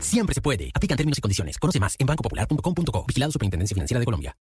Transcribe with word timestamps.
Siempre 0.00 0.34
se 0.34 0.40
puede. 0.40 0.70
Aplican 0.74 0.96
términos 0.96 1.18
y 1.18 1.20
condiciones. 1.20 1.58
Conoce 1.58 1.80
más 1.80 1.96
en 1.98 2.06
bancopopular.com.co. 2.06 3.04
Vigilado 3.06 3.32
Superintendencia 3.32 3.74
Financiera 3.74 4.00
de 4.00 4.04
Colombia. 4.04 4.36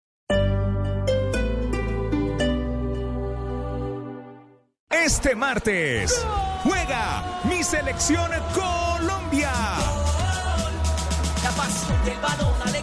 Este 5.06 5.36
martes 5.36 6.26
juega 6.64 7.42
mi 7.44 7.64
selección 7.64 8.32
Colombia. 8.56 9.52
La 11.44 11.52
pasión 11.52 12.06
del 12.06 12.20
balón, 12.20 12.75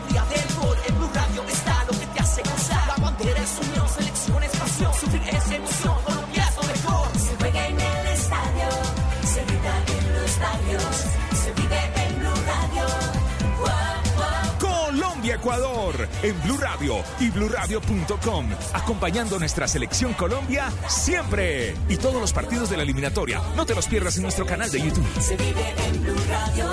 Ecuador 15.42 16.08
en 16.22 16.40
Blue 16.42 16.56
Radio 16.56 17.02
y 17.18 17.28
bluradio.com 17.30 18.46
acompañando 18.74 19.40
nuestra 19.40 19.66
selección 19.66 20.14
Colombia 20.14 20.70
siempre 20.86 21.74
y 21.88 21.96
todos 21.96 22.20
los 22.20 22.32
partidos 22.32 22.70
de 22.70 22.76
la 22.76 22.84
eliminatoria. 22.84 23.42
No 23.56 23.66
te 23.66 23.74
los 23.74 23.88
pierdas 23.88 24.16
en 24.18 24.22
nuestro 24.22 24.46
canal 24.46 24.70
de 24.70 24.80
YouTube. 24.80 25.04
Se 25.20 25.36
vive 25.36 25.74
en 25.84 26.00
Blue 26.00 26.14
Radio. 26.28 26.70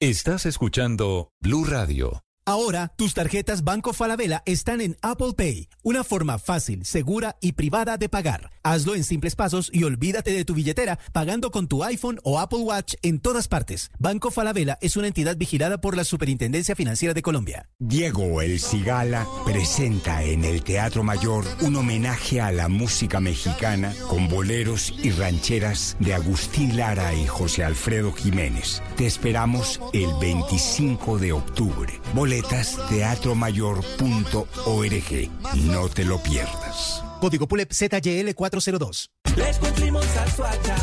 Estás 0.00 0.46
escuchando 0.46 1.30
Blue 1.40 1.66
Radio. 1.66 2.23
Ahora, 2.46 2.92
tus 2.96 3.14
tarjetas 3.14 3.64
Banco 3.64 3.94
Falabella 3.94 4.42
están 4.44 4.82
en 4.82 4.98
Apple 5.00 5.32
Pay, 5.34 5.70
una 5.82 6.04
forma 6.04 6.38
fácil, 6.38 6.84
segura 6.84 7.36
y 7.40 7.52
privada 7.52 7.96
de 7.96 8.10
pagar. 8.10 8.50
Hazlo 8.62 8.94
en 8.94 9.04
simples 9.04 9.34
pasos 9.34 9.70
y 9.72 9.84
olvídate 9.84 10.30
de 10.30 10.44
tu 10.44 10.52
billetera 10.52 10.98
pagando 11.14 11.50
con 11.50 11.68
tu 11.68 11.82
iPhone 11.84 12.20
o 12.22 12.38
Apple 12.38 12.58
Watch 12.58 12.96
en 13.00 13.18
todas 13.18 13.48
partes. 13.48 13.90
Banco 13.98 14.30
Falabella 14.30 14.76
es 14.82 14.98
una 14.98 15.06
entidad 15.06 15.38
vigilada 15.38 15.80
por 15.80 15.96
la 15.96 16.04
Superintendencia 16.04 16.76
Financiera 16.76 17.14
de 17.14 17.22
Colombia. 17.22 17.70
Diego 17.78 18.42
El 18.42 18.60
Cigala 18.60 19.26
presenta 19.46 20.22
en 20.22 20.44
el 20.44 20.62
Teatro 20.62 21.02
Mayor 21.02 21.46
un 21.62 21.76
homenaje 21.76 22.42
a 22.42 22.52
la 22.52 22.68
música 22.68 23.20
mexicana 23.20 23.94
con 24.06 24.28
boleros 24.28 24.92
y 25.02 25.12
rancheras 25.12 25.96
de 25.98 26.12
Agustín 26.12 26.76
Lara 26.76 27.14
y 27.14 27.26
José 27.26 27.64
Alfredo 27.64 28.12
Jiménez. 28.12 28.82
Te 28.98 29.06
esperamos 29.06 29.80
el 29.94 30.12
25 30.20 31.18
de 31.18 31.32
octubre. 31.32 32.00
Boletas 32.34 32.76
teatromayor.org. 32.88 35.30
No 35.54 35.88
te 35.88 36.04
lo 36.04 36.18
pierdas. 36.18 37.04
Código 37.20 37.46
PULEP 37.46 37.72
ZYL 37.72 38.34
402. 38.34 39.10
Les 39.36 39.56
cumplimos 39.58 40.04
al 40.16 40.32
Suacha, 40.32 40.76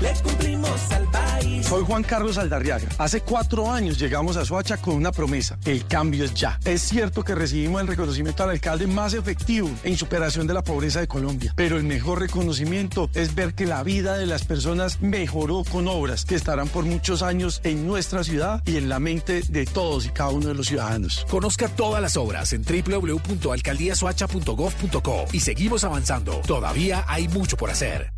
les 0.00 0.20
cumplimos 0.22 0.90
al. 0.90 1.07
Soy 1.62 1.84
Juan 1.84 2.02
Carlos 2.02 2.38
Aldarriaga. 2.38 2.88
Hace 2.98 3.20
cuatro 3.20 3.70
años 3.70 3.98
llegamos 3.98 4.36
a 4.36 4.44
Soacha 4.44 4.78
con 4.78 4.94
una 4.94 5.12
promesa. 5.12 5.58
El 5.64 5.86
cambio 5.86 6.24
es 6.24 6.34
ya. 6.34 6.58
Es 6.64 6.82
cierto 6.82 7.22
que 7.24 7.34
recibimos 7.34 7.82
el 7.82 7.88
reconocimiento 7.88 8.42
al 8.42 8.50
alcalde 8.50 8.86
más 8.86 9.14
efectivo 9.14 9.70
en 9.82 9.96
superación 9.96 10.46
de 10.46 10.54
la 10.54 10.62
pobreza 10.62 11.00
de 11.00 11.08
Colombia. 11.08 11.52
Pero 11.56 11.76
el 11.76 11.84
mejor 11.84 12.20
reconocimiento 12.20 13.10
es 13.14 13.34
ver 13.34 13.54
que 13.54 13.66
la 13.66 13.82
vida 13.82 14.16
de 14.16 14.26
las 14.26 14.44
personas 14.44 15.02
mejoró 15.02 15.64
con 15.70 15.88
obras 15.88 16.24
que 16.24 16.34
estarán 16.34 16.68
por 16.68 16.84
muchos 16.84 17.22
años 17.22 17.60
en 17.64 17.86
nuestra 17.86 18.24
ciudad 18.24 18.62
y 18.64 18.76
en 18.76 18.88
la 18.88 18.98
mente 18.98 19.42
de 19.48 19.66
todos 19.66 20.06
y 20.06 20.10
cada 20.10 20.30
uno 20.30 20.48
de 20.48 20.54
los 20.54 20.68
ciudadanos. 20.68 21.26
Conozca 21.28 21.68
todas 21.68 22.00
las 22.00 22.16
obras 22.16 22.52
en 22.52 22.64
www.alcaldiasoacha.gov.co 22.64 25.24
y 25.32 25.40
seguimos 25.40 25.84
avanzando. 25.84 26.40
Todavía 26.46 27.04
hay 27.06 27.28
mucho 27.28 27.56
por 27.56 27.70
hacer. 27.70 28.17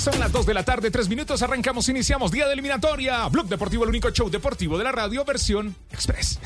Son 0.00 0.18
las 0.18 0.32
2 0.32 0.46
de 0.46 0.54
la 0.54 0.64
tarde, 0.64 0.90
3 0.90 1.10
minutos. 1.10 1.42
Arrancamos, 1.42 1.86
iniciamos 1.90 2.32
día 2.32 2.46
de 2.46 2.54
eliminatoria. 2.54 3.28
Blog 3.28 3.48
Deportivo, 3.48 3.84
el 3.84 3.90
único 3.90 4.08
show 4.08 4.30
deportivo 4.30 4.78
de 4.78 4.84
la 4.84 4.92
radio, 4.92 5.26
versión 5.26 5.76
express. 5.90 6.38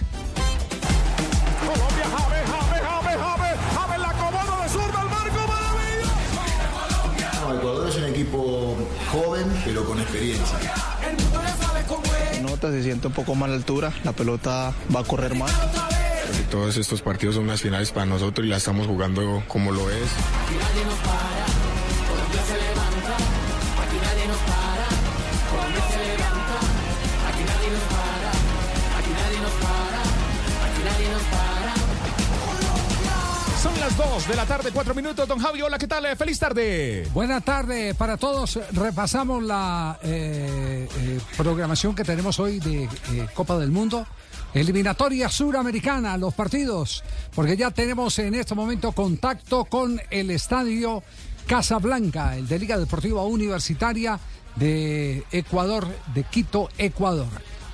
Colombia, 1.61 2.05
Jave, 2.05 2.45
Jave, 2.47 2.81
Jave, 2.81 3.17
Jave, 3.17 3.57
Jave, 3.75 3.99
la 3.99 4.09
acomodo 4.11 4.61
de 4.61 4.69
zurda 4.69 5.01
al 5.03 5.09
marco, 5.09 5.39
maravilla. 5.47 6.13
No, 7.43 7.55
Ecuador 7.55 7.89
es 7.89 7.97
un 7.97 8.05
equipo 8.07 8.77
joven, 9.13 9.63
pero 9.65 9.85
con 9.85 10.01
experiencia. 10.01 10.94
Se 12.61 12.83
siente 12.83 13.09
un 13.09 13.13
poco 13.13 13.35
más 13.35 13.51
la 13.51 13.57
altura, 13.57 13.93
la 14.05 14.13
pelota 14.13 14.73
va 14.95 15.01
a 15.01 15.05
correr 15.05 15.35
más. 15.35 15.53
Todos 16.51 16.77
estos 16.77 17.03
partidos 17.03 17.35
son 17.35 17.45
unas 17.45 17.61
finales 17.61 17.91
para 17.91 18.07
nosotros 18.07 18.47
y 18.47 18.51
la 18.51 18.57
estamos 18.57 18.87
jugando 18.87 19.43
como 19.49 19.71
lo 19.71 19.91
es. 19.91 20.09
Las 33.99 34.11
2 34.11 34.29
de 34.29 34.37
la 34.37 34.47
tarde, 34.47 34.71
4 34.73 34.95
minutos. 34.95 35.29
Don 35.29 35.39
Javi, 35.39 35.63
hola, 35.63 35.79
¿qué 35.79 35.87
tal? 35.87 36.07
Eh, 36.07 36.17
Feliz 36.17 36.39
tarde. 36.39 37.09
Buena 37.13 37.41
tarde 37.41 37.95
para 37.95 38.17
todos. 38.17 38.59
Repasamos 38.73 39.43
la 39.43 39.99
eh, 40.03 40.89
eh, 40.97 41.21
programación 41.37 41.95
que 41.95 42.05
tenemos 42.05 42.39
hoy 42.41 42.61
de 42.61 42.89
Copa 43.35 43.59
del 43.59 43.71
Mundo. 43.71 44.07
Eliminatoria 44.53 45.29
suramericana, 45.29 46.17
los 46.17 46.33
partidos, 46.35 47.03
porque 47.35 47.57
ya 47.57 47.71
tenemos 47.73 48.19
en 48.19 48.35
este 48.35 48.55
momento 48.55 48.93
contacto 48.93 49.65
con 49.65 50.01
el 50.11 50.31
estadio 50.31 51.03
Casablanca, 51.47 52.37
el 52.37 52.47
de 52.47 52.59
Liga 52.59 52.79
Deportiva 52.79 53.25
Universitaria 53.25 54.19
de 54.55 55.25
Ecuador, 55.33 55.89
de 56.15 56.23
Quito, 56.25 56.69
Ecuador. 56.79 57.27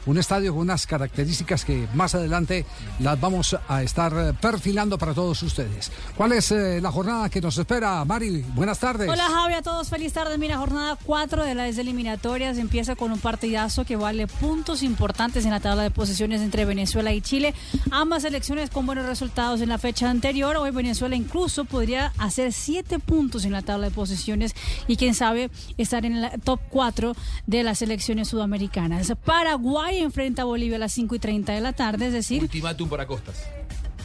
Un 0.07 0.19
estadio 0.19 0.53
con 0.53 0.63
unas 0.63 0.87
características 0.87 1.65
que 1.65 1.87
más 1.95 2.15
adelante 2.15 2.65
las 3.01 3.21
vamos 3.21 3.57
a 3.69 3.83
estar 3.83 4.13
eh, 4.17 4.33
perfilando 4.41 4.97
para 4.97 5.13
todos 5.13 5.43
ustedes. 5.43 5.93
¿Cuál 6.17 6.33
es 6.33 6.51
eh, 6.53 6.81
la 6.81 6.91
jornada 6.91 7.29
que 7.29 7.41
nos 7.41 7.59
espera, 7.59 8.05
Mari? 8.05 8.43
Buenas 8.55 8.79
tardes. 8.79 9.09
Hola 9.09 9.29
Javi, 9.29 9.55
a 9.55 9.63
todos 9.63 9.89
feliz 9.91 10.13
tarde. 10.13 10.39
Mira, 10.39 10.57
jornada 10.57 10.97
4 11.05 11.45
de 11.45 11.55
las 11.55 11.77
eliminatorias 11.77 12.57
empieza 12.57 12.97
con 12.97 13.13
un 13.13 13.19
partidazo 13.19 13.85
que 13.85 13.97
vale 13.97 14.27
puntos 14.27 14.83
importantes 14.83 15.45
en 15.45 15.51
la 15.51 15.61
tabla 15.61 15.83
de 15.83 15.91
posiciones 15.91 16.41
entre 16.41 16.65
Venezuela 16.65 17.13
y 17.13 17.21
Chile. 17.21 17.55
Ambas 17.91 18.23
selecciones 18.23 18.71
con 18.71 18.87
buenos 18.87 19.07
resultados 19.07 19.61
en 19.61 19.69
la 19.69 19.79
fecha 19.79 20.09
anterior. 20.09 20.57
Hoy 20.57 20.71
Venezuela 20.71 21.15
incluso 21.15 21.67
podría 21.67 22.13
hacer 22.17 22.53
7 22.53 22.99
puntos 23.01 23.45
en 23.45 23.53
la 23.53 23.63
tabla 23.63 23.89
de 23.89 23.95
posiciones 23.95 24.55
y 24.87 24.97
quién 24.97 25.15
sabe 25.15 25.51
estar 25.77 26.07
en 26.07 26.17
el 26.17 26.41
top 26.41 26.61
4 26.71 27.15
de 27.47 27.63
las 27.63 27.79
selecciones 27.79 28.29
sudamericanas. 28.29 29.13
Paraguay 29.25 29.90
enfrenta 29.99 30.43
a 30.43 30.45
Bolivia 30.45 30.77
a 30.77 30.79
las 30.81 30.93
5 30.93 31.15
y 31.15 31.19
30 31.19 31.53
de 31.53 31.61
la 31.61 31.73
tarde, 31.73 32.07
es 32.07 32.13
decir, 32.13 32.43
Ultimátum 32.43 32.89
para 32.89 33.07
Costas. 33.07 33.37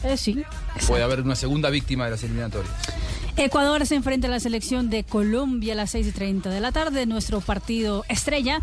eh, 0.02 0.16
sí. 0.16 0.42
Puede 0.86 1.02
haber 1.02 1.20
una 1.22 1.36
segunda 1.36 1.70
víctima 1.70 2.04
de 2.04 2.10
las 2.12 2.22
eliminatorias. 2.22 2.72
Ecuador 3.38 3.84
se 3.84 3.94
enfrenta 3.96 4.28
a 4.28 4.30
la 4.30 4.40
selección 4.40 4.88
de 4.88 5.04
Colombia 5.04 5.74
a 5.74 5.76
las 5.76 5.90
6 5.90 6.06
y 6.06 6.12
30 6.12 6.48
de 6.48 6.58
la 6.58 6.72
tarde, 6.72 7.04
nuestro 7.04 7.42
partido 7.42 8.02
estrella. 8.08 8.60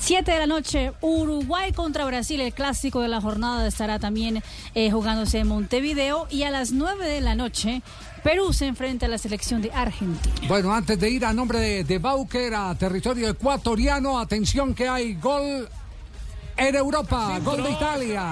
7 0.00 0.32
de 0.32 0.38
la 0.38 0.46
noche, 0.46 0.92
Uruguay 1.02 1.72
contra 1.72 2.06
Brasil, 2.06 2.40
el 2.40 2.54
clásico 2.54 3.02
de 3.02 3.08
la 3.08 3.20
jornada 3.20 3.66
estará 3.66 3.98
también 3.98 4.42
eh, 4.74 4.90
jugándose 4.90 5.40
en 5.40 5.48
Montevideo. 5.48 6.28
Y 6.30 6.44
a 6.44 6.50
las 6.50 6.72
9 6.72 7.06
de 7.06 7.20
la 7.20 7.34
noche, 7.34 7.82
Perú 8.24 8.54
se 8.54 8.66
enfrenta 8.66 9.04
a 9.04 9.10
la 9.10 9.18
selección 9.18 9.60
de 9.60 9.70
Argentina. 9.70 10.34
Bueno, 10.48 10.72
antes 10.72 10.98
de 10.98 11.10
ir 11.10 11.26
a 11.26 11.34
nombre 11.34 11.58
de, 11.58 11.84
de 11.84 11.98
Bauker 11.98 12.54
a 12.54 12.74
territorio 12.74 13.28
ecuatoriano, 13.28 14.18
atención 14.18 14.74
que 14.74 14.88
hay 14.88 15.14
gol 15.16 15.68
en 16.56 16.74
Europa, 16.74 17.38
gol 17.44 17.62
de 17.62 17.70
Italia. 17.70 18.24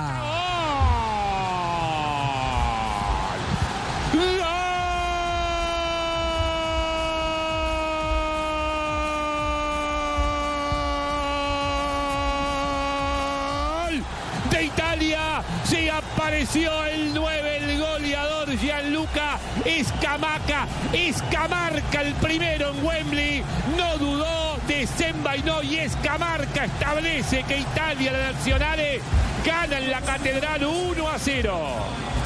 De 14.50 14.64
Italia. 14.64 15.42
Sí 15.64 15.88
apareció 15.88 16.84
el 16.84 17.14
9, 17.14 17.56
el 17.56 17.80
goleador 17.80 18.56
Gianluca 18.58 19.38
Escamaca. 19.64 20.68
Escamarca 20.92 22.02
el 22.02 22.12
primero 22.14 22.70
en 22.70 22.84
Wembley. 22.84 23.42
No 23.76 23.96
dudó, 23.98 24.58
desenvainó 24.68 25.62
y 25.62 25.76
Escamarca 25.76 26.66
establece 26.66 27.42
que 27.44 27.58
Italia, 27.58 28.12
la 28.12 28.32
Nacionales, 28.32 29.00
gana 29.44 29.78
en 29.78 29.90
la 29.90 30.00
Catedral 30.02 30.64
1 30.64 31.08
a 31.08 31.18
0. 31.18 31.60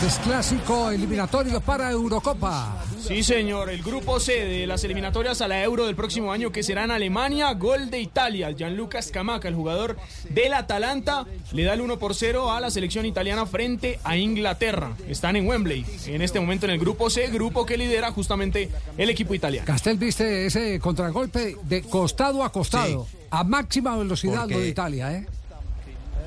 Es 0.04 0.18
clásico 0.18 0.90
eliminatorio 0.90 1.60
para 1.60 1.90
Eurocopa. 1.90 2.84
Sí, 3.00 3.22
señor. 3.22 3.70
El 3.70 3.82
grupo 3.82 4.20
C 4.20 4.44
de 4.44 4.66
las 4.66 4.84
eliminatorias 4.84 5.40
a 5.40 5.48
la 5.48 5.62
Euro 5.62 5.86
del 5.86 5.96
próximo 5.96 6.32
año, 6.32 6.52
que 6.52 6.62
será 6.62 6.84
en 6.84 6.90
Alemania, 6.90 7.52
gol 7.54 7.90
de 7.90 8.00
Italia. 8.00 8.50
Gianluca 8.52 9.02
Scamaca, 9.02 9.48
el 9.48 9.54
jugador 9.54 9.96
del 10.28 10.52
Atalanta, 10.54 11.26
le 11.52 11.64
da 11.64 11.74
el 11.74 11.80
1 11.80 11.98
por 11.98 12.14
0 12.14 12.52
a 12.52 12.60
la 12.60 12.70
selección 12.70 13.06
italiana 13.06 13.27
frente 13.46 13.98
a 14.04 14.16
Inglaterra. 14.16 14.92
Están 15.08 15.36
en 15.36 15.46
Wembley, 15.46 15.84
en 16.06 16.22
este 16.22 16.40
momento 16.40 16.66
en 16.66 16.72
el 16.72 16.78
grupo 16.78 17.10
C, 17.10 17.28
grupo 17.28 17.66
que 17.66 17.76
lidera 17.76 18.10
justamente 18.10 18.70
el 18.96 19.10
equipo 19.10 19.34
italiano. 19.34 19.66
Castel, 19.66 19.98
viste 19.98 20.46
ese 20.46 20.78
contragolpe 20.80 21.56
de 21.64 21.82
costado 21.82 22.42
a 22.42 22.50
costado, 22.50 23.06
a 23.30 23.44
máxima 23.44 23.96
velocidad 23.96 24.40
Porque- 24.40 24.54
lo 24.54 24.60
de 24.60 24.68
Italia, 24.68 25.12
¿eh? 25.14 25.26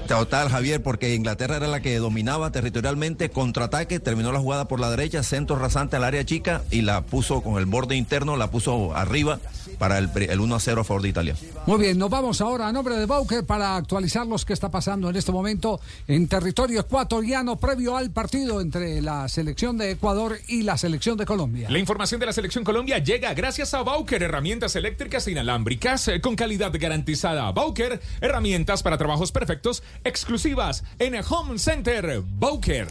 Total, 0.08 0.50
Javier, 0.50 0.82
porque 0.82 1.14
Inglaterra 1.14 1.58
era 1.58 1.68
la 1.68 1.80
que 1.80 1.96
dominaba 1.98 2.52
territorialmente, 2.52 3.30
contraataque, 3.30 4.00
terminó 4.00 4.32
la 4.32 4.40
jugada 4.40 4.68
por 4.68 4.80
la 4.80 4.90
derecha, 4.90 5.22
centro 5.24 5.56
rasante 5.58 5.96
al 5.96 6.04
área 6.04 6.26
chica 6.26 6.64
y 6.72 6.82
la 6.82 7.02
puso 7.02 7.42
con 7.42 7.60
el 7.60 7.66
borde 7.68 7.96
interno, 7.96 8.36
la 8.36 8.50
puso 8.50 8.96
arriba 8.96 9.40
para 9.82 9.98
el, 9.98 10.10
pri- 10.10 10.28
el 10.30 10.40
1 10.40 10.56
a 10.56 10.60
0 10.60 10.82
a 10.82 10.84
favor 10.84 11.02
de 11.02 11.10
Italia. 11.10 11.36
Muy 11.66 11.80
bien, 11.80 11.98
nos 11.98 12.12
vamos 12.12 12.40
ahora 12.40 12.68
a 12.68 12.72
nombre 12.72 12.96
de 12.98 13.08
Bauker 13.08 13.44
para 13.44 13.76
actualizar 13.76 14.28
los 14.28 14.46
que 14.46 14.54
está 14.54 14.70
pasando 14.70 15.10
en 15.10 15.16
este 15.16 15.32
momento 15.32 15.82
en 16.08 16.28
territorio 16.28 16.82
ecuatoriano 16.82 17.56
previo 17.56 17.98
al 17.98 18.12
partido 18.12 18.62
entre 18.62 19.02
la 19.02 19.28
selección 19.28 19.80
de 19.80 19.90
Ecuador 19.90 20.38
y 20.48 20.62
la 20.62 20.78
selección 20.78 21.18
de 21.18 21.26
Colombia. 21.26 21.68
La 21.72 21.80
información 21.80 22.20
de 22.20 22.28
la 22.28 22.34
Selección 22.34 22.64
Colombia 22.64 23.00
llega 23.00 23.34
gracias 23.34 23.74
a 23.74 23.82
Bauker, 23.82 24.22
herramientas 24.22 24.76
eléctricas 24.76 25.26
e 25.26 25.32
inalámbricas 25.32 26.08
eh, 26.10 26.22
con 26.22 26.36
calidad 26.36 26.72
garantizada. 26.80 27.52
Bauker, 27.52 28.00
herramientas 28.22 28.84
para 28.84 29.00
trabajos 29.00 29.32
perfectos, 29.32 29.82
exclusivas 30.04 30.84
en 31.00 31.16
el 31.16 31.26
Home 31.28 31.58
Center. 31.58 32.22
Bauker. 32.38 32.88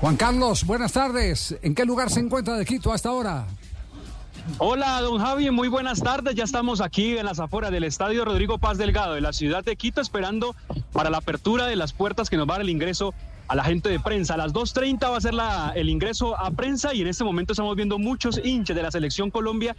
Juan 0.00 0.16
Carlos, 0.16 0.64
buenas 0.64 0.92
tardes. 0.92 1.56
¿En 1.62 1.74
qué 1.76 1.84
lugar 1.84 2.10
se 2.10 2.18
encuentra 2.18 2.56
de 2.56 2.64
Quito 2.64 2.92
hasta 2.92 3.10
ahora? 3.10 3.46
Hola, 4.56 5.00
don 5.02 5.18
Javi, 5.18 5.50
muy 5.50 5.68
buenas 5.68 6.00
tardes. 6.02 6.34
Ya 6.34 6.44
estamos 6.44 6.80
aquí 6.80 7.18
en 7.18 7.26
las 7.26 7.38
afueras 7.38 7.70
del 7.70 7.84
Estadio 7.84 8.24
Rodrigo 8.24 8.58
Paz 8.58 8.78
Delgado 8.78 9.14
de 9.14 9.20
la 9.20 9.32
ciudad 9.32 9.62
de 9.62 9.76
Quito 9.76 10.00
esperando 10.00 10.56
para 10.92 11.10
la 11.10 11.18
apertura 11.18 11.66
de 11.66 11.76
las 11.76 11.92
puertas 11.92 12.30
que 12.30 12.36
nos 12.36 12.48
va 12.48 12.54
a 12.54 12.56
dar 12.56 12.62
el 12.62 12.70
ingreso 12.70 13.12
a 13.46 13.54
la 13.54 13.62
gente 13.62 13.90
de 13.90 14.00
prensa. 14.00 14.34
A 14.34 14.36
las 14.38 14.54
2.30 14.54 15.10
va 15.10 15.16
a 15.16 15.20
ser 15.20 15.34
el 15.78 15.88
ingreso 15.90 16.38
a 16.38 16.50
prensa 16.50 16.94
y 16.94 17.02
en 17.02 17.08
este 17.08 17.24
momento 17.24 17.52
estamos 17.52 17.76
viendo 17.76 17.98
muchos 17.98 18.40
hinchas 18.42 18.74
de 18.74 18.82
la 18.82 18.90
selección 18.90 19.30
Colombia 19.30 19.76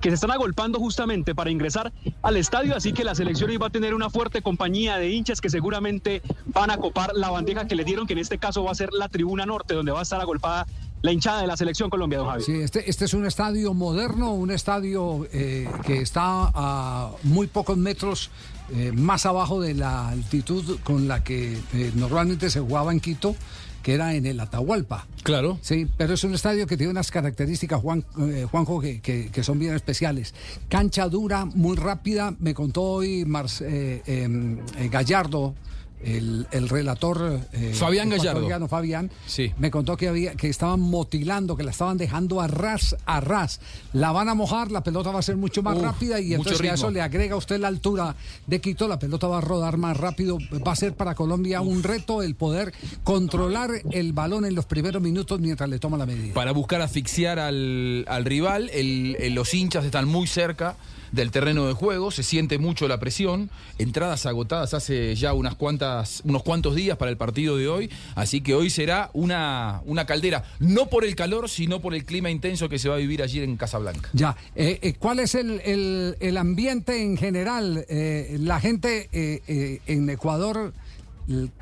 que 0.00 0.10
se 0.10 0.14
están 0.14 0.32
agolpando 0.32 0.78
justamente 0.78 1.34
para 1.34 1.50
ingresar 1.50 1.92
al 2.22 2.36
estadio, 2.36 2.76
así 2.76 2.92
que 2.92 3.04
la 3.04 3.14
selección 3.14 3.50
hoy 3.50 3.56
va 3.56 3.68
a 3.68 3.70
tener 3.70 3.94
una 3.94 4.10
fuerte 4.10 4.42
compañía 4.42 4.98
de 4.98 5.10
hinchas 5.10 5.40
que 5.40 5.48
seguramente 5.48 6.22
van 6.46 6.70
a 6.70 6.76
copar 6.76 7.12
la 7.14 7.30
bandeja 7.30 7.68
que 7.68 7.76
le 7.76 7.84
dieron, 7.84 8.08
que 8.08 8.14
en 8.14 8.18
este 8.18 8.38
caso 8.38 8.64
va 8.64 8.72
a 8.72 8.74
ser 8.74 8.92
la 8.92 9.08
tribuna 9.08 9.46
norte, 9.46 9.74
donde 9.74 9.92
va 9.92 10.00
a 10.00 10.02
estar 10.02 10.20
agolpada 10.20 10.66
la 11.02 11.12
hinchada 11.12 11.40
de 11.40 11.46
la 11.46 11.56
selección 11.56 11.90
Colombia, 11.90 12.18
don 12.18 12.28
Javi. 12.28 12.42
Sí, 12.44 12.52
este, 12.52 12.88
este 12.88 13.04
es 13.04 13.14
un 13.14 13.26
estadio 13.26 13.74
moderno, 13.74 14.32
un 14.34 14.50
estadio 14.50 15.26
eh, 15.32 15.68
que 15.84 15.98
está 16.00 16.50
a 16.54 17.10
muy 17.24 17.46
pocos 17.48 17.76
metros 17.76 18.30
eh, 18.74 18.92
más 18.92 19.26
abajo 19.26 19.60
de 19.60 19.74
la 19.74 20.08
altitud 20.08 20.78
con 20.84 21.08
la 21.08 21.22
que 21.24 21.58
eh, 21.74 21.92
normalmente 21.94 22.48
se 22.50 22.60
jugaba 22.60 22.92
en 22.92 23.00
Quito, 23.00 23.34
que 23.82 23.94
era 23.94 24.14
en 24.14 24.26
el 24.26 24.38
Atahualpa. 24.38 25.08
Claro. 25.24 25.58
Sí, 25.60 25.88
pero 25.96 26.14
es 26.14 26.22
un 26.22 26.34
estadio 26.34 26.68
que 26.68 26.76
tiene 26.76 26.92
unas 26.92 27.10
características, 27.10 27.80
Juan, 27.80 28.04
eh, 28.20 28.46
Juanjo, 28.48 28.80
que, 28.80 29.00
que- 29.00 29.28
que 29.32 29.42
son 29.42 29.58
bien 29.58 29.74
especiales. 29.74 30.34
Cancha 30.68 31.08
dura, 31.08 31.44
muy 31.46 31.76
rápida. 31.76 32.32
Me 32.38 32.54
contó 32.54 32.82
hoy 32.82 33.24
Mars- 33.24 33.60
eh, 33.60 34.02
em, 34.06 34.60
eh, 34.78 34.88
Gallardo, 34.88 35.54
el, 36.04 36.46
el 36.50 36.68
relator. 36.68 37.40
eh, 37.52 37.72
Fabián 37.74 38.08
Gallardo. 38.10 38.68
Fabián. 38.68 39.10
Sí. 39.26 39.52
Me 39.58 39.70
contó 39.70 39.96
que 39.96 40.08
había 40.08 40.34
que 40.34 40.48
estaban 40.48 40.80
motilando, 40.80 41.56
que 41.56 41.62
la 41.64 41.70
estaban 41.70 41.96
dejando 41.98 42.40
a 42.40 42.46
ras 42.46 42.96
a 43.06 43.20
ras. 43.20 43.60
La 43.92 44.12
van 44.12 44.28
a 44.28 44.34
mojar, 44.34 44.70
la 44.70 44.82
pelota 44.82 45.10
va 45.10 45.18
a 45.18 45.22
ser 45.22 45.36
mucho 45.36 45.62
más 45.62 45.78
rápida 45.78 46.20
y 46.20 46.34
entonces 46.34 46.60
a 46.70 46.74
eso 46.74 46.90
le 46.90 47.00
agrega 47.02 47.36
usted 47.36 47.58
la 47.60 47.68
altura 47.68 48.16
de 48.46 48.60
Quito, 48.60 48.88
la 48.88 48.98
pelota 48.98 49.26
va 49.26 49.38
a 49.38 49.40
rodar 49.40 49.76
más 49.76 49.96
rápido. 49.96 50.38
Va 50.66 50.72
a 50.72 50.76
ser 50.76 50.94
para 50.94 51.14
Colombia 51.14 51.60
un 51.60 51.82
reto 51.82 52.22
el 52.22 52.34
poder 52.34 52.72
controlar 53.04 53.70
el 53.90 54.12
balón 54.12 54.44
en 54.44 54.54
los 54.54 54.64
primeros 54.66 55.02
minutos 55.02 55.40
mientras 55.40 55.68
le 55.68 55.78
toma 55.78 55.96
la 55.96 56.06
medida. 56.06 56.34
Para 56.34 56.52
buscar 56.52 56.80
asfixiar 56.82 57.38
al, 57.38 58.04
al 58.08 58.24
rival, 58.24 58.70
el- 58.72 59.16
el- 59.20 59.34
los 59.34 59.52
hinchas 59.54 59.84
están 59.84 60.08
muy 60.08 60.26
cerca 60.26 60.76
del 61.12 61.30
terreno 61.30 61.66
de 61.66 61.74
juego, 61.74 62.10
se 62.10 62.22
siente 62.22 62.58
mucho 62.58 62.88
la 62.88 62.98
presión, 62.98 63.50
entradas 63.78 64.26
agotadas 64.26 64.74
hace 64.74 65.14
ya 65.14 65.34
unas 65.34 65.54
cuantas, 65.54 66.22
unos 66.24 66.42
cuantos 66.42 66.74
días 66.74 66.96
para 66.96 67.10
el 67.10 67.16
partido 67.16 67.56
de 67.56 67.68
hoy, 67.68 67.90
así 68.14 68.40
que 68.40 68.54
hoy 68.54 68.70
será 68.70 69.10
una, 69.12 69.82
una 69.84 70.06
caldera, 70.06 70.44
no 70.58 70.88
por 70.88 71.04
el 71.04 71.14
calor, 71.14 71.48
sino 71.50 71.80
por 71.80 71.94
el 71.94 72.04
clima 72.04 72.30
intenso 72.30 72.68
que 72.68 72.78
se 72.78 72.88
va 72.88 72.94
a 72.94 72.98
vivir 72.98 73.22
allí 73.22 73.40
en 73.40 73.56
Casablanca. 73.56 74.08
Ya, 74.14 74.36
eh, 74.54 74.78
eh, 74.82 74.94
¿cuál 74.98 75.20
es 75.20 75.34
el, 75.34 75.60
el- 75.64 76.16
el 76.20 76.36
ambiente 76.36 77.02
en 77.02 77.16
general? 77.16 77.84
Eh, 77.88 78.36
la 78.40 78.58
gente 78.58 79.08
eh, 79.12 79.42
eh, 79.46 79.80
en 79.86 80.08
Ecuador 80.08 80.72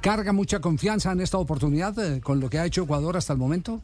carga 0.01 0.33
mucha 0.33 0.61
confianza 0.61 1.13
en 1.13 1.21
esta 1.21 1.39
oportunidad 1.39 1.95
con 2.21 2.41
lo 2.41 2.49
que 2.49 2.59
ha 2.59 2.67
hecho 2.67 2.85
Ecuador 2.85 3.17
hasta 3.17 3.33
el 3.33 3.39
momento. 3.39 3.81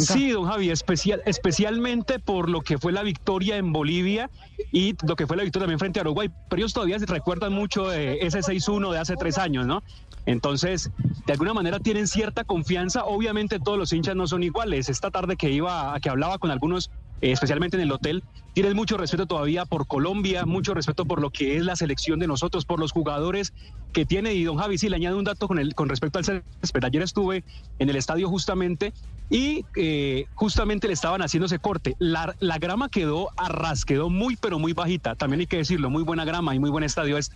Sí, 0.00 0.30
don 0.30 0.44
Javi, 0.46 0.70
especial, 0.70 1.22
especialmente 1.24 2.18
por 2.18 2.48
lo 2.48 2.60
que 2.60 2.78
fue 2.78 2.92
la 2.92 3.02
victoria 3.02 3.56
en 3.56 3.72
Bolivia 3.72 4.30
y 4.70 4.94
lo 5.06 5.16
que 5.16 5.26
fue 5.26 5.36
la 5.36 5.42
victoria 5.42 5.64
también 5.64 5.78
frente 5.78 5.98
a 5.98 6.02
Uruguay. 6.02 6.30
Pero 6.48 6.60
ellos 6.60 6.72
todavía 6.72 6.98
se 6.98 7.06
recuerdan 7.06 7.52
mucho 7.52 7.88
de 7.88 8.18
ese 8.20 8.40
6-1 8.40 8.92
de 8.92 8.98
hace 8.98 9.16
tres 9.16 9.38
años, 9.38 9.66
¿no? 9.66 9.82
Entonces, 10.26 10.90
de 11.26 11.32
alguna 11.32 11.54
manera 11.54 11.80
tienen 11.80 12.06
cierta 12.06 12.44
confianza. 12.44 13.04
Obviamente 13.04 13.58
todos 13.58 13.78
los 13.78 13.92
hinchas 13.92 14.14
no 14.14 14.26
son 14.26 14.42
iguales. 14.42 14.90
Esta 14.90 15.10
tarde 15.10 15.36
que 15.36 15.50
iba, 15.50 15.98
que 16.00 16.10
hablaba 16.10 16.38
con 16.38 16.50
algunos 16.50 16.90
especialmente 17.20 17.76
en 17.76 17.82
el 17.82 17.92
hotel, 17.92 18.22
tienes 18.54 18.74
mucho 18.74 18.96
respeto 18.96 19.26
todavía 19.26 19.64
por 19.64 19.86
Colombia, 19.86 20.46
mucho 20.46 20.74
respeto 20.74 21.04
por 21.04 21.20
lo 21.20 21.30
que 21.30 21.56
es 21.56 21.64
la 21.64 21.76
selección 21.76 22.18
de 22.18 22.26
nosotros, 22.26 22.64
por 22.64 22.80
los 22.80 22.92
jugadores 22.92 23.52
que 23.92 24.04
tiene. 24.04 24.34
Y 24.34 24.44
don 24.44 24.56
Javi, 24.56 24.78
sí, 24.78 24.88
le 24.88 24.96
añado 24.96 25.18
un 25.18 25.24
dato 25.24 25.48
con, 25.48 25.58
el, 25.58 25.74
con 25.74 25.88
respecto 25.88 26.18
al 26.18 26.24
césped. 26.24 26.84
Ayer 26.84 27.02
estuve 27.02 27.44
en 27.78 27.88
el 27.88 27.96
estadio 27.96 28.28
justamente 28.28 28.92
y 29.30 29.64
eh, 29.76 30.26
justamente 30.34 30.86
le 30.86 30.94
estaban 30.94 31.22
haciendo 31.22 31.46
ese 31.46 31.58
corte. 31.58 31.96
La, 31.98 32.34
la 32.40 32.58
grama 32.58 32.88
quedó 32.88 33.28
a 33.36 33.48
ras, 33.48 33.84
quedó 33.84 34.10
muy, 34.10 34.36
pero 34.36 34.58
muy 34.58 34.72
bajita. 34.72 35.14
También 35.14 35.40
hay 35.40 35.46
que 35.46 35.58
decirlo, 35.58 35.90
muy 35.90 36.02
buena 36.02 36.24
grama 36.24 36.54
y 36.54 36.58
muy 36.58 36.70
buen 36.70 36.84
estadio. 36.84 37.18
Es 37.18 37.30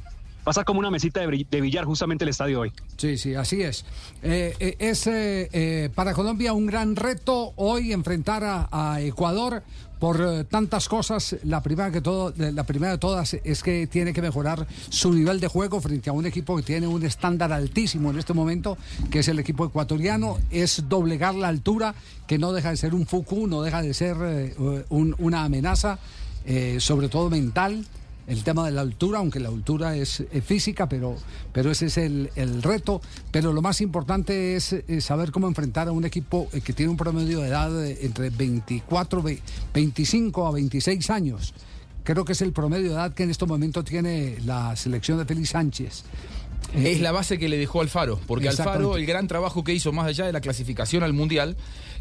pasa 0.45 0.65
como 0.65 0.81
una 0.81 0.91
mesita 0.91 1.21
de, 1.21 1.61
billar 1.61 1.85
justamente 1.85 2.25
el 2.25 2.31
estadio 2.31 2.61
hoy. 2.61 2.73
Sí, 2.97 3.17
sí, 3.17 3.35
así 3.35 3.63
es. 3.63 3.85
Eh, 4.23 4.55
eh, 4.59 4.77
es 4.79 5.07
eh, 5.07 5.91
para 5.95 6.13
Colombia 6.15 6.53
un 6.53 6.67
gran 6.67 6.97
reto 6.97 7.53
hoy 7.57 7.93
enfrentar 7.93 8.43
a, 8.45 9.01
Ecuador 9.01 9.63
por 9.99 10.45
tantas 10.45 10.89
cosas. 10.89 11.37
La 11.45 11.63
primera 11.63 11.93
que 11.93 12.01
todo, 12.01 12.35
la 12.37 12.65
primera 12.65 12.93
de 12.93 12.99
todas 12.99 13.35
es 13.35 13.63
que 13.63 13.87
tiene 13.87 14.13
que 14.13 14.21
mejorar 14.21 14.67
su 14.89 15.13
nivel 15.13 15.39
de 15.39 15.47
juego 15.47 15.81
frente 15.81 16.11
a 16.11 16.13
un 16.13 16.27
equipo 16.27 16.57
que 16.57 16.63
tiene 16.63 16.89
un 16.89 17.05
estándar 17.05 17.53
altísimo 17.53 18.11
en 18.11 18.19
este 18.19 18.33
momento, 18.33 18.77
que 19.11 19.21
es 19.21 19.29
el 19.29 19.39
equipo 19.39 19.65
ecuatoriano. 19.65 20.39
Es 20.51 20.89
doblegar 20.89 21.37
la 21.37 21.49
altura, 21.49 21.95
que 22.27 22.39
no 22.39 22.53
deja 22.53 22.71
de 22.71 22.77
ser 22.77 22.95
un 22.95 23.07
fuku, 23.07 23.47
no 23.47 23.63
deja 23.63 23.81
de 23.81 23.95
ser 23.95 24.17
un- 24.89 25.15
una 25.19 25.45
amenaza, 25.45 25.99
sobre 26.79 27.09
todo 27.09 27.31
mental 27.31 27.87
el 28.27 28.45
tema 28.45 28.65
de 28.65 28.71
la 28.73 28.81
altura, 28.83 29.19
aunque 29.19 29.41
la 29.41 29.49
altura 29.49 29.97
es, 29.97 30.21
eh, 30.21 30.41
física, 30.41 30.89
pero, 30.89 31.17
pero 31.53 31.71
ese 31.71 31.87
es 31.87 31.99
el, 31.99 32.31
el 32.37 32.63
reto. 32.63 33.01
Pero 33.31 33.53
lo 33.53 33.63
más 33.63 33.81
importante 33.81 34.55
es, 34.57 34.73
eh, 34.73 35.01
saber 35.01 35.33
cómo 35.33 35.49
enfrentar 35.49 35.89
a 35.89 35.93
un 35.93 36.05
equipo 36.05 36.49
eh, 36.53 36.61
que 36.61 36.73
tiene 36.73 36.91
un 36.91 36.97
promedio 36.97 37.41
de 37.41 37.49
edad 37.49 37.87
entre 37.87 38.31
24, 38.31 39.23
ve- 39.23 39.41
25 39.75 40.47
a 40.47 40.53
26 40.53 41.11
años. 41.11 41.55
Creo 42.05 42.25
que 42.25 42.33
es 42.33 42.43
el 42.43 42.53
promedio 42.53 42.89
de 42.89 42.95
edad 42.95 43.15
que 43.15 43.23
en 43.23 43.31
este 43.31 43.47
momento 43.47 43.85
tiene 43.85 44.39
la 44.45 44.75
selección 44.77 45.19
de 45.19 45.25
Félix 45.25 45.51
Sánchez. 45.51 46.05
Es 46.75 47.01
la 47.01 47.13
base 47.13 47.39
que 47.39 47.49
le 47.49 47.59
dejó 47.59 47.81
Alfaro, 47.81 48.19
porque 48.27 48.49
Alfaro, 48.49 48.97
el 48.97 49.05
gran 49.05 49.27
trabajo 49.27 49.63
que 49.65 49.75
hizo 49.75 49.93
más 49.93 50.07
allá 50.07 50.25
de 50.27 50.33
la 50.33 50.41
clasificación 50.41 51.03
al 51.03 51.13
Mundial, 51.13 51.57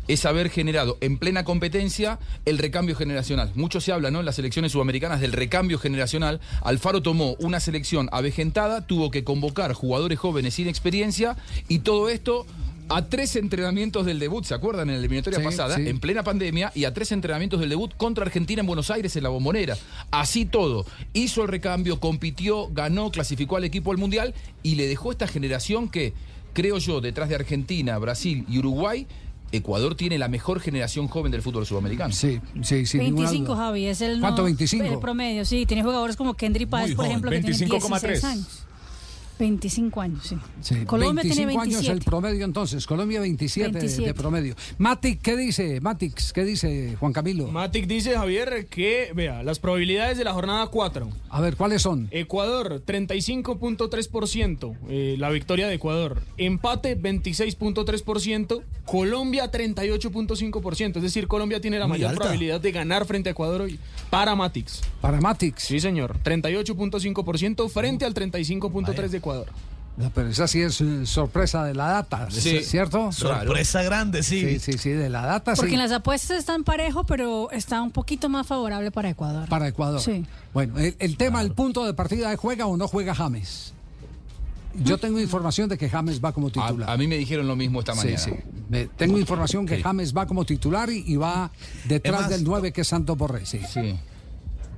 es 0.08 0.26
haber 0.26 0.50
generado 0.50 0.98
en 1.02 1.18
plena 1.18 1.44
competencia 1.44 2.20
el 2.46 2.58
recambio 2.58 2.96
generacional. 2.96 3.52
Mucho 3.56 3.82
se 3.82 3.92
habla, 3.92 4.12
¿no? 4.12 4.20
En 4.20 4.26
las 4.26 4.36
selecciones 4.36 4.72
sudamericanas 4.72 5.22
del 5.22 5.32
recambio 5.32 5.78
generacional. 5.80 6.42
Alfaro 6.64 7.02
tomó 7.02 7.36
una 7.40 7.60
selección 7.60 8.10
avejentada, 8.12 8.86
tuvo 8.86 9.12
que 9.12 9.24
convocar 9.24 9.74
jugadores 9.74 10.20
jóvenes 10.20 10.56
sin 10.56 10.68
experiencia 10.68 11.38
y 11.68 11.80
todo 11.80 12.10
esto 12.10 12.46
a 12.90 13.06
tres 13.06 13.38
entrenamientos 13.38 14.06
del 14.06 14.20
debut, 14.20 14.44
¿se 14.44 14.54
acuerdan? 14.54 14.90
En 14.90 14.96
la 14.96 15.00
eliminatoria 15.00 15.40
Sí, 15.40 15.46
pasada, 15.46 15.78
sí. 15.78 15.88
en 15.88 16.00
plena 16.00 16.24
pandemia, 16.24 16.74
y 16.76 16.84
a 16.84 16.94
tres 16.94 17.14
entrenamientos 17.14 17.62
del 17.62 17.70
debut 17.70 17.94
contra 17.96 18.26
Argentina 18.26 18.60
en 18.60 18.68
Buenos 18.68 18.92
Aires 18.92 19.16
en 19.16 19.24
la 19.24 19.30
bombonera. 19.30 19.78
Así 20.10 20.44
todo. 20.46 20.86
Hizo 21.14 21.44
el 21.44 21.48
recambio, 21.48 22.02
compitió, 22.02 22.68
ganó, 22.74 23.10
clasificó 23.10 23.56
al 23.56 23.64
equipo 23.64 23.92
al 23.92 23.98
Mundial 23.98 24.34
y 24.62 24.76
le 24.76 24.88
dejó 24.88 25.14
esta 25.14 25.26
generación 25.26 25.88
que, 25.88 26.14
creo 26.52 26.80
yo, 26.80 27.00
detrás 27.00 27.30
de 27.30 27.36
Argentina, 27.36 27.98
Brasil 27.98 28.46
y 28.50 28.58
Uruguay, 28.60 29.08
Ecuador 29.52 29.96
tiene 29.96 30.18
la 30.18 30.28
mejor 30.28 30.60
generación 30.60 31.08
joven 31.08 31.32
del 31.32 31.42
fútbol 31.42 31.66
sudamericano. 31.66 32.14
Sí, 32.14 32.40
sí, 32.64 32.98
ninguna 32.98 33.30
25, 33.30 33.54
duda. 33.54 33.66
Javi, 33.66 33.86
es 33.88 34.02
el, 34.02 34.20
¿Cuánto, 34.20 34.42
no- 34.42 34.46
25? 34.46 34.86
el 34.86 35.00
promedio, 35.00 35.46
sí. 35.46 35.66
Tiene 35.66 35.84
jugadores 35.84 36.16
como 36.16 36.36
Kendry 36.36 36.66
Páez, 36.66 36.90
por 36.96 37.06
joven, 37.06 37.12
ejemplo, 37.12 37.32
que 37.32 37.42
tiene 37.42 37.58
25,3. 37.58 38.02
16 38.02 38.24
años. 38.24 38.64
25 39.42 40.02
años, 40.02 40.26
sí. 40.26 40.38
Sí, 40.62 40.86
Colombia 40.86 41.24
25 41.24 41.36
tiene 41.36 41.52
años 41.54 41.64
27. 41.74 41.94
el 41.98 42.04
promedio 42.06 42.46
entonces, 42.46 42.86
Colombia 42.86 43.20
27, 43.20 43.68
de- 43.68 43.74
De, 43.74 43.80
27. 43.80 44.14
promedio. 44.14 44.56
Matic, 44.78 45.22
¿qué 45.22 45.36
dice? 45.36 45.82
Matix, 45.82 46.32
¿qué 46.32 46.44
dice 46.46 46.96
Juan 47.00 47.12
Camilo? 47.12 47.48
Matic 47.48 47.88
dice, 47.88 48.16
Javier, 48.16 48.68
que, 48.68 49.12
vea, 49.16 49.42
las 49.44 49.60
probabilidades 49.60 50.18
de 50.18 50.24
la 50.24 50.34
jornada 50.34 50.68
4. 50.68 51.10
A 51.30 51.42
ver, 51.42 51.56
¿cuáles 51.58 51.82
son? 51.82 52.08
Ecuador, 52.12 52.84
35.3%, 52.86 54.76
eh, 54.90 55.16
la 55.18 55.30
victoria 55.30 55.68
de 55.68 55.74
Ecuador. 55.76 56.22
Empate, 56.38 56.96
26.3%. 56.96 58.62
Colombia, 58.86 59.50
38.5%. 59.52 60.98
Es 60.98 61.04
decir, 61.04 61.28
Colombia 61.28 61.62
tiene 61.62 61.80
la 61.80 61.88
Muy 61.88 61.96
mayor 61.98 62.10
alta. 62.12 62.22
probabilidad 62.22 62.60
de 62.62 62.72
ganar 62.72 63.06
frente 63.06 63.30
a 63.30 63.32
Ecuador 63.32 63.62
hoy. 63.62 63.80
Para 64.10 64.36
Matix. 64.36 64.82
Para 65.00 65.22
Matix. 65.22 65.64
Sí, 65.64 65.80
señor. 65.80 66.18
38.5% 66.24 67.70
frente 67.70 68.06
al 68.06 68.14
35.3% 68.14 69.10
de 69.12 69.18
Ecuador. 69.18 69.31
Pero 70.16 70.30
esa 70.30 70.48
sí 70.48 70.62
es 70.62 70.82
eh, 70.82 71.06
sorpresa 71.06 71.64
de 71.66 71.76
la 71.76 71.88
data, 71.90 72.28
Sí. 72.32 72.64
¿cierto? 72.64 73.12
Sorpresa 73.12 73.84
grande, 73.84 74.24
sí. 74.24 74.58
Sí, 74.58 74.60
sí, 74.72 74.78
sí, 74.80 74.90
de 74.90 75.10
la 75.10 75.26
data, 75.26 75.54
Porque 75.54 75.70
sí. 75.72 75.76
en 75.76 75.82
las 75.82 75.92
apuestas 75.92 76.40
están 76.40 76.64
parejo, 76.64 77.04
pero 77.06 77.52
está 77.52 77.82
un 77.82 77.92
poquito 77.92 78.28
más 78.30 78.48
favorable 78.48 78.90
para 78.90 79.10
Ecuador. 79.10 79.48
Para 79.50 79.68
Ecuador. 79.68 80.00
Sí. 80.02 80.26
Bueno, 80.54 80.80
el, 80.80 80.96
el 80.98 81.18
tema, 81.18 81.42
el 81.42 81.52
punto 81.52 81.86
de 81.86 81.94
partida 81.94 82.32
es 82.34 82.40
juega 82.40 82.66
o 82.66 82.78
no 82.78 82.88
juega 82.88 83.14
James. 83.14 83.74
Yo 84.74 84.98
tengo 84.98 85.20
información 85.20 85.68
de 85.68 85.78
que 85.78 85.90
James 85.90 86.24
va 86.24 86.32
como 86.32 86.48
titular. 86.50 86.90
A, 86.90 86.94
a 86.94 86.98
mí 86.98 87.06
me 87.06 87.18
dijeron 87.18 87.46
lo 87.46 87.58
mismo 87.58 87.80
esta 87.82 87.92
Sí, 87.94 88.00
mañana. 88.00 88.18
sí. 88.18 88.32
Me- 88.70 88.86
tengo 88.88 89.20
información 89.20 89.66
que. 89.66 89.84
James 89.84 90.16
va 90.16 90.26
como 90.26 90.46
titular 90.46 90.90
y, 90.90 91.04
y 91.06 91.18
va 91.18 91.52
detrás 91.90 92.30
del 92.30 92.46
9 92.46 92.72
que 92.72 92.82
es 92.82 92.88
Santos 92.88 93.18
Borré. 93.18 93.46
Sí. 93.46 93.60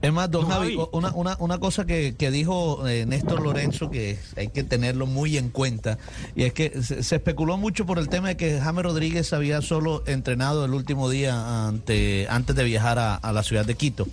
Es 0.04 0.12
más, 0.12 0.30
don 0.30 0.42
Don 0.42 0.52
Javi, 0.52 0.76
Javi. 0.76 0.88
una, 0.92 1.12
una, 1.14 1.38
una 1.40 1.60
cosa 1.60 1.86
que, 1.86 2.16
que 2.18 2.30
dijo 2.30 2.86
eh, 2.88 3.06
Néstor 3.06 3.42
Lorenzo 3.42 3.90
que 3.90 4.20
hay 4.36 4.50
que 4.50 4.64
tenerlo 4.66 5.06
muy 5.08 5.38
en 5.38 5.48
cuenta, 5.50 5.98
y 6.36 6.44
es 6.44 6.52
que 6.54 6.84
se, 6.84 7.04
se 7.04 7.16
especuló 7.16 7.58
mucho 7.58 7.86
por 7.86 7.98
el 8.00 8.10
tema 8.10 8.28
de 8.28 8.36
que 8.38 8.60
James 8.60 8.84
Rodríguez 8.84 9.32
había 9.32 9.62
solo 9.62 10.04
entrenado 10.06 10.66
el 10.66 10.74
último 10.74 11.10
día 11.10 11.68
ante, 11.70 12.28
antes 12.30 12.54
de 12.54 12.66
viajar 12.66 13.00
a, 13.00 13.16
a 13.16 13.32
la 13.32 13.44
ciudad 13.44 13.66
de 13.66 13.76
Quito. 13.76 14.06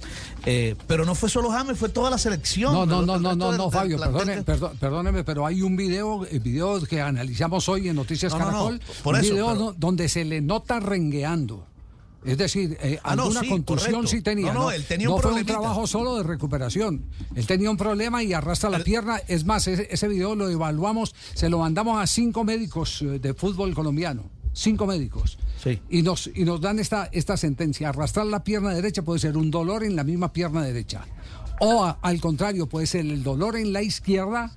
Eh, 0.47 0.77
pero 0.87 1.05
no 1.05 1.17
fue 1.17 1.29
solo 1.29 1.51
James, 1.51 1.77
fue 1.77 1.89
toda 1.89 2.09
la 2.09 2.19
selección. 2.19 2.73
No, 2.73 2.87
no, 2.87 3.03
no, 3.03 3.19
no, 3.19 3.35
no, 3.35 3.49
del- 3.49 3.59
no, 3.59 3.69
Fabio, 3.71 3.99
perdone, 3.99 4.43
perdón- 4.45 4.79
perdóneme, 4.79 5.25
pero 5.25 5.45
hay 5.45 5.61
un 5.63 5.77
video, 5.77 6.25
el 6.25 6.39
video 6.39 6.81
que 6.83 7.01
analizamos 7.03 7.69
hoy 7.69 7.89
en 7.89 7.97
Noticias 7.97 8.33
No, 8.33 8.39
no, 8.39 8.45
no, 8.45 8.51
Caracol, 8.53 8.81
por 9.03 9.15
un 9.17 9.21
eso, 9.23 9.33
video 9.35 9.49
pero- 9.49 9.75
donde 9.77 10.09
se 10.09 10.25
le 10.25 10.41
nota 10.41 10.79
rengueando. 10.79 11.67
Es 12.25 12.37
decir, 12.37 12.77
eh, 12.83 12.99
Ah, 13.03 13.17
no, 13.17 13.23
alguna 13.25 13.41
sí, 13.41 13.49
contusión 13.49 13.93
correcto. 13.93 14.09
sí 14.09 14.21
tenía. 14.23 14.53
No, 14.53 14.61
no, 14.65 14.71
él 14.73 14.85
tenía 14.85 15.09
un 15.09 15.17
No 15.17 15.23
fue 15.23 15.33
un 15.33 15.45
trabajo 15.47 15.87
solo 15.87 16.17
de 16.17 16.23
recuperación. 16.23 17.05
Él 17.35 17.47
tenía 17.47 17.71
un 17.71 17.77
problema 17.79 18.23
y 18.23 18.33
arrastra 18.35 18.69
la 18.71 18.81
pierna. 18.81 19.19
Es 19.27 19.45
más, 19.47 19.67
ese, 19.69 19.89
ese 19.91 20.07
video 20.09 20.35
lo 20.35 20.49
evaluamos, 20.51 21.15
se 21.35 21.49
lo 21.49 21.59
mandamos 21.61 22.03
a 22.03 22.07
cinco 22.07 22.45
médicos 22.45 23.01
eh, 23.03 23.19
de 23.19 23.33
fútbol 23.35 23.75
colombiano. 23.75 24.25
Cinco 24.53 24.87
médicos. 24.87 25.39
Y 25.89 26.03
nos, 26.03 26.29
y 26.35 26.45
nos 26.45 26.61
dan 26.61 26.79
esta, 26.79 27.09
esta 27.13 27.37
sentencia. 27.37 27.89
Arrastrar 27.91 28.27
la 28.27 28.43
pierna 28.45 28.75
derecha 28.75 29.03
puede 29.03 29.19
ser 29.21 29.37
un 29.37 29.51
dolor 29.51 29.85
en 29.85 29.95
la 29.97 30.05
misma 30.05 30.33
pierna 30.33 30.63
derecha. 30.63 31.07
O 31.61 31.85
a- 31.85 31.99
al 32.03 32.21
contrario, 32.21 32.67
puede 32.69 32.87
ser 32.87 33.03
el 33.07 33.23
dolor 33.23 33.57
en 33.57 33.73
la 33.73 33.83
izquierda. 33.83 34.53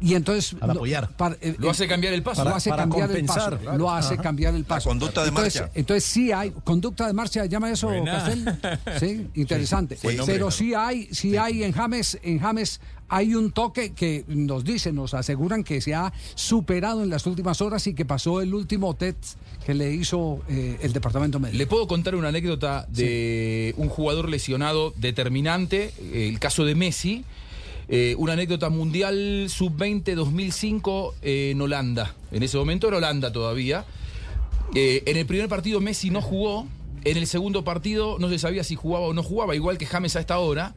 Y 0.00 0.14
entonces 0.14 0.54
Al 0.60 0.70
apoyar. 0.70 1.08
para- 1.16 1.36
eh, 1.40 1.56
Lo 1.58 1.70
hace 1.70 1.88
cambiar 1.88 2.12
el 2.14 2.22
paso. 2.22 2.44
Lo 2.44 2.54
hace 2.54 2.70
Para 2.70 2.82
cambiar 2.84 3.08
compensar, 3.08 3.36
el 3.38 3.48
paso. 3.50 3.62
claro. 3.62 3.78
Lo 3.78 3.90
hace 3.90 4.14
Ajá. 4.14 4.22
cambiar 4.22 4.54
el 4.54 4.62
La 4.62 4.66
paso. 4.68 4.88
conducta 4.88 5.22
de 5.22 5.28
entonces, 5.28 5.60
marcha. 5.60 5.72
Entonces 5.74 6.04
sí 6.04 6.32
hay 6.32 6.50
conducta 6.64 7.06
de 7.06 7.12
marcha, 7.12 7.44
llama 7.46 7.70
eso 7.70 7.88
Buena. 7.88 8.12
Castel. 8.12 8.44
Sí, 9.00 9.26
interesante. 9.34 9.96
Sí, 9.96 10.02
buen 10.04 10.16
nombre, 10.18 10.34
Pero 10.34 10.46
claro. 10.46 10.56
sí 10.58 10.74
hay, 10.74 11.08
sí 11.12 11.36
hay 11.36 11.64
en 11.64 11.72
James, 11.72 12.18
en 12.22 12.38
James 12.38 12.80
hay 13.10 13.34
un 13.34 13.52
toque 13.52 13.92
que 13.94 14.24
nos 14.28 14.64
dicen, 14.64 14.94
nos 14.94 15.14
aseguran 15.14 15.64
que 15.64 15.80
se 15.80 15.94
ha 15.94 16.12
superado 16.34 17.02
en 17.02 17.08
las 17.10 17.26
últimas 17.26 17.60
horas 17.62 17.86
y 17.86 17.94
que 17.94 18.04
pasó 18.04 18.40
el 18.42 18.52
último 18.54 18.94
test 18.94 19.36
que 19.64 19.72
le 19.74 19.92
hizo 19.94 20.40
eh, 20.48 20.78
el 20.82 20.92
departamento 20.92 21.40
médico. 21.40 21.58
Le 21.58 21.66
puedo 21.66 21.86
contar 21.88 22.14
una 22.14 22.28
anécdota 22.28 22.86
de 22.90 23.74
un 23.78 23.88
jugador 23.88 24.28
lesionado 24.28 24.92
determinante, 24.96 25.92
eh, 26.12 26.28
el 26.28 26.38
caso 26.38 26.64
de 26.64 26.74
Messi. 26.74 27.24
Eh, 27.88 28.14
una 28.18 28.34
anécdota 28.34 28.68
mundial 28.68 29.46
sub-20 29.48 30.14
2005 30.14 31.14
eh, 31.22 31.50
en 31.52 31.60
Holanda. 31.60 32.14
En 32.30 32.42
ese 32.42 32.58
momento 32.58 32.88
era 32.88 32.98
Holanda 32.98 33.32
todavía. 33.32 33.86
Eh, 34.74 35.02
en 35.06 35.16
el 35.16 35.24
primer 35.24 35.48
partido 35.48 35.80
Messi 35.80 36.10
no 36.10 36.20
jugó. 36.20 36.66
En 37.04 37.16
el 37.16 37.26
segundo 37.26 37.64
partido 37.64 38.18
no 38.18 38.28
se 38.28 38.38
sabía 38.38 38.64
si 38.64 38.74
jugaba 38.74 39.06
o 39.06 39.14
no 39.14 39.22
jugaba, 39.22 39.54
igual 39.54 39.78
que 39.78 39.86
James 39.86 40.16
a 40.16 40.20
esta 40.20 40.38
hora. 40.38 40.74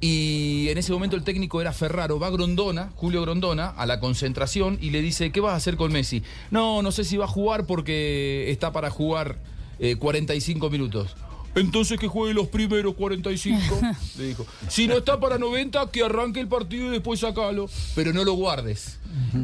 Y 0.00 0.66
en 0.68 0.78
ese 0.78 0.92
momento 0.92 1.16
el 1.16 1.22
técnico 1.22 1.60
era 1.60 1.72
Ferraro. 1.72 2.18
Va 2.18 2.28
Grondona, 2.28 2.90
Julio 2.96 3.22
Grondona, 3.22 3.68
a 3.68 3.86
la 3.86 4.00
concentración 4.00 4.76
y 4.80 4.90
le 4.90 5.00
dice, 5.00 5.30
¿qué 5.30 5.40
vas 5.40 5.52
a 5.52 5.56
hacer 5.56 5.76
con 5.76 5.92
Messi? 5.92 6.22
No, 6.50 6.82
no 6.82 6.92
sé 6.92 7.04
si 7.04 7.16
va 7.16 7.26
a 7.26 7.28
jugar 7.28 7.66
porque 7.66 8.50
está 8.50 8.72
para 8.72 8.90
jugar 8.90 9.38
eh, 9.78 9.96
45 9.96 10.68
minutos. 10.70 11.14
Entonces 11.54 11.98
que 12.00 12.08
juegue 12.08 12.32
los 12.32 12.48
primeros 12.48 12.94
45, 12.94 13.60
le 14.18 14.24
dijo. 14.28 14.46
Si 14.68 14.86
no 14.88 14.96
está 14.96 15.20
para 15.20 15.36
90, 15.38 15.90
que 15.90 16.02
arranque 16.02 16.40
el 16.40 16.48
partido 16.48 16.86
y 16.86 16.90
después 16.90 17.20
sacalo. 17.20 17.68
Pero 17.94 18.12
no 18.14 18.24
lo 18.24 18.32
guardes. 18.32 18.98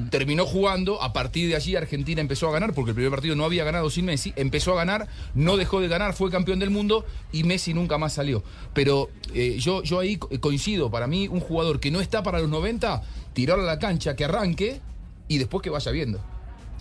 Terminó 0.09 0.47
jugando, 0.47 1.03
a 1.03 1.13
partir 1.13 1.49
de 1.51 1.57
allí 1.57 1.77
Argentina 1.77 2.23
empezó 2.23 2.49
a 2.49 2.53
ganar, 2.53 2.73
porque 2.73 2.93
el 2.93 2.95
primer 2.95 3.11
partido 3.11 3.37
no 3.37 3.45
había 3.45 3.65
ganado 3.65 3.91
sin 3.91 4.07
Messi, 4.07 4.33
empezó 4.37 4.73
a 4.73 4.77
ganar, 4.77 5.09
no 5.35 5.59
dejó 5.59 5.81
de 5.83 5.89
ganar, 5.89 6.15
fue 6.15 6.31
campeón 6.31 6.59
del 6.59 6.71
mundo 6.71 7.05
y 7.33 7.45
Messi 7.45 7.75
nunca 7.75 7.99
más 7.99 8.15
salió. 8.15 8.43
Pero 8.73 9.11
eh, 9.35 9.59
yo, 9.61 9.83
yo 9.83 9.99
ahí 10.01 10.17
co- 10.17 10.31
coincido, 10.41 10.91
para 10.91 11.07
mí 11.07 11.29
un 11.29 11.41
jugador 11.41 11.81
que 11.81 11.91
no 11.91 12.01
está 12.01 12.23
para 12.23 12.39
los 12.41 12.49
90, 12.49 13.03
tirarlo 13.35 13.65
a 13.65 13.67
la 13.67 13.79
cancha, 13.79 14.17
que 14.17 14.25
arranque 14.25 14.81
y 15.29 15.37
después 15.37 15.63
que 15.63 15.69
vaya 15.69 15.91
viendo. 15.93 16.19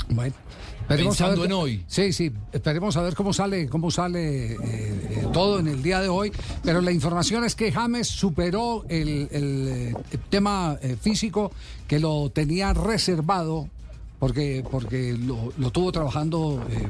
Bueno. 0.09 0.33
Esperemos 0.81 1.19
a 1.19 1.25
Pensando 1.25 1.41
ver- 1.41 1.51
en 1.51 1.57
hoy. 1.57 1.83
Sí, 1.87 2.13
sí. 2.13 2.31
Esperemos 2.53 2.95
a 2.95 3.01
ver 3.01 3.13
cómo 3.13 3.33
sale, 3.33 3.67
cómo 3.67 3.91
sale 3.91 4.53
eh, 4.53 4.57
eh, 4.63 5.27
todo 5.33 5.59
en 5.59 5.67
el 5.67 5.83
día 5.83 5.99
de 5.99 6.07
hoy. 6.07 6.31
Pero 6.63 6.79
la 6.79 6.91
información 6.93 7.43
es 7.43 7.55
que 7.55 7.73
James 7.73 8.07
superó 8.07 8.85
el, 8.87 9.27
el, 9.31 9.67
eh, 9.67 9.93
tema 10.29 10.77
eh, 10.81 10.95
físico 10.99 11.51
que 11.89 11.99
lo 11.99 12.29
tenía 12.29 12.73
reservado. 12.73 13.67
Porque, 14.19 14.63
porque 14.71 15.13
lo, 15.13 15.53
lo 15.59 15.69
tuvo 15.71 15.91
trabajando 15.91 16.65
eh, 16.71 16.89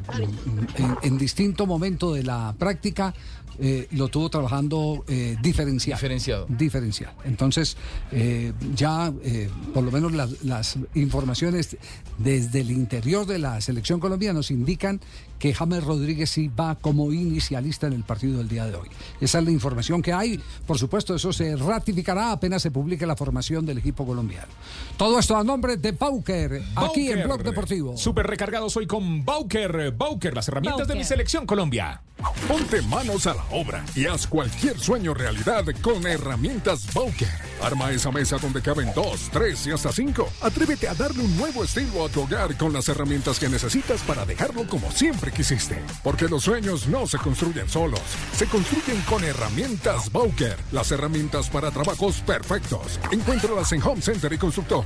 en, 0.76 0.96
en 1.02 1.18
distinto 1.18 1.66
momento 1.66 2.14
de 2.14 2.22
la 2.22 2.54
práctica, 2.58 3.12
eh, 3.58 3.88
lo 3.92 4.08
tuvo 4.08 4.28
trabajando 4.30 5.04
eh, 5.08 5.36
diferenciado. 5.42 5.98
Diferenciado. 5.98 6.46
Diferencial. 6.48 7.12
Entonces, 7.24 7.76
eh, 8.12 8.52
ya 8.74 9.12
eh, 9.22 9.48
por 9.74 9.84
lo 9.84 9.90
menos 9.90 10.12
las, 10.12 10.42
las 10.44 10.78
informaciones 10.94 11.76
desde 12.18 12.60
el 12.60 12.70
interior 12.70 13.26
de 13.26 13.38
la 13.38 13.60
selección 13.60 14.00
colombiana 14.00 14.34
nos 14.34 14.50
indican 14.50 15.00
que 15.38 15.54
James 15.54 15.84
Rodríguez 15.84 16.30
sí 16.30 16.48
va 16.48 16.74
como 16.74 17.12
inicialista 17.12 17.86
en 17.86 17.92
el 17.92 18.02
partido 18.02 18.38
del 18.38 18.48
día 18.48 18.66
de 18.66 18.74
hoy. 18.74 18.88
Esa 19.20 19.38
es 19.38 19.44
la 19.44 19.50
información 19.50 20.02
que 20.02 20.12
hay. 20.12 20.40
Por 20.66 20.78
supuesto, 20.78 21.14
eso 21.14 21.32
se 21.32 21.54
ratificará 21.56 22.32
apenas 22.32 22.62
se 22.62 22.70
publique 22.70 23.06
la 23.06 23.14
formación 23.16 23.64
del 23.64 23.78
equipo 23.78 24.04
colombiano. 24.04 24.48
Todo 24.96 25.18
esto 25.18 25.36
a 25.36 25.44
nombre 25.44 25.76
de 25.76 25.92
Pauker, 25.92 26.62
aquí 26.74 27.08
en 27.08 27.18
Bauker. 27.18 27.24
Blog 27.26 27.42
Deportivo. 27.44 27.96
Súper 27.96 28.26
recargados 28.26 28.76
hoy 28.76 28.86
con 28.86 29.24
Bauker. 29.24 29.92
Bauker, 29.92 30.34
las 30.34 30.48
herramientas 30.48 30.88
de 30.88 30.94
mi 30.94 31.00
Bauker. 31.00 31.06
selección 31.06 31.46
Colombia. 31.46 32.02
Ponte 32.48 32.82
manos 32.82 33.26
a 33.28 33.34
la 33.34 33.44
obra 33.50 33.84
y 33.94 34.06
haz 34.06 34.26
cualquier 34.26 34.78
sueño 34.78 35.14
realidad 35.14 35.64
con 35.82 36.06
herramientas 36.06 36.92
Bowker. 36.92 37.28
Arma 37.62 37.90
esa 37.90 38.10
mesa 38.10 38.38
donde 38.38 38.62
caben 38.62 38.92
dos, 38.94 39.28
tres 39.32 39.66
y 39.66 39.70
hasta 39.70 39.92
cinco. 39.92 40.28
Atrévete 40.40 40.88
a 40.88 40.94
darle 40.94 41.22
un 41.22 41.36
nuevo 41.36 41.64
estilo 41.64 42.04
a 42.04 42.08
tu 42.08 42.22
hogar 42.22 42.56
con 42.56 42.72
las 42.72 42.88
herramientas 42.88 43.38
que 43.38 43.48
necesitas 43.48 44.02
para 44.02 44.24
dejarlo 44.24 44.66
como 44.66 44.90
siempre 44.90 45.32
quisiste. 45.32 45.82
Porque 46.02 46.28
los 46.28 46.44
sueños 46.44 46.86
no 46.88 47.06
se 47.06 47.18
construyen 47.18 47.68
solos, 47.68 48.00
se 48.32 48.46
construyen 48.46 49.00
con 49.02 49.24
herramientas 49.24 50.10
Bowker. 50.12 50.56
Las 50.72 50.92
herramientas 50.92 51.50
para 51.50 51.70
trabajos 51.70 52.20
perfectos. 52.20 53.00
Encuéntralas 53.10 53.72
en 53.72 53.82
Home 53.82 54.02
Center 54.02 54.32
y 54.32 54.38
Constructor. 54.38 54.84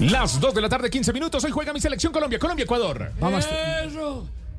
Las 0.00 0.38
2 0.38 0.54
de 0.54 0.60
la 0.60 0.68
tarde, 0.68 0.90
15 0.90 1.12
minutos. 1.12 1.42
Hoy 1.44 1.50
juega 1.50 1.72
mi 1.72 1.80
selección 1.80 2.12
Colombia. 2.12 2.38
Colombia-Ecuador. 2.38 3.12
Vamos. 3.18 3.46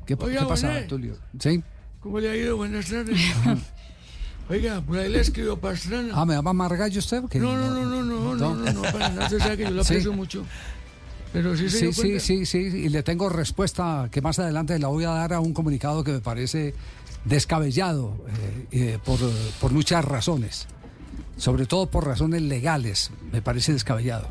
¿Qué, 0.08 0.16
Oiga, 0.18 0.40
qué 0.40 0.46
pasa. 0.46 0.86
Tulio? 0.88 1.18
¿Sí? 1.38 1.62
¿Cómo 2.00 2.18
le 2.18 2.30
ha 2.30 2.34
ido? 2.34 2.56
Buenas 2.56 2.86
tardes. 2.86 3.20
Oiga, 4.48 4.80
por 4.80 4.96
ahí 4.96 5.10
le 5.10 5.20
escribió 5.20 5.58
Pastrana. 5.60 6.14
Ah, 6.14 6.24
¿me 6.24 6.32
va 6.34 6.42
a 6.46 6.50
amargallo 6.50 6.98
usted? 6.98 7.24
¿Qué? 7.28 7.38
No, 7.38 7.54
no, 7.54 7.68
no, 7.74 7.84
no, 7.84 8.02
no, 8.02 8.34
no, 8.34 8.54
no, 8.54 8.72
no, 8.72 8.82
para 8.84 9.10
nada. 9.10 9.28
Sabe 9.28 9.58
que 9.58 9.64
yo 9.64 9.70
lo 9.70 9.84
Sí. 9.84 9.92
aprecio 9.92 10.14
mucho. 10.14 10.46
Pero 11.30 11.54
sí 11.58 11.68
se 11.68 11.92
Sí, 11.92 11.92
sí, 11.92 12.20
sí, 12.20 12.46
sí, 12.46 12.58
y 12.58 12.88
le 12.88 13.02
tengo 13.02 13.28
respuesta 13.28 14.08
que 14.10 14.22
más 14.22 14.38
adelante 14.38 14.78
la 14.78 14.88
voy 14.88 15.04
a 15.04 15.10
dar 15.10 15.34
a 15.34 15.40
un 15.40 15.52
comunicado 15.52 16.02
que 16.02 16.12
me 16.12 16.20
parece 16.20 16.74
descabellado 17.26 18.16
eh, 18.28 18.66
eh, 18.70 18.98
por, 19.04 19.18
por 19.60 19.72
muchas 19.72 20.02
razones, 20.06 20.66
sobre 21.36 21.66
todo 21.66 21.84
por 21.90 22.06
razones 22.06 22.40
legales, 22.40 23.10
me 23.30 23.42
parece 23.42 23.74
descabellado. 23.74 24.26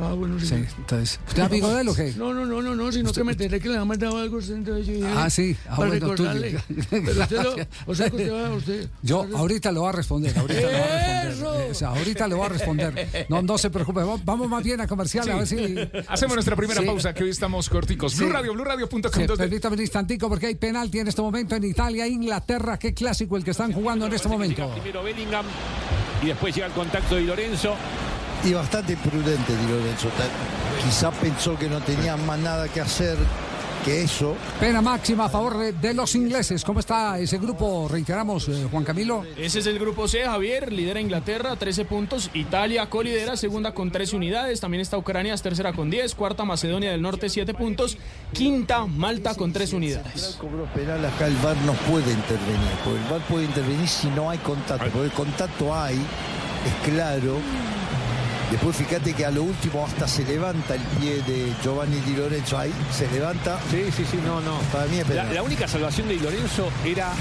Ah, 0.00 0.14
bueno, 0.14 0.40
sí. 0.40 0.46
Sí, 0.46 0.54
entonces, 0.78 1.20
¿usted 1.28 1.42
es 1.42 1.46
amigo 1.48 1.68
de 1.72 1.80
él 1.82 1.88
o 1.88 1.94
qué? 1.94 2.14
No, 2.16 2.32
no, 2.34 2.44
no, 2.46 2.62
no, 2.62 2.74
no, 2.74 2.90
sino 2.90 3.12
que 3.12 3.22
me 3.22 3.32
enteré 3.32 3.60
que 3.60 3.68
le 3.68 3.76
ha 3.76 3.84
mandado 3.84 4.16
algo 4.18 4.36
a 4.36 4.38
usted, 4.40 4.54
entonces 4.54 4.86
yo 4.86 4.94
dije, 4.94 5.06
Ah, 5.14 5.28
sí, 5.30 5.56
ah, 5.68 5.76
para 5.76 5.88
bueno, 5.90 6.06
tú- 6.06 6.10
recordarle. 6.24 6.58
Pero 6.90 7.20
usted 7.22 7.42
lo, 7.42 7.56
o 7.86 7.94
sea, 7.94 8.10
que 8.10 8.16
usted 8.16 8.32
va, 8.50 8.50
usted... 8.54 8.88
Yo 9.02 9.26
ahorita 9.36 9.70
le 9.70 9.78
voy 9.78 9.88
a 9.88 9.92
responder, 9.92 10.36
ahorita 10.38 10.60
le 10.60 10.66
voy 10.66 10.74
a 10.76 11.24
responder. 11.24 11.70
O 11.70 11.74
sea, 11.74 11.88
ahorita 11.88 12.28
le 12.28 12.34
voy 12.34 12.46
a 12.46 12.48
responder. 12.48 13.26
No, 13.28 13.42
no 13.42 13.58
se 13.58 13.70
preocupe, 13.70 14.00
vamos- 14.02 14.48
más 14.48 14.64
bien 14.64 14.80
a 14.80 14.86
comercial 14.86 15.28
a 15.30 15.36
ver 15.36 15.46
si... 15.46 15.56
Hacemos 16.08 16.34
nuestra 16.36 16.56
primera 16.56 16.80
Sí. 16.80 16.86
pausa, 16.86 17.12
que 17.14 17.24
hoy 17.24 17.30
estamos 17.30 17.68
corticos. 17.68 18.12
Sí. 18.12 18.18
Blue 18.24 18.30
Radio, 18.32 18.54
BlueRadio.com. 18.54 19.00
Sí, 19.12 19.26
permítame 19.36 19.74
un 19.76 19.82
instantico 19.82 20.28
porque 20.28 20.46
hay 20.46 20.54
penalti 20.56 20.98
en 20.98 21.08
este 21.08 21.22
momento 21.22 21.54
en 21.54 21.64
Italia, 21.64 22.06
Inglaterra. 22.08 22.78
Qué 22.78 22.94
clásico 22.94 23.36
el 23.36 23.44
que 23.44 23.50
están 23.52 23.72
jugando 23.72 24.06
en 24.06 24.14
este 24.14 24.28
momento. 24.28 24.70
Primero 24.72 25.02
Bellingham 25.04 25.44
y 26.22 26.26
después 26.26 26.54
llega 26.54 26.66
el 26.66 26.72
contacto 26.72 27.14
de 27.16 27.22
Lorenzo. 27.22 27.74
Y 28.44 28.52
bastante 28.52 28.94
imprudente 28.94 29.56
Di 29.56 29.66
Lorenzo. 29.68 30.08
Quizá 30.84 31.10
pensó 31.12 31.56
que 31.56 31.68
no 31.68 31.80
tenía 31.80 32.16
más 32.16 32.38
nada 32.38 32.68
que 32.68 32.80
hacer 32.80 33.16
que 33.84 34.02
eso. 34.02 34.36
Pena 34.60 34.80
máxima 34.80 35.24
a 35.24 35.28
favor 35.28 35.58
de, 35.58 35.72
de 35.72 35.94
los 35.94 36.14
ingleses. 36.14 36.64
¿Cómo 36.64 36.80
está 36.80 37.18
ese 37.18 37.38
grupo? 37.38 37.88
Reiteramos, 37.90 38.48
eh, 38.48 38.66
Juan 38.70 38.84
Camilo. 38.84 39.24
Ese 39.36 39.58
es 39.58 39.66
el 39.66 39.78
grupo 39.78 40.06
C, 40.08 40.24
Javier, 40.24 40.72
lidera 40.72 41.00
Inglaterra, 41.00 41.56
13 41.56 41.84
puntos, 41.84 42.30
Italia 42.34 42.88
colidera, 42.88 43.36
segunda 43.36 43.74
con 43.74 43.90
13 43.90 44.16
unidades, 44.16 44.60
también 44.60 44.80
está 44.80 44.96
Ucrania, 44.98 45.36
tercera 45.36 45.72
con 45.72 45.90
10, 45.90 46.14
cuarta 46.14 46.44
Macedonia 46.44 46.92
del 46.92 47.02
Norte, 47.02 47.28
7 47.28 47.54
puntos, 47.54 47.98
quinta 48.32 48.86
Malta 48.86 49.34
con 49.34 49.52
3 49.52 49.72
unidades. 49.72 50.36
Cobró 50.40 50.64
penal 50.66 51.04
acá 51.04 51.26
el 51.26 51.36
VAR 51.36 51.56
no 51.66 51.72
puede 51.72 52.12
intervenir, 52.12 52.70
porque 52.84 53.00
el 53.00 53.10
VAR 53.10 53.20
puede 53.22 53.44
intervenir 53.46 53.88
si 53.88 54.08
no 54.08 54.30
hay 54.30 54.38
contacto, 54.38 54.84
porque 54.90 55.06
el 55.06 55.12
contacto 55.12 55.74
hay, 55.74 55.96
es 55.96 56.90
claro. 56.90 57.38
Después 58.52 58.76
fíjate 58.76 59.14
que 59.14 59.24
a 59.24 59.30
lo 59.30 59.42
último 59.44 59.84
hasta 59.86 60.06
se 60.06 60.24
levanta 60.24 60.74
el 60.74 60.80
pie 61.00 61.22
de 61.22 61.52
Giovanni 61.64 61.96
Di 62.06 62.14
Lorenzo 62.14 62.58
ahí, 62.58 62.70
se 62.92 63.10
levanta. 63.10 63.58
Sí, 63.70 63.84
sí, 63.96 64.04
sí, 64.08 64.18
no, 64.24 64.40
no. 64.42 64.58
Para 64.70 64.84
mí 64.86 64.98
es 64.98 65.08
La, 65.08 65.22
penal. 65.22 65.34
la 65.34 65.42
única 65.42 65.66
salvación 65.66 66.06
de 66.08 66.14
Di 66.14 66.20
Lorenzo 66.20 66.68
era 66.84 67.12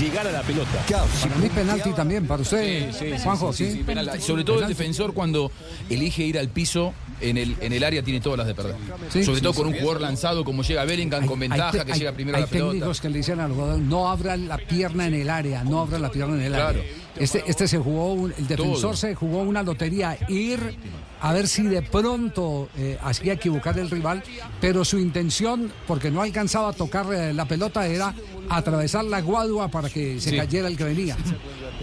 llegar 0.00 0.26
a 0.26 0.32
la 0.32 0.42
pelota. 0.42 0.82
Para 0.88 1.36
mí 1.36 1.48
penalti 1.50 1.90
también, 1.92 2.26
para 2.26 2.40
usted, 2.42 2.90
Sí, 2.92 2.98
sí, 2.98 3.22
Juanjo, 3.22 3.52
sí, 3.52 3.64
¿sí? 3.66 3.70
sí, 3.72 3.78
sí, 3.78 3.84
penal. 3.84 4.06
Sobre 4.20 4.44
todo 4.44 4.56
el 4.56 4.62
Penalti. 4.62 4.74
defensor 4.82 5.12
cuando 5.14 5.52
elige 5.90 6.22
ir 6.24 6.38
al 6.38 6.48
piso 6.48 6.94
en 7.20 7.36
el, 7.36 7.56
en 7.60 7.72
el 7.72 7.84
área 7.84 8.02
tiene 8.02 8.20
todas 8.20 8.38
las 8.38 8.46
de 8.46 8.54
perder. 8.54 8.74
Sí, 9.10 9.24
Sobre 9.24 9.36
sí, 9.38 9.42
todo 9.42 9.52
sí. 9.52 9.58
con 9.58 9.66
un 9.68 9.74
jugador 9.74 10.00
lanzado 10.00 10.42
como 10.44 10.62
llega 10.62 10.84
Bellingham 10.84 11.26
con 11.26 11.38
ventaja, 11.38 11.80
Hay 11.80 11.84
que 11.84 11.92
hay- 11.92 11.98
llega 11.98 12.12
primero 12.12 12.36
a 12.36 12.38
hay 12.38 12.44
la 12.44 12.50
pelota. 12.50 12.70
técnicos 12.72 13.00
que 13.02 13.08
le 13.10 13.18
dicen 13.18 13.40
al 13.40 13.52
jugador, 13.52 13.78
no 13.78 14.08
abra 14.08 14.36
la 14.38 14.56
pierna 14.56 15.06
en 15.06 15.14
el 15.14 15.28
área, 15.28 15.64
no 15.64 15.80
abra 15.80 15.98
la 15.98 16.10
pierna 16.10 16.36
en 16.36 16.42
el 16.42 16.52
Claro. 16.52 16.68
área. 16.80 16.82
Este, 17.18 17.42
este 17.46 17.68
se 17.68 17.78
jugó, 17.78 18.12
un- 18.12 18.34
el 18.36 18.46
defensor 18.46 18.80
Todo. 18.90 18.96
se 18.96 19.14
jugó 19.14 19.38
una 19.42 19.62
lotería, 19.62 20.16
ir 20.28 20.76
a 21.20 21.32
ver 21.32 21.48
si 21.48 21.64
de 21.64 21.82
pronto 21.82 22.68
eh, 22.76 22.96
hacía 23.02 23.32
equivocar 23.32 23.78
el 23.78 23.90
rival, 23.90 24.22
pero 24.60 24.84
su 24.84 24.98
intención, 24.98 25.72
porque 25.86 26.10
no 26.10 26.22
alcanzaba 26.22 26.68
a 26.70 26.72
tocar 26.72 27.12
eh, 27.12 27.32
la 27.34 27.44
pelota, 27.46 27.86
era 27.86 28.14
atravesar 28.50 29.04
la 29.04 29.20
guadua 29.20 29.68
para 29.68 29.88
que 29.90 30.20
se 30.20 30.30
Sí. 30.30 30.36
cayera 30.36 30.68
el 30.68 30.76
que 30.76 30.84
venía. 30.84 31.16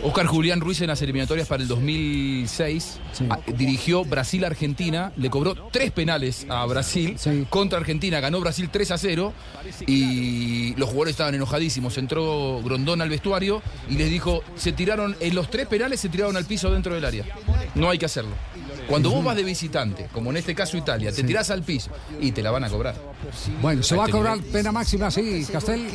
Oscar 0.03 0.25
Julián 0.27 0.59
Ruiz 0.61 0.81
en 0.81 0.87
las 0.87 1.01
eliminatorias 1.01 1.47
para 1.47 1.63
el 1.63 1.67
2006 1.69 2.99
a- 3.29 3.39
dirigió 3.55 4.03
Brasil-Argentina, 4.03 5.11
le 5.17 5.29
cobró 5.29 5.55
tres 5.71 5.91
penales 5.91 6.45
a 6.49 6.65
Brasil, 6.65 7.15
contra 7.49 7.79
Argentina 7.79 8.19
ganó 8.19 8.39
Brasil 8.41 8.69
3 8.71 8.91
a 8.91 8.97
0 8.97 9.33
y 9.87 10.75
los 10.75 10.89
jugadores 10.89 11.11
estaban 11.11 11.33
enojadísimos. 11.35 11.97
Entró 11.97 12.61
Grondón 12.63 13.01
al 13.01 13.09
vestuario 13.09 13.61
y 13.89 13.95
les 13.95 14.09
dijo, 14.09 14.43
se 14.55 14.71
tiraron, 14.73 15.15
en 15.19 15.33
los 15.35 15.49
tres 15.49 15.67
penales 15.67 15.99
se 16.01 16.09
tiraron 16.09 16.35
al 16.37 16.45
piso 16.45 16.69
dentro 16.71 16.93
del 16.93 17.05
área. 17.05 17.25
No 17.75 17.89
hay 17.89 17.97
que 17.97 18.05
hacerlo. 18.05 18.31
Cuando 18.87 19.09
vos 19.09 19.23
vas 19.23 19.35
de 19.35 19.43
visitante, 19.43 20.07
como 20.13 20.29
en 20.31 20.37
este 20.37 20.53
caso 20.55 20.77
Italia, 20.77 21.11
te 21.11 21.23
tirás 21.23 21.49
al 21.49 21.63
piso 21.63 21.89
y 22.19 22.31
te 22.31 22.41
la 22.43 22.51
van 22.51 22.63
a 22.63 22.69
cobrar. 22.69 22.95
Bueno, 23.61 23.81
se 23.83 23.95
va 23.95 24.03
a 24.03 24.05
este 24.07 24.17
cobrar 24.17 24.39
pena 24.39 24.71
máxima, 24.71 25.09
sí, 25.11 25.45
Castel. 25.51 25.87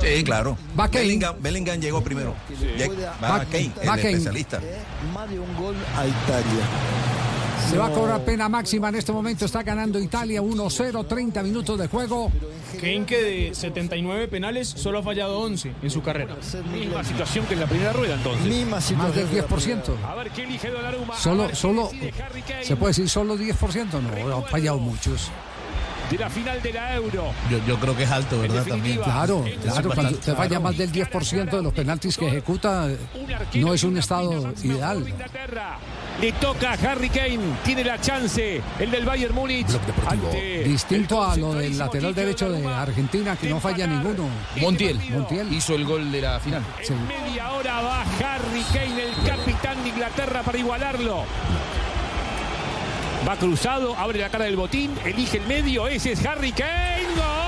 Sí, 0.00 0.24
claro. 0.24 0.56
Va 0.78 0.88
Kane. 0.88 1.04
Bellingham, 1.04 1.36
Bellingham 1.40 1.80
llegó 1.80 2.02
primero. 2.02 2.34
Va- 3.22 3.28
Va 3.38 3.44
Kane, 3.44 3.72
va 3.78 3.94
el 3.94 4.02
Kane. 4.02 4.10
especialista. 4.10 4.60
Más 5.14 5.28
de 5.30 5.38
un 5.38 5.56
gol 5.56 5.74
a 5.96 6.06
Italia. 6.06 7.25
Se 7.68 7.78
va 7.78 7.86
a 7.86 7.90
cobrar 7.90 8.24
pena 8.24 8.48
máxima 8.48 8.88
en 8.88 8.94
este 8.94 9.12
momento. 9.12 9.44
Está 9.44 9.62
ganando 9.62 9.98
Italia 9.98 10.40
1-0, 10.40 11.06
30 11.06 11.42
minutos 11.42 11.78
de 11.78 11.88
juego. 11.88 12.30
Kane 12.80 13.04
que 13.04 13.22
de 13.22 13.54
79 13.54 14.28
penales 14.28 14.68
solo 14.68 14.98
ha 14.98 15.02
fallado 15.02 15.40
11 15.40 15.72
en 15.82 15.90
su 15.90 16.02
carrera. 16.02 16.36
Misma 16.72 17.02
situación 17.02 17.44
que 17.46 17.54
en 17.54 17.60
la 17.60 17.66
primera 17.66 17.92
rueda 17.92 18.14
entonces. 18.14 18.46
Misma 18.46 18.78
Más 18.96 19.14
del 19.14 19.28
10%. 19.30 19.82
A 20.04 20.14
ver 20.14 20.30
qué 20.30 20.44
elige. 20.44 20.70
Solo, 21.18 21.54
solo, 21.54 21.90
se 22.62 22.76
puede 22.76 22.90
decir 22.90 23.08
solo 23.08 23.36
10%. 23.36 24.00
No, 24.00 24.36
han 24.36 24.44
fallado 24.44 24.78
muchos. 24.78 25.30
De 26.10 26.18
la 26.18 26.30
final 26.30 26.62
de 26.62 26.72
la 26.72 26.94
Euro. 26.94 27.32
Yo, 27.50 27.58
yo 27.66 27.78
creo 27.80 27.96
que 27.96 28.04
es 28.04 28.10
alto, 28.10 28.40
¿verdad? 28.40 28.64
También. 28.64 28.98
Claro, 29.02 29.44
claro. 29.62 29.90
Cuando 29.92 30.12
usted 30.12 30.36
falla 30.36 30.60
más 30.60 30.76
del 30.76 30.92
10% 30.92 31.50
de 31.50 31.62
los 31.62 31.72
penaltis 31.72 32.16
que 32.16 32.28
ejecuta, 32.28 32.88
eh, 32.88 32.98
no 33.54 33.74
es 33.74 33.82
un 33.82 33.98
estado 33.98 34.52
ideal. 34.62 35.04
Le 36.20 36.32
toca 36.32 36.70
a 36.70 36.74
Harry 36.74 37.10
Kane. 37.10 37.40
Tiene 37.64 37.84
la 37.84 38.00
chance. 38.00 38.62
El 38.78 38.90
del 38.90 39.04
Bayern 39.04 39.34
Múnich. 39.34 39.66
Ante 40.08 40.64
Distinto 40.64 41.22
a 41.22 41.36
lo 41.36 41.54
del 41.54 41.76
lateral 41.76 42.14
derecho 42.14 42.50
de 42.50 42.66
Argentina, 42.66 43.36
que 43.36 43.48
no 43.50 43.60
falla 43.60 43.86
ninguno. 43.86 44.28
Montiel, 44.60 44.98
Montiel. 45.10 45.52
hizo 45.52 45.74
el 45.74 45.84
gol 45.84 46.10
de 46.10 46.20
la 46.22 46.40
final. 46.40 46.62
Sí. 46.82 46.94
media 47.06 47.52
hora 47.52 47.80
va 47.82 48.02
Harry 48.02 48.62
Kane, 48.72 49.02
el 49.02 49.28
capitán 49.28 49.82
de 49.82 49.88
Inglaterra, 49.90 50.42
para 50.42 50.58
igualarlo. 50.58 51.24
Va 53.26 53.36
cruzado, 53.36 53.96
abre 53.96 54.20
la 54.20 54.28
cara 54.28 54.44
del 54.44 54.54
botín, 54.54 54.94
elige 55.04 55.38
el 55.38 55.46
medio. 55.46 55.88
Ese 55.88 56.12
es 56.12 56.24
Harry 56.24 56.52
Kane. 56.52 57.06
¡Gol! 57.16 57.46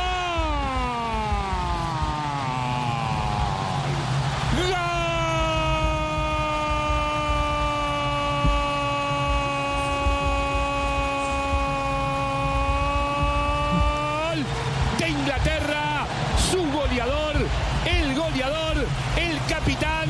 goleador, 18.14 18.86
el 19.16 19.38
capitán 19.48 20.08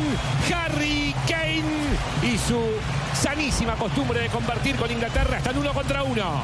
Harry 0.55 1.15
Kane 1.27 1.63
y 2.23 2.39
su 2.39 2.59
sanísima 3.49 3.77
costumbre 3.77 4.21
de 4.21 4.29
convertir 4.29 4.77
con 4.77 4.91
Inglaterra 4.91 5.39
hasta 5.39 5.53
en 5.53 5.59
uno 5.59 5.73
contra 5.73 6.03
uno. 6.03 6.43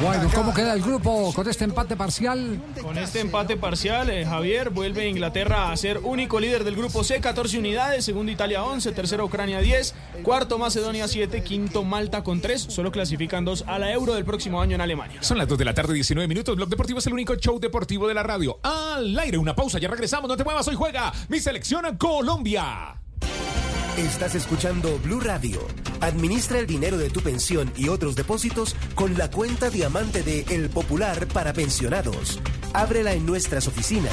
Bueno, 0.00 0.30
¿cómo 0.34 0.54
queda 0.54 0.72
el 0.72 0.80
grupo 0.80 1.30
con 1.34 1.46
este 1.46 1.64
empate 1.64 1.94
parcial? 1.94 2.58
Con 2.80 2.96
este 2.96 3.20
empate 3.20 3.58
parcial, 3.58 4.08
eh, 4.08 4.24
Javier 4.24 4.70
vuelve 4.70 5.08
Inglaterra 5.08 5.70
a 5.70 5.76
ser 5.76 5.98
único 5.98 6.40
líder 6.40 6.64
del 6.64 6.74
grupo 6.74 7.04
C, 7.04 7.20
14 7.20 7.58
unidades, 7.58 8.06
segundo 8.06 8.32
Italia 8.32 8.64
11, 8.64 8.92
tercero 8.92 9.26
Ucrania 9.26 9.60
10, 9.60 9.94
cuarto 10.22 10.56
Macedonia 10.56 11.06
7, 11.06 11.42
quinto 11.42 11.84
Malta 11.84 12.24
con 12.24 12.40
3, 12.40 12.62
solo 12.62 12.92
clasifican 12.92 13.44
dos 13.44 13.64
a 13.66 13.78
la 13.78 13.92
Euro 13.92 14.14
del 14.14 14.24
próximo 14.24 14.62
año 14.62 14.74
en 14.74 14.80
Alemania. 14.80 15.22
Son 15.22 15.36
las 15.36 15.48
2 15.48 15.58
de 15.58 15.64
la 15.66 15.74
tarde, 15.74 15.92
19 15.92 16.28
minutos. 16.28 16.56
Blog 16.56 16.70
Deportivo 16.70 17.00
es 17.00 17.06
el 17.06 17.12
único 17.12 17.34
show 17.34 17.60
deportivo 17.60 18.08
de 18.08 18.14
la 18.14 18.22
radio. 18.22 18.58
Al 18.62 19.18
aire, 19.18 19.36
una 19.36 19.54
pausa, 19.54 19.78
ya 19.78 19.88
regresamos. 19.88 20.28
No 20.28 20.36
te 20.36 20.44
muevas, 20.44 20.66
hoy 20.66 20.76
juega 20.76 21.12
mi 21.28 21.40
selección 21.40 21.98
Colombia. 21.98 22.98
Estás 23.98 24.36
escuchando 24.36 24.96
Blue 25.00 25.18
Radio. 25.18 25.58
Administra 26.00 26.60
el 26.60 26.68
dinero 26.68 26.98
de 26.98 27.10
tu 27.10 27.20
pensión 27.20 27.72
y 27.76 27.88
otros 27.88 28.14
depósitos 28.14 28.76
con 28.94 29.18
la 29.18 29.28
cuenta 29.28 29.70
diamante 29.70 30.22
de 30.22 30.42
El 30.50 30.70
Popular 30.70 31.26
para 31.26 31.52
pensionados. 31.52 32.38
Ábrela 32.72 33.12
en 33.12 33.26
nuestras 33.26 33.66
oficinas. 33.66 34.12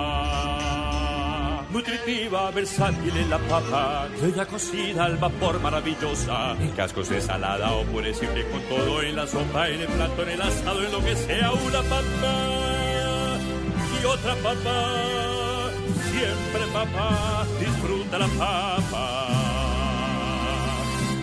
Nutritiva, 1.71 2.51
versátil 2.51 3.15
en 3.15 3.29
la 3.29 3.37
papa, 3.37 4.07
bella 4.21 4.45
cocida 4.45 5.05
al 5.05 5.17
vapor 5.17 5.59
maravillosa. 5.61 6.51
En 6.59 6.71
cascos 6.71 7.09
de 7.09 7.21
salada 7.21 7.71
o 7.71 7.85
puré 7.85 8.13
siempre 8.13 8.45
con 8.49 8.61
todo 8.63 9.01
en 9.01 9.15
la 9.15 9.25
sopa, 9.25 9.69
en 9.69 9.81
el 9.81 9.87
plato, 9.87 10.23
en 10.23 10.29
el 10.29 10.41
asado, 10.41 10.83
en 10.83 10.91
lo 10.91 11.03
que 11.03 11.15
sea, 11.15 11.51
una 11.51 11.81
papa 11.83 13.37
y 14.01 14.05
otra 14.05 14.35
papa. 14.35 15.01
Siempre 16.11 16.61
papa, 16.73 17.45
disfruta 17.59 18.19
la 18.19 18.27
papa. 18.27 19.27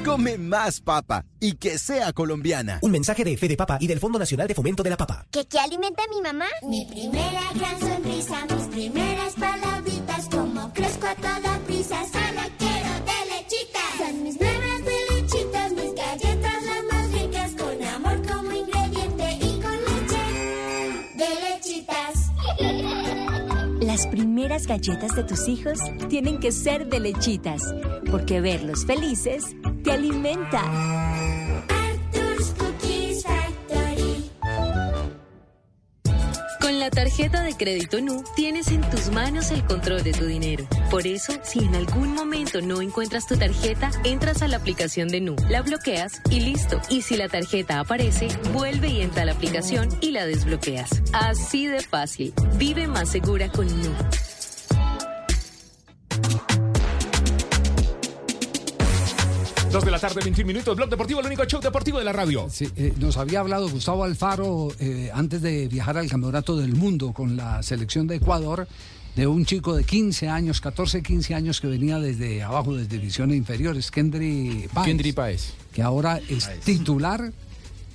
Come 0.05 0.39
más 0.39 0.81
papa 0.81 1.27
y 1.39 1.57
que 1.57 1.79
sea 1.79 2.15
colombiana. 2.15 2.79
Un 2.81 2.93
mensaje 2.93 3.25
de 3.25 3.37
Fede 3.37 3.59
Papa 3.59 3.77
y 3.79 3.87
del 3.87 4.01
Fondo 4.01 4.19
Nacional 4.19 4.49
de 4.49 4.55
Fomento 4.55 4.83
de 4.83 4.89
la 4.89 4.97
Papa. 4.97 5.27
¿Qué, 5.31 5.47
qué 5.47 5.59
alimenta 5.59 6.03
a 6.03 6.09
mi 6.09 6.23
mamá? 6.23 6.47
Mi 6.63 6.87
primera 6.87 7.43
gran 7.55 7.79
sonrisa, 7.79 8.47
mis 8.47 8.67
primeras 8.69 9.35
palabritas, 9.35 9.78
como 10.39 10.73
crezco 10.73 11.07
a 11.07 11.15
toda 11.17 11.59
prisa, 11.67 11.97
solo 12.13 12.43
quiero 12.59 12.91
de 13.09 13.19
lechitas. 13.33 13.91
Son 13.99 14.23
mis 14.23 14.39
bebés 14.39 14.85
de 14.85 15.15
lechitas, 15.15 15.73
mis 15.73 15.95
galletas 15.95 16.63
las 16.65 16.85
más 16.93 17.13
ricas, 17.13 17.53
con 17.59 17.83
amor 17.83 18.23
como 18.27 18.53
ingrediente 18.53 19.39
y 19.41 19.61
con 19.61 19.77
leche 19.89 20.23
de 21.17 21.29
lechitas. 21.45 22.15
Las 23.81 24.07
primeras 24.07 24.67
galletas 24.67 25.17
de 25.17 25.25
tus 25.25 25.49
hijos 25.49 25.81
tienen 26.09 26.39
que 26.39 26.53
ser 26.53 26.89
de 26.89 27.01
lechitas, 27.01 27.63
porque 28.09 28.41
verlos 28.41 28.87
felices 28.87 29.57
te 29.83 29.93
alimenta. 29.93 30.63
Con 36.69 36.79
la 36.79 36.91
tarjeta 36.91 37.43
de 37.45 37.57
crédito 37.57 37.99
NU 37.99 38.23
tienes 38.37 38.69
en 38.69 38.83
tus 38.91 39.11
manos 39.11 39.51
el 39.53 39.65
control 39.65 40.03
de 40.03 40.13
tu 40.13 40.27
dinero. 40.27 40.67
Por 40.91 41.07
eso, 41.07 41.33
si 41.43 41.61
en 41.61 41.75
algún 41.75 42.13
momento 42.13 42.61
no 42.61 42.83
encuentras 42.83 43.27
tu 43.27 43.39
tarjeta, 43.39 43.91
entras 44.05 44.43
a 44.43 44.49
la 44.49 44.59
aplicación 44.59 45.09
de 45.09 45.23
NU, 45.23 45.35
la 45.49 45.63
bloqueas 45.63 46.21
y 46.29 46.41
listo. 46.41 46.79
Y 46.91 47.01
si 47.01 47.17
la 47.17 47.31
tarjeta 47.31 47.81
aparece, 47.81 48.29
vuelve 48.53 48.89
y 48.89 49.01
entra 49.01 49.23
a 49.23 49.25
la 49.25 49.33
aplicación 49.33 49.89
y 50.03 50.11
la 50.11 50.27
desbloqueas. 50.27 51.03
Así 51.15 51.67
de 51.67 51.81
fácil. 51.81 52.35
Vive 52.59 52.87
más 52.87 53.09
segura 53.09 53.49
con 53.49 53.67
NU. 53.67 53.95
Dos 59.71 59.85
de 59.85 59.91
la 59.91 59.99
tarde, 59.99 60.21
21 60.23 60.47
minutos. 60.47 60.75
Blog 60.75 60.89
Deportivo, 60.89 61.21
el 61.21 61.27
único 61.27 61.45
show 61.45 61.61
deportivo 61.61 61.99
de 61.99 62.05
la 62.05 62.13
radio. 62.13 62.47
Sí, 62.51 62.69
eh, 62.77 62.95
nos 62.99 63.19
había 63.19 63.41
hablado 63.41 63.69
Gustavo 63.69 64.03
Alfaro 64.03 64.69
eh, 64.81 65.11
antes 65.13 65.43
de 65.43 65.69
viajar 65.69 65.99
al 65.99 66.09
Campeonato 66.09 66.57
del 66.57 66.75
Mundo 66.75 67.13
con 67.13 67.37
la 67.37 67.63
selección 67.63 68.07
de 68.07 68.17
Ecuador 68.17 68.67
de 69.15 69.27
un 69.27 69.45
chico 69.45 69.77
de 69.77 69.85
15 69.85 70.29
años, 70.29 70.63
14, 70.63 71.03
15 71.03 71.35
años 71.35 71.61
que 71.61 71.67
venía 71.67 71.99
desde 71.99 72.43
abajo, 72.43 72.75
desde 72.75 72.97
divisiones 72.97 73.37
inferiores, 73.37 73.91
Kendry 73.91 74.71
Páez. 74.73 74.87
Kendry 74.87 75.13
Páez. 75.13 75.53
Que 75.73 75.83
ahora 75.83 76.19
es 76.29 76.49
titular 76.61 77.33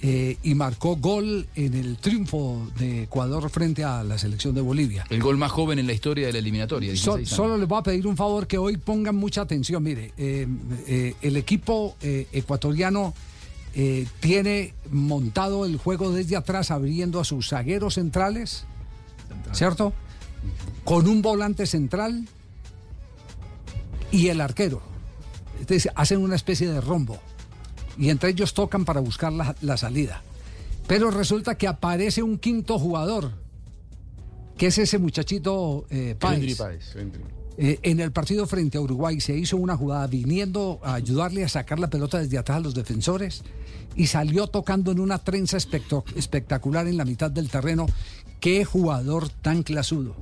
eh, 0.05 0.37
y 0.43 0.53
marcó 0.53 0.97
gol 0.97 1.47
en 1.55 1.73
el 1.75 1.95
triunfo 1.97 2.67
de 2.77 3.03
Ecuador 3.03 3.49
frente 3.49 3.85
a 3.85 4.03
la 4.03 4.17
selección 4.17 4.53
de 4.53 4.59
Bolivia. 4.59 5.05
El 5.09 5.21
gol 5.21 5.37
más 5.37 5.49
joven 5.51 5.79
en 5.79 5.87
la 5.87 5.93
historia 5.93 6.27
de 6.27 6.33
la 6.33 6.39
eliminatoria. 6.39 6.89
So- 6.97 7.15
16 7.15 7.17
años. 7.29 7.29
solo 7.29 7.57
les 7.57 7.67
voy 7.69 7.79
a 7.79 7.83
pedir 7.83 8.05
un 8.05 8.17
favor 8.17 8.45
que 8.45 8.57
hoy 8.57 8.75
pongan 8.75 9.15
mucha 9.15 9.41
atención. 9.41 9.81
Mire, 9.81 10.11
eh, 10.17 10.45
eh, 10.87 11.15
el 11.21 11.37
equipo 11.37 11.95
ecuatoriano 12.01 13.13
tiene 14.19 14.73
montado 14.91 15.65
el 15.65 15.77
juego 15.77 16.11
desde 16.11 16.35
atrás, 16.35 16.69
abriendo 16.69 17.19
a 17.19 17.23
sus 17.23 17.49
zagueros 17.49 17.95
centrales, 17.95 18.65
¿cierto? 19.51 19.93
Con 20.83 21.07
un 21.07 21.21
volante 21.23 21.65
central 21.65 22.27
y 24.11 24.27
el 24.27 24.41
arquero. 24.41 24.81
Es 25.61 25.67
decir, 25.67 25.91
hacen 25.95 26.19
una 26.19 26.35
especie 26.35 26.69
de 26.69 26.81
rombo. 26.81 27.17
Y 27.97 28.09
entre 28.09 28.29
ellos 28.31 28.53
tocan 28.53 28.85
para 28.85 28.99
buscar 28.99 29.31
la, 29.31 29.55
la 29.61 29.77
salida. 29.77 30.23
Pero 30.87 31.11
resulta 31.11 31.55
que 31.55 31.67
aparece 31.67 32.23
un 32.23 32.37
quinto 32.37 32.77
jugador, 32.77 33.31
que 34.57 34.67
es 34.67 34.77
ese 34.77 34.97
muchachito 34.97 35.85
eh, 35.89 36.15
Páez. 36.19 36.59
Eh, 37.55 37.79
en 37.83 37.99
el 37.99 38.11
partido 38.11 38.47
frente 38.47 38.79
a 38.79 38.81
Uruguay 38.81 39.19
se 39.21 39.37
hizo 39.37 39.57
una 39.57 39.77
jugada 39.77 40.07
viniendo 40.07 40.79
a 40.83 40.95
ayudarle 40.95 41.43
a 41.43 41.49
sacar 41.49 41.79
la 41.79 41.89
pelota 41.89 42.17
desde 42.17 42.39
atrás 42.39 42.57
a 42.57 42.61
los 42.61 42.73
defensores 42.73 43.43
y 43.95 44.07
salió 44.07 44.47
tocando 44.47 44.91
en 44.91 44.99
una 44.99 45.19
trenza 45.19 45.57
espectacular 45.57 46.87
en 46.87 46.97
la 46.97 47.05
mitad 47.05 47.29
del 47.29 47.49
terreno. 47.49 47.85
Qué 48.39 48.65
jugador 48.65 49.29
tan 49.29 49.61
clasudo, 49.61 50.15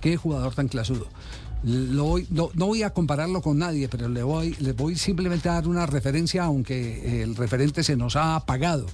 qué 0.00 0.16
jugador 0.16 0.54
tan 0.54 0.68
clasudo. 0.68 1.08
Lo 1.64 2.04
voy- 2.04 2.26
no, 2.30 2.50
no 2.54 2.66
voy 2.66 2.82
a 2.84 2.90
compararlo 2.90 3.42
con 3.42 3.58
nadie, 3.58 3.88
pero 3.88 4.08
le 4.08 4.22
voy, 4.22 4.54
le 4.60 4.72
voy 4.72 4.94
simplemente 4.96 5.48
a 5.48 5.54
dar 5.54 5.66
una 5.68 5.86
referencia, 5.86 6.44
aunque 6.44 7.22
el 7.22 7.34
referente 7.34 7.82
se 7.82 7.96
nos 7.96 8.14
ha 8.16 8.36
apagado. 8.36 8.86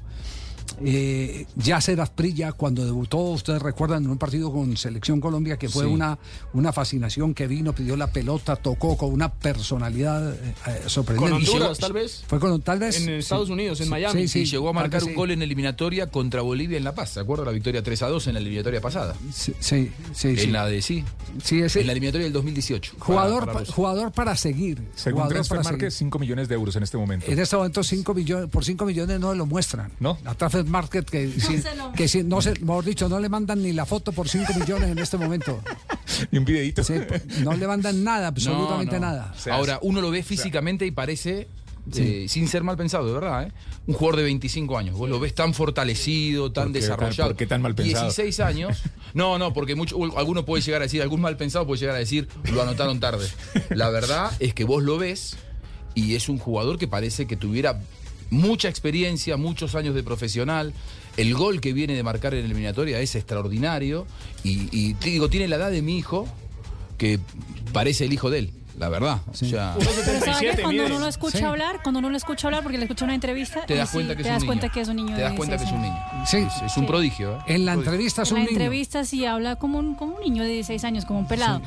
Eh, 0.83 1.47
Yasser 1.57 2.01
Asprilla, 2.01 2.53
cuando 2.53 2.85
debutó, 2.85 3.19
ustedes 3.19 3.63
recuerdan, 3.63 4.05
en 4.05 4.11
un 4.11 4.19
partido 4.19 4.53
con 4.53 4.77
Selección 4.77 5.21
Colombia, 5.21 5.57
que 5.57 5.69
fue 5.69 5.85
Sí. 5.85 5.91
una, 5.91 6.19
una 6.53 6.73
fascinación 6.73 7.35
que 7.35 7.47
vino, 7.47 7.75
pidió 7.75 7.97
la 7.97 8.09
pelota, 8.09 8.57
tocó 8.57 8.97
con 8.97 9.13
una 9.13 9.33
personalidad 9.33 10.33
eh, 10.35 10.55
eh, 10.67 10.83
sorprendente. 10.87 11.31
Con 11.31 11.41
Honduras, 11.55 11.79
tal 11.79 11.93
vez. 11.93 12.25
Fue 12.27 12.39
con 12.41 12.61
tal 12.63 12.79
vez. 12.79 13.01
En 13.01 13.11
Estados 13.11 13.51
Unidos, 13.51 13.79
en 13.81 13.87
Sí, 13.87 13.91
Miami. 13.91 14.23
Sí, 14.23 14.29
sí, 14.29 14.39
y 14.41 14.45
llegó 14.47 14.69
a 14.69 14.73
marcar 14.73 15.03
un 15.03 15.11
sí. 15.11 15.15
gol 15.15 15.31
en 15.31 15.43
eliminatoria 15.43 16.09
contra 16.11 16.43
Bolivia 16.43 16.77
en 16.79 16.85
La 16.85 16.95
Paz. 16.95 17.11
¿Se 17.11 17.21
acuerda 17.21 17.45
la 17.45 17.53
victoria 17.53 17.83
3 17.83 18.03
a 18.03 18.09
2 18.09 18.27
en 18.29 18.35
la 18.35 18.41
eliminatoria 18.41 18.81
pasada? 18.81 19.15
Sí, 19.33 19.53
sí, 19.61 19.91
sí. 20.13 20.29
En 20.29 20.39
sí. 20.39 20.47
la 20.49 20.67
de 20.67 20.83
sí. 20.83 21.05
Sí, 21.43 21.61
ese- 21.61 21.81
En 21.81 21.87
la 21.87 21.93
eliminatoria 21.93 22.25
del 22.25 22.33
2018. 22.33 22.95
Jugador, 22.99 23.41
para- 23.47 23.53
para 23.61 23.73
jugador 23.73 24.13
para 24.13 24.37
seguir. 24.37 24.83
Según 24.95 25.23
jugador 25.23 25.35
Transfer 25.47 25.63
Market, 25.65 25.91
5 25.91 26.19
millones 26.19 26.49
de 26.49 26.55
euros 26.55 26.77
en 26.77 26.83
este 26.83 26.97
momento. 26.97 27.27
En 27.31 27.39
este 27.39 27.57
momento 27.57 27.83
5 27.83 28.15
millones, 28.15 28.49
por 28.51 28.65
5 28.65 28.85
millones 28.85 29.21
no 29.21 29.35
lo 29.35 29.47
muestran. 29.47 29.91
¿No? 30.01 30.19
La 30.25 30.35
Transfer 30.35 30.64
Market 30.69 31.09
que, 31.09 31.31
si, 31.31 31.59
se 31.59 31.75
lo- 31.77 31.93
que 31.93 32.09
si- 32.09 32.23
no 32.23 32.41
se, 32.43 32.59
mejor 32.61 32.85
dicho, 32.85 33.09
no 33.09 33.21
le 33.21 33.29
mandan 33.29 33.63
ni 33.63 33.73
la 33.73 33.87
foto 33.87 34.13
por 34.13 34.29
5 34.29 34.53
millones 34.55 34.91
en 34.91 34.99
este 34.99 35.17
momento. 35.17 35.61
Y 36.31 36.39
un 36.39 36.45
videito. 36.45 36.83
Sí, 36.85 36.95
no 37.43 37.53
le 37.55 37.67
mandan 37.67 38.03
nada, 38.05 38.29
absolutamente 38.29 38.99
No, 38.99 39.07
no. 39.07 39.13
nada. 39.13 39.35
Ahora, 39.51 39.79
uno 39.83 40.01
lo 40.01 40.11
ve 40.11 40.23
físicamente 40.23 40.87
y 40.87 40.91
parece, 40.91 41.49
eh, 41.97 42.27
sin 42.29 42.49
ser 42.49 42.63
mal 42.63 42.77
pensado, 42.77 43.07
de 43.07 43.13
verdad, 43.13 43.45
¿eh? 43.45 43.53
un 43.87 43.95
jugador 43.95 44.17
de 44.17 44.23
25 44.25 44.79
años. 44.79 44.97
Vos 44.97 45.11
lo 45.11 45.21
ves 45.21 45.35
tan 45.35 45.53
fortalecido, 45.55 46.51
tan 46.53 46.65
¿Por 46.65 46.73
qué 46.73 46.79
tan- 46.81 46.83
desarrollado. 46.89 47.31
por 47.31 47.37
qué 47.37 47.47
tan 47.47 47.61
mal 47.63 47.75
pensado? 47.75 48.05
16 48.05 48.41
años. 48.41 48.83
No, 49.13 49.39
no, 49.39 49.53
porque 49.53 49.75
mucho, 49.75 49.99
alguno 50.17 50.45
puede 50.45 50.63
llegar 50.63 50.81
a 50.83 50.85
decir, 50.87 51.03
algún 51.03 51.21
mal 51.21 51.37
pensado 51.37 51.67
puede 51.67 51.81
llegar 51.81 51.97
a 51.97 51.99
decir, 51.99 52.29
lo 52.53 52.63
anotaron 52.63 52.99
tarde. 53.01 53.29
La 53.71 53.91
verdad 53.91 54.33
es 54.41 54.55
que 54.55 54.65
vos 54.65 54.83
lo 54.83 54.99
ves 54.99 55.37
y 55.95 56.15
es 56.17 56.29
un 56.29 56.39
jugador 56.39 56.79
que 56.79 56.89
parece 56.89 57.27
que 57.27 57.37
tuviera 57.37 57.81
mucha 58.35 58.69
experiencia, 58.69 59.37
muchos 59.37 59.75
años 59.75 59.95
de 59.95 60.03
profesional. 60.03 60.73
El 61.17 61.35
gol 61.35 61.61
que 61.61 61.73
viene 61.73 61.95
de 61.95 62.03
marcar 62.03 62.35
en 62.35 62.45
eliminatoria 62.45 62.99
es 63.01 63.15
extraordinario. 63.15 64.07
Y, 64.43 64.69
y 64.73 64.95
te 64.95 65.11
digo, 65.11 65.29
tiene 65.31 65.49
la 65.49 65.57
edad 65.57 65.71
de 65.71 65.81
mi 65.83 65.97
hijo, 65.99 66.27
que 66.99 67.19
parece 67.73 68.05
el 68.07 68.13
hijo 68.13 68.31
de 68.31 68.41
él, 68.41 68.51
la 68.79 68.89
verdad. 68.89 69.21
O 69.31 69.35
sea, 69.35 69.75
Pero 69.79 70.21
¿sabes 70.25 70.57
qué? 70.57 70.63
cuando 70.63 70.87
uno 70.87 70.99
lo 70.99 71.07
escucha 71.09 71.39
Sí. 71.39 71.45
hablar, 71.45 71.81
cuando 71.83 71.99
uno 72.01 72.11
lo 72.11 72.17
escucha 72.17 72.49
hablar, 72.49 72.63
porque 72.63 72.79
le 72.79 72.85
escucha 72.85 73.05
una 73.05 73.15
entrevista, 73.15 73.65
te 73.67 73.75
das 73.77 73.89
sí, 73.91 73.95
cuenta 73.97 74.17
que 74.17 74.23
te 74.25 74.29
es 74.29 74.33
un 74.33 74.35
das 74.35 74.41
niño. 74.43 74.47
cuenta 74.49 74.69
que 74.69 74.81
es 74.81 74.89
un 74.89 74.97
niño 74.97 75.15
Te 75.17 75.23
das 75.23 75.33
cuenta 75.35 75.57
que 75.57 75.65
es 75.65 75.71
un 75.73 75.83
16 75.83 76.03
niño. 76.23 76.27
Sí. 76.27 76.65
Es, 76.65 76.73
es 76.73 76.77
un 76.77 76.87
prodigio. 76.87 77.39
¿eh? 77.39 77.55
En 77.55 77.65
la 77.65 77.73
Prodigio. 77.73 77.93
entrevista 77.93 78.23
es 78.23 78.29
En 78.31 78.35
un 78.35 78.41
la 78.41 78.47
niño. 78.51 78.61
entrevista 78.61 79.05
sí 79.05 79.25
habla 79.25 79.57
como 79.57 79.79
un, 79.79 79.95
como 79.95 80.17
un 80.17 80.21
niño 80.23 80.43
de 80.43 80.49
16 80.51 80.85
años, 80.85 81.05
como 81.05 81.21
un 81.21 81.29
pelado. 81.29 81.63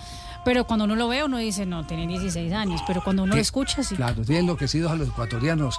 Pero 0.47 0.65
cuando 0.65 0.85
uno 0.85 0.95
lo 0.95 1.09
ve, 1.09 1.25
uno 1.25 1.39
dice, 1.39 1.65
no, 1.65 1.85
tiene 1.85 2.07
16 2.07 2.53
años. 2.53 2.79
Pero 2.87 3.03
cuando 3.03 3.23
uno 3.23 3.35
lo 3.35 3.41
escucha, 3.41 3.83
sí. 3.83 3.97
Claro, 3.97 4.23
tienen 4.23 4.43
enloquecidos 4.45 4.89
a 4.89 4.95
los 4.95 5.09
ecuatorianos. 5.09 5.77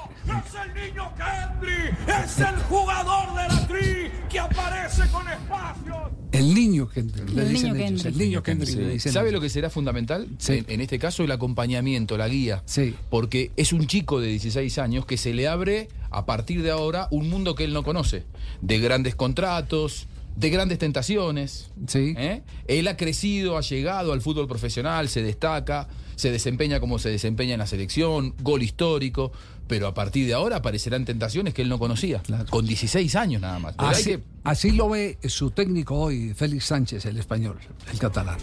Es 2.07 2.39
el 2.39 2.57
jugador 2.69 3.29
de 3.35 3.49
la 3.49 3.67
tri 3.67 4.11
que 4.29 4.39
aparece 4.39 5.09
con 5.11 5.27
espacios. 5.27 5.97
El 6.33 6.55
niño 6.55 6.87
que 6.87 7.03
le 7.03 7.09
El 7.45 7.49
dicen 7.49 7.73
niño 7.73 7.75
ellos, 7.77 7.87
Kendrick. 8.03 8.07
el 8.13 8.19
niño 8.19 8.43
Kendrick 8.43 8.77
le 8.77 8.89
dicen 8.91 9.13
¿Sabe 9.13 9.29
ellos. 9.31 9.39
lo 9.39 9.41
que 9.41 9.49
será 9.49 9.71
fundamental? 9.71 10.29
Sí. 10.37 10.53
En, 10.59 10.67
en 10.69 10.81
este 10.83 10.99
caso, 10.99 11.25
el 11.25 11.33
acompañamiento, 11.33 12.19
la 12.19 12.29
guía. 12.29 12.63
Sí. 12.67 12.95
Porque 13.09 13.51
es 13.57 13.73
un 13.73 13.87
chico 13.87 14.21
de 14.21 14.29
16 14.29 14.77
años 14.77 15.07
que 15.07 15.17
se 15.17 15.33
le 15.33 15.49
abre 15.49 15.89
a 16.11 16.27
partir 16.27 16.63
de 16.63 16.71
ahora 16.73 17.09
un 17.11 17.31
mundo 17.31 17.55
que 17.55 17.65
él 17.65 17.73
no 17.73 17.83
conoce. 17.83 18.27
De 18.61 18.79
grandes 18.81 19.15
contratos, 19.15 20.09
de 20.39 20.51
grandes 20.51 20.79
tentaciones. 20.79 21.71
Sí. 21.89 22.15
¿eh? 22.17 22.43
Él 22.69 22.87
ha 22.89 22.97
crecido, 22.97 23.57
ha 23.57 23.61
llegado 23.61 24.13
al 24.13 24.21
fútbol 24.23 24.47
profesional, 24.47 25.09
se 25.09 25.23
destaca, 25.23 25.89
se 26.15 26.31
desempeña 26.31 26.79
como 26.81 26.99
se 26.99 27.09
desempeña 27.11 27.55
en 27.55 27.59
la 27.61 27.67
selección, 27.67 28.35
gol 28.41 28.63
histórico. 28.63 29.33
Pero 29.67 29.87
a 29.87 29.93
partir 29.93 30.27
de 30.27 30.33
ahora 30.33 30.57
aparecerán 30.57 31.05
tentaciones 31.05 31.53
que 31.53 31.61
él 31.63 31.69
no 31.69 31.79
conocía. 31.79 32.23
Con 32.49 32.65
16 32.67 33.15
años 33.17 33.43
nada 33.43 33.59
más. 33.59 33.75
Así, 33.77 34.05
que- 34.05 34.21
así 34.45 34.71
lo 34.71 34.89
ve 34.89 35.19
su 35.29 35.51
técnico 35.51 35.95
hoy, 35.97 36.33
Félix 36.35 36.65
Sánchez, 36.67 37.05
el 37.05 37.19
español, 37.19 37.59
el 37.93 37.99
catalán. 37.99 38.39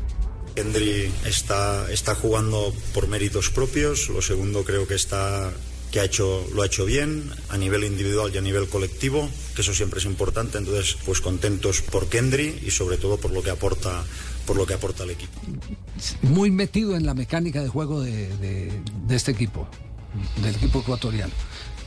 Hendry 0.55 1.11
está, 1.25 1.89
está 1.91 2.13
jugando 2.13 2.73
por 2.93 3.07
méritos 3.07 3.49
propios. 3.49 4.07
Lo 4.09 4.21
segundo 4.21 4.63
creo 4.63 4.87
que 4.87 4.93
está 4.95 5.51
que 5.95 6.23
lo 6.53 6.61
ha 6.61 6.65
hecho 6.65 6.83
bien 6.83 7.23
a 7.47 7.57
nivel 7.57 7.85
individual 7.85 8.29
y 8.33 8.37
a 8.37 8.41
nivel 8.41 8.67
colectivo, 8.67 9.29
que 9.55 9.61
eso 9.61 9.73
siempre 9.73 9.99
es 9.99 10.05
importante. 10.05 10.57
Entonces, 10.57 10.97
pues 11.05 11.21
contentos 11.21 11.81
por 11.81 12.09
Kendry 12.09 12.63
y 12.65 12.71
sobre 12.71 12.97
todo 12.97 13.15
por 13.17 13.31
lo 13.31 13.41
que 13.41 13.49
aporta, 13.49 14.03
por 14.45 14.57
lo 14.57 14.65
que 14.65 14.73
aporta 14.73 15.03
al 15.03 15.11
equipo. 15.11 15.39
Muy 16.21 16.51
metido 16.51 16.97
en 16.97 17.05
la 17.05 17.13
mecánica 17.13 17.63
de 17.63 17.69
juego 17.69 18.01
de, 18.01 18.81
este 19.09 19.31
equipo, 19.31 19.69
del 20.43 20.55
equipo 20.55 20.79
ecuatoriano. 20.79 21.33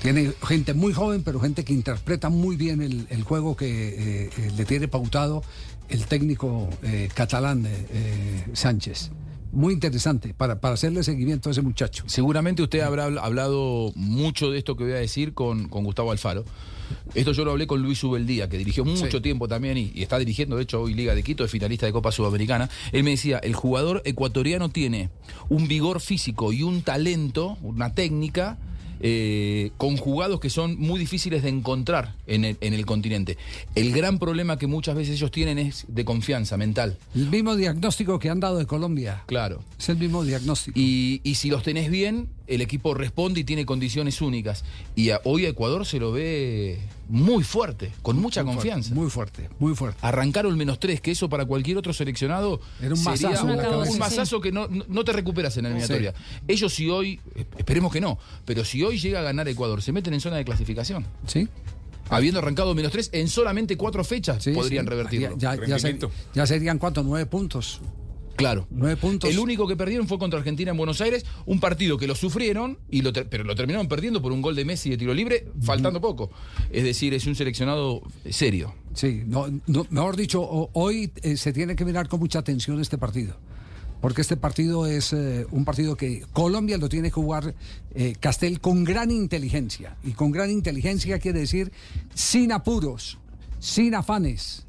Tiene 0.01 0.33
gente 0.43 0.73
muy 0.73 0.95
joven, 0.95 1.23
pero 1.23 1.39
gente 1.39 1.63
que 1.63 1.75
interpreta 1.75 2.31
muy 2.31 2.57
bien 2.57 2.81
el, 3.11 3.23
juego 3.25 3.57
que 3.57 3.67
eh, 3.67 4.31
eh, 4.39 4.53
le 4.57 4.65
tiene 4.65 4.89
pautado 4.89 5.43
el 5.91 6.07
técnico 6.07 6.71
eh, 6.83 7.11
catalán 7.15 7.69
Sánchez. 8.55 9.11
Muy 9.51 9.73
interesante 9.73 10.35
para, 10.35 10.61
para 10.61 10.75
hacerle 10.75 11.03
seguimiento 11.03 11.49
a 11.49 11.53
ese 11.53 11.63
muchacho. 11.63 12.05
Seguramente 12.07 12.63
usted 12.63 12.81
habrá 12.81 13.09
habl- 13.09 13.19
hablado 13.21 13.93
mucho 13.97 14.51
de 14.51 14.59
esto 14.59 14.77
que 14.77 14.85
voy 14.85 14.93
a 14.93 14.97
decir 14.97 15.33
con, 15.35 15.69
con 15.69 15.85
Gustavo 15.85 16.11
Alfaro. 16.13 16.45
Esto 17.15 17.33
yo 17.33 17.45
lo 17.45 17.51
hablé 17.53 17.67
con 17.67 17.83
Luis 17.83 18.03
Ubeldía, 18.05 18.49
que 18.49 18.57
dirigió 18.59 18.85
mucho 18.85 19.11
Sí. 19.19 19.21
tiempo 19.21 19.47
también 19.49 19.77
y, 19.79 19.91
y 19.95 20.03
está 20.03 20.19
dirigiendo, 20.19 20.57
de 20.57 20.63
hecho, 20.63 20.83
hoy 20.83 20.95
Liga 20.95 21.15
de 21.15 21.23
Quito, 21.23 21.45
es 21.45 21.51
finalista 21.51 21.87
de 21.87 21.93
Copa 21.93 22.13
Sudamericana. 22.13 22.69
Él 22.93 23.05
me 23.05 23.11
decía, 23.11 23.39
el 23.39 23.55
jugador 23.55 24.03
ecuatoriano 24.05 24.69
tiene 24.71 25.11
un 25.49 25.67
vigor 25.69 26.01
físico 26.01 26.53
y 26.53 26.63
un 26.63 26.83
talento, 26.83 27.59
una 27.63 27.95
técnica, 27.95 28.59
eh, 29.01 29.71
conjugados 29.77 30.41
que 30.41 30.51
son 30.51 30.79
muy 30.79 30.99
difíciles 30.99 31.43
de 31.43 31.49
encontrar 31.49 32.15
en 32.27 32.45
el, 32.45 32.57
en 32.61 32.75
el 32.75 32.85
continente. 32.87 33.37
El 33.75 33.93
gran 33.93 34.19
problema 34.19 34.59
que 34.59 34.67
muchas 34.67 34.97
veces 34.97 35.15
ellos 35.17 35.31
tienen 35.31 35.59
es 35.59 35.85
de 35.89 36.05
confianza 36.05 36.57
mental. 36.57 36.97
El 37.15 37.29
mismo 37.31 37.57
diagnóstico 37.57 38.19
que 38.19 38.31
han 38.31 38.41
dado 38.41 38.59
de 38.59 38.67
Colombia. 38.67 39.23
Claro. 39.27 39.63
Es 39.79 39.89
el 39.89 39.99
mismo 39.99 40.25
diagnóstico. 40.25 40.79
Y, 40.79 41.21
y 41.25 41.37
si 41.37 41.49
los 41.51 41.63
tenés 41.63 41.91
bien, 41.91 42.29
el 42.47 42.61
equipo 42.61 42.95
responde 42.95 43.41
y 43.41 43.45
tiene 43.45 43.67
condiciones 43.67 44.21
únicas. 44.21 44.65
Y 44.97 45.11
a- 45.11 45.21
hoy 45.25 45.47
a 45.47 45.51
Ecuador 45.51 45.87
se 45.87 45.99
lo 45.99 46.13
ve 46.13 46.79
muy 47.09 47.43
fuerte, 47.45 47.93
con 48.03 48.19
mucha 48.19 48.43
Muy 48.43 48.53
fuerte, 48.55 48.69
confianza. 48.71 48.95
muy 48.95 49.11
fuerte, 49.11 49.49
muy 49.59 49.75
fuerte. 49.75 49.99
Arrancaron 50.03 50.57
menos 50.57 50.79
tres, 50.79 51.01
que 51.01 51.11
eso 51.13 51.29
para 51.29 51.45
cualquier 51.47 51.79
otro 51.79 51.93
seleccionado 51.93 52.61
Era 52.81 52.91
un 52.95 52.97
sería 52.97 53.31
la 53.31 53.43
un, 53.43 53.57
cabeza. 53.57 53.93
un 53.93 53.99
mazazo 53.99 54.41
que 54.41 54.53
no, 54.53 54.69
no- 54.69 55.05
te 55.05 55.13
recuperas 55.13 55.57
en 55.57 55.63
la 55.65 55.69
eliminatoria. 55.71 56.13
Sí. 56.13 56.41
Ellos 56.49 56.75
si 56.75 56.91
hoy, 56.91 57.21
eh, 57.35 57.47
esperemos 57.57 57.93
que 57.93 58.01
no, 58.01 58.19
pero 58.45 58.65
si 58.65 58.83
hoy 58.83 58.99
llega 58.99 59.21
a 59.21 59.23
ganar 59.23 59.49
Ecuador, 59.49 59.81
se 59.83 59.93
meten 59.93 60.13
en 60.15 60.21
zona 60.21 60.37
de 60.37 60.45
clasificación. 60.45 61.07
Sí. 61.27 61.49
Habiendo 62.11 62.41
arrancado 62.41 62.75
menos 62.75 62.93
tres, 62.93 63.11
en 63.13 63.29
solamente 63.29 63.77
cuatro 63.77 64.03
fechas 64.05 64.43
Sí, 64.43 64.53
podrían 64.53 64.85
sí. 64.85 64.91
revertirlo. 64.91 65.37
Ya, 65.39 65.55
ya- 65.57 65.67
ya 65.67 65.79
ser- 65.79 65.99
ya 66.35 66.47
serían 66.47 66.79
cuántos, 66.79 67.05
nueve 67.05 67.27
puntos. 67.27 67.81
Claro. 68.39 68.69
Nueve 68.71 68.97
puntos. 68.97 69.29
El 69.29 69.41
único 69.41 69.67
que 69.67 69.77
perdieron 69.77 70.07
fue 70.07 70.17
contra 70.17 70.39
Argentina 70.39 70.71
en 70.71 70.77
Buenos 70.77 71.01
Aires, 71.01 71.27
un 71.45 71.59
partido 71.59 71.99
que 71.99 72.07
lo 72.07 72.15
sufrieron, 72.15 72.79
y 72.89 73.03
lo 73.03 73.13
pero 73.13 73.43
lo 73.43 73.57
terminaron 73.57 73.89
perdiendo 73.89 74.23
por 74.23 74.31
un 74.31 74.41
gol 74.41 74.55
de 74.55 74.65
Messi 74.65 74.91
de 74.91 74.97
tiro 74.97 75.13
libre, 75.13 75.49
faltando 75.61 76.01
poco. 76.01 76.31
Es 76.71 76.85
decir, 76.85 77.15
es 77.15 77.27
un 77.27 77.35
seleccionado 77.35 78.01
serio. 78.31 78.77
Sí, 78.95 79.25
no, 79.27 79.49
no, 79.67 79.87
mejor 79.91 80.17
dicho, 80.17 80.41
hoy 80.73 81.11
eh, 81.23 81.37
se 81.37 81.53
tiene 81.53 81.75
que 81.75 81.85
mirar 81.85 82.09
con 82.09 82.21
mucha 82.21 82.39
atención 82.39 82.81
este 82.81 82.97
partido. 82.97 83.37
Porque 84.01 84.21
este 84.21 84.37
partido 84.37 84.87
es 84.87 85.13
eh, 85.13 85.45
un 85.51 85.65
partido 85.65 85.97
que 85.97 86.25
Colombia 86.33 86.79
lo 86.79 86.89
tiene 86.89 87.09
que 87.09 87.15
jugar 87.15 87.57
eh, 87.97 88.15
Castel 88.21 88.61
con 88.61 88.85
gran 88.85 89.11
inteligencia. 89.11 89.97
Y 90.05 90.13
con 90.13 90.31
gran 90.31 90.53
inteligencia 90.53 91.19
quiere 91.19 91.41
decir 91.41 91.73
sin 92.15 92.53
apuros, 92.53 93.19
sin 93.59 93.97
afanes. 93.97 94.68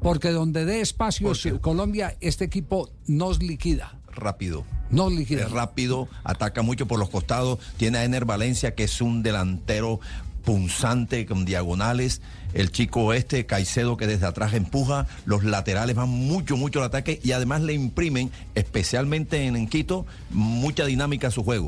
Porque 0.00 0.30
donde 0.30 0.64
dé 0.64 0.80
espacios 0.80 1.46
Colombia, 1.60 2.16
este 2.20 2.44
equipo 2.44 2.90
nos 3.06 3.42
liquida. 3.42 3.98
rápido. 4.14 4.64
No 4.90 5.10
liquida. 5.10 5.42
Es 5.42 5.50
rápido, 5.50 6.08
ataca 6.24 6.62
mucho 6.62 6.86
por 6.86 6.98
los 6.98 7.10
costados. 7.10 7.58
Tiene 7.76 7.98
a 7.98 8.04
Ener 8.04 8.24
Valencia, 8.24 8.74
que 8.74 8.84
es 8.84 9.00
un 9.00 9.22
delantero 9.22 10.00
punzante 10.44 11.26
con 11.26 11.44
diagonales. 11.44 12.22
El 12.54 12.70
chico 12.72 13.12
este, 13.12 13.44
Caicedo, 13.44 13.98
que 13.98 14.06
desde 14.06 14.26
atrás 14.26 14.54
empuja. 14.54 15.06
Los 15.26 15.44
laterales 15.44 15.94
van 15.94 16.08
mucho, 16.08 16.56
mucho 16.56 16.78
al 16.78 16.86
ataque 16.86 17.20
y 17.22 17.32
además 17.32 17.60
le 17.60 17.74
imprimen, 17.74 18.30
especialmente 18.54 19.44
en, 19.44 19.56
en 19.56 19.68
Quito, 19.68 20.06
mucha 20.30 20.86
dinámica 20.86 21.28
a 21.28 21.30
su 21.30 21.44
juego. 21.44 21.66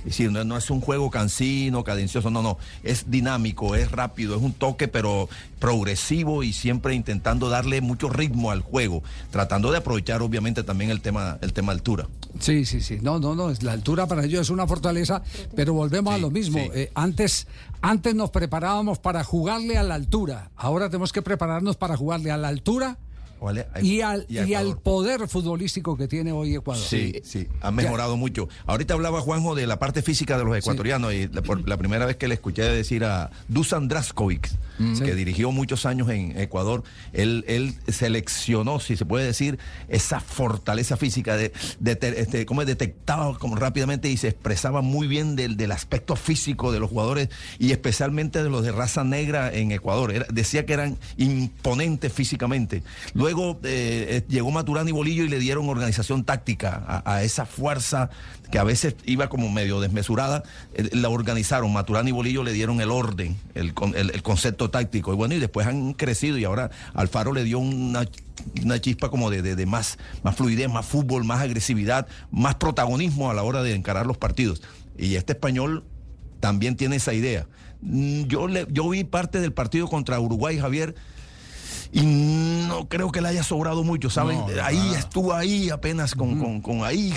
Es 0.00 0.04
decir, 0.04 0.32
no, 0.32 0.42
no 0.44 0.56
es 0.56 0.70
un 0.70 0.80
juego 0.80 1.10
cansino, 1.10 1.84
cadencioso, 1.84 2.30
no, 2.30 2.42
no. 2.42 2.58
Es 2.82 3.10
dinámico, 3.10 3.74
es 3.74 3.90
rápido, 3.92 4.34
es 4.36 4.42
un 4.42 4.52
toque, 4.52 4.88
pero 4.88 5.28
progresivo 5.58 6.42
y 6.42 6.52
siempre 6.52 6.94
intentando 6.94 7.48
darle 7.48 7.80
mucho 7.80 8.08
ritmo 8.08 8.50
al 8.50 8.60
juego, 8.62 9.02
tratando 9.30 9.70
de 9.70 9.78
aprovechar 9.78 10.22
obviamente 10.22 10.62
también 10.64 10.90
el 10.90 11.00
tema, 11.00 11.38
el 11.42 11.52
tema 11.52 11.72
altura. 11.72 12.08
Sí, 12.38 12.64
sí, 12.64 12.80
sí. 12.80 12.98
No, 13.02 13.18
no, 13.20 13.34
no. 13.34 13.50
es- 13.50 13.62
La 13.62 13.72
altura 13.72 14.06
para 14.06 14.24
ellos 14.24 14.40
es 14.42 14.50
una 14.50 14.66
fortaleza, 14.66 15.22
pero 15.54 15.74
volvemos 15.74 16.14
a 16.14 16.18
lo 16.18 16.30
mismo. 16.30 16.58
Eh, 16.58 16.90
antes, 16.94 17.46
antes 17.82 18.14
nos 18.14 18.30
preparábamos 18.30 18.98
para 18.98 19.22
jugarle 19.22 19.76
a 19.78 19.82
la 19.82 19.94
altura. 19.94 20.50
Ahora 20.56 20.88
tenemos 20.88 21.12
que 21.12 21.22
prepararnos 21.22 21.76
para 21.76 21.96
jugarle 21.96 22.30
a 22.30 22.36
la 22.36 22.48
altura 22.48 22.98
¿Vale? 23.40 23.66
y 23.82 24.00
al, 24.02 24.26
Y 24.28 24.54
al 24.54 24.76
poder 24.78 25.26
futbolístico 25.26 25.96
que 25.96 26.06
tiene 26.08 26.30
hoy 26.32 26.54
Ecuador. 26.56 26.84
Sí, 26.84 27.20
sí, 27.24 27.48
ha 27.62 27.70
mejorado 27.70 28.16
mucho. 28.18 28.48
Ahorita 28.66 28.94
hablaba 28.94 29.20
Juanjo 29.22 29.54
de 29.54 29.66
la 29.66 29.78
parte 29.78 30.02
física 30.02 30.36
de 30.36 30.44
los 30.44 30.56
ecuatorianos 30.56 31.14
y 31.14 31.26
la, 31.28 31.40
por 31.42 31.66
la 31.68 31.76
primera 31.78 32.04
vez 32.04 32.16
que 32.16 32.28
le 32.28 32.34
escuché 32.34 32.62
decir 32.62 33.02
a 33.04 33.30
Dusan 33.48 33.88
Draskovic, 33.88 34.50
que 35.04 35.14
dirigió 35.14 35.52
muchos 35.52 35.84
años 35.86 36.08
en 36.10 36.38
Ecuador, 36.38 36.82
él, 37.12 37.44
él 37.48 37.74
seleccionó, 37.88 38.80
si 38.80 38.96
se 38.96 39.04
puede 39.04 39.26
decir, 39.26 39.58
esa 39.88 40.20
fortaleza 40.20 40.96
física, 40.96 41.36
de, 41.36 41.52
de 41.78 41.96
te- 41.96 42.20
este, 42.20 42.46
cómo 42.46 42.64
detectaba 42.64 43.38
como 43.38 43.56
rápidamente 43.56 44.08
y 44.10 44.16
se 44.16 44.28
expresaba 44.28 44.80
muy 44.82 45.06
bien 45.06 45.36
del, 45.36 45.56
del 45.56 45.72
aspecto 45.72 46.16
físico 46.16 46.72
de 46.72 46.80
los 46.80 46.88
jugadores 46.90 47.28
y 47.58 47.72
especialmente 47.72 48.42
de 48.42 48.48
los 48.50 48.64
de 48.64 48.72
raza 48.72 49.04
negra 49.04 49.52
en 49.52 49.70
Ecuador. 49.72 50.12
Era- 50.12 50.26
decía 50.30 50.64
que 50.66 50.72
eran 50.72 50.98
imponentes 51.18 52.12
físicamente. 52.12 52.82
Luego 53.14 53.29
eh, 53.32 54.06
eh, 54.08 54.24
llegó 54.28 54.50
Maturana 54.50 54.88
y 54.90 54.92
Bolillo 54.92 55.24
y 55.24 55.28
le 55.28 55.38
dieron 55.38 55.68
organización 55.68 56.24
táctica 56.24 57.02
a, 57.04 57.22
esa 57.22 57.46
fuerza 57.46 58.10
que 58.50 58.58
a 58.58 58.64
veces 58.64 58.96
iba 59.04 59.28
como 59.28 59.48
medio 59.50 59.80
desmesurada. 59.80 60.42
eh, 60.74 60.88
la 60.92 61.08
organizaron. 61.08 61.72
Maturana 61.72 62.08
y 62.08 62.12
Bolillo 62.12 62.42
le 62.42 62.52
dieron 62.52 62.80
el 62.80 62.90
orden, 62.90 63.36
el, 63.54 63.72
el- 63.94 64.10
el 64.10 64.22
concepto 64.22 64.70
táctico. 64.70 65.12
Y 65.12 65.16
bueno, 65.16 65.34
y 65.34 65.38
después 65.38 65.66
han 65.66 65.92
crecido 65.94 66.38
y 66.38 66.44
ahora 66.44 66.70
Alfaro 66.94 67.32
le 67.32 67.44
dio 67.44 67.58
una 67.58 68.06
una 68.62 68.80
chispa 68.80 69.10
como 69.10 69.28
de, 69.30 69.42
de- 69.42 69.54
de 69.54 69.66
más, 69.66 69.98
más 70.22 70.34
fluidez, 70.34 70.68
más 70.70 70.86
fútbol, 70.86 71.24
más 71.24 71.40
agresividad, 71.42 72.06
más 72.30 72.54
protagonismo 72.54 73.30
a 73.30 73.34
la 73.34 73.42
hora 73.42 73.62
de 73.62 73.74
encarar 73.74 74.06
los 74.06 74.16
partidos. 74.16 74.62
Y 74.96 75.16
este 75.16 75.32
español 75.34 75.84
también 76.40 76.74
tiene 76.76 76.96
esa 76.96 77.12
idea. 77.12 77.46
Mm, 77.82 78.22
Yo, 78.24 78.48
le, 78.48 78.66
yo 78.70 78.88
vi 78.88 79.04
parte 79.04 79.40
del 79.40 79.52
partido 79.52 79.88
contra 79.88 80.18
Uruguay, 80.20 80.58
Javier, 80.58 80.94
y 81.92 82.02
no 82.68 82.88
creo 82.88 83.10
que 83.10 83.20
le 83.20 83.28
haya 83.28 83.42
sobrado 83.42 83.82
mucho, 83.84 84.10
¿saben? 84.10 84.38
No, 84.38 84.46
ahí 84.62 84.76
nada. 84.76 84.98
estuvo 84.98 85.34
ahí 85.34 85.70
apenas 85.70 86.14
con, 86.14 86.38
con, 86.38 86.60
con 86.60 86.84
ahí, 86.84 87.12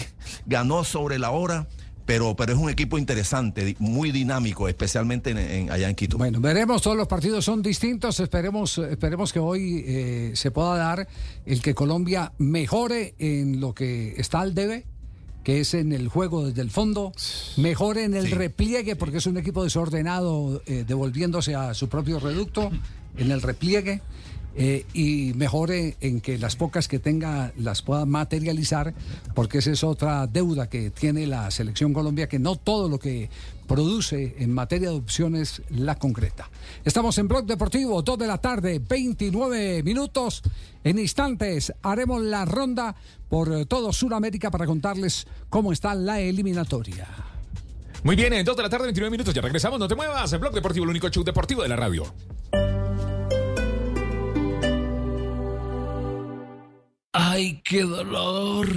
ganó 0.46 0.84
sobre 0.84 1.20
la 1.20 1.32
hora, 1.32 1.68
pero, 2.06 2.36
pero 2.36 2.54
es 2.54 2.60
un 2.60 2.70
equipo 2.70 2.98
interesante, 2.98 3.76
muy 3.80 4.12
dinámico, 4.12 4.68
especialmente 4.68 5.30
en- 5.30 5.38
en- 5.38 5.72
allá 5.72 5.88
en 5.90 5.96
Quito. 5.96 6.18
Bueno, 6.18 6.42
veremos, 6.42 6.82
todos 6.82 6.98
los 6.98 7.08
partidos 7.08 7.46
son 7.46 7.62
distintos, 7.62 8.20
esperemos, 8.20 8.78
esperemos 8.78 9.32
que 9.32 9.40
hoy 9.40 9.84
eh, 9.88 10.32
se 10.36 10.52
pueda 10.52 10.76
dar 10.76 11.08
el 11.46 11.62
que 11.62 11.74
Colombia 11.74 12.34
mejore 12.40 13.16
en 13.20 13.62
lo 13.62 13.74
que 13.74 14.16
está 14.18 14.42
al 14.42 14.54
debe, 14.54 14.86
que 15.46 15.60
es 15.62 15.74
en 15.76 15.92
el 15.94 16.08
juego 16.08 16.46
desde 16.48 16.62
el 16.62 16.72
fondo, 16.72 17.12
mejore 17.58 18.06
en 18.06 18.16
el 18.16 18.32
repliegue, 18.32 18.96
porque 18.96 19.18
es 19.18 19.26
un 19.28 19.38
equipo 19.38 19.64
desordenado, 19.64 20.62
eh, 20.66 20.84
devolviéndose 20.88 21.54
a 21.56 21.74
su 21.74 21.90
propio 21.90 22.20
reducto, 22.20 22.72
en 23.18 23.30
el 23.32 23.42
repliegue. 23.42 24.02
Eh, 24.56 24.86
y 24.94 25.34
mejore 25.36 25.98
en 26.00 26.22
que 26.22 26.38
las 26.38 26.56
pocas 26.56 26.88
que 26.88 27.00
tenga 27.00 27.52
las 27.58 27.82
pueda 27.82 28.06
materializar, 28.06 28.94
porque 29.34 29.58
esa 29.58 29.72
es 29.72 29.84
otra 29.84 30.28
deuda 30.28 30.70
que 30.70 30.92
tiene 30.92 31.26
la 31.26 31.50
selección 31.50 31.94
Colombia, 31.94 32.28
que 32.28 32.38
no 32.38 32.56
todo 32.56 32.88
lo 32.88 33.00
que 33.00 33.30
produce 33.68 34.36
en 34.38 34.54
materia 34.54 34.90
de 34.90 34.96
opciones 34.96 35.62
la 35.70 35.96
concreta. 35.96 36.50
Estamos 36.86 37.18
en 37.18 37.28
Blog 37.28 37.46
Deportivo, 37.46 38.02
2 38.02 38.20
de 38.20 38.28
la 38.28 38.38
tarde, 38.38 38.80
29 38.80 39.82
minutos. 39.84 40.44
En 40.84 41.00
instantes 41.00 41.74
haremos 41.82 42.22
la 42.22 42.46
ronda 42.46 42.96
por 43.30 43.52
eh, 43.52 43.66
todo 43.66 43.92
Sudamérica 43.92 44.52
para 44.52 44.68
contarles 44.68 45.26
cómo 45.50 45.72
está 45.72 45.96
la 45.96 46.20
eliminatoria. 46.20 47.08
Muy 48.04 48.16
bien, 48.16 48.34
en 48.34 48.46
2 48.46 48.58
de 48.58 48.64
la 48.64 48.70
tarde, 48.70 48.86
29 48.86 49.10
minutos. 49.10 49.34
Ya 49.34 49.42
regresamos, 49.42 49.80
no 49.80 49.88
te 49.88 49.96
muevas. 49.96 50.32
El 50.34 50.40
Blog 50.40 50.54
Deportivo, 50.54 50.84
el 50.84 50.90
único 50.90 51.10
show 51.10 51.24
deportivo 51.24 51.64
de 51.64 51.70
la 51.70 51.78
radio. 51.78 52.06
¡Ay, 57.16 57.62
qué 57.64 57.84
dolor! 57.84 58.68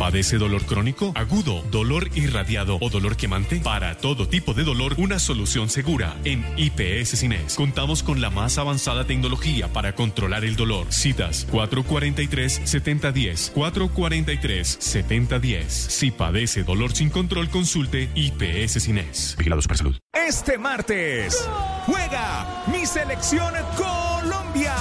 ¿Padece 0.00 0.36
dolor 0.36 0.64
crónico, 0.64 1.12
agudo, 1.14 1.62
dolor 1.70 2.10
irradiado 2.16 2.76
o 2.80 2.90
dolor 2.90 3.16
quemante? 3.16 3.60
Para 3.60 3.96
todo 3.96 4.26
tipo 4.26 4.52
de 4.52 4.64
dolor, 4.64 4.94
una 4.96 5.20
solución 5.20 5.68
segura. 5.68 6.16
En 6.24 6.44
IPS 6.56 7.20
Cines 7.20 7.54
contamos 7.54 8.02
con 8.02 8.20
la 8.20 8.30
más 8.30 8.58
avanzada 8.58 9.06
tecnología 9.06 9.72
para 9.72 9.94
controlar 9.94 10.44
el 10.44 10.56
dolor. 10.56 10.92
Citas 10.92 11.46
443-7010, 11.52 13.52
443-7010. 13.54 15.68
Si 15.68 16.10
padece 16.10 16.64
dolor 16.64 16.90
sin 16.92 17.10
control, 17.10 17.48
consulte 17.48 18.10
IPS 18.16 18.82
Cines. 18.82 19.36
Vigilado 19.38 19.62
Supersalud. 19.62 19.96
Este 20.12 20.58
martes 20.58 21.48
juega 21.86 22.64
mi 22.72 22.84
selección 22.86 23.54
Colombia. 23.76 24.74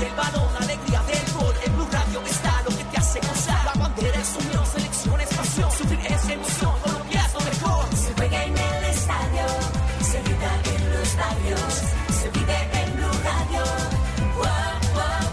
Del 0.00 0.14
balón, 0.14 0.48
alegría 0.58 1.02
del 1.02 1.32
gol. 1.34 1.54
En 1.62 1.76
Blue 1.76 1.88
Radio 1.92 2.22
está 2.24 2.62
lo 2.62 2.70
que 2.74 2.84
te 2.84 2.96
hace 2.96 3.20
gozar. 3.20 3.64
La 3.66 3.74
bandera 3.74 4.18
es 4.18 4.36
unión, 4.46 4.66
selección 4.66 5.20
es 5.20 5.28
pasión. 5.28 5.70
Sufrir 5.70 6.00
es 6.00 6.28
emoción, 6.30 6.74
Colombia 6.82 7.26
es 7.26 7.34
lo 7.34 7.40
mejor. 7.40 7.96
Se 7.96 8.14
juega 8.14 8.44
en 8.44 8.56
el 8.56 8.84
estadio, 8.84 9.46
se 10.10 10.22
grita 10.22 10.52
en 10.74 10.92
los 10.92 11.14
labios, 11.16 11.74
se 12.18 12.30
vive 12.30 12.56
en 12.82 12.96
Blue 12.96 13.20
Radio. 13.24 13.64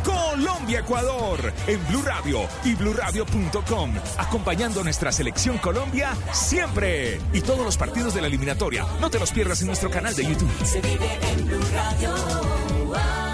Colombia-Ecuador 0.04 1.54
en 1.68 1.88
Blue 1.88 2.02
Radio 2.02 2.42
y 2.66 2.76
BlueRadio.com. 2.76 3.94
Acompañando 4.18 4.82
a 4.82 4.84
nuestra 4.84 5.14
selección 5.14 5.60
Colombia 5.60 6.14
siempre. 6.34 7.22
Y 7.32 7.40
todos 7.40 7.64
los 7.64 7.78
partidos 7.78 8.14
de 8.14 8.20
la 8.20 8.28
eliminatoria. 8.28 8.86
No 9.00 9.10
te 9.10 9.18
los 9.18 9.32
pierdas 9.32 9.62
en 9.62 9.68
nuestro 9.68 9.90
canal 9.90 10.14
de 10.14 10.26
YouTube. 10.26 10.52
Se 10.66 10.82
vive 10.82 11.20
en 11.22 11.46
Blue 11.46 11.66
Radio. 11.74 13.27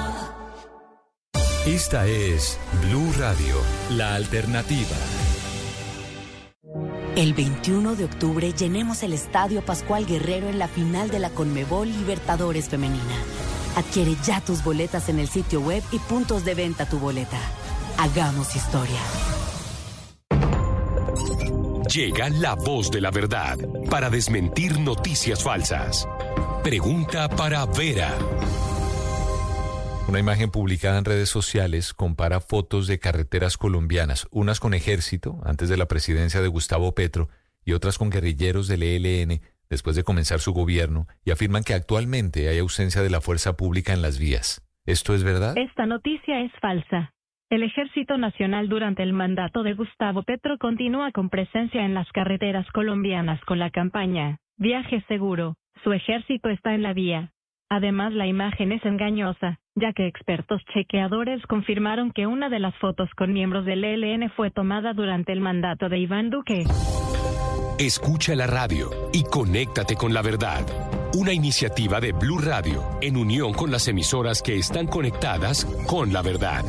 Esta 1.66 2.06
es 2.08 2.60
Blue 2.82 3.14
Radio, 3.18 3.56
la 3.92 4.16
alternativa. 4.16 4.98
El 7.16 7.34
21 7.34 7.96
de 7.96 8.04
octubre 8.04 8.52
llenemos 8.52 9.02
el 9.02 9.14
Estadio 9.14 9.64
Pascual 9.64 10.06
Guerrero 10.06 10.50
en 10.50 10.60
la 10.60 10.68
final 10.68 11.10
de 11.10 11.20
la 11.20 11.30
Conmebol 11.30 11.88
Libertadores 11.88 12.68
Femenina. 12.68 13.16
Adquiere 13.78 14.18
ya 14.26 14.42
tus 14.42 14.62
boletas 14.62 15.08
en 15.08 15.20
el 15.20 15.30
sitio 15.30 15.62
web 15.62 15.82
y 15.94 16.00
puntos 16.00 16.44
de 16.44 16.54
venta 16.54 16.86
tu 16.86 17.00
boleta. 17.00 17.40
Hagamos 17.98 18.58
historia. 18.58 19.00
Llega 21.94 22.28
la 22.28 22.56
voz 22.56 22.92
de 22.92 23.00
la 23.00 23.10
verdad 23.10 23.58
para 23.90 24.10
desmentir 24.10 24.82
noticias 24.82 25.42
falsas. 25.42 26.06
Pregunta 26.62 27.30
para 27.30 27.66
Vera. 27.68 28.14
Una 30.08 30.20
imagen 30.20 30.52
publicada 30.52 31.00
en 31.00 31.06
redes 31.06 31.30
sociales 31.30 31.94
compara 31.94 32.40
fotos 32.42 32.88
de 32.88 33.00
carreteras 33.00 33.58
colombianas, 33.58 34.28
unas 34.32 34.60
con 34.60 34.74
ejército 34.74 35.40
antes 35.46 35.70
de 35.70 35.78
la 35.78 35.88
presidencia 35.88 36.42
de 36.42 36.50
Gustavo 36.50 36.94
Petro 36.94 37.30
y 37.66 37.74
otras 37.74 37.98
con 37.98 38.10
guerrilleros 38.10 38.68
del 38.68 38.84
ELN 38.84 39.40
después 39.70 39.96
de 39.96 40.04
comenzar 40.04 40.40
su 40.40 40.54
gobierno 40.54 41.08
y 41.26 41.32
afirman 41.32 41.64
que 41.64 41.74
actualmente 41.74 42.50
hay 42.50 42.60
ausencia 42.60 43.02
de 43.02 43.10
la 43.10 43.22
fuerza 43.22 43.56
pública 43.56 43.94
en 43.94 44.02
las 44.02 44.20
vías. 44.20 44.62
¿Esto 44.86 45.16
es 45.16 45.24
verdad? 45.24 45.58
Esta 45.58 45.86
noticia 45.86 46.42
es 46.42 46.52
falsa. 46.62 47.14
El 47.50 47.64
Ejército 47.64 48.18
Nacional 48.18 48.68
durante 48.68 49.04
el 49.04 49.14
mandato 49.14 49.64
de 49.64 49.74
Gustavo 49.74 50.24
Petro 50.24 50.58
continúa 50.58 51.12
con 51.12 51.30
presencia 51.30 51.86
en 51.86 51.94
las 51.94 52.12
carreteras 52.12 52.68
colombianas 52.72 53.40
con 53.46 53.58
la 53.58 53.72
campaña 53.72 54.38
Viaje 54.58 55.04
Seguro. 55.08 55.56
Su 55.84 55.94
ejército 55.94 56.50
está 56.50 56.76
en 56.76 56.84
la 56.84 56.94
vía. 56.94 57.32
Además, 57.74 58.14
la 58.14 58.28
imagen 58.28 58.72
es 58.72 58.86
engañosa, 58.86 59.58
ya 59.74 59.94
que 59.94 60.06
expertos 60.06 60.62
chequeadores 60.76 61.42
confirmaron 61.48 62.12
que 62.12 62.28
una 62.28 62.48
de 62.48 62.60
las 62.60 62.76
fotos 62.76 63.10
con 63.18 63.34
miembros 63.34 63.66
del 63.66 63.84
ELN 63.84 64.30
fue 64.30 64.52
tomada 64.52 64.94
durante 64.94 65.34
el 65.34 65.42
mandato 65.42 65.90
de 65.90 65.98
Iván 65.98 66.30
Duque. 66.30 66.66
Escucha 67.80 68.36
la 68.36 68.46
radio 68.46 68.92
y 69.12 69.24
conéctate 69.24 69.96
con 69.96 70.14
la 70.14 70.22
verdad. 70.22 70.62
Una 71.16 71.34
iniciativa 71.34 72.00
de 72.00 72.12
Blue 72.12 72.38
Radio 72.38 72.84
en 73.02 73.18
unión 73.18 73.54
con 73.54 73.72
las 73.72 73.88
emisoras 73.88 74.44
que 74.44 74.56
están 74.56 74.86
conectadas 74.86 75.66
con 75.88 76.14
la 76.14 76.22
verdad. 76.22 76.64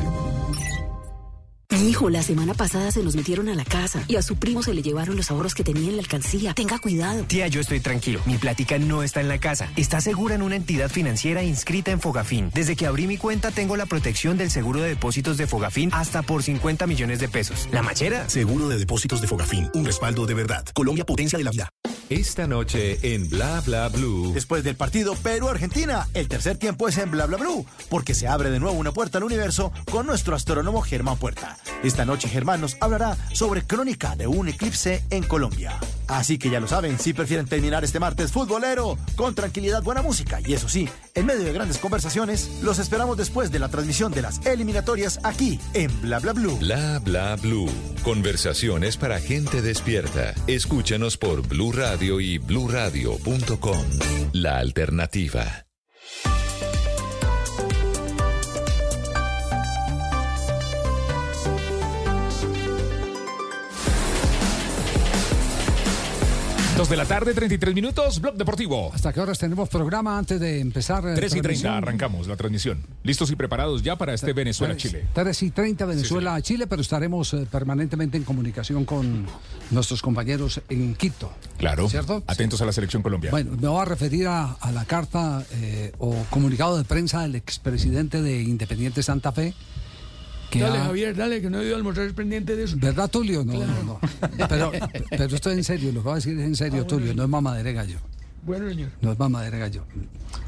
Hijo, 1.71 2.09
la 2.09 2.23
semana 2.23 2.53
pasada 2.53 2.91
se 2.91 3.03
nos 3.03 3.15
metieron 3.15 3.49
a 3.49 3.55
la 3.55 3.65
casa 3.65 4.03
y 4.07 4.15
a 4.15 4.21
su 4.21 4.35
primo 4.37 4.63
se 4.63 4.73
le 4.73 4.81
llevaron 4.81 5.15
los 5.17 5.31
ahorros 5.31 5.53
que 5.55 5.63
tenía 5.63 5.89
en 5.89 5.97
la 5.97 6.01
alcancía. 6.01 6.53
Tenga 6.53 6.79
cuidado. 6.79 7.23
Tía, 7.23 7.47
yo 7.47 7.61
estoy 7.61 7.79
tranquilo. 7.79 8.21
Mi 8.25 8.37
plática 8.37 8.77
no 8.77 9.03
está 9.03 9.21
en 9.21 9.27
la 9.27 9.39
casa. 9.39 9.69
Está 9.75 10.01
segura 10.01 10.35
en 10.35 10.41
una 10.41 10.55
entidad 10.55 10.89
financiera 10.89 11.43
inscrita 11.43 11.91
en 11.91 11.99
Fogafín. 11.99 12.49
Desde 12.53 12.75
que 12.75 12.85
abrí 12.85 13.07
mi 13.07 13.17
cuenta 13.17 13.51
tengo 13.51 13.77
la 13.77 13.85
protección 13.85 14.37
del 14.37 14.51
seguro 14.51 14.81
de 14.81 14.89
depósitos 14.89 15.37
de 15.37 15.47
Fogafín 15.47 15.89
hasta 15.93 16.21
por 16.21 16.43
50 16.43 16.87
millones 16.87 17.19
de 17.19 17.27
pesos. 17.27 17.67
¿La 17.71 17.81
machera? 17.81 18.29
Seguro 18.29 18.67
de 18.69 18.77
depósitos 18.77 19.21
de 19.21 19.27
Fogafín, 19.27 19.69
un 19.73 19.85
respaldo 19.85 20.25
de 20.25 20.33
verdad. 20.33 20.65
Colombia 20.73 21.05
potencia 21.05 21.37
de 21.37 21.43
la 21.43 21.51
vida. 21.51 21.69
Esta 22.09 22.45
noche 22.45 22.99
en 23.15 23.27
Bla 23.29 23.61
Bla 23.65 23.89
Blue. 23.89 24.31
Después 24.31 24.63
del 24.63 24.75
partido 24.75 25.15
Perú-Argentina, 25.15 26.07
el 26.13 26.27
tercer 26.27 26.55
tiempo 26.55 26.87
es 26.87 26.99
en 26.99 27.09
Bla 27.09 27.25
Bla 27.25 27.37
Blue, 27.37 27.65
porque 27.89 28.13
se 28.13 28.27
abre 28.27 28.51
de 28.51 28.59
nuevo 28.59 28.77
una 28.77 28.91
puerta 28.91 29.17
al 29.17 29.23
universo 29.23 29.71
con 29.89 30.05
nuestro 30.05 30.35
astrónomo 30.35 30.81
Germán 30.83 31.17
Puerta. 31.17 31.57
Esta 31.81 32.05
noche 32.05 32.29
Germán 32.29 32.61
nos 32.61 32.77
hablará 32.79 33.17
sobre 33.33 33.63
crónica 33.63 34.15
de 34.15 34.27
un 34.27 34.47
eclipse 34.47 35.03
en 35.09 35.23
Colombia. 35.23 35.79
Así 36.07 36.37
que 36.37 36.49
ya 36.49 36.59
lo 36.59 36.67
saben, 36.67 36.99
si 36.99 37.13
prefieren 37.13 37.47
terminar 37.47 37.83
este 37.83 37.99
martes 37.99 38.31
futbolero 38.31 38.97
con 39.15 39.35
tranquilidad, 39.35 39.83
buena 39.83 40.01
música 40.01 40.39
y 40.45 40.53
eso 40.53 40.69
sí, 40.69 40.87
en 41.13 41.25
medio 41.25 41.43
de 41.43 41.53
grandes 41.53 41.77
conversaciones, 41.77 42.49
los 42.61 42.79
esperamos 42.79 43.17
después 43.17 43.51
de 43.51 43.59
la 43.59 43.69
transmisión 43.69 44.11
de 44.11 44.21
las 44.21 44.45
eliminatorias 44.45 45.19
aquí 45.23 45.59
en 45.73 45.89
Bla 46.01 46.19
Bla 46.19 46.33
Blue. 46.33 46.57
Bla 46.57 46.99
Bla 46.99 47.35
Blue. 47.35 47.69
Conversaciones 48.03 48.97
para 48.97 49.19
gente 49.19 49.61
despierta. 49.61 50.33
Escúchanos 50.47 51.17
por 51.17 51.47
Blue 51.47 51.71
Radio 51.71 52.19
y 52.19 52.37
bluradio.com. 52.37 53.85
La 54.33 54.57
alternativa. 54.59 55.64
Dos 66.77 66.89
de 66.89 66.97
la 66.97 67.05
tarde, 67.05 67.33
33 67.33 67.73
minutos, 67.73 68.19
Blog 68.19 68.35
Deportivo. 68.35 68.91
¿Hasta 68.93 69.13
qué 69.13 69.21
horas 69.21 69.39
tenemos 69.39 69.69
programa 69.69 70.17
antes 70.17 70.41
de 70.41 70.59
empezar? 70.59 71.07
eh, 71.07 71.13
3 71.15 71.15
y 71.15 71.29
30 71.29 71.41
transmisión? 71.41 71.73
arrancamos 71.73 72.27
la 72.27 72.35
transmisión. 72.35 72.83
Listos 73.03 73.31
y 73.31 73.37
preparados 73.37 73.81
ya 73.81 73.95
para 73.95 74.13
este 74.13 74.33
Venezuela-Chile. 74.33 75.05
3 75.13 75.43
y 75.43 75.51
30 75.51 75.85
Venezuela 75.85 76.35
a 76.35 76.41
Chile, 76.41 76.67
pero 76.67 76.81
estaremos 76.81 77.33
eh, 77.33 77.47
permanentemente 77.49 78.17
en 78.17 78.25
comunicación 78.25 78.83
con 78.83 79.25
nuestros 79.71 80.01
compañeros 80.01 80.59
en 80.67 80.95
Quito. 80.95 81.31
Claro. 81.57 81.87
¿Cierto? 81.87 82.21
Atentos 82.27 82.59
a 82.61 82.65
la 82.65 82.73
selección 82.73 83.01
colombiana. 83.01 83.31
Bueno, 83.31 83.51
me 83.51 83.69
voy 83.69 83.81
a 83.81 83.85
referir 83.85 84.27
a, 84.27 84.51
a 84.51 84.71
la 84.73 84.83
carta 84.83 85.45
eh, 85.53 85.93
o 85.99 86.13
comunicado 86.29 86.77
de 86.77 86.83
prensa 86.83 87.21
del 87.21 87.35
expresidente 87.35 88.21
de 88.21 88.41
Independiente 88.41 89.01
Santa 89.01 89.31
Fe. 89.31 89.53
Que 90.57 90.63
Dale, 90.63 90.77
ha- 90.79 90.85
Javier, 90.85 91.15
dale, 91.15 91.41
que 91.41 91.49
no 91.49 91.59
he 91.61 91.65
ido 91.65 91.75
a 91.75 91.77
almorzar 91.77 92.13
pendiente 92.13 92.55
de 92.55 92.63
eso. 92.63 92.75
¿Verdad, 92.79 93.09
Tulio? 93.09 93.43
No, 93.43 93.53
Claro. 93.53 93.73
no, 93.83 93.83
no. 93.83 94.47
Pero, 94.47 94.71
pero 95.09 95.35
estoy 95.35 95.53
en 95.53 95.63
serio, 95.63 95.91
lo 95.91 95.99
que 96.01 96.03
voy 96.05 96.11
a 96.13 96.15
decir 96.15 96.39
es 96.39 96.45
en 96.45 96.55
serio, 96.55 96.81
Ah, 96.81 96.83
bueno, 96.83 96.87
Tulio, 96.87 97.13
no 97.15 97.23
es 97.23 97.29
mamadera 97.29 97.67
de 97.69 97.73
gallo. 97.73 97.97
Bueno, 98.43 98.69
señor. 98.69 98.89
No 99.01 99.11
es 99.11 99.19
mamadera 99.19 99.57
de 99.57 99.59
gallo. 99.61 99.85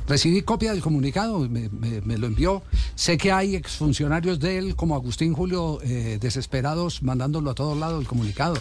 Recibí 0.08 0.42
copia 0.44 0.72
del 0.72 0.82
comunicado, 0.82 1.40
me, 1.50 1.68
me- 1.70 2.02
me 2.02 2.18
lo 2.18 2.28
envió. 2.28 2.62
Sé 2.96 3.18
que 3.18 3.32
hay 3.32 3.56
exfuncionarios 3.56 4.40
de 4.40 4.58
él, 4.60 4.76
como 4.76 4.96
Agustín 4.96 5.34
Julio, 5.34 5.80
eh, 5.84 6.18
desesperados, 6.22 7.04
mandándolo 7.04 7.50
a 7.52 7.56
todos 7.56 7.78
lados 7.78 8.00
el 8.02 8.08
comunicado. 8.08 8.56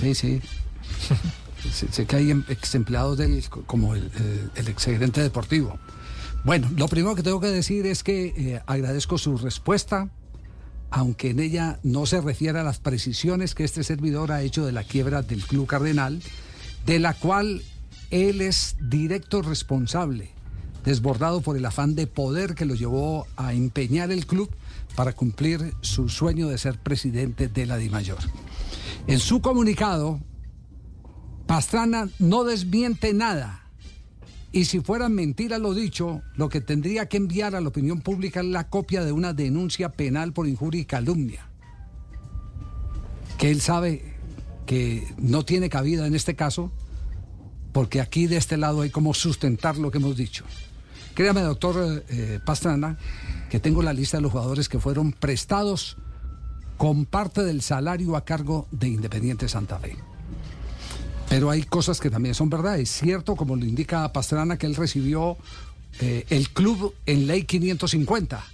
Sí, 0.00 0.14
sí. 0.14 0.40
sé, 1.72 1.88
sé 1.92 2.06
que 2.06 2.16
hay 2.16 2.30
em- 2.30 2.44
ex 2.48 2.74
empleados 2.74 3.18
del, 3.18 3.42
como 3.66 3.94
el, 3.94 4.04
eh, 4.18 4.48
el 4.56 4.68
exgerente 4.68 5.20
deportivo. 5.20 5.78
Bueno, 6.44 6.70
lo 6.76 6.86
primero 6.88 7.14
que 7.16 7.22
tengo 7.24 7.40
que 7.40 7.48
decir 7.48 7.86
es 7.86 8.02
que 8.04 8.26
eh, 8.36 8.60
agradezco 8.66 9.18
su 9.18 9.36
respuesta, 9.36 10.08
aunque 10.90 11.30
en 11.30 11.40
ella 11.40 11.78
no 11.82 12.06
se 12.06 12.20
refiere 12.20 12.58
a 12.58 12.64
las 12.64 12.78
precisiones 12.78 13.54
que 13.54 13.64
este 13.64 13.84
servidor 13.84 14.32
ha 14.32 14.42
hecho 14.42 14.64
de 14.64 14.72
la 14.72 14.84
quiebra 14.84 15.22
del 15.22 15.44
Club 15.44 15.66
Cardenal, 15.66 16.22
de 16.84 16.98
la 16.98 17.14
cual 17.14 17.62
él 18.10 18.40
es 18.40 18.76
directo 18.80 19.42
responsable, 19.42 20.30
desbordado 20.84 21.40
por 21.40 21.56
el 21.56 21.64
afán 21.64 21.94
de 21.94 22.06
poder 22.06 22.54
que 22.54 22.64
lo 22.64 22.74
llevó 22.74 23.26
a 23.36 23.52
empeñar 23.52 24.10
el 24.10 24.26
club 24.26 24.50
para 24.94 25.12
cumplir 25.12 25.74
su 25.80 26.08
sueño 26.08 26.48
de 26.48 26.58
ser 26.58 26.78
presidente 26.78 27.48
de 27.48 27.66
la 27.66 27.76
DIMAYOR. 27.76 28.18
En 29.06 29.18
su 29.18 29.40
comunicado, 29.40 30.20
Pastrana 31.46 32.08
no 32.18 32.44
desmiente 32.44 33.12
nada. 33.12 33.65
Y 34.52 34.64
si 34.66 34.80
fuera 34.80 35.08
mentira 35.08 35.58
lo 35.58 35.74
dicho, 35.74 36.22
lo 36.34 36.48
que 36.48 36.60
tendría 36.60 37.06
que 37.06 37.16
enviar 37.16 37.54
a 37.54 37.60
la 37.60 37.68
opinión 37.68 38.00
pública 38.00 38.40
es 38.40 38.46
la 38.46 38.68
copia 38.68 39.04
de 39.04 39.12
una 39.12 39.32
denuncia 39.32 39.90
penal 39.92 40.32
por 40.32 40.46
injuria 40.46 40.80
y 40.80 40.84
calumnia. 40.84 41.48
Que 43.38 43.50
él 43.50 43.60
sabe 43.60 44.14
que 44.64 45.06
no 45.18 45.44
tiene 45.44 45.68
cabida 45.68 46.06
en 46.06 46.14
este 46.14 46.34
caso, 46.34 46.72
porque 47.72 48.00
aquí 48.00 48.26
de 48.26 48.36
este 48.36 48.56
lado 48.56 48.80
hay 48.80 48.90
como 48.90 49.14
sustentar 49.14 49.76
lo 49.76 49.90
que 49.90 49.98
hemos 49.98 50.16
dicho. 50.16 50.44
Créame, 51.14 51.40
doctor 51.42 52.04
eh, 52.08 52.40
Pastrana, 52.44 52.98
que 53.50 53.60
tengo 53.60 53.82
la 53.82 53.92
lista 53.92 54.18
de 54.18 54.22
los 54.22 54.32
jugadores 54.32 54.68
que 54.68 54.78
fueron 54.78 55.12
prestados 55.12 55.96
con 56.76 57.06
parte 57.06 57.42
del 57.42 57.62
salario 57.62 58.16
a 58.16 58.24
cargo 58.24 58.68
de 58.70 58.88
Independiente 58.88 59.48
Santa 59.48 59.78
Fe. 59.78 59.96
Pero 61.28 61.50
hay 61.50 61.62
cosas 61.62 62.00
que 62.00 62.10
también 62.10 62.34
son 62.34 62.50
verdad. 62.50 62.78
Es 62.78 62.90
cierto, 62.90 63.36
como 63.36 63.56
lo 63.56 63.64
indica 63.64 64.12
Pastrana, 64.12 64.58
que 64.58 64.66
él 64.66 64.76
recibió 64.76 65.36
eh, 66.00 66.24
el 66.28 66.50
club 66.50 66.94
en 67.06 67.26
ley 67.26 67.44
550. 67.44 68.44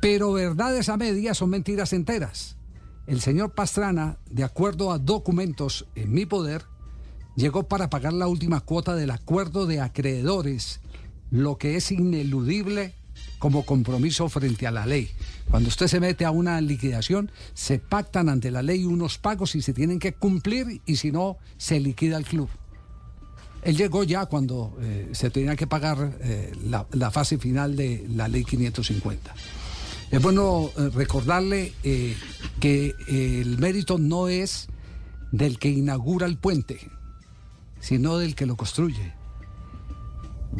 Pero 0.00 0.32
verdades 0.32 0.88
a 0.88 0.96
medias 0.96 1.38
son 1.38 1.50
mentiras 1.50 1.92
enteras. 1.92 2.56
El 3.06 3.20
señor 3.20 3.52
Pastrana, 3.52 4.18
de 4.30 4.44
acuerdo 4.44 4.92
a 4.92 4.98
documentos 4.98 5.86
en 5.94 6.12
mi 6.12 6.26
poder, 6.26 6.64
llegó 7.36 7.64
para 7.64 7.90
pagar 7.90 8.12
la 8.12 8.28
última 8.28 8.60
cuota 8.60 8.94
del 8.94 9.10
acuerdo 9.10 9.66
de 9.66 9.80
acreedores, 9.80 10.80
lo 11.30 11.58
que 11.58 11.76
es 11.76 11.90
ineludible 11.90 12.94
como 13.38 13.64
compromiso 13.64 14.28
frente 14.28 14.66
a 14.66 14.70
la 14.70 14.86
ley. 14.86 15.10
Cuando 15.50 15.68
usted 15.68 15.88
se 15.88 15.98
mete 15.98 16.24
a 16.24 16.30
una 16.30 16.60
liquidación, 16.60 17.32
se 17.54 17.80
pactan 17.80 18.28
ante 18.28 18.52
la 18.52 18.62
ley 18.62 18.84
unos 18.84 19.18
pagos 19.18 19.56
y 19.56 19.62
se 19.62 19.72
tienen 19.72 19.98
que 19.98 20.12
cumplir 20.12 20.80
y 20.86 20.96
si 20.96 21.10
no, 21.10 21.38
se 21.56 21.80
liquida 21.80 22.16
el 22.16 22.24
club. 22.24 22.48
Él 23.62 23.76
llegó 23.76 24.04
ya 24.04 24.26
cuando 24.26 24.76
eh, 24.80 25.10
se 25.12 25.28
tenía 25.30 25.56
que 25.56 25.66
pagar 25.66 26.18
eh, 26.20 26.52
la, 26.64 27.10
fase 27.10 27.36
final 27.36 27.74
de 27.74 28.06
la 28.14 28.28
ley 28.28 28.44
550. 28.44 29.34
Es 30.12 30.22
bueno 30.22 30.70
eh, 30.78 30.88
recordarle 30.94 31.72
que 32.60 32.94
el 33.08 33.58
mérito 33.58 33.98
no 33.98 34.28
es 34.28 34.68
del 35.32 35.58
que 35.58 35.68
inaugura 35.68 36.26
el 36.26 36.38
puente, 36.38 36.78
sino 37.80 38.18
del 38.18 38.34
que 38.36 38.46
lo 38.46 38.56
construye. 38.56 39.19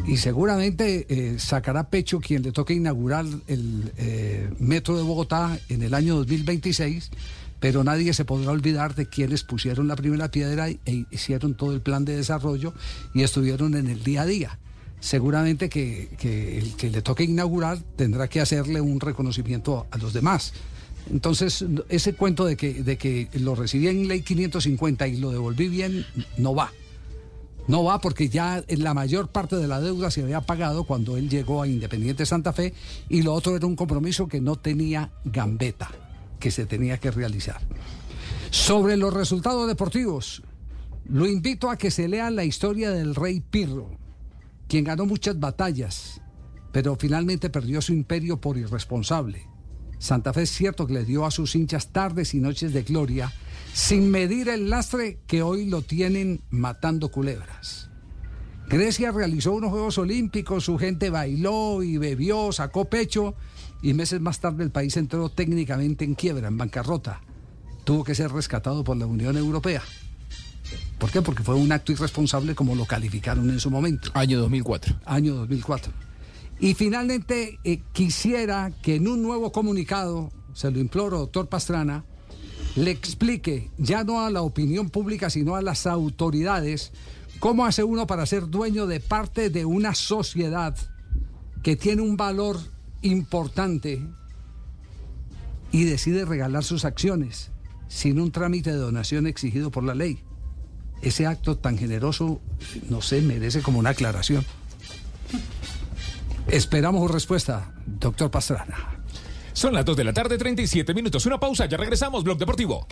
Y 0.07 0.17
seguramente 0.17 1.05
eh, 1.09 1.39
sacará 1.39 1.89
pecho 1.89 2.19
quien 2.19 2.41
le 2.41 2.51
toque 2.51 2.73
inaugurar 2.73 3.25
el 3.47 3.91
eh, 3.97 4.49
metro 4.59 4.97
de 4.97 5.03
Bogotá 5.03 5.59
en 5.69 5.83
el 5.83 5.93
año 5.93 6.15
2026, 6.15 7.11
pero 7.59 7.83
nadie 7.83 8.13
se 8.13 8.25
podrá 8.25 8.51
olvidar 8.51 8.95
de 8.95 9.05
quienes 9.07 9.43
pusieron 9.43 9.87
la 9.87 9.95
primera 9.95 10.31
piedra 10.31 10.69
e 10.69 11.05
hicieron 11.11 11.55
todo 11.55 11.73
el 11.73 11.81
plan 11.81 12.05
de 12.05 12.15
desarrollo 12.15 12.73
y 13.13 13.21
estuvieron 13.23 13.75
en 13.75 13.87
el 13.87 14.03
día 14.03 14.23
a 14.23 14.25
día. 14.25 14.59
Seguramente 14.99 15.69
que, 15.69 16.09
que 16.17 16.57
el 16.57 16.75
que 16.75 16.89
le 16.89 17.01
toque 17.01 17.23
inaugurar 17.23 17.79
tendrá 17.95 18.27
que 18.27 18.39
hacerle 18.39 18.81
un 18.81 18.99
reconocimiento 18.99 19.87
a 19.91 19.97
los 19.97 20.13
demás. 20.13 20.53
Entonces, 21.09 21.65
ese 21.89 22.13
cuento 22.13 22.45
de 22.45 22.55
que, 22.55 22.83
de 22.83 22.97
que 22.97 23.27
lo 23.33 23.55
recibí 23.55 23.87
en 23.87 24.07
ley 24.07 24.21
550 24.21 25.07
y 25.07 25.17
lo 25.17 25.31
devolví 25.31 25.67
bien, 25.67 26.05
no 26.37 26.53
va. 26.53 26.71
No 27.67 27.83
va 27.83 28.01
porque 28.01 28.27
ya 28.27 28.63
la 28.67 28.93
mayor 28.93 29.29
parte 29.29 29.55
de 29.55 29.67
la 29.67 29.79
deuda 29.79 30.11
se 30.11 30.23
había 30.23 30.41
pagado 30.41 30.83
cuando 30.83 31.17
él 31.17 31.29
llegó 31.29 31.61
a 31.61 31.67
Independiente 31.67 32.25
Santa 32.25 32.53
Fe 32.53 32.73
y 33.07 33.21
lo 33.21 33.33
otro 33.33 33.55
era 33.55 33.67
un 33.67 33.75
compromiso 33.75 34.27
que 34.27 34.41
no 34.41 34.55
tenía 34.55 35.11
gambeta, 35.23 35.89
que 36.39 36.51
se 36.51 36.65
tenía 36.65 36.97
que 36.97 37.11
realizar. 37.11 37.61
Sobre 38.49 38.97
los 38.97 39.13
resultados 39.13 39.67
deportivos, 39.67 40.43
lo 41.07 41.27
invito 41.27 41.69
a 41.69 41.77
que 41.77 41.91
se 41.91 42.07
lea 42.07 42.29
la 42.31 42.43
historia 42.43 42.91
del 42.91 43.15
rey 43.15 43.41
Pirro, 43.41 43.91
quien 44.67 44.83
ganó 44.83 45.05
muchas 45.05 45.39
batallas, 45.39 46.21
pero 46.71 46.95
finalmente 46.95 47.49
perdió 47.49 47.81
su 47.81 47.93
imperio 47.93 48.41
por 48.41 48.57
irresponsable. 48.57 49.47
Santa 49.99 50.33
Fe 50.33 50.43
es 50.43 50.49
cierto 50.49 50.87
que 50.87 50.93
le 50.93 51.05
dio 51.05 51.25
a 51.25 51.31
sus 51.31 51.55
hinchas 51.55 51.89
tardes 51.89 52.33
y 52.33 52.39
noches 52.39 52.73
de 52.73 52.83
gloria, 52.83 53.31
sin 53.73 54.11
medir 54.11 54.49
el 54.49 54.69
lastre 54.69 55.19
que 55.27 55.41
hoy 55.41 55.65
lo 55.65 55.81
tienen 55.81 56.41
matando 56.49 57.09
culebras. 57.09 57.89
Grecia 58.67 59.11
realizó 59.11 59.51
unos 59.53 59.71
Juegos 59.71 59.97
Olímpicos, 59.97 60.65
su 60.65 60.77
gente 60.77 61.09
bailó 61.09 61.83
y 61.83 61.97
bebió, 61.97 62.51
sacó 62.51 62.85
pecho 62.85 63.35
y 63.81 63.93
meses 63.93 64.21
más 64.21 64.39
tarde 64.39 64.63
el 64.63 64.71
país 64.71 64.95
entró 64.97 65.29
técnicamente 65.29 66.05
en 66.05 66.15
quiebra, 66.15 66.47
en 66.47 66.57
bancarrota. 66.57 67.21
Tuvo 67.83 68.03
que 68.03 68.15
ser 68.15 68.31
rescatado 68.31 68.83
por 68.83 68.95
la 68.95 69.07
Unión 69.07 69.35
Europea. 69.37 69.81
¿Por 70.99 71.11
qué? 71.11 71.21
Porque 71.21 71.43
fue 71.43 71.55
un 71.55 71.71
acto 71.71 71.91
irresponsable 71.91 72.53
como 72.53 72.75
lo 72.75 72.85
calificaron 72.85 73.49
en 73.49 73.59
su 73.59 73.71
momento. 73.71 74.11
Año 74.13 74.39
2004. 74.39 74.99
Año 75.05 75.35
2004. 75.35 75.91
Y 76.59 76.75
finalmente 76.75 77.59
eh, 77.63 77.81
quisiera 77.91 78.71
que 78.83 78.95
en 78.95 79.07
un 79.07 79.23
nuevo 79.23 79.51
comunicado, 79.51 80.31
se 80.53 80.69
lo 80.69 80.79
imploro, 80.79 81.17
doctor 81.17 81.49
Pastrana, 81.49 82.05
le 82.75 82.91
explique, 82.91 83.69
ya 83.77 84.03
no 84.03 84.21
a 84.21 84.29
la 84.29 84.41
opinión 84.41 84.89
pública, 84.89 85.29
sino 85.29 85.55
a 85.55 85.61
las 85.61 85.85
autoridades, 85.87 86.91
cómo 87.39 87.65
hace 87.65 87.83
uno 87.83 88.07
para 88.07 88.25
ser 88.25 88.49
dueño 88.49 88.87
de 88.87 88.99
parte 88.99 89.49
de 89.49 89.65
una 89.65 89.95
sociedad 89.95 90.75
que 91.63 91.75
tiene 91.75 92.01
un 92.01 92.17
valor 92.17 92.59
importante 93.01 94.01
y 95.71 95.83
decide 95.83 96.25
regalar 96.25 96.63
sus 96.63 96.85
acciones 96.85 97.51
sin 97.87 98.19
un 98.19 98.31
trámite 98.31 98.71
de 98.71 98.77
donación 98.77 99.27
exigido 99.27 99.69
por 99.69 99.83
la 99.83 99.95
ley. 99.95 100.23
Ese 101.01 101.25
acto 101.25 101.57
tan 101.57 101.77
generoso, 101.77 102.39
no 102.89 103.01
sé, 103.01 103.21
merece 103.21 103.61
como 103.61 103.79
una 103.79 103.89
aclaración. 103.89 104.45
Esperamos 106.47 107.09
respuesta, 107.11 107.73
doctor 107.85 108.31
Pastrana. 108.31 109.00
Son 109.53 109.73
las 109.73 109.85
2 109.85 109.97
de 109.97 110.03
la 110.03 110.13
tarde, 110.13 110.37
37 110.37 110.93
minutos. 110.93 111.25
Una 111.25 111.39
pausa, 111.39 111.65
ya 111.65 111.77
regresamos, 111.77 112.23
Blog 112.23 112.37
Deportivo. 112.37 112.87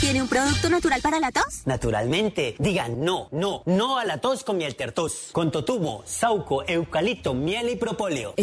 ¿Tiene 0.00 0.22
un 0.22 0.28
producto 0.28 0.68
natural 0.68 1.00
para 1.00 1.18
la 1.18 1.32
tos? 1.32 1.62
Naturalmente, 1.66 2.54
digan 2.58 3.04
no, 3.04 3.28
no, 3.32 3.62
no 3.66 3.98
a 3.98 4.04
la 4.04 4.18
tos 4.18 4.44
con 4.44 4.58
miel 4.58 4.76
tertos. 4.76 5.30
Con 5.32 5.50
totumo, 5.50 6.02
sauco, 6.04 6.62
eucalipto, 6.68 7.34
miel 7.34 7.70
y 7.70 7.76
propóleo. 7.76 8.34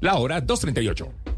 La 0.00 0.16
hora 0.16 0.44
2.38. 0.44 1.37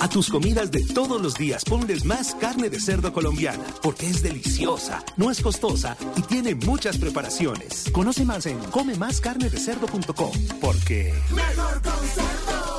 A 0.00 0.08
tus 0.08 0.28
comidas 0.28 0.70
de 0.70 0.84
todos 0.84 1.20
los 1.20 1.34
días 1.34 1.64
ponles 1.64 2.04
más 2.04 2.34
carne 2.34 2.68
de 2.68 2.78
cerdo 2.78 3.12
colombiana, 3.12 3.64
porque 3.82 4.06
es 4.06 4.22
deliciosa, 4.22 5.02
no 5.16 5.30
es 5.30 5.40
costosa 5.40 5.96
y 6.16 6.22
tiene 6.22 6.54
muchas 6.54 6.98
preparaciones. 6.98 7.90
Conoce 7.92 8.24
más 8.24 8.46
en 8.46 8.58
comemascarnedecerdo.com, 8.58 10.32
porque... 10.60 11.14
Mejor 11.34 11.82
con. 11.82 12.73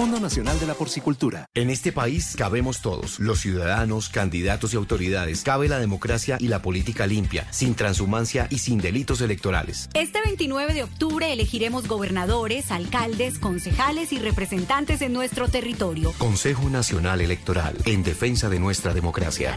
Fondo 0.00 0.18
Nacional 0.18 0.58
de 0.58 0.66
la 0.66 0.72
Porcicultura. 0.72 1.44
En 1.54 1.68
este 1.68 1.92
país 1.92 2.34
cabemos 2.34 2.80
todos, 2.80 3.20
los 3.20 3.38
ciudadanos, 3.38 4.08
candidatos 4.08 4.72
y 4.72 4.78
autoridades. 4.78 5.42
Cabe 5.42 5.68
la 5.68 5.78
democracia 5.78 6.38
y 6.40 6.48
la 6.48 6.62
política 6.62 7.06
limpia, 7.06 7.46
sin 7.52 7.74
transhumancia 7.74 8.46
y 8.48 8.60
sin 8.60 8.78
delitos 8.78 9.20
electorales. 9.20 9.90
Este 9.92 10.22
29 10.24 10.72
de 10.72 10.84
octubre 10.84 11.30
elegiremos 11.30 11.86
gobernadores, 11.86 12.70
alcaldes, 12.70 13.38
concejales 13.38 14.14
y 14.14 14.18
representantes 14.18 15.02
en 15.02 15.12
nuestro 15.12 15.48
territorio. 15.48 16.14
Consejo 16.16 16.70
Nacional 16.70 17.20
Electoral, 17.20 17.76
en 17.84 18.02
defensa 18.02 18.48
de 18.48 18.58
nuestra 18.58 18.94
democracia. 18.94 19.54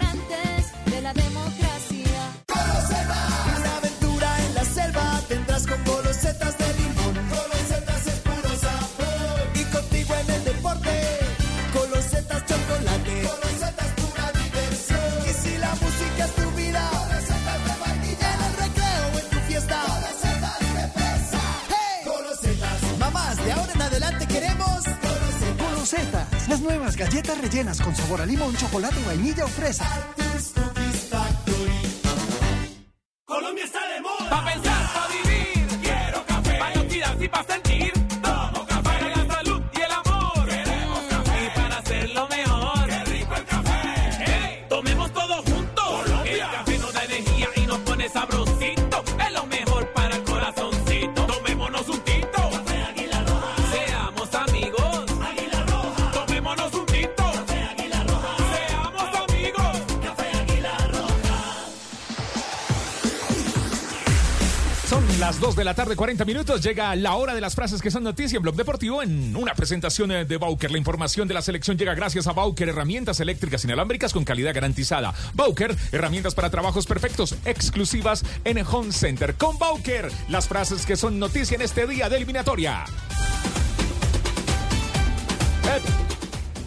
de 0.92 1.02
la 1.02 1.14
democracia. 1.14 1.73
Las 26.50 26.60
nuevas 26.60 26.98
galletas 26.98 27.40
rellenas 27.40 27.80
con 27.80 27.96
sabor 27.96 28.22
a 28.22 28.26
limón, 28.26 28.56
chocolate, 28.58 28.96
vainilla 29.06 29.46
o 29.46 29.48
fresa. 29.48 29.86
Colombia 33.26 33.64
está 33.64 33.80
de 33.88 34.02
moda. 34.02 34.30
Pa' 34.30 34.44
pensar, 34.44 34.94
pa' 34.94 35.08
vivir. 35.10 35.33
Las 65.34 65.40
2 65.40 65.56
de 65.56 65.64
la 65.64 65.74
tarde, 65.74 65.96
40 65.96 66.26
minutos. 66.26 66.62
Llega 66.62 66.96
la 66.96 67.16
hora 67.16 67.34
de 67.34 67.42
las 67.42 67.56
frases 67.56 67.82
que 67.82 67.90
son 67.90 68.04
noticia 68.04 68.38
en 68.38 68.44
Blog 68.44 68.56
Deportivo 68.56 69.02
en 69.02 69.36
una 69.36 69.56
presentación 69.56 70.12
eh, 70.12 70.26
de 70.26 70.38
Bauker. 70.38 70.70
La 70.70 70.78
información 70.78 71.28
de 71.28 71.34
la 71.34 71.42
selección 71.42 71.76
llega 71.76 71.96
gracias 71.96 72.28
a 72.28 72.34
Bauker, 72.34 72.70
herramientas 72.70 73.20
eléctricas 73.20 73.64
inalámbricas 73.64 74.14
con 74.14 74.26
calidad 74.26 74.54
garantizada. 74.54 75.14
Bauker, 75.34 75.76
herramientas 75.92 76.36
para 76.36 76.52
trabajos 76.52 76.86
perfectos, 76.86 77.36
exclusivas 77.46 78.24
en 78.44 78.60
Home 78.64 78.92
Center. 78.92 79.34
Con 79.34 79.58
Bauker, 79.58 80.12
las 80.30 80.48
frases 80.48 80.86
que 80.86 80.96
son 80.96 81.18
noticia 81.18 81.56
en 81.56 81.62
este 81.62 81.88
día 81.88 82.10
de 82.10 82.18
eliminatoria. 82.18 82.86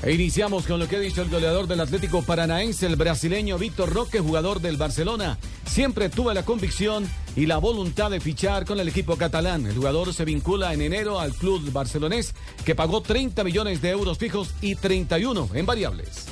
E 0.03 0.13
iniciamos 0.13 0.67
con 0.67 0.81
lo 0.81 0.89
que 0.89 0.97
ha 0.97 1.01
dicho 1.01 1.23
el 1.23 1.31
goleador 1.31 1.69
del 1.69 1.81
Atlético 1.81 2.23
Paranaense, 2.23 2.87
el 2.87 2.97
brasileño 2.97 3.59
Víctor 3.59 3.93
Roque, 3.93 4.19
jugador 4.19 4.61
del 4.61 4.77
Barcelona. 4.77 5.39
Siempre 5.67 6.09
tuve 6.09 6.35
la 6.35 6.45
convicción 6.45 7.09
y 7.37 7.47
la 7.47 7.59
voluntad 7.59 8.11
de 8.11 8.19
fichar 8.19 8.65
con 8.65 8.81
el 8.81 8.89
equipo 8.89 9.17
catalán. 9.17 9.67
El 9.67 9.77
jugador 9.77 10.13
se 10.13 10.25
vincula 10.25 10.73
en 10.73 10.81
enero 10.81 11.21
al 11.21 11.35
club 11.35 11.71
barcelonés, 11.71 12.35
que 12.65 12.75
pagó 12.75 13.03
30 13.03 13.45
millones 13.45 13.83
de 13.83 13.91
euros 13.91 14.19
fijos 14.19 14.55
y 14.63 14.75
31 14.75 15.51
en 15.53 15.67
variables. 15.67 16.27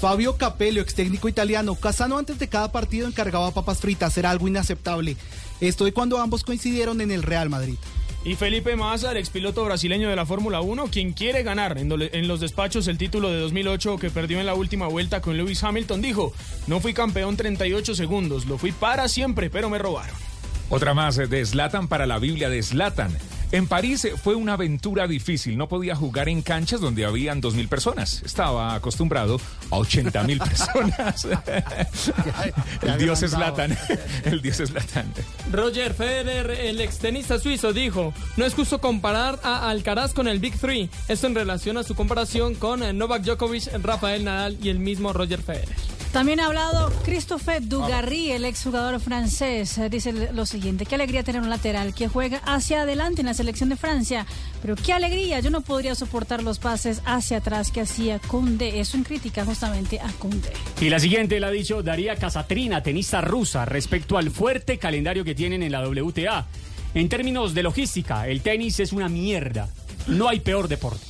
Fabio 0.00 0.38
Capello, 0.38 0.80
ex 0.80 0.94
técnico 0.94 1.28
italiano, 1.28 1.74
Casano 1.74 2.16
antes 2.16 2.38
de 2.38 2.48
cada 2.48 2.72
partido 2.72 3.06
encargaba 3.06 3.50
papas 3.50 3.80
fritas, 3.80 4.16
era 4.16 4.30
algo 4.30 4.48
inaceptable. 4.48 5.16
Esto 5.60 5.84
de 5.84 5.92
cuando 5.92 6.18
ambos 6.18 6.42
coincidieron 6.42 7.02
en 7.02 7.10
el 7.10 7.22
Real 7.22 7.50
Madrid. 7.50 7.76
Y 8.24 8.34
Felipe 8.34 8.76
Massa, 8.76 9.12
el 9.12 9.16
expiloto 9.18 9.64
brasileño 9.64 10.08
de 10.08 10.16
la 10.16 10.26
Fórmula 10.26 10.60
1, 10.60 10.86
quien 10.86 11.12
quiere 11.12 11.42
ganar 11.42 11.78
en, 11.78 12.28
los 12.28 12.40
despachos 12.40 12.86
el 12.86 12.98
título 12.98 13.30
de 13.30 13.40
2008 13.40 13.98
que 13.98 14.10
perdió 14.10 14.40
en 14.40 14.46
la 14.46 14.54
última 14.54 14.88
vuelta 14.88 15.22
con 15.22 15.36
Lewis 15.36 15.62
Hamilton, 15.64 16.02
dijo, 16.02 16.32
no 16.66 16.80
fui 16.80 16.92
campeón 16.92 17.36
38 17.36 17.94
segundos, 17.94 18.46
lo 18.46 18.58
fui 18.58 18.72
para 18.72 19.08
siempre, 19.08 19.48
pero 19.48 19.70
me 19.70 19.78
robaron. 19.78 20.29
Otra 20.70 20.94
más 20.94 21.16
de 21.16 21.44
Slatan 21.44 21.88
para 21.88 22.06
la 22.06 22.20
Biblia 22.20 22.48
de 22.48 22.62
Slatan. 22.62 23.10
En 23.50 23.66
París 23.66 24.06
fue 24.22 24.36
una 24.36 24.52
aventura 24.52 25.08
difícil. 25.08 25.58
No 25.58 25.68
podía 25.68 25.96
jugar 25.96 26.28
en 26.28 26.42
canchas 26.42 26.80
donde 26.80 27.04
habían 27.04 27.42
2.000 27.42 27.68
personas. 27.68 28.22
Estaba 28.24 28.76
acostumbrado 28.76 29.40
a 29.70 29.76
80.000 29.76 30.38
personas. 30.48 31.26
El 32.82 32.98
dios 32.98 33.18
Slatan. 33.18 33.76
El 34.24 34.40
dios 34.40 34.58
Slatan. 34.58 35.12
Roger 35.50 35.92
Federer, 35.92 36.50
el 36.52 36.80
extenista 36.80 37.40
suizo, 37.40 37.72
dijo, 37.72 38.14
no 38.36 38.44
es 38.44 38.54
justo 38.54 38.80
comparar 38.80 39.40
a 39.42 39.68
Alcaraz 39.68 40.14
con 40.14 40.28
el 40.28 40.38
Big 40.38 40.56
Three. 40.56 40.88
Esto 41.08 41.26
en 41.26 41.34
relación 41.34 41.78
a 41.78 41.82
su 41.82 41.96
comparación 41.96 42.54
con 42.54 42.84
eh, 42.84 42.92
Novak 42.92 43.22
Djokovic, 43.22 43.72
Rafael 43.82 44.24
Nadal 44.24 44.56
y 44.62 44.68
el 44.68 44.78
mismo 44.78 45.12
Roger 45.12 45.42
Federer. 45.42 45.99
También 46.12 46.40
ha 46.40 46.46
hablado 46.46 46.90
Christophe 47.04 47.60
Dugarry, 47.60 48.32
el 48.32 48.44
exjugador 48.44 48.98
francés. 48.98 49.78
Eh, 49.78 49.88
Dice 49.88 50.12
lo 50.32 50.44
siguiente, 50.44 50.84
qué 50.84 50.96
alegría 50.96 51.22
tener 51.22 51.40
un 51.40 51.48
lateral 51.48 51.94
que 51.94 52.08
juega 52.08 52.38
hacia 52.38 52.82
adelante 52.82 53.20
en 53.22 53.26
la 53.26 53.34
selección 53.34 53.68
de 53.68 53.76
Francia. 53.76 54.26
Pero 54.60 54.74
qué 54.74 54.92
alegría, 54.92 55.38
yo 55.38 55.50
no 55.50 55.60
podría 55.60 55.94
soportar 55.94 56.42
los 56.42 56.58
pases 56.58 57.00
hacia 57.04 57.36
atrás 57.36 57.70
que 57.70 57.80
hacía 57.80 58.18
Koundé. 58.18 58.80
Eso 58.80 58.96
en 58.96 59.04
crítica 59.04 59.44
justamente 59.44 60.00
a 60.00 60.10
Koundé. 60.18 60.52
Y 60.80 60.90
la 60.90 60.98
siguiente 60.98 61.38
la 61.38 61.46
ha 61.46 61.52
dicho 61.52 61.80
Daría 61.80 62.16
Casatrina, 62.16 62.82
tenista 62.82 63.20
rusa, 63.20 63.64
respecto 63.64 64.18
al 64.18 64.30
fuerte 64.32 64.78
calendario 64.78 65.22
que 65.22 65.36
tienen 65.36 65.62
en 65.62 65.70
la 65.70 65.88
WTA. 65.88 66.46
En 66.92 67.08
términos 67.08 67.54
de 67.54 67.62
logística, 67.62 68.26
el 68.26 68.40
tenis 68.40 68.80
es 68.80 68.92
una 68.92 69.08
mierda. 69.08 69.68
No 70.06 70.28
hay 70.28 70.40
peor 70.40 70.68
deporte. 70.68 71.04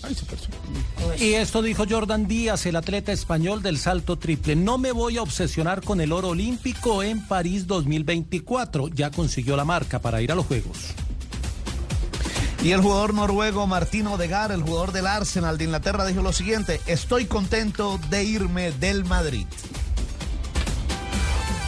Y 1.18 1.34
esto 1.34 1.62
dijo 1.62 1.84
Jordan 1.88 2.26
Díaz, 2.26 2.66
el 2.66 2.76
atleta 2.76 3.12
español 3.12 3.62
del 3.62 3.78
salto 3.78 4.18
triple. 4.18 4.56
No 4.56 4.78
me 4.78 4.92
voy 4.92 5.16
a 5.18 5.22
obsesionar 5.22 5.82
con 5.82 6.00
el 6.00 6.12
oro 6.12 6.28
olímpico 6.28 7.02
en 7.02 7.26
París 7.26 7.66
2024. 7.66 8.88
Ya 8.88 9.10
consiguió 9.10 9.56
la 9.56 9.64
marca 9.64 10.00
para 10.00 10.20
ir 10.20 10.32
a 10.32 10.34
los 10.34 10.46
Juegos. 10.46 10.78
Y 12.62 12.72
el 12.72 12.82
jugador 12.82 13.14
noruego 13.14 13.66
Martín 13.66 14.06
Odegar, 14.06 14.52
el 14.52 14.62
jugador 14.62 14.92
del 14.92 15.06
Arsenal 15.06 15.56
de 15.56 15.64
Inglaterra, 15.64 16.04
dijo 16.04 16.20
lo 16.20 16.32
siguiente: 16.32 16.80
Estoy 16.86 17.24
contento 17.24 17.98
de 18.10 18.24
irme 18.24 18.70
del 18.72 19.04
Madrid. 19.06 19.46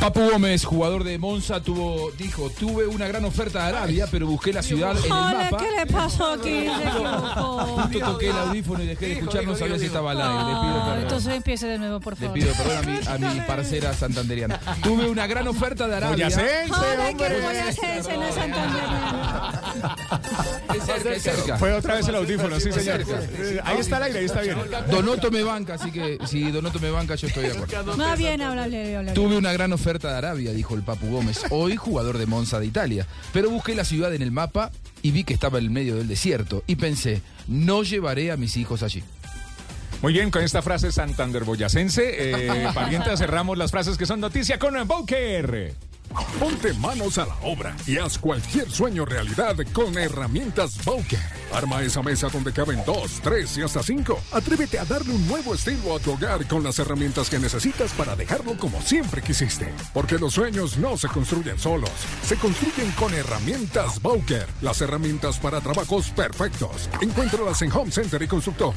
Papu 0.03 0.19
Gómez, 0.33 0.65
jugador 0.65 1.05
de 1.05 1.17
Monza, 1.17 1.63
tuvo, 1.63 2.11
dijo, 2.19 2.51
tuve 2.51 2.89
una 2.89 3.07
gran 3.07 3.25
oferta 3.25 3.63
de 3.63 3.69
Arabia, 3.77 4.09
pero 4.11 4.27
busqué 4.27 4.53
la 4.53 4.61
ciudad 4.61 4.97
en 4.99 5.05
el 5.05 5.09
mapa. 5.11 5.59
¿qué 5.59 5.71
le 5.71 5.87
pasó 5.87 6.33
aquí? 6.33 6.67
Justo 6.67 7.99
toqué 8.01 8.31
el 8.31 8.37
audífono 8.37 8.83
y 8.83 8.87
dejé 8.89 9.07
de 9.07 9.13
escuchar, 9.13 9.45
no 9.45 9.55
sabía 9.55 9.79
si 9.79 9.87
estaba 9.87 10.11
al 10.11 10.21
aire. 10.21 10.39
Le 10.39 10.61
pido 10.61 10.85
perdón. 10.85 10.99
entonces 11.03 11.35
empiece 11.35 11.69
de 11.69 11.79
nuevo, 11.79 12.01
por 12.01 12.15
Le 12.15 12.19
favor. 12.19 12.35
pido 12.35 12.53
perdón 12.53 12.79
a 12.79 13.17
mi, 13.17 13.27
a 13.29 13.33
mi 13.35 13.41
parcera 13.43 13.93
santanderiana. 13.95 14.59
Tuve 14.83 15.09
una 15.09 15.29
gran 15.29 15.47
oferta 15.47 15.87
de 15.87 15.95
Arabia. 15.95 16.27
Boyacense, 16.27 16.75
el 16.97 17.43
boyacense 17.43 18.17
no 18.17 18.25
es 18.25 18.37
Es 20.75 20.85
cerca, 20.85 21.13
es 21.13 21.23
cerca. 21.23 21.59
Fue 21.59 21.73
otra 21.73 21.95
vez 21.97 22.09
el 22.09 22.15
audífono, 22.15 22.59
sí, 22.61 22.73
señor. 22.73 23.05
Ahí 23.65 23.79
está 23.79 23.99
el 23.99 24.03
aire, 24.05 24.19
ahí 24.21 24.25
está 24.25 24.41
bien. 24.41 24.57
Donoto 24.91 25.31
me 25.31 25.43
banca, 25.43 25.75
así 25.75 25.91
que 25.91 26.19
si 26.27 26.51
Donoto 26.51 26.79
me 26.81 26.91
banca, 26.91 27.15
yo 27.15 27.29
estoy 27.29 27.45
de 27.45 27.53
acuerdo. 27.53 27.97
Más 27.97 28.19
bien, 28.19 28.43
háblale, 28.43 28.97
háblale. 28.97 29.15
Tuve 29.15 29.37
una 29.37 29.53
gran 29.53 29.73
oferta 29.73 30.11
de 30.11 30.19
Arabia, 30.19 30.53
dijo 30.53 30.75
el 30.75 30.83
Papu 30.83 31.09
Gómez, 31.09 31.43
hoy 31.51 31.77
jugador 31.77 32.19
de 32.19 32.27
Monza 32.27 32.61
de 32.61 32.67
Italia. 32.67 33.07
Pero 33.33 33.51
busqué 33.51 33.75
la 33.75 33.85
ciudad 33.85 34.15
en 34.15 34.23
el 34.23 34.33
mapa 34.33 34.71
y 35.03 35.11
vi 35.11 35.25
que 35.25 35.35
estaba 35.35 35.59
en 35.59 35.65
el 35.65 35.71
medio 35.71 35.97
del 35.97 36.09
desierto. 36.09 36.63
Y 36.67 36.77
pensé, 36.77 37.23
no 37.49 37.83
llevaré 37.83 38.31
a 38.31 38.37
mis 38.37 38.57
hijos 38.57 38.83
allí. 38.83 39.03
Muy 40.03 40.13
bien, 40.13 40.31
con 40.33 40.43
esta 40.43 40.63
frase 40.63 40.91
Santander 40.91 41.45
Boyacense, 41.45 42.03
eh, 42.17 42.69
parienta, 42.75 43.17
cerramos 43.17 43.57
las 43.57 43.71
frases 43.71 43.97
que 43.97 44.07
son 44.07 44.21
noticia 44.21 44.59
con 44.59 44.75
Bowker. 44.87 45.75
Ponte 46.39 46.73
manos 46.75 47.19
a 47.19 47.27
la 47.27 47.35
obra 47.43 47.77
y 47.87 47.99
haz 47.99 48.19
cualquier 48.19 48.71
sueño 48.71 49.05
realidad 49.05 49.57
con 49.73 49.97
herramientas 49.97 50.85
Bowker. 50.85 51.19
Arma 51.53 51.83
esa 51.83 52.03
mesa 52.03 52.29
donde 52.29 52.53
caben 52.53 52.83
dos, 52.87 53.21
tres 53.23 53.57
y 53.59 53.63
hasta 53.63 53.83
cinco. 53.83 54.21
Atrévete 54.33 54.79
a 54.79 54.85
darle 54.85 55.15
un 55.15 55.27
nuevo 55.29 55.55
estilo 55.55 55.97
a 55.97 56.01
tu 56.01 56.13
hogar 56.13 56.47
con 56.47 56.63
las 56.63 56.79
herramientas 56.79 57.29
que 57.29 57.39
necesitas 57.39 57.93
para 57.93 58.17
dejarlo 58.17 58.57
como 58.59 58.81
siempre 58.83 59.23
quisiste. 59.23 59.73
Porque 59.93 60.19
los 60.19 60.35
sueños 60.35 60.79
no 60.79 60.97
se 60.97 61.09
construyen 61.09 61.59
solos, 61.59 61.91
se 62.25 62.37
construyen 62.37 62.91
con 62.93 63.13
herramientas 63.15 64.01
Bowker. 64.01 64.47
Las 64.61 64.81
herramientas 64.81 65.39
para 65.39 65.61
trabajos 65.61 66.11
perfectos. 66.11 66.89
Encuéntralas 67.01 67.63
en 67.63 67.73
Home 67.73 67.91
Center 67.91 68.23
y 68.23 68.29
Constructor. 68.29 68.75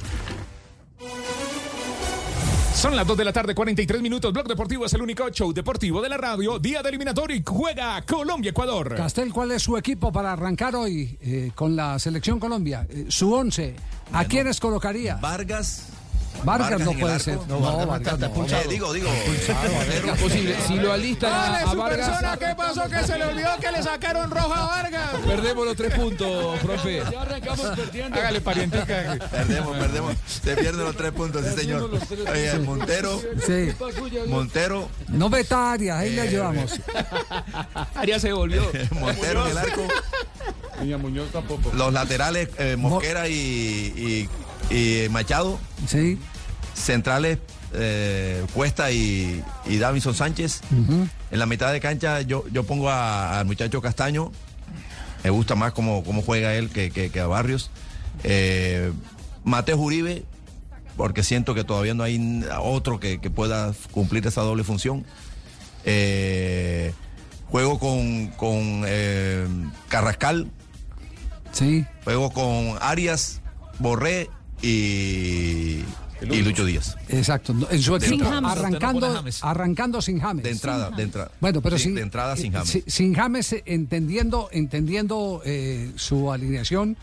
Son 2.75 2.93
las 2.93 3.07
2 3.07 3.17
de 3.17 3.23
la 3.23 3.31
tarde, 3.31 3.55
43 3.55 4.01
minutos. 4.01 4.33
Blog 4.33 4.47
Deportivo 4.47 4.85
es 4.85 4.93
el 4.93 5.01
único 5.01 5.29
show 5.29 5.53
deportivo 5.53 6.01
de 6.01 6.09
la 6.09 6.17
radio. 6.17 6.59
Día 6.59 6.83
de 6.83 6.89
eliminatorio 6.89 7.37
y 7.37 7.43
juega 7.43 8.01
Colombia-Ecuador. 8.01 8.95
Castel, 8.95 9.31
¿cuál 9.31 9.51
es 9.51 9.63
su 9.63 9.77
equipo 9.77 10.11
para 10.11 10.33
arrancar 10.33 10.75
hoy 10.75 11.17
eh, 11.21 11.51
con 11.55 11.75
la 11.75 11.97
selección 11.99 12.37
Colombia? 12.37 12.85
Eh, 12.89 13.05
su 13.07 13.33
once. 13.33 13.75
¿A 14.11 14.25
quiénes 14.25 14.59
colocaría? 14.59 15.15
Vargas. 15.15 15.94
Vargas, 16.43 16.79
no 16.81 16.91
puede 16.93 17.13
arco. 17.13 17.23
ser. 17.23 17.39
No, 17.47 17.59
Vargas 17.87 18.19
no. 18.19 18.27
no. 18.29 18.45
Eh, 18.45 18.65
digo, 18.69 18.93
digo. 18.93 19.09
Es 19.09 20.21
posible. 20.21 20.55
Si 20.67 20.75
lo 20.75 20.91
alistan 20.93 21.33
a, 21.33 21.37
Dale, 21.37 21.57
a 21.57 21.73
Vargas, 21.73 22.09
persona, 22.09 22.37
¿qué 22.37 22.55
pasó? 22.55 22.89
Que 22.89 23.03
se 23.03 23.17
le 23.17 23.25
olvidó 23.25 23.49
que 23.59 23.71
le 23.71 23.83
sacaron 23.83 24.29
roja 24.31 24.63
a 24.63 24.65
Vargas. 24.67 25.09
perdemos 25.25 25.65
los 25.65 25.75
tres 25.75 25.93
puntos, 25.93 26.59
profe. 26.59 27.03
Ya 27.11 27.21
arrancamos 27.21 27.67
perdiendo. 27.67 28.17
Hágale 28.19 28.41
parientica. 28.41 29.17
Perdemos, 29.31 29.77
perdemos. 29.77 30.15
Se 30.25 30.55
pierden 30.55 30.83
los 30.85 30.95
tres 30.95 31.11
puntos, 31.11 31.45
sí, 31.45 31.55
señor. 31.55 31.89
Oye, 32.31 32.59
Montero. 32.59 33.21
Sí. 33.45 33.73
Montero. 34.27 34.89
No 35.07 35.29
meta 35.29 35.71
Arias, 35.73 35.97
ahí 35.97 36.11
le 36.11 36.21
ayudamos. 36.21 36.79
Arias 37.95 38.21
se 38.21 38.31
volvió. 38.33 38.63
Montero 38.91 39.45
en 39.45 39.51
el 39.51 39.57
arco. 39.57 39.87
Niña 40.81 40.97
Muñoz 40.97 41.31
tampoco. 41.31 41.71
Los 41.73 41.93
laterales, 41.93 42.49
eh, 42.57 42.75
Mosquera 42.77 43.27
y, 43.29 43.33
y, 43.33 44.29
y 44.69 45.07
Machado. 45.09 45.59
Sí. 45.87 46.17
Centrales, 46.73 47.39
eh, 47.73 48.45
Cuesta 48.53 48.91
y, 48.91 49.43
y 49.65 49.77
Davison 49.77 50.13
Sánchez. 50.13 50.61
En 51.31 51.39
la 51.39 51.45
mitad 51.45 51.71
de 51.71 51.79
cancha 51.79 52.21
yo, 52.21 52.45
yo 52.51 52.63
pongo 52.63 52.89
al 52.89 53.45
muchacho 53.45 53.81
Castaño. 53.81 54.31
Me 55.23 55.29
gusta 55.29 55.55
más 55.55 55.73
cómo, 55.73 56.03
cómo 56.03 56.21
juega 56.21 56.53
él 56.55 56.69
que, 56.69 56.91
que- 56.91 57.09
que 57.09 57.19
a 57.19 57.27
Barrios. 57.27 57.71
Eh, 58.23 58.91
Mateo 59.43 59.77
Uribe, 59.77 60.23
porque 60.97 61.23
siento 61.23 61.55
que 61.55 61.63
todavía 61.63 61.93
no 61.93 62.03
hay 62.03 62.43
otro 62.61 62.99
que, 62.99 63.19
que 63.19 63.29
pueda 63.29 63.73
cumplir 63.91 64.25
esa 64.27 64.41
doble 64.41 64.63
función. 64.63 65.03
Eh, 65.83 66.93
juego 67.47 67.79
con, 67.79 68.27
con 68.37 68.83
eh, 68.85 69.47
Carrascal. 69.87 70.51
Sí. 71.51 71.85
Juego 72.03 72.31
con 72.31 72.77
Arias, 72.81 73.41
Borré 73.79 74.29
y, 74.61 75.81
y 76.21 76.41
Lucho 76.43 76.65
Díaz. 76.65 76.95
Exacto. 77.09 77.53
no, 77.53 77.67
En 77.69 77.81
su 77.81 77.97
De 77.97 78.07
equipo, 78.07 78.23
entrada. 78.25 78.51
arrancando, 78.51 79.23
arrancando 79.41 80.01
sin 80.01 80.19
James. 80.19 80.43
De 80.43 80.51
entrada, 80.51 80.89
de 80.91 81.03
entrada. 81.03 81.31
Bueno, 81.39 81.61
pero 81.61 81.77
Sí, 81.77 81.85
sin, 81.85 81.95
de 81.95 82.01
entrada 82.01 82.35
sin 82.35 82.51
James. 82.53 82.69
si- 82.69 82.83
sin 82.87 83.13
James, 83.13 83.53
eh, 83.53 83.63
entendiendo, 83.65 84.49
entendiendo 84.51 85.41
eh, 85.45 85.91
su 85.95 86.31
alineación 86.31 86.97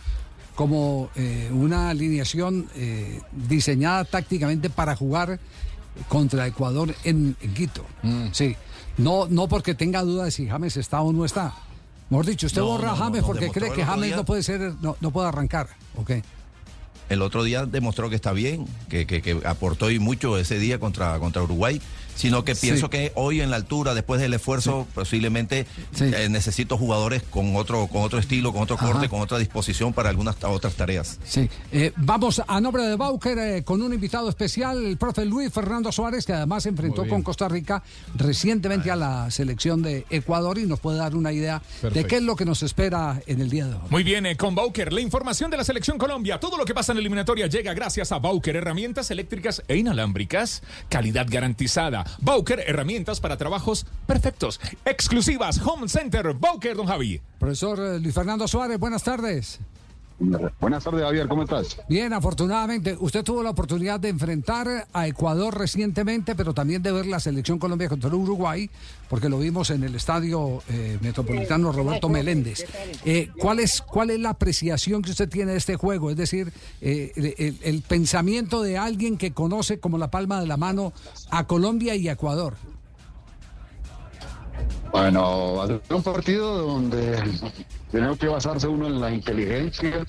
como 0.54 1.10
eh, 1.14 1.48
una 1.52 1.88
alineación 1.90 2.68
eh, 2.74 3.20
diseñada 3.32 4.04
tácticamente 4.04 4.68
para 4.70 4.94
jugar 4.96 5.38
contra 6.08 6.46
Ecuador 6.46 6.94
en, 7.04 7.36
en 7.40 7.54
Quito. 7.54 7.84
Mm. 8.02 8.26
Sí. 8.32 8.56
No, 8.98 9.26
no 9.28 9.48
porque 9.48 9.74
tenga 9.74 10.02
duda 10.02 10.24
de 10.24 10.30
si 10.30 10.46
James 10.46 10.76
está 10.76 11.00
o 11.00 11.12
no 11.12 11.24
está. 11.24 11.54
Mejor 12.10 12.26
dicho, 12.26 12.46
usted 12.46 12.60
No, 12.60 12.66
borra 12.66 12.88
no, 12.88 12.92
a 12.92 12.96
James 12.96 13.20
no, 13.22 13.26
porque 13.26 13.50
cree 13.50 13.72
que 13.72 13.84
James 13.84 14.06
día. 14.08 14.16
no 14.16 14.24
puede 14.24 14.42
ser, 14.42 14.74
no, 14.82 14.96
no 15.00 15.10
puede 15.10 15.28
arrancar. 15.28 15.68
Ok. 15.96 16.10
El 17.12 17.20
otro 17.20 17.44
día 17.44 17.66
demostró 17.66 18.08
que 18.08 18.16
está 18.16 18.32
bien, 18.32 18.66
que, 18.88 19.40
aportó 19.44 19.90
y 19.90 19.98
mucho 19.98 20.38
ese 20.38 20.58
día 20.58 20.78
contra, 20.78 21.18
contra 21.18 21.42
Uruguay, 21.42 21.78
sino 22.14 22.44
que 22.44 22.54
Sí. 22.54 22.66
pienso 22.68 22.90
que 22.90 23.12
hoy 23.14 23.40
en 23.40 23.50
la 23.50 23.56
altura, 23.56 23.94
después 23.94 24.20
del 24.20 24.34
esfuerzo, 24.34 24.86
posiblemente 24.94 25.66
eh, 26.00 26.28
necesito 26.30 26.76
jugadores 26.78 27.22
con 27.22 27.56
otro, 27.56 27.86
con 27.88 28.02
otro 28.02 28.18
estilo, 28.18 28.52
con 28.52 28.62
otro 28.62 28.76
Ajá. 28.76 28.92
corte, 28.92 29.08
con 29.08 29.20
otra 29.20 29.38
disposición 29.38 29.92
para 29.92 30.08
algunas 30.10 30.36
otras 30.42 30.74
tareas. 30.74 31.18
Sí, 31.24 31.48
Eh, 31.72 31.92
vamos 31.96 32.42
a 32.46 32.60
nombre 32.60 32.82
de 32.84 32.96
Bauker 32.96 33.38
eh, 33.38 33.62
con 33.64 33.82
un 33.82 33.92
invitado 33.94 34.28
especial, 34.28 34.84
el 34.84 34.96
profe 34.96 35.24
Luis 35.24 35.52
Fernando 35.52 35.90
Suárez, 35.92 36.26
que 36.26 36.32
además 36.32 36.62
se 36.64 36.68
enfrentó 36.68 37.06
con 37.08 37.22
Costa 37.22 37.48
Rica 37.48 37.82
recientemente 38.14 38.90
a 38.90 38.96
la 38.96 39.30
selección 39.30 39.82
de 39.82 40.04
Ecuador 40.10 40.58
y 40.58 40.66
nos 40.66 40.80
puede 40.80 40.98
dar 40.98 41.14
una 41.16 41.32
idea 41.32 41.62
de 41.82 42.04
qué 42.06 42.16
es 42.16 42.22
lo 42.22 42.36
que 42.36 42.44
nos 42.44 42.62
espera 42.62 43.20
en 43.26 43.40
el 43.40 43.50
día 43.50 43.66
de 43.66 43.74
hoy. 43.74 43.80
Muy 43.90 44.02
bien, 44.02 44.26
eh, 44.26 44.36
con 44.36 44.54
Bauker, 44.54 44.92
la 44.92 45.00
información 45.00 45.50
de 45.50 45.56
la 45.56 45.64
selección 45.64 45.98
Colombia. 45.98 46.38
Todo 46.40 46.56
lo 46.56 46.64
que 46.64 46.74
pasa 46.74 46.92
en 46.92 46.96
la 46.96 47.00
eliminatoria 47.00 47.46
llega 47.46 47.74
gracias 47.74 48.12
a 48.12 48.18
Bauker, 48.18 48.56
herramientas 48.56 49.10
eléctricas 49.10 49.62
e 49.68 49.76
inalámbricas. 49.76 50.62
Calidad 50.88 51.26
garantizada. 51.28 52.01
Bauker, 52.20 52.60
herramientas 52.66 53.20
para 53.20 53.36
trabajos 53.36 53.86
perfectos. 54.06 54.60
Exclusivas, 54.84 55.60
Home 55.64 55.88
Center, 55.88 56.32
Bauker, 56.34 56.76
don 56.76 56.86
Javi. 56.86 57.20
Profesor 57.38 57.78
eh, 57.78 58.00
Luis 58.00 58.14
Fernando 58.14 58.46
Suárez, 58.48 58.78
buenas 58.78 59.02
tardes. 59.02 59.60
Buenas 60.60 60.84
tardes, 60.84 61.02
Javier, 61.02 61.26
¿cómo 61.26 61.42
estás? 61.42 61.78
Bien, 61.88 62.12
afortunadamente, 62.12 62.96
usted 63.00 63.24
tuvo 63.24 63.42
la 63.42 63.50
oportunidad 63.50 63.98
de 63.98 64.08
enfrentar 64.08 64.86
a 64.92 65.06
Ecuador 65.08 65.58
recientemente, 65.58 66.34
pero 66.36 66.54
también 66.54 66.82
de 66.82 66.92
ver 66.92 67.06
la 67.06 67.18
selección 67.18 67.58
Colombia 67.58 67.88
contra 67.88 68.14
Uruguay, 68.14 68.70
porque 69.08 69.28
lo 69.28 69.38
vimos 69.38 69.70
en 69.70 69.82
el 69.82 69.94
estadio 69.94 70.62
eh, 70.68 70.98
metropolitano 71.00 71.72
Roberto 71.72 72.08
Meléndez. 72.08 72.64
Eh, 73.04 73.30
¿cuál, 73.38 73.58
es, 73.58 73.82
¿Cuál 73.82 74.10
es 74.10 74.20
la 74.20 74.30
apreciación 74.30 75.02
que 75.02 75.10
usted 75.10 75.28
tiene 75.28 75.52
de 75.52 75.58
este 75.58 75.76
juego? 75.76 76.10
Es 76.10 76.16
decir, 76.16 76.52
eh, 76.80 77.58
el, 77.62 77.82
pensamiento 77.82 78.62
de 78.62 78.78
alguien 78.78 79.18
que 79.18 79.32
conoce 79.32 79.80
como 79.80 79.98
la 79.98 80.10
palma 80.10 80.40
de 80.40 80.46
la 80.46 80.56
mano 80.56 80.92
a 81.30 81.46
Colombia 81.46 81.96
y 81.96 82.08
a 82.08 82.12
Ecuador. 82.12 82.54
Bueno, 84.92 85.54
va 85.56 85.64
a 85.64 85.66
ser 85.66 85.80
un 85.90 86.02
partido 86.02 86.66
donde 86.66 87.18
tenemos 87.92 88.18
que 88.18 88.26
basarse 88.26 88.66
uno 88.66 88.86
en 88.86 89.00
la 89.00 89.12
inteligencia, 89.12 90.04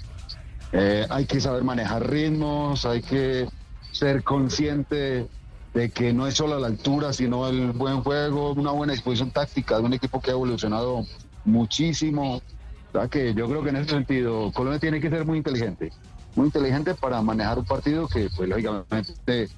eh, 0.72 1.06
hay 1.10 1.26
que 1.26 1.40
saber 1.40 1.64
manejar 1.64 2.10
ritmos, 2.10 2.86
hay 2.86 3.02
que 3.02 3.48
ser 3.92 4.24
consciente 4.24 5.28
de 5.74 5.90
que 5.90 6.14
no 6.14 6.26
es 6.26 6.36
solo 6.36 6.58
la 6.60 6.68
altura, 6.68 7.14
sino 7.14 7.48
el 7.48 7.74
buen 7.74 8.02
juego, 8.02 8.54
una 8.54 8.72
buena 8.72 8.94
disposición 8.94 9.32
táctica 9.32 9.78
de 9.78 9.84
un 9.84 9.94
equipo 9.94 10.22
que 10.22 10.32
ha 10.32 10.34
evolucionado 10.34 11.06
muchísimo. 11.44 12.38
O 12.38 12.92
sea 12.92 13.08
que 13.08 13.34
yo 13.34 13.50
creo 13.50 13.64
que 13.64 13.70
en 13.70 13.76
ese 13.78 13.90
sentido 13.90 14.52
Colombia 14.54 14.80
tiene 14.80 15.02
que 15.02 15.10
ser 15.10 15.26
muy 15.26 15.38
inteligente, 15.38 15.92
muy 16.36 16.46
inteligente 16.46 16.96
para 16.96 17.22
manejar 17.22 17.60
un 17.60 17.66
partido 17.66 18.08
que, 18.08 18.30
pues 18.36 18.50
lógicamente, 18.50 19.50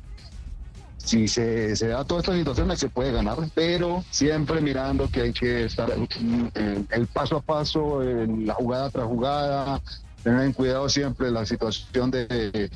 si 1.06 1.28
se, 1.28 1.76
se 1.76 1.88
da 1.88 2.04
toda 2.04 2.22
esta 2.22 2.34
situación 2.36 2.76
se 2.76 2.90
puede 2.90 3.12
ganar, 3.12 3.38
pero 3.54 4.04
siempre 4.10 4.60
mirando 4.60 5.08
que 5.10 5.22
hay 5.22 5.34
que 5.34 5.66
estar 5.66 5.90
el 5.94 7.08
paso 7.08 7.38
a 7.38 7.42
paso, 7.42 8.02
la 8.04 8.54
jugada 8.56 8.90
tras 8.90 9.06
jugada, 9.06 9.82
tener 10.24 10.42
en 10.42 10.54
cuidado 10.54 10.90
siempre 10.90 11.30
la 11.32 11.46
situación 11.46 12.10
de, 12.12 12.70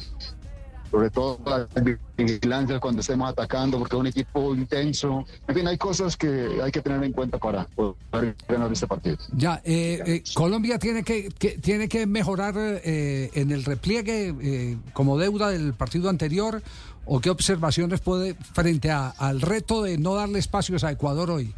sobre 0.92 1.10
todo 1.12 1.40
la 1.46 1.68
vigilancia 2.18 2.80
cuando 2.80 3.02
estemos 3.02 3.30
atacando, 3.30 3.78
porque 3.80 3.96
es 3.96 4.00
un 4.00 4.08
equipo 4.08 4.56
intenso. 4.56 5.26
En 5.48 5.56
fin, 5.56 5.68
hay 5.68 5.78
cosas 5.78 6.18
que 6.18 6.60
hay 6.64 6.72
que 6.72 6.82
tener 6.82 7.04
en 7.04 7.12
cuenta 7.14 7.38
para 7.38 7.66
poder 7.66 8.36
ganar 8.48 8.72
este 8.72 8.88
partido. 8.88 9.18
Ya, 9.34 9.62
eh, 9.64 10.02
eh, 10.06 10.24
Colombia 10.34 10.78
tiene 10.80 11.04
que, 11.04 11.30
que- 11.30 11.58
tiene 11.60 11.88
que 11.88 12.06
mejorar 12.08 12.54
eh, 12.58 13.30
en 13.34 13.52
el 13.52 13.64
repliegue 13.66 14.34
eh, 14.42 14.78
como 14.94 15.18
deuda 15.18 15.50
del 15.50 15.74
partido 15.74 16.10
anterior 16.10 16.62
o 17.12 17.20
qué 17.20 17.32
observaciones 17.32 18.02
puede 18.02 18.36
frente 18.36 18.92
a- 18.92 19.10
al 19.10 19.42
reto 19.42 19.82
de 19.82 19.98
no 19.98 20.14
darle 20.14 20.38
espacios 20.38 20.84
a 20.84 20.92
Ecuador 20.92 21.32
hoy. 21.32 21.54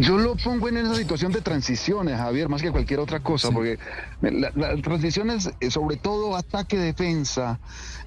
Yo 0.00 0.16
lo 0.16 0.36
pongo 0.36 0.68
en 0.68 0.78
esa 0.78 0.94
situación 0.94 1.32
de 1.32 1.42
transiciones, 1.42 2.16
Javier, 2.16 2.48
más 2.48 2.62
que 2.62 2.70
cualquier 2.70 3.00
otra 3.00 3.20
cosa, 3.20 3.50
porque 3.50 3.78
la- 4.22 4.50
las 4.54 4.80
transiciones, 4.80 5.50
eh, 5.60 5.70
sobre 5.70 5.96
todo 5.96 6.34
ataque-defensa, 6.36 7.58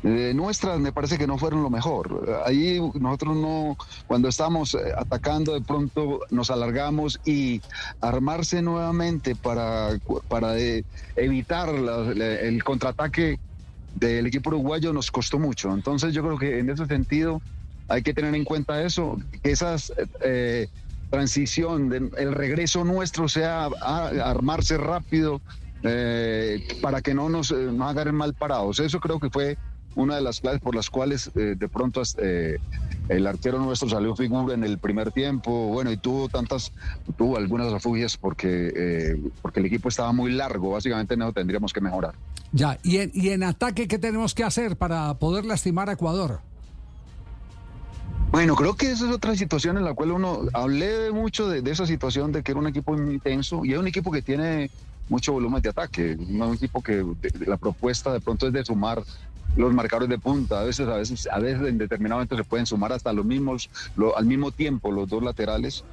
eh, 0.03 0.31
nuestras 0.33 0.79
me 0.79 0.91
parece 0.91 1.17
que 1.19 1.27
no 1.27 1.37
fueron 1.37 1.61
lo 1.61 1.69
mejor. 1.69 2.41
Ahí 2.45 2.79
nosotros 2.95 3.35
no, 3.35 3.77
cuando 4.07 4.29
estamos 4.29 4.73
eh, 4.73 4.93
atacando, 4.97 5.53
de 5.53 5.61
pronto 5.61 6.21
nos 6.31 6.49
alargamos 6.49 7.19
y 7.25 7.61
armarse 8.01 8.61
nuevamente 8.63 9.35
para, 9.35 9.89
para 10.27 10.57
eh, 10.57 10.83
evitar 11.17 11.67
la- 11.71 11.97
la- 12.15 12.39
el 12.39 12.63
contraataque 12.63 13.37
del 13.95 14.27
equipo 14.27 14.49
uruguayo 14.49 14.93
nos 14.93 15.11
costó 15.11 15.39
mucho. 15.39 15.73
Entonces 15.73 16.13
yo 16.13 16.23
creo 16.23 16.37
que 16.37 16.59
en 16.59 16.69
ese 16.69 16.85
sentido 16.85 17.41
hay 17.87 18.03
que 18.03 18.13
tener 18.13 18.35
en 18.35 18.43
cuenta 18.43 18.81
eso, 18.83 19.17
que 19.41 19.51
esas 19.51 19.91
eh, 20.21 20.67
transición, 21.09 22.11
el 22.17 22.33
regreso 22.33 22.83
nuestro 22.83 23.27
sea 23.27 23.69
a 23.81 24.07
armarse 24.29 24.77
rápido 24.77 25.41
eh, 25.83 26.61
para 26.81 27.01
que 27.01 27.13
no 27.13 27.29
nos, 27.29 27.51
eh, 27.51 27.55
nos 27.55 27.89
agarren 27.89 28.15
mal 28.15 28.33
parados. 28.33 28.79
Eso 28.79 28.99
creo 28.99 29.19
que 29.19 29.29
fue 29.29 29.57
una 29.95 30.15
de 30.15 30.21
las 30.21 30.39
claves 30.39 30.61
por 30.61 30.75
las 30.75 30.89
cuales 30.89 31.31
eh, 31.35 31.55
de 31.57 31.69
pronto 31.69 32.01
eh, 32.17 32.57
el 33.09 33.27
arquero 33.27 33.59
nuestro 33.59 33.89
salió 33.89 34.15
figura 34.15 34.53
en 34.53 34.63
el 34.63 34.77
primer 34.77 35.11
tiempo, 35.11 35.51
bueno, 35.67 35.91
y 35.91 35.97
tuvo 35.97 36.29
tantas, 36.29 36.71
tuvo 37.17 37.37
algunas 37.37 37.71
refugias 37.71 38.15
porque, 38.17 38.71
eh, 38.75 39.21
porque 39.41 39.59
el 39.59 39.65
equipo 39.65 39.89
estaba 39.89 40.13
muy 40.13 40.31
largo, 40.31 40.69
básicamente 40.71 41.17
no 41.17 41.33
tendríamos 41.33 41.73
que 41.73 41.81
mejorar. 41.81 42.13
Ya, 42.51 42.79
y 42.83 42.97
en, 42.97 43.11
y 43.13 43.29
en 43.29 43.43
ataque, 43.43 43.87
¿qué 43.87 43.99
tenemos 43.99 44.33
que 44.33 44.43
hacer 44.43 44.77
para 44.77 45.13
poder 45.15 45.43
lastimar 45.45 45.89
a 45.89 45.93
Ecuador? 45.93 46.39
Bueno, 48.31 48.55
creo 48.55 48.75
que 48.75 48.91
esa 48.91 49.07
es 49.09 49.11
otra 49.15 49.35
situación 49.35 49.77
en 49.77 49.85
la 49.85 49.95
cual 49.95 50.11
uno 50.11 50.41
hablé 50.53 51.11
mucho 51.11 51.49
de, 51.49 51.63
de 51.63 51.71
esa 51.71 51.87
situación 51.87 52.31
de 52.31 52.43
que 52.43 52.51
era 52.51 52.59
un 52.59 52.67
equipo 52.67 52.95
intenso 52.95 53.65
y 53.65 53.73
es 53.73 53.79
un 53.79 53.87
equipo 53.87 54.11
que 54.11 54.21
tiene 54.21 54.69
mucho 55.09 55.33
volumen 55.33 55.63
de 55.63 55.69
ataque, 55.69 56.15
no 56.29 56.49
un 56.49 56.53
equipo 56.55 56.83
que 56.83 56.97
de- 56.97 57.29
de 57.39 57.45
la 57.47 57.57
propuesta 57.57 58.13
de 58.13 58.19
pronto 58.21 58.45
es 58.45 58.53
de 58.53 58.63
sumar 58.63 59.01
los 59.55 59.73
marcadores 59.73 60.09
de 60.09 60.17
punta, 60.17 60.61
a 60.61 60.63
veces, 60.63 60.87
a 60.87 60.95
veces, 60.95 61.27
a 61.31 61.39
veces 61.39 61.67
en 61.67 61.77
determinado 61.77 62.17
momento 62.17 62.37
se 62.37 62.43
pueden 62.43 62.65
sumar 62.65 62.93
hasta 62.93 63.13
los 63.13 63.25
mismos, 63.25 63.69
al 64.15 64.25
mismo 64.25 64.51
tiempo 64.51 64.91
los 64.91 65.09
dos 65.09 65.23
laterales. 65.23 65.83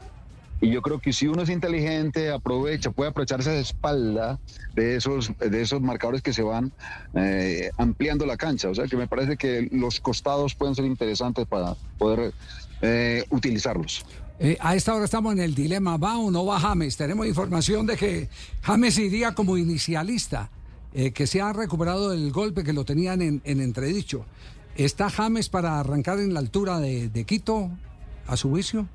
Y 0.61 0.71
yo 0.71 0.81
creo 0.81 0.99
que 1.01 1.13
si 1.13 1.27
uno 1.27 1.43
es 1.43 1.51
inteligente, 1.51 2.31
aprovecha, 2.31 2.91
puede 2.91 3.11
aprovecharse 3.11 3.51
de 3.51 3.61
espalda 3.61 4.39
de 4.75 4.97
esos, 4.97 5.31
de 5.39 5.61
esos 5.61 5.83
marcadores 5.83 6.23
que 6.23 6.33
se 6.33 6.43
van 6.43 6.73
eh, 7.15 7.71
ampliando 7.77 8.25
la 8.25 8.39
cancha. 8.39 8.71
O 8.71 8.75
sea 8.75 8.87
que 8.87 8.97
me 8.97 9.07
parece 9.07 9.37
que 9.37 9.69
los 9.71 10.01
costados 10.01 10.55
pueden 10.55 10.75
ser 10.75 10.87
interesantes 10.87 11.47
para 11.47 11.77
poder 11.99 12.33
eh, 12.81 13.25
utilizarlos. 13.31 14.07
Eh, 14.39 14.57
a 14.61 14.75
esta 14.75 14.95
hora 14.95 15.07
estamos 15.07 15.33
en 15.33 15.41
el 15.41 15.55
dilema, 15.55 15.97
¿va 15.97 16.19
o 16.19 16.31
no 16.31 16.45
va 16.45 16.61
James? 16.61 16.97
Tenemos 16.97 17.27
información 17.27 17.87
de 17.87 17.97
que 17.97 18.29
James 18.63 18.99
iría 18.99 19.35
como 19.35 19.57
inicialista, 19.57 20.51
eh, 20.99 21.13
que 21.13 21.27
se 21.27 21.43
ha 21.43 21.53
recuperado 21.53 22.09
del 22.09 22.33
golpe 22.33 22.65
que 22.65 22.73
lo 22.73 22.87
tenían 22.87 23.21
en, 23.21 23.43
en 23.45 23.61
entredicho. 23.61 24.25
¿Está 24.77 25.11
James 25.11 25.51
para 25.51 25.79
arrancar 25.79 26.19
en 26.21 26.33
la 26.33 26.41
altura 26.41 26.81
de, 26.81 27.25
Quito, 27.27 27.71
a 28.27 28.35
su 28.39 28.49
juicio? 28.49 28.89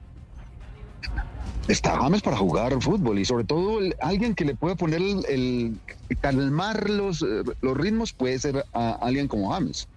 Está 1.68 1.96
James 2.02 2.24
para 2.24 2.38
jugar 2.38 2.82
fútbol 2.82 3.20
y 3.20 3.26
sobre 3.26 3.44
todo 3.44 3.80
alguien 4.00 4.34
que 4.34 4.46
le 4.46 4.56
pueda 4.56 4.74
poner 4.74 5.00
el, 5.00 5.78
calmar 6.20 6.90
los, 6.90 7.22
eh, 7.22 7.44
los 7.62 7.78
ritmos 7.78 8.14
puede 8.14 8.40
ser 8.40 8.66
alguien 8.74 9.28
como 9.28 9.52
James. 9.52 9.88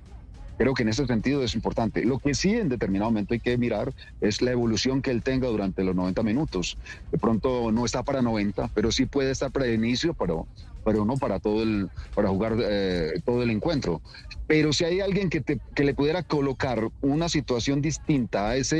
Creo 0.58 0.74
que 0.74 0.82
en 0.82 0.90
ese 0.90 1.06
sentido 1.06 1.42
es 1.42 1.54
importante. 1.54 2.04
Lo 2.04 2.18
que 2.18 2.34
sí 2.34 2.50
en 2.50 2.68
determinado 2.68 3.10
momento 3.10 3.32
hay 3.32 3.40
que 3.40 3.56
mirar 3.56 3.94
es 4.20 4.42
la 4.42 4.52
evolución 4.52 5.00
que 5.00 5.10
él 5.10 5.22
tenga 5.22 5.48
durante 5.48 5.82
los 5.82 5.96
90 5.96 6.22
minutos. 6.22 6.76
De 7.10 7.16
pronto 7.16 7.72
no 7.72 7.86
está 7.86 8.02
para 8.02 8.20
90, 8.20 8.68
pero 8.74 8.92
sí 8.92 9.06
puede 9.06 9.30
estar 9.30 9.50
para 9.50 9.64
el 9.64 9.74
inicio, 9.74 10.12
pero, 10.12 10.46
pero 10.84 11.04
no 11.04 11.16
para 11.16 11.40
todo 11.40 11.62
el, 11.62 11.88
para 12.14 12.28
jugar 12.28 12.56
eh, 12.60 13.12
todo 13.24 13.42
el 13.42 13.50
encuentro. 13.50 14.02
Pero 14.46 14.72
si 14.72 14.84
hay 14.84 15.00
alguien 15.00 15.30
que, 15.30 15.40
te- 15.40 15.58
que 15.74 15.84
le 15.84 15.94
pudiera 15.94 16.22
colocar 16.22 16.90
una 17.00 17.28
situación 17.28 17.80
distinta 17.80 18.50
a 18.50 18.56
esa 18.56 18.76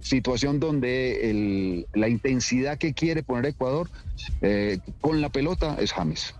situación 0.00 0.58
donde 0.60 1.30
el- 1.30 1.86
la 1.94 2.08
intensidad 2.08 2.78
que 2.78 2.92
quiere 2.94 3.22
poner 3.22 3.46
Ecuador 3.46 3.88
eh, 4.42 4.78
con 5.00 5.20
la 5.20 5.28
pelota 5.30 5.76
es 5.80 5.92
James. 5.92 6.34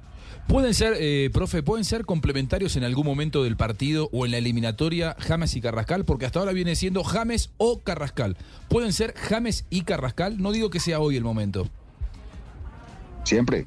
Pueden 0.49 0.75
ser, 0.75 0.95
eh, 1.01 1.29
profe, 1.33 1.65
pueden 1.65 1.85
ser 1.85 2.05
complementarios 2.05 2.77
en 2.77 2.85
algún 2.85 3.05
momento 3.05 3.43
del 3.43 3.57
partido 3.57 4.09
o 4.13 4.25
en 4.27 4.31
la 4.31 4.39
eliminatoria 4.39 5.17
James 5.19 5.57
y 5.57 5.61
Carrascal, 5.61 6.05
porque 6.05 6.25
hasta 6.25 6.39
ahora 6.39 6.53
viene 6.53 6.77
siendo 6.77 7.03
James 7.03 7.51
o 7.57 7.81
Carrascal. 7.81 8.37
Pueden 8.69 8.93
ser 8.93 9.13
James 9.17 9.65
y 9.71 9.83
Carrascal, 9.83 10.41
no 10.41 10.53
digo 10.53 10.71
que 10.71 10.79
sea 10.79 11.01
hoy 11.01 11.17
el 11.17 11.25
momento. 11.25 11.69
Siempre. 13.25 13.67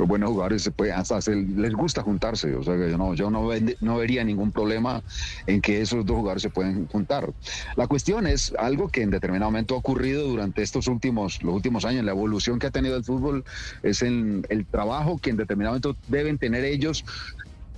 Los 0.00 0.08
buenos 0.08 0.30
jugadores 0.30 0.70
pueden, 0.74 0.94
hasta 0.94 1.20
se- 1.20 1.34
les 1.36 1.74
gusta 1.74 2.02
juntarse. 2.02 2.54
O 2.54 2.62
sea 2.62 2.74
que 2.74 2.90
yo 2.90 2.96
no, 2.96 3.12
yo 3.14 3.30
no, 3.30 3.50
no 3.80 3.96
vería 3.98 4.24
ningún 4.24 4.50
problema 4.50 5.02
en 5.46 5.60
que 5.60 5.82
esos 5.82 6.06
dos 6.06 6.16
jugadores 6.16 6.42
se 6.42 6.48
pueden 6.48 6.86
juntar. 6.88 7.30
La 7.76 7.86
cuestión 7.86 8.26
es 8.26 8.54
algo 8.58 8.88
que 8.88 9.02
en 9.02 9.10
determinado 9.10 9.50
momento 9.50 9.74
ha 9.74 9.78
ocurrido 9.78 10.26
durante 10.26 10.62
estos 10.62 10.86
últimos, 10.86 11.42
los 11.42 11.54
últimos 11.54 11.84
años. 11.84 12.02
La 12.02 12.12
evolución 12.12 12.58
que 12.58 12.68
ha 12.68 12.70
tenido 12.70 12.96
el 12.96 13.04
fútbol 13.04 13.44
es 13.82 14.00
el, 14.00 14.46
el 14.48 14.66
trabajo 14.66 15.18
que 15.18 15.28
en 15.30 15.36
determinado 15.36 15.72
momento 15.74 15.96
deben 16.08 16.38
tener 16.38 16.64
ellos 16.64 17.04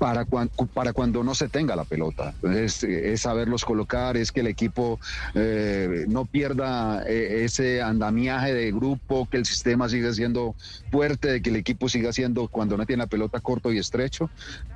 para, 0.02 0.24
cuan- 0.24 0.50
para 0.74 0.92
cuando 0.92 1.22
no 1.22 1.32
se 1.32 1.48
tenga 1.48 1.76
la 1.76 1.84
pelota. 1.84 2.34
Eh, 2.42 2.66
es 3.12 3.20
saberlos 3.20 3.64
colocar, 3.64 4.16
es 4.16 4.32
que 4.32 4.40
el 4.40 4.48
equipo 4.48 4.98
eh, 5.36 6.06
no 6.08 6.24
pierda 6.24 7.04
eh, 7.06 7.44
ese 7.44 7.80
andamiaje 7.80 8.52
de 8.52 8.72
grupo, 8.72 9.28
que 9.30 9.36
el 9.36 9.46
sistema 9.46 9.88
siga 9.88 10.12
siendo 10.12 10.56
fuerte, 10.90 11.28
de 11.30 11.40
que 11.40 11.50
el 11.50 11.56
equipo 11.56 11.88
siga 11.88 12.12
siendo, 12.12 12.48
cuando 12.48 12.76
no 12.76 12.84
tiene 12.84 13.04
la 13.04 13.06
pelota, 13.06 13.38
corto 13.38 13.72
y 13.72 13.78
estrecho. 13.78 14.28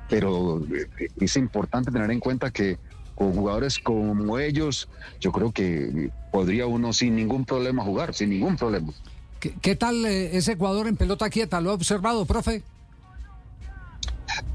Pero 0.09 0.63
eh, 0.73 1.09
es 1.19 1.35
importante 1.35 1.91
tener 1.91 2.09
en 2.09 2.21
cuenta 2.21 2.49
que 2.49 2.77
con 3.13 3.33
jugadores 3.33 3.79
como 3.79 4.39
ellos, 4.39 4.87
yo 5.19 5.33
creo 5.33 5.51
que 5.51 6.09
podría 6.31 6.67
uno 6.67 6.93
sin 6.93 7.17
ningún 7.17 7.43
problema 7.43 7.83
jugar, 7.83 8.13
sin 8.13 8.29
ningún 8.29 8.55
problema. 8.55 8.93
¿Qué, 9.41 9.53
qué 9.61 9.75
tal 9.75 10.05
eh, 10.05 10.37
ese 10.37 10.53
Ecuador 10.53 10.87
en 10.87 10.95
pelota 10.95 11.29
quieta? 11.29 11.59
¿Lo 11.59 11.71
ha 11.71 11.73
observado, 11.73 12.23
profe? 12.25 12.63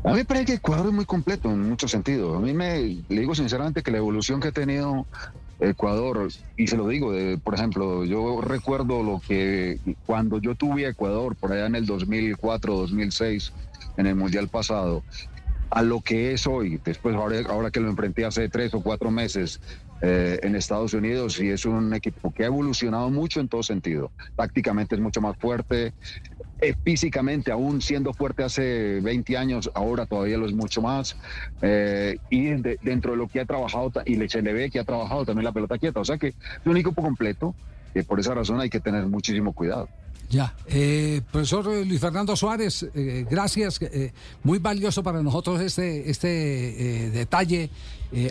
A 0.04 0.10
mí 0.10 0.16
me 0.16 0.24
parece 0.24 0.46
que 0.46 0.54
Ecuador 0.54 0.86
es 0.86 0.92
muy 0.92 1.04
completo 1.04 1.50
en 1.50 1.68
muchos 1.68 1.90
sentidos. 1.90 2.36
A 2.36 2.40
mí 2.40 2.52
me 2.52 2.80
le 3.08 3.20
digo 3.20 3.34
sinceramente 3.34 3.82
que 3.82 3.90
la 3.90 3.98
evolución 3.98 4.40
que 4.40 4.48
ha 4.48 4.52
tenido 4.52 5.06
Ecuador, 5.60 6.28
y 6.56 6.66
se 6.66 6.76
lo 6.76 6.88
digo, 6.88 7.12
por 7.44 7.54
ejemplo, 7.54 8.04
yo 8.04 8.40
recuerdo 8.40 9.02
lo 9.02 9.20
que 9.26 9.78
cuando 10.04 10.40
yo 10.40 10.54
tuve 10.56 10.86
Ecuador 10.86 11.36
por 11.36 11.52
allá 11.52 11.66
en 11.66 11.76
el 11.76 11.86
2004, 11.86 12.74
2006, 12.74 13.52
en 13.96 14.06
el 14.06 14.16
Mundial 14.16 14.48
pasado, 14.48 15.04
a 15.70 15.82
lo 15.82 16.00
que 16.00 16.32
es 16.32 16.46
hoy, 16.46 16.80
después 16.84 17.14
ahora 17.14 17.70
que 17.70 17.80
lo 17.80 17.88
enfrenté 17.88 18.24
hace 18.24 18.48
tres 18.48 18.74
o 18.74 18.82
cuatro 18.82 19.10
meses 19.10 19.60
eh, 20.02 20.38
en 20.42 20.56
Estados 20.56 20.92
Unidos, 20.94 21.40
y 21.40 21.48
es 21.50 21.64
un 21.64 21.94
equipo 21.94 22.32
que 22.32 22.42
ha 22.42 22.46
evolucionado 22.46 23.08
mucho 23.10 23.40
en 23.40 23.48
todo 23.48 23.62
sentido. 23.62 24.12
Tácticamente 24.36 24.96
es 24.96 25.00
mucho 25.00 25.20
más 25.20 25.36
fuerte, 25.38 25.92
eh, 26.58 26.74
físicamente, 26.84 27.50
aún 27.52 27.80
siendo 27.80 28.12
fuerte 28.12 28.44
hace 28.44 29.00
20 29.00 29.36
años, 29.36 29.70
ahora 29.74 30.06
todavía 30.06 30.38
lo 30.38 30.46
es 30.46 30.54
mucho 30.54 30.82
más. 30.82 31.16
Eh, 31.60 32.18
y 32.30 32.46
de- 32.54 32.78
dentro 32.80 33.12
de 33.12 33.18
lo 33.18 33.28
que 33.28 33.40
ha 33.40 33.46
trabajado, 33.46 33.90
y 34.04 34.16
le- 34.16 34.28
se 34.28 34.42
que 34.70 34.78
ha 34.80 34.84
trabajado 34.84 35.24
también 35.24 35.44
la 35.44 35.52
pelota 35.52 35.78
quieta. 35.78 36.00
O 36.00 36.04
sea 36.04 36.18
que 36.18 36.28
es 36.28 36.36
un 36.64 36.76
equipo 36.76 37.02
completo, 37.02 37.56
y 37.94 38.02
por 38.02 38.20
esa 38.20 38.34
razón 38.34 38.60
hay 38.60 38.70
que 38.70 38.80
tener 38.80 39.06
muchísimo 39.06 39.52
cuidado. 39.52 39.88
Ya. 40.32 40.54
Eh, 40.66 41.20
profesor 41.30 41.66
Luis 41.86 42.00
Fernando 42.00 42.34
Suárez, 42.34 42.86
eh, 42.94 43.26
gracias. 43.30 43.78
eh, 43.82 44.12
muy 44.42 44.58
valioso 44.58 45.02
para 45.02 45.22
nosotros 45.22 45.60
este, 45.60 46.10
este 46.10 47.04
eh, 47.06 47.10
detalle, 47.10 47.68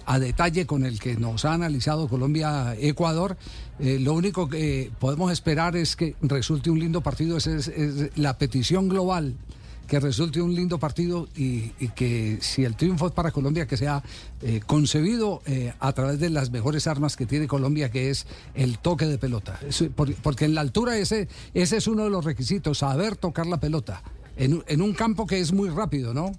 a 0.06 0.20
detalle 0.20 0.68
con 0.68 0.86
el 0.86 1.00
que 1.00 1.16
nos 1.16 1.44
ha 1.46 1.54
analizado 1.54 2.08
Colombia-Ecuador. 2.08 3.36
Lo 3.80 4.14
único 4.14 4.48
que 4.48 4.92
podemos 5.00 5.32
esperar 5.32 5.76
es 5.76 5.96
que 5.96 6.16
resulte 6.22 6.70
un 6.70 6.80
lindo 6.80 7.02
partido. 7.02 7.38
Es 7.38 7.72
la 8.16 8.38
petición 8.38 8.90
global. 8.90 9.34
Que 9.92 10.00
resulte 10.00 10.42
un 10.42 10.56
lindo 10.56 10.80
partido 10.80 11.28
y, 11.36 11.72
que 11.90 12.38
si 12.40 12.64
el 12.64 12.78
triunfo 12.78 13.08
es 13.08 13.12
para 13.12 13.32
Colombia, 13.32 13.68
que 13.68 13.76
sea 13.76 14.02
eh, 14.42 14.62
concebido 14.66 15.42
eh, 15.46 15.74
a 15.82 15.92
través 15.92 16.18
de 16.18 16.30
las 16.30 16.50
mejores 16.50 16.88
armas 16.88 17.18
que 17.18 17.26
tiene 17.26 17.46
Colombia, 17.46 17.92
que 17.92 18.10
es 18.10 18.26
el 18.56 18.80
toque 18.80 19.06
de 19.06 19.18
pelota. 19.18 19.60
Porque 20.24 20.46
en 20.46 20.56
la 20.56 20.62
altura 20.62 20.98
ese, 20.98 21.28
ese 21.54 21.76
es 21.76 21.88
uno 21.88 22.06
de 22.06 22.10
los 22.10 22.24
requisitos, 22.24 22.78
saber 22.78 23.18
tocar 23.18 23.48
la 23.48 23.60
pelota. 23.60 24.02
En, 24.38 24.64
en 24.68 24.82
un 24.82 24.94
campo 24.94 25.28
que 25.28 25.42
es 25.42 25.52
muy 25.52 25.68
rápido, 25.68 26.14
¿no? 26.14 26.32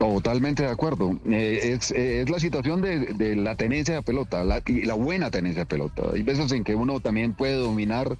Totalmente 0.00 0.64
de 0.64 0.70
acuerdo. 0.70 1.20
Eh, 1.30 1.76
es, 1.78 1.92
eh, 1.92 2.22
es 2.22 2.30
la 2.30 2.40
situación 2.40 2.82
de, 2.82 3.36
la 3.36 3.54
tenencia 3.54 3.94
de 3.94 4.02
pelota 4.02 4.42
la, 4.42 4.60
y 4.66 4.82
la 4.82 4.94
buena 4.94 5.30
tenencia 5.30 5.62
de 5.62 5.66
pelota. 5.66 6.02
Hay 6.12 6.24
veces 6.24 6.50
en 6.50 6.64
que 6.64 6.74
uno 6.74 6.98
también 6.98 7.34
puede 7.34 7.54
dominar 7.54 8.18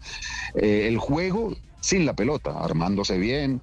el 0.55 0.99
juego 0.99 1.57
sin 1.81 2.07
la 2.07 2.15
pelota, 2.15 2.53
armándose 2.59 3.19
bien. 3.19 3.61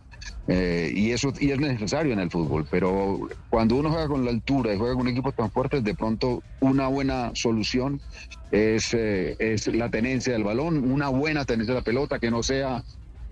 Eh, 0.47 0.91
y 0.93 1.11
eso 1.11 1.33
y 1.39 1.51
es 1.51 1.59
necesario 1.59 2.13
en 2.13 2.19
el 2.19 2.29
fútbol, 2.29 2.67
pero 2.69 3.27
cuando 3.49 3.75
uno 3.75 3.89
juega 3.89 4.07
con 4.07 4.23
la 4.23 4.31
altura 4.31 4.73
y 4.73 4.77
juega 4.77 4.93
con 4.93 5.03
un 5.03 5.07
equipo 5.07 5.31
tan 5.31 5.49
fuerte, 5.49 5.81
de 5.81 5.95
pronto 5.95 6.43
una 6.59 6.87
buena 6.87 7.31
solución 7.33 7.99
es, 8.51 8.93
eh, 8.93 9.35
es 9.39 9.67
la 9.67 9.89
tenencia 9.89 10.33
del 10.33 10.43
balón, 10.43 10.91
una 10.91 11.09
buena 11.09 11.45
tenencia 11.45 11.73
de 11.73 11.79
la 11.79 11.83
pelota, 11.83 12.19
que 12.19 12.29
no 12.29 12.43
sea 12.43 12.83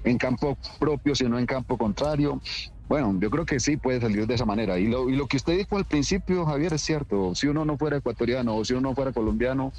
en 0.04 0.18
campo 0.18 0.58
propio, 0.80 1.14
sino 1.14 1.38
en 1.38 1.46
campo 1.46 1.78
contrario. 1.78 2.42
Bueno, 2.90 3.16
yo 3.20 3.30
creo 3.30 3.46
que 3.46 3.60
sí 3.60 3.78
puede 3.78 4.02
salir 4.02 4.28
de 4.28 4.34
esa 4.34 4.46
manera. 4.46 4.78
Y 4.80 4.88
lo, 4.88 5.10
y 5.10 5.16
lo 5.16 5.28
que 5.28 5.38
usted 5.38 5.58
dijo 5.58 5.78
al 5.78 5.86
principio, 5.86 6.46
Javier, 6.46 6.74
es 6.74 6.82
cierto. 6.82 7.34
Si 7.36 7.48
uno 7.48 7.64
no 7.64 7.78
fuera 7.78 7.98
ecuatoriano 7.98 8.56
o 8.56 8.66
si 8.66 8.74
uno 8.74 8.90
no 8.90 8.96
fuera 8.96 9.14
colombiano, 9.14 9.72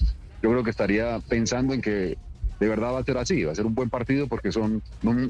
yo 0.42 0.50
creo 0.50 0.64
que 0.64 0.70
estaría 0.70 1.20
pensando 1.28 1.74
en 1.74 1.82
que 1.82 2.16
de 2.60 2.68
verdad 2.68 2.92
va 2.92 3.00
a 3.00 3.04
ser 3.04 3.18
así, 3.18 3.42
va 3.44 3.52
a 3.52 3.54
ser 3.54 3.66
un 3.66 3.74
buen 3.74 3.90
partido 3.90 4.26
porque 4.26 4.52
son 4.52 4.82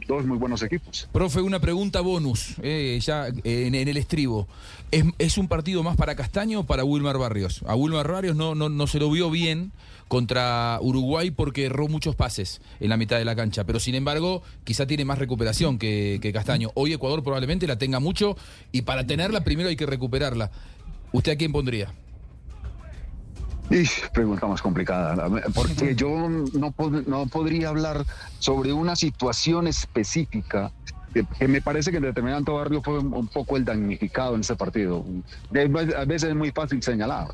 dos 0.07 0.27
muy 0.27 0.39
buenos 0.39 0.63
equipos. 0.63 1.09
Profe, 1.13 1.41
una 1.41 1.61
pregunta 1.61 2.01
bonus, 2.01 2.55
eh, 2.63 2.99
ya 3.03 3.29
eh, 3.29 3.67
en, 3.67 3.75
el 3.75 3.97
estribo. 3.97 4.47
¿Es, 4.91 5.05
es 5.19 5.39
un 5.39 5.49
partido 5.49 5.83
más 5.83 5.97
para 5.97 6.15
Castaño 6.15 6.61
o 6.61 6.65
para 6.65 6.85
Wilmar 6.85 7.19
Barrios? 7.19 7.63
A 7.67 7.75
Wilmar 7.75 8.11
Barrios 8.11 8.37
no, 8.37 8.55
no, 8.55 8.69
no 8.69 8.87
se 8.87 8.99
lo 8.99 9.11
vio 9.11 9.31
bien 9.31 9.73
contra 10.09 10.79
Uruguay 10.83 11.31
porque 11.31 11.65
erró 11.65 11.89
muchos 11.89 12.15
pases 12.15 12.61
en 12.79 12.91
la 12.91 12.97
mitad 12.97 13.19
de 13.19 13.25
la 13.25 13.35
cancha, 13.35 13.65
pero 13.65 13.81
sin 13.81 13.95
embargo 13.95 14.43
quizá 14.65 14.87
tiene 14.87 15.05
más 15.05 15.19
recuperación 15.19 15.79
que, 15.79 16.19
que 16.21 16.33
Castaño. 16.33 16.71
Hoy 16.75 16.93
Ecuador 16.93 17.23
probablemente 17.23 17.67
la 17.67 17.79
tenga 17.79 18.01
mucho 18.01 18.37
y 18.71 18.83
para 18.83 19.07
tenerla 19.07 19.45
primero 19.45 19.69
hay 19.69 19.77
que 19.77 19.87
recuperarla. 19.87 20.51
¿Usted 21.13 21.33
a 21.33 21.37
quién 21.37 21.53
pondría? 21.53 21.93
Y 23.71 23.85
pregunta 24.13 24.47
más 24.47 24.61
complicada, 24.63 25.29
porque 25.55 25.95
yo 25.97 26.29
no, 26.29 26.71
pod- 26.73 27.07
no 27.07 27.27
podría 27.27 27.71
hablar 27.71 28.05
sobre 28.39 28.73
una 28.73 28.95
situación 28.95 29.67
específica 29.67 30.71
que, 31.13 31.49
me 31.49 31.63
parece 31.63 31.91
que 31.91 31.97
en 31.99 32.03
determinado 32.03 32.55
barrio 32.55 32.83
fue 32.83 32.99
un, 32.99 33.29
poco 33.29 33.57
el 33.57 33.65
damnificado 33.65 34.35
en 34.35 34.41
ese 34.43 34.57
partido. 34.57 35.05
De- 35.51 35.95
a 35.97 36.05
veces 36.05 36.31
es 36.31 36.37
muy 36.37 36.51
fácil 36.51 36.83
señalar. 36.83 37.29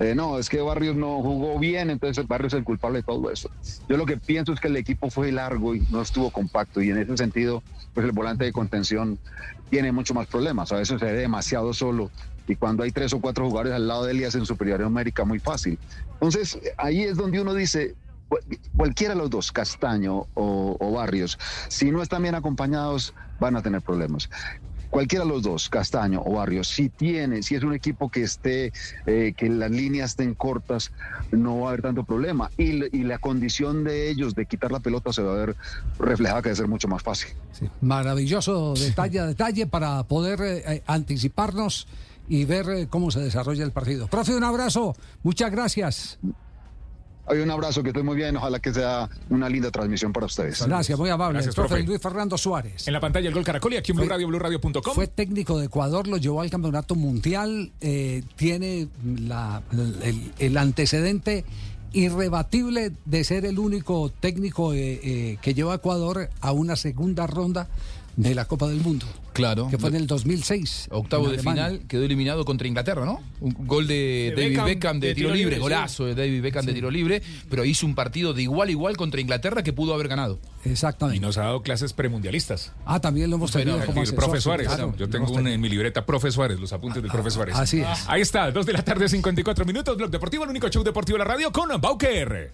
eh, 0.00 0.14
no, 0.14 0.38
es 0.38 0.48
que 0.48 0.60
Barrios 0.60 0.96
no 0.96 1.22
jugó 1.22 1.58
bien, 1.58 1.88
entonces 1.90 2.26
Barrios 2.26 2.52
es 2.52 2.58
el 2.58 2.64
culpable 2.64 2.98
de 2.98 3.02
todo 3.04 3.30
eso. 3.30 3.48
Yo 3.88 3.96
lo 3.96 4.04
que 4.06 4.16
pienso 4.18 4.52
es 4.52 4.60
que 4.60 4.66
el 4.68 4.76
equipo 4.76 5.08
fue 5.10 5.30
largo 5.32 5.74
y 5.74 5.86
no 5.88 6.02
estuvo 6.02 6.30
compacto 6.32 6.82
y 6.82 6.90
en 6.90 6.98
ese 6.98 7.16
sentido, 7.16 7.62
pues 7.94 8.04
el 8.04 8.12
volante 8.12 8.44
de 8.44 8.52
contención 8.52 9.18
tiene 9.70 9.92
mucho 9.92 10.12
más 10.12 10.26
problemas. 10.26 10.72
A 10.72 10.76
veces 10.76 10.98
se 10.98 11.06
ve 11.06 11.12
demasiado 11.12 11.72
solo 11.72 12.10
y 12.46 12.56
cuando 12.56 12.82
hay 12.82 12.90
tres 12.92 13.12
o 13.12 13.20
cuatro 13.20 13.44
jugadores 13.46 13.72
al 13.72 13.86
lado 13.88 14.04
de 14.04 14.12
él 14.12 14.20
y 14.20 14.24
hacen 14.24 14.44
superioridad 14.46 14.86
numérica 14.88 15.24
muy 15.24 15.38
fácil. 15.38 15.78
Entonces 16.14 16.58
ahí 16.76 17.02
es 17.02 17.16
donde 17.16 17.40
uno 17.40 17.54
dice, 17.54 17.94
cu- 18.28 18.38
cualquiera 18.76 19.14
de 19.14 19.20
los 19.20 19.30
dos, 19.30 19.50
Castaño 19.52 20.26
o, 20.34 20.76
o 20.78 20.92
Barrios, 20.92 21.38
si 21.68 21.90
no 21.90 22.02
están 22.02 22.22
bien 22.22 22.34
acompañados, 22.34 23.14
van 23.40 23.56
a 23.56 23.62
tener 23.62 23.80
problemas. 23.82 24.28
Cualquiera 24.90 25.24
de 25.24 25.30
los 25.32 25.42
dos, 25.42 25.68
Castaño 25.68 26.22
o 26.24 26.34
Barrios, 26.34 26.68
si 26.68 26.88
tiene, 26.88 27.42
si 27.42 27.56
es 27.56 27.64
un 27.64 27.74
equipo 27.74 28.08
que 28.10 28.22
esté, 28.22 28.72
eh, 29.06 29.34
que 29.36 29.48
las 29.48 29.68
líneas 29.72 30.10
estén 30.10 30.34
cortas, 30.34 30.92
no 31.32 31.58
va 31.58 31.66
a 31.66 31.68
haber 31.70 31.82
tanto 31.82 32.04
problema. 32.04 32.48
Y 32.56 33.02
la 33.02 33.18
condición 33.18 33.82
de 33.82 34.08
ellos 34.08 34.36
de 34.36 34.46
quitar 34.46 34.70
la 34.70 34.78
pelota 34.78 35.12
se 35.12 35.20
va 35.22 35.32
a 35.32 35.36
ver 35.46 35.56
reflejada 35.98 36.42
que 36.42 36.50
debe 36.50 36.56
ser 36.58 36.68
mucho 36.68 36.86
más 36.86 37.02
fácil. 37.02 37.30
Maravilloso 37.80 38.74
detalle 38.74 39.18
a 39.18 39.26
detalle 39.26 39.66
para 39.66 40.04
poder 40.04 40.40
eh, 40.42 40.62
eh, 40.76 40.82
anticiparnos 40.86 41.88
y 42.28 42.44
ver 42.44 42.68
eh, 42.70 42.86
cómo 42.88 43.10
se 43.10 43.20
desarrolla 43.20 43.64
el 43.64 43.72
partido. 43.72 44.06
Profe, 44.08 44.34
un 44.34 44.44
abrazo. 44.44 44.94
Muchas 45.22 45.50
gracias. 45.50 46.18
Hay 47.26 47.38
un 47.38 47.50
abrazo, 47.50 47.82
que 47.82 47.88
estoy 47.88 48.02
muy 48.02 48.16
bien. 48.16 48.36
Ojalá 48.36 48.58
que 48.58 48.72
sea 48.74 49.08
una 49.30 49.48
linda 49.48 49.70
transmisión 49.70 50.12
para 50.12 50.26
ustedes. 50.26 50.60
Gracias, 50.66 50.98
muy 50.98 51.08
amable. 51.08 51.34
Gracias, 51.36 51.54
profe 51.54 51.68
profe. 51.76 51.84
Luis 51.86 52.00
Fernando 52.02 52.36
Suárez. 52.36 52.86
En 52.86 52.92
la 52.92 53.00
pantalla 53.00 53.28
el 53.28 53.34
gol 53.34 53.44
Caracol 53.44 53.72
y 53.72 53.76
aquí 53.78 53.92
en 53.92 53.96
Blue 53.96 54.06
Radio, 54.08 54.28
BlueRadio.com. 54.28 54.94
Fue 54.94 55.06
técnico 55.06 55.58
de 55.58 55.66
Ecuador, 55.66 56.06
lo 56.06 56.18
llevó 56.18 56.42
al 56.42 56.50
campeonato 56.50 56.94
mundial, 56.96 57.72
eh, 57.80 58.22
tiene 58.36 58.88
la- 59.22 59.62
el, 60.02 60.32
el 60.38 60.56
antecedente 60.58 61.46
irrebatible 61.94 62.92
de 63.06 63.24
ser 63.24 63.46
el 63.46 63.58
único 63.58 64.10
técnico 64.20 64.74
eh, 64.74 65.00
eh, 65.02 65.38
que 65.40 65.54
lleva 65.54 65.72
a 65.72 65.76
Ecuador 65.76 66.28
a 66.42 66.52
una 66.52 66.76
segunda 66.76 67.26
ronda 67.26 67.68
de 68.16 68.34
la 68.34 68.44
Copa 68.44 68.68
del 68.68 68.80
Mundo. 68.82 69.06
Claro. 69.34 69.68
Que 69.68 69.76
fue 69.78 69.90
en 69.90 69.96
el 69.96 70.06
2006. 70.06 70.88
Octavo 70.90 71.28
de 71.28 71.38
final, 71.38 71.82
quedó 71.88 72.04
eliminado 72.04 72.44
contra 72.44 72.66
Inglaterra, 72.66 73.04
¿no? 73.04 73.20
Un 73.40 73.54
gol 73.66 73.86
de, 73.86 74.32
De 74.34 74.42
David 74.42 74.48
Beckham, 74.48 74.64
Beckham, 74.66 75.00
de, 75.00 75.08
de 75.08 75.14
tiro, 75.14 75.26
tiro 75.28 75.34
libre, 75.36 75.50
libre, 75.56 75.60
golazo 75.62 76.06
de 76.06 76.14
David 76.14 76.40
Beckham 76.40 76.64
de 76.64 76.72
tiro 76.72 76.90
libre, 76.90 77.22
pero 77.50 77.64
hizo 77.64 77.84
un 77.84 77.94
partido 77.94 78.32
de 78.32 78.42
igual 78.42 78.68
a 78.68 78.70
igual 78.70 78.96
contra 78.96 79.20
Inglaterra 79.20 79.62
que 79.62 79.72
pudo 79.72 79.92
haber 79.92 80.08
ganado. 80.08 80.38
Exactamente. 80.64 81.18
Y 81.18 81.20
nos 81.20 81.36
ha 81.36 81.42
dado 81.42 81.62
clases 81.62 81.92
premundialistas. 81.92 82.72
Ah, 82.86 83.00
también 83.00 83.28
lo 83.28 83.36
hemos 83.36 83.50
tenido 83.52 83.72
Bueno, 83.76 83.86
como 83.86 84.00
el 84.02 84.08
asesor, 84.08 84.24
profe 84.24 84.38
sí, 84.38 84.42
Suárez. 84.44 84.66
claro, 84.68 84.94
Yo 84.96 85.08
tengo 85.10 85.30
un, 85.32 85.46
en 85.48 85.60
mi 85.60 85.68
libreta, 85.68 86.06
profe 86.06 86.30
Suárez, 86.30 86.58
los 86.60 86.72
apuntes 86.72 87.02
del 87.02 87.10
profe 87.10 87.30
Suárez. 87.30 87.56
así 87.56 87.80
es. 87.80 88.04
Ahí 88.06 88.22
está, 88.22 88.50
2 88.50 88.64
de 88.64 88.72
la 88.72 88.82
tarde, 88.84 89.08
54 89.08 89.64
minutos, 89.64 89.96
Blog 89.96 90.10
Deportivo, 90.10 90.44
el 90.44 90.50
único 90.50 90.68
show 90.68 90.84
deportivo 90.84 91.18
de 91.18 91.24
la 91.24 91.30
radio 91.30 91.50
con 91.52 91.68
Bauker. 91.80 92.52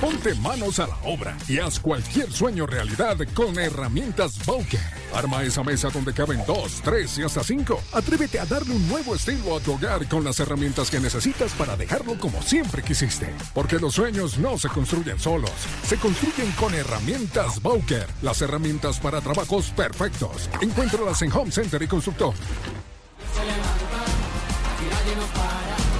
Ponte 0.00 0.34
manos 0.36 0.78
a 0.80 0.86
la 0.86 0.96
obra 1.04 1.36
y 1.46 1.58
haz 1.58 1.78
cualquier 1.78 2.32
sueño 2.32 2.66
realidad 2.66 3.16
con 3.34 3.58
herramientas 3.58 4.44
Bowker. 4.46 4.80
Arma 5.14 5.42
esa 5.42 5.62
mesa 5.62 5.88
donde 5.90 6.12
caben 6.18 6.42
dos, 6.48 6.80
tres 6.82 7.16
y 7.18 7.22
hasta 7.22 7.44
cinco. 7.44 7.80
Atrévete 7.92 8.40
a 8.40 8.44
darle 8.44 8.74
un 8.74 8.88
nuevo 8.88 9.14
estilo 9.14 9.56
a 9.56 9.60
tu 9.60 9.74
hogar 9.74 10.08
con 10.08 10.24
las 10.24 10.40
herramientas 10.40 10.90
que 10.90 10.98
necesitas 10.98 11.52
para 11.52 11.76
dejarlo 11.76 12.18
como 12.18 12.42
siempre 12.42 12.82
quisiste. 12.82 13.32
Porque 13.54 13.78
los 13.78 13.94
sueños 13.94 14.36
no 14.36 14.58
se 14.58 14.68
construyen 14.68 15.20
solos, 15.20 15.52
se 15.84 15.96
construyen 15.96 16.50
con 16.52 16.74
herramientas 16.74 17.62
Bowker. 17.62 18.08
Las 18.20 18.42
herramientas 18.42 18.98
para 18.98 19.20
trabajos 19.20 19.70
perfectos. 19.70 20.50
Encuéntralas 20.60 21.22
en 21.22 21.32
Home 21.32 21.52
Center 21.52 21.80
y 21.82 21.86
Constructor. 21.86 22.34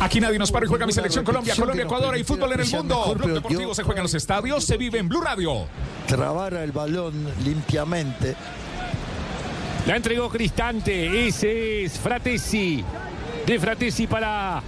Aquí 0.00 0.20
nadie 0.20 0.38
nos 0.40 0.50
para 0.50 0.66
y 0.66 0.68
juega 0.68 0.84
mi 0.84 0.92
selección 0.92 1.24
Colombia, 1.24 1.54
Colombia, 1.54 1.84
Ecuador 1.84 2.18
y 2.18 2.24
fútbol 2.24 2.52
en 2.54 2.60
el 2.60 2.70
mundo. 2.70 3.14
Blog 3.14 3.34
Deportivo 3.34 3.72
se 3.72 3.84
juega 3.84 4.00
en 4.00 4.04
los 4.04 4.14
estadios, 4.14 4.64
se 4.64 4.76
vive 4.76 4.98
en 4.98 5.08
Blue 5.08 5.20
Radio. 5.20 5.68
trabar 6.08 6.54
el 6.54 6.72
balón 6.72 7.14
limpiamente. 7.44 8.34
La 9.88 9.96
entregó 9.96 10.28
Cristante. 10.28 11.26
Ese 11.26 11.84
es 11.84 11.98
Fratesi. 11.98 12.84
De 13.46 13.58
Fratesi 13.58 14.06
para. 14.06 14.62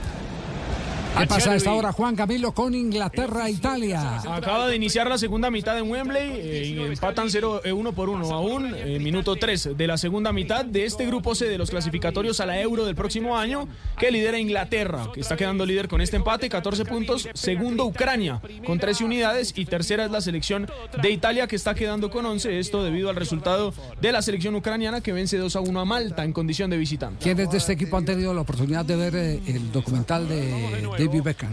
¿Qué 1.19 1.27
pasa 1.27 1.53
a 1.53 1.57
esta 1.57 1.73
hora, 1.73 1.93
Juan 1.93 2.17
Camilo, 2.17 2.53
con 2.53 2.75
Inglaterra 2.75 3.49
e 3.49 3.53
Italia? 3.53 4.21
Acaba 4.29 4.69
de 4.69 4.77
iniciar 4.77 5.09
la 5.09 5.19
segunda 5.19 5.51
mitad 5.51 5.79
en 5.79 5.91
Wembley, 5.91 6.33
eh, 6.35 6.67
y 6.67 6.79
empatan 6.81 7.31
0 7.31 7.63
eh, 7.65 7.73
uno 7.73 7.93
por 7.93 8.09
uno 8.09 8.33
aún, 8.33 8.75
eh, 8.75 8.99
minuto 9.01 9.37
3 9.37 9.77
de 9.77 9.87
la 9.87 9.99
segunda 9.99 10.33
mitad 10.33 10.65
de 10.65 10.85
este 10.85 11.07
grupo 11.07 11.35
C 11.35 11.47
de 11.47 11.59
los 11.59 11.71
clasificatorios 11.71 12.41
a 12.41 12.47
la 12.47 12.61
Euro 12.61 12.85
del 12.85 12.95
próximo 12.95 13.37
año, 13.37 13.69
que 13.99 14.11
lidera 14.11 14.39
Inglaterra, 14.39 15.09
que 15.13 15.21
está 15.21 15.37
quedando 15.37 15.67
líder 15.67 15.89
con 15.89 16.01
este 16.01 16.17
empate, 16.17 16.49
14 16.49 16.85
puntos, 16.85 17.29
segundo 17.35 17.85
Ucrania 17.85 18.41
con 18.65 18.79
13 18.79 19.05
unidades 19.05 19.53
y 19.57 19.65
tercera 19.65 20.05
es 20.05 20.11
la 20.11 20.21
selección 20.21 20.67
de 21.03 21.11
Italia 21.11 21.47
que 21.47 21.57
está 21.57 21.75
quedando 21.75 22.11
con 22.11 22.25
11, 22.25 22.59
esto 22.59 22.83
debido 22.83 23.11
al 23.11 23.17
resultado 23.17 23.75
de 24.01 24.13
la 24.13 24.23
selección 24.23 24.55
ucraniana 24.55 25.01
que 25.01 25.13
vence 25.13 25.37
2 25.39 25.57
a 25.57 25.61
1 25.61 25.81
a 25.81 25.85
Malta 25.85 26.25
en 26.25 26.33
condición 26.33 26.71
de 26.71 26.77
visitante. 26.77 27.23
¿Quiénes 27.23 27.51
de 27.51 27.59
este 27.59 27.73
equipo 27.73 27.97
han 27.97 28.05
tenido 28.05 28.33
la 28.33 28.43
oportunidad 28.43 28.85
de 28.85 28.97
ver 28.97 29.17
eh, 29.17 29.41
el 29.47 29.73
documental 29.73 30.29
de 30.29 30.99
David 31.07 31.22
Beckham? 31.22 31.53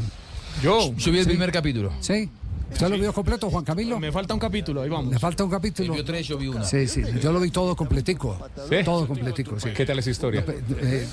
Yo. 0.62 0.92
Vi 0.94 1.20
el 1.20 1.26
primer 1.26 1.52
capítulo. 1.52 1.92
¿Sí? 2.02 2.30
¿Usted 2.72 2.90
lo 2.90 2.98
vio 2.98 3.14
completo, 3.14 3.50
Juan 3.50 3.64
Camilo? 3.64 4.00
Me 4.00 4.12
falta 4.12 4.34
un 4.34 4.40
capítulo, 4.40 4.82
ahí 4.82 4.90
vamos. 4.90 5.14
Le 5.14 5.20
falta 5.20 5.44
un 5.44 5.50
capítulo. 5.50 5.94
Vio 5.94 6.04
tres, 6.04 6.28
yo 6.28 6.38
vi 6.38 6.48
uno. 6.48 6.64
Sí, 6.64 6.88
sí, 6.88 7.02
yo 7.22 7.32
lo 7.32 7.40
vi 7.40 7.50
todo 7.50 7.76
completico. 7.76 8.38
Todo 8.84 9.08
completico, 9.08 9.60
sí. 9.60 9.70
¿Qué 9.72 9.86
tal 9.86 10.00
esa 10.00 10.10
historia? 10.10 10.44
Eh, 10.48 11.08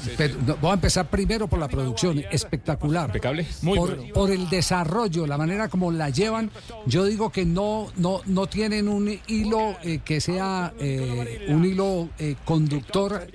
no, 0.47 0.57
voy 0.57 0.71
a 0.71 0.75
empezar 0.75 1.09
primero 1.09 1.47
por 1.47 1.59
la 1.59 1.69
producción, 1.69 2.23
espectacular. 2.31 3.07
Impecable. 3.07 3.47
Muy 3.63 3.79
por, 3.79 3.97
bueno. 3.97 4.13
por 4.13 4.31
el 4.31 4.49
desarrollo, 4.49 5.27
la 5.27 5.39
manera 5.39 5.69
como 5.69 5.91
la 5.91 6.11
llevan, 6.11 6.51
yo 6.87 7.05
digo 7.05 7.31
que 7.31 7.45
no, 7.45 7.89
no, 7.97 8.21
no 8.27 8.47
tienen 8.47 8.89
un 8.89 9.19
hilo 9.27 9.77
eh, 9.83 10.01
que 10.05 10.21
sea 10.21 10.73
eh, 10.79 11.47
un 11.49 11.65
hilo 11.65 12.09
eh, 12.19 12.37
conductor 12.45 13.27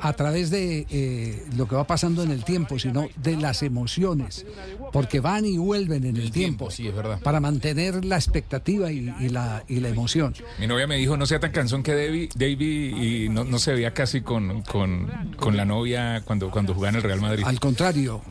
a 0.00 0.12
través 0.12 0.50
de 0.50 1.44
lo 1.56 1.66
que 1.66 1.74
va 1.74 1.86
pasando 1.86 2.22
en 2.22 2.30
el 2.30 2.44
tiempo, 2.44 2.78
sino 2.78 3.08
de 3.16 3.36
las 3.36 3.62
emociones, 3.62 4.46
porque 4.92 5.20
van 5.20 5.44
y 5.44 5.56
vuelven 5.56 6.04
en 6.04 6.16
el, 6.16 6.30
tiempo, 6.30 6.70
sí, 6.70 6.86
es 6.86 6.94
verdad. 6.94 7.20
para 7.20 7.40
mantener 7.40 7.65
la 7.74 8.16
expectativa 8.16 8.90
y, 8.92 9.12
y 9.20 9.28
la, 9.28 9.64
y 9.68 9.80
la 9.80 9.88
emoción. 9.88 10.34
Mi 10.58 10.66
novia 10.66 10.86
me 10.86 10.96
dijo, 10.96 11.16
no 11.16 11.26
sea 11.26 11.40
tan 11.40 11.50
cansón 11.52 11.82
que 11.82 11.94
David, 11.94 12.30
David 12.34 12.96
y 12.96 13.28
no, 13.28 13.44
no 13.44 13.58
se 13.58 13.72
veía 13.72 13.92
casi 13.94 14.20
con, 14.20 14.62
con, 14.62 15.08
con 15.36 15.56
la 15.56 15.64
novia 15.64 16.22
cuando, 16.24 16.50
cuando 16.50 16.74
jugaba 16.74 16.90
en 16.90 16.96
el 16.96 17.02
Real 17.02 17.20
Madrid. 17.20 17.44
Al 17.46 17.58
contrario, 17.60 18.22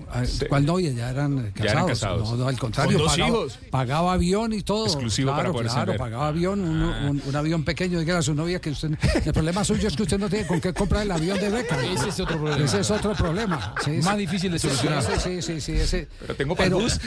¿cuál 0.50 0.66
novia? 0.66 0.92
Ya 0.92 1.10
eran 1.10 1.36
casados. 1.52 1.54
Ya 1.66 1.72
eran 1.72 1.88
casados. 1.88 2.30
No, 2.32 2.38
no, 2.38 2.48
al 2.48 2.58
contrario, 2.60 2.98
Con 2.98 3.08
dos 3.08 3.12
pagaba, 3.18 3.30
hijos. 3.30 3.60
pagaba 3.72 4.14
avión 4.14 4.54
y 4.54 4.62
todo. 4.62 4.86
Exclusivo 4.86 5.32
claro, 5.32 5.38
para 5.44 5.54
poderse 5.54 5.76
claro, 5.76 5.96
pagaba 5.98 6.28
avión, 6.28 6.60
un, 6.62 6.82
un- 6.84 7.22
un 7.26 7.36
avión 7.36 7.64
pequeño. 7.64 8.00
Dígale 8.00 8.20
a 8.20 8.22
su 8.22 8.34
novia 8.36 8.60
que 8.60 8.70
usted. 8.70 8.92
El 9.26 9.34
problema 9.34 9.64
suyo 9.64 9.88
es 9.88 9.96
que 9.96 10.04
usted 10.04 10.20
no 10.20 10.30
tiene 10.30 10.46
con 10.48 10.62
qué 10.62 10.74
comprar 10.74 11.04
el 11.04 11.12
avión 11.12 11.40
de 11.40 11.50
beca. 11.50 11.78
Ese 11.86 12.10
es 12.10 12.20
otro 12.20 12.38
problema. 12.40 12.64
Ese 12.66 12.80
es 12.80 12.92
otro 12.92 13.14
problema. 13.14 13.74
Sí, 13.84 13.92
Más 14.04 14.14
sí. 14.16 14.20
difícil 14.20 14.52
de 14.52 14.60
solucionar. 14.60 15.04
Sí, 15.04 15.12
sí, 15.20 15.42
sí, 15.42 15.62
sí, 15.62 15.72
ese- 15.74 16.08
Pero 16.20 16.36
tengo 16.36 16.56
pa'l 16.56 16.70
bus. 16.74 17.00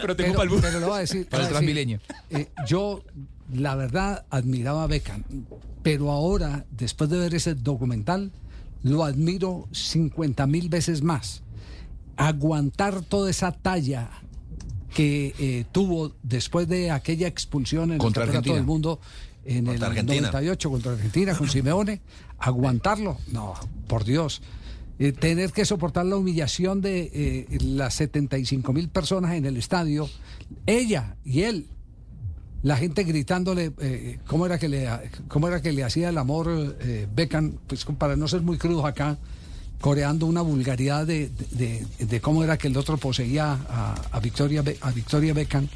Pero 0.00 0.16
tengo 0.16 0.34
pa'l 0.34 0.48
bus. 0.48 0.60
Pero 0.62 0.80
le 0.80 0.86
voy 0.86 0.96
a 0.96 1.00
decir. 1.00 1.26
Para 1.28 1.44
el 1.48 1.48
eh, 2.30 2.48
yo, 2.66 3.02
la 3.52 3.74
verdad, 3.74 4.24
admiraba 4.30 4.84
a 4.84 4.86
Beckham. 4.86 5.24
Pero 5.82 6.10
ahora, 6.10 6.64
después 6.70 7.10
de 7.10 7.18
ver 7.18 7.34
ese 7.34 7.54
documental, 7.54 8.32
lo 8.82 9.04
admiro 9.04 9.68
50 9.72 10.46
mil 10.46 10.68
veces 10.68 11.02
más. 11.02 11.42
Aguantar 12.16 13.02
toda 13.02 13.30
esa 13.30 13.52
talla 13.52 14.10
que 14.94 15.34
eh, 15.38 15.64
tuvo 15.72 16.12
después 16.22 16.68
de 16.68 16.90
aquella 16.90 17.26
expulsión 17.26 17.92
en 17.92 17.98
Contra 17.98 18.22
el 18.22 18.30
Argentina. 18.30 18.54
del 18.54 18.64
Mundo 18.64 19.00
en 19.44 19.66
Contra 19.66 19.88
el 19.88 19.92
Argentina. 19.92 20.20
98 20.28 20.70
contra 20.70 20.92
Argentina 20.92 21.36
con 21.36 21.48
Simeone, 21.48 22.00
aguantarlo, 22.38 23.18
no, 23.32 23.54
por 23.88 24.04
Dios. 24.04 24.40
Eh, 25.00 25.10
tener 25.10 25.50
que 25.50 25.64
soportar 25.64 26.06
la 26.06 26.16
humillación 26.16 26.80
de 26.80 27.10
eh, 27.12 27.58
las 27.60 27.94
75 27.94 28.72
mil 28.72 28.88
personas 28.88 29.34
en 29.34 29.44
el 29.44 29.56
estadio, 29.56 30.08
ella 30.66 31.16
y 31.24 31.42
él, 31.42 31.66
la 32.62 32.76
gente 32.76 33.04
gritándole 33.04 33.72
eh, 33.80 34.18
cómo 34.26 34.46
era 34.46 34.58
que 34.58 34.68
le 34.68 34.88
cómo 35.28 35.48
era 35.48 35.60
que 35.60 35.72
le 35.72 35.84
hacía 35.84 36.08
el 36.08 36.16
amor 36.18 36.76
eh, 36.80 37.06
Beckham, 37.14 37.58
pues 37.66 37.84
para 37.98 38.16
no 38.16 38.26
ser 38.26 38.40
muy 38.40 38.56
crudos 38.56 38.84
acá, 38.86 39.18
coreando 39.80 40.24
una 40.24 40.40
vulgaridad 40.40 41.06
de, 41.06 41.30
de- 41.50 42.20
cómo 42.22 42.42
era 42.42 42.56
que 42.56 42.68
el 42.68 42.76
otro 42.78 42.96
poseía 42.96 43.52
a, 44.12 44.20
Victoria 44.20 44.64
a 44.80 44.90
Victoria 44.92 45.34
Beckham. 45.34 45.68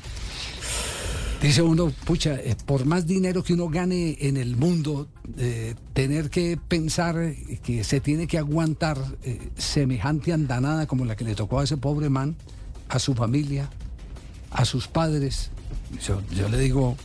Dice 1.43 1.63
uno, 1.63 1.93
pucha, 2.05 2.35
eh, 2.35 2.57
por 2.67 2.85
más 2.85 3.07
dinero 3.07 3.45
que 3.45 3.53
uno 3.53 3.69
gane 3.69 4.17
en 4.21 4.37
el 4.39 4.57
mundo, 4.57 5.07
eh, 5.37 5.75
tener 5.93 6.31
que 6.31 6.57
pensar 6.57 7.35
que 7.63 7.85
se 7.85 8.01
tiene 8.01 8.27
que 8.27 8.39
aguantar 8.39 8.99
semejante 9.57 10.33
andanada 10.33 10.87
como 10.87 11.05
la 11.05 11.15
que 11.15 11.25
le 11.25 11.35
tocó 11.37 11.61
a 11.61 11.65
ese 11.65 11.77
pobre 11.77 12.09
man, 12.09 12.35
a 12.89 12.99
su 12.99 13.15
familia, 13.15 13.71
a 14.51 14.65
sus 14.65 14.89
padres. 14.89 15.51
Yo, 16.07 16.21
yo 16.35 16.49
le 16.49 16.59
digo, 16.59 16.97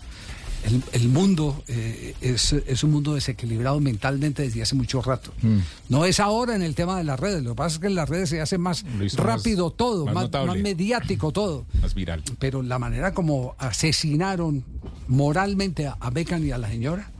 el, 0.65 0.81
el 0.93 1.07
mundo 1.09 1.63
eh, 1.67 2.15
es, 2.21 2.53
es 2.53 2.83
un 2.83 2.91
mundo 2.91 3.13
desequilibrado 3.15 3.79
mentalmente 3.79 4.43
desde 4.43 4.61
hace 4.61 4.75
mucho 4.75 5.01
rato. 5.01 5.31
Mm. 5.41 5.57
No 5.89 6.05
es 6.05 6.19
ahora 6.19 6.55
en 6.55 6.61
el 6.61 6.75
tema 6.75 6.97
de 6.97 7.03
las 7.03 7.19
redes, 7.19 7.43
lo 7.43 7.51
que 7.51 7.55
pasa 7.55 7.75
es 7.75 7.79
que 7.79 7.87
en 7.87 7.95
las 7.95 8.07
redes 8.09 8.29
se 8.29 8.41
hace 8.41 8.57
más 8.57 8.85
rápido 9.15 9.67
más- 9.69 9.77
todo, 9.77 10.05
más 10.05 10.13
más, 10.15 10.23
notable. 10.25 10.47
más 10.53 10.57
mediático 10.61 11.31
todo. 11.33 11.65
Más 11.81 11.93
viral. 11.93 12.23
Pero 12.39 12.61
la 12.61 12.79
manera 12.79 13.13
como 13.13 13.55
asesinaron 13.57 14.63
moralmente 15.07 15.87
a, 15.87 15.97
a 15.99 16.09
Beckham 16.09 16.43
y 16.45 16.51
a 16.51 16.57
la 16.57 16.69
señora 16.69 17.11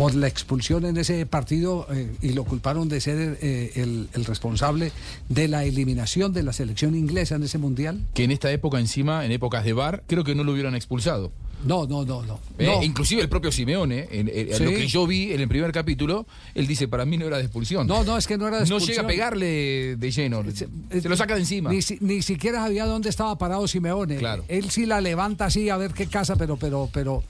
por 0.00 0.14
la 0.14 0.28
expulsión 0.28 0.86
en 0.86 0.96
ese 0.96 1.26
partido 1.26 1.86
eh, 1.92 2.10
y 2.22 2.30
lo 2.30 2.44
culparon 2.44 2.88
de 2.88 3.02
ser 3.02 3.36
eh, 3.42 3.72
el, 3.74 4.08
el 4.14 4.24
responsable 4.24 4.92
de 5.28 5.46
la 5.46 5.66
eliminación 5.66 6.32
de 6.32 6.42
la 6.42 6.54
selección 6.54 6.94
inglesa 6.94 7.34
en 7.34 7.42
ese 7.42 7.58
mundial. 7.58 8.00
Que 8.14 8.24
en 8.24 8.30
esta 8.30 8.50
época 8.50 8.80
encima, 8.80 9.26
en 9.26 9.32
épocas 9.32 9.62
de 9.62 9.74
VAR, 9.74 10.02
creo 10.06 10.24
que 10.24 10.34
no 10.34 10.42
lo 10.42 10.52
hubieran 10.52 10.74
expulsado. 10.74 11.32
No, 11.66 11.86
no, 11.86 12.06
no, 12.06 12.22
no. 12.22 12.40
Eh, 12.58 12.64
No. 12.64 12.82
Inclusive 12.82 13.20
el 13.20 13.28
propio 13.28 13.52
Simeone, 13.52 14.08
en, 14.10 14.28
en- 14.30 14.48
en 14.48 14.54
Sí. 14.56 14.64
lo 14.64 14.70
que 14.70 14.86
yo 14.86 15.06
vi 15.06 15.32
en 15.34 15.40
el 15.42 15.48
primer 15.48 15.70
capítulo, 15.72 16.26
él 16.54 16.66
dice, 16.66 16.88
para 16.88 17.04
mí 17.04 17.18
no 17.18 17.26
era 17.26 17.36
de 17.36 17.42
expulsión. 17.42 17.86
No, 17.86 18.02
no, 18.02 18.16
es 18.16 18.26
que 18.26 18.38
no 18.38 18.48
era 18.48 18.56
de 18.60 18.66
No 18.70 18.76
expulsión. 18.76 18.88
llega 18.96 19.02
a 19.02 19.06
pegarle 19.06 19.96
de 19.96 20.10
lleno, 20.10 20.42
se, 20.54 21.06
lo 21.06 21.16
saca 21.18 21.34
de 21.34 21.40
encima. 21.40 21.70
Ni, 21.70 21.80
ni 22.00 22.22
siquiera 22.22 22.60
sabía 22.62 22.86
dónde 22.86 23.10
estaba 23.10 23.36
parado 23.36 23.68
Simeone. 23.68 24.16
Claro. 24.16 24.46
Él 24.48 24.70
sí 24.70 24.86
la 24.86 25.02
levanta 25.02 25.44
así 25.44 25.68
a 25.68 25.76
ver 25.76 25.92
qué 25.92 26.06
casa, 26.06 26.36
pero, 26.36 26.56
pero, 26.56 26.88
pero, 26.90 27.22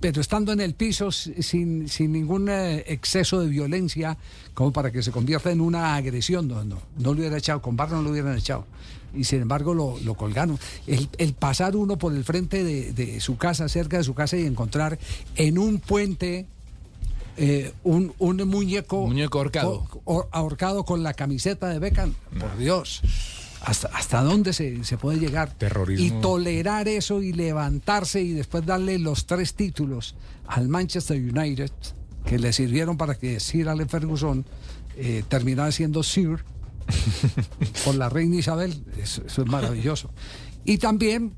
pero 0.00 0.20
estando 0.20 0.52
en 0.52 0.60
el 0.60 0.74
piso 0.74 1.10
sin, 1.10 1.88
sin 1.88 2.12
ningún 2.12 2.48
eh, 2.48 2.84
exceso 2.86 3.40
de 3.40 3.48
violencia, 3.48 4.16
como 4.54 4.72
para 4.72 4.90
que 4.90 5.02
se 5.02 5.10
convierta 5.10 5.50
en 5.50 5.60
una 5.60 5.94
agresión. 5.96 6.48
No, 6.48 6.64
no, 6.64 6.78
no 6.98 7.14
lo 7.14 7.20
hubiera 7.20 7.38
echado, 7.38 7.60
con 7.62 7.76
barro 7.76 7.96
no 7.96 8.02
lo 8.02 8.10
hubieran 8.10 8.36
echado. 8.36 8.64
Y 9.14 9.24
sin 9.24 9.40
embargo 9.40 9.72
lo, 9.74 9.98
lo 10.00 10.14
colgaron. 10.14 10.58
El, 10.86 11.08
el 11.18 11.32
pasar 11.32 11.76
uno 11.76 11.96
por 11.96 12.12
el 12.14 12.24
frente 12.24 12.62
de, 12.62 12.92
de 12.92 13.20
su 13.20 13.36
casa, 13.36 13.68
cerca 13.68 13.96
de 13.96 14.04
su 14.04 14.14
casa, 14.14 14.36
y 14.36 14.44
encontrar 14.44 14.98
en 15.36 15.58
un 15.58 15.78
puente 15.78 16.46
eh, 17.38 17.72
un, 17.84 18.12
un 18.18 18.36
muñeco, 18.48 19.06
Muñeco 19.06 19.38
ahorcado. 19.38 19.86
ahorcado 20.32 20.84
con 20.84 21.02
la 21.02 21.14
camiseta 21.14 21.68
de 21.68 21.78
Beckham. 21.78 22.14
Por 22.38 22.58
Dios. 22.58 23.00
¿Hasta, 23.62 23.88
hasta 23.88 24.22
dónde 24.22 24.52
se, 24.52 24.84
se 24.84 24.96
puede 24.96 25.18
llegar? 25.18 25.52
Terrorismo. 25.54 26.04
Y 26.04 26.20
tolerar 26.20 26.88
eso 26.88 27.22
y 27.22 27.32
levantarse 27.32 28.22
y 28.22 28.32
después 28.32 28.64
darle 28.64 28.98
los 28.98 29.26
tres 29.26 29.54
títulos 29.54 30.14
al 30.46 30.68
Manchester 30.68 31.16
United 31.16 31.70
que 32.24 32.38
le 32.38 32.52
sirvieron 32.52 32.96
para 32.96 33.14
que 33.14 33.40
Sir 33.40 33.68
Alex 33.68 33.90
Ferguson 33.90 34.44
eh, 34.96 35.22
terminara 35.28 35.72
siendo 35.72 36.02
Sir 36.02 36.44
por 37.84 37.94
la 37.94 38.08
reina 38.08 38.36
Isabel. 38.36 38.82
Eso, 39.00 39.22
eso 39.26 39.42
es 39.42 39.48
maravilloso. 39.48 40.10
Y 40.64 40.78
también 40.78 41.32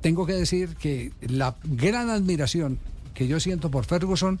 tengo 0.00 0.26
que 0.26 0.32
decir 0.34 0.76
que 0.76 1.12
la 1.20 1.56
gran 1.64 2.10
admiración 2.10 2.78
que 3.14 3.28
yo 3.28 3.38
siento 3.38 3.70
por 3.70 3.84
Ferguson 3.84 4.40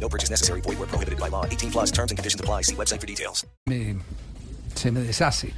No 0.00 0.08
purchase 0.08 0.30
necessary. 0.30 0.60
Void 0.60 0.78
where 0.78 0.88
prohibited 0.88 1.18
by 1.18 1.28
law. 1.30 1.44
18 1.46 1.70
plus 1.70 1.90
terms 1.90 2.10
and 2.12 2.18
conditions 2.18 2.40
apply. 2.40 2.62
See 2.62 2.74
website 2.76 3.00
for 3.00 3.06
details. 3.06 3.46
me- 3.66 3.96
se 4.74 4.90
me 4.90 5.00
deshace. 5.00 5.52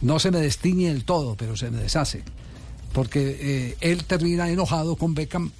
No 0.00 0.18
se 0.18 0.30
me 0.30 0.38
destiñe 0.40 0.88
del 0.88 1.04
todo, 1.04 1.36
pero 1.36 1.56
se 1.56 1.70
me 1.70 1.78
deshace. 1.78 2.22
Porque 2.92 3.36
eh, 3.40 3.76
él 3.80 4.04
termina 4.04 4.48
enojado 4.48 4.96
con 4.96 5.14
Beckham 5.14 5.50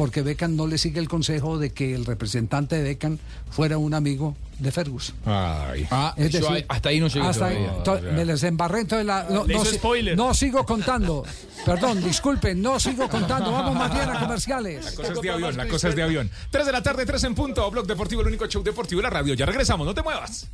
porque 0.00 0.22
Beckham 0.22 0.56
no 0.56 0.66
le 0.66 0.78
sigue 0.78 0.98
el 0.98 1.10
consejo 1.10 1.58
de 1.58 1.74
que 1.74 1.94
el 1.94 2.06
representante 2.06 2.74
de 2.74 2.82
Beckham 2.84 3.18
fuera 3.50 3.76
un 3.76 3.92
amigo 3.92 4.34
de 4.58 4.72
Ferguson. 4.72 5.14
Ay. 5.26 5.86
Ah, 5.90 6.14
Es 6.16 6.32
decir, 6.32 6.64
hasta 6.70 6.88
ahí 6.88 7.00
no 7.00 7.08
llegué 7.08 7.26
hasta 7.26 7.48
ahí, 7.48 7.66
me 8.14 8.24
les 8.24 8.42
embarré 8.44 8.80
entonces 8.80 9.04
la, 9.04 9.26
no, 9.28 9.44
spoiler. 9.62 10.16
no 10.16 10.32
sigo 10.32 10.64
contando. 10.64 11.22
Perdón, 11.66 12.02
disculpen, 12.02 12.62
no 12.62 12.80
sigo 12.80 13.10
contando. 13.10 13.52
Vamos 13.52 13.74
más 13.74 13.92
bien 13.92 14.08
a 14.08 14.20
comerciales. 14.20 14.86
La 14.86 14.92
cosa 14.94 15.12
es 15.12 15.20
de 15.20 15.30
avión, 15.32 15.56
la 15.58 15.68
cosa 15.68 15.88
es 15.90 15.94
de 15.94 16.02
avión. 16.02 16.30
3 16.50 16.64
de 16.64 16.72
la 16.72 16.82
tarde, 16.82 17.04
3 17.04 17.24
en 17.24 17.34
punto. 17.34 17.70
Blog 17.70 17.86
Deportivo, 17.86 18.22
el 18.22 18.28
único 18.28 18.46
show 18.46 18.62
deportivo 18.62 19.00
de 19.00 19.02
la 19.02 19.10
radio. 19.10 19.34
Ya 19.34 19.44
regresamos, 19.44 19.86
no 19.86 19.92
te 19.92 20.02
muevas. 20.02 20.48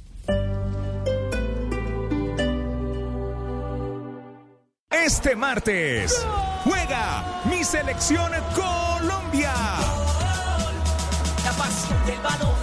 Este 4.90 5.36
martes 5.36 6.26
juega 6.64 7.42
mi 7.48 7.62
selección 7.62 8.32
Colombia. 8.56 9.25
La 9.42 9.76
pasión 11.58 12.06
del 12.06 12.18
balón, 12.20 12.54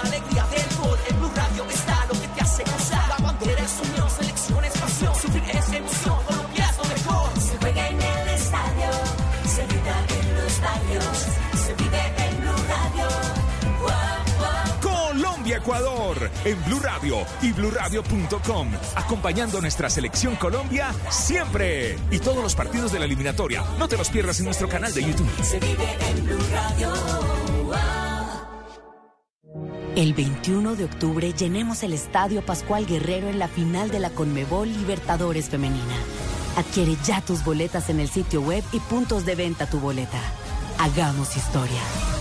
En 16.45 16.63
Blue 16.65 16.79
Radio 16.79 17.25
y 17.41 17.51
BlueRadio.com, 17.51 18.67
acompañando 18.95 19.57
a 19.57 19.61
nuestra 19.61 19.89
selección 19.89 20.35
Colombia 20.35 20.93
siempre. 21.09 21.97
Y 22.11 22.19
todos 22.19 22.43
los 22.43 22.53
partidos 22.53 22.91
de 22.91 22.99
la 22.99 23.05
eliminatoria, 23.05 23.63
no 23.79 23.87
te 23.87 23.97
los 23.97 24.09
pierdas 24.09 24.37
en 24.37 24.45
nuestro 24.45 24.69
canal 24.69 24.93
de 24.93 25.01
YouTube. 25.01 25.31
Se 25.41 25.59
vive 25.59 25.97
en 26.09 26.25
Blue 26.25 26.37
Radio. 26.51 26.93
El 29.95 30.13
21 30.13 30.75
de 30.75 30.85
octubre 30.85 31.33
llenemos 31.33 31.81
el 31.81 31.93
Estadio 31.93 32.45
Pascual 32.45 32.85
Guerrero 32.85 33.27
en 33.29 33.39
la 33.39 33.47
final 33.47 33.89
de 33.89 33.99
la 33.99 34.11
Conmebol 34.11 34.71
Libertadores 34.71 35.49
Femenina. 35.49 35.95
Adquiere 36.55 36.95
ya 37.03 37.21
tus 37.21 37.43
boletas 37.43 37.89
en 37.89 37.99
el 37.99 38.09
sitio 38.09 38.41
web 38.41 38.63
y 38.73 38.79
puntos 38.79 39.25
de 39.25 39.33
venta 39.33 39.67
tu 39.67 39.79
boleta. 39.79 40.19
Hagamos 40.77 41.35
historia. 41.35 42.12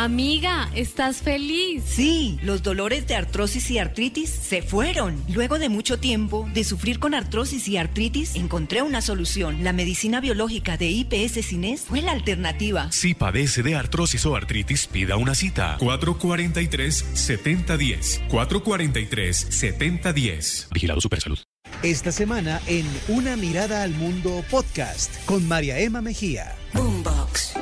Amiga, 0.00 0.70
¿estás 0.74 1.18
feliz? 1.18 1.84
Sí, 1.84 2.40
los 2.42 2.62
dolores 2.62 3.06
de 3.06 3.16
artrosis 3.16 3.70
y 3.70 3.76
artritis 3.76 4.30
se 4.30 4.62
fueron. 4.62 5.22
Luego 5.28 5.58
de 5.58 5.68
mucho 5.68 5.98
tiempo 5.98 6.48
de 6.54 6.64
sufrir 6.64 6.98
con 6.98 7.12
artrosis 7.12 7.68
y 7.68 7.76
artritis, 7.76 8.34
encontré 8.34 8.80
una 8.80 9.02
solución. 9.02 9.62
La 9.62 9.74
medicina 9.74 10.22
biológica 10.22 10.78
de 10.78 10.88
IPS 10.88 11.44
Cines 11.44 11.82
fue 11.82 12.00
la 12.00 12.12
alternativa. 12.12 12.90
Si 12.92 13.12
padece 13.12 13.62
de 13.62 13.74
artrosis 13.74 14.24
o 14.24 14.36
artritis, 14.36 14.86
pida 14.86 15.18
una 15.18 15.34
cita. 15.34 15.76
443-7010. 15.76 18.26
443-7010. 18.30 20.68
Vigilado 20.72 21.02
Supersalud. 21.02 21.40
Esta 21.82 22.10
semana 22.10 22.62
en 22.66 22.86
Una 23.08 23.36
mirada 23.36 23.82
al 23.82 23.90
mundo 23.90 24.42
podcast 24.50 25.22
con 25.26 25.46
María 25.46 25.78
Emma 25.78 26.00
Mejía. 26.00 26.56
Boombox. 26.72 27.52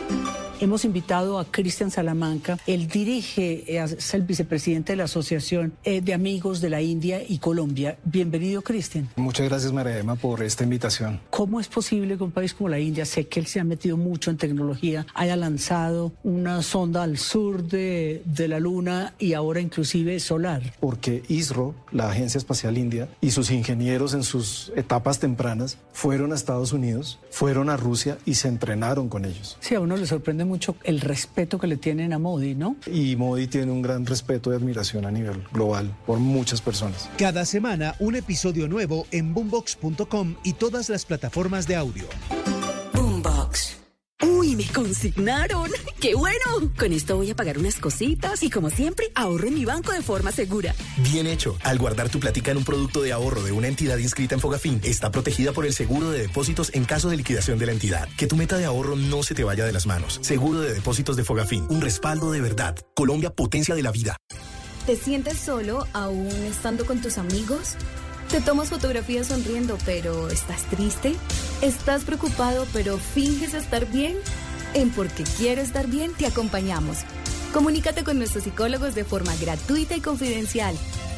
Hemos 0.60 0.84
invitado 0.84 1.38
a 1.38 1.44
Cristian 1.44 1.92
Salamanca. 1.92 2.58
Él 2.66 2.88
dirige, 2.88 3.64
eh, 3.68 3.80
es 3.80 4.14
el 4.14 4.22
vicepresidente 4.22 4.92
de 4.92 4.96
la 4.96 5.04
Asociación 5.04 5.72
eh, 5.84 6.00
de 6.00 6.14
Amigos 6.14 6.60
de 6.60 6.68
la 6.68 6.82
India 6.82 7.22
y 7.26 7.38
Colombia. 7.38 7.96
Bienvenido, 8.02 8.62
Cristian. 8.62 9.08
Muchas 9.14 9.48
gracias, 9.48 9.72
María 9.72 9.96
Emma, 9.96 10.16
por 10.16 10.42
esta 10.42 10.64
invitación. 10.64 11.20
¿Cómo 11.30 11.60
es 11.60 11.68
posible 11.68 12.16
que 12.16 12.24
un 12.24 12.32
país 12.32 12.54
como 12.54 12.70
la 12.70 12.80
India, 12.80 13.04
sé 13.04 13.28
que 13.28 13.38
él 13.38 13.46
se 13.46 13.60
ha 13.60 13.64
metido 13.64 13.96
mucho 13.96 14.32
en 14.32 14.36
tecnología, 14.36 15.06
haya 15.14 15.36
lanzado 15.36 16.12
una 16.24 16.60
sonda 16.62 17.04
al 17.04 17.18
sur 17.18 17.62
de, 17.62 18.22
de 18.24 18.48
la 18.48 18.58
Luna 18.58 19.14
y 19.20 19.34
ahora 19.34 19.60
inclusive 19.60 20.18
solar? 20.18 20.74
Porque 20.80 21.22
ISRO, 21.28 21.76
la 21.92 22.10
Agencia 22.10 22.38
Espacial 22.38 22.78
India, 22.78 23.08
y 23.20 23.30
sus 23.30 23.52
ingenieros 23.52 24.12
en 24.12 24.24
sus 24.24 24.72
etapas 24.74 25.20
tempranas 25.20 25.78
fueron 25.92 26.32
a 26.32 26.34
Estados 26.34 26.72
Unidos, 26.72 27.20
fueron 27.30 27.70
a 27.70 27.76
Rusia 27.76 28.18
y 28.26 28.34
se 28.34 28.48
entrenaron 28.48 29.08
con 29.08 29.24
ellos. 29.24 29.56
Sí, 29.60 29.76
a 29.76 29.80
uno 29.80 29.96
le 29.96 30.06
sorprende 30.08 30.47
mucho 30.48 30.76
el 30.84 31.00
respeto 31.00 31.58
que 31.58 31.66
le 31.66 31.76
tienen 31.76 32.12
a 32.12 32.18
Modi, 32.18 32.54
¿no? 32.54 32.76
Y 32.86 33.14
Modi 33.16 33.46
tiene 33.46 33.70
un 33.70 33.82
gran 33.82 34.04
respeto 34.04 34.52
y 34.52 34.56
admiración 34.56 35.04
a 35.04 35.10
nivel 35.10 35.44
global 35.52 35.94
por 36.06 36.18
muchas 36.18 36.60
personas. 36.60 37.08
Cada 37.16 37.44
semana 37.44 37.94
un 38.00 38.16
episodio 38.16 38.68
nuevo 38.68 39.06
en 39.10 39.34
boombox.com 39.34 40.36
y 40.42 40.54
todas 40.54 40.88
las 40.88 41.04
plataformas 41.04 41.68
de 41.68 41.76
audio. 41.76 42.08
Uy, 44.20 44.56
Me 44.56 44.66
consignaron. 44.66 45.70
¡Qué 46.00 46.14
bueno! 46.14 46.72
Con 46.76 46.92
esto 46.92 47.16
voy 47.16 47.30
a 47.30 47.36
pagar 47.36 47.58
unas 47.58 47.76
cositas 47.76 48.42
y 48.42 48.50
como 48.50 48.68
siempre, 48.68 49.12
ahorro 49.14 49.46
en 49.46 49.54
mi 49.54 49.64
banco 49.64 49.92
de 49.92 50.02
forma 50.02 50.32
segura. 50.32 50.74
Bien 50.98 51.26
hecho. 51.26 51.56
Al 51.62 51.78
guardar 51.78 52.08
tu 52.08 52.18
platica 52.18 52.50
en 52.50 52.56
un 52.56 52.64
producto 52.64 53.00
de 53.00 53.12
ahorro 53.12 53.42
de 53.42 53.52
una 53.52 53.68
entidad 53.68 53.96
inscrita 53.98 54.34
en 54.34 54.40
Fogafín, 54.40 54.80
está 54.82 55.12
protegida 55.12 55.52
por 55.52 55.66
el 55.66 55.72
seguro 55.72 56.10
de 56.10 56.22
depósitos 56.22 56.74
en 56.74 56.84
caso 56.84 57.08
de 57.08 57.16
liquidación 57.16 57.58
de 57.58 57.66
la 57.66 57.72
entidad. 57.72 58.08
Que 58.16 58.26
tu 58.26 58.34
meta 58.34 58.58
de 58.58 58.64
ahorro 58.64 58.96
no 58.96 59.22
se 59.22 59.34
te 59.34 59.44
vaya 59.44 59.64
de 59.64 59.72
las 59.72 59.86
manos. 59.86 60.18
Seguro 60.22 60.60
de 60.60 60.74
depósitos 60.74 61.16
de 61.16 61.22
Fogafín. 61.24 61.66
Un 61.68 61.80
respaldo 61.80 62.32
de 62.32 62.40
verdad. 62.40 62.76
Colombia, 62.94 63.30
potencia 63.30 63.76
de 63.76 63.82
la 63.82 63.92
vida. 63.92 64.16
¿Te 64.84 64.96
sientes 64.96 65.38
solo 65.38 65.86
aún 65.92 66.28
estando 66.50 66.86
con 66.86 67.00
tus 67.00 67.18
amigos? 67.18 67.76
¿Te 68.30 68.40
tomas 68.42 68.68
fotografías 68.68 69.28
sonriendo 69.28 69.78
pero 69.86 70.28
estás 70.28 70.64
triste? 70.64 71.14
¿Estás 71.62 72.04
preocupado 72.04 72.66
pero 72.74 72.98
finges 72.98 73.54
estar 73.54 73.90
bien? 73.90 74.18
En 74.74 74.90
Porque 74.90 75.24
Quiero 75.38 75.62
Estar 75.62 75.86
Bien 75.86 76.12
te 76.12 76.26
acompañamos. 76.26 76.98
Comunícate 77.54 78.04
con 78.04 78.18
nuestros 78.18 78.44
psicólogos 78.44 78.94
de 78.94 79.04
forma 79.04 79.34
gratuita 79.36 79.96
y 79.96 80.02
confidencial. 80.02 80.76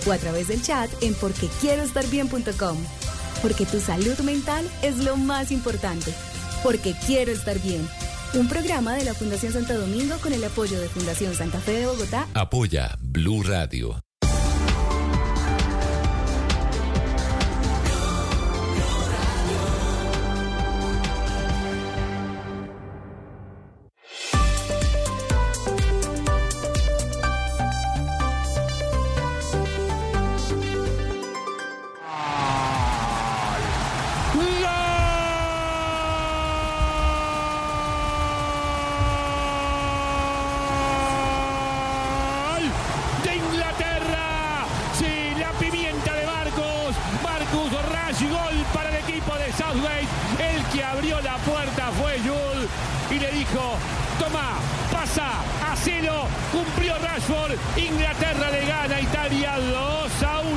o 0.07 0.13
a 0.13 0.17
través 0.17 0.49
del 0.49 0.63
chat 0.63 0.91
en 1.03 1.13
porquequieroestarbien.com. 1.15 2.79
Porque 3.43 3.67
tu 3.67 3.81
salud 3.81 4.19
mental 4.21 4.67
es 4.81 4.97
lo 5.05 5.19
más 5.19 5.53
importante. 5.53 6.15
Porque 6.63 6.95
quiero 7.07 7.33
estar 7.33 7.61
bien. 7.61 7.87
Un 8.35 8.49
programa 8.49 8.95
de 8.97 9.05
la 9.05 9.15
Fundación 9.15 9.53
Santo 9.53 9.79
Domingo 9.79 10.17
con 10.21 10.33
el 10.33 10.43
apoyo 10.43 10.81
de 10.81 10.89
Fundación 10.89 11.35
Santa 11.35 11.61
Fe 11.61 11.79
de 11.79 11.87
Bogotá. 11.87 12.27
Apoya 12.35 12.97
Blue 13.01 13.45
Radio. 13.45 14.01
Y 53.15 53.19
le 53.21 53.31
dijo, 53.31 53.77
toma, 54.19 54.59
pasa, 54.91 55.31
hacelo. 55.71 56.27
Cumplió 56.51 56.95
Rashford. 56.99 57.55
Inglaterra 57.77 58.51
le 58.51 58.67
gana 58.67 59.01
Italia 59.01 59.59
2 59.59 60.23
a 60.23 60.41
1. 60.41 60.55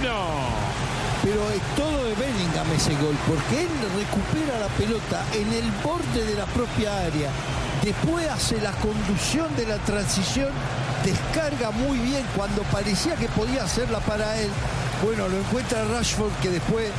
Pero 1.23 1.51
es 1.51 1.61
todo 1.75 2.05
de 2.05 2.15
Bellingham 2.15 2.71
ese 2.75 2.95
gol, 2.95 3.15
porque 3.27 3.63
él 3.63 3.69
recupera 3.95 4.59
la 4.59 4.67
pelota 4.69 5.25
en 5.33 5.51
el 5.53 5.71
borde 5.83 6.25
de 6.25 6.35
la 6.35 6.45
propia 6.45 6.97
área. 6.97 7.29
Después 7.83 8.27
hace 8.29 8.59
la 8.61 8.71
conducción 8.71 9.55
de 9.55 9.65
la 9.65 9.77
transición, 9.77 10.49
descarga 11.03 11.71
muy 11.71 11.97
bien 11.99 12.25
cuando 12.35 12.63
parecía 12.63 13.15
que 13.15 13.27
podía 13.29 13.63
hacerla 13.63 13.99
para 13.99 14.37
él. 14.39 14.49
Bueno, 15.03 15.27
lo 15.27 15.37
encuentra 15.37 15.85
Rashford 15.85 16.33
que 16.41 16.49
después 16.49 16.89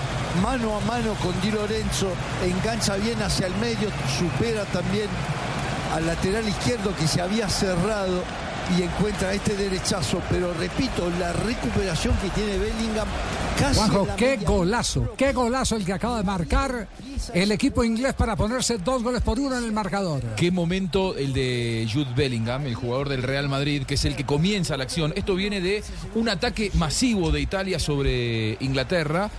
mano 0.42 0.76
a 0.76 0.80
mano 0.80 1.14
con 1.14 1.38
Di 1.40 1.50
Lorenzo 1.50 2.12
engancha 2.44 2.96
bien 2.96 3.20
hacia 3.22 3.46
el 3.46 3.54
medio, 3.56 3.90
supera 4.18 4.64
también 4.66 5.08
al 5.94 6.06
lateral 6.06 6.48
izquierdo 6.48 6.94
que 6.96 7.06
se 7.06 7.20
había 7.20 7.48
cerrado 7.48 8.22
y 8.78 8.82
encuentra 8.82 9.32
este 9.32 9.56
derechazo. 9.56 10.20
Pero 10.30 10.52
repito, 10.54 11.10
la 11.18 11.32
recuperación 11.32 12.14
que 12.16 12.28
tiene 12.30 12.58
Bellingham 12.58 13.08
casi 13.58 13.78
Juanjo, 13.78 14.08
qué 14.16 14.36
media- 14.36 14.48
golazo, 14.48 15.14
qué 15.16 15.32
golazo 15.32 15.76
el 15.76 15.84
que 15.86 15.92
acaba 15.94 16.18
de 16.18 16.24
marcar 16.24 16.86
el 17.32 17.50
equipo 17.52 17.82
inglés 17.82 18.12
para 18.14 18.36
ponerse 18.36 18.76
dos 18.78 19.02
goles 19.02 19.22
por 19.22 19.40
uno 19.40 19.56
en 19.56 19.64
el 19.64 19.72
marcador. 19.72 20.22
Qué 20.36 20.50
momento 20.50 21.16
el 21.16 21.32
de 21.32 21.88
Jude 21.92 22.12
Bellingham, 22.14 22.66
el 22.66 22.74
jugador 22.74 23.08
del 23.08 23.22
Real 23.22 23.48
Madrid, 23.48 23.84
que 23.84 23.94
es 23.94 24.04
el 24.04 24.14
que 24.16 24.24
comienza 24.26 24.76
la 24.76 24.84
acción. 24.84 25.12
Esto 25.16 25.34
viene 25.34 25.60
de 25.62 25.82
un 26.14 26.28
ataque 26.28 26.70
masivo 26.74 27.30
de 27.30 27.40
Italia 27.40 27.78
sobre 27.78 28.56
Inglaterra. 28.60 29.30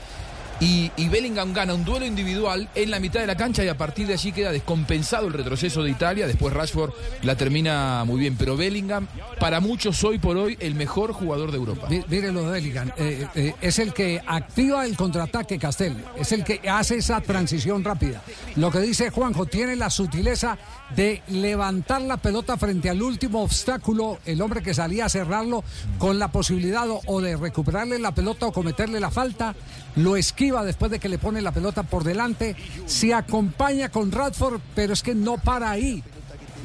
Y, 0.61 0.91
Bellingham 1.09 1.53
gana 1.53 1.73
un 1.73 1.85
duelo 1.85 2.05
individual 2.05 2.69
en 2.75 2.91
la 2.91 2.99
mitad 2.99 3.19
de 3.21 3.27
la 3.27 3.35
cancha 3.37 3.63
y 3.63 3.67
a 3.69 3.77
partir 3.77 4.05
de 4.07 4.13
allí 4.13 4.31
queda 4.31 4.51
descompensado 4.51 5.27
el 5.27 5.33
retroceso 5.33 5.81
de 5.83 5.89
Italia. 5.89 6.27
Después 6.27 6.53
Rashford 6.53 6.91
la 7.23 7.35
termina 7.35 8.03
muy 8.05 8.19
bien. 8.19 8.35
Pero 8.37 8.57
Bellingham, 8.57 9.07
para 9.39 9.59
muchos 9.61 10.03
hoy 10.03 10.19
por 10.19 10.35
hoy, 10.37 10.57
el 10.59 10.75
mejor 10.75 11.13
jugador 11.13 11.51
de 11.51 11.57
Europa. 11.57 11.87
Mi- 11.89 12.03
Mire 12.09 12.31
lo 12.31 12.43
de 12.43 12.51
Bellingham, 12.51 12.91
eh, 12.97 13.25
eh, 13.35 13.53
es 13.61 13.79
el 13.79 13.93
que 13.93 14.21
activa 14.25 14.85
el 14.85 14.97
contraataque 14.97 15.57
Castel, 15.57 15.95
es 16.17 16.31
el 16.33 16.43
que 16.43 16.59
hace 16.69 16.97
esa 16.97 17.21
transición 17.21 17.83
rápida. 17.83 18.21
Lo 18.57 18.69
que 18.69 18.79
dice 18.79 19.09
Juanjo, 19.11 19.45
tiene 19.45 19.75
la 19.77 19.89
sutileza 19.89 20.57
de 20.95 21.21
levantar 21.29 22.01
la 22.01 22.17
pelota 22.17 22.57
frente 22.57 22.89
al 22.89 23.01
último 23.01 23.43
obstáculo, 23.43 24.19
el 24.25 24.41
hombre 24.41 24.61
que 24.61 24.73
salía 24.73 25.05
a 25.05 25.09
cerrarlo, 25.09 25.63
con 25.97 26.19
la 26.19 26.27
posibilidad 26.31 26.85
o 27.05 27.21
de 27.21 27.37
recuperarle 27.37 27.97
la 27.99 28.13
pelota 28.13 28.47
o 28.47 28.51
cometerle 28.51 28.99
la 28.99 29.09
falta, 29.11 29.55
lo 29.95 30.15
esquiva 30.17 30.48
después 30.63 30.91
de 30.91 30.99
que 30.99 31.09
le 31.09 31.17
pone 31.17 31.41
la 31.41 31.51
pelota 31.51 31.83
por 31.83 32.03
delante, 32.03 32.55
se 32.85 33.13
acompaña 33.13 33.89
con 33.89 34.11
Radford, 34.11 34.59
pero 34.75 34.93
es 34.93 35.03
que 35.03 35.15
no 35.15 35.37
para 35.37 35.71
ahí, 35.71 36.03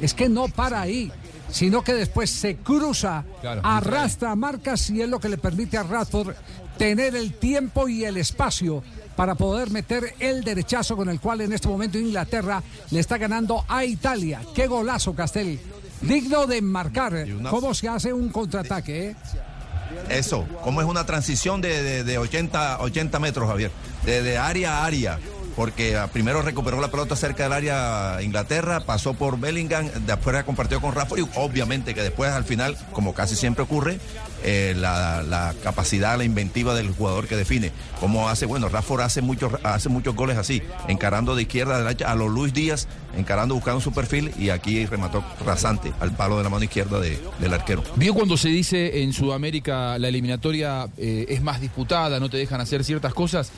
es 0.01 0.13
que 0.13 0.27
no 0.29 0.47
para 0.47 0.81
ahí. 0.81 1.11
Sino 1.49 1.83
que 1.83 1.93
después 1.93 2.31
se 2.31 2.57
cruza, 2.57 3.23
Claro, 3.39 3.61
arrastra 3.63 4.35
marcas 4.35 4.89
y 4.89 5.01
es 5.01 5.07
lo 5.07 5.19
que 5.19 5.29
le 5.29 5.37
permite 5.37 5.77
a 5.77 5.83
Radford 5.83 6.33
tener 6.77 7.15
el 7.15 7.33
tiempo 7.33 7.87
y 7.87 8.03
el 8.03 8.17
espacio 8.17 8.83
para 9.15 9.35
poder 9.35 9.69
meter 9.69 10.15
el 10.19 10.43
derechazo 10.43 10.97
con 10.97 11.07
el 11.07 11.19
cual 11.21 11.41
en 11.41 11.53
este 11.53 11.67
momento 11.67 11.99
Inglaterra 11.99 12.61
le 12.89 12.99
está 12.99 13.17
ganando 13.19 13.63
a 13.69 13.85
Italia. 13.85 14.41
Qué 14.55 14.65
golazo, 14.67 15.13
Castel. 15.15 15.59
Digno 16.01 16.47
de 16.47 16.61
marcar. 16.61 17.25
¿Cómo 17.49 17.73
se 17.73 17.87
hace 17.87 18.11
un 18.11 18.29
contraataque? 18.29 19.09
eh? 19.09 19.15
Eso, 20.09 20.47
como 20.63 20.81
es 20.81 20.87
una 20.87 21.05
transición 21.05 21.61
de, 21.61 21.81
de- 21.83 22.03
de 22.03 22.17
80, 22.17 22.79
80 22.81 23.19
metros, 23.19 23.47
Javier, 23.49 23.71
de, 24.03 24.21
de 24.21 24.37
área 24.37 24.79
a 24.79 24.85
área. 24.85 25.19
Porque 25.55 25.95
ah, 25.95 26.07
primero 26.11 26.41
recuperó 26.41 26.81
la 26.81 26.89
pelota 26.91 27.15
cerca 27.15 27.43
del 27.43 27.53
área 27.53 28.21
Inglaterra, 28.21 28.81
pasó 28.81 29.13
por 29.13 29.39
Bellingham, 29.39 29.89
después 30.05 30.35
la 30.35 30.43
compartió 30.43 30.81
con 30.81 30.93
Rafa 30.93 31.15
y 31.17 31.25
obviamente 31.35 31.93
que 31.95 32.01
después 32.01 32.29
al 32.31 32.43
final, 32.43 32.77
como 32.91 33.13
casi 33.13 33.37
siempre 33.37 33.63
ocurre, 33.63 33.99
eh, 34.43 34.73
la, 34.77 35.53
capacidad, 35.63 36.17
la 36.17 36.23
inventiva 36.23 36.73
del 36.75 36.89
jugador 36.91 37.27
que 37.27 37.35
define. 37.35 37.71
Como 37.99 38.29
hace, 38.29 38.45
bueno, 38.45 38.69
Rafa 38.69 39.03
hace 39.03 39.21
muchos, 39.21 39.53
hace 39.63 39.89
muchos 39.89 40.15
goles 40.15 40.37
así, 40.37 40.61
encarando 40.87 41.35
de 41.35 41.41
izquierda 41.43 41.75
a 41.75 41.79
derecha 41.83 42.11
a 42.11 42.15
los 42.15 42.29
Luis 42.31 42.53
Díaz, 42.53 42.87
encarando, 43.17 43.55
buscando 43.55 43.81
su 43.81 43.91
perfil 43.91 44.31
y 44.37 44.49
aquí 44.49 44.85
remató 44.85 45.23
rasante 45.45 45.91
al 45.99 46.11
palo 46.15 46.37
de 46.37 46.43
la 46.43 46.49
mano 46.49 46.63
izquierda 46.63 46.99
de- 46.99 47.19
del 47.39 47.53
arquero. 47.53 47.83
Vio 47.95 48.13
cuando 48.13 48.37
se 48.37 48.49
dice 48.49 49.01
en 49.03 49.13
Sudamérica 49.13 49.97
la 49.97 50.07
eliminatoria 50.07 50.87
eh, 50.97 51.25
es 51.29 51.41
más 51.41 51.61
disputada, 51.61 52.19
no 52.19 52.29
te 52.29 52.37
dejan 52.37 52.61
hacer 52.61 52.83
ciertas 52.83 53.13
cosas. 53.13 53.51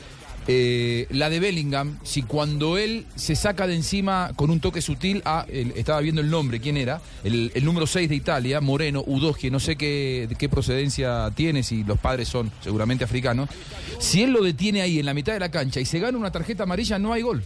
Eh, 0.50 1.06
la 1.10 1.28
de 1.28 1.40
Bellingham, 1.40 1.98
si 2.04 2.22
cuando 2.22 2.78
él 2.78 3.04
se 3.16 3.36
saca 3.36 3.66
de 3.66 3.74
encima 3.74 4.32
con 4.34 4.48
un 4.50 4.60
toque 4.60 4.80
sutil, 4.80 5.20
a, 5.26 5.44
el- 5.50 5.72
estaba 5.76 6.00
viendo 6.00 6.22
el 6.22 6.30
nombre, 6.30 6.58
¿quién 6.58 6.78
era? 6.78 7.02
El, 7.22 7.52
número 7.62 7.86
6 7.86 8.08
de 8.08 8.14
Italia, 8.16 8.60
Moreno, 8.62 9.04
Udogie, 9.06 9.50
no 9.50 9.60
sé 9.60 9.76
qué 9.76 10.48
procedencia 10.50 11.30
tiene, 11.34 11.62
si 11.62 11.84
los 11.84 11.98
padres 11.98 12.28
son 12.28 12.50
seguramente 12.64 13.04
africanos. 13.04 13.50
Si 13.98 14.22
él 14.22 14.30
lo 14.30 14.42
detiene 14.42 14.80
ahí 14.80 14.98
en 14.98 15.04
la 15.04 15.12
mitad 15.12 15.34
de 15.34 15.40
la 15.40 15.50
cancha 15.50 15.80
y 15.80 15.84
se 15.84 15.98
gana 15.98 16.16
una 16.16 16.30
tarjeta 16.32 16.62
amarilla, 16.62 16.98
no 16.98 17.12
hay 17.12 17.20
gol. 17.20 17.44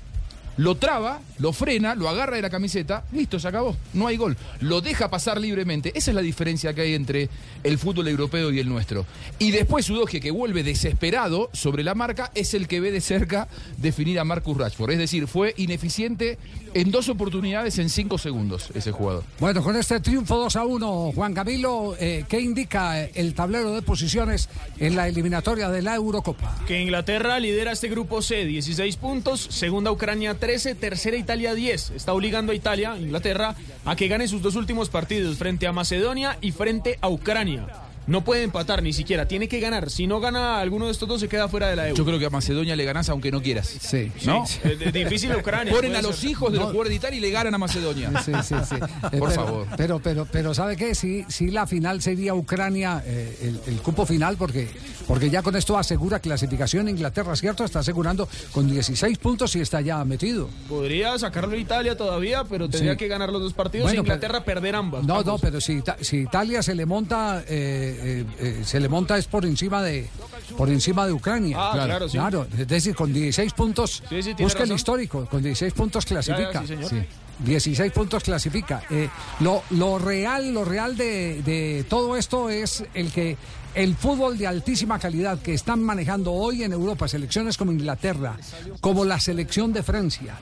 Lo 0.57 0.77
traba, 0.77 1.21
lo 1.39 1.53
frena, 1.53 1.95
lo 1.95 2.09
agarra 2.09 2.37
de 2.37 2.43
la 2.43 2.51
camiseta, 2.51 3.05
listo, 3.13 3.39
se 3.39 3.49
acabó, 3.49 3.77
no 3.95 4.07
hay 4.07 4.17
gol. 4.17 4.37
Lo 4.61 4.81
deja 4.81 5.11
pasar 5.11 5.41
libremente. 5.41 5.93
Esa 5.95 6.11
es 6.11 6.15
la 6.15 6.21
diferencia 6.21 6.75
que 6.75 6.83
hay 6.83 6.95
entre 6.95 7.29
el 7.65 7.79
fútbol 7.79 8.09
europeo 8.09 8.51
y 8.51 8.59
el 8.59 8.69
nuestro. 8.69 9.07
Y 9.39 9.51
después 9.51 9.89
Udogie, 9.89 10.21
que 10.21 10.31
vuelve 10.31 10.63
desesperado 10.63 11.49
sobre 11.53 11.85
la 11.85 11.95
marca, 11.95 12.31
es 12.35 12.55
el 12.55 12.69
que 12.69 12.81
ve 12.81 12.91
de 12.91 13.01
cerca 13.01 13.49
definir 13.79 14.21
a 14.21 14.25
Marcus 14.25 14.57
Rashford. 14.57 14.93
Es 14.93 14.99
decir, 14.99 15.27
fue 15.27 15.55
ineficiente 15.57 16.39
en 16.75 16.91
dos 16.91 17.09
oportunidades 17.09 17.79
en 17.79 17.89
cinco 17.89 18.19
segundos 18.19 18.71
ese 18.75 18.93
jugador. 18.93 19.25
Bueno, 19.41 19.63
con 19.63 19.77
este 19.77 20.01
triunfo 20.01 20.37
2 20.37 20.57
a 20.57 20.65
1, 20.65 21.13
Juan 21.15 21.35
Camilo, 21.35 21.97
eh, 21.99 22.25
¿qué 22.29 22.41
indica 22.41 23.05
el 23.05 23.35
tablero 23.35 23.73
de 23.75 23.83
posiciones 23.83 24.49
en 24.79 24.97
la 24.97 25.09
eliminatoria 25.09 25.69
de 25.71 25.83
la 25.83 25.95
Eurocopa? 25.95 26.57
Que 26.67 26.81
Inglaterra 26.81 27.39
lidera 27.39 27.73
este 27.73 27.89
grupo 27.89 28.23
C, 28.23 28.45
16 28.45 28.97
puntos, 28.97 29.41
segunda 29.51 29.91
Ucrania 29.91 30.35
13, 30.43 30.75
tercera 30.75 31.17
Italia 31.17 31.55
10. 31.55 31.91
Está 31.91 32.13
obligando 32.13 32.51
a 32.51 32.55
Italia, 32.57 32.99
Inglaterra, 32.99 33.55
a 33.85 33.95
que 33.95 34.09
gane 34.09 34.27
sus 34.27 34.43
dos 34.43 34.57
últimos 34.57 34.89
partidos 34.89 35.39
frente 35.39 35.69
a 35.69 35.73
Macedonia 35.73 36.37
y 36.41 36.51
frente 36.51 36.99
a 37.01 37.09
Ucrania. 37.09 37.92
No 38.07 38.25
puede 38.25 38.43
empatar 38.43 38.83
ni 38.83 38.93
siquiera, 38.93 39.27
tiene 39.29 39.49
que 39.49 39.61
ganar. 39.61 39.89
Si 39.91 40.07
no 40.07 40.19
gana 40.21 40.59
alguno 40.59 40.87
de 40.87 40.93
estos 40.93 41.09
dos, 41.09 41.21
se 41.21 41.29
queda 41.29 41.49
fuera 41.49 41.69
de 41.69 41.77
la 41.77 41.89
Euro. 41.89 41.97
Yo 41.99 42.05
creo 42.05 42.19
que 42.19 42.27
a 42.27 42.31
Macedonia 42.31 42.75
le 42.75 42.85
ganás 42.85 43.09
aunque 43.09 43.31
no 43.31 43.41
quieras. 43.41 43.69
Sí. 43.81 44.11
¿No? 44.25 44.45
Sí, 44.47 44.59
es 44.65 44.93
difícil 44.93 45.35
Ucrania. 45.37 45.73
Ponen 45.73 45.95
a 45.95 46.03
los 46.03 46.17
ser. 46.17 46.31
hijos 46.31 46.51
de 46.53 46.59
los 46.59 46.67
No. 46.67 46.73
jugadores 46.73 46.91
de 46.91 46.97
Italia 46.97 47.19
y 47.19 47.21
le 47.21 47.31
ganan 47.31 47.55
a 47.55 47.59
Macedonia. 47.59 48.11
Sí, 48.25 48.33
sí, 48.43 48.55
sí. 48.69 48.75
Eh, 49.13 49.19
Por 49.19 49.29
pero, 49.29 49.31
favor. 49.31 49.67
Pero, 49.77 50.01
pero, 50.01 50.27
pero, 50.31 50.55
¿sabe 50.55 50.77
qué? 50.77 50.95
Sí, 50.95 51.25
sí, 51.29 51.51
la 51.51 51.67
final 51.67 52.01
sería 52.03 52.35
Ucrania, 52.35 53.03
eh, 53.07 53.39
el, 53.43 53.61
el 53.75 53.81
cupo 53.83 54.07
final, 54.07 54.37
porque, 54.37 54.69
porque 55.07 55.29
ya 55.31 55.43
con 55.43 55.55
esto 55.57 55.77
asegura 55.79 56.19
clasificación. 56.19 56.89
Inglaterra, 56.89 57.37
¿cierto? 57.37 57.65
Está 57.65 57.81
asegurando 57.81 58.29
con 58.53 58.69
16 58.71 59.19
puntos 59.19 59.55
y 59.57 59.61
está 59.61 59.81
ya 59.81 60.05
metido. 60.05 60.49
Podría 60.69 61.19
sacarlo 61.19 61.57
Italia 61.57 61.97
todavía, 61.97 62.45
pero 62.45 62.69
tendría 62.69 62.93
Sí. 62.93 62.99
que 62.99 63.09
ganar 63.09 63.31
los 63.31 63.43
dos 63.43 63.53
partidos 63.53 63.87
Bueno, 63.89 64.01
Inglaterra 64.01 64.45
perder 64.45 64.75
ambas. 64.77 65.05
No, 65.05 65.15
ambos. 65.19 65.27
no, 65.27 65.39
pero 65.39 65.61
si, 65.61 65.83
si 66.01 66.19
Italia 66.19 66.63
se 66.63 66.75
le 66.75 66.87
monta, 66.87 67.45
eh, 67.49 67.92
eh, 68.01 68.27
eh, 68.39 68.63
se 68.65 68.81
le 68.81 68.89
monta 68.89 69.17
es 69.19 69.27
por 69.27 69.45
encima 69.45 69.83
de, 69.83 70.09
por 70.57 70.69
encima 70.69 71.07
de 71.07 71.13
Ucrania. 71.13 71.57
Ah, 71.59 71.71
claro, 71.75 72.09
sí. 72.09 72.19
Claro, 72.19 72.47
es 72.57 72.69
decir, 72.69 72.95
con 72.95 73.13
16 73.13 73.53
puntos, 73.53 74.03
Sí, 74.09 74.23
sí, 74.23 74.35
busca 74.39 74.63
el 74.65 74.73
histórico, 74.73 75.27
con 75.27 75.43
16 75.43 75.73
puntos 75.75 76.05
clasifica. 76.07 76.67
señor. 76.67 76.91
16 77.39 77.93
puntos 77.93 78.23
clasifica. 78.23 78.83
Eh, 78.91 79.09
lo, 79.41 79.63
lo 79.71 79.99
real, 79.99 80.53
lo 80.53 80.65
real 80.65 80.97
de, 80.97 81.43
de 81.43 81.85
todo 81.89 82.17
esto 82.17 82.51
es 82.51 82.85
el 82.95 83.11
que 83.11 83.37
el 83.75 83.97
fútbol 83.97 84.37
de 84.37 84.47
altísima 84.47 84.99
calidad 84.99 85.39
que 85.41 85.55
están 85.55 85.83
manejando 85.83 86.33
hoy 86.33 86.63
en 86.63 86.73
Europa, 86.73 87.09
selecciones 87.09 87.57
como 87.57 87.73
Inglaterra, 87.73 88.37
como 88.81 89.05
la 89.05 89.19
selección 89.19 89.73
de 89.73 89.83
Francia, 89.83 90.37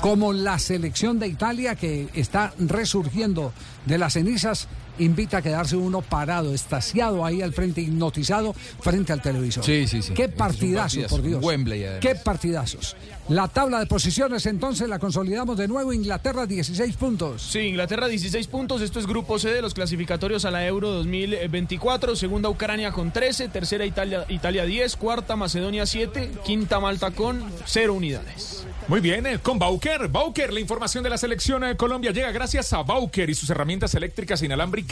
como 0.00 0.32
la 0.32 0.58
selección 0.58 1.18
de 1.18 1.26
Italia 1.26 1.74
que 1.74 2.08
está 2.14 2.54
resurgiendo 2.58 3.52
de 3.86 3.98
las 3.98 4.12
cenizas, 4.14 4.68
invita 4.98 5.38
a 5.38 5.42
quedarse 5.42 5.76
uno 5.76 6.02
parado, 6.02 6.54
estasiado 6.54 7.24
ahí 7.24 7.42
al 7.42 7.52
frente, 7.52 7.80
hipnotizado 7.80 8.54
frente 8.80 9.12
al 9.12 9.22
televisor. 9.22 9.64
Sí, 9.64 9.86
sí, 9.86 10.02
sí. 10.02 10.14
Qué 10.14 10.28
partidazos, 10.28 10.98
partidazo. 10.98 11.16
por 11.16 11.24
Dios. 11.24 11.44
Wembley, 11.44 11.84
además. 11.84 12.00
Qué 12.00 12.14
partidazos. 12.14 12.96
La 13.28 13.48
tabla 13.48 13.80
de 13.80 13.86
posiciones 13.86 14.46
entonces 14.46 14.88
la 14.88 15.00
consolidamos 15.00 15.56
de 15.58 15.66
nuevo. 15.66 15.92
Inglaterra 15.92 16.46
16 16.46 16.96
puntos. 16.96 17.42
Sí, 17.42 17.58
Inglaterra 17.58 18.06
16 18.06 18.46
puntos. 18.46 18.80
Esto 18.82 19.00
es 19.00 19.06
grupo 19.06 19.38
C 19.40 19.50
de 19.50 19.62
los 19.62 19.74
clasificatorios 19.74 20.44
a 20.44 20.52
la 20.52 20.64
Euro 20.64 20.90
2024. 20.92 22.14
Segunda 22.14 22.48
Ucrania 22.48 22.92
con 22.92 23.12
13. 23.12 23.48
Tercera 23.48 23.84
Italia, 23.84 24.24
Italia 24.28 24.64
10. 24.64 24.94
Cuarta 24.96 25.34
Macedonia 25.34 25.86
7. 25.86 26.30
Quinta 26.44 26.78
Malta 26.78 27.10
con 27.10 27.42
0 27.64 27.94
unidades. 27.94 28.64
Muy 28.86 29.00
bien, 29.00 29.26
eh, 29.26 29.40
con 29.42 29.58
Bauker. 29.58 30.06
Bauker, 30.06 30.52
la 30.52 30.60
información 30.60 31.02
de 31.02 31.10
la 31.10 31.18
selección 31.18 31.62
de 31.62 31.76
Colombia 31.76 32.12
llega 32.12 32.30
gracias 32.30 32.72
a 32.72 32.84
Bauker 32.84 33.28
y 33.28 33.34
sus 33.34 33.50
herramientas 33.50 33.96
eléctricas 33.96 34.40
inalámbricas 34.42 34.85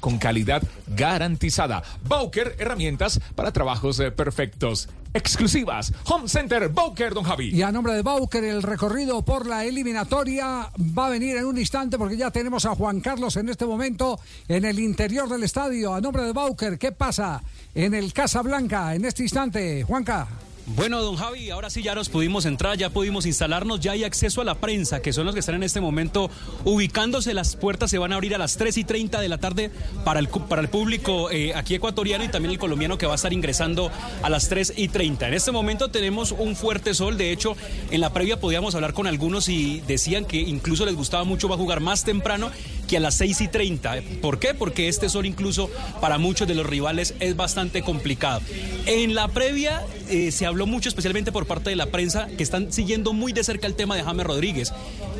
con 0.00 0.18
calidad 0.18 0.62
garantizada. 0.86 1.82
Bauker, 2.04 2.56
herramientas 2.58 3.20
para 3.34 3.52
trabajos 3.52 3.98
eh, 4.00 4.10
perfectos. 4.10 4.88
Exclusivas. 5.14 5.94
Home 6.04 6.28
Center 6.28 6.68
Bauker, 6.68 7.14
don 7.14 7.24
Javi. 7.24 7.48
Y 7.48 7.62
a 7.62 7.72
nombre 7.72 7.94
de 7.94 8.02
Bauker, 8.02 8.44
el 8.44 8.62
recorrido 8.62 9.22
por 9.22 9.46
la 9.46 9.64
eliminatoria 9.64 10.70
va 10.76 11.06
a 11.06 11.10
venir 11.10 11.36
en 11.36 11.46
un 11.46 11.56
instante 11.56 11.96
porque 11.96 12.16
ya 12.16 12.30
tenemos 12.30 12.66
a 12.66 12.74
Juan 12.74 13.00
Carlos 13.00 13.36
en 13.36 13.48
este 13.48 13.64
momento 13.64 14.20
en 14.46 14.64
el 14.66 14.78
interior 14.78 15.28
del 15.28 15.42
estadio. 15.42 15.94
A 15.94 16.00
nombre 16.00 16.22
de 16.22 16.32
Bauker, 16.32 16.78
¿qué 16.78 16.92
pasa 16.92 17.42
en 17.74 17.94
el 17.94 18.12
Casa 18.12 18.42
Blanca 18.42 18.94
en 18.94 19.06
este 19.06 19.22
instante? 19.22 19.84
Juanca. 19.84 20.28
Bueno, 20.74 21.00
don 21.00 21.14
Javi, 21.14 21.50
ahora 21.50 21.70
sí 21.70 21.80
ya 21.80 21.94
nos 21.94 22.08
pudimos 22.08 22.44
entrar, 22.44 22.76
ya 22.76 22.90
pudimos 22.90 23.24
instalarnos, 23.24 23.78
ya 23.78 23.92
hay 23.92 24.02
acceso 24.02 24.40
a 24.40 24.44
la 24.44 24.56
prensa, 24.56 25.00
que 25.00 25.12
son 25.12 25.24
los 25.24 25.32
que 25.32 25.38
están 25.38 25.54
en 25.54 25.62
este 25.62 25.80
momento 25.80 26.28
ubicándose. 26.64 27.34
Las 27.34 27.54
puertas 27.54 27.88
se 27.88 27.98
van 27.98 28.12
a 28.12 28.16
abrir 28.16 28.34
a 28.34 28.38
las 28.38 28.56
3 28.56 28.78
y 28.78 28.82
30 28.82 29.20
de 29.20 29.28
la 29.28 29.38
tarde 29.38 29.70
para 30.04 30.18
el, 30.18 30.26
para 30.26 30.60
el 30.60 30.68
público 30.68 31.30
eh, 31.30 31.54
aquí 31.54 31.76
ecuatoriano 31.76 32.24
y 32.24 32.28
también 32.28 32.50
el 32.50 32.58
colombiano 32.58 32.98
que 32.98 33.06
va 33.06 33.12
a 33.12 33.14
estar 33.14 33.32
ingresando 33.32 33.92
a 34.22 34.28
las 34.28 34.48
3 34.48 34.72
y 34.76 34.88
30. 34.88 35.28
En 35.28 35.34
este 35.34 35.52
momento 35.52 35.88
tenemos 35.88 36.32
un 36.32 36.56
fuerte 36.56 36.94
sol, 36.94 37.16
de 37.16 37.30
hecho, 37.30 37.56
en 37.92 38.00
la 38.00 38.12
previa 38.12 38.40
podíamos 38.40 38.74
hablar 38.74 38.92
con 38.92 39.06
algunos 39.06 39.48
y 39.48 39.82
decían 39.86 40.24
que 40.24 40.38
incluso 40.38 40.84
les 40.84 40.96
gustaba 40.96 41.22
mucho, 41.22 41.48
va 41.48 41.54
a 41.54 41.58
jugar 41.58 41.78
más 41.78 42.02
temprano 42.02 42.50
que 42.86 42.96
a 42.96 43.00
las 43.00 43.14
6 43.16 43.40
y 43.42 43.48
30. 43.48 43.96
¿Por 44.20 44.38
qué? 44.38 44.54
Porque 44.54 44.88
este 44.88 45.08
sol 45.08 45.26
incluso 45.26 45.70
para 46.00 46.18
muchos 46.18 46.48
de 46.48 46.54
los 46.54 46.66
rivales 46.66 47.14
es 47.20 47.36
bastante 47.36 47.82
complicado. 47.82 48.40
En 48.86 49.14
la 49.14 49.28
previa 49.28 49.82
eh, 50.08 50.30
se 50.30 50.46
habló 50.46 50.66
mucho, 50.66 50.88
especialmente 50.88 51.32
por 51.32 51.46
parte 51.46 51.70
de 51.70 51.76
la 51.76 51.86
prensa, 51.86 52.28
que 52.36 52.42
están 52.42 52.72
siguiendo 52.72 53.12
muy 53.12 53.32
de 53.32 53.44
cerca 53.44 53.66
el 53.66 53.74
tema 53.74 53.96
de 53.96 54.02
James 54.02 54.26
Rodríguez. 54.26 54.72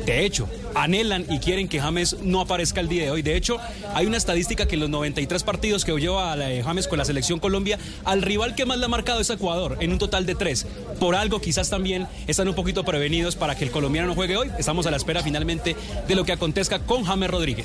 De 0.05 0.25
hecho, 0.25 0.47
anhelan 0.73 1.25
y 1.29 1.39
quieren 1.39 1.67
que 1.67 1.81
James 1.81 2.15
no 2.21 2.39
aparezca 2.39 2.79
el 2.79 2.87
día 2.87 3.03
de 3.03 3.11
hoy. 3.11 3.21
De 3.21 3.35
hecho, 3.35 3.57
hay 3.93 4.05
una 4.05 4.15
estadística 4.15 4.65
que 4.65 4.75
en 4.75 4.81
los 4.81 4.89
93 4.89 5.43
partidos 5.43 5.83
que 5.83 5.91
lleva 5.97 6.31
a 6.31 6.37
James 6.63 6.87
con 6.87 6.97
la 6.97 7.03
selección 7.03 7.39
Colombia, 7.39 7.77
al 8.05 8.21
rival 8.21 8.55
que 8.55 8.65
más 8.65 8.77
le 8.77 8.85
ha 8.85 8.87
marcado 8.87 9.19
es 9.19 9.29
Ecuador, 9.29 9.77
en 9.81 9.91
un 9.91 9.97
total 9.97 10.25
de 10.25 10.35
tres. 10.35 10.65
Por 10.99 11.15
algo 11.15 11.41
quizás 11.41 11.69
también 11.69 12.07
están 12.27 12.47
un 12.47 12.55
poquito 12.55 12.85
prevenidos 12.85 13.35
para 13.35 13.55
que 13.55 13.65
el 13.65 13.71
colombiano 13.71 14.07
no 14.07 14.15
juegue 14.15 14.37
hoy. 14.37 14.49
Estamos 14.57 14.85
a 14.87 14.91
la 14.91 14.97
espera 14.97 15.23
finalmente 15.23 15.75
de 16.07 16.15
lo 16.15 16.23
que 16.23 16.31
acontezca 16.31 16.79
con 16.79 17.03
James 17.03 17.29
Rodríguez. 17.29 17.56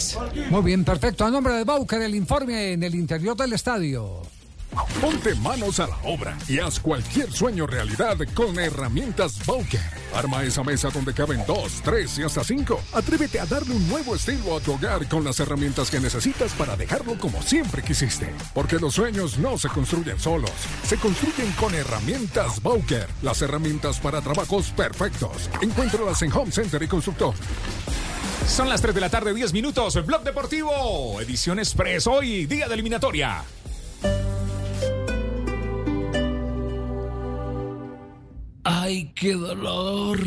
Muy 0.50 0.62
bien, 0.62 0.84
perfecto. 0.84 1.24
A 1.24 1.30
nombre 1.30 1.54
de 1.54 1.64
Bauker, 1.64 2.02
el 2.02 2.14
informe 2.14 2.72
en 2.72 2.82
el 2.82 2.94
interior 2.94 3.36
del 3.36 3.52
estadio. 3.52 4.22
Ponte 5.00 5.34
manos 5.34 5.80
a 5.80 5.86
la 5.86 5.98
obra 6.04 6.36
y 6.48 6.58
haz 6.58 6.80
cualquier 6.80 7.30
sueño 7.30 7.66
realidad 7.66 8.16
con 8.34 8.58
herramientas 8.58 9.44
Bowker. 9.44 9.80
Arma 10.14 10.44
esa 10.44 10.62
mesa 10.62 10.88
donde 10.88 11.12
caben 11.12 11.42
dos, 11.46 11.82
tres 11.84 12.18
y 12.18 12.22
hasta 12.22 12.42
cinco. 12.42 12.80
Atrévete 12.94 13.38
a 13.38 13.44
darle 13.44 13.74
un 13.74 13.86
nuevo 13.88 14.14
estilo 14.14 14.56
a 14.56 14.60
tu 14.60 14.72
hogar 14.72 15.06
con 15.08 15.24
las 15.24 15.40
herramientas 15.40 15.90
que 15.90 16.00
necesitas 16.00 16.52
para 16.52 16.76
dejarlo 16.76 17.18
como 17.18 17.42
siempre 17.42 17.82
quisiste. 17.82 18.32
Porque 18.54 18.78
los 18.78 18.94
sueños 18.94 19.38
no 19.38 19.58
se 19.58 19.68
construyen 19.68 20.18
solos, 20.18 20.52
se 20.84 20.96
construyen 20.96 21.52
con 21.52 21.74
herramientas 21.74 22.62
Bowker. 22.62 23.08
Las 23.20 23.42
herramientas 23.42 24.00
para 24.00 24.22
trabajos 24.22 24.70
perfectos. 24.70 25.50
Encuéntralas 25.60 26.22
en 26.22 26.32
Home 26.32 26.50
Center 26.50 26.82
y 26.82 26.88
Constructor. 26.88 27.34
Son 28.46 28.68
las 28.68 28.82
3 28.82 28.94
de 28.94 29.00
la 29.00 29.08
tarde, 29.08 29.32
10 29.32 29.52
minutos. 29.52 30.04
Blog 30.04 30.22
Deportivo, 30.22 31.20
edición 31.20 31.58
express 31.58 32.06
hoy, 32.06 32.46
día 32.46 32.68
de 32.68 32.74
eliminatoria. 32.74 33.42
¡Ay, 38.64 39.12
qué 39.14 39.34
dolor! 39.34 40.18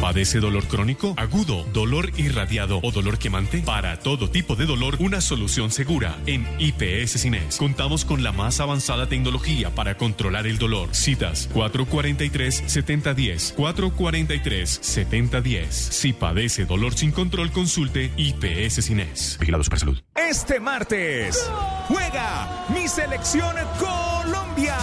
¿Padece 0.00 0.38
dolor 0.38 0.64
crónico, 0.68 1.12
agudo, 1.16 1.64
dolor 1.72 2.12
irradiado 2.16 2.78
o 2.84 2.92
dolor 2.92 3.18
quemante? 3.18 3.62
Para 3.62 3.98
todo 3.98 4.30
tipo 4.30 4.54
de 4.54 4.64
dolor, 4.64 4.94
una 5.00 5.20
solución 5.20 5.72
segura. 5.72 6.16
En 6.24 6.46
IPS 6.60 7.20
Cines 7.20 7.56
contamos 7.56 8.04
con 8.04 8.22
la 8.22 8.30
más 8.30 8.60
avanzada 8.60 9.08
tecnología 9.08 9.74
para 9.74 9.96
controlar 9.96 10.46
el 10.46 10.56
dolor. 10.56 10.94
Citas 10.94 11.50
443-7010, 11.52 13.56
443-7010. 13.56 15.66
Si 15.68 16.12
padece 16.12 16.64
dolor 16.64 16.94
sin 16.94 17.10
control, 17.10 17.50
consulte 17.50 18.12
IPS 18.16 18.84
Cines. 18.84 19.36
Vigilado 19.40 19.64
Supersalud. 19.64 19.98
Este 20.14 20.60
martes 20.60 21.50
juega 21.88 22.66
mi 22.72 22.86
selección 22.86 23.52
Colombia. 23.80 24.76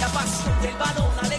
La 0.00 0.08
pasión 0.08 0.60
del 0.62 0.74
balón, 0.74 1.29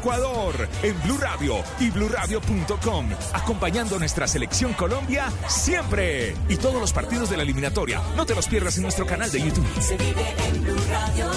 Ecuador 0.00 0.66
en 0.82 0.98
Blue 1.02 1.18
Radio 1.18 1.56
y 1.78 1.90
bluradio.com 1.90 3.10
acompañando 3.34 3.96
a 3.96 3.98
nuestra 3.98 4.26
selección 4.26 4.72
Colombia 4.72 5.30
siempre 5.46 6.34
y 6.48 6.56
todos 6.56 6.80
los 6.80 6.90
partidos 6.94 7.28
de 7.28 7.36
la 7.36 7.42
eliminatoria 7.42 8.00
no 8.16 8.24
te 8.24 8.34
los 8.34 8.48
pierdas 8.48 8.78
en 8.78 8.84
nuestro 8.84 9.04
canal 9.04 9.30
de 9.30 9.40
YouTube 9.42 9.66
Se 9.78 9.98
vive 9.98 10.34
en 10.48 10.62
Blue 10.62 10.80
Radio. 10.88 11.30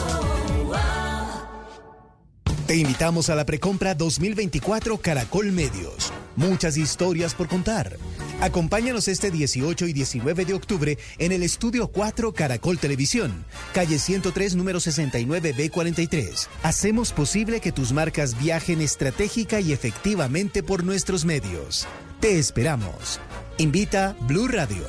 Te 2.66 2.78
invitamos 2.78 3.30
a 3.30 3.36
la 3.36 3.46
precompra 3.46 3.96
2024 3.96 4.98
Caracol 4.98 5.52
Medios. 5.52 6.14
Muchas 6.36 6.78
historias 6.78 7.36
por 7.36 7.48
contar. 7.48 7.98
Acompáñanos 8.42 9.08
este 9.08 9.32
18 9.32 9.88
y 9.88 9.94
19 9.94 10.46
de 10.46 10.54
octubre 10.54 10.98
en 11.18 11.32
el 11.32 11.44
Estudio 11.44 11.88
4 11.88 12.34
Caracol 12.34 12.80
Televisión, 12.80 13.46
calle 13.74 14.00
103, 14.00 14.56
número 14.56 14.80
69B43. 14.80 16.48
Hacemos 16.64 17.12
posible 17.14 17.60
que 17.60 17.72
tus 17.72 17.92
marcas 17.94 18.40
viajen 18.40 18.82
estratégica 18.82 19.60
y 19.60 19.72
efectivamente 19.72 20.64
por 20.64 20.84
nuestros 20.84 21.26
medios. 21.26 21.88
Te 22.20 22.40
esperamos. 22.40 23.20
Invita 23.58 24.16
Blue 24.22 24.48
Radio. 24.48 24.84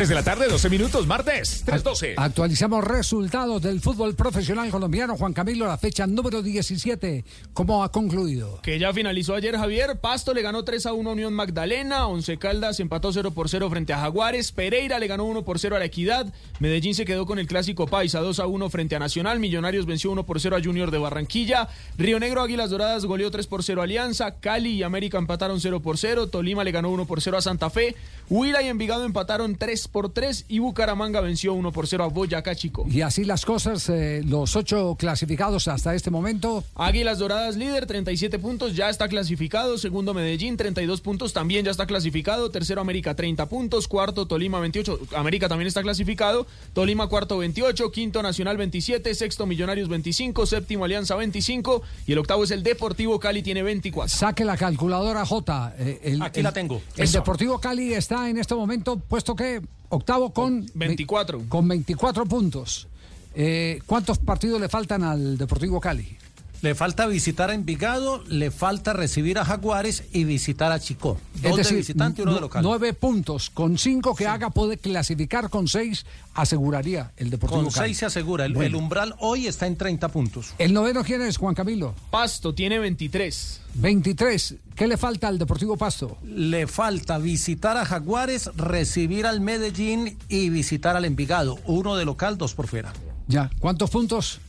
3 0.00 0.08
de 0.08 0.14
la 0.14 0.22
tarde, 0.22 0.48
12 0.48 0.70
minutos, 0.70 1.06
martes, 1.06 1.62
3-12. 1.66 2.14
Actualizamos 2.16 2.82
resultados 2.82 3.60
del 3.60 3.82
fútbol 3.82 4.14
profesional 4.14 4.70
colombiano. 4.70 5.14
Juan 5.14 5.34
Camilo, 5.34 5.66
la 5.66 5.76
fecha 5.76 6.06
número 6.06 6.40
17. 6.40 7.22
¿Cómo 7.52 7.84
ha 7.84 7.92
concluido? 7.92 8.60
Que 8.62 8.78
ya 8.78 8.94
finalizó 8.94 9.34
ayer 9.34 9.58
Javier. 9.58 10.00
Pasto 10.00 10.32
le 10.32 10.40
ganó 10.40 10.64
3 10.64 10.86
a 10.86 10.94
1 10.94 11.10
a 11.10 11.12
Unión 11.12 11.34
Magdalena. 11.34 12.06
Once 12.06 12.38
Caldas 12.38 12.80
empató 12.80 13.12
0 13.12 13.32
por 13.32 13.50
0 13.50 13.68
frente 13.68 13.92
a 13.92 13.98
Jaguares. 13.98 14.52
Pereira 14.52 14.98
le 14.98 15.06
ganó 15.06 15.26
1 15.26 15.44
por 15.44 15.58
0 15.58 15.76
a 15.76 15.78
la 15.78 15.84
Equidad. 15.84 16.32
Medellín 16.60 16.94
se 16.94 17.04
quedó 17.04 17.26
con 17.26 17.38
el 17.38 17.46
clásico 17.46 17.86
Paisa 17.86 18.20
2 18.20 18.40
a 18.40 18.46
1 18.46 18.70
frente 18.70 18.96
a 18.96 19.00
Nacional. 19.00 19.38
Millonarios 19.38 19.84
venció 19.84 20.12
1 20.12 20.24
por 20.24 20.40
0 20.40 20.56
a 20.56 20.62
Junior 20.62 20.90
de 20.90 20.96
Barranquilla. 20.96 21.68
Río 21.98 22.18
Negro 22.18 22.40
Águilas 22.40 22.70
Doradas 22.70 23.04
goleó 23.04 23.30
3 23.30 23.46
por 23.46 23.62
0 23.62 23.82
a 23.82 23.84
Alianza. 23.84 24.36
Cali 24.40 24.76
y 24.76 24.82
América 24.82 25.18
empataron 25.18 25.60
0 25.60 25.80
por 25.80 25.98
0. 25.98 26.28
Tolima 26.28 26.64
le 26.64 26.72
ganó 26.72 26.88
1 26.88 27.04
por 27.04 27.20
0 27.20 27.36
a 27.36 27.42
Santa 27.42 27.68
Fe. 27.68 27.96
Huila 28.30 28.62
y 28.62 28.68
Envigado 28.68 29.04
empataron 29.04 29.56
3 29.56 29.89
por 29.92 30.12
3 30.12 30.44
y 30.48 30.58
Bucaramanga 30.60 31.20
venció 31.20 31.54
1 31.54 31.72
por 31.72 31.86
0 31.86 32.04
a 32.04 32.06
Boyacá 32.08 32.54
Chico. 32.54 32.86
Y 32.88 33.00
así 33.02 33.24
las 33.24 33.44
cosas, 33.44 33.88
eh, 33.88 34.22
los 34.26 34.54
ocho 34.56 34.96
clasificados 34.98 35.66
hasta 35.68 35.94
este 35.94 36.10
momento. 36.10 36.64
Águilas 36.76 37.18
Doradas 37.18 37.56
líder, 37.56 37.86
37 37.86 38.38
puntos, 38.38 38.76
ya 38.76 38.88
está 38.88 39.08
clasificado. 39.08 39.78
Segundo 39.78 40.14
Medellín, 40.14 40.56
32 40.56 41.00
puntos, 41.00 41.32
también 41.32 41.64
ya 41.64 41.70
está 41.70 41.86
clasificado. 41.86 42.50
Tercero 42.50 42.80
América, 42.80 43.14
30 43.14 43.46
puntos. 43.46 43.88
Cuarto 43.88 44.26
Tolima, 44.26 44.60
28. 44.60 44.98
América 45.16 45.48
también 45.48 45.66
está 45.68 45.82
clasificado. 45.82 46.46
Tolima 46.72 47.08
cuarto, 47.08 47.38
28. 47.38 47.90
Quinto 47.90 48.22
Nacional, 48.22 48.56
27. 48.56 49.14
Sexto 49.14 49.46
Millonarios, 49.46 49.88
25. 49.88 50.46
Séptimo 50.46 50.84
Alianza, 50.84 51.16
25. 51.16 51.82
Y 52.06 52.12
el 52.12 52.18
octavo 52.18 52.44
es 52.44 52.50
el 52.52 52.62
Deportivo 52.62 53.18
Cali, 53.18 53.42
tiene 53.42 53.62
24. 53.62 54.08
Saque 54.16 54.44
la 54.44 54.56
calculadora 54.56 55.26
J. 55.26 55.74
eh, 55.78 56.00
el- 56.04 56.22
Aquí 56.22 56.40
el- 56.40 56.44
la 56.44 56.52
tengo. 56.52 56.80
El 56.96 57.04
Eso. 57.04 57.18
Deportivo 57.18 57.58
Cali 57.58 57.94
está 57.94 58.28
en 58.28 58.38
este 58.38 58.54
momento 58.54 58.96
puesto 58.98 59.34
que 59.34 59.60
octavo 59.90 60.32
con 60.32 60.66
24. 60.74 61.42
Con 61.48 61.68
24 61.68 62.26
puntos. 62.26 62.88
Eh, 63.34 63.80
¿Cuántos 63.86 64.18
partidos 64.18 64.60
le 64.60 64.68
faltan 64.68 65.04
al 65.04 65.38
Deportivo 65.38 65.80
Cali? 65.80 66.16
Le 66.62 66.74
falta 66.74 67.06
visitar 67.06 67.48
a 67.48 67.54
Envigado, 67.54 68.22
le 68.28 68.50
falta 68.50 68.92
recibir 68.92 69.38
a 69.38 69.46
Jaguares 69.46 70.04
y 70.12 70.24
visitar 70.24 70.70
a 70.72 70.78
Chico. 70.78 71.18
Dos 71.36 71.52
es 71.52 71.56
decir, 71.56 71.72
de 71.72 71.78
visitante 71.78 72.20
y 72.20 72.24
uno 72.24 72.34
de 72.34 72.40
local. 72.42 72.62
nueve 72.62 72.92
puntos. 72.92 73.48
Con 73.48 73.78
cinco 73.78 74.14
que 74.14 74.26
haga 74.26 74.50
puede 74.50 74.76
clasificar, 74.76 75.48
con 75.48 75.68
seis 75.68 76.04
aseguraría 76.34 77.12
el 77.16 77.30
Deportivo 77.30 77.62
Con 77.62 77.72
Cali. 77.72 77.86
seis 77.88 77.98
se 77.98 78.06
asegura. 78.06 78.44
El, 78.44 78.52
Bueno. 78.52 78.66
el 78.68 78.74
umbral 78.74 79.14
hoy 79.20 79.46
está 79.46 79.66
en 79.66 79.76
30 79.76 80.08
puntos. 80.08 80.52
¿El 80.58 80.74
noveno 80.74 81.02
quién 81.02 81.22
es, 81.22 81.38
Juan 81.38 81.54
Camilo? 81.54 81.94
Pasto 82.10 82.54
tiene 82.54 82.78
23. 82.78 83.60
23. 83.76 84.54
¿Qué 84.76 84.86
le 84.86 84.98
falta 84.98 85.28
al 85.28 85.38
Deportivo 85.38 85.78
Pasto? 85.78 86.18
Le 86.24 86.66
falta 86.66 87.16
visitar 87.18 87.78
a 87.78 87.86
Jaguares, 87.86 88.50
recibir 88.56 89.24
al 89.26 89.40
Medellín 89.40 90.18
y 90.28 90.50
visitar 90.50 90.94
al 90.94 91.06
Envigado. 91.06 91.58
Uno 91.64 91.96
de 91.96 92.04
local, 92.04 92.36
dos 92.36 92.52
por 92.54 92.66
fuera. 92.66 92.92
Ya. 93.28 93.50
¿Cuántos 93.60 93.88
puntos? 93.88 94.40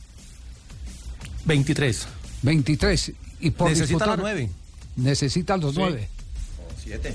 23. 1.44 2.06
23. 2.42 3.12
Y 3.40 3.50
por 3.50 3.68
Necesita 3.70 3.88
disputar- 4.04 4.08
los 4.08 4.18
nueve. 4.18 4.50
Necesita 4.96 5.56
los 5.56 5.74
Sí. 5.74 5.80
nueve. 5.80 6.08
Siete. 6.82 7.14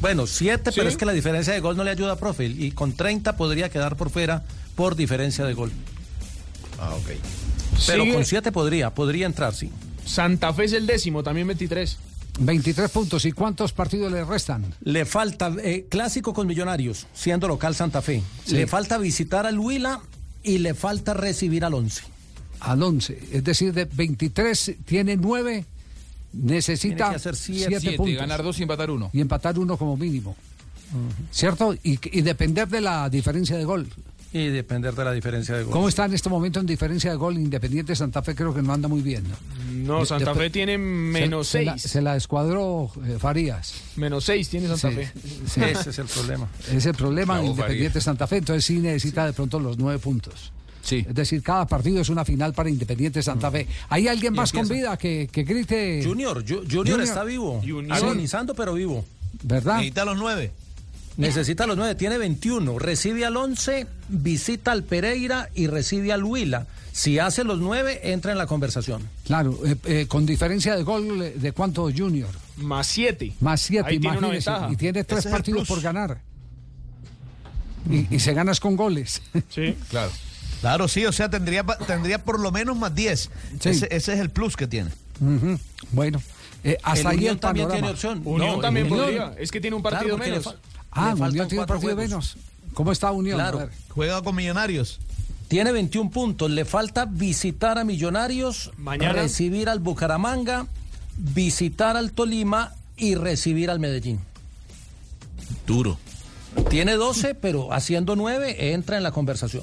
bueno, 0.00 0.26
siete, 0.26 0.72
pero 0.72 0.82
¿Sí? 0.88 0.88
es 0.88 0.96
que 0.96 1.04
la 1.06 1.12
diferencia 1.12 1.52
de 1.52 1.60
gol 1.60 1.76
no 1.76 1.84
le 1.84 1.90
ayuda, 1.90 2.16
profe. 2.16 2.46
Y 2.46 2.72
con 2.72 2.92
30 2.94 3.36
podría 3.36 3.68
quedar 3.68 3.96
por 3.96 4.10
fuera 4.10 4.44
por 4.74 4.96
diferencia 4.96 5.44
de 5.44 5.54
gol. 5.54 5.70
Ah, 6.80 6.94
ok. 6.94 7.10
Pero 7.86 8.02
Sigue- 8.04 8.14
con 8.14 8.24
siete 8.24 8.50
podría, 8.52 8.92
podría 8.94 9.26
entrar, 9.26 9.54
sí. 9.54 9.70
Santa 10.04 10.52
Fe 10.52 10.64
es 10.64 10.72
el 10.72 10.86
décimo, 10.86 11.22
también 11.22 11.46
23. 11.46 11.98
23 12.40 12.90
puntos. 12.90 13.24
¿Y 13.24 13.32
cuántos 13.32 13.72
partidos 13.72 14.10
le 14.12 14.24
restan? 14.24 14.74
Le 14.82 15.04
falta 15.04 15.52
eh, 15.62 15.86
clásico 15.88 16.34
con 16.34 16.46
Millonarios, 16.46 17.06
siendo 17.14 17.46
local 17.48 17.74
Santa 17.74 18.02
Fe. 18.02 18.22
Sí. 18.44 18.54
Le 18.56 18.66
falta 18.66 18.98
visitar 18.98 19.46
al 19.46 19.58
Huila 19.58 20.00
y 20.42 20.58
le 20.58 20.74
falta 20.74 21.14
recibir 21.14 21.64
al 21.64 21.74
Once. 21.74 22.02
Al 22.60 22.82
11. 22.82 23.18
Es 23.32 23.44
decir, 23.44 23.72
de 23.72 23.84
23 23.84 24.74
tiene 24.84 25.16
9. 25.16 25.64
Necesita 26.32 27.10
hacer 27.10 27.34
siete. 27.36 27.66
7 27.68 27.80
Siete, 27.80 27.96
puntos. 27.96 28.16
ganar 28.16 28.42
dos 28.42 28.58
y 28.58 28.62
empatar 28.62 28.90
uno. 28.90 29.10
Y 29.12 29.20
empatar 29.20 29.58
uno 29.58 29.76
como 29.76 29.96
mínimo. 29.96 30.36
¿Cierto? 31.30 31.74
Y, 31.82 31.98
y 32.16 32.20
depender 32.22 32.68
de 32.68 32.80
la 32.80 33.08
diferencia 33.10 33.56
de 33.56 33.64
gol. 33.64 33.88
Y 34.32 34.48
depender 34.48 34.94
de 34.94 35.04
la 35.04 35.12
diferencia 35.12 35.56
de 35.56 35.62
gol. 35.64 35.72
¿Cómo 35.72 35.88
está 35.88 36.04
en 36.04 36.12
este 36.12 36.28
momento 36.28 36.60
en 36.60 36.66
diferencia 36.66 37.10
de 37.10 37.16
gol? 37.16 37.36
Independiente 37.36 37.96
Santa 37.96 38.22
Fe 38.22 38.34
creo 38.34 38.52
que 38.52 38.60
no 38.60 38.72
anda 38.74 38.86
muy 38.86 39.00
bien. 39.00 39.24
No, 39.72 40.00
De- 40.00 40.06
Santa 40.06 40.34
Fe 40.34 40.50
tiene 40.50 40.76
menos 40.76 41.48
se, 41.48 41.60
se 41.60 41.64
la, 41.64 41.78
6. 41.78 41.90
se 41.92 42.02
la 42.02 42.16
escuadró 42.16 42.90
eh, 43.06 43.16
Farías. 43.18 43.74
Menos 43.96 44.24
6 44.24 44.48
tiene 44.48 44.66
Santa 44.68 44.90
Sí, 44.90 44.94
Fe. 44.96 45.12
sí. 45.46 45.60
Ese 45.62 45.90
es 45.90 45.98
el 45.98 46.06
problema. 46.06 46.48
Es 46.70 46.84
el 46.86 46.94
problema 46.94 47.34
Bravo, 47.34 47.48
Independiente 47.50 48.00
Santa 48.00 48.26
Fe, 48.26 48.36
entonces 48.38 48.64
sí 48.64 48.78
necesita 48.78 49.24
de 49.24 49.32
pronto 49.32 49.58
los 49.58 49.78
nueve 49.78 49.98
puntos. 49.98 50.52
Es 50.92 51.14
decir, 51.14 51.42
cada 51.42 51.66
partido 51.66 52.00
es 52.00 52.08
una 52.08 52.24
final 52.24 52.52
para 52.52 52.68
Independiente 52.70 53.22
Santa 53.22 53.50
Fe. 53.50 53.66
¿Hay 53.88 54.08
alguien 54.08 54.34
más 54.34 54.52
con 54.52 54.68
vida 54.68 54.96
que, 54.96 55.28
que 55.30 55.42
grite? 55.44 56.02
Junior, 56.04 56.44
Ju- 56.44 56.64
Junior, 56.70 57.00
está 57.00 57.24
vivo. 57.24 57.60
Agonizando, 57.90 58.54
pero 58.54 58.74
vivo. 58.74 59.04
¿Verdad? 59.42 59.74
Necesita 59.76 60.04
los 60.04 60.16
nueve. 60.16 60.52
Necesita 61.16 61.66
los 61.66 61.76
nueve, 61.76 61.94
tiene 61.94 62.18
21. 62.18 62.78
Recibe 62.78 63.24
al 63.24 63.36
11, 63.36 63.86
visita 64.08 64.72
al 64.72 64.84
Pereira 64.84 65.48
y 65.54 65.66
recibe 65.66 66.12
al 66.12 66.22
Huila. 66.24 66.66
Si 66.92 67.18
hace 67.18 67.44
los 67.44 67.58
nueve, 67.58 68.00
entra 68.12 68.32
en 68.32 68.38
la 68.38 68.46
conversación. 68.46 69.02
Claro, 69.24 69.58
eh, 69.66 69.76
eh, 69.84 70.06
con 70.08 70.24
diferencia 70.24 70.74
de 70.76 70.82
gol 70.82 71.20
eh, 71.22 71.34
de 71.36 71.52
cuánto 71.52 71.90
Junior. 71.94 72.30
Más 72.56 72.86
7. 72.86 73.34
Más 73.40 73.60
siete, 73.60 73.88
Ahí 73.90 73.98
tiene 73.98 74.16
una 74.16 74.26
imagínese, 74.28 74.50
ventaja. 74.50 74.72
Y 74.72 74.76
tiene 74.76 75.04
tres 75.04 75.20
Ese 75.20 75.30
partidos 75.30 75.68
por 75.68 75.80
ganar. 75.82 76.20
Y, 77.90 78.14
y 78.14 78.18
se 78.18 78.32
ganas 78.34 78.60
con 78.60 78.76
goles. 78.76 79.22
Sí. 79.50 79.74
Claro. 79.90 80.10
Claro, 80.60 80.88
sí, 80.88 81.04
o 81.06 81.12
sea, 81.12 81.28
tendría, 81.30 81.62
tendría 81.86 82.22
por 82.24 82.40
lo 82.40 82.50
menos 82.50 82.76
más 82.76 82.94
10. 82.94 83.30
Sí. 83.60 83.68
Ese, 83.68 83.88
ese 83.90 84.12
es 84.14 84.20
el 84.20 84.30
plus 84.30 84.56
que 84.56 84.66
tiene. 84.66 84.90
Bueno, 85.92 86.20
eh, 86.64 86.78
hasta 86.82 87.00
El 87.00 87.06
ahí 87.08 87.16
Unión 87.18 87.34
el 87.34 87.40
también 87.40 87.68
tiene 87.70 87.90
opción. 87.90 88.22
Unión 88.24 88.56
No, 88.56 88.60
también 88.60 88.86
Unión- 88.90 89.04
podría. 89.06 89.34
Es 89.38 89.50
que 89.50 89.60
tiene 89.60 89.76
un 89.76 89.82
partido 89.82 90.16
Claro, 90.16 90.30
menos. 90.30 90.44
fa- 90.44 90.54
Ah, 90.90 91.14
Unión 91.14 91.30
tiene 91.32 91.44
un 91.44 91.56
cuatro 91.56 91.74
partido 91.76 91.94
juegos. 91.94 92.10
menos. 92.10 92.36
¿Cómo 92.74 92.92
está 92.92 93.10
Unión? 93.12 93.36
Claro. 93.36 93.68
Juega 93.90 94.22
con 94.22 94.34
Millonarios. 94.34 94.98
Tiene 95.48 95.70
21 95.72 96.10
puntos. 96.10 96.50
Le 96.50 96.64
falta 96.64 97.04
visitar 97.04 97.78
a 97.78 97.84
Millonarios, 97.84 98.72
Mañana. 98.78 99.12
recibir 99.12 99.68
al 99.68 99.78
Bucaramanga, 99.78 100.66
visitar 101.16 101.96
al 101.96 102.12
Tolima 102.12 102.74
y 102.96 103.14
recibir 103.14 103.70
al 103.70 103.78
Medellín. 103.78 104.18
Duro. 105.66 105.98
Tiene 106.70 106.94
12, 106.94 107.34
pero 107.34 107.72
haciendo 107.72 108.16
9 108.16 108.72
entra 108.72 108.96
en 108.96 109.02
la 109.02 109.12
conversación. 109.12 109.62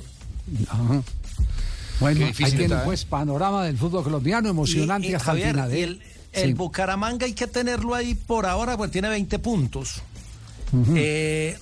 Ajá. 0.70 1.02
Bueno, 2.00 2.26
ahí 2.26 2.34
tiene 2.52 2.74
¿eh? 2.76 2.80
pues 2.86 3.06
panorama 3.06 3.64
del 3.66 3.78
fútbol 3.78 4.04
colombiano, 4.04 4.50
emocionante 4.50 5.08
Y- 5.08 5.12
y, 5.12 5.14
hasta 5.14 5.32
el 5.32 5.38
Javier, 5.40 5.56
final. 5.56 5.72
¿eh? 5.74 5.84
el, 5.84 6.02
el 6.34 6.48
Sí. 6.50 6.54
Bucaramanga 6.54 7.26
hay 7.26 7.34
que 7.34 7.48
tenerlo 7.48 7.94
ahí 7.96 8.16
por 8.16 8.46
ahora, 8.46 8.76
porque 8.76 8.92
tiene 8.94 9.10
20 9.10 9.40
puntos. 9.40 10.02
Eh, 10.96 11.56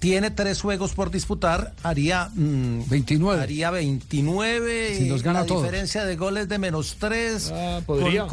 tiene 0.00 0.30
tres 0.32 0.60
juegos 0.60 0.92
por 0.94 1.10
disputar, 1.12 1.74
haría 1.84 2.28
29. 2.34 3.40
Haría 3.40 3.70
29. 3.70 4.96
Si 4.98 5.08
los 5.08 5.22
gana 5.22 5.40
la 5.40 5.46
todos. 5.46 5.62
diferencia 5.62 6.04
de 6.04 6.16
goles 6.16 6.48
de 6.48 6.58
menos 6.58 6.96
3. 6.98 7.52
podría. 7.86 8.26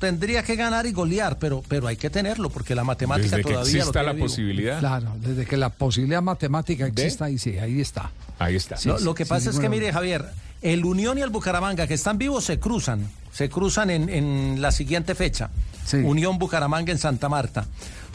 tendría 0.00 0.42
que 0.42 0.56
ganar 0.56 0.86
y 0.86 0.92
golear, 0.92 1.38
pero, 1.38 1.62
pero 1.68 1.86
hay 1.86 1.96
que 1.96 2.10
tenerlo, 2.10 2.50
porque 2.50 2.74
la 2.74 2.82
matemática 2.84 3.36
Desde 3.36 3.48
que 3.48 3.54
todavía 3.54 3.72
lo 3.72 3.78
exista 3.78 3.92
tiene 3.92 4.06
la 4.06 4.12
vivo. 4.12 4.26
posibilidad. 4.26 4.78
Claro, 4.80 5.16
desde 5.20 5.46
que 5.46 5.56
la 5.56 5.68
posibilidad 5.70 6.22
matemática 6.22 6.86
exista, 6.86 7.26
ahí 7.26 7.38
sí, 7.38 7.56
ahí 7.58 7.80
está. 7.80 8.10
Ahí 8.40 8.56
está. 8.56 8.76
Lo, 8.86 8.98
lo 8.98 9.14
que 9.14 9.26
pasa 9.26 9.50
es 9.50 9.58
que, 9.60 9.68
mire. 9.68 9.92
Javier, 9.92 10.24
el 10.62 10.84
Unión 10.84 11.18
y 11.18 11.20
el 11.20 11.30
Bucaramanga 11.30 11.86
que 11.86 11.94
están 11.94 12.18
vivos 12.18 12.44
se 12.44 12.58
cruzan. 12.58 13.08
Se 13.32 13.48
cruzan 13.48 13.90
en, 13.90 14.08
en 14.08 14.60
la 14.60 14.72
siguiente 14.72 15.14
fecha. 15.14 15.50
Unión 15.92 16.38
Bucaramanga 16.38 16.90
en 16.90 16.98
Santa 16.98 17.28
Marta. 17.28 17.66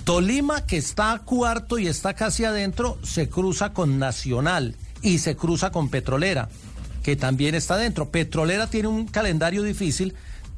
Tolima, 0.03 0.65
que 0.65 0.77
está 0.77 1.19
cuarto 1.25 1.79
y 1.79 1.87
está 1.87 2.13
casi 2.13 2.45
adentro, 2.45 2.97
se 3.03 3.29
cruza 3.29 3.73
con 3.73 3.99
Nacional 3.99 4.75
y 5.01 5.19
se 5.19 5.35
cruza 5.35 5.71
con 5.71 5.89
Petrolera, 5.89 6.47
que 7.03 7.15
también 7.15 7.55
está 7.55 7.75
adentro. 7.75 8.09
Petrolera 8.09 8.67
tiene 8.67 8.87
un 8.87 9.07
calendario 9.07 9.63
difícil, 9.63 10.13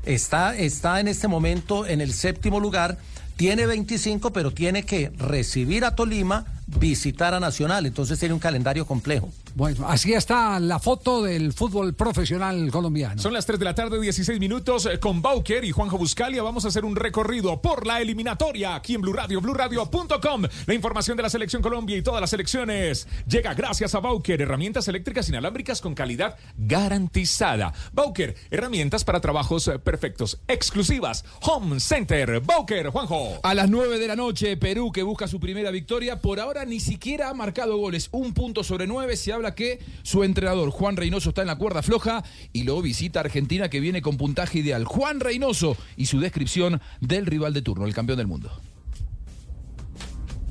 está, 0.06 0.56
está 0.56 1.00
en 1.00 1.08
este 1.08 1.28
momento 1.28 1.86
en 1.86 2.02
el 2.02 2.14
séptimo 2.14 2.60
lugar, 2.60 2.98
tiene 3.38 3.66
25, 3.66 4.32
pero 4.34 4.52
tiene 4.52 4.84
que 4.84 5.12
recibir 5.18 5.86
a 5.86 5.96
Tolima, 5.96 6.46
visitar 6.68 7.34
a 7.34 7.40
Nacional, 7.40 7.86
entonces 7.86 8.20
tiene 8.20 8.34
un 8.34 8.40
calendario 8.40 8.86
complejo. 8.86 9.30
Bueno, 9.58 9.88
así 9.88 10.14
está 10.14 10.60
la 10.60 10.78
foto 10.78 11.24
del 11.24 11.52
fútbol 11.52 11.96
profesional 11.96 12.70
colombiano. 12.70 13.20
Son 13.20 13.34
las 13.34 13.48
3 13.48 13.58
de 13.58 13.66
la 13.66 13.74
tarde, 13.74 14.00
16 14.00 14.40
minutos. 14.40 14.86
eh, 14.86 15.00
Con 15.00 15.20
Bauker 15.24 15.66
y 15.66 15.72
Juanjo 15.72 15.98
Buscalia 15.98 16.44
vamos 16.44 16.64
a 16.66 16.68
hacer 16.68 16.86
un 16.86 16.96
recorrido 16.96 17.60
por 17.60 17.88
la 17.88 18.00
eliminatoria 18.00 18.76
aquí 18.76 18.94
en 18.94 19.02
Blue 19.02 19.14
Radio, 19.14 19.42
BlueRadio.com. 19.42 20.44
La 20.68 20.74
información 20.76 21.18
de 21.18 21.24
la 21.24 21.32
Selección 21.32 21.64
Colombia 21.64 21.98
y 21.98 22.04
todas 22.04 22.22
las 22.22 22.30
selecciones 22.30 23.08
llega 23.28 23.56
gracias 23.56 23.96
a 23.96 24.00
Bauker, 24.00 24.40
herramientas 24.40 24.88
eléctricas 24.90 25.28
inalámbricas 25.28 25.82
con 25.82 25.96
calidad 25.96 26.38
garantizada. 26.56 27.74
Bauker, 27.94 28.36
herramientas 28.52 29.04
para 29.04 29.22
trabajos 29.22 29.68
eh, 29.70 29.80
perfectos, 29.80 30.40
exclusivas. 30.48 31.26
Home 31.42 31.80
Center, 31.80 32.42
Bauker, 32.42 32.90
Juanjo. 32.90 33.40
A 33.42 33.56
las 33.56 33.72
9 33.72 33.98
de 33.98 34.08
la 34.08 34.16
noche, 34.16 34.56
Perú 34.56 34.92
que 34.92 35.02
busca 35.02 35.28
su 35.28 35.40
primera 35.40 35.72
victoria, 35.72 36.22
por 36.22 36.40
ahora 36.40 36.64
ni 36.64 36.80
siquiera 36.80 37.30
ha 37.30 37.34
marcado 37.34 37.76
goles. 37.78 38.10
Un 38.12 38.36
punto 38.36 38.64
sobre 38.64 38.86
nueve, 38.86 39.18
se 39.18 39.34
habla 39.34 39.47
que 39.56 39.80
su 40.04 40.24
entrenador 40.24 40.70
Juan 40.70 40.98
Reynoso 40.98 41.30
está 41.30 41.42
en 41.42 41.48
la 41.48 41.58
cuerda 41.58 41.82
floja 41.82 42.24
y 42.54 42.64
luego 42.64 42.82
visita 42.82 43.20
Argentina 43.20 43.70
que 43.70 43.80
viene 43.80 44.02
con 44.02 44.18
puntaje 44.18 44.60
ideal. 44.60 44.86
Juan 44.86 45.20
Reynoso 45.20 45.78
y 45.96 46.08
su 46.08 46.20
descripción 46.20 46.82
del 47.02 47.26
rival 47.26 47.54
de 47.54 47.62
turno, 47.62 47.86
el 47.86 47.94
campeón 47.94 48.18
del 48.18 48.28
mundo. 48.28 48.52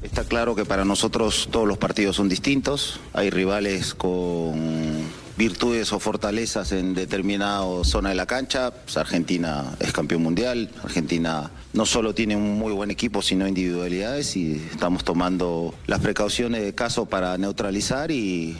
Está 0.02 0.24
claro 0.24 0.54
que 0.54 0.64
para 0.64 0.84
nosotros 0.84 1.48
todos 1.50 1.66
los 1.66 1.78
partidos 1.78 2.16
son 2.16 2.28
distintos. 2.28 3.00
Hay 3.12 3.30
rivales 3.30 3.94
con 3.94 5.02
virtudes 5.36 5.92
o 5.92 5.98
fortalezas 5.98 6.72
en 6.72 6.94
determinada 6.94 7.64
zona 7.82 8.10
de 8.10 8.14
la 8.14 8.26
cancha. 8.26 8.70
Pues 8.70 8.96
Argentina 8.96 9.64
es 9.80 9.92
campeón 9.92 10.22
mundial. 10.22 10.70
Argentina 10.84 11.50
no 11.72 11.86
solo 11.86 12.14
tiene 12.14 12.36
un 12.36 12.58
muy 12.58 12.72
buen 12.72 12.90
equipo, 12.90 13.20
sino 13.20 13.48
individualidades 13.48 14.36
y 14.36 14.62
estamos 14.70 15.02
tomando 15.02 15.74
las 15.86 16.00
precauciones 16.00 16.62
de 16.62 16.74
caso 16.74 17.06
para 17.06 17.36
neutralizar 17.36 18.10
y, 18.10 18.56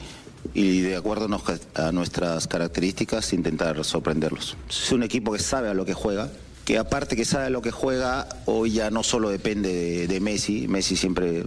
y 0.55 0.81
de 0.81 0.97
acuerdo 0.97 1.29
a 1.75 1.93
nuestras 1.93 2.47
características 2.47 3.33
intentar 3.33 3.85
sorprenderlos. 3.85 4.57
Es 4.69 4.93
un 4.93 5.03
equipo 5.03 5.33
que 5.33 5.39
sabe 5.39 5.69
a 5.69 5.75
lo 5.75 5.85
que 5.85 5.95
juega, 5.95 6.31
que 6.65 6.79
aparte 6.79 7.17
que 7.17 7.25
sabe 7.25 7.47
a 7.47 7.51
lo 7.51 7.63
que 7.63 7.71
juega, 7.71 8.29
hoy 8.47 8.73
ya 8.73 8.91
no 8.91 9.03
solo 9.03 9.31
depende 9.31 9.73
de, 9.73 10.07
de 10.09 10.21
Messi, 10.21 10.67
Messi 10.69 10.97
siempre, 10.97 11.45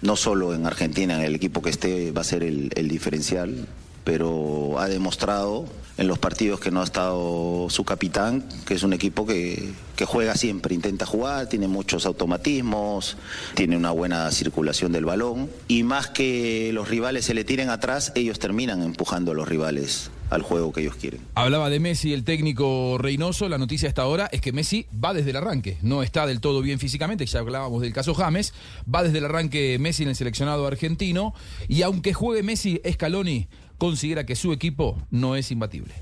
no 0.00 0.16
solo 0.16 0.54
en 0.54 0.66
Argentina, 0.66 1.16
en 1.16 1.24
el 1.24 1.34
equipo 1.34 1.62
que 1.62 1.70
esté 1.70 2.12
va 2.12 2.22
a 2.22 2.24
ser 2.24 2.42
el, 2.42 2.70
el 2.74 2.88
diferencial, 2.88 3.66
pero 4.04 4.78
ha 4.78 4.88
demostrado 4.88 5.66
en 5.96 6.08
los 6.08 6.18
partidos 6.18 6.60
que 6.60 6.70
no 6.70 6.80
ha 6.80 6.84
estado 6.84 7.68
su 7.70 7.84
capitán, 7.84 8.46
que 8.66 8.74
es 8.74 8.82
un 8.82 8.92
equipo 8.92 9.26
que, 9.26 9.72
que 9.96 10.04
juega 10.04 10.34
siempre, 10.34 10.74
intenta 10.74 11.06
jugar, 11.06 11.48
tiene 11.48 11.68
muchos 11.68 12.04
automatismos, 12.06 13.16
tiene 13.54 13.76
una 13.76 13.90
buena 13.92 14.30
circulación 14.30 14.92
del 14.92 15.04
balón 15.04 15.48
y 15.68 15.84
más 15.84 16.08
que 16.08 16.70
los 16.72 16.88
rivales 16.88 17.24
se 17.24 17.34
le 17.34 17.44
tiren 17.44 17.70
atrás, 17.70 18.12
ellos 18.14 18.38
terminan 18.38 18.82
empujando 18.82 19.32
a 19.32 19.34
los 19.34 19.48
rivales 19.48 20.10
al 20.30 20.42
juego 20.42 20.72
que 20.72 20.80
ellos 20.80 20.96
quieren. 20.96 21.20
Hablaba 21.34 21.70
de 21.70 21.78
Messi, 21.78 22.12
el 22.12 22.24
técnico 22.24 22.96
Reynoso. 22.98 23.48
La 23.48 23.58
noticia 23.58 23.88
hasta 23.88 24.02
ahora 24.02 24.28
es 24.32 24.40
que 24.40 24.52
Messi 24.52 24.86
va 24.92 25.14
desde 25.14 25.30
el 25.30 25.36
arranque. 25.36 25.78
No 25.82 26.02
está 26.02 26.26
del 26.26 26.40
todo 26.40 26.60
bien 26.60 26.78
físicamente, 26.78 27.24
ya 27.26 27.38
hablábamos 27.38 27.82
del 27.82 27.92
caso 27.92 28.14
James. 28.14 28.52
Va 28.92 29.02
desde 29.02 29.18
el 29.18 29.26
arranque 29.26 29.78
Messi 29.78 30.02
en 30.02 30.08
el 30.08 30.16
seleccionado 30.16 30.66
argentino. 30.66 31.34
Y 31.68 31.82
aunque 31.82 32.14
juegue 32.14 32.42
Messi, 32.42 32.80
Scaloni 32.90 33.46
considera 33.78 34.24
que 34.24 34.36
su 34.36 34.52
equipo 34.52 35.00
no 35.10 35.36
es 35.36 35.50
imbatible. 35.50 35.94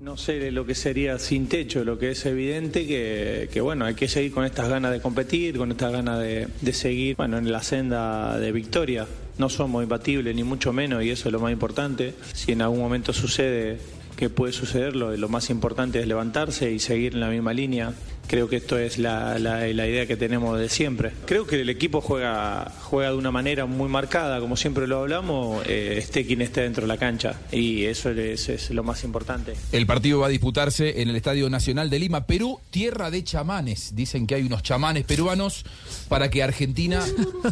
No 0.00 0.16
sé 0.16 0.52
lo 0.52 0.64
que 0.64 0.76
sería 0.76 1.18
sin 1.18 1.48
techo, 1.48 1.82
lo 1.84 1.98
que 1.98 2.12
es 2.12 2.24
evidente 2.24 2.86
que, 2.86 3.48
que, 3.52 3.60
bueno, 3.60 3.84
hay 3.84 3.94
que 3.94 4.06
seguir 4.06 4.32
con 4.32 4.44
estas 4.44 4.68
ganas 4.68 4.92
de 4.92 5.00
competir, 5.00 5.58
con 5.58 5.72
estas 5.72 5.90
ganas 5.90 6.20
de, 6.20 6.72
seguir 6.72 7.16
bueno, 7.16 7.36
en 7.36 7.50
la 7.50 7.64
senda 7.64 8.38
de 8.38 8.52
victoria. 8.52 9.08
No 9.38 9.48
somos 9.48 9.82
imbatibles, 9.82 10.36
ni 10.36 10.44
mucho 10.44 10.72
menos, 10.72 11.02
y 11.02 11.10
eso 11.10 11.28
es 11.28 11.32
lo 11.32 11.40
más 11.40 11.50
importante. 11.50 12.14
Si 12.32 12.52
en 12.52 12.62
algún 12.62 12.78
momento 12.78 13.12
sucede 13.12 13.78
que 14.16 14.30
puede 14.30 14.52
suceder, 14.52 14.94
lo, 14.94 15.16
lo 15.16 15.28
más 15.28 15.50
importante 15.50 15.98
es 15.98 16.06
levantarse 16.06 16.70
y 16.70 16.78
seguir 16.78 17.14
en 17.14 17.20
la 17.20 17.28
misma 17.28 17.52
línea. 17.52 17.92
Creo 18.28 18.48
que 18.48 18.56
esto 18.56 18.78
es 18.78 18.98
la, 18.98 19.38
la- 19.38 19.66
la 19.66 19.86
idea 19.86 20.06
que 20.06 20.16
tenemos 20.16 20.58
de 20.58 20.68
siempre. 20.68 21.12
Creo 21.26 21.46
que 21.46 21.62
el 21.62 21.70
equipo 21.70 22.00
juega, 22.02 22.70
juega 22.82 23.10
de 23.10 23.16
una 23.16 23.30
manera 23.30 23.64
muy 23.66 23.88
marcada, 23.88 24.38
como 24.38 24.54
siempre 24.56 24.86
lo 24.86 24.98
hablamos, 25.00 25.64
eh, 25.66 25.94
esté 25.96 26.26
quien 26.26 26.42
esté 26.42 26.60
dentro 26.60 26.82
de 26.82 26.88
la 26.88 26.98
cancha, 26.98 27.40
y 27.50 27.84
eso 27.86 28.10
es- 28.10 28.48
es 28.50 28.68
lo 28.70 28.84
más 28.84 29.02
importante. 29.04 29.54
El 29.72 29.86
partido 29.86 30.20
va 30.20 30.26
a 30.26 30.28
disputarse 30.28 31.00
en 31.00 31.08
el 31.08 31.16
Estadio 31.16 31.48
Nacional 31.48 31.88
de 31.88 31.98
Lima, 31.98 32.26
Perú, 32.26 32.60
tierra 32.70 33.10
de 33.10 33.24
chamanes. 33.24 33.94
Dicen 33.96 34.26
que 34.26 34.34
hay 34.34 34.42
unos 34.42 34.62
chamanes 34.62 35.04
peruanos 35.04 35.64
para 36.08 36.28
que 36.30 36.42
Argentina 36.42 37.02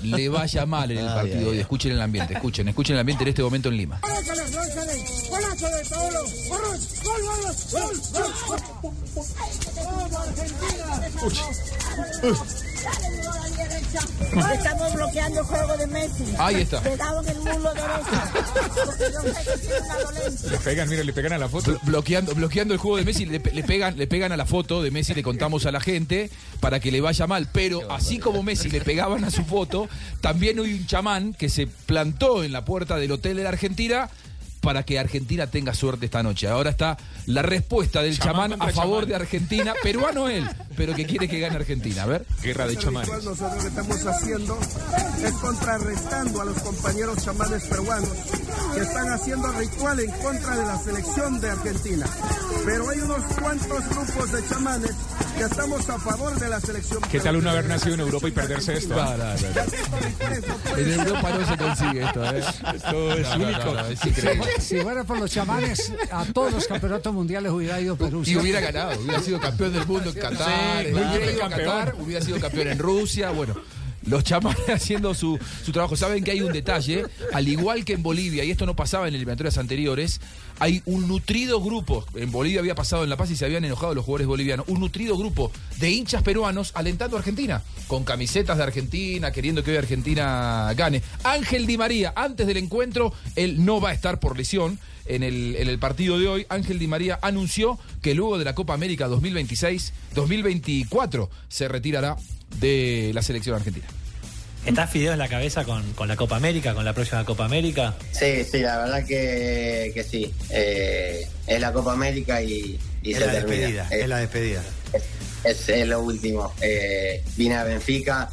le 0.02 0.28
vaya 0.28 0.66
mal 0.66 0.90
en 0.90 0.98
el 0.98 1.06
partido. 1.06 1.50
hoy. 1.50 1.58
Escuchen 1.58 1.92
el 1.92 2.00
ambiente, 2.02 2.34
escuchen, 2.34 2.68
escuchen 2.68 2.94
el 2.96 3.00
ambiente 3.00 3.24
en 3.24 3.28
este 3.28 3.42
momento 3.42 3.70
en 3.70 3.76
Lima. 3.78 3.98
¡Golazo 4.02 5.68
de 5.68 5.84
Paolo! 5.88 6.20
¡Gol, 6.48 6.60
gol, 7.02 7.22
gol, 7.72 8.00
gol, 8.12 8.32
gol! 8.48 8.60
Estamos 14.54 14.92
bloqueando 14.94 15.40
el 15.40 15.46
juego 15.46 15.76
de 15.78 15.86
Messi. 15.86 16.24
Ahí 16.38 16.56
está. 16.56 16.80
Le 16.82 16.96
daban 16.96 17.26
el 17.28 17.36
muslo 17.38 17.72
derecho. 17.74 18.10
Le 20.50 20.58
pegan, 20.58 20.88
mire, 20.88 21.04
le 21.04 21.12
pegan 21.12 21.32
a 21.32 21.38
la 21.38 21.48
foto. 21.48 21.72
Blo- 21.72 21.80
bloqueando, 21.84 22.34
bloqueando 22.34 22.74
el 22.74 22.80
juego 22.80 22.96
de 22.98 23.04
Messi, 23.04 23.24
le, 23.26 23.38
le 23.38 23.62
pegan, 23.62 23.96
le 23.96 24.06
pegan 24.06 24.32
a 24.32 24.36
la 24.36 24.44
foto 24.46 24.82
de 24.82 24.90
Messi, 24.90 25.14
le 25.14 25.22
contamos 25.22 25.64
a 25.66 25.72
la 25.72 25.80
gente 25.80 26.30
para 26.60 26.80
que 26.80 26.90
le 26.92 27.00
vaya 27.00 27.26
mal. 27.26 27.48
Pero 27.52 27.90
así 27.90 28.18
como 28.18 28.42
Messi 28.42 28.68
le 28.68 28.80
pegaban 28.82 29.24
a 29.24 29.30
su 29.30 29.44
foto, 29.44 29.88
también 30.20 30.58
hay 30.58 30.74
un 30.74 30.86
chamán 30.86 31.32
que 31.32 31.48
se 31.48 31.66
plantó 31.66 32.44
en 32.44 32.52
la 32.52 32.64
puerta 32.64 32.96
del 32.96 33.12
hotel 33.12 33.36
de 33.38 33.42
la 33.44 33.48
Argentina 33.50 34.10
para 34.66 34.82
que 34.82 34.98
Argentina 34.98 35.46
tenga 35.46 35.72
suerte 35.74 36.06
esta 36.06 36.24
noche. 36.24 36.48
Ahora 36.48 36.70
está 36.70 36.96
la 37.26 37.42
respuesta 37.42 38.02
del 38.02 38.18
Chamán 38.18 38.50
chamán, 38.50 38.68
a 38.68 38.72
favor 38.72 39.04
chamán. 39.04 39.08
de 39.08 39.14
Argentina, 39.14 39.74
peruano 39.84 40.28
él, 40.28 40.44
pero 40.76 40.94
que 40.94 41.06
quiere 41.06 41.28
que 41.28 41.40
gane 41.40 41.56
Argentina. 41.56 42.02
A 42.02 42.06
ver. 42.06 42.26
Guerra 42.42 42.66
de 42.66 42.76
chamanes. 42.76 43.08
nosotros 43.08 43.54
lo 43.54 43.60
que 43.60 43.68
estamos 43.68 44.06
haciendo 44.06 44.58
es 45.24 45.32
contrarrestando 45.32 46.40
a 46.40 46.44
los 46.44 46.58
compañeros 46.60 47.24
chamanes 47.24 47.64
peruanos 47.64 48.10
que 48.74 48.80
están 48.80 49.08
haciendo 49.10 49.50
ritual 49.52 50.00
en 50.00 50.10
contra 50.10 50.56
de 50.56 50.66
la 50.66 50.78
selección 50.78 51.40
de 51.40 51.50
Argentina. 51.50 52.06
Pero 52.64 52.90
hay 52.90 53.00
unos 53.00 53.22
cuantos 53.40 53.88
grupos 53.88 54.32
de 54.32 54.48
chamanes 54.48 54.92
que 55.36 55.44
estamos 55.44 55.88
a 55.90 55.98
favor 55.98 56.34
de 56.38 56.48
la 56.48 56.60
selección 56.60 57.02
¿Qué 57.10 57.20
tal 57.20 57.36
uno 57.36 57.50
haber 57.50 57.66
nacido 57.66 57.94
en 57.94 58.00
Europa 58.00 58.28
y 58.28 58.30
perderse 58.30 58.74
esto? 58.74 58.94
No, 58.94 59.16
no, 59.16 59.24
no. 59.24 60.76
En 60.76 60.92
Europa 60.92 61.30
no 61.30 61.46
se 61.46 61.56
consigue 61.56 62.04
esto, 62.04 62.24
¿eh? 62.24 62.44
Esto 62.74 63.12
es 63.12 63.34
único. 63.34 63.64
no, 63.64 63.74
no, 63.74 63.86
es. 63.86 63.98
Si 64.60 64.80
fuera 64.80 65.04
por 65.04 65.18
los 65.18 65.30
chamanes, 65.30 65.92
a 66.10 66.24
todos 66.26 66.52
los 66.52 66.66
campeonatos 66.66 67.12
mundiales 67.12 67.52
hubiera 67.52 67.80
ido 67.80 67.96
Perú. 67.96 68.22
Y 68.24 68.36
hubiera 68.36 68.60
ganado, 68.60 68.98
hubiera 69.00 69.20
sido 69.20 69.40
campeón 69.40 69.72
del 69.72 69.86
mundo 69.86 70.10
en 70.10 70.16
Qatar, 70.16 70.48
hubiera 70.80 71.32
ido 71.32 71.44
a. 71.44 71.48
Qatar, 71.50 71.94
hubiera 71.98 72.24
sido 72.24 72.40
campeón 72.40 72.68
en 72.68 72.78
Rusia, 72.78 73.30
bueno. 73.30 73.54
Los 74.06 74.24
chamanes 74.24 74.68
haciendo 74.68 75.14
su, 75.14 75.38
su 75.64 75.72
trabajo. 75.72 75.96
Saben 75.96 76.24
que 76.24 76.30
hay 76.30 76.40
un 76.40 76.52
detalle, 76.52 77.04
al 77.32 77.48
igual 77.48 77.84
que 77.84 77.94
en 77.94 78.02
Bolivia, 78.02 78.44
y 78.44 78.50
esto 78.50 78.66
no 78.66 78.76
pasaba 78.76 79.08
en 79.08 79.14
eliminatorias 79.14 79.58
anteriores, 79.58 80.20
hay 80.58 80.82
un 80.86 81.06
nutrido 81.06 81.60
grupo, 81.60 82.04
en 82.14 82.32
Bolivia 82.32 82.60
había 82.60 82.74
pasado 82.74 83.04
en 83.04 83.10
La 83.10 83.16
Paz 83.16 83.30
y 83.30 83.36
se 83.36 83.44
habían 83.44 83.64
enojado 83.64 83.94
los 83.94 84.04
jugadores 84.04 84.26
bolivianos, 84.26 84.66
un 84.68 84.80
nutrido 84.80 85.16
grupo 85.18 85.52
de 85.78 85.90
hinchas 85.90 86.22
peruanos 86.22 86.72
alentando 86.74 87.16
a 87.16 87.20
Argentina, 87.20 87.62
con 87.86 88.04
camisetas 88.04 88.56
de 88.56 88.62
Argentina, 88.62 89.32
queriendo 89.32 89.62
que 89.62 89.72
hoy 89.72 89.76
Argentina 89.76 90.72
gane. 90.74 91.02
Ángel 91.24 91.66
Di 91.66 91.76
María, 91.76 92.12
antes 92.16 92.46
del 92.46 92.56
encuentro, 92.56 93.12
él 93.34 93.64
no 93.64 93.80
va 93.80 93.90
a 93.90 93.92
estar 93.92 94.18
por 94.18 94.36
lesión, 94.36 94.78
en 95.08 95.22
el, 95.22 95.54
en 95.56 95.68
el 95.68 95.78
partido 95.78 96.18
de 96.18 96.26
hoy, 96.26 96.46
Ángel 96.48 96.78
Di 96.78 96.88
María 96.88 97.18
anunció 97.22 97.78
que 98.02 98.14
luego 98.14 98.38
de 98.38 98.44
la 98.44 98.54
Copa 98.54 98.74
América 98.74 99.06
2026, 99.06 99.92
2024 100.14 101.30
se 101.48 101.68
retirará 101.68 102.16
de 102.58 103.10
la 103.14 103.22
selección 103.22 103.56
argentina. 103.56 103.86
¿Estás 104.64 104.90
Fideo 104.90 105.12
en 105.12 105.18
la 105.20 105.28
cabeza 105.28 105.64
con, 105.64 105.92
con 105.92 106.08
la 106.08 106.16
Copa 106.16 106.36
América, 106.36 106.74
con 106.74 106.84
la 106.84 106.92
próxima 106.92 107.24
Copa 107.24 107.44
América? 107.44 107.94
Sí, 108.10 108.42
sí, 108.50 108.58
la 108.58 108.78
verdad 108.78 109.04
que, 109.06 109.92
que 109.94 110.02
sí. 110.02 110.32
Eh, 110.50 111.28
es 111.46 111.60
la 111.60 111.72
Copa 111.72 111.92
América 111.92 112.42
y, 112.42 112.78
y 113.02 113.12
Es 113.12 113.18
se 113.18 113.26
la 113.26 113.32
termina. 113.32 113.56
despedida, 113.56 113.88
es 113.90 114.08
la 114.08 114.18
despedida. 114.18 114.62
Es, 115.44 115.68
es 115.68 115.86
lo 115.86 116.00
último. 116.00 116.52
Eh, 116.60 117.22
vine 117.36 117.54
a 117.54 117.62
Benfica 117.62 118.28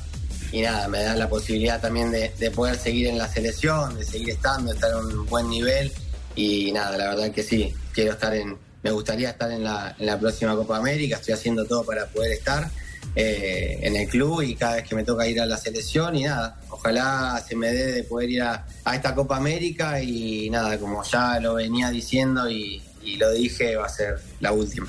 y 0.52 0.62
nada, 0.62 0.88
me 0.88 1.04
da 1.04 1.16
la 1.16 1.30
posibilidad 1.30 1.80
también 1.80 2.12
de, 2.12 2.32
de 2.40 2.50
poder 2.50 2.78
seguir 2.78 3.08
en 3.08 3.20
la 3.20 3.28
selección, 3.28 3.96
de 3.98 4.04
seguir 4.04 4.32
estando, 4.32 4.74
estar 4.74 4.90
en 4.90 4.98
un 5.20 5.26
buen 5.28 5.48
nivel 5.50 5.92
y 6.36 6.72
nada, 6.72 6.98
la 6.98 7.10
verdad 7.10 7.32
que 7.32 7.44
sí, 7.44 7.76
quiero 7.92 8.14
estar 8.14 8.36
en, 8.36 8.58
me 8.82 8.90
gustaría 8.90 9.30
estar 9.30 9.52
en 9.52 9.64
la, 9.64 9.96
en 10.00 10.06
la 10.08 10.20
próxima 10.20 10.56
Copa 10.56 10.78
América, 10.78 11.18
estoy 11.18 11.36
haciendo 11.36 11.66
todo 11.66 11.84
para 11.84 12.08
poder 12.08 12.32
estar 12.32 12.70
eh, 13.16 13.80
en 13.82 13.96
el 13.96 14.08
club 14.08 14.42
y 14.42 14.56
cada 14.56 14.76
vez 14.76 14.88
que 14.88 14.96
me 14.96 15.04
toca 15.04 15.28
ir 15.28 15.40
a 15.40 15.46
la 15.46 15.58
selección 15.58 16.16
y 16.16 16.24
nada, 16.24 16.60
ojalá 16.70 17.44
se 17.48 17.56
me 17.56 17.72
dé 17.72 17.92
de 17.92 18.04
poder 18.04 18.30
ir 18.30 18.42
a, 18.42 18.66
esta 18.94 19.14
Copa 19.14 19.38
América 19.38 20.02
y 20.02 20.50
nada, 20.50 20.78
como 20.80 21.04
ya 21.04 21.40
lo 21.40 21.56
venía 21.56 21.90
diciendo 21.90 22.50
y, 22.50 22.82
y 23.04 23.18
lo 23.18 23.32
dije, 23.32 23.76
va 23.76 23.86
a 23.86 23.90
ser 23.90 24.20
la 24.40 24.52
última. 24.52 24.88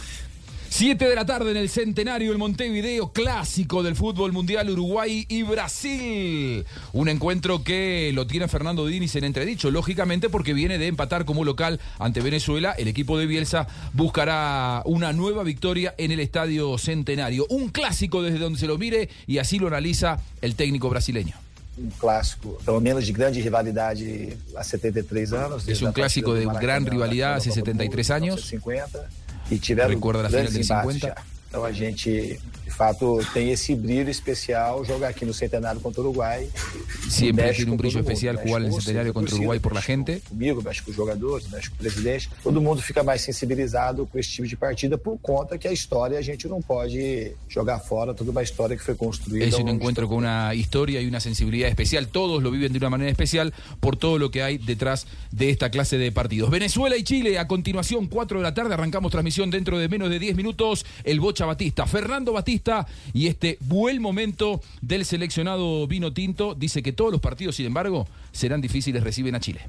7 0.76 1.08
de 1.08 1.14
la 1.14 1.24
tarde 1.24 1.52
en 1.52 1.56
el 1.56 1.68
centenario 1.68 2.32
el 2.32 2.38
Montevideo, 2.38 3.12
clásico 3.12 3.84
del 3.84 3.94
fútbol 3.94 4.32
mundial 4.32 4.68
Uruguay 4.68 5.24
y 5.28 5.44
Brasil. 5.44 6.66
Un 6.92 7.08
encuentro 7.08 7.62
que 7.62 8.10
lo 8.12 8.26
tiene 8.26 8.48
Fernando 8.48 8.84
Diniz 8.84 9.14
en 9.14 9.22
entredicho, 9.22 9.70
lógicamente 9.70 10.28
porque 10.28 10.52
viene 10.52 10.76
de 10.76 10.88
empatar 10.88 11.26
como 11.26 11.44
local 11.44 11.78
ante 12.00 12.20
Venezuela. 12.22 12.72
El 12.72 12.88
equipo 12.88 13.16
de 13.16 13.26
Bielsa 13.26 13.68
buscará 13.92 14.82
una 14.84 15.12
nueva 15.12 15.44
victoria 15.44 15.94
en 15.96 16.10
el 16.10 16.18
estadio 16.18 16.76
centenario. 16.76 17.46
Un 17.50 17.68
clásico 17.68 18.20
desde 18.20 18.40
donde 18.40 18.58
se 18.58 18.66
lo 18.66 18.76
mire 18.76 19.08
y 19.28 19.38
así 19.38 19.60
lo 19.60 19.68
analiza 19.68 20.18
el 20.42 20.56
técnico 20.56 20.90
brasileño. 20.90 21.36
um 21.76 21.88
clássico, 21.88 22.58
pelo 22.64 22.80
menos 22.80 23.06
de 23.06 23.12
grande 23.12 23.40
rivalidade 23.40 24.36
há 24.56 24.64
73 24.64 25.32
anos. 25.34 25.68
Es 25.68 25.82
un 25.82 25.92
clásico 25.92 26.34
de 26.34 26.46
gran 26.46 26.84
rivalidad 26.84 27.34
hace 27.34 27.52
73 27.52 28.10
años. 28.10 28.40
50 28.40 29.23
tiveram 29.58 29.90
Recuerda 29.90 30.22
la 30.22 30.28
final 30.28 30.52
del 30.52 30.62
embates 30.62 31.00
50. 31.00 31.33
Então 31.54 31.64
a 31.64 31.70
gente, 31.70 32.40
de 32.64 32.70
fato, 32.70 33.20
tem 33.32 33.52
esse 33.52 33.76
brilho 33.76 34.10
especial 34.10 34.84
jogar 34.84 35.10
aqui 35.10 35.24
no 35.24 35.32
Centenário 35.32 35.80
contra 35.80 36.00
o 36.00 36.04
Uruguai. 36.04 36.48
Com 36.50 37.32
brillo 37.32 37.54
todo 37.54 37.68
mundo, 37.68 37.86
especial 37.86 38.34
centenario 38.34 39.12
com 39.12 39.20
a 39.20 39.22
contra 39.22 39.30
torcida, 39.30 39.36
Uruguay 39.36 39.60
por 39.60 39.72
la 39.72 39.80
gente. 39.80 40.20
Comigo, 40.28 40.60
mexe 40.60 40.82
com 40.82 40.90
os 40.90 40.96
jogadores, 40.96 41.48
mexe 41.48 41.70
com 41.70 41.76
o 41.76 41.78
presidente. 41.78 42.28
Todo 42.42 42.60
mundo 42.60 42.82
fica 42.82 43.04
mais 43.04 43.20
sensibilizado 43.20 44.04
com 44.04 44.18
esse 44.18 44.30
tipo 44.30 44.48
de 44.48 44.56
partida 44.56 44.98
por 44.98 45.16
conta 45.18 45.56
que 45.56 45.68
a 45.68 45.72
história 45.72 46.18
a 46.18 46.22
gente 46.22 46.48
não 46.48 46.60
pode 46.60 47.36
jogar 47.48 47.78
fora 47.78 48.12
toda 48.12 48.32
uma 48.32 48.42
história 48.42 48.76
que 48.76 48.82
foi 48.82 48.96
construída. 48.96 49.44
Es 49.44 49.54
un 49.54 49.68
encuentro 49.68 50.08
con 50.08 50.16
una 50.16 50.56
historia 50.56 51.00
y 51.00 51.06
una 51.06 51.20
sensibilidad 51.20 51.68
especial. 51.68 52.08
Todos 52.08 52.42
lo 52.42 52.50
viven 52.50 52.72
de 52.72 52.78
una 52.78 52.90
manera 52.90 53.12
especial 53.12 53.54
por 53.78 53.96
todo 53.96 54.18
lo 54.18 54.32
que 54.32 54.42
hay 54.42 54.58
detrás 54.58 55.06
de 55.30 55.50
esta 55.50 55.70
clase 55.70 55.98
de 55.98 56.10
partidos. 56.10 56.50
Venezuela 56.50 56.96
y 56.96 57.04
Chile, 57.04 57.38
a 57.38 57.46
continuación, 57.46 58.08
4 58.08 58.38
de 58.38 58.42
la 58.42 58.54
tarde, 58.54 58.74
arrancamos 58.74 59.12
transmisión 59.12 59.50
dentro 59.50 59.78
de 59.78 59.88
menos 59.88 60.10
de 60.10 60.18
10 60.18 60.34
minutos. 60.34 60.84
El 61.04 61.20
Bocha 61.20 61.43
Batista, 61.46 61.86
Fernando 61.86 62.32
Batista 62.32 62.86
y 63.12 63.26
este 63.26 63.58
buen 63.60 64.00
momento 64.00 64.60
del 64.80 65.04
seleccionado 65.04 65.86
vino 65.86 66.12
tinto. 66.12 66.54
Dice 66.54 66.82
que 66.82 66.92
todos 66.92 67.12
los 67.12 67.20
partidos, 67.20 67.56
sin 67.56 67.66
embargo, 67.66 68.06
serán 68.32 68.60
difíciles, 68.60 69.02
reciben 69.02 69.34
a 69.34 69.40
Chile. 69.40 69.62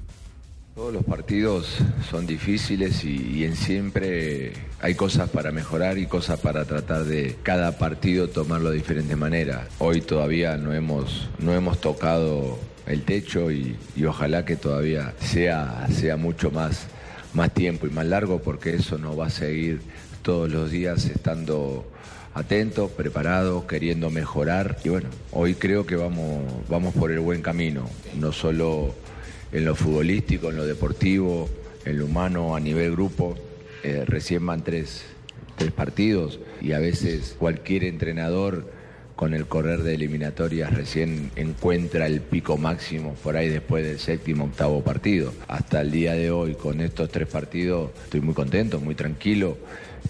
Todos 0.75 0.93
los 0.93 1.05
partidos 1.05 1.77
son 2.11 2.27
difíciles 2.27 3.05
y, 3.05 3.45
en 3.45 3.55
siempre 3.55 4.51
hay 4.81 4.93
cosas 4.93 5.29
para 5.29 5.53
mejorar 5.53 5.97
y 5.97 6.05
cosas 6.05 6.37
para 6.41 6.65
tratar 6.65 7.05
de 7.05 7.37
cada 7.43 7.77
partido 7.77 8.27
tomarlo 8.27 8.71
de 8.71 8.75
diferente 8.75 9.15
manera. 9.15 9.69
Hoy 9.79 10.01
todavía 10.01 10.57
no 10.57 10.73
hemos, 10.73 11.29
no 11.39 11.53
hemos 11.53 11.79
tocado 11.79 12.59
el 12.87 13.03
techo 13.03 13.53
y, 13.53 13.77
ojalá 14.05 14.43
que 14.43 14.57
todavía 14.57 15.13
sea, 15.21 15.87
sea 15.89 16.17
mucho 16.17 16.51
más, 16.51 16.87
más 17.33 17.53
tiempo 17.53 17.87
y 17.87 17.91
más 17.91 18.05
largo 18.05 18.39
porque 18.39 18.75
eso 18.75 18.97
nos 18.97 19.17
va 19.17 19.27
a 19.27 19.29
seguir 19.29 19.79
todos 20.25 20.49
los 20.49 20.71
días 20.71 21.05
estando 21.05 21.85
atentos, 22.33 22.89
preparados, 22.89 23.65
queriendo 23.65 24.09
mejorar. 24.09 24.79
Y 24.83 24.89
bueno, 24.89 25.07
hoy 25.31 25.53
creo 25.53 25.85
que 25.85 25.95
vamos, 25.95 26.41
vamos 26.67 26.95
por 26.95 27.11
el 27.11 27.19
buen 27.19 27.43
camino, 27.43 27.87
no 28.19 28.31
solo 28.31 28.95
en 29.51 29.65
lo 29.65 29.75
futbolístico, 29.75 30.49
en 30.49 30.55
lo 30.57 30.65
deportivo, 30.65 31.47
en 31.85 31.99
lo 31.99 32.05
humano, 32.05 32.55
a 32.55 32.59
nivel 32.59 32.93
grupo. 32.93 33.35
Eh, 33.83 34.03
recién 34.07 34.43
van 34.43 34.63
tres, 34.63 35.05
tres 35.57 35.71
partidos 35.71 36.39
y 36.59 36.71
a 36.71 36.79
veces 36.79 37.35
cualquier 37.37 37.83
entrenador 37.83 38.73
con 39.15 39.35
el 39.35 39.45
correr 39.45 39.83
de 39.83 39.93
eliminatorias 39.93 40.73
recién 40.73 41.31
encuentra 41.35 42.05
el 42.07 42.19
pico 42.19 42.57
máximo 42.57 43.13
por 43.23 43.37
ahí 43.37 43.47
después 43.47 43.85
del 43.85 43.99
séptimo, 43.99 44.45
octavo 44.45 44.83
partido. 44.83 45.33
Hasta 45.47 45.81
el 45.81 45.91
día 45.91 46.13
de 46.13 46.31
hoy, 46.31 46.55
con 46.55 46.81
estos 46.81 47.09
tres 47.09 47.27
partidos, 47.27 47.91
estoy 48.03 48.21
muy 48.21 48.33
contento, 48.33 48.79
muy 48.79 48.95
tranquilo. 48.95 49.57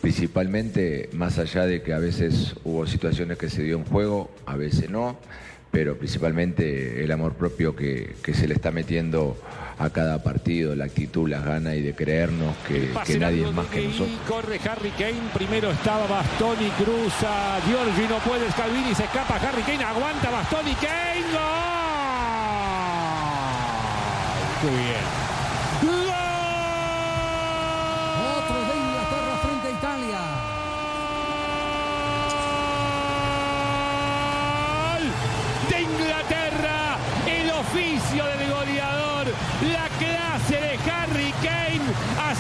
Principalmente, 0.01 1.09
más 1.13 1.39
allá 1.39 1.65
de 1.65 1.81
que 1.81 1.93
a 1.93 1.99
veces 1.99 2.55
hubo 2.63 2.85
situaciones 2.85 3.37
que 3.37 3.49
se 3.49 3.63
dio 3.63 3.77
en 3.77 3.85
juego, 3.85 4.29
a 4.45 4.55
veces 4.55 4.89
no, 4.89 5.17
pero 5.71 5.97
principalmente 5.97 7.03
el 7.03 7.11
amor 7.11 7.33
propio 7.33 7.75
que, 7.75 8.15
que 8.21 8.33
se 8.33 8.47
le 8.47 8.53
está 8.53 8.71
metiendo 8.71 9.35
a 9.77 9.89
cada 9.89 10.23
partido, 10.23 10.75
la 10.75 10.85
actitud, 10.85 11.27
las 11.27 11.43
ganas 11.43 11.75
y 11.75 11.81
de 11.81 11.93
creernos 11.93 12.55
que, 12.67 12.93
que 13.05 13.19
nadie 13.19 13.45
es 13.45 13.53
más 13.53 13.65
que 13.67 13.81
nosotros. 13.87 14.17
Corre 14.27 14.59
Harry 14.69 14.91
Kane, 14.91 15.29
primero 15.33 15.71
estaba 15.71 16.07
Bastoni, 16.07 16.69
cruza, 16.71 17.59
Giorgi 17.67 18.07
no 18.07 18.19
puede, 18.19 18.49
Scalvini 18.51 18.95
se 18.95 19.03
escapa, 19.03 19.35
Harry 19.35 19.63
Kane 19.63 19.83
aguanta, 19.83 20.29
Bastoni, 20.29 20.75
Kane, 20.75 21.21
¡gol! 21.33 21.41
¡Qué 24.61 24.69
bien! 24.69 25.25
Otro 28.37 28.55
de 28.55 28.75
Inglaterra 28.79 29.35
frente 29.43 29.67
a 29.67 29.71
Italia. 29.71 30.21
Gol 34.95 35.03
de 35.69 35.77
Inglaterra, 35.81 36.97
el 37.27 37.47
oficio 37.51 38.23
del 38.25 38.49
goleador, 38.49 39.25
la 39.73 39.87
clase 39.99 40.55
de 40.55 40.73
Harry 40.89 41.31
Kane 41.43 41.87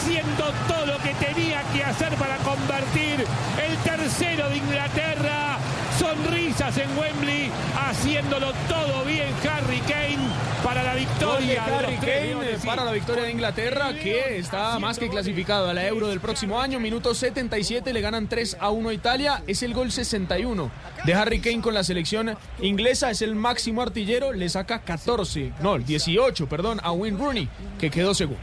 haciendo 0.05 0.53
todo 0.67 0.85
lo 0.85 0.97
que 0.99 1.15
tenía 1.15 1.63
que 1.73 1.83
hacer 1.83 2.13
para 2.15 2.37
convertir 2.37 3.25
el 3.65 3.77
tercero 3.77 4.49
de 4.49 4.57
Inglaterra. 4.57 5.57
Sonrisas 5.97 6.77
en 6.77 6.95
Wembley, 6.95 7.49
haciéndolo 7.75 8.51
todo 8.67 9.03
bien 9.05 9.33
Harry 9.49 9.79
Kane 9.79 10.29
para 10.63 10.83
la 10.83 10.93
de 10.93 10.99
victoria. 10.99 11.65
de 11.65 11.71
Harry 11.71 11.97
tres 11.99 12.33
Kane 12.35 12.57
para 12.65 12.83
la 12.83 12.91
victoria 12.91 13.23
de 13.23 13.31
Inglaterra, 13.31 13.93
que 13.93 14.37
está 14.37 14.77
más 14.77 14.99
que 14.99 15.09
clasificado 15.09 15.69
a 15.69 15.73
la 15.73 15.87
Euro 15.87 16.07
del 16.09 16.19
próximo 16.19 16.59
año. 16.61 16.79
Minuto 16.79 17.15
77, 17.15 17.91
le 17.91 18.01
ganan 18.01 18.27
3 18.27 18.57
a 18.59 18.69
1 18.69 18.89
a 18.89 18.93
Italia. 18.93 19.43
Es 19.47 19.63
el 19.63 19.73
gol 19.73 19.91
61 19.91 20.69
de 21.03 21.13
Harry 21.15 21.39
Kane 21.39 21.61
con 21.61 21.73
la 21.73 21.83
selección 21.83 22.37
inglesa. 22.61 23.09
Es 23.09 23.23
el 23.23 23.33
máximo 23.33 23.81
artillero, 23.81 24.33
le 24.33 24.49
saca 24.49 24.81
14, 24.81 25.53
no, 25.61 25.79
18, 25.79 26.47
perdón, 26.47 26.79
a 26.83 26.91
Wayne 26.91 27.17
Rooney, 27.17 27.49
que 27.79 27.89
quedó 27.89 28.13
segundo. 28.13 28.41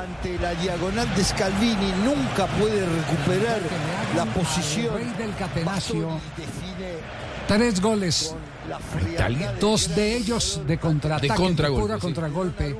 Ante 0.00 0.38
la 0.38 0.54
diagonal 0.54 1.12
de 1.14 1.24
Scalvini 1.24 1.92
nunca 2.04 2.46
puede 2.58 2.84
recuperar 2.84 3.60
la 4.14 4.24
posición. 4.26 4.94
Rey 4.94 5.12
del 5.18 5.34
Catenaccio. 5.34 6.20
Tres 7.48 7.80
goles. 7.80 8.34
Italia. 9.12 9.52
Dos 9.60 9.94
de 9.94 10.16
ellos 10.16 10.60
de 10.66 10.78
contraataque. 10.78 11.28
De 11.28 11.34
contragolpe, 11.34 11.82
pura 11.82 11.98
contragolpe. 11.98 12.76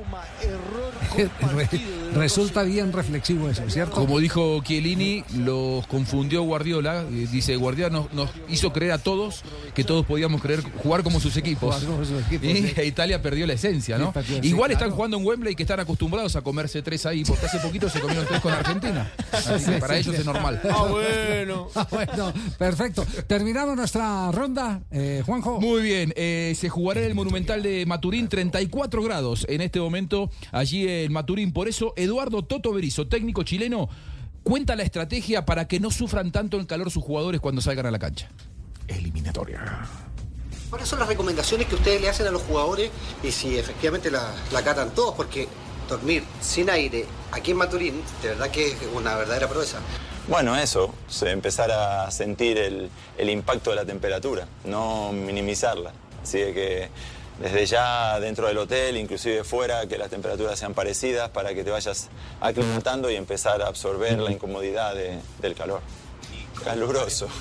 Resulta 2.13 2.63
bien 2.63 2.93
reflexivo 2.93 3.49
eso, 3.49 3.69
¿cierto? 3.69 3.93
Como 3.95 4.19
dijo 4.19 4.61
Chiellini, 4.63 5.23
los 5.37 5.85
confundió 5.87 6.41
Guardiola. 6.43 7.01
eh, 7.11 7.27
Dice, 7.31 7.55
Guardiola 7.57 7.89
nos, 7.91 8.13
nos 8.13 8.29
hizo 8.49 8.71
creer 8.73 8.93
a 8.93 8.97
todos 8.97 9.43
que 9.75 9.83
todos 9.83 10.05
podíamos 10.05 10.41
creer 10.41 10.61
jugar 10.81 11.03
como 11.03 11.19
sus 11.19 11.35
equipos. 11.37 11.75
Jugar 11.75 11.89
como 11.91 12.05
sus 12.05 12.21
equipos, 12.25 12.47
y 12.49 12.67
sí. 12.73 12.81
Italia 12.85 13.21
perdió 13.21 13.45
la 13.45 13.53
esencia, 13.53 13.97
¿no? 13.97 14.07
Sí, 14.07 14.11
perdió, 14.13 14.41
sí, 14.41 14.47
Igual 14.47 14.69
claro. 14.69 14.73
están 14.85 14.95
jugando 14.95 15.17
en 15.17 15.25
Wembley 15.25 15.55
que 15.55 15.63
están 15.63 15.79
acostumbrados 15.79 16.35
a 16.35 16.41
comerse 16.41 16.81
tres 16.81 17.05
ahí, 17.05 17.23
porque 17.23 17.45
hace 17.45 17.59
poquito 17.59 17.89
se 17.89 17.99
comieron 17.99 18.25
tres 18.25 18.39
con 18.41 18.53
Argentina. 18.53 19.11
Así 19.31 19.71
que 19.71 19.77
para 19.77 19.97
ellos 19.97 20.15
es 20.15 20.25
normal. 20.25 20.61
Ah, 20.69 20.85
bueno. 20.89 21.67
Ah, 21.75 21.87
bueno, 21.91 22.33
perfecto. 22.57 23.05
Terminamos 23.27 23.75
nuestra 23.75 24.31
ronda, 24.31 24.81
eh, 24.91 25.21
Juanjo. 25.25 25.59
Muy 25.59 25.81
bien, 25.83 26.13
eh, 26.15 26.53
se 26.57 26.69
jugará 26.69 27.01
en 27.01 27.07
el 27.07 27.15
Monumental 27.15 27.61
de 27.61 27.85
Maturín, 27.85 28.27
34 28.27 29.03
grados 29.03 29.45
en 29.49 29.61
este 29.61 29.79
momento 29.79 30.29
allí 30.51 30.87
en 31.05 31.13
Maturín. 31.13 31.51
Por 31.53 31.67
eso, 31.67 31.93
Eduardo 31.95 32.43
Toto 32.43 32.73
Berizo, 32.73 33.07
técnico 33.07 33.43
chileno, 33.43 33.89
cuenta 34.43 34.75
la 34.75 34.83
estrategia 34.83 35.45
para 35.45 35.67
que 35.67 35.79
no 35.79 35.91
sufran 35.91 36.31
tanto 36.31 36.57
el 36.57 36.67
calor 36.67 36.89
sus 36.91 37.03
jugadores 37.03 37.41
cuando 37.41 37.61
salgan 37.61 37.85
a 37.85 37.91
la 37.91 37.99
cancha. 37.99 38.29
Eliminatoria. 38.87 39.61
¿Cuáles 40.69 40.87
son 40.87 40.99
las 40.99 41.07
recomendaciones 41.07 41.67
que 41.67 41.75
ustedes 41.75 42.01
le 42.01 42.09
hacen 42.09 42.27
a 42.27 42.31
los 42.31 42.41
jugadores 42.41 42.91
y 43.23 43.31
si 43.31 43.57
efectivamente 43.57 44.11
la, 44.11 44.33
la 44.51 44.59
acatan 44.59 44.93
todos? 44.93 45.15
Porque 45.15 45.47
dormir 45.87 46.23
sin 46.41 46.69
aire 46.69 47.05
aquí 47.31 47.51
en 47.51 47.57
Maturín, 47.57 48.01
de 48.21 48.29
verdad 48.29 48.49
que 48.51 48.67
es 48.67 48.75
una 48.93 49.15
verdadera 49.15 49.47
proeza. 49.47 49.79
Bueno, 50.27 50.57
eso, 50.57 50.93
se- 51.07 51.31
empezar 51.31 51.71
a 51.71 52.11
sentir 52.11 52.57
el, 52.57 52.89
el 53.17 53.29
impacto 53.29 53.69
de 53.69 53.77
la 53.77 53.85
temperatura, 53.85 54.45
no 54.65 55.13
minimizarla. 55.13 55.93
Así 56.21 56.39
de 56.39 56.53
que 56.53 56.89
desde 57.39 57.65
ya 57.65 58.19
dentro 58.19 58.47
del 58.47 58.57
hotel, 58.57 58.97
inclusive 58.97 59.43
fuera, 59.43 59.85
que 59.87 59.97
las 59.97 60.09
temperaturas 60.09 60.57
sean 60.57 60.73
parecidas 60.73 61.29
para 61.29 61.53
que 61.53 61.63
te 61.63 61.69
vayas 61.71 62.09
aclimatando 62.41 63.09
y 63.11 63.15
empezar 63.15 63.61
a 63.61 63.67
absorber 63.67 64.17
la 64.19 64.31
incomodidad 64.31 64.95
de- 64.95 65.19
del 65.41 65.53
calor. 65.55 65.81
Caluroso. 66.63 67.27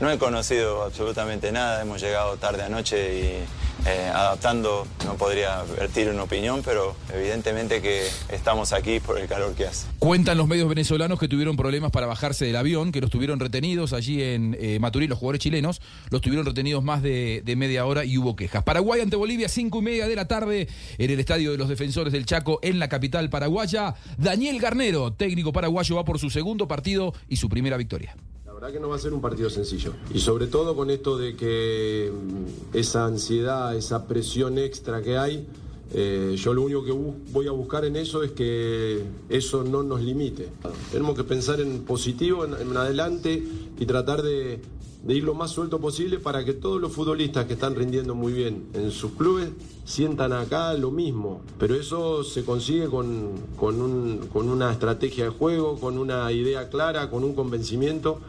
No 0.00 0.10
he 0.10 0.18
conocido 0.18 0.82
absolutamente 0.82 1.52
nada, 1.52 1.80
hemos 1.82 2.00
llegado 2.00 2.36
tarde 2.36 2.62
anoche 2.64 3.44
eh, 3.86 4.10
adaptando, 4.12 4.86
no 5.04 5.14
podría 5.14 5.62
vertir 5.62 6.08
una 6.08 6.22
opinión, 6.22 6.62
pero 6.64 6.96
evidentemente 7.12 7.82
que 7.82 8.06
estamos 8.30 8.72
aquí 8.72 9.00
por 9.00 9.18
el 9.18 9.28
calor 9.28 9.54
que 9.54 9.66
hace. 9.66 9.86
Cuentan 9.98 10.38
los 10.38 10.48
medios 10.48 10.68
venezolanos 10.68 11.18
que 11.18 11.28
tuvieron 11.28 11.56
problemas 11.56 11.90
para 11.90 12.06
bajarse 12.06 12.44
del 12.44 12.56
avión, 12.56 12.92
que 12.92 13.00
los 13.00 13.10
tuvieron 13.10 13.40
retenidos 13.40 13.92
allí 13.92 14.22
en 14.22 14.56
eh, 14.58 14.78
Maturín, 14.80 15.10
los 15.10 15.18
jugadores 15.18 15.40
chilenos, 15.40 15.80
los 16.10 16.20
tuvieron 16.20 16.46
retenidos 16.46 16.82
más 16.82 17.02
de, 17.02 17.42
de 17.44 17.56
media 17.56 17.84
hora 17.86 18.04
y 18.04 18.18
hubo 18.18 18.36
quejas. 18.36 18.62
Paraguay 18.62 19.00
ante 19.00 19.16
Bolivia, 19.16 19.48
cinco 19.48 19.80
y 19.80 19.82
media 19.82 20.08
de 20.08 20.16
la 20.16 20.26
tarde, 20.26 20.68
en 20.98 21.10
el 21.10 21.20
Estadio 21.20 21.52
de 21.52 21.58
los 21.58 21.68
Defensores 21.68 22.12
del 22.12 22.26
Chaco, 22.26 22.58
en 22.62 22.78
la 22.78 22.88
capital 22.88 23.30
paraguaya. 23.30 23.94
Daniel 24.18 24.60
Garnero, 24.60 25.12
técnico 25.12 25.52
paraguayo, 25.52 25.96
va 25.96 26.04
por 26.04 26.18
su 26.18 26.30
segundo 26.30 26.68
partido 26.68 27.14
y 27.28 27.36
su 27.36 27.48
primera 27.48 27.76
victoria. 27.76 28.16
Verdad 28.64 28.76
que 28.76 28.80
no 28.80 28.88
va 28.88 28.96
a 28.96 28.98
ser 28.98 29.12
un 29.12 29.20
partido 29.20 29.50
sencillo. 29.50 29.92
Y 30.14 30.20
sobre 30.20 30.46
todo 30.46 30.74
con 30.74 30.88
esto 30.88 31.18
de 31.18 31.36
que 31.36 32.10
mm, 32.10 32.76
esa 32.78 33.04
ansiedad, 33.04 33.76
esa 33.76 34.06
presión 34.06 34.56
extra 34.56 35.02
que 35.02 35.18
hay, 35.18 35.46
eh, 35.92 36.34
yo 36.38 36.54
lo 36.54 36.62
único 36.62 36.82
que 36.82 36.92
voy 37.30 37.46
a 37.46 37.50
buscar 37.50 37.84
en 37.84 37.94
eso 37.96 38.22
es 38.22 38.30
que 38.32 39.02
eso 39.28 39.64
no 39.64 39.82
nos 39.82 40.00
limite. 40.00 40.48
Tenemos 40.90 41.14
que 41.14 41.24
pensar 41.24 41.60
en 41.60 41.80
positivo, 41.82 42.46
en, 42.46 42.54
en 42.54 42.74
adelante 42.74 43.42
y 43.78 43.84
tratar 43.84 44.22
de, 44.22 44.62
de 45.02 45.14
ir 45.14 45.24
lo 45.24 45.34
más 45.34 45.50
suelto 45.50 45.78
posible 45.78 46.18
para 46.18 46.42
que 46.42 46.54
todos 46.54 46.80
los 46.80 46.90
futbolistas 46.90 47.44
que 47.44 47.52
están 47.52 47.74
rindiendo 47.74 48.14
muy 48.14 48.32
bien 48.32 48.68
en 48.72 48.90
sus 48.92 49.12
clubes 49.12 49.50
sientan 49.84 50.32
acá 50.32 50.72
lo 50.72 50.90
mismo. 50.90 51.42
Pero 51.58 51.74
eso 51.74 52.24
se 52.24 52.44
consigue 52.46 52.86
con, 52.86 53.28
con, 53.58 53.82
un- 53.82 54.26
con 54.32 54.48
una 54.48 54.72
estrategia 54.72 55.24
de 55.24 55.30
juego, 55.32 55.78
con 55.78 55.98
una 55.98 56.32
idea 56.32 56.70
clara, 56.70 57.10
con 57.10 57.24
un 57.24 57.34
convencimiento. 57.34 58.20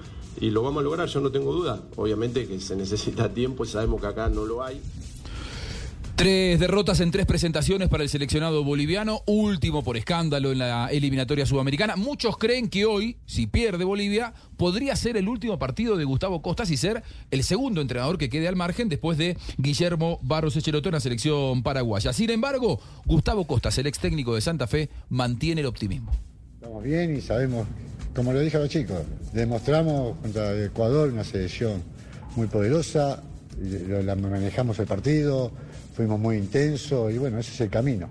Y 0.41 0.49
lo 0.49 0.63
vamos 0.63 0.81
a 0.81 0.83
lograr, 0.83 1.07
yo 1.07 1.21
no 1.21 1.31
tengo 1.31 1.53
duda. 1.53 1.81
Obviamente 1.95 2.47
que 2.47 2.59
se 2.59 2.75
necesita 2.75 3.29
tiempo 3.33 3.63
y 3.63 3.67
sabemos 3.67 4.01
que 4.01 4.07
acá 4.07 4.29
no 4.29 4.45
lo 4.45 4.63
hay. 4.63 4.81
Tres 6.15 6.61
derrotas 6.61 7.01
en 7.01 7.11
tres 7.11 7.25
presentaciones 7.25 7.89
para 7.89 8.01
el 8.01 8.07
seleccionado 8.07 8.63
boliviano, 8.63 9.21
último 9.25 9.83
por 9.83 9.97
escándalo 9.97 10.53
en 10.53 10.59
la 10.59 10.87
eliminatoria 10.87 11.45
sudamericana. 11.45 11.97
Muchos 11.97 12.37
creen 12.37 12.69
que 12.69 12.85
hoy, 12.85 13.17
si 13.25 13.47
pierde 13.47 13.83
Bolivia, 13.83 14.33
podría 14.55 14.95
ser 14.95 15.17
el 15.17 15.27
último 15.27 15.59
partido 15.59 15.97
de 15.97 16.05
Gustavo 16.05 16.41
Costas 16.41 16.71
y 16.71 16.77
ser 16.77 17.03
el 17.31 17.43
segundo 17.43 17.81
entrenador 17.81 18.17
que 18.17 18.29
quede 18.29 18.47
al 18.47 18.55
margen 18.55 18.87
después 18.87 19.17
de 19.17 19.35
Guillermo 19.57 20.19
Barros 20.21 20.55
Echeloto 20.55 20.87
en 20.87 20.93
la 20.93 21.01
selección 21.01 21.63
paraguaya. 21.63 22.13
Sin 22.13 22.29
embargo, 22.29 22.79
Gustavo 23.05 23.45
Costas, 23.45 23.77
el 23.77 23.87
ex 23.87 23.99
técnico 23.99 24.35
de 24.35 24.39
Santa 24.39 24.67
Fe, 24.67 24.89
mantiene 25.09 25.59
el 25.59 25.67
optimismo. 25.67 26.13
Estamos 26.53 26.81
bien 26.81 27.13
y 27.13 27.19
sabemos, 27.19 27.67
como 28.15 28.31
lo 28.33 28.39
dije 28.39 28.57
a 28.57 28.61
los 28.61 28.69
chicos, 28.69 29.01
demostramos 29.33 30.17
contra 30.21 30.57
Ecuador 30.63 31.09
una 31.11 31.23
selección 31.23 31.83
muy 32.35 32.47
poderosa, 32.47 33.21
la 34.03 34.15
manejamos 34.15 34.79
el 34.79 34.87
partido, 34.87 35.51
fuimos 35.95 36.19
muy 36.19 36.37
intensos 36.37 37.11
y 37.13 37.17
bueno, 37.17 37.39
ese 37.39 37.51
es 37.51 37.61
el 37.61 37.69
camino. 37.69 38.09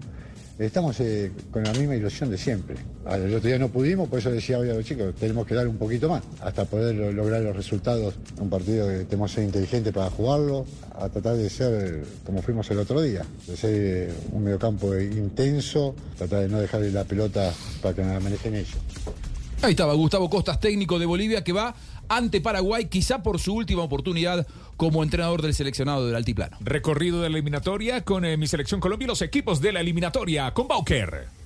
Estamos 0.57 1.01
eh, 1.01 1.33
con 1.51 1.65
la 1.65 1.73
misma 1.73 1.97
ilusión 1.97 2.31
de 2.31 2.39
siempre. 2.39 2.77
El 3.11 3.35
otro 3.35 3.49
día 3.49 3.59
no 3.59 3.69
pudimos, 3.71 4.09
por 4.09 4.21
eso 4.21 4.31
decía 4.31 4.57
hoy 4.59 4.71
a 4.71 4.75
los 4.75 4.85
chicos, 4.85 5.13
tenemos 5.19 5.47
que 5.49 5.55
dar 5.55 5.67
un 5.67 5.77
poquito 5.77 6.09
más 6.09 6.23
hasta 6.41 6.65
poder 6.65 6.95
lo- 6.95 7.11
lograr 7.13 7.43
los 7.43 7.57
resultados. 7.57 8.15
Un 8.41 8.49
partido 8.49 8.87
que 8.89 9.05
tenemos 9.05 9.33
que 9.33 9.35
ser 9.37 9.45
inteligentes 9.45 9.93
para 9.93 10.11
jugarlo, 10.11 10.65
a 10.97 11.09
tratar 11.09 11.37
de 11.37 11.51
ser 11.51 12.05
como 12.25 12.41
fuimos 12.41 12.71
el 12.71 12.79
otro 12.79 13.03
día, 13.03 13.23
de 13.49 13.57
ser 13.57 13.71
eh, 13.75 14.13
un 14.31 14.45
mediocampo 14.45 14.97
intenso, 14.97 15.97
tratar 16.17 16.43
de 16.43 16.49
no 16.49 16.61
dejarle 16.61 16.93
la 16.93 17.03
pelota 17.03 17.53
para 17.83 17.95
que 17.97 18.03
la 18.05 18.21
manejen 18.21 18.55
ellos. 18.55 18.77
Ahí 19.63 19.71
estaba 19.71 19.95
Gustavo 19.95 20.29
Costas, 20.29 20.61
técnico 20.61 20.99
de 20.99 21.07
Bolivia, 21.07 21.43
que 21.43 21.53
va 21.53 21.75
ante 22.09 22.41
Paraguay, 22.41 22.87
quizá 22.87 23.23
por 23.23 23.41
su 23.41 23.55
última 23.55 23.83
oportunidad 23.83 24.47
como 24.77 25.03
entrenador 25.03 25.43
del 25.43 25.55
seleccionado 25.55 26.07
del 26.07 26.17
Altiplano. 26.17 26.57
Recorrido 26.61 27.23
de 27.23 27.31
la 27.31 27.37
eliminatoria 27.37 28.03
con 28.03 28.25
eh, 28.25 28.37
mi 28.37 28.47
selección 28.47 28.81
Colombia 28.81 29.07
y 29.07 29.09
los 29.09 29.23
equipos 29.23 29.61
de 29.61 29.73
la 29.73 29.81
eliminatoria 29.81 30.53
con 30.53 30.69
Bauker. 30.69 31.44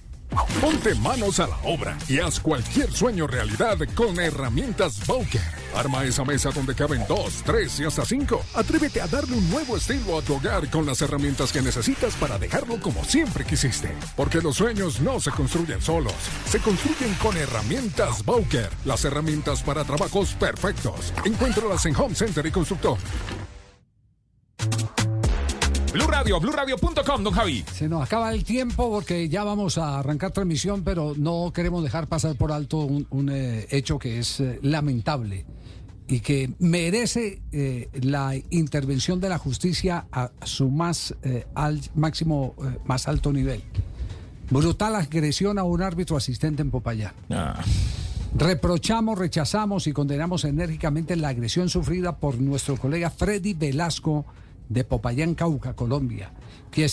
Ponte 0.61 0.95
manos 0.97 1.41
a 1.41 1.47
la 1.47 1.57
obra 1.65 1.97
y 2.09 2.19
haz 2.19 2.41
cualquier 2.41 2.93
sueño 2.93 3.27
realidad 3.27 3.79
con 3.95 4.19
herramientas 4.19 5.07
Bowker. 5.07 5.41
Arma 5.75 6.05
esa 6.05 6.25
mesa 6.25 6.51
donde 6.51 6.75
caben 6.75 7.05
dos, 7.09 7.43
tres 7.45 7.79
y 7.81 7.85
hasta 7.85 8.05
cinco. 8.05 8.43
Atrévete 8.55 9.01
a 9.01 9.07
darle 9.07 9.37
un 9.37 9.51
nuevo 9.51 9.77
estilo 9.77 10.19
a 10.19 10.23
tu 10.23 10.35
hogar 10.35 10.69
con 10.71 10.87
las 10.87 11.01
herramientas 11.03 11.53
que 11.53 11.63
necesitas 11.63 12.15
para 12.17 12.39
dejarlo 12.39 12.81
como 12.81 13.05
siempre 13.05 13.45
quisiste. 13.45 13.95
Porque 14.17 14.41
los 14.41 14.57
sueños 14.57 15.01
no 15.01 15.21
se 15.21 15.31
construyen 15.31 15.81
solos, 15.81 16.15
se 16.47 16.59
construyen 16.59 17.15
con 17.15 17.37
herramientas 17.37 18.25
Bowker. 18.25 18.71
Las 18.85 19.05
herramientas 19.05 19.63
para 19.63 19.85
trabajos 19.85 20.35
perfectos. 20.35 21.13
Encuéntralas 21.25 21.87
en 21.87 21.97
Home 21.97 22.15
Center 22.15 22.45
y 22.45 22.51
Constructor. 22.51 22.99
Blue 25.93 26.07
Radio, 26.07 26.39
BlueRadio.com, 26.39 27.25
don 27.25 27.33
Javi. 27.33 27.65
Se 27.73 27.89
nos 27.89 28.03
acaba 28.03 28.31
el 28.33 28.45
tiempo 28.45 28.91
porque 28.91 29.29
ya 29.29 29.43
vamos 29.43 29.79
a 29.79 29.99
arrancar 29.99 30.33
transmisión, 30.33 30.83
pero 30.85 31.15
no 31.17 31.51
queremos 31.55 31.83
dejar 31.83 32.09
pasar 32.09 32.37
por 32.37 32.53
alto 32.53 32.79
un, 32.79 33.07
un, 33.11 33.31
eh, 33.31 33.67
hecho 33.71 33.99
que 33.99 34.19
es 34.19 34.41
eh, 34.41 34.59
lamentable 34.63 35.47
y 36.07 36.21
que 36.21 36.51
merece 36.59 37.41
eh, 37.53 37.89
la 38.03 38.35
intervención 38.51 39.19
de 39.21 39.31
la 39.31 39.39
justicia 39.39 40.07
a 40.13 40.31
su 40.45 40.71
más 40.71 41.15
al 41.55 41.81
máximo 41.95 42.55
más 42.85 43.09
alto 43.09 43.33
nivel. 43.33 43.63
Brutal 44.51 44.95
agresión 44.95 45.59
a 45.59 45.65
un 45.65 45.83
árbitro 45.83 46.17
asistente 46.17 46.63
en 46.63 46.71
Popayán. 46.71 47.13
Reprochamos, 48.35 49.19
rechazamos 49.19 49.87
y 49.87 49.93
condenamos 49.93 50.45
enérgicamente 50.45 51.17
la 51.17 51.29
agresión 51.29 51.69
sufrida 51.69 52.17
por 52.17 52.39
nuestro 52.39 52.77
colega 52.77 53.11
Freddy 53.11 53.55
Velasco 53.55 54.25
de 54.69 54.85
Popayán, 54.85 55.35
Cauca, 55.35 55.75
Colombia, 55.75 56.33
quien, 56.71 56.89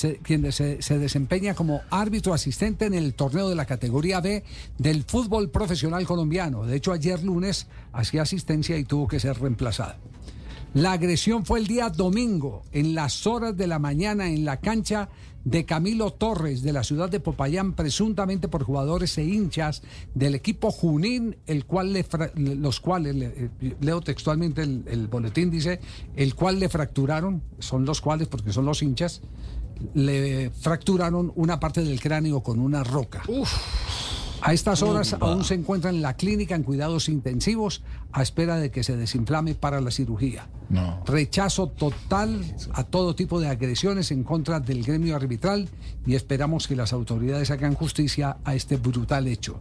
se, 0.52 0.82
se 0.82 1.00
desempeña 1.00 1.54
como 1.54 1.82
árbitro 1.90 2.34
asistente 2.34 2.86
en 2.86 2.94
el 2.94 3.14
torneo 3.14 3.50
de 3.50 3.56
la 3.56 3.66
categoría 3.66 4.22
B 4.22 4.44
del 4.78 5.04
fútbol 5.04 5.50
profesional 5.50 6.06
colombiano. 6.06 6.66
De 6.66 6.78
hecho, 6.78 6.92
ayer 6.92 7.24
lunes 7.24 7.68
hacía 7.94 8.22
asistencia 8.22 8.78
y 8.78 8.86
tuvo 8.86 9.08
que 9.08 9.20
ser 9.20 9.40
reemplazado. 9.40 9.96
La 10.74 10.92
agresión 10.92 11.46
fue 11.46 11.60
el 11.60 11.68
día 11.68 11.90
domingo, 11.90 12.64
en 12.74 12.96
las 12.96 13.26
horas 13.26 13.56
de 13.56 13.66
la 13.66 13.80
mañana, 13.80 14.28
en 14.28 14.44
la 14.44 14.60
cancha 14.60 15.08
de 15.46 15.64
Camilo 15.66 16.12
Torres 16.12 16.62
de 16.64 16.74
la 16.74 16.84
ciudad 16.84 17.08
de 17.10 17.20
Popayán, 17.22 17.74
presuntamente 17.74 18.48
por 18.48 18.64
jugadores 18.64 19.18
e 19.18 19.24
hinchas 19.24 19.84
del 20.14 20.36
equipo 20.36 20.72
Junín, 20.72 21.38
el 21.48 21.66
cual 21.66 21.94
le 21.94 22.04
fra- 22.04 22.32
los 22.36 22.80
cuales, 22.80 23.16
le- 23.16 23.50
eh, 23.62 23.76
leo 23.80 24.02
textualmente 24.02 24.64
el, 24.64 24.84
el 24.88 25.08
boletín, 25.08 25.50
dice, 25.52 25.80
el 26.16 26.36
cual 26.36 26.60
le 26.60 26.68
fracturaron, 26.68 27.42
son 27.60 27.86
los 27.86 28.02
cuales 28.02 28.28
porque 28.28 28.52
son 28.52 28.66
los 28.66 28.82
hinchas, 28.82 29.22
le 29.94 30.50
fracturaron 30.50 31.32
una 31.36 31.60
parte 31.60 31.82
del 31.84 32.00
cráneo 32.02 32.42
con 32.42 32.60
una 32.60 32.84
roca. 32.84 33.22
A 34.42 34.54
estas 34.54 34.84
horas 34.84 35.16
aún 35.20 35.44
se 35.44 35.56
encuentra 35.56 35.90
en 35.90 36.02
la 36.02 36.16
clínica 36.16 36.56
en 36.56 36.64
cuidados 36.64 37.10
intensivos 37.10 37.84
a 38.12 38.22
espera 38.22 38.58
de 38.58 38.72
que 38.72 38.84
se 38.84 38.96
desinflame 38.96 39.56
para 39.56 39.82
la 39.82 39.92
cirugía. 39.92 40.48
Rechazo 41.06 41.68
total 41.68 42.44
a 42.74 42.84
todo 42.84 43.16
tipo 43.16 43.40
de 43.40 43.48
agresiones 43.48 44.12
en 44.12 44.24
contra 44.24 44.60
del 44.60 44.84
gremio 44.84 45.16
arbitral 45.16 45.70
y 46.06 46.16
esperamos 46.16 46.68
que 46.68 46.76
las 46.76 46.94
autoridades 46.94 47.52
hagan 47.52 47.76
justicia 47.76 48.38
a 48.44 48.56
este 48.56 48.78
brutal 48.78 49.28
hecho. 49.28 49.60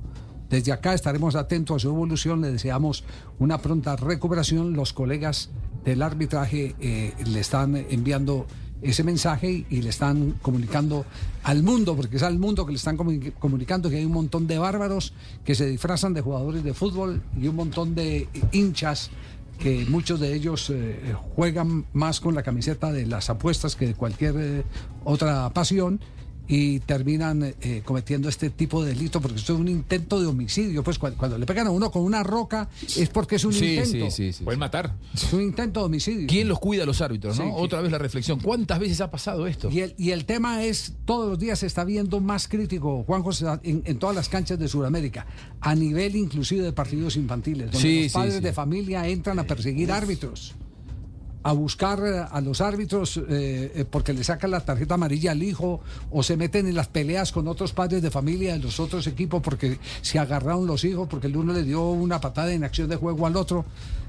Desde 0.50 0.72
acá 0.72 0.94
estaremos 0.94 1.34
atentos 1.34 1.76
a 1.76 1.78
su 1.80 1.88
evolución, 1.88 2.40
le 2.40 2.52
deseamos 2.52 3.04
una 3.38 3.58
pronta 3.58 3.96
recuperación. 3.96 4.74
Los 4.74 4.92
colegas 4.92 5.50
del 5.84 6.02
arbitraje 6.02 6.74
eh, 6.80 7.14
le 7.26 7.40
están 7.40 7.76
enviando 7.76 8.46
ese 8.84 9.02
mensaje 9.02 9.64
y 9.68 9.82
le 9.82 9.88
están 9.88 10.34
comunicando 10.42 11.04
al 11.42 11.62
mundo, 11.62 11.96
porque 11.96 12.16
es 12.16 12.22
al 12.22 12.38
mundo 12.38 12.64
que 12.66 12.72
le 12.72 12.76
están 12.78 12.96
comuni- 12.96 13.32
comunicando 13.38 13.90
que 13.90 13.96
hay 13.96 14.04
un 14.04 14.12
montón 14.12 14.46
de 14.46 14.58
bárbaros 14.58 15.12
que 15.44 15.54
se 15.54 15.66
disfrazan 15.66 16.14
de 16.14 16.20
jugadores 16.20 16.62
de 16.62 16.74
fútbol 16.74 17.22
y 17.40 17.48
un 17.48 17.56
montón 17.56 17.94
de 17.94 18.28
hinchas 18.52 19.10
que 19.58 19.86
muchos 19.88 20.20
de 20.20 20.34
ellos 20.34 20.68
eh, 20.70 21.14
juegan 21.36 21.86
más 21.92 22.20
con 22.20 22.34
la 22.34 22.42
camiseta 22.42 22.92
de 22.92 23.06
las 23.06 23.30
apuestas 23.30 23.76
que 23.76 23.86
de 23.86 23.94
cualquier 23.94 24.34
eh, 24.36 24.62
otra 25.04 25.48
pasión 25.50 26.00
y 26.46 26.80
terminan 26.80 27.54
eh, 27.62 27.82
cometiendo 27.84 28.28
este 28.28 28.50
tipo 28.50 28.82
de 28.84 28.90
delito 28.94 29.20
porque 29.20 29.38
esto 29.38 29.54
es 29.54 29.60
un 29.60 29.68
intento 29.68 30.20
de 30.20 30.26
homicidio 30.26 30.82
pues 30.84 30.98
cu- 30.98 31.12
cuando, 31.16 31.38
le 31.38 31.46
pegan 31.46 31.66
a 31.68 31.70
uno 31.70 31.90
con 31.90 32.02
una 32.02 32.22
roca 32.22 32.68
es 32.96 33.08
porque 33.08 33.36
es 33.36 33.44
un 33.44 33.52
Sí, 33.54 33.76
intento 33.76 34.10
sí, 34.10 34.32
sí, 34.32 34.32
sí. 34.34 34.44
Pueden 34.44 34.60
matar. 34.60 34.94
es 35.14 35.32
un 35.32 35.40
intento 35.42 35.80
de 35.80 35.86
homicidio 35.86 36.26
¿Quién 36.28 36.48
los 36.48 36.58
cuida 36.58 36.82
a 36.82 36.86
los 36.86 37.00
árbitros, 37.00 37.38
no? 37.38 37.44
Sí, 37.44 37.50
Otra 37.54 37.80
vez 37.80 37.90
la 37.92 37.98
reflexión. 37.98 38.40
¿Cuántas 38.40 38.78
veces 38.78 39.00
ha 39.00 39.10
pasado 39.10 39.46
esto? 39.46 39.70
Y 39.70 39.80
el, 39.80 39.94
y 39.96 40.10
el 40.10 40.24
tema 40.26 40.62
es, 40.64 40.92
todos 41.06 41.30
los 41.30 41.38
días 41.38 41.58
se 41.58 41.66
está 41.66 41.84
viendo 41.84 42.20
más 42.20 42.46
crítico, 42.46 43.04
Juan 43.06 43.22
José, 43.22 43.46
en, 43.62 43.82
en 43.86 43.98
todas 43.98 44.14
las 44.14 44.28
canchas 44.28 44.58
de 44.58 44.68
Sudamérica, 44.68 45.26
a 45.60 45.74
nivel 45.74 46.14
inclusive 46.16 46.62
de 46.62 46.72
partidos 46.72 47.16
infantiles, 47.16 47.70
donde 47.70 47.78
Sí, 47.88 48.02
los 48.04 48.12
padres 48.12 48.34
sí. 48.34 48.40
de 48.40 48.52
familia 48.52 49.08
entran 49.08 49.38
a 49.38 49.44
perseguir 49.44 49.90
árbitros, 49.92 50.54
a 51.44 51.52
buscar 51.52 52.00
eh, 52.04 52.24
a 52.28 52.40
los 52.40 52.60
árbitros 52.60 53.18
eh, 53.18 53.22
eh, 53.28 53.84
porque 53.88 54.14
le 54.14 54.24
sacan 54.24 54.50
la 54.50 54.60
tarjeta 54.60 54.94
amarilla 54.94 55.32
al 55.32 55.42
hijo, 55.42 55.80
o 56.10 56.22
se 56.22 56.36
meten 56.36 56.66
en 56.66 56.74
las 56.74 56.88
peleas 56.88 57.32
con 57.32 57.46
otros 57.46 57.72
padres 57.72 58.02
de 58.02 58.10
familia 58.10 58.54
de 58.54 58.60
los 58.60 58.80
otros 58.80 59.06
equipos 59.06 59.42
porque 59.42 59.78
se 60.00 60.18
agarraron 60.18 60.66
los 60.66 60.84
hijos, 60.84 61.06
porque 61.08 61.26
el 61.26 61.36
uno 61.36 61.52
le 61.52 61.62
dio 61.62 61.90
una 61.90 62.18
patada 62.20 62.52
en 62.52 62.64
acción 62.64 62.88
de 62.88 62.96
juego 62.96 63.26
al 63.26 63.36
otro. 63.36 63.64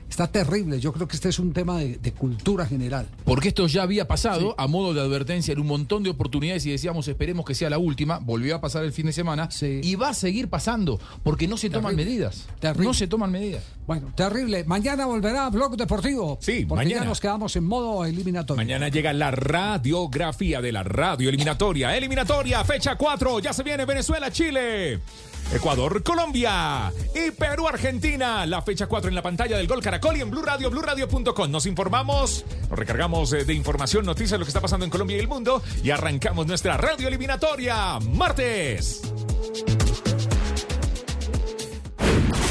Está 0.09 0.27
terrible. 0.27 0.79
Yo 0.79 0.93
creo 0.93 1.07
que 1.07 1.15
este 1.15 1.29
es 1.29 1.39
un 1.39 1.51
tema 1.51 1.79
de, 1.79 1.97
de 1.97 2.11
cultura 2.13 2.65
general. 2.65 3.07
Porque 3.25 3.49
esto 3.49 3.67
ya 3.67 3.83
había 3.83 4.07
pasado 4.07 4.55
a 4.57 4.67
modo 4.67 4.93
de 4.93 5.01
advertencia 5.01 5.51
en 5.51 5.59
un 5.59 5.67
montón 5.67 6.03
de 6.03 6.09
oportunidades 6.09 6.65
y 6.65 6.71
decíamos 6.71 7.07
esperemos 7.07 7.45
que 7.45 7.55
sea 7.55 7.69
la 7.69 7.77
última. 7.77 8.19
Volvió 8.19 8.55
a 8.55 8.61
pasar 8.61 8.83
el 8.83 8.91
fin 8.91 9.07
de 9.07 9.13
semana 9.13 9.49
y 9.61 9.95
va 9.95 10.09
a 10.09 10.13
seguir 10.13 10.49
pasando 10.49 10.99
porque 11.23 11.47
no 11.47 11.57
se 11.57 11.69
toman 11.69 11.95
medidas. 11.95 12.45
Terrible. 12.59 12.87
No 12.87 12.93
se 12.93 13.07
toman 13.07 13.31
medidas. 13.31 13.63
Bueno, 13.87 14.11
terrible. 14.15 14.63
Mañana 14.63 15.05
volverá 15.05 15.49
Blog 15.49 15.77
Deportivo. 15.77 16.37
Sí, 16.41 16.65
porque 16.67 16.85
mañana. 16.85 17.03
ya 17.03 17.09
nos 17.09 17.19
quedamos 17.19 17.55
en 17.55 17.65
modo 17.65 18.05
eliminatorio. 18.05 18.57
Mañana 18.57 18.89
llega 18.89 19.13
la 19.13 19.31
radiografía 19.31 20.61
de 20.61 20.71
la 20.71 20.83
radio 20.83 21.29
eliminatoria. 21.29 21.95
Eliminatoria, 21.95 22.63
fecha 22.63 22.95
4. 22.95 23.39
Ya 23.39 23.53
se 23.53 23.63
viene 23.63 23.85
Venezuela, 23.85 24.31
Chile. 24.31 24.99
Ecuador, 25.53 26.03
Colombia 26.03 26.91
y 27.13 27.31
Perú, 27.31 27.67
Argentina. 27.67 28.45
La 28.45 28.61
fecha 28.61 28.87
4 28.87 29.09
en 29.09 29.15
la 29.15 29.21
pantalla 29.21 29.57
del 29.57 29.67
Gol 29.67 29.81
Caracol 29.81 30.17
y 30.17 30.21
en 30.21 30.31
Blue 30.31 30.41
Radio, 30.41 30.69
BlueRadio.com. 30.69 31.51
Nos 31.51 31.65
informamos, 31.65 32.45
nos 32.69 32.79
recargamos 32.79 33.31
eh, 33.33 33.45
de 33.45 33.53
información, 33.53 34.05
noticias 34.05 34.31
de 34.31 34.39
lo 34.39 34.45
que 34.45 34.49
está 34.49 34.61
pasando 34.61 34.85
en 34.85 34.91
Colombia 34.91 35.17
y 35.17 35.19
el 35.19 35.27
mundo 35.27 35.61
y 35.83 35.91
arrancamos 35.91 36.47
nuestra 36.47 36.77
radio 36.77 37.07
eliminatoria 37.07 37.99
martes. 37.99 39.01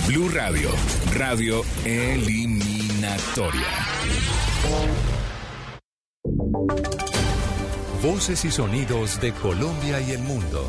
Blue 0.06 0.28
Radio, 0.28 0.70
radio 1.14 1.62
eliminatoria. 1.84 3.66
Voces 8.02 8.44
y 8.44 8.50
sonidos 8.50 9.20
de 9.20 9.32
Colombia 9.32 10.00
y 10.00 10.12
el 10.12 10.20
mundo 10.20 10.68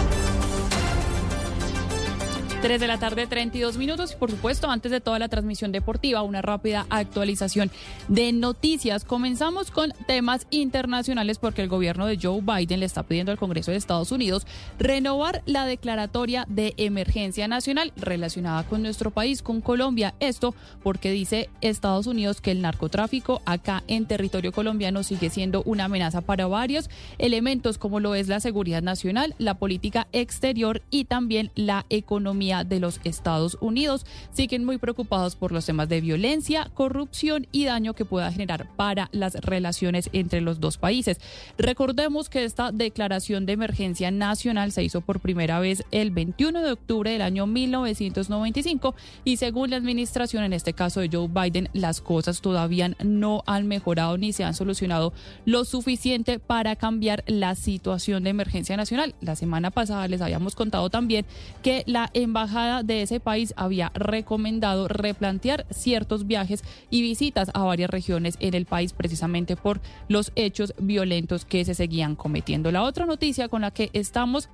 3 2.61 2.79
de 2.79 2.85
la 2.85 2.99
tarde, 2.99 3.25
32 3.25 3.77
minutos. 3.77 4.11
Y 4.11 4.15
por 4.17 4.29
supuesto, 4.29 4.69
antes 4.69 4.91
de 4.91 5.01
toda 5.01 5.17
la 5.17 5.29
transmisión 5.29 5.71
deportiva, 5.71 6.21
una 6.21 6.43
rápida 6.43 6.85
actualización 6.91 7.71
de 8.07 8.31
noticias. 8.33 9.03
Comenzamos 9.03 9.71
con 9.71 9.91
temas 10.05 10.45
internacionales 10.51 11.39
porque 11.39 11.63
el 11.63 11.69
gobierno 11.69 12.05
de 12.05 12.19
Joe 12.21 12.41
Biden 12.41 12.81
le 12.81 12.85
está 12.85 13.01
pidiendo 13.01 13.31
al 13.31 13.39
Congreso 13.39 13.71
de 13.71 13.77
Estados 13.77 14.11
Unidos 14.11 14.45
renovar 14.77 15.41
la 15.47 15.65
declaratoria 15.65 16.45
de 16.49 16.75
emergencia 16.77 17.47
nacional 17.47 17.93
relacionada 17.95 18.61
con 18.63 18.83
nuestro 18.83 19.09
país, 19.09 19.41
con 19.41 19.61
Colombia. 19.61 20.13
Esto 20.19 20.53
porque 20.83 21.09
dice 21.09 21.49
Estados 21.61 22.05
Unidos 22.05 22.41
que 22.41 22.51
el 22.51 22.61
narcotráfico 22.61 23.41
acá 23.47 23.83
en 23.87 24.05
territorio 24.05 24.51
colombiano 24.51 25.01
sigue 25.01 25.31
siendo 25.31 25.63
una 25.63 25.85
amenaza 25.85 26.21
para 26.21 26.45
varios 26.45 26.91
elementos 27.17 27.79
como 27.79 27.99
lo 27.99 28.13
es 28.13 28.27
la 28.27 28.39
seguridad 28.39 28.83
nacional, 28.83 29.33
la 29.39 29.55
política 29.55 30.07
exterior 30.11 30.83
y 30.91 31.05
también 31.05 31.49
la 31.55 31.87
economía 31.89 32.50
de 32.51 32.79
los 32.79 32.99
Estados 33.03 33.57
Unidos. 33.61 34.05
Siguen 34.33 34.65
muy 34.65 34.77
preocupados 34.77 35.35
por 35.35 35.51
los 35.51 35.65
temas 35.65 35.89
de 35.89 36.01
violencia, 36.01 36.69
corrupción 36.73 37.47
y 37.51 37.65
daño 37.65 37.93
que 37.93 38.05
pueda 38.05 38.31
generar 38.31 38.67
para 38.75 39.09
las 39.11 39.35
relaciones 39.35 40.09
entre 40.13 40.41
los 40.41 40.59
dos 40.59 40.77
países. 40.77 41.19
Recordemos 41.57 42.29
que 42.29 42.43
esta 42.43 42.71
declaración 42.71 43.45
de 43.45 43.53
emergencia 43.53 44.11
nacional 44.11 44.71
se 44.71 44.83
hizo 44.83 45.01
por 45.01 45.19
primera 45.19 45.59
vez 45.59 45.83
el 45.91 46.11
21 46.11 46.61
de 46.61 46.71
octubre 46.71 47.11
del 47.11 47.21
año 47.21 47.47
1995 47.47 48.95
y 49.23 49.37
según 49.37 49.69
la 49.69 49.77
administración, 49.77 50.43
en 50.43 50.53
este 50.53 50.73
caso 50.73 50.99
de 50.99 51.09
Joe 51.11 51.27
Biden, 51.27 51.69
las 51.73 52.01
cosas 52.01 52.41
todavía 52.41 52.95
no 53.03 53.43
han 53.45 53.67
mejorado 53.67 54.17
ni 54.17 54.33
se 54.33 54.43
han 54.43 54.53
solucionado 54.53 55.13
lo 55.45 55.65
suficiente 55.65 56.39
para 56.39 56.75
cambiar 56.75 57.23
la 57.27 57.55
situación 57.55 58.23
de 58.23 58.31
emergencia 58.31 58.77
nacional. 58.77 59.15
La 59.21 59.35
semana 59.35 59.71
pasada 59.71 60.07
les 60.07 60.21
habíamos 60.21 60.55
contado 60.55 60.89
también 60.89 61.25
que 61.63 61.83
la 61.85 62.09
embajada 62.13 62.40
de 62.83 63.03
ese 63.03 63.19
país 63.19 63.53
había 63.55 63.91
recomendado 63.93 64.87
replantear 64.87 65.65
ciertos 65.69 66.25
viajes 66.25 66.63
y 66.89 67.01
visitas 67.01 67.51
a 67.53 67.63
varias 67.63 67.89
regiones 67.89 68.35
en 68.39 68.55
el 68.55 68.65
país 68.65 68.93
precisamente 68.93 69.55
por 69.55 69.79
los 70.07 70.31
hechos 70.35 70.73
violentos 70.79 71.45
que 71.45 71.63
se 71.65 71.75
seguían 71.75 72.15
cometiendo. 72.15 72.71
La 72.71 72.83
otra 72.83 73.05
noticia 73.05 73.47
con 73.47 73.61
la 73.61 73.71
que 73.71 73.91
estamos 73.93 74.49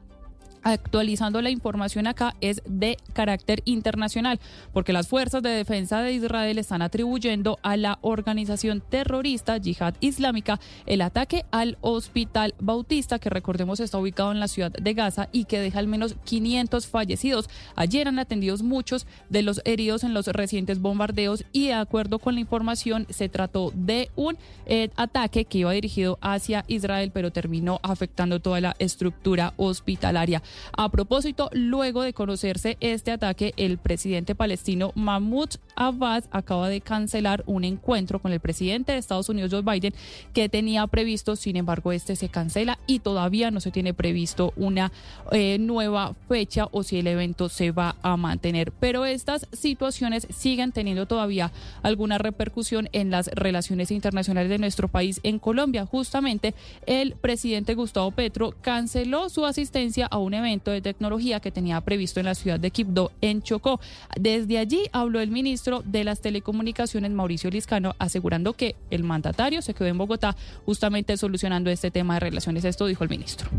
actualizando 0.68 1.42
la 1.42 1.50
información 1.50 2.08
acá 2.08 2.36
es 2.42 2.62
de 2.66 2.98
carácter 3.14 3.62
internacional, 3.64 4.40
porque 4.74 4.92
las 4.92 5.08
fuerzas 5.08 5.42
de 5.42 5.50
defensa 5.50 6.02
de 6.02 6.12
Israel 6.12 6.58
están 6.58 6.82
atribuyendo 6.82 7.58
a 7.64 7.78
la 7.78 8.00
organización 8.02 8.82
terrorista 8.82 9.58
Yihad 9.58 9.96
Islámica 10.02 10.60
el 10.86 11.02
ataque 11.02 11.46
al 11.52 11.78
hospital 11.80 12.54
Bautista, 12.60 13.18
que 13.18 13.30
recordemos 13.30 13.80
está 13.80 13.98
ubicado 13.98 14.34
en 14.34 14.42
la 14.42 14.50
ciudad 14.50 14.72
de 14.72 14.94
Gaza 14.94 15.30
y 15.32 15.46
que 15.46 15.60
deja 15.60 15.80
al 15.80 15.88
menos 15.88 16.16
500 16.26 16.88
fallecidos. 16.88 17.50
Ayer 17.76 18.10
han 18.10 18.20
atendidos 18.20 18.62
muchos 18.62 19.08
de 19.30 19.44
los 19.44 19.62
heridos 19.64 20.04
en 20.04 20.14
los 20.14 20.28
recientes 20.28 20.82
bombardeos 20.82 21.46
y 21.54 21.68
de 21.68 21.76
acuerdo 21.76 22.20
con 22.20 22.34
la 22.34 22.42
información 22.42 23.08
se 23.10 23.30
trató 23.30 23.72
de 23.74 24.10
un 24.18 24.38
eh, 24.66 24.90
ataque 24.98 25.46
que 25.46 25.60
iba 25.60 25.72
dirigido 25.72 26.18
hacia 26.22 26.66
Israel, 26.68 27.12
pero 27.14 27.32
terminó 27.32 27.80
afectando 27.84 28.42
toda 28.42 28.60
la 28.60 28.76
estructura 28.80 29.54
hospitalaria. 29.56 30.42
A 30.76 30.90
propósito, 30.90 31.50
luego 31.54 32.02
de 32.02 32.14
conocerse 32.14 32.78
este 32.80 33.12
ataque, 33.12 33.54
el 33.58 33.78
presidente 33.78 34.36
palestino 34.36 34.92
Mahmoud 34.96 35.50
Abbas 35.76 36.28
acaba 36.32 36.70
de 36.70 36.82
cancelar 36.82 37.44
un 37.46 37.64
encuentro 37.64 38.20
con 38.20 38.32
el 38.32 38.40
presidente 38.40 38.92
de 38.92 38.98
Estados 38.98 39.30
Unidos, 39.30 39.52
Joe 39.52 39.62
Biden, 39.62 39.94
que 40.34 40.50
tenía 40.50 40.86
previsto. 40.88 41.36
Sin 41.36 41.56
embargo, 41.56 41.92
este 41.92 42.16
se 42.16 42.30
cancela 42.30 42.80
y 42.88 43.00
todavía 43.00 43.52
no 43.52 43.60
se 43.60 43.72
tiene 43.72 43.94
previsto 43.94 44.54
una 44.56 44.92
eh, 45.32 45.58
nueva 45.60 46.16
fecha 46.28 46.68
o 46.72 46.84
si 46.84 47.00
el 47.00 47.08
evento 47.08 47.50
se 47.50 47.72
va 47.72 47.96
a 48.02 48.18
mantener. 48.18 48.72
Pero 48.72 49.06
estas 49.06 49.48
situaciones 49.52 50.28
siguen 50.36 50.72
teniendo 50.72 51.06
todavía 51.06 51.52
alguna 51.84 52.18
repercusión 52.18 52.90
en 52.92 53.12
las 53.12 53.28
relaciones 53.28 53.92
internacionales 53.92 54.50
de 54.50 54.58
nuestro 54.58 54.88
país 54.88 55.20
en 55.24 55.40
Colombia. 55.40 55.86
Justamente, 55.86 56.54
el 56.86 57.14
presidente 57.14 57.76
Gustavo 57.76 58.12
Petro 58.12 58.54
canceló 58.62 59.30
su 59.30 59.46
asistencia 59.46 60.08
a 60.08 60.18
un 60.18 60.34
evento 60.38 60.72
de 60.72 60.82
tecnología 60.82 61.40
que 61.40 61.52
tenía 61.52 61.82
previsto 61.82 62.20
en 62.20 62.28
la 62.28 62.36
ciudad 62.36 62.60
de 62.60 62.72
Quibdó, 62.72 63.12
en 63.22 63.42
Chocó. 63.42 63.80
Desde 64.20 64.58
allí 64.58 64.84
habló 64.92 65.20
el 65.20 65.30
ministro 65.30 65.84
de 65.86 66.04
las 66.04 66.22
Telecomunicaciones, 66.22 67.12
Mauricio 67.12 67.50
Liscano, 67.50 67.96
asegurando 68.00 68.54
que 68.54 68.76
el 68.90 69.04
mandatario 69.04 69.62
se 69.62 69.74
quedó 69.74 69.88
en 69.88 69.98
Bogotá 69.98 70.36
justamente 70.66 71.18
solucionando 71.18 71.70
este 71.70 71.92
tema 71.92 72.16
de 72.16 72.22
relaciones. 72.22 72.64
Esto 72.66 72.86
dijo 72.86 73.04
el 73.04 73.10
ministro. 73.10 73.50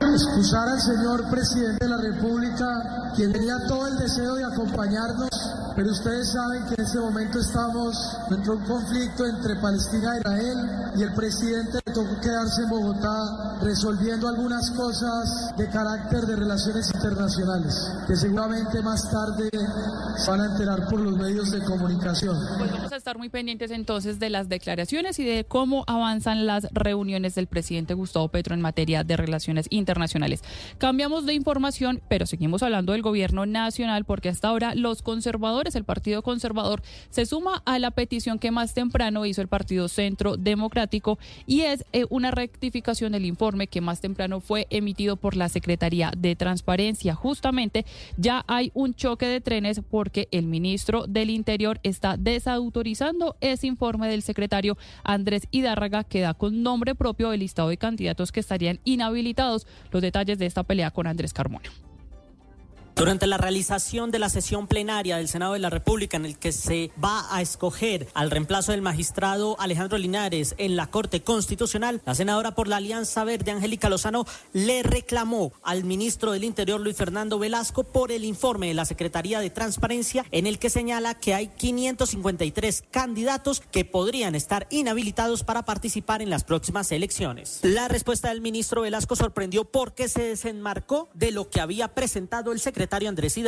Excusar 0.00 0.68
al 0.68 0.80
señor 0.80 1.28
presidente 1.28 1.84
de 1.84 1.90
la 1.90 1.96
República, 1.96 3.12
quien 3.16 3.32
tenía 3.32 3.56
todo 3.66 3.86
el 3.88 3.98
deseo 3.98 4.34
de 4.36 4.44
acompañarnos, 4.44 5.28
pero 5.74 5.90
ustedes 5.90 6.32
saben 6.32 6.64
que 6.66 6.74
en 6.74 6.86
este 6.86 6.98
momento 6.98 7.38
estamos 7.38 7.96
dentro 8.30 8.54
de 8.54 8.62
un 8.62 8.66
conflicto 8.66 9.26
entre 9.26 9.56
Palestina 9.56 10.14
e 10.14 10.18
Israel 10.18 10.58
y 10.96 11.02
el 11.02 11.14
presidente 11.14 11.78
le 11.84 11.92
tocó 11.92 12.20
quedarse 12.20 12.62
en 12.62 12.70
Bogotá 12.70 13.58
resolviendo 13.62 14.28
algunas 14.28 14.70
cosas 14.72 15.54
de 15.56 15.68
carácter 15.68 16.26
de 16.26 16.36
relaciones 16.36 16.90
internacionales, 16.94 17.74
que 18.06 18.16
seguramente 18.16 18.82
más 18.82 19.10
tarde 19.10 19.50
se 20.16 20.30
van 20.30 20.40
a 20.40 20.46
enterar 20.46 20.88
por 20.88 21.00
los 21.00 21.16
medios 21.16 21.50
de 21.50 21.62
comunicación. 21.64 22.36
Pues 22.58 22.70
vamos 22.72 22.92
a 22.92 22.96
estar 22.96 23.18
muy 23.18 23.28
pendientes 23.28 23.70
entonces 23.70 24.18
de 24.18 24.30
las 24.30 24.48
declaraciones 24.48 25.18
y 25.18 25.24
de 25.24 25.44
cómo 25.44 25.84
avanzan 25.86 26.46
las 26.46 26.68
reuniones 26.72 27.34
del 27.34 27.46
presidente 27.46 27.94
Gustavo 27.94 28.28
Petro 28.28 28.54
en 28.54 28.60
materia 28.60 29.04
de 29.04 29.16
relaciones 29.16 29.66
internacionales. 29.70 29.87
Cambiamos 30.78 31.26
de 31.26 31.34
información, 31.34 32.00
pero 32.08 32.26
seguimos 32.26 32.62
hablando 32.62 32.92
del 32.92 33.02
gobierno 33.02 33.46
nacional 33.46 34.04
porque 34.04 34.28
hasta 34.28 34.48
ahora 34.48 34.74
los 34.74 35.02
conservadores, 35.02 35.74
el 35.74 35.84
Partido 35.84 36.22
Conservador, 36.22 36.82
se 37.10 37.26
suma 37.26 37.62
a 37.64 37.78
la 37.78 37.90
petición 37.90 38.38
que 38.38 38.50
más 38.50 38.74
temprano 38.74 39.26
hizo 39.26 39.42
el 39.42 39.48
Partido 39.48 39.88
Centro 39.88 40.36
Democrático 40.36 41.18
y 41.46 41.62
es 41.62 41.84
eh, 41.92 42.04
una 42.10 42.30
rectificación 42.30 43.12
del 43.12 43.24
informe 43.24 43.66
que 43.66 43.80
más 43.80 44.00
temprano 44.00 44.40
fue 44.40 44.66
emitido 44.70 45.16
por 45.16 45.36
la 45.36 45.48
Secretaría 45.48 46.12
de 46.16 46.36
Transparencia. 46.36 47.14
Justamente 47.14 47.84
ya 48.16 48.44
hay 48.46 48.70
un 48.74 48.94
choque 48.94 49.26
de 49.26 49.40
trenes 49.40 49.80
porque 49.90 50.28
el 50.30 50.46
ministro 50.46 51.06
del 51.06 51.30
Interior 51.30 51.80
está 51.82 52.16
desautorizando 52.16 53.36
ese 53.40 53.66
informe 53.66 54.08
del 54.08 54.22
secretario 54.22 54.76
Andrés 55.04 55.46
Hidárraga 55.50 56.04
que 56.04 56.20
da 56.20 56.34
con 56.34 56.62
nombre 56.62 56.94
propio 56.94 57.32
el 57.32 57.40
listado 57.40 57.68
de 57.68 57.76
candidatos 57.76 58.32
que 58.32 58.40
estarían 58.40 58.80
inhabilitados. 58.84 59.66
Los 59.90 60.02
detalles 60.02 60.38
de 60.38 60.46
esta 60.46 60.62
pelea 60.62 60.90
con 60.90 61.06
Andrés 61.06 61.32
Carmona. 61.32 61.70
Durante 62.98 63.28
la 63.28 63.36
realización 63.38 64.10
de 64.10 64.18
la 64.18 64.28
sesión 64.28 64.66
plenaria 64.66 65.18
del 65.18 65.28
Senado 65.28 65.52
de 65.52 65.60
la 65.60 65.70
República, 65.70 66.16
en 66.16 66.24
el 66.24 66.36
que 66.36 66.50
se 66.50 66.90
va 67.02 67.32
a 67.32 67.40
escoger 67.40 68.08
al 68.12 68.28
reemplazo 68.28 68.72
del 68.72 68.82
magistrado 68.82 69.54
Alejandro 69.60 69.98
Linares 69.98 70.56
en 70.58 70.74
la 70.74 70.88
Corte 70.88 71.22
Constitucional, 71.22 72.02
la 72.04 72.16
senadora 72.16 72.56
por 72.56 72.66
la 72.66 72.78
Alianza 72.78 73.22
Verde, 73.22 73.52
Angélica 73.52 73.88
Lozano, 73.88 74.26
le 74.52 74.82
reclamó 74.82 75.52
al 75.62 75.84
ministro 75.84 76.32
del 76.32 76.42
Interior, 76.42 76.80
Luis 76.80 76.96
Fernando 76.96 77.38
Velasco, 77.38 77.84
por 77.84 78.10
el 78.10 78.24
informe 78.24 78.66
de 78.66 78.74
la 78.74 78.84
Secretaría 78.84 79.38
de 79.38 79.50
Transparencia, 79.50 80.24
en 80.32 80.48
el 80.48 80.58
que 80.58 80.68
señala 80.68 81.14
que 81.14 81.34
hay 81.34 81.46
553 81.56 82.82
candidatos 82.90 83.60
que 83.60 83.84
podrían 83.84 84.34
estar 84.34 84.66
inhabilitados 84.70 85.44
para 85.44 85.64
participar 85.64 86.20
en 86.20 86.30
las 86.30 86.42
próximas 86.42 86.90
elecciones. 86.90 87.60
La 87.62 87.86
respuesta 87.86 88.30
del 88.30 88.40
ministro 88.40 88.82
Velasco 88.82 89.14
sorprendió 89.14 89.64
porque 89.66 90.08
se 90.08 90.22
desenmarcó 90.22 91.08
de 91.14 91.30
lo 91.30 91.48
que 91.48 91.60
había 91.60 91.94
presentado 91.94 92.50
el 92.50 92.58
secretario 92.58 92.87
Andrés. 92.92 93.38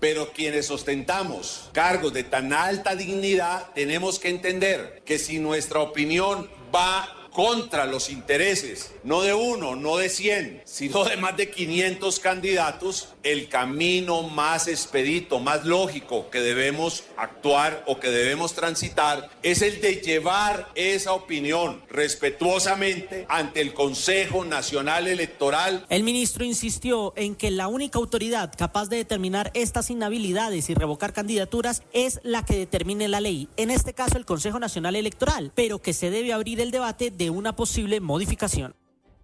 Pero 0.00 0.32
quienes 0.32 0.70
ostentamos 0.70 1.68
cargos 1.72 2.12
de 2.12 2.24
tan 2.24 2.52
alta 2.52 2.94
dignidad 2.94 3.70
tenemos 3.74 4.18
que 4.18 4.28
entender 4.28 5.02
que 5.04 5.18
si 5.18 5.38
nuestra 5.38 5.80
opinión 5.80 6.48
va 6.74 7.15
contra 7.36 7.84
los 7.84 8.08
intereses, 8.08 8.92
no 9.04 9.20
de 9.20 9.34
uno, 9.34 9.76
no 9.76 9.98
de 9.98 10.08
100, 10.08 10.62
sino 10.64 11.04
de 11.04 11.18
más 11.18 11.36
de 11.36 11.50
500 11.50 12.18
candidatos, 12.18 13.10
el 13.22 13.50
camino 13.50 14.22
más 14.22 14.68
expedito, 14.68 15.38
más 15.38 15.66
lógico 15.66 16.30
que 16.30 16.40
debemos 16.40 17.04
actuar 17.18 17.84
o 17.86 18.00
que 18.00 18.08
debemos 18.08 18.54
transitar 18.54 19.28
es 19.42 19.60
el 19.60 19.82
de 19.82 19.96
llevar 19.96 20.70
esa 20.76 21.12
opinión 21.12 21.82
respetuosamente 21.90 23.26
ante 23.28 23.60
el 23.60 23.74
Consejo 23.74 24.46
Nacional 24.46 25.06
Electoral. 25.06 25.84
El 25.90 26.04
ministro 26.04 26.42
insistió 26.42 27.12
en 27.16 27.34
que 27.34 27.50
la 27.50 27.68
única 27.68 27.98
autoridad 27.98 28.50
capaz 28.56 28.88
de 28.88 28.96
determinar 28.96 29.50
estas 29.52 29.90
inhabilidades 29.90 30.70
y 30.70 30.74
revocar 30.74 31.12
candidaturas 31.12 31.82
es 31.92 32.18
la 32.22 32.46
que 32.46 32.56
determine 32.56 33.08
la 33.08 33.20
ley, 33.20 33.50
en 33.58 33.70
este 33.70 33.92
caso 33.92 34.16
el 34.16 34.24
Consejo 34.24 34.58
Nacional 34.58 34.96
Electoral, 34.96 35.52
pero 35.54 35.82
que 35.82 35.92
se 35.92 36.10
debe 36.10 36.32
abrir 36.32 36.62
el 36.62 36.70
debate 36.70 37.10
de 37.10 37.25
una 37.30 37.56
posible 37.56 38.00
modificación. 38.00 38.74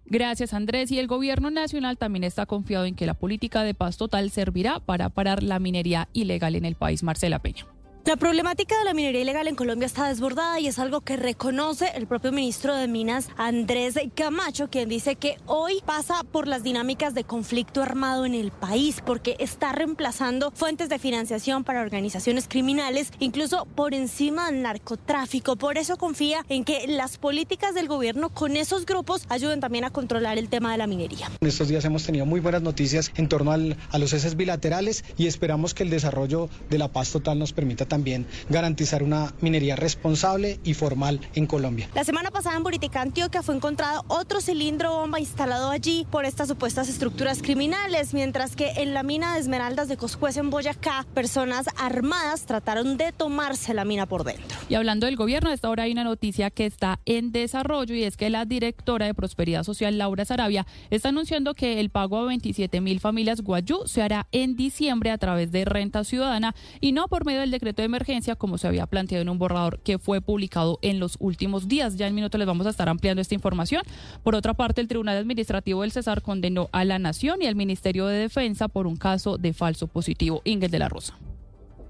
Gracias 0.05 0.53
Andrés. 0.53 0.91
Y 0.91 0.99
el 0.99 1.07
gobierno 1.07 1.49
nacional 1.49 1.97
también 1.97 2.23
está 2.23 2.45
confiado 2.45 2.85
en 2.85 2.95
que 2.95 3.05
la 3.05 3.13
política 3.13 3.63
de 3.63 3.73
paz 3.73 3.97
total 3.97 4.31
servirá 4.31 4.79
para 4.79 5.09
parar 5.09 5.43
la 5.43 5.59
minería 5.59 6.09
ilegal 6.13 6.55
en 6.55 6.65
el 6.65 6.75
país. 6.75 7.03
Marcela 7.03 7.39
Peña. 7.39 7.65
La 8.05 8.17
problemática 8.17 8.77
de 8.77 8.83
la 8.83 8.93
minería 8.93 9.21
ilegal 9.21 9.47
en 9.47 9.55
Colombia 9.55 9.85
está 9.85 10.09
desbordada 10.09 10.59
y 10.59 10.67
es 10.67 10.77
algo 10.77 10.99
que 10.99 11.15
reconoce 11.15 11.89
el 11.95 12.05
propio 12.05 12.33
ministro 12.33 12.75
de 12.75 12.89
Minas, 12.89 13.29
Andrés 13.37 13.97
Camacho, 14.13 14.69
quien 14.69 14.89
dice 14.89 15.15
que 15.15 15.37
hoy 15.45 15.81
pasa 15.85 16.21
por 16.29 16.49
las 16.49 16.63
dinámicas 16.63 17.13
de 17.13 17.23
conflicto 17.23 17.81
armado 17.81 18.25
en 18.25 18.33
el 18.33 18.51
país, 18.51 18.97
porque 19.05 19.37
está 19.39 19.71
reemplazando 19.71 20.51
fuentes 20.51 20.89
de 20.89 20.99
financiación 20.99 21.63
para 21.63 21.81
organizaciones 21.81 22.49
criminales, 22.49 23.09
incluso 23.19 23.65
por 23.73 23.93
encima 23.93 24.51
del 24.51 24.63
narcotráfico. 24.63 25.55
Por 25.55 25.77
eso 25.77 25.95
confía 25.95 26.45
en 26.49 26.65
que 26.65 26.85
las 26.87 27.17
políticas 27.17 27.73
del 27.73 27.87
gobierno 27.87 28.27
con 28.27 28.57
esos 28.57 28.85
grupos 28.85 29.25
ayuden 29.29 29.61
también 29.61 29.85
a 29.85 29.91
controlar 29.91 30.37
el 30.37 30.49
tema 30.49 30.73
de 30.73 30.77
la 30.77 30.87
minería. 30.87 31.31
En 31.39 31.47
estos 31.47 31.69
días 31.69 31.85
hemos 31.85 32.03
tenido 32.03 32.25
muy 32.25 32.41
buenas 32.41 32.63
noticias 32.63 33.13
en 33.15 33.29
torno 33.29 33.53
a 33.53 33.97
los 33.97 34.09
ceses 34.09 34.35
bilaterales 34.35 35.05
y 35.17 35.27
esperamos 35.27 35.73
que 35.73 35.83
el 35.83 35.89
desarrollo 35.89 36.49
de 36.69 36.77
la 36.77 36.89
paz 36.89 37.09
total 37.09 37.39
nos 37.39 37.53
permita 37.53 37.85
también 37.93 38.25
garantizar 38.49 39.03
una 39.03 39.35
minería 39.39 39.75
responsable 39.75 40.59
y 40.63 40.73
formal 40.73 41.19
en 41.35 41.45
Colombia. 41.45 41.87
La 41.93 42.03
semana 42.03 42.31
pasada 42.31 42.57
en 42.57 42.63
Buritica, 42.63 43.01
Antioquia, 43.01 43.43
fue 43.43 43.53
encontrado 43.53 44.03
otro 44.07 44.41
cilindro 44.41 44.91
bomba 44.93 45.19
instalado 45.19 45.69
allí 45.69 46.07
por 46.09 46.25
estas 46.25 46.47
supuestas 46.47 46.89
estructuras 46.89 47.43
criminales, 47.43 48.15
mientras 48.15 48.55
que 48.55 48.71
en 48.77 48.95
la 48.95 49.03
mina 49.03 49.35
de 49.35 49.41
Esmeraldas 49.41 49.89
de 49.89 49.97
Coscuez 49.97 50.37
en 50.37 50.49
Boyacá, 50.49 51.05
personas 51.13 51.67
armadas 51.77 52.47
trataron 52.47 52.97
de 52.97 53.11
tomarse 53.11 53.75
la 53.75 53.85
mina 53.85 54.07
por 54.07 54.23
dentro. 54.23 54.57
Y 54.69 54.73
hablando 54.73 55.05
del 55.05 55.15
gobierno, 55.15 55.51
a 55.51 55.53
esta 55.53 55.69
hora 55.69 55.83
hay 55.83 55.91
una 55.91 56.03
noticia 56.03 56.49
que 56.49 56.65
está 56.65 56.99
en 57.05 57.31
desarrollo 57.31 57.93
y 57.93 58.05
es 58.05 58.17
que 58.17 58.31
la 58.31 58.45
directora 58.45 59.05
de 59.05 59.13
Prosperidad 59.13 59.61
Social, 59.61 59.99
Laura 59.99 60.25
Sarabia, 60.25 60.65
está 60.89 61.09
anunciando 61.09 61.53
que 61.53 61.79
el 61.79 61.91
pago 61.91 62.17
a 62.17 62.25
27 62.25 62.81
mil 62.81 62.99
familias 62.99 63.41
guayú 63.41 63.83
se 63.85 64.01
hará 64.01 64.25
en 64.31 64.55
diciembre 64.55 65.11
a 65.11 65.19
través 65.19 65.51
de 65.51 65.63
renta 65.63 66.03
ciudadana 66.03 66.55
y 66.81 66.91
no 66.91 67.07
por 67.07 67.23
medio 67.25 67.41
del 67.41 67.51
decreto 67.51 67.82
emergencia 67.85 68.35
como 68.35 68.57
se 68.57 68.67
había 68.67 68.87
planteado 68.87 69.21
en 69.21 69.29
un 69.29 69.37
borrador 69.37 69.79
que 69.79 69.99
fue 69.99 70.21
publicado 70.21 70.79
en 70.81 70.99
los 70.99 71.17
últimos 71.19 71.67
días. 71.67 71.95
Ya 71.95 72.07
en 72.07 72.15
minutos 72.15 72.39
les 72.39 72.47
vamos 72.47 72.67
a 72.67 72.69
estar 72.69 72.89
ampliando 72.89 73.21
esta 73.21 73.35
información. 73.35 73.83
Por 74.23 74.35
otra 74.35 74.53
parte, 74.53 74.81
el 74.81 74.87
Tribunal 74.87 75.17
Administrativo 75.17 75.81
del 75.81 75.91
Cesar 75.91 76.21
condenó 76.21 76.69
a 76.71 76.85
la 76.85 76.99
Nación 76.99 77.41
y 77.41 77.47
al 77.47 77.55
Ministerio 77.55 78.07
de 78.07 78.17
Defensa 78.17 78.67
por 78.67 78.87
un 78.87 78.95
caso 78.95 79.37
de 79.37 79.53
falso 79.53 79.87
positivo. 79.87 80.41
Ingel 80.45 80.71
de 80.71 80.79
la 80.79 80.89
Rosa. 80.89 81.17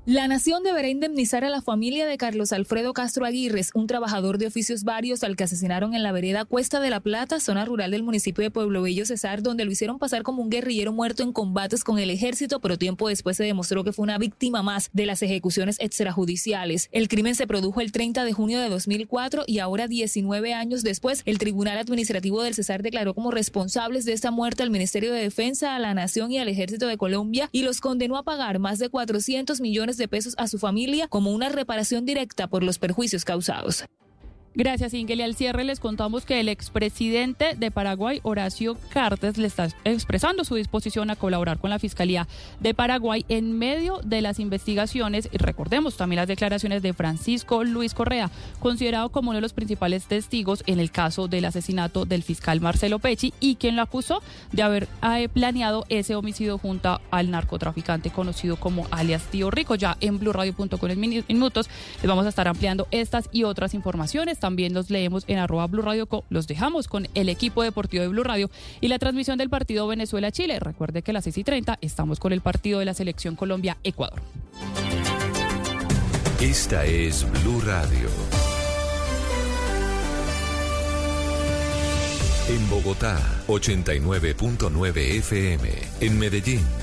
La 0.06 0.28
Nación 0.28 0.64
deberá 0.64 0.90
indemnizar 0.90 1.46
a 1.46 1.50
la 1.50 1.62
familia 1.62 2.06
de 2.06 2.18
Carlos 2.18 2.52
Alfredo 2.52 2.92
Castro 2.92 3.26
Aguirres, 3.26 3.72
un 3.74 3.88
trabajador 3.88 4.38
de 4.38 4.48
oficios 4.48 4.84
varios 4.84 5.24
al 5.24 5.38
que 5.38 5.46
asesinaron 5.46 5.94
en 5.94 6.04
la 6.04 6.12
vereda 6.12 6.44
Cuesta 6.44 6.82
de 6.82 6.90
la 6.90 7.00
Plata, 7.00 7.40
zona 7.40 7.64
rural 7.64 7.92
del 7.92 8.04
municipio 8.04 8.44
de 8.44 8.52
Pueblo 8.52 8.82
Bello 8.82 9.06
Cesar, 9.06 9.42
donde 9.42 9.64
lo 9.64 9.72
hicieron 9.72 10.00
pasar 10.00 10.24
como 10.24 10.44
un 10.44 10.50
guerrillero 10.50 10.92
muerto 10.92 11.24
en 11.24 11.32
combates 11.32 11.86
con 11.86 12.00
el 12.00 12.10
ejército, 12.10 12.60
pero 12.60 12.78
tiempo 12.78 13.08
después 13.08 13.38
se 13.38 13.46
demostró 13.46 13.86
que 13.86 13.94
fue 13.94 14.04
una 14.04 14.18
víctima 14.18 14.62
más 14.62 14.90
de 14.92 15.06
las 15.06 15.22
ejecuciones 15.22 15.78
extrajudiciales. 15.80 16.90
El 16.92 17.08
crimen 17.08 17.36
se 17.36 17.48
produjo 17.48 17.80
el 17.80 17.94
30 17.94 18.26
de 18.26 18.34
junio 18.34 18.60
de 18.60 18.68
2004 18.68 19.46
y 19.48 19.60
ahora 19.60 19.88
19 19.88 20.54
años 20.54 20.84
después, 20.84 21.22
el 21.24 21.38
Tribunal 21.38 21.78
Administrativo 21.78 22.44
del 22.44 22.56
Cesar 22.56 22.84
declaró 22.84 23.14
como 23.14 23.32
responsables 23.32 24.04
de 24.04 24.12
esta 24.12 24.32
muerte 24.32 24.64
al 24.64 24.70
Ministerio 24.70 25.14
de 25.14 25.22
Defensa, 25.22 25.78
a 25.78 25.80
la 25.80 25.94
Nación 25.94 26.30
y 26.34 26.40
al 26.40 26.50
Ejército 26.50 26.88
de 26.88 26.98
Colombia 26.98 27.48
y 27.54 27.64
los 27.64 27.80
condenó 27.80 28.18
a 28.18 28.24
pagar 28.24 28.60
más 28.60 28.80
de 28.80 28.90
400 28.90 29.62
millones 29.62 29.93
de 29.98 30.08
pesos 30.08 30.36
a 30.38 30.48
su 30.48 30.60
familia 30.60 31.08
como 31.08 31.32
una 31.32 31.50
reparación 31.50 32.06
directa 32.06 32.48
por 32.48 32.64
los 32.64 32.80
perjuicios 32.80 33.26
causados. 33.26 33.86
Gracias, 34.56 34.94
Ingel. 34.94 35.20
Y 35.20 35.24
al 35.24 35.36
cierre 35.36 35.64
les 35.64 35.80
contamos 35.80 36.26
que 36.26 36.40
el 36.40 36.48
expresidente 36.48 37.56
de 37.56 37.72
Paraguay, 37.72 38.20
Horacio 38.22 38.78
Cartes, 38.90 39.40
le 39.40 39.48
está 39.48 39.70
expresando 39.84 40.44
su 40.44 40.54
disposición 40.54 41.10
a 41.10 41.16
colaborar 41.16 41.58
con 41.58 41.72
la 41.72 41.80
Fiscalía 41.80 42.28
de 42.60 42.76
Paraguay 42.76 43.26
en 43.30 43.58
medio 43.58 44.00
de 44.04 44.22
las 44.22 44.40
investigaciones. 44.40 45.28
Y 45.32 45.38
recordemos 45.38 45.98
también 45.98 46.18
las 46.18 46.28
declaraciones 46.28 46.84
de 46.84 46.94
Francisco 46.94 47.64
Luis 47.64 47.96
Correa, 47.96 48.30
considerado 48.60 49.10
como 49.10 49.32
uno 49.32 49.38
de 49.38 49.42
los 49.42 49.54
principales 49.54 50.06
testigos 50.06 50.64
en 50.68 50.80
el 50.80 50.92
caso 50.92 51.28
del 51.28 51.46
asesinato 51.46 52.06
del 52.06 52.22
fiscal 52.22 52.62
Marcelo 52.62 53.00
Pecci 53.00 53.34
y 53.40 53.56
quien 53.56 53.76
lo 53.76 53.82
acusó 53.82 54.22
de 54.52 54.62
haber 54.62 54.88
eh, 55.18 55.30
planeado 55.30 55.84
ese 55.90 56.14
homicidio 56.14 56.60
junto 56.60 57.02
al 57.10 57.32
narcotraficante 57.32 58.12
conocido 58.12 58.58
como 58.58 58.86
alias 58.92 59.24
Tío 59.32 59.50
Rico. 59.50 59.74
Ya 59.74 59.98
en 60.00 60.20
blurradio.com 60.20 60.92
en 60.92 61.00
minutos 61.00 61.70
les 61.96 62.08
vamos 62.08 62.28
a 62.28 62.30
estar 62.30 62.48
ampliando 62.48 62.88
estas 62.92 63.30
y 63.32 63.46
otras 63.46 63.74
informaciones 63.74 64.43
también 64.44 64.74
los 64.74 64.90
leemos 64.90 65.24
en 65.28 65.38
arroba 65.38 65.68
Blue 65.68 65.82
Radio 65.82 66.06
Co. 66.06 66.26
Los 66.30 66.48
dejamos 66.48 66.90
con 66.90 67.08
el 67.14 67.30
equipo 67.30 67.64
deportivo 67.64 68.02
de 68.02 68.10
Blue 68.10 68.26
Radio 68.26 68.52
y 68.82 68.90
la 68.90 69.00
transmisión 69.00 69.38
del 69.38 69.50
partido 69.50 69.88
Venezuela-Chile. 69.88 70.60
Recuerde 70.60 71.02
que 71.02 71.12
a 71.12 71.14
las 71.14 71.24
6 71.24 71.38
y 71.38 71.44
30 71.46 71.78
estamos 71.80 72.20
con 72.20 72.34
el 72.34 72.42
partido 72.42 72.80
de 72.80 72.84
la 72.84 72.94
selección 72.94 73.38
Colombia-Ecuador. 73.38 74.22
Esta 76.42 76.86
es 76.86 77.26
Blue 77.42 77.62
Radio. 77.62 78.10
En 82.50 82.70
Bogotá, 82.70 83.18
89.9 83.48 84.98
FM. 85.20 85.70
En 86.02 86.20
Medellín. 86.20 86.83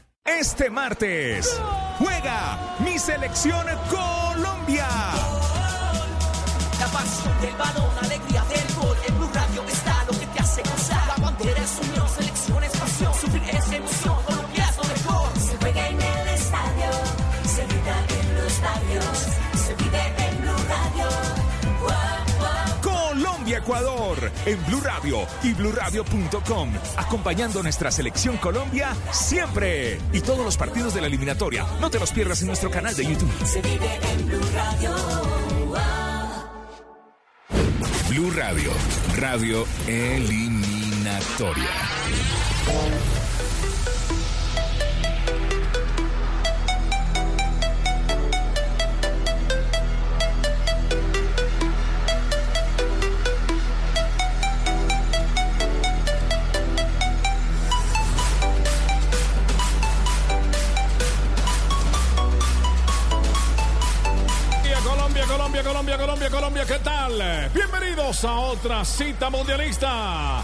Este 0.39 0.69
martes 0.69 1.59
juega 1.99 2.57
mi 2.79 2.97
selección 2.97 3.65
Colombia. 3.89 4.87
Ecuador 23.61 24.31
en 24.45 24.65
Blue 24.65 24.81
Radio 24.81 25.27
y 25.43 25.53
bluradio.com 25.53 26.73
acompañando 26.97 27.61
nuestra 27.61 27.91
selección 27.91 28.37
Colombia 28.37 28.95
siempre 29.11 29.99
y 30.11 30.21
todos 30.21 30.43
los 30.43 30.57
partidos 30.57 30.95
de 30.95 31.01
la 31.01 31.07
eliminatoria 31.07 31.65
no 31.79 31.89
te 31.89 31.99
los 31.99 32.11
pierdas 32.11 32.41
en 32.41 32.47
nuestro 32.47 32.71
canal 32.71 32.95
de 32.95 33.05
YouTube 33.05 33.31
Se 33.45 33.61
vive 33.61 33.99
en 34.13 34.27
Blue 34.27 34.41
Radio. 34.55 34.95
Blue 38.09 38.31
Radio, 38.31 38.71
radio 39.17 39.65
eliminatoria. 39.87 41.69
Colombia, 65.63 65.97
Colombia, 65.97 66.29
Colombia, 66.29 66.65
¿qué 66.65 66.79
tal? 66.79 67.49
Bienvenidos 67.53 68.23
a 68.25 68.33
otra 68.33 68.83
cita 68.83 69.29
mundialista. 69.29 70.43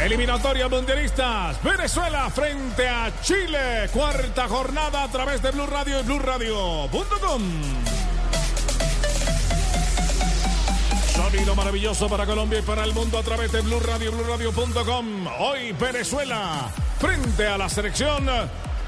Eliminatoria 0.00 0.68
mundialistas. 0.68 1.62
Venezuela 1.62 2.28
frente 2.30 2.88
a 2.88 3.12
Chile. 3.22 3.88
Cuarta 3.92 4.48
jornada 4.48 5.04
a 5.04 5.08
través 5.08 5.40
de 5.42 5.50
Blue 5.52 5.66
Radio 5.66 6.00
y 6.00 6.02
BlueRadio.com. 6.02 7.42
Sonido 11.14 11.54
maravilloso 11.54 12.08
para 12.08 12.26
Colombia 12.26 12.58
y 12.58 12.62
para 12.62 12.84
el 12.84 12.94
mundo 12.94 13.18
a 13.18 13.22
través 13.22 13.52
de 13.52 13.60
Blue 13.60 13.80
Radio 13.80 14.10
BlueRadio.com. 14.10 15.26
Hoy 15.38 15.72
Venezuela 15.72 16.70
frente 16.98 17.46
a 17.46 17.58
la 17.58 17.68
selección 17.68 18.26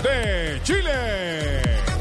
de 0.03 0.61
Chile. 0.65 2.01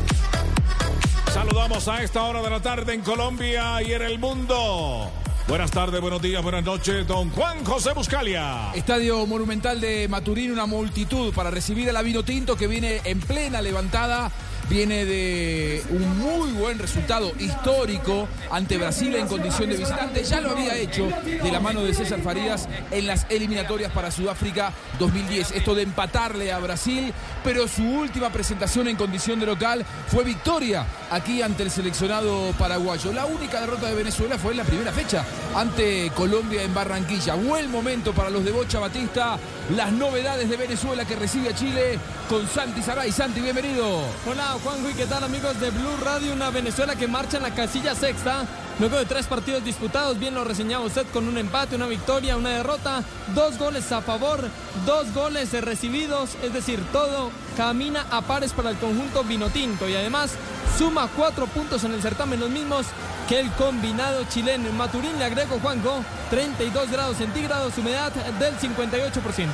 Saludamos 1.31 1.87
a 1.87 2.01
esta 2.01 2.23
hora 2.23 2.41
de 2.41 2.49
la 2.49 2.59
tarde 2.59 2.93
en 2.93 3.01
Colombia 3.01 3.83
y 3.83 3.93
en 3.93 4.01
el 4.01 4.17
mundo. 4.17 5.11
Buenas 5.47 5.69
tardes, 5.69 6.01
buenos 6.01 6.21
días, 6.21 6.41
buenas 6.41 6.63
noches, 6.63 7.05
don 7.07 7.29
Juan 7.29 7.63
José 7.63 7.93
Buscalia. 7.93 8.71
Estadio 8.73 9.27
Monumental 9.27 9.79
de 9.79 10.07
Maturín, 10.07 10.51
una 10.51 10.65
multitud 10.65 11.31
para 11.33 11.51
recibir 11.51 11.87
a 11.89 11.93
la 11.93 12.01
Vino 12.01 12.23
Tinto 12.23 12.55
que 12.55 12.65
viene 12.65 13.01
en 13.03 13.19
plena 13.19 13.61
levantada. 13.61 14.31
Viene 14.69 15.03
de 15.03 15.83
un 15.89 16.19
muy 16.19 16.51
buen 16.51 16.77
resultado 16.77 17.31
histórico 17.39 18.27
ante 18.51 18.77
Brasil 18.77 19.15
en 19.15 19.27
condición 19.27 19.67
de 19.67 19.77
visitante. 19.77 20.23
Ya 20.23 20.41
lo 20.41 20.51
había 20.51 20.77
hecho 20.77 21.09
de 21.25 21.51
la 21.51 21.59
mano 21.59 21.83
de 21.83 21.91
César 21.95 22.21
Farías 22.21 22.69
en 22.91 23.07
las 23.07 23.25
eliminatorias 23.29 23.91
para 23.91 24.11
Sudáfrica 24.11 24.71
2010. 24.99 25.53
Esto 25.53 25.73
de 25.73 25.81
empatarle 25.81 26.51
a 26.51 26.59
Brasil, 26.59 27.11
pero 27.43 27.67
su 27.67 27.83
última 27.83 28.29
presentación 28.29 28.87
en 28.87 28.95
condición 28.95 29.39
de 29.39 29.47
local 29.47 29.83
fue 30.07 30.23
victoria 30.23 30.85
aquí 31.09 31.41
ante 31.41 31.63
el 31.63 31.71
seleccionado 31.71 32.51
paraguayo. 32.59 33.11
La 33.11 33.25
única 33.25 33.61
derrota 33.61 33.87
de 33.87 33.95
Venezuela 33.95 34.37
fue 34.37 34.51
en 34.51 34.57
la 34.57 34.65
primera 34.65 34.91
fecha 34.91 35.25
ante 35.55 36.11
Colombia 36.15 36.61
en 36.61 36.75
Barranquilla. 36.75 37.33
Buen 37.33 37.71
momento 37.71 38.13
para 38.13 38.29
los 38.29 38.45
de 38.45 38.51
Bocha 38.51 38.77
Batista. 38.77 39.39
Las 39.75 39.91
novedades 39.91 40.47
de 40.47 40.57
Venezuela 40.57 41.05
que 41.05 41.15
recibe 41.15 41.49
a 41.49 41.55
Chile 41.55 41.97
con 42.29 42.47
Santi 42.47 42.83
Saray. 42.83 43.11
Santi, 43.11 43.41
bienvenido. 43.41 44.03
Hola 44.27 44.58
Juanjo 44.63 44.89
y 44.89 44.93
qué 44.93 45.05
tal 45.05 45.23
amigos 45.23 45.59
de 45.59 45.69
Blue 45.69 45.95
Radio, 46.03 46.33
una 46.33 46.49
Venezuela 46.49 46.95
que 46.95 47.07
marcha 47.07 47.37
en 47.37 47.43
la 47.43 47.53
casilla 47.53 47.95
sexta, 47.95 48.45
luego 48.79 48.97
de 48.97 49.05
tres 49.05 49.25
partidos 49.25 49.63
disputados, 49.63 50.19
bien 50.19 50.35
lo 50.35 50.43
reseñaba 50.43 50.85
usted 50.85 51.05
con 51.13 51.27
un 51.27 51.37
empate, 51.37 51.75
una 51.75 51.87
victoria, 51.87 52.35
una 52.35 52.49
derrota, 52.49 53.03
dos 53.33 53.57
goles 53.57 53.91
a 53.91 54.01
favor, 54.01 54.41
dos 54.85 55.13
goles 55.13 55.51
recibidos, 55.63 56.31
es 56.43 56.53
decir, 56.53 56.79
todo 56.91 57.31
camina 57.55 58.05
a 58.11 58.21
pares 58.21 58.51
para 58.51 58.71
el 58.71 58.77
conjunto 58.77 59.23
vinotinto 59.23 59.87
y 59.87 59.95
además 59.95 60.31
suma 60.77 61.09
cuatro 61.15 61.45
puntos 61.47 61.83
en 61.85 61.93
el 61.93 62.01
certamen, 62.01 62.39
los 62.39 62.49
mismos 62.49 62.85
que 63.29 63.39
el 63.39 63.51
combinado 63.53 64.25
chileno. 64.25 64.69
En 64.69 64.77
Maturín 64.77 65.17
le 65.19 65.25
agrego 65.25 65.59
Juanjo, 65.59 66.03
32 66.29 66.91
grados 66.91 67.17
centígrados, 67.17 67.77
humedad 67.77 68.11
del 68.11 68.57
58%. 68.57 69.47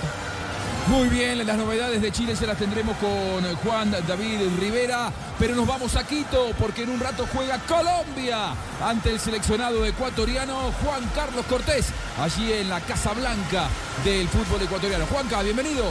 Muy 0.88 1.10
bien, 1.10 1.46
las 1.48 1.58
novedades 1.58 2.00
de 2.00 2.12
Chile 2.12 2.36
se 2.36 2.46
las 2.46 2.58
tendremos 2.60 2.96
con 2.98 3.56
Juan 3.64 3.90
David 4.08 4.42
Rivera, 4.60 5.12
pero 5.40 5.56
nos 5.56 5.66
vamos 5.66 5.96
a 5.96 6.06
Quito 6.06 6.52
porque 6.60 6.84
en 6.84 6.92
un 6.92 7.00
rato 7.00 7.28
juega 7.34 7.58
Colombia 7.60 8.54
ante 8.84 9.10
el 9.12 9.20
seleccionado 9.20 9.84
ecuatoriano 9.84 10.72
Juan 10.84 11.04
Carlos 11.16 11.44
Cortés, 11.48 11.88
allí 12.20 12.54
en 12.54 12.70
la 12.70 12.82
Casa 12.82 13.14
Blanca 13.14 13.68
del 14.04 14.28
fútbol 14.28 14.62
ecuatoriano. 14.62 15.08
Juanca, 15.08 15.42
bienvenido. 15.42 15.86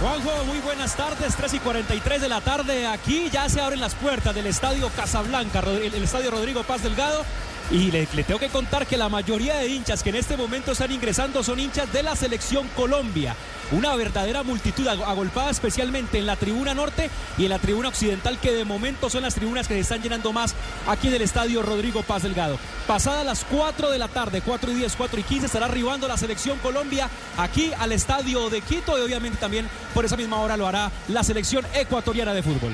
Juanjo, 0.00 0.44
muy 0.46 0.58
buenas 0.58 0.96
tardes, 0.96 1.36
3 1.36 1.54
y 1.54 1.58
43 1.60 2.20
de 2.20 2.28
la 2.28 2.40
tarde. 2.40 2.86
Aquí 2.86 3.30
ya 3.30 3.48
se 3.48 3.60
abren 3.60 3.80
las 3.80 3.94
puertas 3.94 4.34
del 4.34 4.46
estadio 4.46 4.90
Casablanca, 4.96 5.60
el, 5.60 5.94
el 5.94 6.02
estadio 6.02 6.32
Rodrigo 6.32 6.64
Paz 6.64 6.82
Delgado. 6.82 7.24
Y 7.70 7.90
le, 7.90 8.06
tengo 8.06 8.40
que 8.40 8.48
contar 8.48 8.86
que 8.86 8.96
la 8.96 9.10
mayoría 9.10 9.56
de 9.56 9.68
hinchas 9.68 10.02
que 10.02 10.08
en 10.08 10.16
este 10.16 10.38
momento 10.38 10.72
están 10.72 10.90
ingresando 10.90 11.42
son 11.42 11.60
hinchas 11.60 11.92
de 11.92 12.02
la 12.02 12.16
selección 12.16 12.66
Colombia. 12.74 13.36
Una 13.72 13.94
verdadera 13.94 14.42
multitud 14.42 14.88
agolpada 14.88 15.50
especialmente 15.50 16.18
en 16.18 16.24
la 16.24 16.36
tribuna 16.36 16.72
norte 16.72 17.10
y 17.36 17.44
en 17.44 17.50
la 17.50 17.58
tribuna 17.58 17.88
occidental 17.88 18.38
que 18.40 18.52
de 18.52 18.64
momento 18.64 19.10
son 19.10 19.22
las 19.22 19.34
tribunas 19.34 19.68
que 19.68 19.74
se 19.74 19.80
están 19.80 20.00
llenando 20.00 20.32
más 20.32 20.54
aquí 20.86 21.10
del 21.10 21.20
estadio 21.20 21.62
Rodrigo 21.62 22.02
Paz 22.02 22.22
Delgado. 22.22 22.58
Pasadas 22.86 23.26
las 23.26 23.44
4 23.44 23.90
de 23.90 23.98
la 23.98 24.08
tarde, 24.08 24.40
4 24.40 24.72
y 24.72 24.74
10, 24.76 24.96
4 24.96 25.20
y 25.20 25.22
15 25.24 25.46
estará 25.46 25.66
arribando 25.66 26.08
la 26.08 26.16
selección 26.16 26.58
Colombia 26.60 27.10
aquí 27.36 27.70
al 27.78 27.92
estadio 27.92 28.48
de 28.48 28.62
Quito 28.62 28.98
y 28.98 29.02
obviamente 29.02 29.36
también 29.36 29.68
por 29.92 30.06
esa 30.06 30.16
misma 30.16 30.40
hora 30.40 30.56
lo 30.56 30.66
hará 30.66 30.90
la 31.08 31.22
selección 31.22 31.66
ecuatoriana 31.74 32.32
de 32.32 32.42
fútbol. 32.42 32.72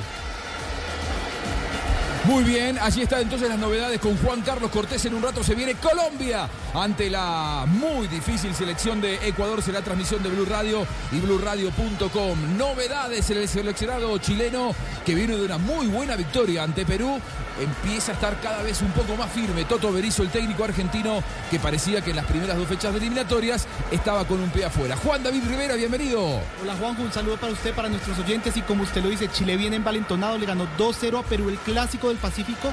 Muy 2.26 2.42
bien, 2.42 2.78
allí 2.80 3.02
están 3.02 3.20
entonces 3.20 3.50
las 3.50 3.58
novedades 3.58 4.00
con 4.00 4.16
Juan 4.16 4.40
Carlos 4.40 4.70
Cortés. 4.70 5.04
En 5.04 5.14
un 5.14 5.22
rato 5.22 5.44
se 5.44 5.54
viene 5.54 5.74
Colombia 5.74 6.48
ante 6.72 7.10
la 7.10 7.66
muy 7.68 8.08
difícil 8.08 8.54
selección 8.54 8.98
de 9.02 9.28
Ecuador. 9.28 9.60
Será 9.60 9.82
transmisión 9.82 10.22
de 10.22 10.30
Blue 10.30 10.46
Radio 10.46 10.86
y 11.12 11.20
BlueRadio.com. 11.20 12.56
Novedades 12.56 13.28
en 13.28 13.38
el 13.38 13.48
seleccionado 13.48 14.16
chileno 14.16 14.74
que 15.04 15.14
viene 15.14 15.36
de 15.36 15.44
una 15.44 15.58
muy 15.58 15.86
buena 15.86 16.16
victoria 16.16 16.62
ante 16.62 16.86
Perú. 16.86 17.20
Empieza 17.60 18.12
a 18.12 18.14
estar 18.14 18.40
cada 18.40 18.62
vez 18.62 18.82
un 18.82 18.90
poco 18.90 19.16
más 19.16 19.30
firme. 19.30 19.64
Toto 19.64 19.92
Berizzo, 19.92 20.22
el 20.22 20.30
técnico 20.30 20.64
argentino, 20.64 21.22
que 21.50 21.60
parecía 21.60 22.00
que 22.00 22.10
en 22.10 22.16
las 22.16 22.26
primeras 22.26 22.56
dos 22.56 22.66
fechas 22.66 22.92
de 22.92 22.98
eliminatorias 22.98 23.66
estaba 23.92 24.24
con 24.26 24.40
un 24.40 24.50
pie 24.50 24.64
afuera. 24.64 24.96
Juan 24.96 25.22
David 25.22 25.44
Rivera, 25.46 25.74
bienvenido. 25.74 26.40
Hola 26.62 26.74
Juanjo, 26.78 27.02
un 27.02 27.12
saludo 27.12 27.36
para 27.36 27.52
usted, 27.52 27.72
para 27.72 27.88
nuestros 27.88 28.18
oyentes. 28.18 28.56
Y 28.56 28.62
como 28.62 28.82
usted 28.82 29.02
lo 29.02 29.08
dice, 29.08 29.28
Chile 29.28 29.56
viene 29.56 29.76
envalentonado, 29.76 30.36
le 30.36 30.46
ganó 30.46 30.66
2-0 30.76 31.20
a 31.20 31.22
Perú 31.22 31.48
el 31.48 31.58
clásico 31.58 32.08
del 32.08 32.16
Pacífico. 32.18 32.72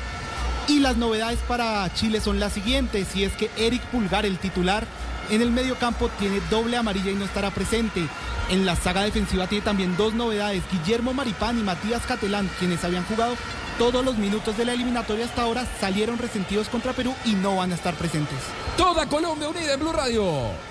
Y 0.67 0.79
las 0.79 0.97
novedades 0.97 1.39
para 1.47 1.91
Chile 1.93 2.21
son 2.21 2.39
las 2.39 2.53
siguientes, 2.53 3.15
y 3.15 3.23
es 3.23 3.33
que 3.33 3.49
Eric 3.57 3.81
Pulgar, 3.85 4.25
el 4.25 4.37
titular, 4.37 4.85
en 5.29 5.41
el 5.41 5.51
medio 5.51 5.75
campo 5.75 6.09
tiene 6.19 6.41
doble 6.49 6.77
amarilla 6.77 7.11
y 7.11 7.15
no 7.15 7.25
estará 7.25 7.51
presente. 7.51 8.07
En 8.49 8.65
la 8.65 8.75
saga 8.75 9.03
defensiva 9.03 9.47
tiene 9.47 9.63
también 9.63 9.95
dos 9.97 10.13
novedades, 10.13 10.63
Guillermo 10.71 11.13
Maripán 11.13 11.57
y 11.59 11.63
Matías 11.63 12.05
Catelán, 12.05 12.49
quienes 12.59 12.83
habían 12.83 13.05
jugado 13.05 13.35
todos 13.81 14.05
los 14.05 14.15
minutos 14.19 14.55
de 14.59 14.63
la 14.63 14.73
eliminatoria 14.73 15.25
hasta 15.25 15.41
ahora, 15.41 15.65
salieron 15.79 16.19
resentidos 16.19 16.69
contra 16.69 16.93
Perú 16.93 17.15
y 17.25 17.33
no 17.33 17.55
van 17.55 17.71
a 17.71 17.73
estar 17.73 17.95
presentes. 17.95 18.37
Toda 18.77 19.07
Colombia 19.07 19.49
unida 19.49 19.73
en 19.73 19.79
Blue 19.79 19.91
Radio. 19.91 20.70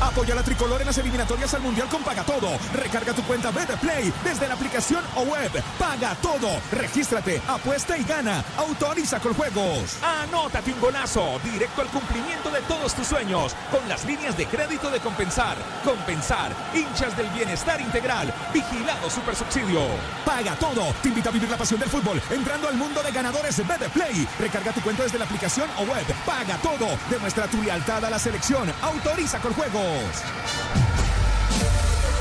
Apoya 0.00 0.34
la 0.34 0.42
tricolor 0.42 0.80
en 0.80 0.86
las 0.86 0.98
eliminatorias 0.98 1.54
al 1.54 1.62
Mundial 1.62 1.88
con 1.88 2.02
Paga 2.02 2.22
Todo. 2.22 2.58
Recarga 2.74 3.14
tu 3.14 3.22
cuenta 3.22 3.50
Play 3.50 4.12
desde 4.22 4.46
la 4.46 4.54
aplicación 4.54 5.02
o 5.16 5.22
web. 5.22 5.50
Paga 5.78 6.14
Todo. 6.16 6.60
Regístrate, 6.70 7.40
apuesta 7.48 7.96
y 7.96 8.04
gana. 8.04 8.44
Autoriza 8.58 9.20
con 9.20 9.32
juegos. 9.34 9.96
Anótate 10.02 10.72
un 10.72 10.80
golazo. 10.80 11.40
Directo 11.42 11.80
al 11.80 11.88
cumplimiento 11.88 12.50
de 12.50 12.60
todos 12.62 12.94
tus 12.94 13.06
sueños. 13.06 13.54
Con 13.70 13.88
las 13.88 14.04
líneas 14.04 14.36
de 14.36 14.46
crédito 14.46 14.90
de 14.90 15.00
Compensar. 15.00 15.56
Compensar. 15.84 16.52
Hinchas 16.74 17.16
del 17.16 17.28
bienestar 17.30 17.80
integral. 17.80 18.32
Vigilado 18.52 19.08
Super 19.08 19.34
Subsidio. 19.34 19.80
Paga 20.24 20.56
Todo. 20.56 20.92
Te 21.02 21.08
invita 21.08 21.30
a 21.30 21.32
vivir 21.32 21.50
la 21.50 21.56
pasión 21.56 21.80
del 21.80 21.88
fútbol. 21.88 22.20
Entrando 22.30 22.68
al 22.68 22.74
mundo 22.76 23.02
de 23.02 23.12
ganadores 23.12 23.56
Play. 23.92 24.28
Recarga 24.38 24.72
tu 24.72 24.82
cuenta 24.82 25.04
desde 25.04 25.18
la 25.18 25.24
aplicación 25.24 25.68
o 25.78 25.82
web. 25.82 26.04
Paga 26.26 26.56
Todo. 26.58 26.86
Demuestra 27.08 27.46
tu 27.46 27.62
lealtad 27.62 28.04
a 28.04 28.10
la 28.10 28.18
selección. 28.18 28.70
Autoriza 28.82 29.38
con 29.38 29.54
juegos. 29.54 29.85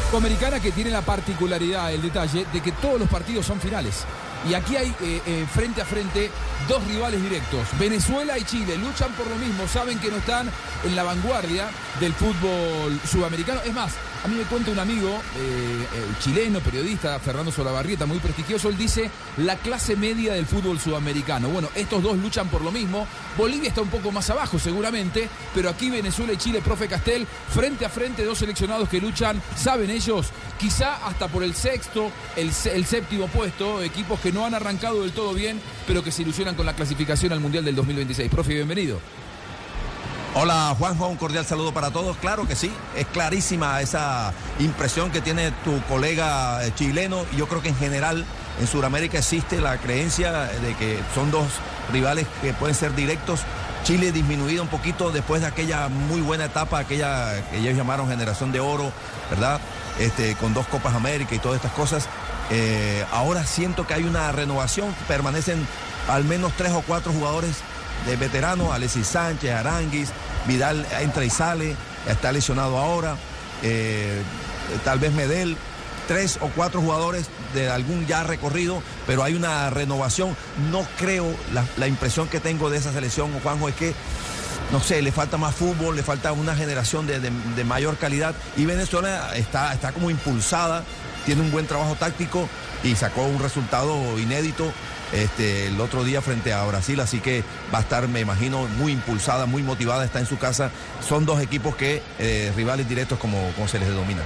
Sudamericana 0.09 0.61
que 0.61 0.71
tiene 0.71 0.91
la 0.91 1.01
particularidad, 1.01 1.91
el 1.91 2.01
detalle, 2.01 2.45
de 2.53 2.61
que 2.61 2.71
todos 2.71 2.97
los 2.99 3.09
partidos 3.09 3.45
son 3.45 3.59
finales. 3.59 4.05
Y 4.49 4.53
aquí 4.53 4.77
hay 4.77 4.87
eh, 5.01 5.21
eh, 5.25 5.45
frente 5.53 5.81
a 5.81 5.85
frente 5.85 6.29
dos 6.69 6.85
rivales 6.87 7.21
directos. 7.21 7.67
Venezuela 7.77 8.37
y 8.37 8.43
Chile 8.43 8.77
luchan 8.77 9.11
por 9.13 9.27
lo 9.27 9.35
mismo, 9.35 9.67
saben 9.67 9.99
que 9.99 10.09
no 10.09 10.17
están 10.17 10.49
en 10.85 10.95
la 10.95 11.03
vanguardia 11.03 11.67
del 11.99 12.13
fútbol 12.13 12.97
sudamericano. 13.09 13.59
Es 13.65 13.73
más, 13.73 13.91
a 14.25 14.27
mí 14.27 14.37
me 14.37 14.43
cuenta 14.45 14.71
un 14.71 14.79
amigo 14.79 15.21
eh, 15.37 15.85
chileno, 16.19 16.59
periodista, 16.59 17.19
Fernando 17.19 17.51
Solabarrieta, 17.51 18.07
muy 18.07 18.17
prestigioso, 18.17 18.69
él 18.69 18.75
dice 18.75 19.11
la 19.37 19.55
clase 19.55 19.95
media 19.95 20.33
del 20.33 20.47
fútbol 20.47 20.79
sudamericano. 20.79 21.49
Bueno, 21.49 21.69
estos 21.75 22.01
dos 22.01 22.17
luchan 22.17 22.47
por 22.47 22.63
lo 22.63 22.71
mismo. 22.71 23.05
Bolivia 23.37 23.69
está 23.69 23.83
un 23.83 23.89
poco 23.89 24.11
más 24.11 24.27
abajo 24.31 24.57
seguramente, 24.57 25.29
pero 25.53 25.69
aquí 25.69 25.91
Venezuela 25.91 26.33
y 26.33 26.37
Chile, 26.37 26.61
profe 26.63 26.87
Castel, 26.87 27.27
frente 27.53 27.85
a 27.85 27.89
frente, 27.89 28.25
dos 28.25 28.39
seleccionados 28.39 28.89
que 28.89 28.99
luchan, 28.99 29.39
saben 29.55 29.91
ellos, 29.91 30.29
quizá 30.57 31.05
hasta 31.05 31.27
por 31.27 31.43
el 31.43 31.53
sexto, 31.53 32.09
el, 32.35 32.51
el 32.73 32.85
séptimo 32.85 33.27
puesto, 33.27 33.83
equipos 33.83 34.19
que 34.21 34.31
no 34.31 34.47
han 34.47 34.55
arrancado 34.55 35.03
del 35.03 35.11
todo 35.11 35.35
bien, 35.35 35.61
pero 35.85 36.03
que 36.03 36.11
se 36.11 36.23
ilusionan 36.23 36.55
con 36.55 36.65
la 36.65 36.73
clasificación 36.73 37.31
al 37.31 37.41
Mundial 37.41 37.63
del 37.63 37.75
2026. 37.75 38.31
Profe, 38.31 38.55
bienvenido. 38.55 38.99
Hola 40.37 40.75
Juanjo, 40.77 41.07
un 41.07 41.15
cordial 41.15 41.45
saludo 41.45 41.73
para 41.73 41.91
todos. 41.91 42.17
Claro 42.17 42.45
que 42.45 42.57
sí, 42.57 42.69
es 42.97 43.07
clarísima 43.07 43.79
esa 43.79 44.33
impresión 44.59 45.09
que 45.09 45.21
tiene 45.21 45.51
tu 45.63 45.81
colega 45.83 46.65
eh, 46.65 46.73
chileno. 46.75 47.25
Yo 47.37 47.47
creo 47.47 47.61
que 47.61 47.69
en 47.69 47.77
general 47.77 48.25
en 48.59 48.67
Sudamérica 48.67 49.17
existe 49.17 49.61
la 49.61 49.77
creencia 49.77 50.33
de 50.33 50.75
que 50.75 50.99
son 51.13 51.31
dos 51.31 51.47
rivales 51.89 52.27
que 52.41 52.51
pueden 52.51 52.75
ser 52.75 52.93
directos. 52.95 53.39
Chile 53.85 54.11
disminuido 54.11 54.61
un 54.61 54.67
poquito 54.67 55.09
después 55.09 55.39
de 55.39 55.47
aquella 55.47 55.87
muy 55.87 56.19
buena 56.19 56.43
etapa, 56.43 56.79
aquella 56.79 57.41
que 57.49 57.59
ellos 57.59 57.77
llamaron 57.77 58.09
generación 58.09 58.51
de 58.51 58.59
oro, 58.59 58.91
¿verdad? 59.29 59.61
Este, 59.99 60.35
con 60.35 60.53
dos 60.53 60.67
Copas 60.67 60.95
América 60.95 61.33
y 61.33 61.39
todas 61.39 61.55
estas 61.55 61.71
cosas. 61.71 62.09
Eh, 62.51 63.05
ahora 63.13 63.45
siento 63.45 63.87
que 63.87 63.93
hay 63.93 64.03
una 64.03 64.33
renovación, 64.33 64.93
permanecen 65.07 65.65
al 66.09 66.25
menos 66.25 66.51
tres 66.57 66.73
o 66.73 66.81
cuatro 66.81 67.13
jugadores 67.13 67.63
de 68.05 68.15
veteranos, 68.15 68.71
Alexis 68.71 69.07
Sánchez, 69.07 69.51
Aranguis, 69.51 70.09
Vidal 70.47 70.85
entra 71.01 71.23
y 71.25 71.29
sale, 71.29 71.75
está 72.07 72.31
lesionado 72.31 72.77
ahora, 72.77 73.15
eh, 73.63 74.21
tal 74.83 74.99
vez 74.99 75.11
Medel, 75.13 75.57
tres 76.07 76.37
o 76.41 76.49
cuatro 76.49 76.81
jugadores 76.81 77.25
de 77.53 77.69
algún 77.69 78.05
ya 78.05 78.23
recorrido, 78.23 78.81
pero 79.07 79.23
hay 79.23 79.33
una 79.33 79.69
renovación. 79.71 80.35
No 80.71 80.85
creo, 80.97 81.25
la, 81.77 81.87
impresión 81.87 82.27
que 82.27 82.39
tengo 82.39 82.69
de 82.69 82.77
esa 82.77 82.91
selección, 82.93 83.31
Juanjo, 83.41 83.69
es 83.69 83.75
que 83.75 83.93
no 84.71 84.79
sé, 84.81 85.01
le 85.01 85.11
falta 85.11 85.37
más 85.37 85.53
fútbol, 85.55 85.95
le 85.95 86.01
falta 86.03 86.31
una 86.31 86.55
generación 86.55 87.05
de, 87.07 87.19
de- 87.19 87.31
de 87.55 87.63
mayor 87.63 87.97
calidad 87.97 88.33
y 88.57 88.65
Venezuela 88.65 89.29
está, 89.35 89.71
está 89.73 89.91
como 89.91 90.09
impulsada, 90.09 90.83
tiene 91.25 91.41
un 91.41 91.51
buen 91.51 91.67
trabajo 91.67 91.95
táctico 91.95 92.47
y 92.83 92.95
sacó 92.95 93.23
un 93.25 93.39
resultado 93.39 93.95
inédito 94.19 94.71
este, 95.15 95.67
el 95.67 95.79
otro 95.79 96.03
día 96.03 96.21
frente 96.21 96.53
a 96.53 96.63
Brasil, 96.65 96.99
así 96.99 97.19
que 97.19 97.43
va 97.73 97.79
a 97.79 97.81
estar, 97.81 98.07
me 98.07 98.19
imagino, 98.19 98.67
muy 98.77 98.91
impulsada, 98.91 99.45
muy 99.45 99.63
motivada, 99.63 100.05
está 100.05 100.19
en 100.19 100.25
su 100.25 100.37
casa. 100.37 100.71
Son 101.07 101.25
dos 101.25 101.41
equipos 101.41 101.75
que, 101.75 102.01
eh, 102.19 102.51
rivales 102.55 102.87
directos 102.87 103.17
como, 103.19 103.51
como 103.55 103.67
se 103.67 103.79
les 103.79 103.87
denomina. 103.87 104.21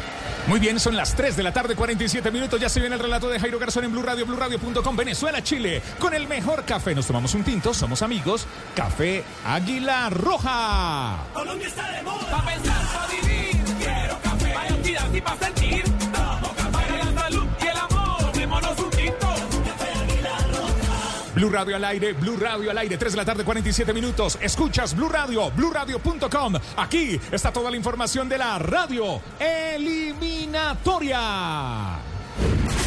Muy 0.48 0.60
bien, 0.60 0.80
son 0.80 0.98
las 0.98 1.16
3 1.16 1.36
de 1.36 1.44
la 1.44 1.54
tarde, 1.54 1.76
47 1.76 2.32
minutos. 2.32 2.60
Ya 2.60 2.70
se 2.70 2.80
viene 2.80 2.96
el 2.96 3.02
relato 3.02 3.30
de 3.30 3.40
Jairo 3.40 3.60
Garzón 3.60 3.84
en 3.84 3.92
Blue 3.92 4.02
Radio, 4.02 4.26
BlueRadio.com, 4.26 4.96
Venezuela, 4.96 5.44
Chile. 5.44 5.82
Con 6.00 6.14
el 6.14 6.28
mejor 6.28 6.66
café. 6.66 6.96
Nos 6.96 7.06
tomamos 7.06 7.36
un 7.36 7.44
tinto, 7.44 7.74
somos 7.74 8.02
amigos. 8.02 8.48
Café 8.76 9.24
Águila 9.46 10.10
Roja. 10.10 11.18
Colombia 11.34 11.68
está 11.68 11.92
de 11.92 12.02
moda. 12.02 12.32
Pa' 12.32 12.46
pensar, 12.46 12.82
pa' 12.94 13.08
vivir. 13.08 13.64
Quiero 13.78 14.20
café. 14.24 14.54
Para 14.54 15.18
y 15.18 15.22
para 15.22 15.38
sentir. 15.38 15.99
Blue 21.40 21.50
Radio 21.50 21.78
al 21.78 21.86
aire, 21.86 22.12
Blue 22.12 22.36
Radio 22.36 22.70
al 22.70 22.78
aire, 22.80 22.98
3 22.98 23.14
de 23.14 23.18
la 23.18 23.24
tarde, 23.24 23.46
47 23.46 23.94
minutos. 23.94 24.38
Escuchas 24.42 24.94
Blue 24.94 25.08
Radio, 25.08 25.50
BlueRadio.com. 25.52 26.56
Aquí 26.76 27.18
está 27.32 27.54
toda 27.54 27.72
la 27.72 27.78
información 27.78 28.28
de 28.28 28.38
la 28.38 28.60
radio 28.60 29.22
eliminatoria. 29.40 32.00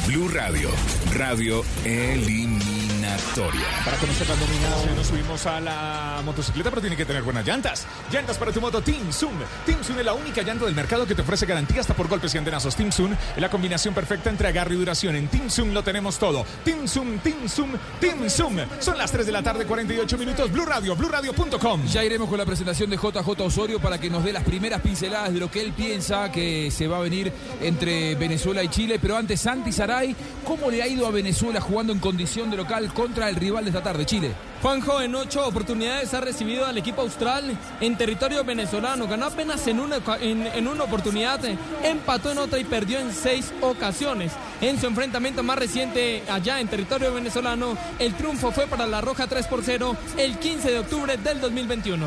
Blue 0.06 0.28
Radio, 0.28 0.68
radio 1.14 1.64
eliminatoria. 1.82 2.81
Para 3.02 3.96
conocer 3.96 4.28
la 4.28 4.36
dominación, 4.36 4.94
nos 4.94 5.06
subimos 5.08 5.46
a 5.46 5.60
la 5.60 6.22
motocicleta, 6.24 6.70
pero 6.70 6.80
tiene 6.80 6.96
que 6.96 7.04
tener 7.04 7.22
buenas 7.22 7.44
llantas. 7.44 7.84
Llantas 8.12 8.38
para 8.38 8.52
tu 8.52 8.60
moto 8.60 8.80
Team 8.80 9.12
Zoom. 9.12 9.32
Team 9.66 9.82
Zoom 9.82 9.98
es 9.98 10.04
la 10.04 10.12
única 10.12 10.42
llanta 10.42 10.66
del 10.66 10.74
mercado 10.74 11.04
que 11.04 11.16
te 11.16 11.22
ofrece 11.22 11.44
garantía 11.44 11.80
hasta 11.80 11.94
por 11.94 12.06
golpes 12.06 12.32
y 12.34 12.38
andenazos. 12.38 12.76
Team 12.76 12.92
Zoom 12.92 13.12
es 13.12 13.40
la 13.40 13.50
combinación 13.50 13.92
perfecta 13.92 14.30
entre 14.30 14.46
agarre 14.46 14.74
y 14.74 14.78
duración. 14.78 15.16
En 15.16 15.26
Team 15.26 15.50
Zoom 15.50 15.72
lo 15.72 15.82
tenemos 15.82 16.16
todo. 16.16 16.46
Team 16.64 16.86
Zoom, 16.86 17.18
Team 17.18 17.48
Zoom, 17.48 17.72
Team 17.98 18.30
Zoom. 18.30 18.58
Son 18.78 18.96
las 18.96 19.10
3 19.10 19.26
de 19.26 19.32
la 19.32 19.42
tarde, 19.42 19.66
48 19.66 20.16
minutos. 20.16 20.52
Blue 20.52 20.64
Radio, 20.64 20.94
BlueRadio.com. 20.94 21.84
Ya 21.86 22.04
iremos 22.04 22.28
con 22.28 22.38
la 22.38 22.46
presentación 22.46 22.88
de 22.88 22.96
JJ 22.96 23.28
Osorio 23.40 23.80
para 23.80 23.98
que 23.98 24.10
nos 24.10 24.22
dé 24.22 24.32
las 24.32 24.44
primeras 24.44 24.80
pinceladas 24.80 25.32
de 25.32 25.40
lo 25.40 25.50
que 25.50 25.60
él 25.60 25.72
piensa 25.72 26.30
que 26.30 26.70
se 26.70 26.86
va 26.86 26.98
a 26.98 27.00
venir 27.00 27.32
entre 27.60 28.14
Venezuela 28.14 28.62
y 28.62 28.68
Chile. 28.68 29.00
Pero 29.02 29.16
antes, 29.16 29.40
Santi 29.40 29.72
Saray, 29.72 30.14
¿cómo 30.46 30.70
le 30.70 30.84
ha 30.84 30.86
ido 30.86 31.08
a 31.08 31.10
Venezuela 31.10 31.60
jugando 31.60 31.92
en 31.92 31.98
condición 31.98 32.48
de 32.48 32.56
local 32.56 32.91
contra 32.94 33.28
el 33.28 33.36
rival 33.36 33.64
de 33.64 33.70
esta 33.70 33.82
tarde, 33.82 34.06
Chile? 34.06 34.32
Juanjo 34.62 35.00
en 35.00 35.14
ocho 35.14 35.46
oportunidades 35.46 36.14
ha 36.14 36.20
recibido 36.20 36.64
al 36.66 36.78
equipo 36.78 37.02
austral 37.02 37.58
en 37.80 37.96
territorio 37.96 38.44
venezolano. 38.44 39.08
Ganó 39.08 39.26
apenas 39.26 39.66
en 39.66 39.80
una, 39.80 39.98
en, 40.20 40.46
en 40.46 40.68
una 40.68 40.84
oportunidad, 40.84 41.40
empató 41.82 42.30
en 42.30 42.38
otra 42.38 42.58
y 42.58 42.64
perdió 42.64 43.00
en 43.00 43.12
seis 43.12 43.52
ocasiones. 43.60 44.32
En 44.60 44.80
su 44.80 44.86
enfrentamiento 44.86 45.42
más 45.42 45.58
reciente 45.58 46.22
allá 46.28 46.60
en 46.60 46.68
territorio 46.68 47.12
venezolano, 47.12 47.76
el 47.98 48.14
triunfo 48.14 48.52
fue 48.52 48.66
para 48.66 48.86
la 48.86 49.00
Roja 49.00 49.26
3 49.26 49.46
por 49.48 49.64
0 49.64 49.96
el 50.16 50.38
15 50.38 50.70
de 50.70 50.78
octubre 50.78 51.16
del 51.16 51.40
2021. 51.40 52.06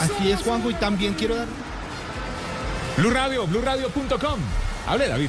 Así 0.00 0.30
es, 0.30 0.40
Juanjo, 0.42 0.70
y 0.70 0.74
también 0.74 1.14
quiero 1.14 1.36
dar 1.36 1.46
Blue 2.96 3.10
Radio, 3.10 3.46
BlueRadio.com. 3.46 4.40
Hable, 4.86 5.08
David. 5.08 5.28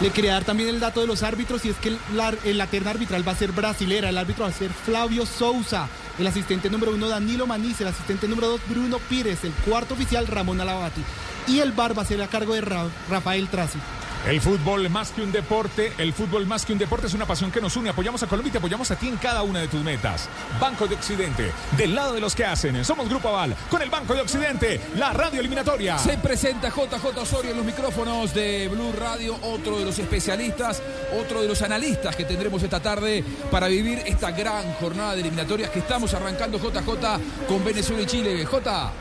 Le 0.00 0.10
quería 0.10 0.32
dar 0.32 0.44
también 0.44 0.68
el 0.68 0.80
dato 0.80 1.00
de 1.00 1.06
los 1.06 1.22
árbitros 1.22 1.64
y 1.64 1.68
es 1.70 1.76
que 1.76 1.90
el- 1.90 1.98
la, 2.14 2.34
la 2.44 2.66
terna 2.66 2.90
arbitral 2.90 3.26
va 3.26 3.32
a 3.32 3.36
ser 3.36 3.52
brasilera, 3.52 4.08
el 4.08 4.18
árbitro 4.18 4.44
va 4.44 4.50
a 4.50 4.52
ser 4.52 4.70
Flavio 4.72 5.24
Souza, 5.26 5.86
el 6.18 6.26
asistente 6.26 6.68
número 6.70 6.92
uno 6.92 7.08
Danilo 7.08 7.46
Maniz, 7.46 7.80
el 7.80 7.86
asistente 7.86 8.26
número 8.26 8.48
dos 8.48 8.60
Bruno 8.68 8.98
Pires, 8.98 9.44
el 9.44 9.52
cuarto 9.52 9.94
oficial 9.94 10.26
Ramón 10.26 10.60
Alabati 10.60 11.02
y 11.46 11.60
el 11.60 11.70
bar 11.72 11.96
va 11.96 12.02
a 12.02 12.06
ser 12.06 12.20
a 12.20 12.26
cargo 12.26 12.54
de 12.54 12.62
Ra- 12.62 12.88
Rafael 13.08 13.46
Trazi. 13.48 13.78
El 14.26 14.40
fútbol 14.40 14.88
más 14.88 15.10
que 15.10 15.20
un 15.20 15.32
deporte, 15.32 15.92
el 15.98 16.12
fútbol 16.12 16.46
más 16.46 16.64
que 16.64 16.72
un 16.72 16.78
deporte 16.78 17.08
es 17.08 17.14
una 17.14 17.26
pasión 17.26 17.50
que 17.50 17.60
nos 17.60 17.74
une. 17.76 17.90
Apoyamos 17.90 18.22
a 18.22 18.28
Colombia 18.28 18.52
y 18.54 18.56
apoyamos 18.56 18.88
a 18.92 18.96
ti 18.96 19.08
en 19.08 19.16
cada 19.16 19.42
una 19.42 19.58
de 19.58 19.66
tus 19.66 19.82
metas. 19.82 20.28
Banco 20.60 20.86
de 20.86 20.94
Occidente, 20.94 21.50
del 21.76 21.92
lado 21.92 22.12
de 22.12 22.20
los 22.20 22.36
que 22.36 22.44
hacen. 22.44 22.84
Somos 22.84 23.08
Grupo 23.08 23.30
Aval, 23.30 23.56
con 23.68 23.82
el 23.82 23.90
Banco 23.90 24.14
de 24.14 24.20
Occidente, 24.20 24.80
la 24.96 25.12
radio 25.12 25.40
eliminatoria. 25.40 25.98
Se 25.98 26.18
presenta 26.18 26.68
JJ 26.68 27.18
Osorio 27.18 27.50
en 27.50 27.56
los 27.56 27.66
micrófonos 27.66 28.32
de 28.32 28.68
Blue 28.68 28.92
Radio, 28.96 29.36
otro 29.42 29.78
de 29.80 29.84
los 29.84 29.98
especialistas, 29.98 30.80
otro 31.20 31.42
de 31.42 31.48
los 31.48 31.60
analistas 31.62 32.14
que 32.14 32.24
tendremos 32.24 32.62
esta 32.62 32.78
tarde 32.78 33.24
para 33.50 33.66
vivir 33.66 34.02
esta 34.06 34.30
gran 34.30 34.72
jornada 34.74 35.14
de 35.14 35.22
eliminatorias 35.22 35.70
que 35.70 35.80
estamos 35.80 36.14
arrancando 36.14 36.58
JJ 36.58 37.48
con 37.48 37.64
Venezuela 37.64 38.02
y 38.04 38.06
Chile. 38.06 38.46
J. 38.46 38.92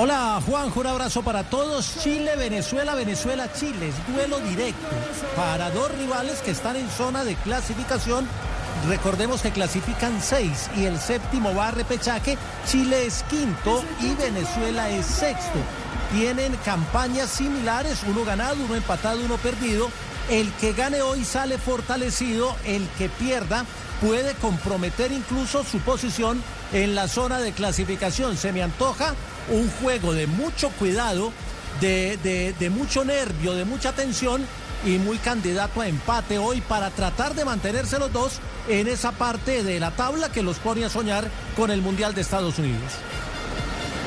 Hola 0.00 0.40
Juanjo, 0.46 0.78
un 0.78 0.86
abrazo 0.86 1.22
para 1.22 1.42
todos. 1.42 1.96
Chile, 1.98 2.36
Venezuela, 2.36 2.94
Venezuela, 2.94 3.52
Chile. 3.52 3.88
Es 3.88 4.14
duelo 4.14 4.38
directo 4.38 4.86
para 5.34 5.72
dos 5.72 5.90
rivales 5.90 6.38
que 6.38 6.52
están 6.52 6.76
en 6.76 6.88
zona 6.88 7.24
de 7.24 7.34
clasificación. 7.34 8.24
Recordemos 8.86 9.42
que 9.42 9.50
clasifican 9.50 10.22
seis 10.22 10.70
y 10.76 10.84
el 10.84 11.00
séptimo 11.00 11.52
va 11.52 11.66
a 11.66 11.70
repechaje. 11.72 12.38
Chile 12.64 13.06
es 13.06 13.24
quinto 13.24 13.84
y 14.00 14.14
Venezuela 14.14 14.88
es 14.88 15.04
sexto. 15.04 15.58
Tienen 16.12 16.54
campañas 16.64 17.28
similares, 17.28 18.04
uno 18.06 18.24
ganado, 18.24 18.54
uno 18.64 18.76
empatado, 18.76 19.20
uno 19.24 19.36
perdido. 19.38 19.90
El 20.30 20.52
que 20.60 20.74
gane 20.74 21.02
hoy 21.02 21.24
sale 21.24 21.58
fortalecido, 21.58 22.54
el 22.64 22.88
que 22.98 23.08
pierda 23.08 23.64
puede 24.00 24.34
comprometer 24.34 25.10
incluso 25.10 25.64
su 25.64 25.80
posición 25.80 26.40
en 26.72 26.94
la 26.94 27.08
zona 27.08 27.40
de 27.40 27.50
clasificación. 27.50 28.36
Se 28.36 28.52
me 28.52 28.62
antoja 28.62 29.16
un 29.50 29.70
juego 29.82 30.12
de 30.12 30.26
mucho 30.26 30.70
cuidado, 30.70 31.32
de, 31.80 32.18
de- 32.58 32.70
mucho 32.70 33.04
nervio, 33.04 33.54
de 33.54 33.64
mucha 33.64 33.92
tensión 33.92 34.44
y 34.84 34.98
muy 34.98 35.18
candidato 35.18 35.80
a 35.80 35.88
empate 35.88 36.38
hoy 36.38 36.60
para 36.60 36.90
tratar 36.90 37.34
de 37.34 37.44
mantenerse 37.44 37.98
los 37.98 38.12
dos 38.12 38.40
en 38.68 38.86
esa 38.88 39.12
parte 39.12 39.62
de 39.62 39.80
la 39.80 39.90
tabla 39.92 40.30
que 40.30 40.42
los 40.42 40.58
pone 40.58 40.84
a 40.84 40.88
soñar 40.90 41.28
con 41.56 41.70
el 41.70 41.82
Mundial 41.82 42.14
de 42.14 42.20
Estados 42.20 42.58
Unidos. 42.58 42.92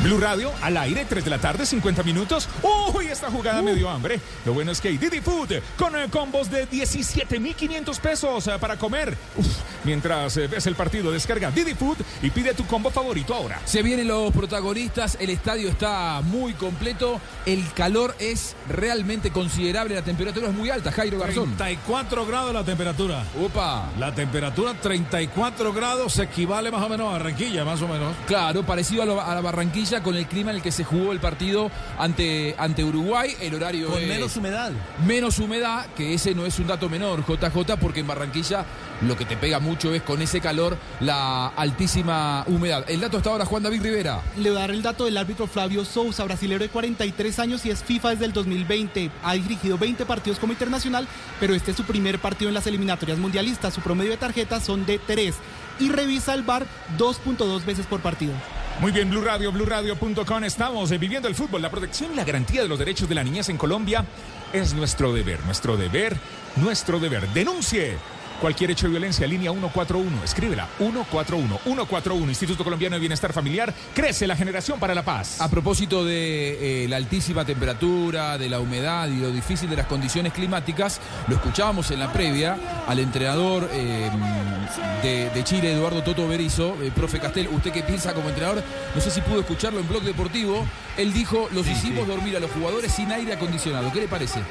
Blue 0.03 0.17
Radio 0.19 0.51
al 0.63 0.77
aire, 0.77 1.05
3 1.05 1.23
de 1.23 1.29
la 1.29 1.37
tarde, 1.37 1.63
50 1.63 2.01
minutos. 2.01 2.49
Uy, 2.95 3.05
esta 3.05 3.29
jugada 3.29 3.61
me 3.61 3.75
dio 3.75 3.87
hambre. 3.87 4.19
Lo 4.45 4.53
bueno 4.53 4.71
es 4.71 4.81
que 4.81 4.87
hay 4.87 4.97
Didi 4.97 5.21
Food 5.21 5.53
con 5.77 5.95
eh, 5.95 6.07
combos 6.09 6.49
de 6.49 6.65
17,500 6.65 7.99
pesos 7.99 8.47
eh, 8.47 8.53
para 8.59 8.77
comer. 8.77 9.15
Uf, 9.37 9.45
Mientras 9.83 10.37
eh, 10.37 10.47
ves 10.47 10.65
el 10.65 10.73
partido, 10.75 11.11
descarga 11.11 11.51
Didi 11.51 11.75
Food 11.75 11.97
y 12.23 12.31
pide 12.31 12.55
tu 12.55 12.65
combo 12.65 12.89
favorito 12.89 13.35
ahora. 13.35 13.59
Se 13.65 13.83
vienen 13.83 14.07
los 14.07 14.31
protagonistas, 14.33 15.17
el 15.19 15.29
estadio 15.29 15.69
está 15.69 16.21
muy 16.23 16.53
completo, 16.53 17.21
el 17.45 17.63
calor 17.73 18.15
es 18.17 18.55
realmente 18.69 19.29
considerable, 19.29 19.93
la 19.93 20.01
temperatura 20.03 20.47
es 20.47 20.53
muy 20.53 20.71
alta, 20.71 20.91
Jairo 20.91 21.19
Garzón. 21.19 21.55
34 21.57 22.25
grados 22.25 22.53
la 22.53 22.63
temperatura. 22.63 23.23
Opa. 23.39 23.89
La 23.99 24.15
temperatura 24.15 24.73
34 24.73 25.73
grados 25.73 26.17
equivale 26.17 26.71
más 26.71 26.81
o 26.83 26.89
menos 26.89 27.07
a 27.07 27.11
Barranquilla, 27.13 27.63
más 27.65 27.81
o 27.83 27.87
menos. 27.87 28.15
Claro, 28.25 28.63
parecido 28.63 29.03
a, 29.03 29.05
lo- 29.05 29.21
a 29.21 29.35
la 29.35 29.41
Barranquilla 29.41 29.90
con 29.99 30.15
el 30.15 30.25
clima 30.27 30.51
en 30.51 30.57
el 30.57 30.63
que 30.63 30.71
se 30.71 30.85
jugó 30.85 31.11
el 31.11 31.19
partido 31.19 31.69
ante, 31.99 32.55
ante 32.57 32.83
Uruguay. 32.83 33.35
El 33.41 33.55
horario 33.55 33.89
Con 33.89 34.01
es 34.01 34.07
menos 34.07 34.37
humedad. 34.37 34.71
Menos 35.05 35.39
humedad, 35.39 35.85
que 35.97 36.13
ese 36.13 36.33
no 36.33 36.45
es 36.45 36.57
un 36.59 36.67
dato 36.67 36.87
menor, 36.87 37.25
JJ, 37.25 37.77
porque 37.79 37.99
en 37.99 38.07
Barranquilla 38.07 38.65
lo 39.01 39.17
que 39.17 39.25
te 39.25 39.35
pega 39.35 39.59
mucho 39.59 39.93
es 39.93 40.01
con 40.03 40.21
ese 40.21 40.39
calor 40.39 40.77
la 40.99 41.47
altísima 41.47 42.43
humedad. 42.47 42.85
El 42.87 43.01
dato 43.01 43.17
está 43.17 43.31
ahora 43.31 43.45
Juan 43.45 43.63
David 43.63 43.81
Rivera. 43.81 44.21
Le 44.37 44.49
voy 44.49 44.57
a 44.57 44.61
dar 44.61 44.71
el 44.71 44.81
dato 44.81 45.05
del 45.05 45.17
árbitro 45.17 45.47
Flavio 45.47 45.83
Sousa, 45.83 46.23
brasilero 46.23 46.63
de 46.63 46.69
43 46.69 47.39
años 47.39 47.65
y 47.65 47.71
es 47.71 47.83
FIFA 47.83 48.11
desde 48.11 48.25
el 48.25 48.33
2020. 48.33 49.11
Ha 49.23 49.33
dirigido 49.33 49.77
20 49.77 50.05
partidos 50.05 50.39
como 50.39 50.53
internacional, 50.53 51.07
pero 51.39 51.53
este 51.53 51.71
es 51.71 51.77
su 51.77 51.83
primer 51.83 52.19
partido 52.19 52.49
en 52.49 52.53
las 52.53 52.67
eliminatorias 52.67 53.17
mundialistas. 53.17 53.73
Su 53.73 53.81
promedio 53.81 54.11
de 54.11 54.17
tarjetas 54.17 54.63
son 54.63 54.85
de 54.85 54.99
3 54.99 55.35
y 55.79 55.89
revisa 55.89 56.33
el 56.33 56.43
VAR 56.43 56.65
2.2 56.97 57.65
veces 57.65 57.85
por 57.87 58.01
partido. 58.01 58.33
Muy 58.79 58.91
bien, 58.91 59.09
Blue 59.09 59.21
Radio, 59.21 59.51
BlueRadio.com. 59.51 60.43
Estamos 60.43 60.91
eh, 60.91 60.97
viviendo 60.97 61.27
el 61.27 61.35
fútbol. 61.35 61.61
La 61.61 61.69
protección 61.69 62.13
y 62.13 62.15
la 62.15 62.23
garantía 62.23 62.63
de 62.63 62.67
los 62.67 62.79
derechos 62.79 63.07
de 63.07 63.15
la 63.15 63.23
niñez 63.23 63.49
en 63.49 63.57
Colombia 63.57 64.05
es 64.53 64.73
nuestro 64.73 65.13
deber. 65.13 65.39
Nuestro 65.45 65.77
deber, 65.77 66.17
nuestro 66.55 66.99
deber. 66.99 67.27
Denuncie 67.29 67.97
cualquier 68.41 68.71
hecho 68.71 68.87
de 68.87 68.91
violencia. 68.91 69.27
Línea 69.27 69.51
141. 69.51 70.23
Escríbela. 70.23 70.67
141. 70.79 71.59
141. 71.63 72.29
Instituto 72.29 72.63
Colombiano 72.63 72.95
de 72.95 72.99
Bienestar 72.99 73.31
Familiar. 73.31 73.73
Crece 73.93 74.25
la 74.27 74.35
generación 74.35 74.79
para 74.79 74.95
la 74.95 75.05
paz. 75.05 75.39
A 75.39 75.49
propósito 75.49 76.03
de 76.03 76.83
eh, 76.83 76.87
la 76.89 76.97
altísima 76.97 77.45
temperatura, 77.45 78.37
de 78.37 78.49
la 78.49 78.59
humedad 78.59 79.07
y 79.07 79.19
lo 79.19 79.31
difícil 79.31 79.69
de 79.69 79.75
las 79.75 79.85
condiciones 79.85 80.33
climáticas, 80.33 80.99
lo 81.27 81.35
escuchábamos 81.35 81.91
en 81.91 81.99
la 81.99 82.11
previa 82.11 82.57
al 82.87 82.99
entrenador 82.99 83.69
eh, 83.71 84.09
de, 85.03 85.29
de 85.29 85.43
Chile, 85.43 85.73
Eduardo 85.73 86.01
Toto 86.01 86.27
Berizo, 86.27 86.75
eh, 86.81 86.91
profe 86.93 87.19
Castel, 87.19 87.47
usted 87.51 87.71
que 87.71 87.83
piensa 87.83 88.13
como 88.13 88.29
entrenador, 88.29 88.63
no 88.95 89.01
sé 89.01 89.11
si 89.11 89.21
pudo 89.21 89.41
escucharlo 89.41 89.79
en 89.79 89.87
Blog 89.87 90.01
Deportivo, 90.01 90.65
él 90.97 91.13
dijo, 91.13 91.47
los 91.51 91.67
hicimos 91.67 92.07
dormir 92.07 92.35
a 92.37 92.39
los 92.39 92.51
jugadores 92.51 92.91
sin 92.91 93.11
aire 93.11 93.33
acondicionado. 93.33 93.91
¿Qué 93.91 94.01
le 94.01 94.07
parece? 94.07 94.41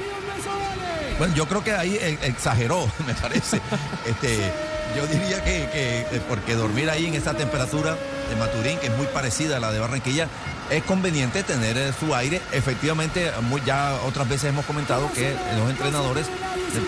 Bueno, 1.21 1.35
yo 1.35 1.47
creo 1.47 1.63
que 1.63 1.73
ahí 1.73 1.99
eh, 2.01 2.19
exageró, 2.23 2.91
me 3.07 3.13
parece. 3.13 3.61
Este, 4.07 4.39
yo 4.97 5.07
diría 5.07 5.45
que, 5.45 5.69
eh, 5.71 6.21
porque 6.27 6.55
dormir 6.55 6.89
ahí 6.89 7.05
en 7.07 7.13
esa 7.15 7.35
temperatura 7.35 7.95
de 8.31 8.37
Maturín, 8.37 8.79
que 8.79 8.87
es 8.87 8.97
muy 8.97 9.05
parecida 9.07 9.59
a 9.59 9.61
la 9.61 9.71
de 9.71 9.81
Barranquilla, 9.81 10.29
es 10.71 10.83
conveniente 10.85 11.43
tener 11.43 11.77
eh, 11.77 11.93
su 12.01 12.15
aire. 12.15 12.41
Efectivamente, 12.53 13.31
muy- 13.43 13.61
ya 13.67 13.97
otras 14.07 14.31
veces 14.31 14.49
hemos 14.49 14.65
comentado 14.65 15.13
que 15.13 15.37
los 15.59 15.69
entrenadores 15.69 16.27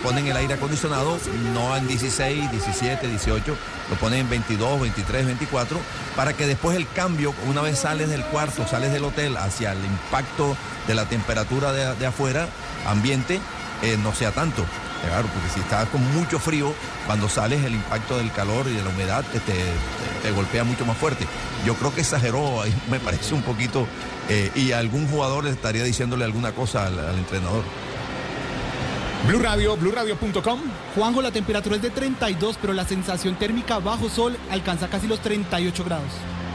ponen 0.02 0.26
el 0.28 0.36
aire 0.38 0.54
acondicionado 0.54 1.18
no 1.52 1.76
en 1.76 1.86
16, 1.86 2.50
17, 2.52 3.06
18, 3.08 3.54
lo 3.90 3.96
ponen 3.96 4.20
en 4.20 4.30
22, 4.30 4.80
23, 4.80 5.26
24, 5.26 5.78
para 6.16 6.32
que 6.32 6.46
después 6.46 6.74
el 6.78 6.88
cambio, 6.88 7.34
una 7.48 7.60
vez 7.60 7.80
sales 7.80 8.08
del 8.08 8.24
cuarto, 8.24 8.66
sales 8.66 8.94
del 8.94 9.04
hotel 9.04 9.36
hacia 9.36 9.72
el 9.72 9.84
impacto 9.84 10.56
de 10.86 10.94
la 10.94 11.04
temperatura 11.04 11.72
de 11.72 12.06
afuera, 12.06 12.48
ambiente, 12.86 13.40
eh, 13.82 13.98
no 14.02 14.14
sea 14.14 14.32
tanto. 14.32 14.64
Claro, 15.04 15.26
porque 15.34 15.48
si 15.52 15.60
estás 15.60 15.88
con 15.88 16.00
mucho 16.14 16.38
frío, 16.38 16.72
cuando 17.06 17.28
sales 17.28 17.64
el 17.64 17.74
impacto 17.74 18.16
del 18.18 18.30
calor 18.30 18.66
y 18.68 18.74
de 18.74 18.82
la 18.84 18.90
humedad 18.90 19.24
te, 19.32 19.40
te- 19.40 19.52
te 20.22 20.30
golpea 20.30 20.62
mucho 20.62 20.86
más 20.86 20.96
fuerte. 20.96 21.26
Yo 21.66 21.74
creo 21.74 21.92
que 21.92 22.02
exageró, 22.02 22.62
ahí 22.62 22.72
me 22.90 23.00
parece 23.00 23.34
un 23.34 23.42
poquito, 23.42 23.86
eh, 24.28 24.50
y 24.54 24.70
algún 24.72 25.08
jugador 25.08 25.46
estaría 25.48 25.82
diciéndole 25.82 26.24
alguna 26.24 26.52
cosa 26.52 26.86
al, 26.86 26.98
al 26.98 27.18
entrenador. 27.18 27.64
Blue 29.26 29.38
Radio, 29.40 29.76
BlueRadio.com. 29.76 30.60
Juanjo, 30.96 31.22
la 31.22 31.30
temperatura 31.30 31.76
es 31.76 31.82
de 31.82 31.90
32, 31.90 32.58
pero 32.60 32.72
la 32.72 32.84
sensación 32.84 33.36
térmica 33.36 33.78
bajo 33.78 34.08
sol 34.08 34.36
alcanza 34.50 34.88
casi 34.88 35.06
los 35.06 35.20
38 35.20 35.84
grados. 35.84 36.10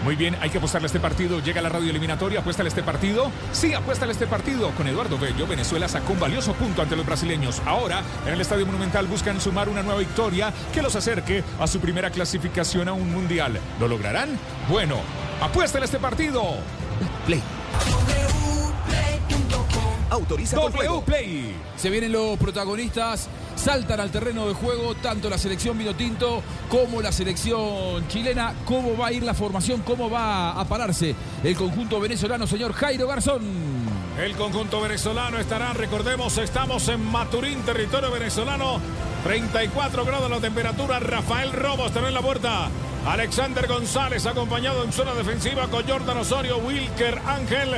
Muy 0.07 0.15
bien, 0.15 0.37
hay 0.39 0.49
que 0.49 0.57
apostarle 0.57 0.85
a 0.85 0.87
este 0.87 1.01
partido. 1.01 1.41
Llega 1.41 1.61
la 1.61 1.67
radio 1.67 1.89
eliminatoria, 1.89 2.39
apuéstale 2.39 2.67
a 2.67 2.69
este 2.69 2.81
partido. 2.81 3.29
Sí, 3.51 3.73
apuéstale 3.73 4.11
a 4.11 4.13
este 4.13 4.25
partido. 4.25 4.71
Con 4.71 4.87
Eduardo 4.87 5.17
Bello, 5.17 5.45
Venezuela 5.45 5.89
sacó 5.89 6.13
un 6.13 6.19
valioso 6.21 6.53
punto 6.53 6.81
ante 6.81 6.95
los 6.95 7.05
brasileños. 7.05 7.61
Ahora, 7.65 8.01
en 8.25 8.31
el 8.31 8.39
Estadio 8.39 8.65
Monumental 8.65 9.05
buscan 9.05 9.41
sumar 9.41 9.67
una 9.67 9.83
nueva 9.83 9.99
victoria 9.99 10.53
que 10.73 10.81
los 10.81 10.95
acerque 10.95 11.43
a 11.59 11.67
su 11.67 11.81
primera 11.81 12.09
clasificación 12.09 12.87
a 12.87 12.93
un 12.93 13.11
mundial. 13.11 13.59
¿Lo 13.81 13.89
lograrán? 13.89 14.29
Bueno, 14.69 14.95
apuéstale 15.41 15.83
a 15.83 15.87
este 15.87 15.99
partido. 15.99 16.41
Play. 17.25 17.43
Autoriza 20.09 20.55
W 20.55 21.01
Play. 21.05 21.53
Se 21.75 21.89
vienen 21.89 22.13
los 22.13 22.37
protagonistas, 22.37 23.27
saltan 23.57 23.99
al 23.99 24.11
terreno 24.11 24.47
de 24.47 24.53
juego 24.53 24.95
tanto 24.95 25.29
la 25.29 25.37
selección 25.37 25.77
Vinotinto 25.77 26.41
como 26.69 27.01
la 27.01 27.11
selección 27.11 28.07
chilena. 28.07 28.53
¿Cómo 28.65 28.95
va 28.95 29.07
a 29.07 29.11
ir 29.11 29.23
la 29.23 29.33
formación? 29.33 29.81
¿Cómo 29.81 30.09
va 30.09 30.51
a 30.51 30.65
pararse 30.65 31.15
el 31.43 31.55
conjunto 31.55 31.99
venezolano, 31.99 32.47
señor 32.47 32.73
Jairo 32.73 33.07
Garzón? 33.07 33.41
El 34.17 34.35
conjunto 34.35 34.81
venezolano 34.81 35.37
estará, 35.39 35.73
recordemos, 35.73 36.37
estamos 36.37 36.87
en 36.87 37.03
Maturín, 37.11 37.61
territorio 37.63 38.11
venezolano. 38.11 38.79
34 39.23 40.05
grados 40.05 40.29
la 40.29 40.39
temperatura. 40.39 40.99
Rafael 40.99 41.51
Robo 41.51 41.87
estará 41.87 42.07
en 42.07 42.13
la 42.13 42.21
puerta. 42.21 42.69
Alexander 43.05 43.67
González 43.67 44.25
acompañado 44.25 44.83
en 44.83 44.91
zona 44.91 45.13
defensiva 45.13 45.67
con 45.67 45.87
Jordan 45.87 46.17
Osorio, 46.17 46.57
Wilker 46.57 47.19
Ángel, 47.25 47.69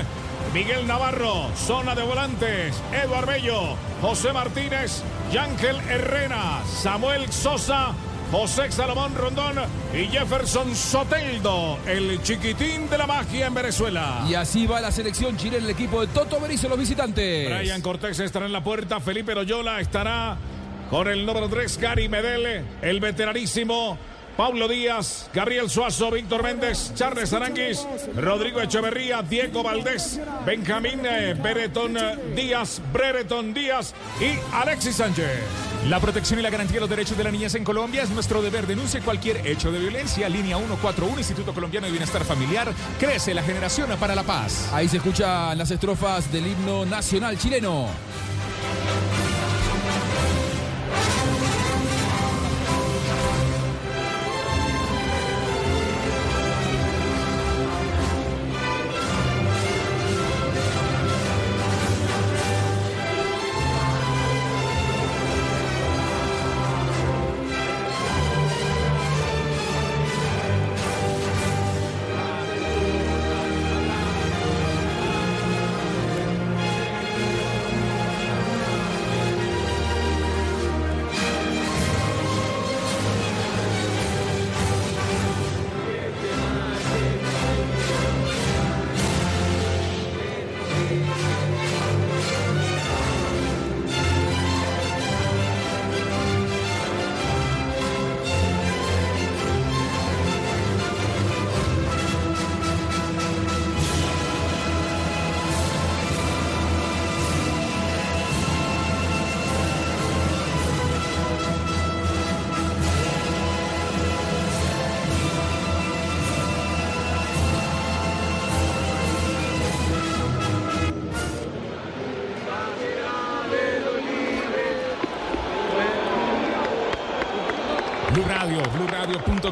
Miguel 0.53 0.87
Navarro, 0.87 1.47
zona 1.55 1.93
de 1.93 2.03
volantes, 2.03 2.75
Eduard 2.91 3.27
Bello, 3.27 3.75
José 4.01 4.33
Martínez, 4.33 5.03
Yángel 5.31 5.77
Herrera, 5.87 6.63
Samuel 6.65 7.31
Sosa, 7.31 7.93
José 8.31 8.71
Salomón 8.71 9.13
Rondón 9.15 9.57
y 9.93 10.07
Jefferson 10.07 10.75
Soteldo, 10.75 11.77
el 11.85 12.21
chiquitín 12.23 12.89
de 12.89 12.97
la 12.97 13.05
magia 13.05 13.45
en 13.45 13.53
Venezuela. 13.53 14.25
Y 14.27 14.33
así 14.33 14.65
va 14.65 14.81
la 14.81 14.91
selección 14.91 15.37
chilena, 15.37 15.65
el 15.65 15.69
equipo 15.69 16.01
de 16.01 16.07
Toto 16.07 16.39
Berizzo, 16.39 16.67
los 16.67 16.79
visitantes. 16.79 17.47
Brian 17.47 17.81
Cortés 17.81 18.19
estará 18.19 18.47
en 18.47 18.51
la 18.51 18.63
puerta, 18.63 18.99
Felipe 18.99 19.35
Loyola 19.35 19.79
estará 19.79 20.35
con 20.89 21.07
el 21.07 21.23
número 21.23 21.47
3, 21.47 21.77
Gary 21.77 22.09
Medel, 22.09 22.65
el 22.81 22.99
veteranísimo. 22.99 23.99
Pablo 24.39 24.69
Díaz, 24.69 25.29
Gabriel 25.33 25.69
Suazo, 25.69 26.09
Víctor 26.11 26.43
Méndez, 26.43 26.93
Charles 26.95 27.33
Aranguis, 27.33 27.85
Rodrigo 28.15 28.61
Echeverría, 28.61 29.21
Diego 29.21 29.63
Valdés, 29.63 30.17
Benjamín 30.45 31.01
eh, 31.03 31.33
Brereton 31.33 31.97
eh, 31.97 32.17
Díaz, 32.37 32.81
Brereton 32.93 33.53
Díaz 33.53 33.93
y 34.21 34.39
Alexis 34.55 34.95
Sánchez. 34.95 35.27
La 35.89 35.99
protección 35.99 36.39
y 36.39 36.43
la 36.43 36.49
garantía 36.49 36.75
de 36.75 36.79
los 36.79 36.89
derechos 36.89 37.17
de 37.17 37.25
la 37.25 37.31
niñez 37.31 37.53
en 37.55 37.65
Colombia 37.65 38.03
es 38.03 38.11
nuestro 38.11 38.41
deber. 38.41 38.65
Denuncie 38.65 39.01
cualquier 39.01 39.45
hecho 39.45 39.73
de 39.73 39.79
violencia. 39.79 40.29
Línea 40.29 40.55
141, 40.55 41.17
Instituto 41.17 41.53
Colombiano 41.53 41.87
de 41.87 41.91
Bienestar 41.91 42.23
Familiar. 42.23 42.73
Crece 42.97 43.33
la 43.33 43.43
generación 43.43 43.89
para 43.99 44.15
la 44.15 44.23
paz. 44.23 44.71
Ahí 44.71 44.87
se 44.87 44.97
escuchan 44.97 45.57
las 45.57 45.69
estrofas 45.69 46.31
del 46.31 46.47
himno 46.47 46.85
nacional 46.85 47.37
chileno. 47.37 47.87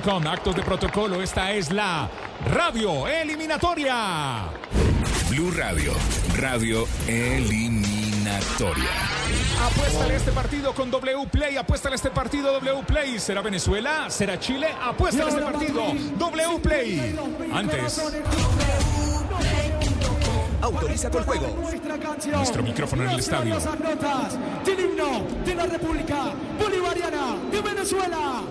BlueRadio.com. 0.07 0.27
Actos 0.27 0.55
de 0.55 0.63
protocolo. 0.63 1.21
Esta 1.21 1.51
es 1.51 1.71
la 1.71 2.09
radio 2.53 3.07
eliminatoria. 3.07 4.45
Blue 5.29 5.51
Radio, 5.51 5.91
radio 6.37 6.87
eliminatoria. 7.07 8.89
Apuéstale 9.65 10.15
este 10.15 10.31
partido 10.31 10.73
con 10.73 10.89
W 10.89 11.27
Play. 11.27 11.57
Apuéstale 11.57 11.95
este 11.95 12.11
partido 12.11 12.53
W 12.53 12.83
Play. 12.85 13.19
¿Será 13.19 13.41
Venezuela? 13.41 14.09
¿Será 14.09 14.39
Chile? 14.39 14.67
Apuéstale 14.81 15.29
este 15.29 15.41
partido 15.41 15.81
W 16.17 16.59
Play. 16.59 17.15
Antes. 17.53 18.01
Autoriza 20.61 21.09
con 21.11 21.23
juego. 21.23 21.57
Nuestro 22.31 22.63
micrófono 22.63 23.03
en 23.03 23.09
el 23.09 23.19
estadio. 23.19 23.55
Las 23.55 23.65
notas 23.65 24.37
del 24.65 24.79
himno 24.79 25.23
de 25.45 25.55
la 25.55 25.65
República 25.65 26.33
Bolivariana 26.59 27.37
de 27.51 27.61
Venezuela. 27.61 28.41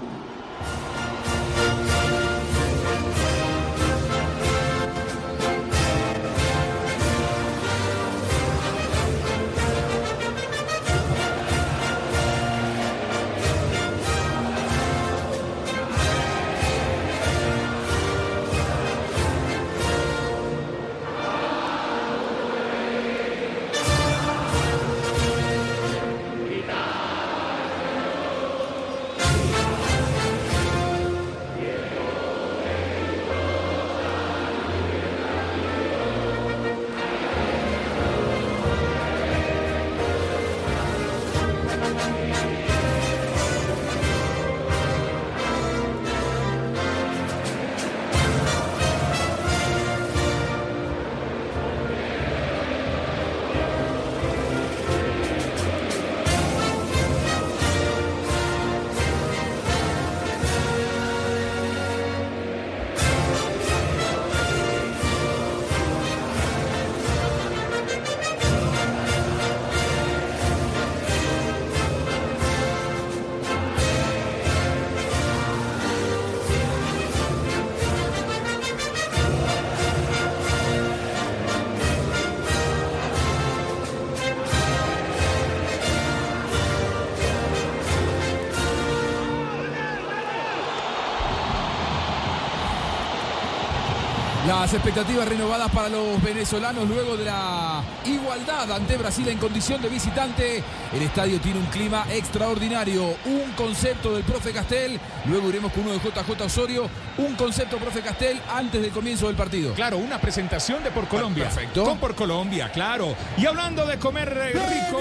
Las 94.58 94.72
expectativas 94.72 95.28
renovadas 95.28 95.70
para 95.70 95.88
los 95.90 96.20
venezolanos 96.22 96.88
luego 96.88 97.16
de 97.16 97.26
la 97.26 97.82
igualdad 98.06 98.72
ante 98.72 98.96
Brasil 98.96 99.28
en 99.28 99.38
condición 99.38 99.82
de 99.82 99.88
visitante. 99.88 100.62
El 100.92 101.02
estadio 101.02 101.38
tiene 101.40 101.60
un 101.60 101.66
clima 101.66 102.04
extraordinario. 102.10 103.16
Un 103.26 103.52
concepto 103.54 104.14
del 104.14 104.24
profe 104.24 104.52
Castel. 104.52 104.98
Luego 105.26 105.50
iremos 105.50 105.72
con 105.72 105.84
uno 105.84 105.92
de 105.92 105.98
JJ 105.98 106.40
Osorio. 106.42 106.88
Un 107.18 107.36
concepto, 107.36 107.76
profe 107.76 108.00
Castel, 108.00 108.40
antes 108.52 108.80
del 108.82 108.90
comienzo 108.90 109.26
del 109.26 109.36
partido. 109.36 109.72
Claro, 109.74 109.98
una 109.98 110.20
presentación 110.20 110.82
de 110.82 110.90
Por 110.90 111.06
Colombia. 111.06 111.44
Perfecto. 111.44 111.84
Con 111.84 111.98
Por 111.98 112.14
Colombia, 112.14 112.70
claro. 112.72 113.14
Y 113.36 113.46
hablando 113.46 113.86
de 113.86 113.98
comer 113.98 114.36
eh, 114.36 114.52
rico, 114.52 115.00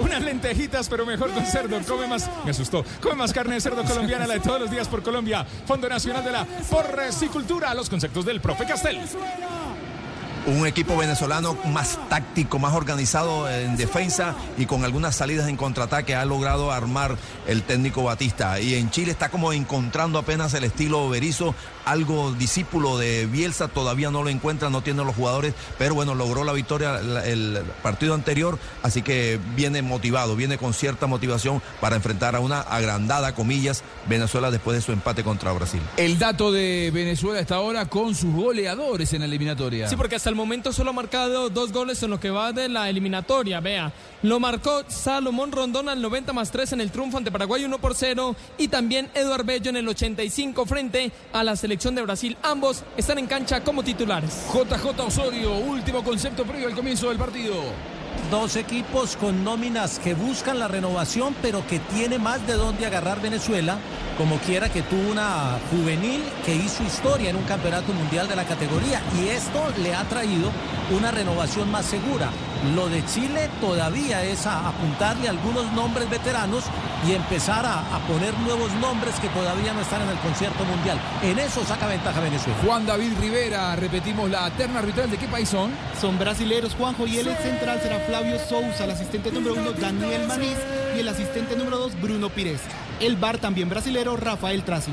unas 0.00 0.22
lentejitas, 0.22 0.88
pero 0.88 1.06
mejor 1.06 1.30
con 1.30 1.44
cerdo. 1.46 1.78
Come 1.86 2.08
más, 2.08 2.28
me 2.44 2.50
asustó. 2.50 2.84
Come 3.00 3.14
más 3.14 3.32
carne 3.32 3.54
de 3.54 3.60
cerdo 3.60 3.84
colombiana, 3.84 4.26
la 4.26 4.34
de 4.34 4.40
todos 4.40 4.60
los 4.60 4.70
días 4.70 4.88
por 4.88 5.02
Colombia. 5.02 5.46
Fondo 5.66 5.88
Nacional 5.88 6.24
de 6.24 6.32
la 6.32 6.44
Porcicultura. 6.44 7.72
Los 7.74 7.88
conceptos 7.88 8.24
del 8.24 8.40
profe 8.40 8.69
Castel. 8.70 8.94
Un 10.46 10.66
equipo 10.66 10.96
venezolano 10.96 11.56
más 11.66 11.98
táctico, 12.08 12.58
más 12.58 12.74
organizado 12.74 13.48
en 13.48 13.76
defensa 13.76 14.34
y 14.56 14.64
con 14.64 14.84
algunas 14.84 15.14
salidas 15.14 15.48
en 15.48 15.56
contraataque 15.56 16.14
ha 16.14 16.24
logrado 16.24 16.72
armar 16.72 17.16
el 17.46 17.62
técnico 17.62 18.02
Batista. 18.04 18.58
Y 18.58 18.74
en 18.74 18.90
Chile 18.90 19.10
está 19.12 19.28
como 19.28 19.52
encontrando 19.52 20.18
apenas 20.18 20.54
el 20.54 20.64
estilo 20.64 21.08
Berizzo, 21.10 21.54
algo 21.84 22.32
discípulo 22.32 22.96
de 22.96 23.26
Bielsa, 23.26 23.68
todavía 23.68 24.10
no 24.10 24.22
lo 24.22 24.30
encuentra, 24.30 24.70
no 24.70 24.82
tiene 24.82 25.04
los 25.04 25.14
jugadores, 25.14 25.54
pero 25.78 25.94
bueno, 25.94 26.14
logró 26.14 26.42
la 26.42 26.52
victoria 26.52 26.98
el 27.24 27.62
partido 27.82 28.14
anterior, 28.14 28.58
así 28.82 29.02
que 29.02 29.38
viene 29.56 29.82
motivado, 29.82 30.36
viene 30.36 30.56
con 30.56 30.72
cierta 30.72 31.06
motivación 31.06 31.60
para 31.80 31.96
enfrentar 31.96 32.34
a 32.34 32.40
una 32.40 32.60
agrandada, 32.60 33.34
comillas, 33.34 33.82
Venezuela 34.08 34.50
después 34.50 34.76
de 34.76 34.82
su 34.82 34.92
empate 34.92 35.22
contra 35.22 35.52
Brasil. 35.52 35.80
El 35.96 36.18
dato 36.18 36.50
de 36.50 36.90
Venezuela 36.92 37.40
hasta 37.40 37.56
ahora 37.56 37.86
con 37.86 38.14
sus 38.14 38.32
goleadores 38.32 39.12
en 39.12 39.20
la 39.20 39.26
eliminatoria. 39.26 39.88
Sí, 39.88 39.96
porque 39.96 40.16
hasta 40.16 40.29
el 40.30 40.36
momento 40.36 40.72
solo 40.72 40.90
ha 40.90 40.92
marcado 40.92 41.50
dos 41.50 41.72
goles 41.72 42.02
en 42.02 42.10
lo 42.10 42.20
que 42.20 42.30
va 42.30 42.52
de 42.52 42.68
la 42.68 42.88
eliminatoria. 42.88 43.60
Vea, 43.60 43.92
lo 44.22 44.38
marcó 44.38 44.84
Salomón 44.88 45.50
Rondón 45.50 45.88
al 45.88 46.00
90 46.00 46.32
más 46.32 46.50
3 46.50 46.74
en 46.74 46.80
el 46.80 46.90
triunfo 46.90 47.18
ante 47.18 47.32
Paraguay 47.32 47.64
1 47.64 47.78
por 47.78 47.94
0 47.94 48.36
y 48.56 48.68
también 48.68 49.10
Eduard 49.14 49.44
Bello 49.44 49.70
en 49.70 49.76
el 49.76 49.88
85 49.88 50.64
frente 50.66 51.10
a 51.32 51.42
la 51.42 51.56
selección 51.56 51.94
de 51.94 52.02
Brasil. 52.02 52.36
Ambos 52.42 52.84
están 52.96 53.18
en 53.18 53.26
cancha 53.26 53.62
como 53.62 53.82
titulares. 53.82 54.46
JJ 54.54 55.00
Osorio, 55.00 55.58
último 55.58 56.04
concepto 56.04 56.44
previo 56.44 56.68
al 56.68 56.74
comienzo 56.74 57.08
del 57.08 57.18
partido. 57.18 57.54
Dos 58.30 58.56
equipos 58.56 59.16
con 59.16 59.42
nóminas 59.42 59.98
que 59.98 60.14
buscan 60.14 60.58
la 60.58 60.68
renovación, 60.68 61.34
pero 61.42 61.66
que 61.66 61.80
tiene 61.80 62.18
más 62.18 62.46
de 62.46 62.54
dónde 62.54 62.86
agarrar 62.86 63.20
Venezuela, 63.20 63.78
como 64.16 64.38
quiera 64.38 64.68
que 64.68 64.82
tuvo 64.82 65.10
una 65.10 65.58
juvenil 65.70 66.22
que 66.44 66.54
hizo 66.54 66.84
historia 66.84 67.30
en 67.30 67.36
un 67.36 67.44
campeonato 67.44 67.92
mundial 67.92 68.28
de 68.28 68.36
la 68.36 68.44
categoría 68.44 69.00
y 69.18 69.28
esto 69.28 69.60
le 69.82 69.94
ha 69.94 70.04
traído 70.04 70.50
una 70.96 71.10
renovación 71.10 71.70
más 71.70 71.86
segura. 71.86 72.30
Lo 72.74 72.88
de 72.88 73.04
Chile 73.06 73.48
todavía 73.60 74.22
es 74.22 74.46
a 74.46 74.68
apuntarle 74.68 75.28
algunos 75.28 75.72
nombres 75.72 76.10
veteranos 76.10 76.64
y 77.08 77.12
empezar 77.12 77.64
a, 77.64 77.78
a 77.96 77.98
poner 78.00 78.38
nuevos 78.40 78.70
nombres 78.74 79.14
que 79.14 79.28
todavía 79.28 79.72
no 79.72 79.80
están 79.80 80.02
en 80.02 80.10
el 80.10 80.18
concierto 80.18 80.62
mundial. 80.64 81.00
En 81.22 81.38
eso 81.38 81.64
saca 81.64 81.86
ventaja 81.86 82.20
Venezuela. 82.20 82.58
Juan 82.64 82.84
David 82.84 83.12
Rivera, 83.18 83.74
repetimos 83.76 84.28
la 84.28 84.50
terna 84.50 84.80
arbitral. 84.80 85.10
¿De 85.10 85.16
qué 85.16 85.26
país 85.26 85.48
son? 85.48 85.70
Son 85.98 86.18
brasileros, 86.18 86.74
Juanjo, 86.74 87.06
y 87.06 87.16
el 87.18 87.34
central 87.38 87.80
será 87.82 87.98
Flavio 88.00 88.38
Sousa, 88.38 88.84
el 88.84 88.90
asistente 88.90 89.32
número 89.32 89.54
uno 89.54 89.72
Daniel 89.72 90.26
Manís 90.26 90.58
y 90.94 91.00
el 91.00 91.08
asistente 91.08 91.56
número 91.56 91.78
dos 91.78 91.98
Bruno 92.00 92.28
Pires. 92.28 92.60
El 93.00 93.16
bar 93.16 93.38
también 93.38 93.70
brasilero 93.70 94.18
Rafael 94.18 94.62
Traci. 94.64 94.92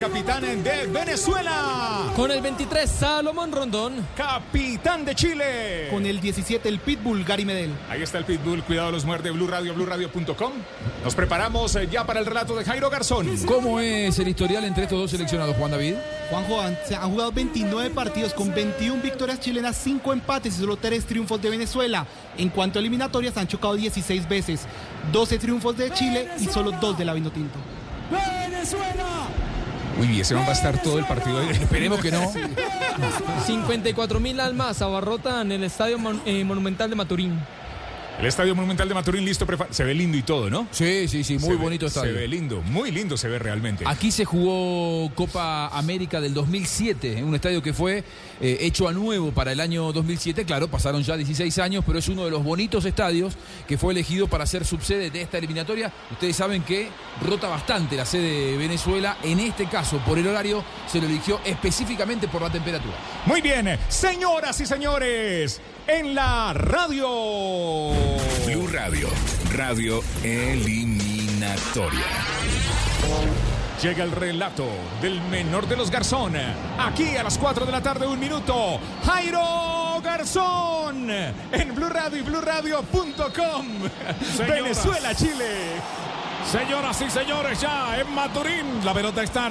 Capitán 0.00 0.62
de 0.62 0.86
Venezuela. 0.86 2.12
Con 2.14 2.30
el 2.30 2.40
23, 2.40 2.88
Salomón 2.88 3.50
Rondón. 3.50 4.06
Capitán 4.16 5.04
de 5.04 5.12
Chile. 5.16 5.88
Con 5.90 6.06
el 6.06 6.20
17, 6.20 6.68
el 6.68 6.78
Pitbull 6.78 7.24
Gary 7.24 7.44
Medel. 7.44 7.74
Ahí 7.90 8.02
está 8.02 8.18
el 8.18 8.24
Pitbull, 8.24 8.62
cuidado 8.62 8.92
los 8.92 9.04
muerde, 9.04 9.32
Blue 9.32 9.48
Radio, 9.48 9.74
BlueRadio.com. 9.74 10.52
Nos 11.02 11.16
preparamos 11.16 11.74
eh, 11.74 11.88
ya 11.90 12.06
para 12.06 12.20
el 12.20 12.26
relato 12.26 12.54
de 12.54 12.64
Jairo 12.64 12.88
Garzón. 12.90 13.26
¿Cómo 13.44 13.80
es 13.80 14.16
el 14.20 14.28
historial 14.28 14.62
entre 14.62 14.84
estos 14.84 15.00
dos 15.00 15.10
seleccionados, 15.10 15.56
Juan 15.56 15.72
David? 15.72 15.94
Juanjo, 16.30 16.60
han, 16.60 16.78
se 16.86 16.94
han 16.94 17.10
jugado 17.10 17.32
29 17.32 17.90
partidos 17.90 18.34
con 18.34 18.54
21 18.54 19.02
victorias 19.02 19.40
chilenas, 19.40 19.76
5 19.82 20.12
empates 20.12 20.54
y 20.54 20.60
solo 20.60 20.76
3 20.76 21.06
triunfos 21.06 21.42
de 21.42 21.50
Venezuela. 21.50 22.06
En 22.36 22.50
cuanto 22.50 22.78
a 22.78 22.82
eliminatorias, 22.82 23.36
han 23.36 23.48
chocado 23.48 23.74
16 23.74 24.28
veces, 24.28 24.60
12 25.10 25.38
triunfos 25.40 25.76
de 25.76 25.90
Chile 25.90 26.28
y 26.38 26.44
solo 26.44 26.70
2 26.70 26.98
de 26.98 27.04
la 27.04 27.14
Vinotinto. 27.14 27.58
¡Venezuela! 28.12 29.26
Uy, 29.98 30.20
ese 30.20 30.34
va 30.34 30.44
a 30.46 30.52
estar 30.52 30.80
todo 30.82 30.98
el 30.98 31.04
partido. 31.04 31.40
Esperemos 31.50 32.00
que 32.00 32.10
no. 32.10 32.32
54 33.46 34.20
mil 34.20 34.38
almas 34.40 34.80
abarrotan 34.80 35.50
el 35.50 35.64
Estadio 35.64 35.98
eh, 36.24 36.44
Monumental 36.44 36.88
de 36.88 36.96
Maturín. 36.96 37.40
El 38.18 38.26
Estadio 38.26 38.52
Monumental 38.56 38.88
de 38.88 38.94
Maturín 38.96 39.24
listo, 39.24 39.46
se 39.70 39.84
ve 39.84 39.94
lindo 39.94 40.16
y 40.18 40.22
todo, 40.22 40.50
¿no? 40.50 40.66
Sí, 40.72 41.06
sí, 41.06 41.22
sí, 41.22 41.34
muy 41.34 41.42
Se 41.44 41.50
ve- 41.50 41.54
bonito 41.56 41.86
estadio. 41.86 42.12
Se 42.12 42.18
ve 42.18 42.26
lindo, 42.26 42.62
muy 42.62 42.90
lindo 42.90 43.16
se 43.16 43.28
ve 43.28 43.38
realmente. 43.38 43.84
Aquí 43.86 44.10
se 44.10 44.24
jugó 44.24 45.08
Copa 45.14 45.68
América 45.68 46.20
del 46.20 46.34
2007, 46.34 47.18
en 47.18 47.24
un 47.26 47.36
estadio 47.36 47.62
que 47.62 47.72
fue 47.72 48.02
eh, 48.40 48.58
hecho 48.62 48.88
a 48.88 48.92
nuevo 48.92 49.30
para 49.30 49.52
el 49.52 49.60
año 49.60 49.92
2007. 49.92 50.44
Claro, 50.46 50.66
pasaron 50.66 51.04
ya 51.04 51.16
16 51.16 51.58
años, 51.60 51.84
pero 51.86 52.00
es 52.00 52.08
uno 52.08 52.24
de 52.24 52.32
los 52.32 52.42
bonitos 52.42 52.84
estadios 52.86 53.34
que 53.68 53.78
fue 53.78 53.92
elegido 53.92 54.26
para 54.26 54.46
ser 54.46 54.64
subsede 54.64 55.10
de 55.12 55.22
esta 55.22 55.38
eliminatoria. 55.38 55.92
Ustedes 56.10 56.34
saben 56.34 56.62
que 56.64 56.88
rota 57.24 57.46
bastante 57.46 57.94
la 57.94 58.04
sede 58.04 58.50
de 58.50 58.56
Venezuela. 58.56 59.16
En 59.22 59.38
este 59.38 59.66
caso, 59.66 59.98
por 59.98 60.18
el 60.18 60.26
horario, 60.26 60.64
se 60.90 61.00
lo 61.00 61.06
eligió 61.06 61.40
específicamente 61.44 62.26
por 62.26 62.42
la 62.42 62.50
temperatura. 62.50 62.96
Muy 63.26 63.40
bien, 63.42 63.78
señoras 63.88 64.60
y 64.60 64.66
señores, 64.66 65.60
en 65.88 66.14
la 66.14 66.52
radio. 66.52 67.08
Blue 68.46 68.68
Radio, 68.70 69.08
radio 69.52 70.02
eliminatoria. 70.22 72.04
Llega 73.82 74.04
el 74.04 74.12
relato 74.12 74.66
del 75.00 75.20
menor 75.22 75.66
de 75.66 75.76
los 75.76 75.90
Garzón. 75.90 76.34
Aquí 76.78 77.16
a 77.16 77.22
las 77.22 77.38
4 77.38 77.64
de 77.64 77.72
la 77.72 77.82
tarde, 77.82 78.06
un 78.06 78.20
minuto. 78.20 78.78
Jairo 79.04 80.00
Garzón. 80.02 81.10
En 81.10 81.74
Blue 81.74 81.88
Radio 81.88 82.18
y 82.18 82.22
BlueRadio.com. 82.22 83.66
Venezuela, 84.46 85.14
Chile. 85.14 85.80
Señoras 86.50 87.00
y 87.02 87.10
señores, 87.10 87.60
ya 87.60 88.00
en 88.00 88.14
Maturín, 88.14 88.84
la 88.84 88.94
pelota 88.94 89.22
está 89.22 89.50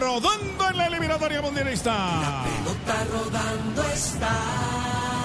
rodando 0.00 0.68
en 0.70 0.76
la 0.78 0.86
eliminatoria 0.86 1.42
mundialista. 1.42 2.44
Pelota 2.44 3.04
rodando 3.12 3.82
está. 3.92 5.19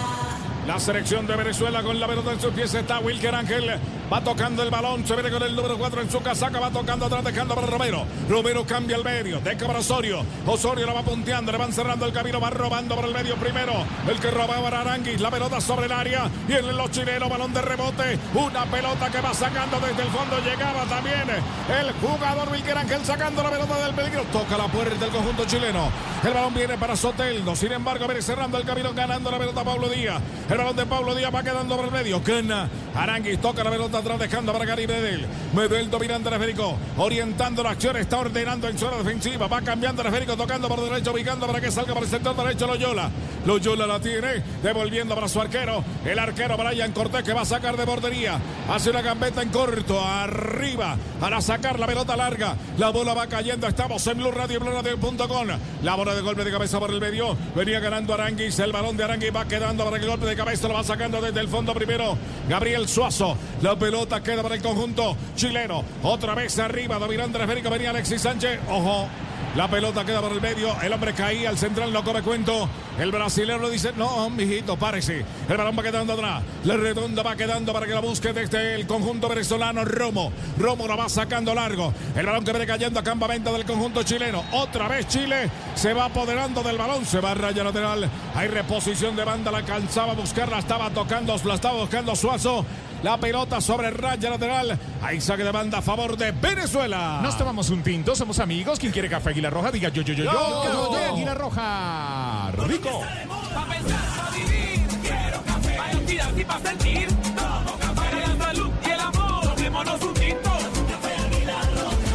La 0.67 0.79
selección 0.79 1.27
de 1.27 1.35
Venezuela 1.35 1.83
con 1.83 1.99
la 1.99 2.07
pelota 2.07 2.33
en 2.33 2.41
sus 2.41 2.51
pies 2.51 2.73
está 2.73 2.99
Wilker 2.99 3.35
Ángel. 3.35 3.79
Va 4.11 4.23
tocando 4.23 4.63
el 4.63 4.71
balón, 4.71 5.05
se 5.05 5.13
viene 5.13 5.29
con 5.29 5.43
el 5.43 5.55
número 5.55 5.77
4 5.77 6.01
en 6.01 6.11
su 6.11 6.21
casaca, 6.21 6.59
va 6.59 6.71
tocando 6.71 7.05
atrás, 7.05 7.23
dejando 7.23 7.53
para 7.53 7.67
Romero. 7.67 8.05
Romero 8.27 8.65
cambia 8.65 8.97
el 8.97 9.03
medio, 9.03 9.39
deja 9.41 9.65
para 9.67 9.79
Osorio. 9.79 10.25
Osorio 10.45 10.87
la 10.87 10.93
va 10.93 11.03
punteando, 11.03 11.51
le 11.51 11.57
van 11.59 11.71
cerrando 11.71 12.05
el 12.05 12.13
camino, 12.13 12.39
va 12.39 12.49
robando 12.49 12.95
por 12.95 13.05
el 13.05 13.13
medio 13.13 13.35
primero. 13.35 13.73
El 14.07 14.19
que 14.19 14.31
robaba 14.31 14.67
era 14.67 14.81
Aranguis, 14.81 15.21
la 15.21 15.29
pelota 15.29 15.61
sobre 15.61 15.85
el 15.85 15.91
área. 15.91 16.29
Y 16.47 16.53
en 16.53 16.75
los 16.75 16.89
chilenos, 16.91 17.29
balón 17.29 17.53
de 17.53 17.61
rebote. 17.61 18.19
Una 18.33 18.65
pelota 18.65 19.11
que 19.11 19.21
va 19.21 19.33
sacando 19.35 19.79
desde 19.79 20.01
el 20.01 20.09
fondo, 20.09 20.39
llegaba 20.39 20.83
también 20.85 21.29
el 21.29 21.91
jugador 21.93 22.49
Wilker 22.49 22.77
Ángel 22.77 23.05
sacando 23.05 23.43
la 23.43 23.51
pelota 23.51 23.85
del 23.85 23.93
peligro. 23.93 24.23
Toca 24.31 24.57
la 24.57 24.67
puerta 24.67 24.95
del 24.95 25.09
conjunto 25.09 25.45
chileno. 25.45 25.89
El 26.23 26.33
balón 26.33 26.53
viene 26.55 26.75
para 26.77 26.95
Soteldo, 26.95 27.55
sin 27.55 27.71
embargo, 27.71 28.05
viene 28.07 28.21
cerrando 28.21 28.57
el 28.57 28.65
camino, 28.65 28.93
ganando 28.95 29.29
la 29.29 29.37
pelota 29.37 29.63
Pablo 29.63 29.89
Díaz. 29.89 30.21
El 30.55 30.59
balón 30.59 30.77
de 30.77 30.85
Pablo 30.85 31.13
Díaz 31.13 31.35
va 31.35 31.43
quedando 31.43 31.75
por 31.75 31.83
el 31.83 31.91
medio. 31.91 32.21
Gana. 32.21 32.69
Aranguis 32.95 33.41
toca 33.41 33.61
la 33.61 33.69
pelota 33.69 33.97
atrás, 33.97 34.17
dejando 34.17 34.53
para 34.53 34.63
Gary 34.63 34.87
Medel. 34.87 35.25
Medel 35.53 35.89
dominando 35.89 36.29
el 36.29 36.35
esférico, 36.35 36.77
orientando 36.95 37.61
la 37.61 37.71
acción, 37.71 37.97
está 37.97 38.19
ordenando 38.19 38.69
en 38.69 38.77
zona 38.77 38.95
defensiva. 38.95 39.47
Va 39.47 39.61
cambiando 39.61 40.01
el 40.01 40.07
esférico, 40.07 40.37
tocando 40.37 40.69
por 40.69 40.79
derecho, 40.79 41.11
ubicando 41.11 41.45
para 41.45 41.59
que 41.59 41.69
salga 41.71 41.93
por 41.93 42.03
el 42.03 42.09
sector 42.09 42.37
derecho 42.37 42.67
Loyola. 42.67 43.11
Loyola 43.45 43.85
la 43.85 43.99
tiene, 43.99 44.41
devolviendo 44.63 45.13
para 45.13 45.27
su 45.27 45.41
arquero. 45.41 45.83
El 46.05 46.17
arquero 46.17 46.55
Brian 46.55 46.93
Cortés 46.93 47.23
que 47.23 47.33
va 47.33 47.41
a 47.41 47.45
sacar 47.45 47.75
de 47.75 47.83
bordería. 47.83 48.39
Hace 48.69 48.91
una 48.91 49.01
gambeta 49.01 49.41
en 49.41 49.49
corto, 49.49 50.01
arriba, 50.01 50.95
para 51.19 51.41
sacar 51.41 51.77
la 51.77 51.85
pelota 51.85 52.15
larga. 52.15 52.55
La 52.77 52.91
bola 52.91 53.13
va 53.13 53.27
cayendo. 53.27 53.67
Estamos 53.67 54.07
en 54.07 54.19
Blue 54.19 54.31
Radio, 54.31 54.61
Blue 54.61 54.71
Radio.com. 54.71 55.47
La 55.83 55.95
bola 55.95 56.15
de 56.15 56.21
golpe 56.21 56.45
de 56.45 56.51
cabeza 56.51 56.79
por 56.79 56.91
el 56.91 57.01
medio. 57.01 57.35
Venía 57.53 57.81
ganando 57.81 58.13
Aranguis. 58.13 58.57
El 58.59 58.71
balón 58.71 58.95
de 58.95 59.03
Aranguis 59.03 59.35
va 59.35 59.45
quedando 59.45 59.83
para 59.83 59.97
el 59.97 60.07
golpe 60.07 60.25
de 60.25 60.35
cabeza 60.37 60.44
lo 60.45 60.73
va 60.75 60.83
sacando 60.83 61.19
desde 61.21 61.39
el 61.39 61.47
fondo 61.47 61.73
primero. 61.73 62.17
Gabriel 62.47 62.87
Suazo. 62.87 63.35
La 63.61 63.77
pelota 63.77 64.21
queda 64.21 64.43
para 64.43 64.55
el 64.55 64.61
conjunto 64.61 65.17
chileno. 65.35 65.83
Otra 66.03 66.35
vez 66.35 66.57
arriba, 66.59 66.99
dominando 66.99 67.37
el 67.37 67.43
esférico. 67.43 67.69
Venía 67.69 67.89
Alexis 67.89 68.21
Sánchez. 68.21 68.59
Ojo. 68.69 69.07
La 69.55 69.67
pelota 69.69 70.05
queda 70.05 70.21
por 70.21 70.31
el 70.31 70.41
medio. 70.41 70.75
El 70.81 70.93
hombre 70.93 71.13
caía. 71.13 71.49
El 71.49 71.57
central 71.57 71.91
no 71.91 72.03
come 72.03 72.21
cuento. 72.21 72.69
El 72.99 73.11
brasileño 73.11 73.69
dice: 73.69 73.91
No, 73.95 74.29
mijito, 74.29 74.77
párese. 74.77 75.25
El 75.49 75.57
balón 75.57 75.77
va 75.77 75.83
quedando 75.83 76.13
atrás. 76.13 76.43
La 76.63 76.77
redonda 76.77 77.23
va 77.23 77.35
quedando 77.35 77.73
para 77.73 77.85
que 77.85 77.93
la 77.93 77.99
busque 77.99 78.31
desde 78.31 78.75
el 78.75 78.87
conjunto 78.87 79.27
venezolano. 79.27 79.83
Romo. 79.83 80.31
Romo 80.57 80.87
la 80.87 80.95
va 80.95 81.09
sacando 81.09 81.53
largo. 81.53 81.93
El 82.15 82.25
balón 82.25 82.43
que 82.45 82.51
viene 82.51 82.65
cayendo 82.65 82.99
a 82.99 83.03
campamento 83.03 83.51
del 83.51 83.65
conjunto 83.65 84.03
chileno. 84.03 84.43
Otra 84.53 84.87
vez 84.87 85.07
Chile 85.07 85.49
se 85.75 85.93
va 85.93 86.05
apoderando 86.05 86.63
del 86.63 86.77
balón. 86.77 87.05
Se 87.05 87.19
va 87.19 87.31
a 87.31 87.35
raya 87.35 87.63
lateral. 87.63 88.09
Hay 88.33 88.47
reposición 88.47 89.15
de 89.15 89.23
banda. 89.25 89.51
La 89.51 89.57
alcanzaba 89.59 90.13
a 90.13 90.15
buscarla. 90.15 90.59
Estaba 90.59 90.89
tocando. 90.89 91.35
La 91.43 91.55
estaba 91.55 91.79
buscando 91.81 92.15
Suazo. 92.15 92.65
La 93.03 93.17
pelota 93.19 93.61
sobre 93.61 93.91
raya 93.91 94.29
lateral. 94.29 94.79
Hay 95.03 95.21
saque 95.21 95.43
de 95.43 95.51
banda 95.51 95.79
a 95.79 95.81
favor 95.81 96.17
de 96.17 96.31
Venezuela. 96.31 97.19
Nos 97.21 97.37
tomamos 97.37 97.69
un 97.69 97.83
tinto, 97.83 98.15
somos 98.15 98.39
amigos. 98.39 98.79
¿Quién 98.79 98.91
quiere 98.91 99.09
café 99.09 99.29
Aguilar 99.29 99.53
Roja? 99.53 99.71
Diga 99.71 99.89
yo, 99.89 100.01
yo, 100.01 100.13
yo, 100.13 100.23
yo. 100.23 100.31
Yo, 100.31 100.63
yo, 100.63 100.89
Café 100.89 101.05
yo. 101.07 101.13
Aguilar 101.13 101.37
Roja. 101.37 102.51
Rico. 102.65 102.84
Pa' 102.85 103.65
pensar, 103.65 104.15
pa' 104.15 104.29
vivir, 104.29 104.87
quiero 105.01 105.41
café. 105.41 105.75
Para 105.75 106.59
y 106.59 106.69
sentir. 106.69 107.24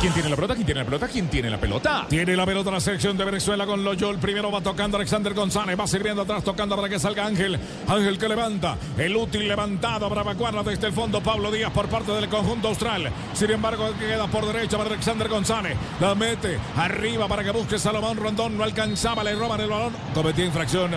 ¿Quién 0.01 0.15
tiene 0.15 0.31
la 0.31 0.37
pelota? 0.37 0.55
¿Quién 0.55 0.65
tiene 0.65 0.81
la 0.81 0.87
pelota? 0.87 1.09
¿Quién 1.09 1.29
tiene 1.29 1.51
la 1.51 1.61
pelota? 1.61 2.07
Tiene 2.09 2.35
la 2.35 2.47
pelota 2.47 2.71
la 2.71 2.81
selección 2.81 3.19
de 3.19 3.25
Venezuela 3.27 3.67
con 3.67 3.85
Loyol. 3.85 4.17
Primero 4.17 4.51
va 4.51 4.63
tocando 4.63 4.97
Alexander 4.97 5.35
González. 5.35 5.79
Va 5.79 5.87
sirviendo 5.87 6.23
atrás, 6.23 6.43
tocando 6.43 6.75
para 6.75 6.89
que 6.89 6.99
salga 6.99 7.27
Ángel. 7.27 7.61
Ángel 7.87 8.17
que 8.17 8.27
levanta. 8.27 8.79
El 8.97 9.15
útil 9.15 9.47
levantado 9.47 10.09
para 10.09 10.23
evacuarla 10.23 10.63
desde 10.63 10.87
el 10.87 10.95
fondo. 10.95 11.21
Pablo 11.23 11.51
Díaz 11.51 11.71
por 11.73 11.89
parte 11.89 12.13
del 12.13 12.31
conjunto 12.31 12.69
austral. 12.69 13.13
Sin 13.35 13.51
embargo, 13.51 13.91
queda 13.99 14.27
por 14.27 14.47
derecha 14.47 14.79
para 14.79 14.89
Alexander 14.89 15.29
González. 15.29 15.77
La 16.01 16.15
mete 16.15 16.59
arriba 16.77 17.29
para 17.29 17.45
que 17.45 17.51
busque 17.51 17.79
Salomón 17.79 18.17
Rondón. 18.17 18.57
No 18.57 18.65
alcanzaba, 18.65 19.23
le 19.23 19.35
roban 19.35 19.61
el 19.61 19.69
balón. 19.69 19.93
Cometía 20.15 20.47
infracción. 20.47 20.93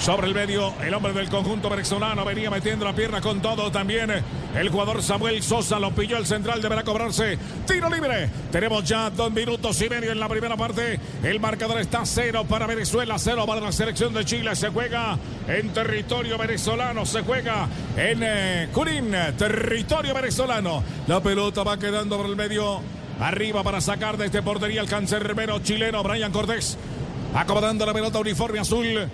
Sobre 0.00 0.28
el 0.28 0.34
medio, 0.34 0.72
el 0.82 0.94
hombre 0.94 1.12
del 1.12 1.28
conjunto 1.28 1.68
venezolano 1.68 2.24
venía 2.24 2.50
metiendo 2.50 2.86
la 2.86 2.94
pierna 2.94 3.20
con 3.20 3.42
todo 3.42 3.70
también. 3.70 4.10
El 4.56 4.70
jugador 4.70 5.02
Samuel 5.02 5.42
Sosa 5.42 5.78
lo 5.78 5.90
pilló 5.90 6.16
el 6.16 6.24
central, 6.24 6.62
deberá 6.62 6.82
cobrarse. 6.84 7.36
Tiro 7.66 7.90
libre. 7.90 8.30
Tenemos 8.50 8.82
ya 8.84 9.10
dos 9.10 9.30
minutos 9.30 9.78
y 9.82 9.90
medio 9.90 10.10
en 10.10 10.18
la 10.18 10.26
primera 10.26 10.56
parte. 10.56 10.98
El 11.22 11.38
marcador 11.38 11.78
está 11.80 12.06
cero 12.06 12.46
para 12.48 12.66
Venezuela, 12.66 13.18
cero 13.18 13.44
para 13.46 13.60
la 13.60 13.72
selección 13.72 14.14
de 14.14 14.24
Chile. 14.24 14.56
Se 14.56 14.70
juega 14.70 15.18
en 15.46 15.68
territorio 15.74 16.38
venezolano, 16.38 17.04
se 17.04 17.20
juega 17.20 17.68
en 17.94 18.20
eh, 18.22 18.68
Curín, 18.72 19.14
territorio 19.36 20.14
venezolano. 20.14 20.82
La 21.08 21.20
pelota 21.20 21.62
va 21.62 21.78
quedando 21.78 22.16
por 22.16 22.24
el 22.24 22.36
medio. 22.36 22.80
Arriba 23.20 23.62
para 23.62 23.82
sacar 23.82 24.16
de 24.16 24.26
este 24.26 24.40
portería 24.40 24.80
el 24.80 24.88
cancerbero 24.88 25.58
chileno 25.58 26.02
Brian 26.02 26.32
Cortés. 26.32 26.78
Acomodando 27.34 27.84
la 27.84 27.92
pelota 27.92 28.18
uniforme 28.18 28.60
azul 28.60 29.10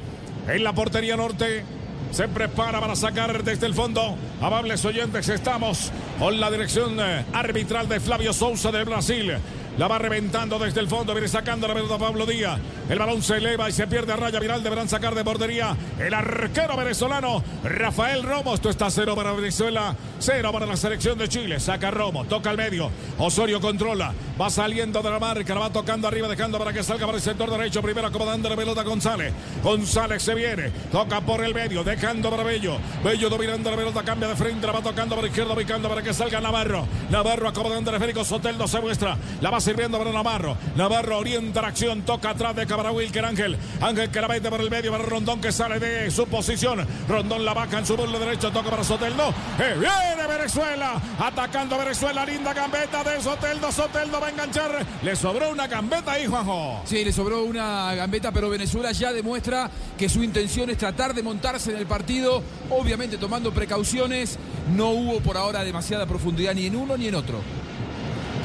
en 0.49 0.65
la 0.65 0.73
portería 0.73 1.17
norte. 1.17 1.65
Se 2.11 2.29
prepara 2.29 2.81
para 2.81 2.97
sacar 2.97 3.43
desde 3.43 3.67
el 3.67 3.75
fondo. 3.75 4.17
Amables 4.41 4.85
oyentes, 4.85 5.29
estamos 5.29 5.91
con 6.19 6.39
la 6.41 6.51
dirección 6.51 6.99
eh, 7.01 7.25
arbitral 7.33 7.89
de 7.89 8.01
Flavio 8.01 8.33
Sousa 8.33 8.71
de 8.71 8.85
Brasil. 8.85 9.33
La 9.79 9.89
va 9.89 9.99
reventando 9.99 10.59
desde 10.59 10.81
el 10.81 10.89
fondo, 10.89 11.13
viene 11.13 11.29
sacando 11.29 11.69
la 11.69 11.75
pelota 11.75 11.99
Pablo 11.99 12.25
Díaz. 12.25 12.59
El 12.89 12.99
balón 12.99 13.23
se 13.23 13.37
eleva 13.37 13.69
y 13.69 13.73
se 13.73 13.87
pierde 13.87 14.13
a 14.15 14.17
raya 14.17 14.41
viral. 14.41 14.63
Deberán 14.63 14.89
sacar 14.89 15.15
de 15.15 15.23
bordería 15.23 15.77
el 15.99 16.15
arquero 16.15 16.79
venezolano 16.79 17.45
Rafael 17.63 18.23
Romo. 18.23 18.55
Esto 18.55 18.71
está 18.71 18.91
cero 18.91 19.15
para 19.15 19.33
Venezuela, 19.33 19.95
cero 20.19 20.51
para 20.51 20.65
la 20.65 20.79
selección 20.79 21.19
de 21.19 21.29
Chile. 21.29 21.61
Saca 21.61 21.91
Romo, 21.91 22.25
toca 22.25 22.49
al 22.49 22.57
medio. 22.57 22.91
Osorio 23.19 23.61
controla, 23.61 24.15
va 24.41 24.49
saliendo 24.49 25.03
de 25.03 25.11
la 25.11 25.19
marca, 25.19 25.53
la 25.53 25.61
va 25.61 25.71
tocando 25.71 26.09
arriba, 26.09 26.27
dejando 26.27 26.57
para 26.57 26.73
que 26.73 26.83
salga 26.83 27.05
para 27.05 27.19
el 27.19 27.23
sector 27.23 27.51
derecho. 27.51 27.83
Primero 27.83 28.07
acomodando 28.07 28.49
la 28.49 28.57
pelota 28.57 28.83
González. 28.83 29.35
González 29.63 30.23
se 30.23 30.35
viene, 30.35 30.71
toca 30.91 31.21
por 31.21 31.45
el 31.45 31.53
medio, 31.53 31.85
dejando 31.85 32.31
para 32.31 32.45
Bello. 32.45 32.79
Bello 33.05 33.29
dominando 33.29 33.71
la 33.71 33.77
pelota, 33.77 34.03
cambia 34.03 34.29
de 34.29 34.37
frente, 34.37 34.67
la 34.67 34.73
va 34.73 34.81
tocando 34.81 35.17
para 35.17 35.29
izquierda, 35.29 35.53
ubicando 35.53 35.87
para 35.87 36.01
que 36.01 36.15
salga 36.15 36.41
Navarro. 36.41 36.87
Navarro 37.11 37.47
acomodando 37.47 37.91
el 37.91 37.97
esférico, 37.97 38.25
Soteldo 38.25 38.67
se 38.67 38.81
muestra, 38.81 39.19
la 39.43 39.51
va 39.51 39.61
sirviendo 39.67 39.99
para 39.99 40.13
Navarro. 40.13 40.57
Navarro 40.77 41.19
orienta 41.19 41.61
la 41.61 41.69
acción, 41.69 42.03
toca 42.03 42.31
atrás 42.31 42.55
de 42.55 42.69
Cabra 42.69 42.93
Wilker 42.93 43.25
Ángel. 43.25 43.59
Ángel 43.81 44.11
que 44.11 44.21
la 44.21 44.29
mete 44.29 44.49
por 44.49 44.61
el 44.61 44.71
medio 44.71 44.93
para 44.93 45.03
Rondón 45.03 45.41
que 45.41 45.51
sale 45.51 45.81
de 45.81 46.09
su 46.13 46.25
posición. 46.29 46.87
Rondón 47.09 47.45
la 47.45 47.53
vaca 47.53 47.81
en 47.81 47.85
su 47.85 47.97
burlo 47.97 48.17
derecho, 48.21 48.53
toca 48.53 48.71
para 48.71 48.85
Soteldo. 48.85 49.31
Eh, 49.59 49.75
viene 49.77 50.29
Venezuela, 50.29 51.03
atacando 51.19 51.77
Venezuela, 51.79 52.25
linda 52.25 52.55
gambeta 52.55 53.03
de 53.03 53.21
Soteldo. 53.21 53.73
Soteldo 53.73 54.21
va 54.21 54.29
a 54.29 54.31
enganchar. 54.31 54.87
Le 55.03 55.17
sobró 55.17 55.51
una 55.51 55.67
gambeta 55.67 56.13
ahí, 56.13 56.27
Juanjo. 56.27 56.83
Sí, 56.85 57.05
le 57.05 57.13
sobró 57.13 57.43
una 57.43 57.93
gambeta, 57.97 58.31
pero 58.31 58.49
Venezuela 58.49 58.93
ya 58.93 59.13
demuestra 59.13 59.69
que 59.99 60.09
su 60.09 60.23
intención 60.23 60.71
es 60.71 60.79
tratar 60.79 61.13
de 61.13 61.25
montarse 61.25 61.73
en 61.73 61.79
el 61.79 61.87
partido, 61.87 62.41
obviamente 62.71 63.19
tomando 63.19 63.53
precauciones. 63.53 64.39
No 64.77 64.91
hubo 64.91 65.19
por 65.19 65.37
ahora 65.37 65.65
demasiada 65.65 66.07
profundidad 66.07 66.55
ni 66.55 66.67
en 66.67 66.77
uno 66.77 66.97
ni 66.97 67.09
en 67.09 67.17
otro. 67.17 67.41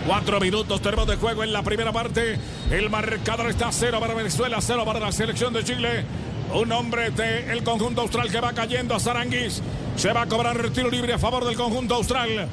Cuatro 0.05 0.39
minutos 0.39 0.81
tenemos 0.81 1.07
de 1.07 1.15
juego 1.15 1.43
en 1.43 1.53
la 1.53 1.61
primera 1.61 1.91
parte. 1.91 2.39
El 2.71 2.89
marcador 2.89 3.49
está 3.49 3.71
cero 3.71 3.99
para 3.99 4.15
Venezuela, 4.15 4.57
cero 4.59 4.83
para 4.83 4.99
la 4.99 5.11
selección 5.11 5.53
de 5.53 5.63
Chile. 5.63 6.05
Un 6.53 6.71
hombre 6.71 7.11
del 7.11 7.63
conjunto 7.63 8.01
austral 8.01 8.29
que 8.29 8.41
va 8.41 8.51
cayendo 8.51 8.95
a 8.95 8.99
Zaranguis. 8.99 9.61
Se 9.95 10.11
va 10.11 10.23
a 10.23 10.25
cobrar 10.25 10.57
el 10.57 10.71
tiro 10.71 10.89
libre 10.89 11.13
a 11.13 11.19
favor 11.19 11.45
del 11.45 11.55
conjunto 11.55 11.95
austral. 11.95 12.47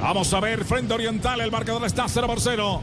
Vamos 0.00 0.32
a 0.34 0.40
ver, 0.40 0.64
frente 0.64 0.92
oriental, 0.92 1.40
el 1.40 1.50
marcador 1.50 1.84
está 1.86 2.06
0 2.06 2.26
por 2.26 2.40
0. 2.40 2.82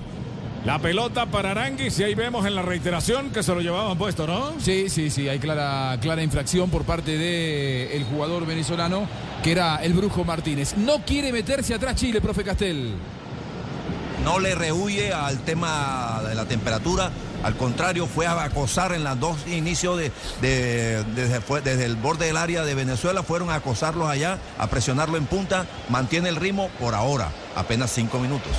La 0.65 0.79
pelota 0.79 1.27
para 1.27 1.51
Aranguis 1.51 1.97
y 1.99 2.03
ahí 2.03 2.15
vemos 2.15 2.45
en 2.45 2.55
la 2.55 2.61
reiteración 2.61 3.31
que 3.31 3.43
se 3.43 3.53
lo 3.53 3.61
llevaban 3.61 3.97
puesto, 3.97 4.27
¿no? 4.27 4.53
Sí, 4.59 4.89
sí, 4.89 5.09
sí, 5.09 5.27
hay 5.27 5.39
clara, 5.39 5.97
clara 6.01 6.21
infracción 6.21 6.69
por 6.69 6.83
parte 6.83 7.17
del 7.17 8.03
jugador 8.05 8.45
venezolano 8.45 9.07
que 9.43 9.51
era 9.51 9.77
el 9.77 9.93
Brujo 9.93 10.23
Martínez. 10.23 10.75
No 10.77 11.03
quiere 11.03 11.31
meterse 11.31 11.73
atrás 11.73 11.95
Chile, 11.95 12.21
profe 12.21 12.43
Castel. 12.43 12.93
No 14.23 14.39
le 14.39 14.53
rehuye 14.55 15.11
al 15.13 15.39
tema 15.39 16.21
de 16.27 16.35
la 16.35 16.45
temperatura, 16.45 17.09
al 17.43 17.55
contrario, 17.57 18.05
fue 18.05 18.27
a 18.27 18.43
acosar 18.43 18.93
en 18.93 19.03
los 19.03 19.19
dos 19.19 19.37
inicios 19.47 19.97
de, 19.97 20.11
de- 20.41 21.03
desde, 21.15 21.41
fue- 21.41 21.61
desde 21.61 21.85
el 21.85 21.95
borde 21.95 22.27
del 22.27 22.37
área 22.37 22.63
de 22.63 22.75
Venezuela, 22.75 23.23
fueron 23.23 23.49
a 23.49 23.55
acosarlos 23.55 24.07
allá, 24.07 24.37
a 24.59 24.67
presionarlo 24.67 25.17
en 25.17 25.25
punta, 25.25 25.65
mantiene 25.89 26.29
el 26.29 26.35
ritmo 26.35 26.69
por 26.79 26.93
ahora, 26.93 27.29
apenas 27.55 27.91
cinco 27.91 28.19
minutos. 28.19 28.51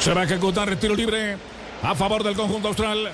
Se 0.00 0.12
va 0.12 0.22
a 0.22 0.24
ejecutar 0.24 0.68
el 0.68 0.78
tiro 0.78 0.96
libre 0.96 1.36
a 1.82 1.94
favor 1.94 2.24
del 2.24 2.34
conjunto 2.34 2.68
austral. 2.68 3.08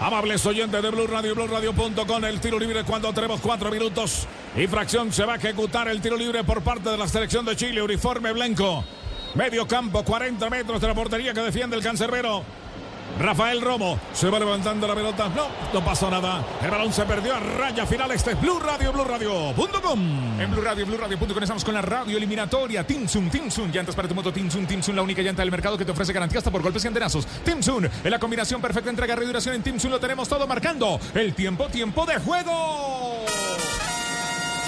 Amables 0.00 0.44
oyentes 0.46 0.82
de 0.82 0.90
Blue 0.90 1.06
Radio, 1.06 1.34
BlueRadio.com, 1.34 2.24
el 2.24 2.40
tiro 2.40 2.58
libre 2.58 2.84
cuando 2.84 3.12
tenemos 3.12 3.40
cuatro 3.40 3.70
minutos. 3.70 4.26
Infracción, 4.56 5.12
se 5.12 5.24
va 5.24 5.34
a 5.34 5.36
ejecutar 5.36 5.88
el 5.88 6.00
tiro 6.00 6.16
libre 6.16 6.42
por 6.44 6.62
parte 6.62 6.90
de 6.90 6.96
la 6.96 7.06
selección 7.08 7.44
de 7.44 7.56
Chile, 7.56 7.80
uniforme 7.82 8.32
blanco. 8.32 8.84
Medio 9.34 9.66
campo, 9.66 10.04
40 10.04 10.48
metros 10.48 10.80
de 10.80 10.86
la 10.86 10.94
portería 10.94 11.34
que 11.34 11.40
defiende 11.40 11.76
el 11.76 11.82
cancerbero. 11.82 12.44
Rafael 13.18 13.60
Romo 13.60 13.98
se 14.12 14.28
va 14.28 14.38
levantando 14.38 14.86
la 14.88 14.94
pelota. 14.94 15.28
No, 15.28 15.46
no 15.72 15.84
pasó 15.84 16.10
nada. 16.10 16.44
El 16.62 16.70
balón 16.70 16.92
se 16.92 17.04
perdió 17.04 17.34
a 17.34 17.40
raya 17.40 17.86
final. 17.86 18.10
Este 18.10 18.32
es 18.32 18.40
Blue 18.40 18.58
Radio, 18.58 18.92
BlueRadio.com. 18.92 20.40
En 20.40 20.50
Blue 20.50 20.62
Radio, 20.62 20.86
Blue 20.86 20.96
Radio.com 20.96 21.42
estamos 21.42 21.64
con 21.64 21.74
la 21.74 21.82
radio 21.82 22.16
eliminatoria. 22.16 22.84
Timsun, 22.84 23.30
Timsun, 23.30 23.70
llantas 23.70 23.94
para 23.94 24.08
tu 24.08 24.14
moto, 24.14 24.32
Timsun, 24.32 24.66
Timsun, 24.66 24.96
la 24.96 25.02
única 25.02 25.22
llanta 25.22 25.42
del 25.42 25.50
mercado 25.50 25.78
que 25.78 25.84
te 25.84 25.92
ofrece 25.92 26.12
garantía 26.12 26.38
hasta 26.38 26.50
por 26.50 26.62
golpes 26.62 26.84
y 26.84 26.88
antenazos. 26.88 27.26
Timsun, 27.44 27.88
en 28.04 28.10
la 28.10 28.18
combinación 28.18 28.60
perfecta 28.60 28.90
entre 28.90 29.04
agarre 29.04 29.24
y 29.24 29.26
duración 29.26 29.54
en 29.54 29.62
Timsun 29.62 29.90
lo 29.90 30.00
tenemos 30.00 30.28
todo 30.28 30.46
marcando. 30.46 30.98
El 31.14 31.34
tiempo, 31.34 31.66
tiempo 31.68 32.04
de 32.06 32.18
juego. 32.18 33.24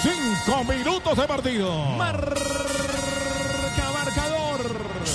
Cinco 0.01 0.63
minutos 0.63 1.17
de 1.17 1.27
partido. 1.27 1.85
Marcador. 1.97 2.66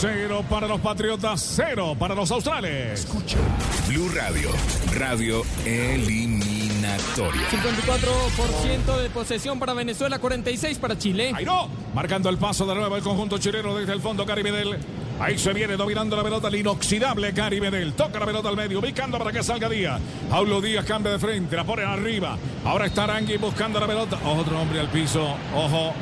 Cero 0.02 0.44
para 0.50 0.66
los 0.66 0.80
Patriotas, 0.80 1.40
cero 1.54 1.94
para 1.96 2.12
los 2.12 2.28
Australes. 2.32 2.98
Escucha. 3.04 3.38
Blue 3.86 4.08
Radio, 4.12 4.50
radio 4.98 5.42
eliminatoria. 5.64 7.40
54% 7.48 8.96
de 9.00 9.10
posesión 9.10 9.60
para 9.60 9.74
Venezuela, 9.74 10.18
46 10.18 10.78
para 10.78 10.98
Chile. 10.98 11.30
Ahí 11.32 11.44
no. 11.44 11.68
Marcando 11.94 12.28
el 12.30 12.36
paso 12.36 12.66
de 12.66 12.74
nuevo 12.74 12.96
el 12.96 13.02
conjunto 13.04 13.38
chileno 13.38 13.76
desde 13.76 13.92
el 13.92 14.00
fondo, 14.00 14.26
Cari 14.26 14.42
Medel. 14.42 14.76
Ahí 15.20 15.38
se 15.38 15.52
viene 15.52 15.76
dominando 15.76 16.16
la 16.16 16.24
pelota 16.24 16.48
el 16.48 16.56
inoxidable 16.56 17.32
Cari 17.32 17.60
Medel. 17.60 17.92
Toca 17.92 18.18
la 18.18 18.26
pelota 18.26 18.48
al 18.48 18.56
medio, 18.56 18.80
ubicando 18.80 19.18
para 19.18 19.30
que 19.30 19.44
salga 19.44 19.68
Díaz. 19.68 20.00
Paulo 20.28 20.60
Díaz 20.60 20.84
cambia 20.84 21.12
de 21.12 21.20
frente, 21.20 21.54
la 21.54 21.62
pone 21.62 21.84
arriba. 21.84 22.36
Ahora 22.64 22.86
está 22.86 23.04
Arangui 23.04 23.36
buscando 23.36 23.78
la 23.78 23.86
pelota. 23.86 24.18
Otro 24.24 24.60
hombre 24.60 24.80
al 24.80 24.88
piso. 24.88 25.36
Ojo. 25.54 25.94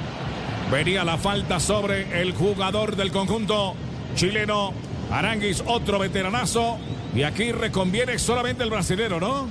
Venía 0.70 1.04
la 1.04 1.18
falta 1.18 1.58
sobre 1.58 2.22
el 2.22 2.32
jugador 2.32 2.94
del 2.94 3.10
conjunto 3.10 3.74
chileno. 4.20 4.74
Aranguis, 5.10 5.62
otro 5.66 5.98
veteranazo. 5.98 6.76
Y 7.14 7.22
aquí 7.22 7.52
reconviene 7.52 8.18
solamente 8.18 8.62
el 8.62 8.70
brasilero, 8.70 9.18
¿no? 9.18 9.48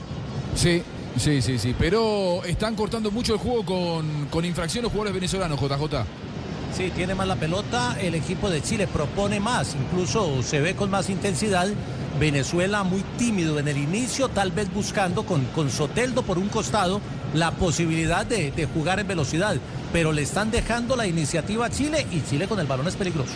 Sí, 0.56 0.84
sí, 1.18 1.42
sí, 1.42 1.58
sí. 1.58 1.76
Pero 1.78 2.44
están 2.46 2.76
cortando 2.76 3.10
mucho 3.10 3.34
el 3.34 3.40
juego 3.40 3.66
con, 3.66 4.28
con 4.28 4.46
infracción 4.46 4.84
los 4.84 4.92
jugadores 4.92 5.16
venezolanos, 5.16 5.60
JJ. 5.60 6.06
Sí, 6.78 6.92
tiene 6.96 7.16
más 7.16 7.28
la 7.28 7.36
pelota, 7.36 7.98
el 8.00 8.14
equipo 8.14 8.48
de 8.52 8.62
Chile 8.62 8.86
propone 8.86 9.40
más, 9.40 9.76
incluso 9.76 10.44
se 10.44 10.62
ve 10.62 10.76
con 10.76 10.92
más 10.92 11.10
intensidad. 11.10 11.68
Venezuela 12.20 12.84
muy 12.84 13.02
tímido 13.18 13.58
en 13.58 13.68
el 13.68 13.78
inicio, 13.78 14.30
tal 14.30 14.52
vez 14.52 14.72
buscando 14.72 15.26
con, 15.26 15.46
con 15.56 15.72
Soteldo 15.72 16.22
por 16.22 16.38
un 16.38 16.48
costado 16.48 17.02
la 17.34 17.52
posibilidad 17.52 18.24
de, 18.24 18.52
de 18.52 18.66
jugar 18.68 19.00
en 19.00 19.08
velocidad, 19.08 19.58
pero 19.92 20.12
le 20.12 20.22
están 20.22 20.52
dejando 20.52 20.96
la 20.96 21.08
iniciativa 21.08 21.66
a 21.66 21.70
Chile 21.72 22.06
y 22.12 22.22
Chile 22.22 22.48
con 22.48 22.60
el 22.60 22.68
balón 22.68 22.88
es 22.88 22.96
peligroso. 22.96 23.34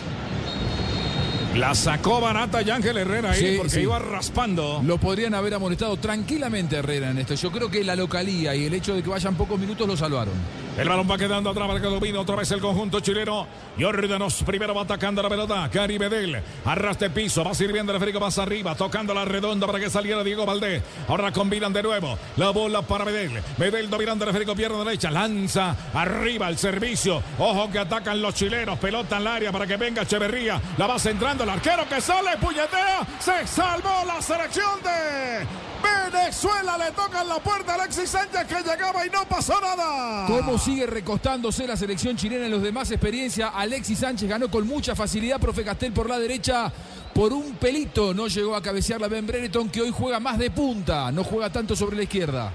La 1.56 1.74
sacó 1.74 2.20
barata 2.20 2.62
Ángel 2.72 2.96
Herrera 2.98 3.30
ahí 3.30 3.40
Sí, 3.40 3.54
porque 3.56 3.70
sí. 3.70 3.80
iba 3.82 3.98
raspando. 3.98 4.82
Lo 4.84 4.98
podrían 4.98 5.34
haber 5.34 5.54
amonestado 5.54 5.96
tranquilamente 5.96 6.76
Herrera 6.76 7.10
en 7.10 7.18
esto. 7.18 7.34
Yo 7.34 7.52
creo 7.52 7.70
que 7.70 7.84
la 7.84 7.94
localía 7.94 8.54
y 8.56 8.64
el 8.66 8.74
hecho 8.74 8.94
de 8.94 9.02
que 9.02 9.08
vayan 9.10 9.36
pocos 9.36 9.58
minutos 9.58 9.86
lo 9.86 9.96
salvaron. 9.96 10.34
El 10.76 10.88
balón 10.88 11.08
va 11.08 11.16
quedando 11.16 11.50
atrás 11.50 11.68
para 11.68 11.80
que 11.80 11.86
domina 11.86 12.18
otra 12.18 12.34
vez 12.34 12.50
el 12.50 12.60
conjunto 12.60 12.98
chileno. 12.98 13.46
Jordanoz 13.78 14.42
primero 14.42 14.74
va 14.74 14.82
atacando 14.82 15.22
la 15.22 15.28
pelota. 15.28 15.70
Cari 15.70 16.00
Medel. 16.00 16.42
Arrastre 16.64 17.10
piso. 17.10 17.44
Va 17.44 17.54
sirviendo 17.54 17.92
el 17.92 17.98
Federico 18.00 18.18
más 18.18 18.38
arriba. 18.38 18.74
Tocando 18.74 19.14
la 19.14 19.24
redonda 19.24 19.68
para 19.68 19.78
que 19.78 19.88
saliera 19.88 20.24
Diego 20.24 20.44
Valdés. 20.44 20.82
Ahora 21.06 21.30
combinan 21.30 21.72
de 21.72 21.82
nuevo. 21.84 22.18
La 22.36 22.50
bola 22.50 22.82
para 22.82 23.04
Medel. 23.04 23.40
Medel 23.56 23.88
dominando 23.88 24.24
el 24.24 24.32
Federico 24.32 24.56
pierna 24.56 24.78
derecha. 24.78 25.12
Lanza 25.12 25.76
arriba 25.94 26.48
el 26.48 26.58
servicio. 26.58 27.22
Ojo 27.38 27.70
que 27.70 27.78
atacan 27.78 28.20
los 28.20 28.34
chilenos. 28.34 28.76
Pelota 28.80 29.16
en 29.16 29.22
el 29.22 29.28
área 29.28 29.52
para 29.52 29.68
que 29.68 29.76
venga 29.76 30.02
Echeverría. 30.02 30.60
La 30.76 30.88
va 30.88 30.98
centrando 30.98 31.44
el 31.44 31.50
arquero 31.50 31.88
que 31.88 32.00
sale. 32.00 32.36
Puñetea. 32.38 33.06
Se 33.20 33.46
salvó 33.46 34.02
la 34.06 34.20
selección 34.20 34.82
de 34.82 35.73
Venezuela. 36.10 36.78
Le 36.78 36.90
tocan 36.92 37.28
la 37.28 37.38
puerta 37.38 37.72
a 37.72 37.74
Alexis 37.76 38.10
Sánchez 38.10 38.46
que 38.46 38.62
llegaba 38.62 39.06
y 39.06 39.10
no 39.10 39.24
pasó 39.28 39.60
nada. 39.60 40.26
¿Cómo 40.26 40.58
sigue 40.58 40.86
recostándose 40.86 41.66
la 41.66 41.76
selección 41.76 42.16
chilena 42.16 42.46
en 42.46 42.50
los 42.50 42.62
demás 42.62 42.90
experiencia? 42.90 43.48
Alexis 43.48 43.98
Sánchez 43.98 44.28
ganó 44.28 44.50
con 44.50 44.66
mucha 44.66 44.94
facilidad, 44.94 45.40
profe 45.40 45.64
Castel 45.64 45.92
por 45.92 46.08
la 46.08 46.18
derecha. 46.18 46.72
Por 47.14 47.32
un 47.32 47.54
pelito 47.54 48.12
no 48.12 48.26
llegó 48.26 48.56
a 48.56 48.62
cabecear 48.62 49.00
la 49.00 49.08
Ben 49.08 49.26
Brereton, 49.26 49.68
que 49.68 49.80
hoy 49.80 49.92
juega 49.96 50.18
más 50.18 50.38
de 50.38 50.50
punta, 50.50 51.12
no 51.12 51.22
juega 51.22 51.50
tanto 51.50 51.76
sobre 51.76 51.96
la 51.96 52.02
izquierda. 52.02 52.52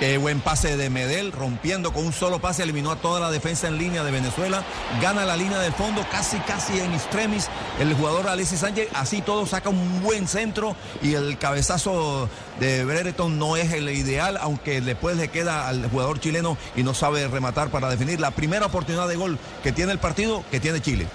Qué 0.00 0.18
buen 0.18 0.40
pase 0.40 0.76
de 0.76 0.90
Medel, 0.90 1.30
rompiendo 1.30 1.92
con 1.92 2.04
un 2.04 2.12
solo 2.12 2.40
pase, 2.40 2.64
eliminó 2.64 2.90
a 2.90 2.96
toda 2.96 3.20
la 3.20 3.30
defensa 3.30 3.68
en 3.68 3.78
línea 3.78 4.02
de 4.02 4.10
Venezuela, 4.10 4.64
gana 5.00 5.24
la 5.24 5.36
línea 5.36 5.58
del 5.60 5.72
fondo, 5.72 6.04
casi, 6.10 6.36
casi 6.40 6.80
en 6.80 6.92
extremis, 6.92 7.48
el 7.78 7.94
jugador 7.94 8.28
Alexis 8.28 8.60
Sánchez, 8.60 8.88
así 8.92 9.22
todo 9.22 9.46
saca 9.46 9.68
un 9.68 10.02
buen 10.02 10.26
centro 10.26 10.74
y 11.00 11.14
el 11.14 11.38
cabezazo 11.38 12.28
de 12.58 12.84
Brereton 12.84 13.38
no 13.38 13.56
es 13.56 13.72
el 13.72 13.88
ideal, 13.88 14.36
aunque 14.40 14.80
después 14.80 15.16
le 15.16 15.28
queda 15.28 15.68
al 15.68 15.88
jugador 15.88 16.18
chileno 16.18 16.58
y 16.74 16.82
no 16.82 16.92
sabe 16.92 17.28
rematar 17.28 17.70
para 17.70 17.88
definir. 17.88 18.20
La 18.20 18.32
primera 18.32 18.66
oportunidad 18.66 19.08
de 19.08 19.16
gol 19.16 19.38
que 19.62 19.72
tiene 19.72 19.92
el 19.92 19.98
partido, 19.98 20.44
que 20.50 20.58
tiene 20.60 20.82
Chile. 20.82 21.06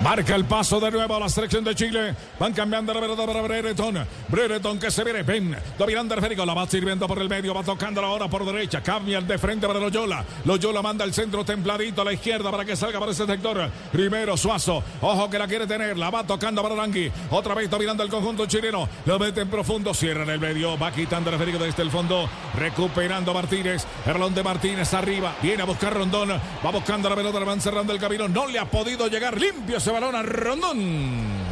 Marca 0.00 0.34
el 0.34 0.44
paso 0.46 0.80
de 0.80 0.90
nuevo 0.90 1.14
a 1.14 1.20
la 1.20 1.28
selección 1.28 1.62
de 1.62 1.74
Chile. 1.74 2.14
Van 2.38 2.52
cambiando 2.52 2.92
la 2.92 3.00
pelota 3.00 3.24
para 3.24 3.40
Brereton. 3.42 4.04
Brereton 4.28 4.78
que 4.78 4.90
se 4.90 5.04
viene. 5.04 5.22
Ven. 5.22 5.56
Dominando 5.78 6.14
el 6.14 6.20
Férico. 6.20 6.44
La 6.44 6.54
va 6.54 6.66
sirviendo 6.66 7.06
por 7.06 7.20
el 7.20 7.28
medio. 7.28 7.54
Va 7.54 7.62
tocando 7.62 8.00
ahora 8.04 8.26
por 8.28 8.44
derecha. 8.44 8.82
Cambia 8.82 9.18
el 9.18 9.26
de 9.26 9.38
frente 9.38 9.66
para 9.66 9.78
Loyola. 9.78 10.24
Loyola 10.44 10.82
manda 10.82 11.04
el 11.04 11.14
centro 11.14 11.44
templadito 11.44 12.02
a 12.02 12.04
la 12.04 12.12
izquierda 12.12 12.50
para 12.50 12.64
que 12.64 12.74
salga 12.74 12.98
para 12.98 13.12
ese 13.12 13.26
sector. 13.26 13.70
Primero 13.92 14.36
Suazo. 14.36 14.82
Ojo 15.00 15.30
que 15.30 15.38
la 15.38 15.46
quiere 15.46 15.68
tener. 15.68 15.96
La 15.96 16.10
va 16.10 16.24
tocando 16.24 16.62
para 16.62 16.74
Langui. 16.74 17.12
Otra 17.30 17.54
vez 17.54 17.70
dominando 17.70 18.02
el 18.02 18.08
conjunto 18.08 18.46
chileno. 18.46 18.88
Lo 19.06 19.18
mete 19.20 19.42
en 19.42 19.50
profundo. 19.50 19.94
Cierra 19.94 20.24
en 20.24 20.30
el 20.30 20.40
medio. 20.40 20.76
Va 20.76 20.90
quitando 20.90 21.30
el 21.30 21.38
Férico 21.38 21.58
desde 21.58 21.82
el 21.82 21.90
fondo. 21.92 22.28
Recuperando 22.58 23.32
Martínez. 23.32 23.86
El 24.04 24.14
balón 24.14 24.34
de 24.34 24.42
Martínez 24.42 24.92
arriba. 24.94 25.36
Viene 25.40 25.62
a 25.62 25.66
buscar 25.66 25.94
Rondón. 25.94 26.30
Va 26.30 26.70
buscando 26.72 27.08
la 27.08 27.14
pelota. 27.14 27.38
Le 27.38 27.44
van 27.44 27.60
cerrando 27.60 27.92
el 27.92 28.00
camino. 28.00 28.26
No 28.26 28.48
le 28.48 28.58
ha 28.58 28.64
podido 28.64 29.06
llegar 29.06 29.40
limpio 29.40 29.78
ese 29.82 29.90
balón 29.90 30.14
a 30.14 30.22
Rondón. 30.22 31.51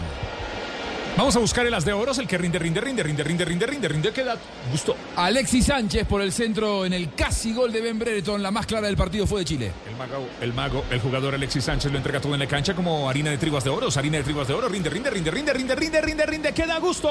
Vamos 1.21 1.37
a 1.37 1.39
buscar 1.39 1.67
el 1.67 1.75
as 1.75 1.85
de 1.85 1.93
oros, 1.93 2.17
el 2.17 2.27
que 2.27 2.39
rinde, 2.39 2.59
rinde, 2.59 2.81
rinde, 2.81 3.03
rinde, 3.03 3.23
rinde, 3.23 3.45
rinde, 3.45 3.67
rinde, 3.67 3.89
rinde, 3.89 4.11
que 4.11 4.25
da 4.25 4.39
gusto. 4.73 4.97
Alexis 5.17 5.67
Sánchez 5.67 6.07
por 6.07 6.23
el 6.23 6.33
centro 6.33 6.87
en 6.87 6.95
el 6.95 7.13
casi 7.13 7.53
gol 7.53 7.71
de 7.71 7.83
Ben 7.83 7.99
Brereton. 7.99 8.43
La 8.43 8.51
más 8.51 8.65
clara 8.65 8.87
del 8.87 8.97
partido 8.97 9.27
fue 9.27 9.41
de 9.41 9.45
Chile. 9.45 9.73
El 9.87 9.97
mago, 9.97 10.27
el 10.41 10.55
mago, 10.55 10.85
el 10.91 10.99
jugador 10.99 11.35
Alexis 11.35 11.63
Sánchez 11.63 11.93
lo 11.93 11.99
entrega 11.99 12.23
todo 12.23 12.33
en 12.33 12.41
la 12.41 12.47
cancha 12.47 12.75
como 12.75 13.07
harina 13.07 13.31
de 13.31 13.37
triguas 13.37 13.65
de 13.65 13.69
oros, 13.69 13.99
harina 13.99 14.17
de 14.17 14.25
triguas 14.25 14.49
de 14.49 14.55
oro, 14.55 14.67
rinde, 14.71 14.89
rinde, 14.89 15.11
rinde, 15.11 15.31
rinde, 15.31 15.53
rinde, 15.53 15.75
rinde, 15.75 16.01
rinde, 16.01 16.25
rinde, 16.25 16.55
que 16.55 16.67
da 16.67 16.79
gusto. 16.79 17.11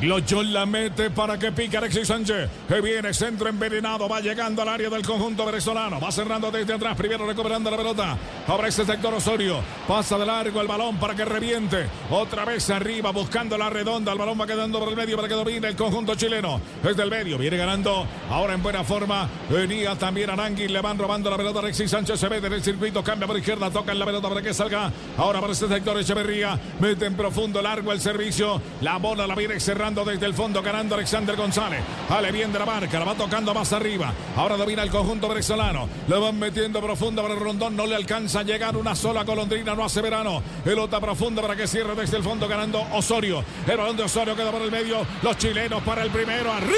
Loyola 0.00 0.64
mete 0.64 1.10
para 1.10 1.38
que 1.38 1.52
pique 1.52 1.76
Alexis 1.76 2.08
Sánchez. 2.08 2.48
Que 2.66 2.80
viene 2.80 3.12
centro 3.12 3.50
envenenado. 3.50 4.08
Va 4.08 4.20
llegando 4.20 4.62
al 4.62 4.68
área 4.70 4.88
del 4.88 5.04
conjunto 5.04 5.44
venezolano. 5.44 6.00
Va 6.00 6.10
cerrando 6.10 6.50
desde 6.50 6.72
atrás. 6.72 6.96
Primero 6.96 7.26
recuperando 7.26 7.70
la 7.70 7.76
pelota. 7.76 8.16
Ahora 8.46 8.68
ese 8.68 8.86
sector 8.86 9.12
Osorio. 9.12 9.60
Pasa 9.86 10.16
de 10.16 10.24
largo 10.24 10.58
el 10.62 10.66
balón 10.66 10.96
para 10.96 11.14
que 11.14 11.26
reviente. 11.26 11.86
Otra 12.08 12.46
vez 12.46 12.70
arriba 12.70 13.09
buscando 13.10 13.56
la 13.58 13.70
redonda. 13.70 14.12
El 14.12 14.18
balón 14.18 14.40
va 14.40 14.46
quedando 14.46 14.78
por 14.78 14.88
el 14.88 14.96
medio 14.96 15.16
para 15.16 15.28
que 15.28 15.34
domine 15.34 15.68
el 15.68 15.76
conjunto 15.76 16.14
chileno. 16.14 16.60
Desde 16.82 17.02
el 17.02 17.10
medio 17.10 17.38
viene 17.38 17.56
ganando. 17.56 18.06
Ahora 18.30 18.54
en 18.54 18.62
buena 18.62 18.84
forma. 18.84 19.28
Venía 19.48 19.96
también 19.96 20.30
Arangui. 20.30 20.68
Le 20.68 20.80
van 20.80 20.98
robando 20.98 21.30
la 21.30 21.36
pelota. 21.36 21.60
Alexis 21.60 21.90
Sánchez 21.90 22.18
se 22.18 22.28
mete 22.28 22.46
en 22.46 22.52
el 22.54 22.62
circuito. 22.62 23.02
Cambia 23.02 23.26
por 23.26 23.38
izquierda. 23.38 23.70
Toca 23.70 23.92
en 23.92 23.98
la 23.98 24.06
pelota 24.06 24.28
para 24.28 24.42
que 24.42 24.54
salga. 24.54 24.92
Ahora 25.16 25.40
para 25.40 25.52
este 25.52 25.68
sector 25.68 25.98
Echeverría. 25.98 26.58
Mete 26.80 27.06
en 27.06 27.14
profundo 27.14 27.62
largo 27.62 27.92
el 27.92 28.00
servicio. 28.00 28.60
La 28.80 28.98
bola 28.98 29.26
la 29.26 29.34
viene 29.34 29.58
cerrando 29.60 30.04
desde 30.04 30.26
el 30.26 30.34
fondo. 30.34 30.62
Ganando 30.62 30.94
Alexander 30.94 31.36
González. 31.36 31.80
Sale 32.08 32.32
bien 32.32 32.52
de 32.52 32.58
la 32.58 32.66
marca. 32.66 32.98
La 32.98 33.04
va 33.04 33.14
tocando 33.14 33.54
más 33.54 33.72
arriba. 33.72 34.12
Ahora 34.36 34.56
domina 34.56 34.82
el 34.82 34.90
conjunto 34.90 35.28
venezolano. 35.28 35.88
Lo 36.08 36.20
van 36.20 36.38
metiendo 36.38 36.80
profundo 36.80 37.22
para 37.22 37.34
el 37.34 37.40
rondón. 37.40 37.76
No 37.76 37.86
le 37.86 37.96
alcanza 37.96 38.40
a 38.40 38.42
llegar 38.42 38.76
una 38.76 38.94
sola 38.94 39.24
golondrina. 39.24 39.74
No 39.74 39.84
hace 39.84 40.00
verano. 40.00 40.42
Pelota 40.64 41.00
profunda 41.00 41.42
para 41.42 41.56
que 41.56 41.66
cierre 41.66 41.94
desde 41.94 42.16
el 42.16 42.22
fondo. 42.22 42.48
Ganando 42.48 42.80
Osorio. 42.92 43.44
El 43.66 43.76
balón 43.76 43.96
de 43.96 44.04
Osorio 44.04 44.36
queda 44.36 44.50
por 44.50 44.62
el 44.62 44.70
medio. 44.70 45.06
Los 45.22 45.36
chilenos 45.38 45.82
para 45.82 46.02
el 46.02 46.10
primero. 46.10 46.52
¡Arriba! 46.52 46.76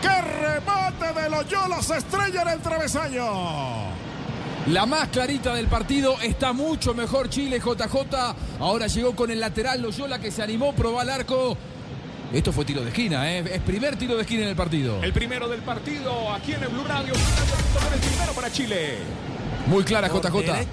¡Qué 0.00 0.22
remate 0.22 1.20
de 1.20 1.30
Loyola! 1.30 1.82
Se 1.82 1.98
estrella 1.98 2.42
en 2.42 2.48
el 2.48 2.60
travesaño. 2.60 3.98
La 4.68 4.84
más 4.84 5.08
clarita 5.08 5.54
del 5.54 5.66
partido 5.66 6.20
está 6.20 6.52
mucho 6.52 6.92
mejor 6.92 7.30
Chile, 7.30 7.58
JJ. 7.58 7.96
Ahora 8.60 8.86
llegó 8.86 9.16
con 9.16 9.30
el 9.30 9.40
lateral 9.40 9.80
Loyola 9.80 10.18
que 10.18 10.30
se 10.30 10.42
animó, 10.42 10.74
probó 10.74 11.00
al 11.00 11.08
arco. 11.08 11.56
Esto 12.32 12.52
fue 12.52 12.66
tiro 12.66 12.82
de 12.82 12.88
esquina, 12.88 13.32
¿eh? 13.32 13.42
es 13.54 13.60
primer 13.62 13.96
tiro 13.96 14.14
de 14.14 14.20
esquina 14.20 14.42
en 14.42 14.50
el 14.50 14.56
partido. 14.56 15.02
El 15.02 15.14
primero 15.14 15.48
del 15.48 15.62
partido 15.62 16.30
aquí 16.34 16.52
en 16.52 16.62
el 16.62 16.68
Blue 16.68 16.84
Radio. 16.84 17.14
El 17.14 18.00
primero 18.00 18.32
para 18.34 18.52
Chile. 18.52 18.98
Muy 19.66 19.82
clara, 19.84 20.10
Por 20.10 20.20
JJ. 20.20 20.42
derecha, 20.42 20.66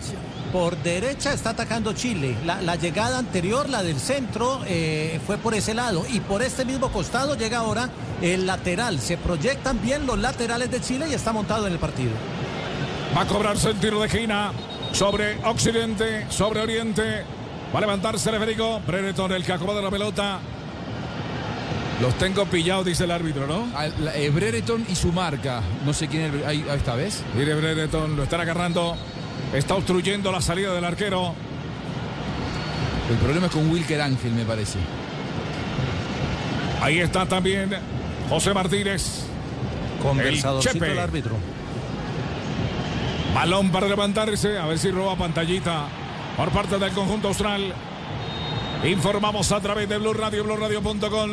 por 0.56 0.78
derecha 0.78 1.34
está 1.34 1.50
atacando 1.50 1.92
Chile. 1.92 2.34
La, 2.46 2.62
la 2.62 2.78
llegada 2.78 3.18
anterior, 3.18 3.68
la 3.68 3.84
del 3.84 4.00
centro, 4.00 4.62
eh, 4.66 5.20
fue 5.28 5.38
por 5.38 5.54
ese 5.54 5.74
lado. 5.74 6.06
Y 6.10 6.22
por 6.22 6.42
este 6.42 6.64
mismo 6.64 6.90
costado 6.94 7.36
llega 7.36 7.58
ahora 7.58 7.90
el 8.22 8.46
lateral. 8.48 9.02
Se 9.02 9.18
proyectan 9.18 9.82
bien 9.82 10.06
los 10.08 10.18
laterales 10.18 10.72
de 10.72 10.80
Chile 10.80 11.08
y 11.12 11.14
está 11.14 11.34
montado 11.34 11.68
en 11.68 11.74
el 11.74 11.80
partido. 11.80 12.12
Va 13.14 13.24
a 13.24 13.28
cobrarse 13.28 13.72
el 13.72 13.76
tiro 13.82 14.00
de 14.00 14.08
esquina 14.08 14.54
sobre 14.94 15.36
Occidente, 15.44 16.26
sobre 16.30 16.62
Oriente. 16.62 17.24
Va 17.74 17.80
a 17.80 17.82
levantarse 17.82 18.30
el 18.30 18.38
Federico. 18.38 18.80
Brereton, 18.88 19.34
el 19.34 19.44
que 19.44 19.52
acomoda 19.52 19.82
la 19.82 19.92
pelota. 19.92 20.40
Los 22.02 22.14
tengo 22.18 22.46
pillados, 22.46 22.86
dice 22.86 23.04
el 23.04 23.12
árbitro, 23.12 23.46
¿no? 23.46 23.68
La- 24.00 24.16
eh, 24.16 24.30
Brereton 24.30 24.86
y 24.90 24.96
su 24.96 25.12
marca. 25.12 25.62
No 25.86 25.92
sé 25.92 26.08
quién 26.08 26.24
es. 26.24 26.34
el- 26.34 26.46
Ahí, 26.46 26.66
ahí 26.70 26.78
está, 26.78 26.96
¿ves? 26.96 27.24
Mire 27.38 27.56
Brereton, 27.56 28.16
lo 28.16 28.24
están 28.24 28.40
agarrando. 28.40 28.96
Está 29.54 29.76
obstruyendo 29.76 30.32
la 30.32 30.42
salida 30.42 30.74
del 30.74 30.84
arquero. 30.84 31.34
El 33.10 33.18
problema 33.18 33.46
es 33.48 33.52
con 33.52 33.70
Wilker 33.70 34.02
Ángel, 34.02 34.32
me 34.34 34.46
parece. 34.46 34.80
Ahí 36.82 37.00
está 37.00 37.26
también 37.26 37.72
José 38.30 38.54
Martínez. 38.54 39.24
Conversadorcito 40.02 40.74
Chepe. 40.74 40.92
el 40.92 41.00
árbitro. 41.00 41.36
Balón 43.34 43.72
para 43.72 43.88
levantarse, 43.88 44.58
a 44.58 44.66
ver 44.66 44.78
si 44.78 44.92
roba 44.92 45.16
pantallita 45.16 45.88
por 46.38 46.50
parte 46.52 46.78
del 46.78 46.92
conjunto 46.92 47.30
austral. 47.30 47.74
Informamos 48.84 49.52
a 49.52 49.60
través 49.62 49.90
de 49.90 49.98
Blue 49.98 50.14
Radio, 50.14 50.44
BlueRadio.com. 50.44 51.32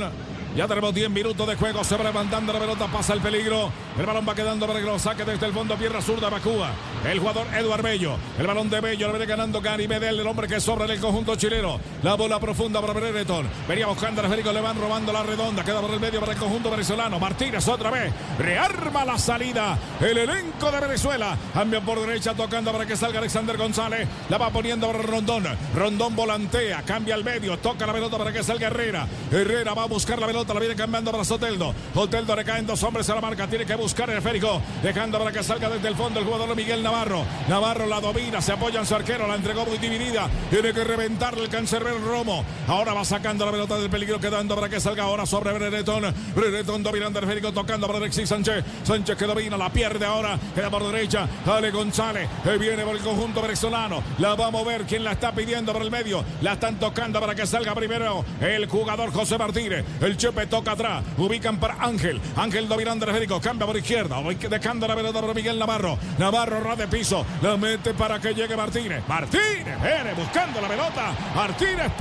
Ya 0.54 0.68
tenemos 0.68 0.92
10 0.94 1.08
minutos 1.08 1.46
de 1.46 1.56
juego. 1.56 1.82
Se 1.82 1.96
va 1.96 2.04
levantando 2.04 2.52
la 2.52 2.58
pelota, 2.58 2.86
pasa 2.86 3.14
el 3.14 3.20
peligro. 3.20 3.72
El 3.98 4.04
balón 4.04 4.26
va 4.28 4.34
quedando 4.34 4.66
para 4.66 4.80
que 4.80 4.84
lo 4.84 4.98
saque 4.98 5.24
desde 5.24 5.46
el 5.46 5.52
fondo. 5.52 5.76
Pierna 5.76 6.02
zurda, 6.02 6.28
Bacúa. 6.28 6.70
El 7.10 7.20
jugador 7.20 7.46
Eduard 7.54 7.82
Bello. 7.82 8.16
El 8.38 8.46
balón 8.46 8.68
de 8.68 8.80
Bello. 8.82 9.06
Lo 9.06 9.14
viene 9.14 9.24
ganando 9.26 9.62
Gary 9.62 9.88
Medel, 9.88 10.20
el 10.20 10.26
hombre 10.26 10.46
que 10.46 10.60
sobra 10.60 10.84
en 10.84 10.90
el 10.90 11.00
conjunto 11.00 11.36
chileno. 11.36 11.80
La 12.02 12.14
bola 12.14 12.38
profunda 12.38 12.82
para 12.82 12.92
Brereton. 12.92 13.48
Venía 13.66 13.86
buscando 13.86 14.20
a 14.20 14.24
Federico. 14.24 14.52
Le 14.52 14.60
van 14.60 14.78
robando 14.78 15.10
la 15.10 15.22
redonda. 15.22 15.64
Queda 15.64 15.80
por 15.80 15.90
el 15.90 16.00
medio 16.00 16.20
para 16.20 16.32
el 16.32 16.38
conjunto 16.38 16.70
venezolano. 16.70 17.18
Martínez 17.18 17.66
otra 17.68 17.90
vez. 17.90 18.12
Rearma 18.38 19.06
la 19.06 19.18
salida. 19.18 19.78
El 20.00 20.18
elenco 20.18 20.70
de 20.70 20.80
Venezuela. 20.80 21.34
Cambia 21.54 21.80
por 21.80 21.98
derecha 21.98 22.34
tocando 22.34 22.72
para 22.72 22.84
que 22.84 22.94
salga 22.94 23.20
Alexander 23.20 23.56
González. 23.56 24.06
La 24.28 24.36
va 24.36 24.50
poniendo 24.50 24.86
para 24.86 25.00
Rondón. 25.00 25.44
Rondón 25.74 26.14
volantea. 26.14 26.82
Cambia 26.82 27.14
al 27.14 27.24
medio. 27.24 27.58
Toca 27.58 27.86
la 27.86 27.94
pelota 27.94 28.18
para 28.18 28.32
que 28.32 28.42
salga 28.42 28.66
Herrera. 28.66 29.06
Herrera 29.30 29.72
va 29.72 29.84
a 29.84 29.86
buscar 29.86 30.18
la 30.18 30.26
pelota. 30.26 30.41
La 30.48 30.59
viene 30.59 30.74
cambiando 30.74 31.10
para 31.12 31.24
Soteldo. 31.24 31.73
Soteldo 31.94 32.35
le 32.36 32.44
caen 32.44 32.66
dos 32.66 32.82
hombres 32.82 33.09
a 33.09 33.14
la 33.14 33.20
marca. 33.20 33.47
Tiene 33.47 33.64
que 33.64 33.74
buscar 33.74 34.10
el 34.10 34.19
esférico. 34.19 34.60
Dejando 34.82 35.19
para 35.19 35.32
que 35.32 35.43
salga 35.43 35.70
desde 35.70 35.89
el 35.89 35.94
fondo 35.94 36.20
el 36.20 36.27
jugador 36.27 36.55
Miguel 36.55 36.82
Navarro. 36.82 37.24
Navarro 37.48 37.86
la 37.86 38.01
domina. 38.01 38.43
Se 38.43 38.52
apoya 38.52 38.81
en 38.81 38.86
su 38.86 38.94
arquero. 38.94 39.27
La 39.27 39.36
entregó 39.36 39.64
muy 39.64 39.78
dividida. 39.78 40.28
Tiene 40.51 40.74
que 40.74 40.85
reventarle 40.85 41.44
el 41.44 41.48
cancerbero 41.48 41.98
Romo. 42.01 42.44
Ahora 42.66 42.93
va 42.93 43.05
sacando 43.05 43.47
la 43.47 43.52
pelota 43.52 43.78
del 43.78 43.89
peligro. 43.89 44.20
Quedando 44.20 44.55
para 44.55 44.69
que 44.69 44.81
salga 44.81 45.05
ahora 45.05 45.24
sobre 45.24 45.52
Brereton. 45.52 46.12
Brereton 46.35 46.82
dominando 46.82 47.19
el 47.20 47.24
esférico. 47.24 47.52
Tocando 47.52 47.86
para 47.86 47.98
Alexis 47.98 48.28
Sánchez. 48.28 48.64
Sánchez 48.82 49.16
que 49.16 49.24
domina. 49.24 49.56
La 49.56 49.73
pierde 49.73 50.05
ahora. 50.05 50.39
Queda 50.55 50.69
por 50.69 50.85
derecha. 50.90 51.28
Ale 51.47 51.70
González. 51.70 52.28
Que 52.43 52.59
viene 52.59 52.85
por 52.85 52.97
el 52.97 53.02
conjunto 53.02 53.40
venezolano. 53.40 54.02
La 54.19 54.35
va 54.35 54.48
a 54.48 54.51
mover. 54.51 54.82
Quien 54.82 55.05
la 55.05 55.12
está 55.12 55.32
pidiendo 55.32 55.73
por 55.73 55.81
el 55.81 55.90
medio. 55.90 56.24
La 56.43 56.55
están 56.55 56.78
tocando 56.78 57.20
para 57.20 57.35
que 57.35 57.47
salga 57.47 57.74
primero 57.74 58.24
el 58.40 58.66
jugador 58.66 59.12
José 59.12 59.39
Martínez. 59.39 59.85
El 60.01 60.16
Toca 60.48 60.72
atrás. 60.72 61.04
Ubican 61.16 61.59
para 61.59 61.74
Ángel. 61.74 62.20
Ángel 62.36 62.68
dominando 62.68 63.06
el. 63.06 63.40
Cambia 63.40 63.66
por 63.66 63.76
izquierda. 63.76 64.16
Dejando 64.50 64.88
la 64.88 64.96
pelota 64.96 65.20
para 65.20 65.34
Miguel 65.34 65.59
Navarro. 65.59 65.98
Navarro 66.18 66.60
ras 66.60 66.78
de 66.78 66.88
piso. 66.88 67.24
La 67.40 67.56
mete 67.56 67.94
para 67.94 68.18
que 68.20 68.34
llegue 68.34 68.56
Martínez. 68.56 69.02
Martínez 69.06 69.80
viene 69.82 70.14
buscando 70.16 70.60
la 70.60 70.68
pelota. 70.68 71.12
Martínez. 71.34 71.92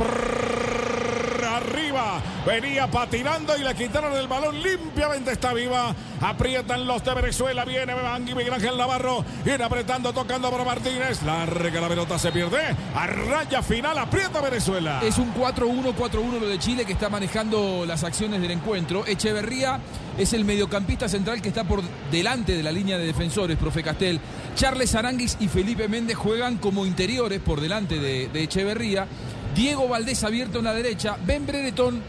Arriba. 1.57 2.21
Venía 2.45 2.87
patinando 2.87 3.57
y 3.57 3.63
le 3.63 3.73
quitaron 3.75 4.13
el 4.13 4.27
balón 4.27 4.61
limpiamente. 4.61 5.31
Está 5.31 5.53
viva. 5.53 5.95
Aprietan 6.21 6.85
los 6.85 7.03
de 7.03 7.13
Venezuela. 7.13 7.65
Viene 7.65 7.93
Angui 7.93 8.35
Miguel 8.35 8.53
Ángel 8.53 8.77
Navarro. 8.77 9.23
Viene 9.43 9.63
apretando, 9.63 10.13
tocando 10.13 10.49
para 10.51 10.63
Martínez. 10.63 11.21
Larga 11.23 11.81
la 11.81 11.87
pelota, 11.87 12.17
se 12.19 12.31
pierde. 12.31 12.75
A 12.95 13.07
raya 13.07 13.61
final, 13.61 13.97
aprieta 13.97 14.41
Venezuela. 14.41 15.01
Es 15.03 15.17
un 15.17 15.33
4-1-4-1 15.33 16.39
lo 16.39 16.47
de 16.47 16.59
Chile 16.59 16.85
que 16.85 16.93
está 16.93 17.09
manejando 17.09 17.85
las 17.85 18.03
acciones 18.03 18.41
del 18.41 18.51
encuentro. 18.51 19.05
Echeverría 19.05 19.79
es 20.17 20.33
el 20.33 20.45
mediocampista 20.45 21.07
central 21.07 21.41
que 21.41 21.49
está 21.49 21.63
por 21.63 21.81
delante 22.11 22.55
de 22.55 22.63
la 22.63 22.71
línea 22.71 22.97
de 22.97 23.05
defensores, 23.05 23.57
profe 23.57 23.83
Castel. 23.83 24.19
Charles 24.55 24.93
Aranguis 24.95 25.37
y 25.39 25.47
Felipe 25.47 25.87
Méndez 25.87 26.17
juegan 26.17 26.57
como 26.57 26.85
interiores 26.85 27.39
por 27.39 27.61
delante 27.61 27.99
de, 27.99 28.27
de 28.29 28.43
Echeverría. 28.43 29.07
Diego 29.55 29.87
Valdés 29.87 30.23
abierto 30.23 30.59
en 30.59 30.65
la 30.65 30.73
derecha. 30.73 31.17
Ben 31.25 31.45
Brereton 31.45 32.01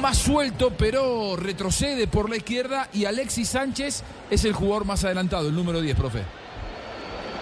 más 0.00 0.18
suelto, 0.18 0.72
pero 0.76 1.36
retrocede 1.36 2.06
por 2.06 2.28
la 2.30 2.36
izquierda. 2.36 2.88
Y 2.92 3.04
Alexis 3.04 3.50
Sánchez 3.50 4.02
es 4.30 4.44
el 4.44 4.52
jugador 4.52 4.84
más 4.84 5.04
adelantado, 5.04 5.48
el 5.48 5.54
número 5.54 5.80
10, 5.80 5.96
profe. 5.96 6.22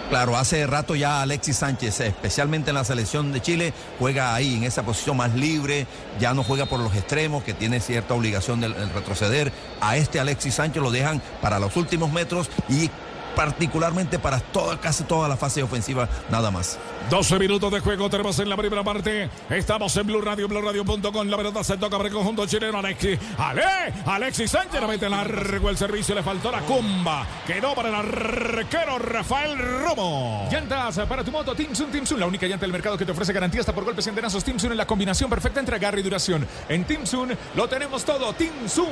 Claro, 0.09 0.37
hace 0.37 0.65
rato 0.65 0.95
ya 0.95 1.21
Alexis 1.21 1.57
Sánchez, 1.57 1.99
especialmente 1.99 2.69
en 2.69 2.75
la 2.75 2.85
selección 2.85 3.33
de 3.33 3.41
Chile, 3.41 3.73
juega 3.99 4.33
ahí 4.33 4.55
en 4.55 4.63
esa 4.63 4.83
posición 4.83 5.17
más 5.17 5.35
libre, 5.35 5.85
ya 6.17 6.33
no 6.33 6.43
juega 6.43 6.65
por 6.65 6.79
los 6.79 6.95
extremos, 6.95 7.43
que 7.43 7.53
tiene 7.53 7.81
cierta 7.81 8.13
obligación 8.13 8.61
de 8.61 8.69
retroceder. 8.69 9.51
A 9.81 9.97
este 9.97 10.21
Alexis 10.21 10.53
Sánchez 10.53 10.81
lo 10.81 10.91
dejan 10.91 11.21
para 11.41 11.59
los 11.59 11.75
últimos 11.75 12.09
metros 12.09 12.49
y 12.69 12.89
particularmente 13.37 14.17
para 14.17 14.39
toda, 14.39 14.81
casi 14.81 15.03
toda 15.03 15.29
la 15.29 15.37
fase 15.37 15.61
ofensiva, 15.61 16.09
nada 16.31 16.49
más. 16.49 16.79
12 17.11 17.37
minutos 17.37 17.71
de 17.71 17.81
juego 17.81 18.09
tenemos 18.09 18.39
en 18.39 18.49
la 18.49 18.57
primera 18.57 18.83
parte. 18.83 19.29
Estamos 19.51 19.95
en 19.95 20.07
Blue 20.07 20.21
Radio, 20.21 20.47
BlueRadio.com. 20.47 21.27
La 21.27 21.37
pelota 21.37 21.63
se 21.63 21.77
toca 21.77 21.97
para 21.97 22.09
el 22.09 22.15
conjunto 22.15 22.47
chileno. 22.47 22.79
Alexis, 22.79 23.19
Ale, 23.37 23.93
Alexis 24.07 24.49
Sánchez 24.49 24.81
la 24.81 24.87
mete 24.87 25.07
largo 25.07 25.69
el 25.69 25.77
servicio. 25.77 26.15
Le 26.15 26.23
faltó 26.23 26.51
la 26.51 26.61
cumba. 26.61 27.27
Quedó 27.45 27.75
para 27.75 27.89
el 27.89 27.95
arquero 27.95 28.97
Rafael 28.97 29.55
Romo. 29.83 30.49
Llantas 30.51 30.97
para 31.07 31.23
tu 31.23 31.31
moto, 31.31 31.53
Timsun, 31.53 31.91
Timsun, 31.91 32.19
la 32.19 32.25
única 32.25 32.47
llanta 32.47 32.65
del 32.65 32.71
mercado 32.71 32.97
que 32.97 33.05
te 33.05 33.11
ofrece 33.11 33.33
garantía 33.33 33.59
hasta 33.59 33.73
por 33.73 33.85
golpes 33.85 34.07
y 34.07 34.09
enterazos. 34.09 34.43
Timsun 34.43 34.71
en 34.71 34.77
la 34.77 34.87
combinación 34.87 35.29
perfecta 35.29 35.59
entre 35.59 35.75
agarre 35.75 35.99
y 35.99 36.03
duración. 36.03 36.47
En 36.67 36.85
Timsun 36.85 37.37
lo 37.55 37.69
tenemos 37.69 38.03
todo. 38.03 38.33
Timsun. 38.33 38.87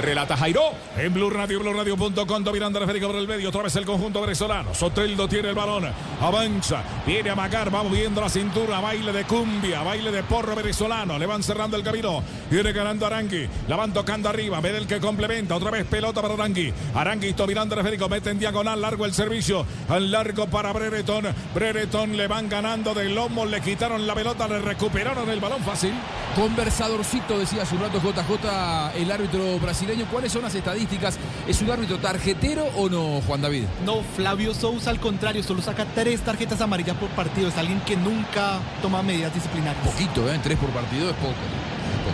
Relata 0.00 0.36
Jairo. 0.36 0.72
En 0.96 1.14
Blue 1.14 1.30
Radio, 1.30 1.60
BlueRadio.com. 1.60 2.42
Dominando 2.42 2.78
el 2.78 2.82
esférico 2.82 3.06
por 3.06 3.16
el 3.16 3.28
medio. 3.28 3.52
Otra 3.60 3.66
vez 3.66 3.76
el 3.76 3.84
conjunto 3.84 4.22
venezolano. 4.22 4.74
Soteldo 4.74 5.28
tiene 5.28 5.50
el 5.50 5.54
balón. 5.54 5.84
Avanza. 6.22 6.82
Viene 7.06 7.28
a 7.28 7.34
Macar. 7.34 7.74
Va 7.74 7.82
moviendo 7.82 8.22
la 8.22 8.30
cintura. 8.30 8.80
Baile 8.80 9.12
de 9.12 9.24
cumbia. 9.24 9.82
Baile 9.82 10.10
de 10.10 10.22
porro 10.22 10.56
venezolano. 10.56 11.18
Le 11.18 11.26
van 11.26 11.42
cerrando 11.42 11.76
el 11.76 11.82
camino. 11.82 12.22
Viene 12.50 12.72
ganando 12.72 13.04
Arangui. 13.04 13.46
La 13.68 13.76
van 13.76 13.92
tocando 13.92 14.30
arriba. 14.30 14.62
Ve 14.62 14.74
el 14.74 14.86
que 14.86 14.98
complementa. 14.98 15.56
Otra 15.56 15.70
vez 15.70 15.84
pelota 15.84 16.22
para 16.22 16.32
Arangui. 16.32 16.72
Arangui 16.94 17.34
dominando 17.34 17.74
el 17.74 17.80
esférico. 17.82 18.08
Mete 18.08 18.30
en 18.30 18.38
diagonal. 18.38 18.80
Largo 18.80 19.04
el 19.04 19.12
servicio. 19.12 19.66
Al 19.90 20.10
largo 20.10 20.46
para 20.46 20.72
Brereton. 20.72 21.26
Brereton 21.54 22.16
le 22.16 22.28
van 22.28 22.48
ganando 22.48 22.94
de 22.94 23.10
lomo. 23.10 23.44
Le 23.44 23.60
quitaron 23.60 24.06
la 24.06 24.14
pelota. 24.14 24.48
Le 24.48 24.60
recuperaron 24.60 25.28
el 25.28 25.38
balón 25.38 25.62
fácil. 25.64 25.92
Conversadorcito, 26.34 27.40
decía 27.40 27.62
hace 27.62 27.74
un 27.74 27.80
rato 27.82 28.00
JJ, 28.00 28.96
el 28.96 29.10
árbitro 29.10 29.58
brasileño. 29.58 30.06
¿Cuáles 30.10 30.30
son 30.30 30.42
las 30.42 30.54
estadísticas? 30.54 31.18
¿Es 31.48 31.60
un 31.60 31.70
árbitro 31.70 31.98
tarjetero 31.98 32.66
o 32.76 32.88
no, 32.88 33.20
Juan 33.26 33.39
David? 33.40 33.64
No, 33.84 34.02
Flavio 34.16 34.54
Sousa 34.54 34.90
al 34.90 35.00
contrario, 35.00 35.42
solo 35.42 35.62
saca 35.62 35.84
tres 35.94 36.20
tarjetas 36.20 36.60
amarillas 36.60 36.96
por 36.96 37.08
partido. 37.10 37.48
Es 37.48 37.56
alguien 37.56 37.80
que 37.80 37.96
nunca 37.96 38.58
toma 38.82 39.02
medidas 39.02 39.34
disciplinarias. 39.34 39.86
Poquito, 39.86 40.30
¿eh? 40.32 40.38
Tres 40.42 40.58
por 40.58 40.70
partido 40.70 41.10
es 41.10 41.16
poco. 41.16 41.34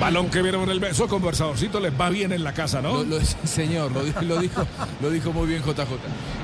Balón 0.01 0.29
que 0.29 0.43
vieron 0.43 0.69
el 0.69 0.79
beso, 0.79 1.09
conversadorcito, 1.09 1.81
les 1.81 1.91
va 1.99 2.11
bien 2.11 2.31
en 2.31 2.45
la 2.45 2.53
casa, 2.53 2.83
¿no? 2.83 2.99
Lo, 2.99 3.05
lo- 3.05 3.21
señor, 3.45 3.91
lo, 3.93 4.05
dijo- 4.05 4.21
lo 4.23 4.39
dijo, 4.39 4.67
lo 5.01 5.11
dijo 5.11 5.33
muy 5.33 5.47
bien 5.47 5.63
JJ. 5.63 5.87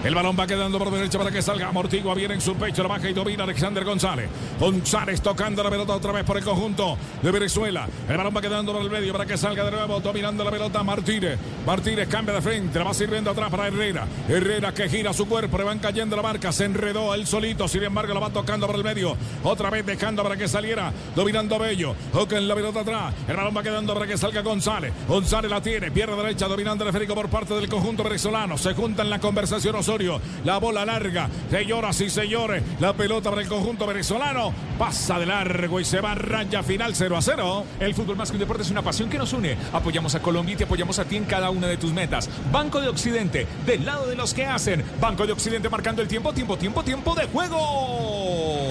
El 0.04 0.14
balón 0.14 0.34
va 0.40 0.46
quedando 0.46 0.78
por 0.78 0.90
derecha 0.90 1.18
para 1.18 1.30
que 1.30 1.42
salga. 1.42 1.68
Amortigua 1.68 2.14
viene 2.14 2.34
en 2.34 2.40
su 2.40 2.54
pecho, 2.54 2.82
la 2.82 2.88
baja 2.88 3.10
y 3.10 3.12
domina 3.12 3.44
Alexander 3.44 3.84
González. 3.84 4.28
González 4.58 5.20
tocando 5.20 5.62
la 5.62 5.68
pelota 5.70 5.92
otra 5.92 6.12
vez 6.12 6.24
por 6.24 6.38
el 6.38 6.44
conjunto 6.44 6.96
de 7.22 7.30
Venezuela. 7.30 7.86
El 8.08 8.16
balón 8.16 8.34
va 8.34 8.40
quedando 8.40 8.72
por 8.72 8.80
el 8.80 8.90
medio 8.90 9.12
para 9.12 9.26
que 9.26 9.36
salga 9.36 9.64
de 9.64 9.70
nuevo, 9.70 10.00
dominando 10.00 10.44
la 10.44 10.50
pelota 10.50 10.82
Martínez. 10.82 11.38
Martínez 11.66 12.08
cambia 12.08 12.34
de 12.34 12.40
frente, 12.42 12.78
la 12.78 12.86
va 12.86 12.94
sirviendo 12.94 13.30
atrás 13.30 13.50
para 13.50 13.66
Herrera. 13.68 14.06
Herrera 14.28 14.72
que 14.72 14.88
gira 14.88 15.12
su 15.12 15.26
cuerpo, 15.26 15.58
le 15.58 15.64
van 15.64 15.78
cayendo 15.78 16.16
la 16.16 16.22
marca, 16.22 16.52
se 16.52 16.64
enredó 16.64 17.14
él 17.14 17.26
solito, 17.26 17.68
sin 17.68 17.82
embargo 17.82 18.14
la 18.14 18.20
va 18.20 18.30
tocando 18.30 18.66
por 18.66 18.76
el 18.76 18.82
medio. 18.84 19.14
Otra 19.44 19.68
vez 19.68 19.84
dejando 19.84 20.22
para 20.22 20.36
que 20.38 20.48
saliera, 20.48 20.90
dominando 21.14 21.58
Bello. 21.58 21.94
Toca 22.12 22.38
en 22.38 22.48
la 22.48 22.54
pelota 22.54 22.80
atrás. 22.80 23.14
El 23.32 23.38
balón 23.38 23.56
va 23.56 23.62
quedando 23.62 23.94
para 23.94 24.06
que 24.06 24.18
salga 24.18 24.42
González. 24.42 24.92
González 25.08 25.50
la 25.50 25.62
tiene, 25.62 25.90
pierna 25.90 26.16
derecha, 26.16 26.46
dominando 26.46 26.84
el 26.84 26.88
esférico 26.88 27.14
por 27.14 27.30
parte 27.30 27.54
del 27.54 27.66
conjunto 27.66 28.04
venezolano. 28.04 28.58
Se 28.58 28.74
junta 28.74 29.00
en 29.00 29.08
la 29.08 29.20
conversación 29.20 29.74
Osorio. 29.74 30.20
La 30.44 30.58
bola 30.58 30.84
larga. 30.84 31.30
Señoras 31.50 31.98
y 32.02 32.10
señores, 32.10 32.62
la 32.78 32.92
pelota 32.92 33.30
para 33.30 33.40
el 33.40 33.48
conjunto 33.48 33.86
venezolano. 33.86 34.52
Pasa 34.78 35.18
de 35.18 35.24
largo 35.24 35.80
y 35.80 35.84
se 35.86 36.02
va 36.02 36.12
a 36.12 36.14
raya 36.14 36.62
final 36.62 36.94
0 36.94 37.16
a 37.16 37.22
0. 37.22 37.64
El 37.80 37.94
fútbol 37.94 38.16
más 38.16 38.30
que 38.30 38.36
un 38.36 38.40
deporte 38.40 38.64
es 38.64 38.70
una 38.70 38.82
pasión 38.82 39.08
que 39.08 39.16
nos 39.16 39.32
une. 39.32 39.56
Apoyamos 39.72 40.14
a 40.14 40.20
Colombia 40.20 40.52
y 40.52 40.56
te 40.58 40.64
apoyamos 40.64 40.98
a 40.98 41.06
ti 41.06 41.16
en 41.16 41.24
cada 41.24 41.48
una 41.48 41.68
de 41.68 41.78
tus 41.78 41.90
metas. 41.90 42.28
Banco 42.52 42.82
de 42.82 42.88
Occidente, 42.88 43.46
del 43.64 43.86
lado 43.86 44.08
de 44.08 44.14
los 44.14 44.34
que 44.34 44.44
hacen. 44.44 44.84
Banco 45.00 45.26
de 45.26 45.32
Occidente 45.32 45.70
marcando 45.70 46.02
el 46.02 46.08
tiempo, 46.08 46.34
tiempo, 46.34 46.58
tiempo, 46.58 46.84
tiempo 46.84 47.14
de 47.14 47.24
juego. 47.28 48.68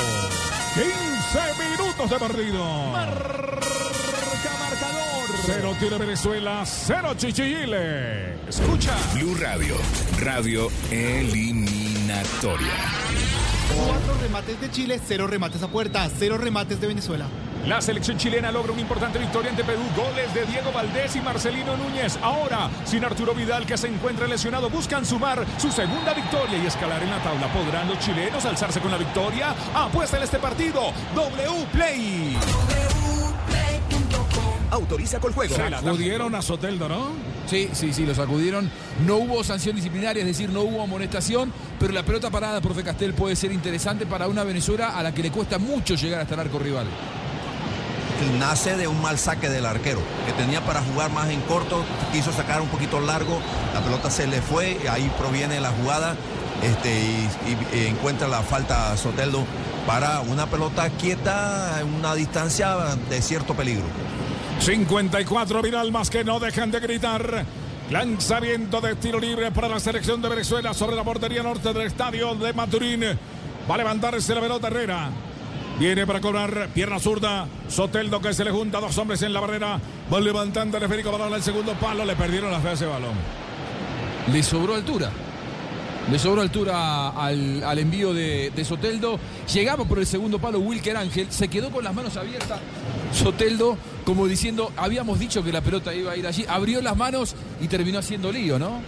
15 0.76 0.88
minutos 1.58 2.10
de 2.12 2.20
partido. 2.20 3.91
Cero 5.44 5.76
tiene 5.80 5.98
Venezuela, 5.98 6.64
cero 6.66 7.14
Chichile. 7.18 8.36
Escucha. 8.48 8.96
Blue 9.16 9.36
Radio, 9.40 9.76
radio 10.20 10.70
eliminatoria. 10.92 12.72
Cuatro 13.76 14.14
remates 14.22 14.62
de 14.62 14.70
Chile, 14.70 15.02
cero 15.04 15.26
remates 15.26 15.64
a 15.64 15.68
puerta, 15.68 16.08
cero 16.16 16.38
remates 16.38 16.80
de 16.80 16.88
Venezuela. 16.88 17.26
La 17.66 17.82
selección 17.82 18.18
chilena 18.18 18.52
logra 18.52 18.72
una 18.72 18.82
importante 18.82 19.18
victoria 19.18 19.50
ante 19.50 19.64
Perú. 19.64 19.82
Goles 19.96 20.32
de 20.34 20.46
Diego 20.46 20.72
Valdés 20.72 21.16
y 21.16 21.22
Marcelino 21.22 21.76
Núñez. 21.76 22.18
Ahora, 22.22 22.70
sin 22.86 23.04
Arturo 23.04 23.34
Vidal, 23.34 23.66
que 23.66 23.78
se 23.78 23.88
encuentra 23.88 24.28
lesionado, 24.28 24.70
buscan 24.70 25.06
sumar 25.06 25.46
su 25.58 25.72
segunda 25.72 26.14
victoria 26.14 26.58
y 26.58 26.68
escalar 26.68 27.02
en 27.02 27.10
la 27.10 27.22
tabla. 27.24 27.52
¿Podrán 27.54 27.88
los 27.88 28.00
chilenos 28.00 28.46
alzarse 28.46 28.80
con 28.80 28.92
la 28.92 28.98
victoria? 28.98 29.56
Apuesta 29.74 30.18
en 30.18 30.24
este 30.24 30.38
partido. 30.38 30.92
W 31.16 31.66
Play. 31.72 32.38
Autoriza 34.72 35.20
con 35.20 35.34
juego. 35.34 35.54
Sacudieron 35.82 36.34
a 36.36 36.42
Soteldo, 36.42 36.88
¿no? 36.90 37.10
Sí, 37.46 37.70
sí, 37.74 37.92
sí, 37.94 38.06
lo 38.06 38.16
sacudieron. 38.16 38.72
No 39.06 39.18
hubo 39.18 39.44
sanción 39.44 39.76
disciplinaria, 39.76 40.22
es 40.22 40.28
decir, 40.28 40.50
no 40.50 40.62
hubo 40.62 40.82
amonestación, 40.82 41.52
pero 41.80 41.92
la 41.94 42.04
pelota 42.04 42.30
parada, 42.30 42.62
profe 42.62 42.84
Castel, 42.84 43.14
puede 43.14 43.36
ser 43.36 43.52
interesante 43.52 44.06
para 44.06 44.28
una 44.28 44.44
Venezuela 44.44 44.98
a 44.98 45.04
la 45.04 45.14
que 45.14 45.24
le 45.24 45.32
cuesta 45.32 45.58
mucho 45.58 45.96
llegar 45.96 46.22
hasta 46.22 46.36
el 46.36 46.40
arco 46.40 46.58
rival. 46.58 46.88
Y 48.26 48.40
nace 48.40 48.78
de 48.78 48.88
un 48.88 49.02
mal 49.02 49.18
saque 49.18 49.50
del 49.50 49.66
arquero, 49.66 50.00
que 50.28 50.32
tenía 50.34 50.62
para 50.64 50.82
jugar 50.82 51.12
más 51.12 51.30
en 51.30 51.42
corto, 51.42 51.84
quiso 52.14 52.32
sacar 52.32 52.62
un 52.62 52.68
poquito 52.70 53.00
largo, 53.02 53.40
la 53.74 53.82
pelota 53.82 54.12
se 54.12 54.28
le 54.28 54.42
fue, 54.42 54.78
ahí 54.90 55.12
proviene 55.18 55.60
la 55.60 55.72
jugada 55.72 56.16
este, 56.62 56.94
y, 57.02 57.76
y- 57.76 57.78
y 57.80 57.88
encuentra 57.88 58.28
la 58.28 58.42
falta 58.44 58.96
Soteldo 58.96 59.44
para 59.88 60.22
una 60.22 60.46
pelota 60.46 60.88
quieta 60.92 61.80
en 61.82 61.92
una 61.96 62.14
distancia 62.14 62.76
de 63.10 63.22
cierto 63.24 63.56
peligro. 63.56 63.86
54 64.62 65.60
Vidal 65.64 65.92
más 65.92 66.12
que 66.12 66.24
no 66.24 66.40
dejan 66.40 66.70
de 66.70 66.80
gritar. 66.80 67.44
Lanzamiento 67.90 68.80
de 68.80 68.94
tiro 68.94 69.20
libre 69.20 69.52
para 69.52 69.68
la 69.68 69.80
selección 69.80 70.22
de 70.22 70.30
Venezuela 70.30 70.72
sobre 70.76 70.96
la 70.96 71.04
portería 71.04 71.42
norte 71.42 71.74
del 71.74 71.88
estadio 71.88 72.36
de 72.36 72.54
Maturín. 72.54 73.02
Va 73.70 73.74
a 73.74 73.78
levantarse 73.80 74.36
la 74.36 74.42
pelota 74.42 74.68
Herrera. 74.68 75.10
Viene 75.80 76.06
para 76.06 76.22
cobrar 76.22 76.70
pierna 76.76 77.00
zurda. 77.00 77.48
Soteldo 77.68 78.22
que 78.22 78.36
se 78.36 78.44
le 78.44 78.52
junta 78.52 78.80
dos 78.80 78.96
hombres 79.00 79.24
en 79.24 79.34
la 79.34 79.40
barrera. 79.40 79.80
Va 80.14 80.20
levantando 80.20 80.78
el 80.78 80.84
esférico 80.84 81.18
darle 81.18 81.38
el 81.38 81.44
segundo 81.44 81.74
palo. 81.74 82.06
Le 82.06 82.16
perdieron 82.16 82.52
la 82.52 82.60
fe 82.60 82.86
a 82.86 82.88
balón. 82.88 83.16
Le 84.32 84.44
sobró 84.44 84.76
altura. 84.76 85.10
Le 86.12 86.20
sobró 86.20 86.40
altura 86.42 87.10
al, 87.10 87.64
al 87.64 87.80
envío 87.80 88.14
de, 88.14 88.52
de 88.56 88.64
Soteldo. 88.64 89.20
Llegaba 89.52 89.86
por 89.86 89.98
el 89.98 90.06
segundo 90.06 90.38
palo 90.38 90.60
Wilker 90.60 90.98
Ángel. 90.98 91.32
Se 91.32 91.48
quedó 91.48 91.72
con 91.72 91.84
las 91.84 91.96
manos 91.96 92.16
abiertas. 92.16 92.60
Soteldo, 93.14 93.78
como 94.06 94.28
diciendo, 94.28 94.72
habíamos 94.78 95.20
dicho 95.20 95.44
que 95.44 95.52
la 95.52 95.62
pelota 95.62 95.94
iba 95.94 96.12
a 96.12 96.18
ir 96.18 96.26
allí. 96.26 96.46
Abrió 96.48 96.82
las 96.82 96.96
manos 96.96 97.36
y 97.60 97.68
terminó 97.68 98.00
haciendo 98.00 98.32
lío, 98.32 98.58
¿no? 98.58 98.82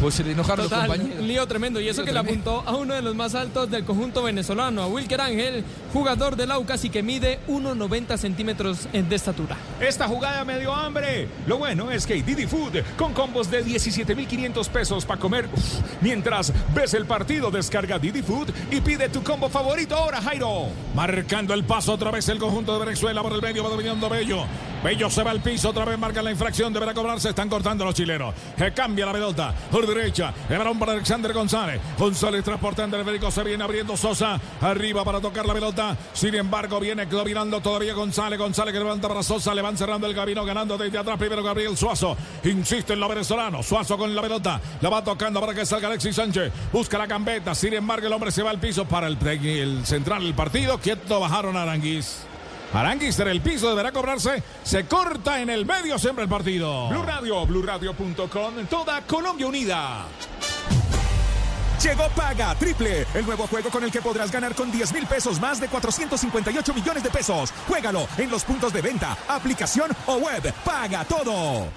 Pues 0.00 0.14
se 0.14 0.24
le 0.24 0.32
enojaron 0.32 0.64
Total, 0.66 0.86
los 0.88 0.96
compañeros. 0.96 1.20
un 1.22 1.28
lío 1.28 1.46
tremendo. 1.46 1.80
Y 1.80 1.88
eso 1.88 2.02
Lío 2.02 2.06
que 2.06 2.12
le 2.12 2.20
tremendo. 2.20 2.58
apuntó 2.58 2.70
a 2.70 2.76
uno 2.76 2.94
de 2.94 3.02
los 3.02 3.14
más 3.14 3.34
altos 3.34 3.70
del 3.70 3.84
conjunto 3.84 4.22
venezolano, 4.22 4.82
a 4.82 4.86
Wilker 4.86 5.20
Ángel, 5.20 5.64
jugador 5.92 6.36
del 6.36 6.50
Aucas 6.50 6.84
y 6.84 6.90
que 6.90 7.02
mide 7.02 7.38
1,90 7.48 8.16
centímetros 8.18 8.88
de 8.92 9.14
estatura. 9.16 9.56
Esta 9.80 10.06
jugada 10.08 10.44
me 10.44 10.58
dio 10.58 10.74
hambre. 10.74 11.28
Lo 11.46 11.58
bueno 11.58 11.90
es 11.90 12.06
que 12.06 12.22
Didi 12.22 12.46
Food 12.46 12.78
con 12.98 13.12
combos 13.14 13.50
de 13.50 13.62
17,500 13.62 14.68
pesos 14.68 15.04
para 15.04 15.20
comer. 15.20 15.48
Uf, 15.52 15.62
mientras 16.00 16.52
ves 16.74 16.94
el 16.94 17.06
partido, 17.06 17.50
descarga 17.50 17.98
Didi 17.98 18.22
Food 18.22 18.48
y 18.70 18.80
pide 18.80 19.08
tu 19.08 19.22
combo 19.22 19.48
favorito 19.48 19.96
ahora, 19.96 20.20
Jairo. 20.20 20.66
Marcando 20.94 21.54
el 21.54 21.64
paso 21.64 21.92
otra 21.94 22.10
vez 22.10 22.28
el 22.28 22.38
conjunto 22.38 22.78
de 22.78 22.84
Venezuela 22.84 23.22
por 23.22 23.32
el 23.32 23.40
medio, 23.42 23.62
va 23.64 23.70
dominando 23.70 24.08
Bello. 24.08 24.44
Bello 24.86 25.10
se 25.10 25.24
va 25.24 25.32
al 25.32 25.40
piso, 25.40 25.70
otra 25.70 25.84
vez 25.84 25.98
marca 25.98 26.22
la 26.22 26.30
infracción, 26.30 26.72
deberá 26.72 26.94
cobrarse, 26.94 27.30
están 27.30 27.48
cortando 27.48 27.84
los 27.84 27.92
chilenos. 27.92 28.32
Que 28.56 28.72
cambia 28.72 29.04
la 29.04 29.12
pelota 29.12 29.52
por 29.68 29.84
derecha, 29.84 30.32
el 30.48 30.58
balón 30.58 30.78
para 30.78 30.92
Alexander 30.92 31.32
González. 31.32 31.80
González 31.98 32.44
transportando 32.44 32.96
el 32.96 33.04
Federico, 33.04 33.32
se 33.32 33.42
viene 33.42 33.64
abriendo 33.64 33.96
Sosa, 33.96 34.40
arriba 34.60 35.04
para 35.04 35.20
tocar 35.20 35.44
la 35.44 35.54
pelota. 35.54 35.96
Sin 36.12 36.36
embargo, 36.36 36.78
viene 36.78 37.04
dominando 37.06 37.60
todavía 37.60 37.94
González. 37.94 38.38
González 38.38 38.72
que 38.72 38.78
levanta 38.78 39.08
para 39.08 39.24
Sosa, 39.24 39.56
le 39.56 39.60
van 39.60 39.76
cerrando 39.76 40.06
el 40.06 40.14
camino, 40.14 40.44
ganando 40.44 40.78
desde 40.78 40.98
atrás. 40.98 41.18
Primero 41.18 41.42
Gabriel 41.42 41.76
Suazo, 41.76 42.16
insiste 42.44 42.92
en 42.92 43.00
lo 43.00 43.08
venezolano. 43.08 43.64
Suazo 43.64 43.98
con 43.98 44.14
la 44.14 44.22
pelota, 44.22 44.60
la 44.80 44.88
va 44.88 45.02
tocando 45.02 45.40
para 45.40 45.52
que 45.52 45.66
salga 45.66 45.88
Alexis 45.88 46.14
Sánchez. 46.14 46.52
Busca 46.72 46.96
la 46.96 47.06
gambeta, 47.06 47.56
sin 47.56 47.74
embargo, 47.74 48.06
el 48.06 48.12
hombre 48.12 48.30
se 48.30 48.44
va 48.44 48.50
al 48.50 48.60
piso 48.60 48.84
para 48.84 49.08
el, 49.08 49.18
el 49.26 49.84
central 49.84 50.22
del 50.22 50.34
partido. 50.34 50.78
Quieto 50.78 51.18
bajaron 51.18 51.56
a 51.56 51.62
Aranguiz. 51.62 52.25
Aranguiz 52.72 53.18
en 53.20 53.28
el 53.28 53.40
piso 53.40 53.68
deberá 53.70 53.92
cobrarse. 53.92 54.42
Se 54.62 54.86
corta 54.86 55.40
en 55.40 55.50
el 55.50 55.64
medio 55.64 55.98
siempre 55.98 56.24
el 56.24 56.30
partido. 56.30 56.88
Blue 56.88 57.02
Radio, 57.02 57.46
BlueRadio.com, 57.46 58.66
toda 58.68 59.00
Colombia 59.02 59.46
unida. 59.46 60.06
Llegó 61.82 62.08
Paga 62.16 62.54
Triple, 62.54 63.06
el 63.14 63.26
nuevo 63.26 63.46
juego 63.46 63.70
con 63.70 63.84
el 63.84 63.92
que 63.92 64.00
podrás 64.00 64.32
ganar 64.32 64.54
con 64.54 64.72
10 64.72 64.94
mil 64.94 65.06
pesos 65.06 65.38
más 65.38 65.60
de 65.60 65.68
458 65.68 66.74
millones 66.74 67.02
de 67.02 67.10
pesos. 67.10 67.52
Juégalo 67.68 68.08
en 68.16 68.30
los 68.30 68.44
puntos 68.44 68.72
de 68.72 68.82
venta, 68.82 69.16
aplicación 69.28 69.90
o 70.06 70.16
web. 70.16 70.52
Paga 70.64 71.04
todo. 71.04 71.68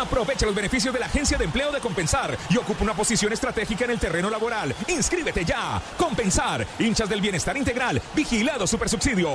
Aprovecha 0.00 0.46
los 0.46 0.54
beneficios 0.54 0.94
de 0.94 1.00
la 1.00 1.06
Agencia 1.06 1.36
de 1.36 1.44
Empleo 1.44 1.70
de 1.70 1.78
Compensar 1.80 2.36
y 2.48 2.56
ocupa 2.56 2.82
una 2.82 2.94
posición 2.94 3.30
estratégica 3.32 3.84
en 3.84 3.90
el 3.90 3.98
terreno 3.98 4.30
laboral. 4.30 4.74
Inscríbete 4.88 5.44
ya. 5.44 5.80
Compensar, 5.98 6.66
hinchas 6.78 7.08
del 7.10 7.20
bienestar 7.20 7.56
integral, 7.58 8.00
vigilado 8.14 8.66
supersubsidio. 8.66 9.30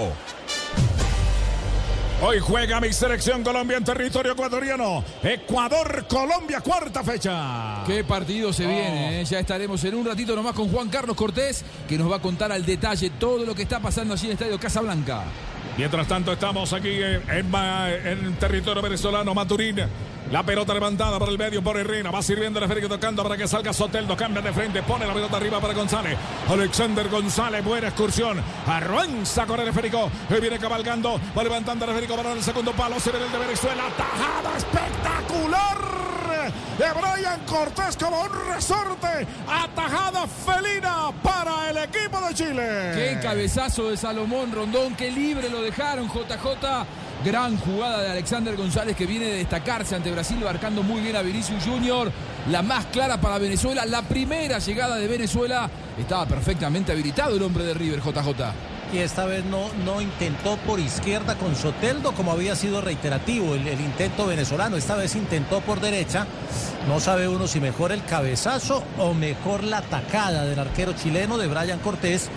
Hoy 2.20 2.40
juega 2.40 2.80
mi 2.82 2.92
selección 2.92 3.44
Colombia 3.44 3.78
en 3.78 3.84
territorio 3.84 4.32
ecuatoriano. 4.32 5.04
Ecuador-Colombia, 5.22 6.62
cuarta 6.62 7.04
fecha. 7.04 7.84
Qué 7.86 8.04
partido 8.04 8.52
se 8.52 8.66
Oh. 8.66 8.70
viene, 8.70 9.22
¿eh? 9.22 9.26
ya 9.26 9.38
estaremos 9.40 9.84
en 9.84 9.94
un 9.94 10.04
ratito 10.08 10.36
nomás 10.36 10.54
con 10.54 10.68
Juan 10.72 10.90
Carlos 10.90 11.16
Cortés, 11.16 11.64
que 11.88 11.96
nos 12.00 12.12
va 12.12 12.16
a 12.16 12.20
contar 12.22 12.52
al 12.52 12.66
detalle 12.66 13.12
todo 13.12 13.46
lo 13.46 13.54
que 13.54 13.62
está 13.62 13.80
pasando 13.80 14.16
allí 14.16 14.26
en 14.26 14.32
el 14.32 14.34
Estadio 14.34 14.60
Casablanca. 14.60 15.26
Mientras 15.78 16.08
tanto, 16.08 16.34
estamos 16.34 16.74
aquí 16.74 17.00
en, 17.04 17.22
en 17.30 18.36
territorio 18.40 18.82
venezolano, 18.82 19.36
Maturín. 19.36 19.82
La 20.32 20.44
pelota 20.44 20.74
levantada 20.74 21.18
por 21.20 21.30
el 21.30 21.38
medio 21.38 21.64
por 21.64 21.78
Herrera. 21.78 22.12
Va 22.12 22.22
sirviendo 22.22 22.60
el 22.60 22.66
esférico 22.66 22.90
tocando 22.90 23.24
para 23.24 23.38
que 23.38 23.48
salga 23.48 23.72
Soteldo. 23.72 24.18
Cambia 24.18 24.42
de 24.42 24.52
frente. 24.52 24.84
Pone 24.84 25.08
la 25.08 25.14
pelota 25.14 25.38
arriba 25.38 25.62
para 25.62 25.74
González. 25.74 26.18
Alexander 26.50 27.08
González. 27.08 27.64
Buena 27.64 27.88
excursión. 27.88 28.42
Arranza 28.68 29.46
con 29.46 29.60
el 29.60 29.70
esférico. 29.70 30.10
Viene 30.30 30.60
cabalgando. 30.60 31.20
Va 31.38 31.44
levantando 31.44 31.86
el 31.86 31.92
esférico 31.92 32.18
para 32.18 32.34
el 32.34 32.44
segundo 32.44 32.74
palo. 32.74 33.00
Se 33.00 33.12
ve 33.12 33.24
el 33.24 33.32
de 33.32 33.38
Venezuela. 33.38 33.84
Tajada 33.96 34.58
espectacular 34.58 35.98
de 36.78 36.86
Brian 36.94 37.40
Cortés 37.46 37.98
como 37.98 38.22
un 38.22 38.54
resorte. 38.54 39.28
Atajada 39.48 40.28
felina 40.28 41.12
para 41.24 41.70
el 41.70 41.78
equipo 41.78 42.20
de 42.22 42.34
Chile. 42.34 42.92
Qué 42.94 43.20
cabezazo 43.22 43.90
de 43.90 43.98
Salomón 43.98 44.52
Rondón, 44.52 44.96
qué 44.96 45.12
libre 45.12 45.50
lo 45.50 45.62
dejaron 45.62 46.08
JJ. 46.08 46.86
Gran 47.26 47.58
jugada 47.58 48.04
de 48.04 48.12
Alexander 48.12 48.56
González 48.56 48.96
que 48.96 49.08
viene 49.08 49.26
de 49.26 49.38
destacarse 49.38 49.96
ante 49.96 50.12
Brasil, 50.12 50.38
marcando 50.44 50.84
muy 50.84 51.02
bien 51.02 51.16
a 51.16 51.24
Vinicius 51.24 51.64
Junior. 51.64 52.12
La 52.52 52.62
más 52.62 52.86
clara 52.86 53.20
para 53.20 53.40
Venezuela, 53.40 53.86
la 53.86 54.04
primera 54.04 54.60
llegada 54.60 54.98
de 54.98 55.08
Venezuela. 55.08 55.70
Estaba 55.98 56.28
perfectamente 56.28 56.92
habilitado 56.92 57.36
el 57.36 57.42
hombre 57.42 57.64
de 57.64 57.74
River, 57.74 58.02
JJ. 58.02 58.54
Y 58.94 59.00
esta 59.00 59.26
vez 59.26 59.44
no, 59.44 59.68
no 59.84 60.00
intentó 60.00 60.56
por 60.58 60.80
izquierda 60.80 61.36
con 61.36 61.56
Soteldo 61.56 62.14
como 62.14 62.32
había 62.32 62.56
sido 62.56 62.82
reiterativo 62.82 63.56
el, 63.56 63.68
el 63.68 63.82
intento 63.82 64.28
venezolano. 64.28 64.78
Esta 64.78 64.96
vez 64.96 65.16
intentó 65.16 65.60
por 65.62 65.82
derecha. 65.82 66.28
No 66.88 67.00
sabe 67.00 67.28
uno 67.28 67.48
si 67.48 67.60
mejor 67.60 67.92
el 67.92 68.06
cabezazo 68.06 68.84
o 69.00 69.14
mejor 69.14 69.64
la 69.64 69.82
tacada 69.82 70.46
del 70.46 70.60
arquero 70.60 70.94
chileno 70.94 71.38
de 71.38 71.48
Brian 71.48 71.80
Cortés, 71.80 72.30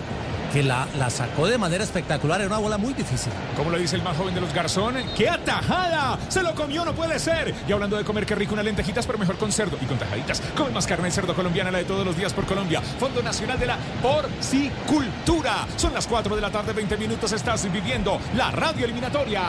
que 0.51 0.63
la, 0.63 0.87
la 0.97 1.09
sacó 1.09 1.47
de 1.47 1.57
manera 1.57 1.83
espectacular. 1.83 2.41
Era 2.41 2.47
una 2.47 2.57
bola 2.57 2.77
muy 2.77 2.93
difícil. 2.93 3.31
Como 3.55 3.69
lo 3.69 3.77
dice 3.77 3.95
el 3.95 4.03
más 4.03 4.17
joven 4.17 4.35
de 4.35 4.41
los 4.41 4.53
Garzón, 4.53 4.95
¡qué 5.15 5.29
atajada! 5.29 6.19
Se 6.29 6.43
lo 6.43 6.53
comió, 6.53 6.85
no 6.85 6.93
puede 6.93 7.19
ser. 7.19 7.53
Y 7.67 7.71
hablando 7.71 7.97
de 7.97 8.03
comer, 8.03 8.25
qué 8.25 8.35
rico 8.35 8.53
unas 8.53 8.65
lentejitas, 8.65 9.05
pero 9.05 9.17
mejor 9.17 9.37
con 9.37 9.51
cerdo 9.51 9.77
y 9.81 9.85
con 9.85 9.97
tajaditas. 9.97 10.41
Come 10.55 10.71
más 10.71 10.87
carne 10.87 11.05
de 11.05 11.11
cerdo 11.11 11.35
colombiana, 11.35 11.71
la 11.71 11.79
de 11.79 11.85
todos 11.85 12.05
los 12.05 12.15
días 12.15 12.33
por 12.33 12.45
Colombia. 12.45 12.81
Fondo 12.99 13.21
Nacional 13.21 13.59
de 13.59 13.65
la 13.67 13.77
Porcicultura. 14.01 15.67
Son 15.77 15.93
las 15.93 16.07
4 16.07 16.35
de 16.35 16.41
la 16.41 16.51
tarde, 16.51 16.73
20 16.73 16.97
minutos. 16.97 17.31
Estás 17.31 17.71
viviendo 17.71 18.19
la 18.35 18.51
radio 18.51 18.85
eliminatoria. 18.85 19.41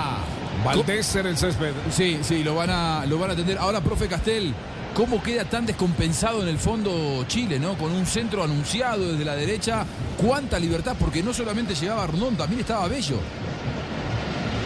Valdés 0.65 1.17
en 1.17 1.27
el 1.27 1.37
césped. 1.37 1.73
Sí, 1.91 2.21
sí, 2.23 2.45
lo 2.45 2.55
van 2.55 2.71
a, 2.71 3.07
lo 3.07 3.19
van 3.19 3.31
a 3.31 3.33
atender. 3.33 3.59
Ahora, 3.59 3.81
profe 3.81 4.07
Castel, 4.07 4.55
¿cómo 4.95 5.23
queda 5.23 5.45
tan 5.45 5.67
descompensado 5.67 6.43
en 6.43 6.49
el 6.49 6.59
fondo 6.59 7.25
Chile, 7.29 7.59
¿no? 7.59 7.77
Con 7.77 7.93
un 7.93 8.07
centro 8.07 8.43
anunciado 8.43 9.13
desde 9.13 9.25
la 9.25 9.35
derecha. 9.35 9.85
Cuánta 10.17 10.59
libertad, 10.59 10.95
porque 10.99 11.23
no 11.23 11.33
solamente 11.33 11.75
llegaba 11.75 12.07
Rondón, 12.07 12.37
también 12.37 12.61
estaba 12.61 12.87
Bello. 12.89 13.19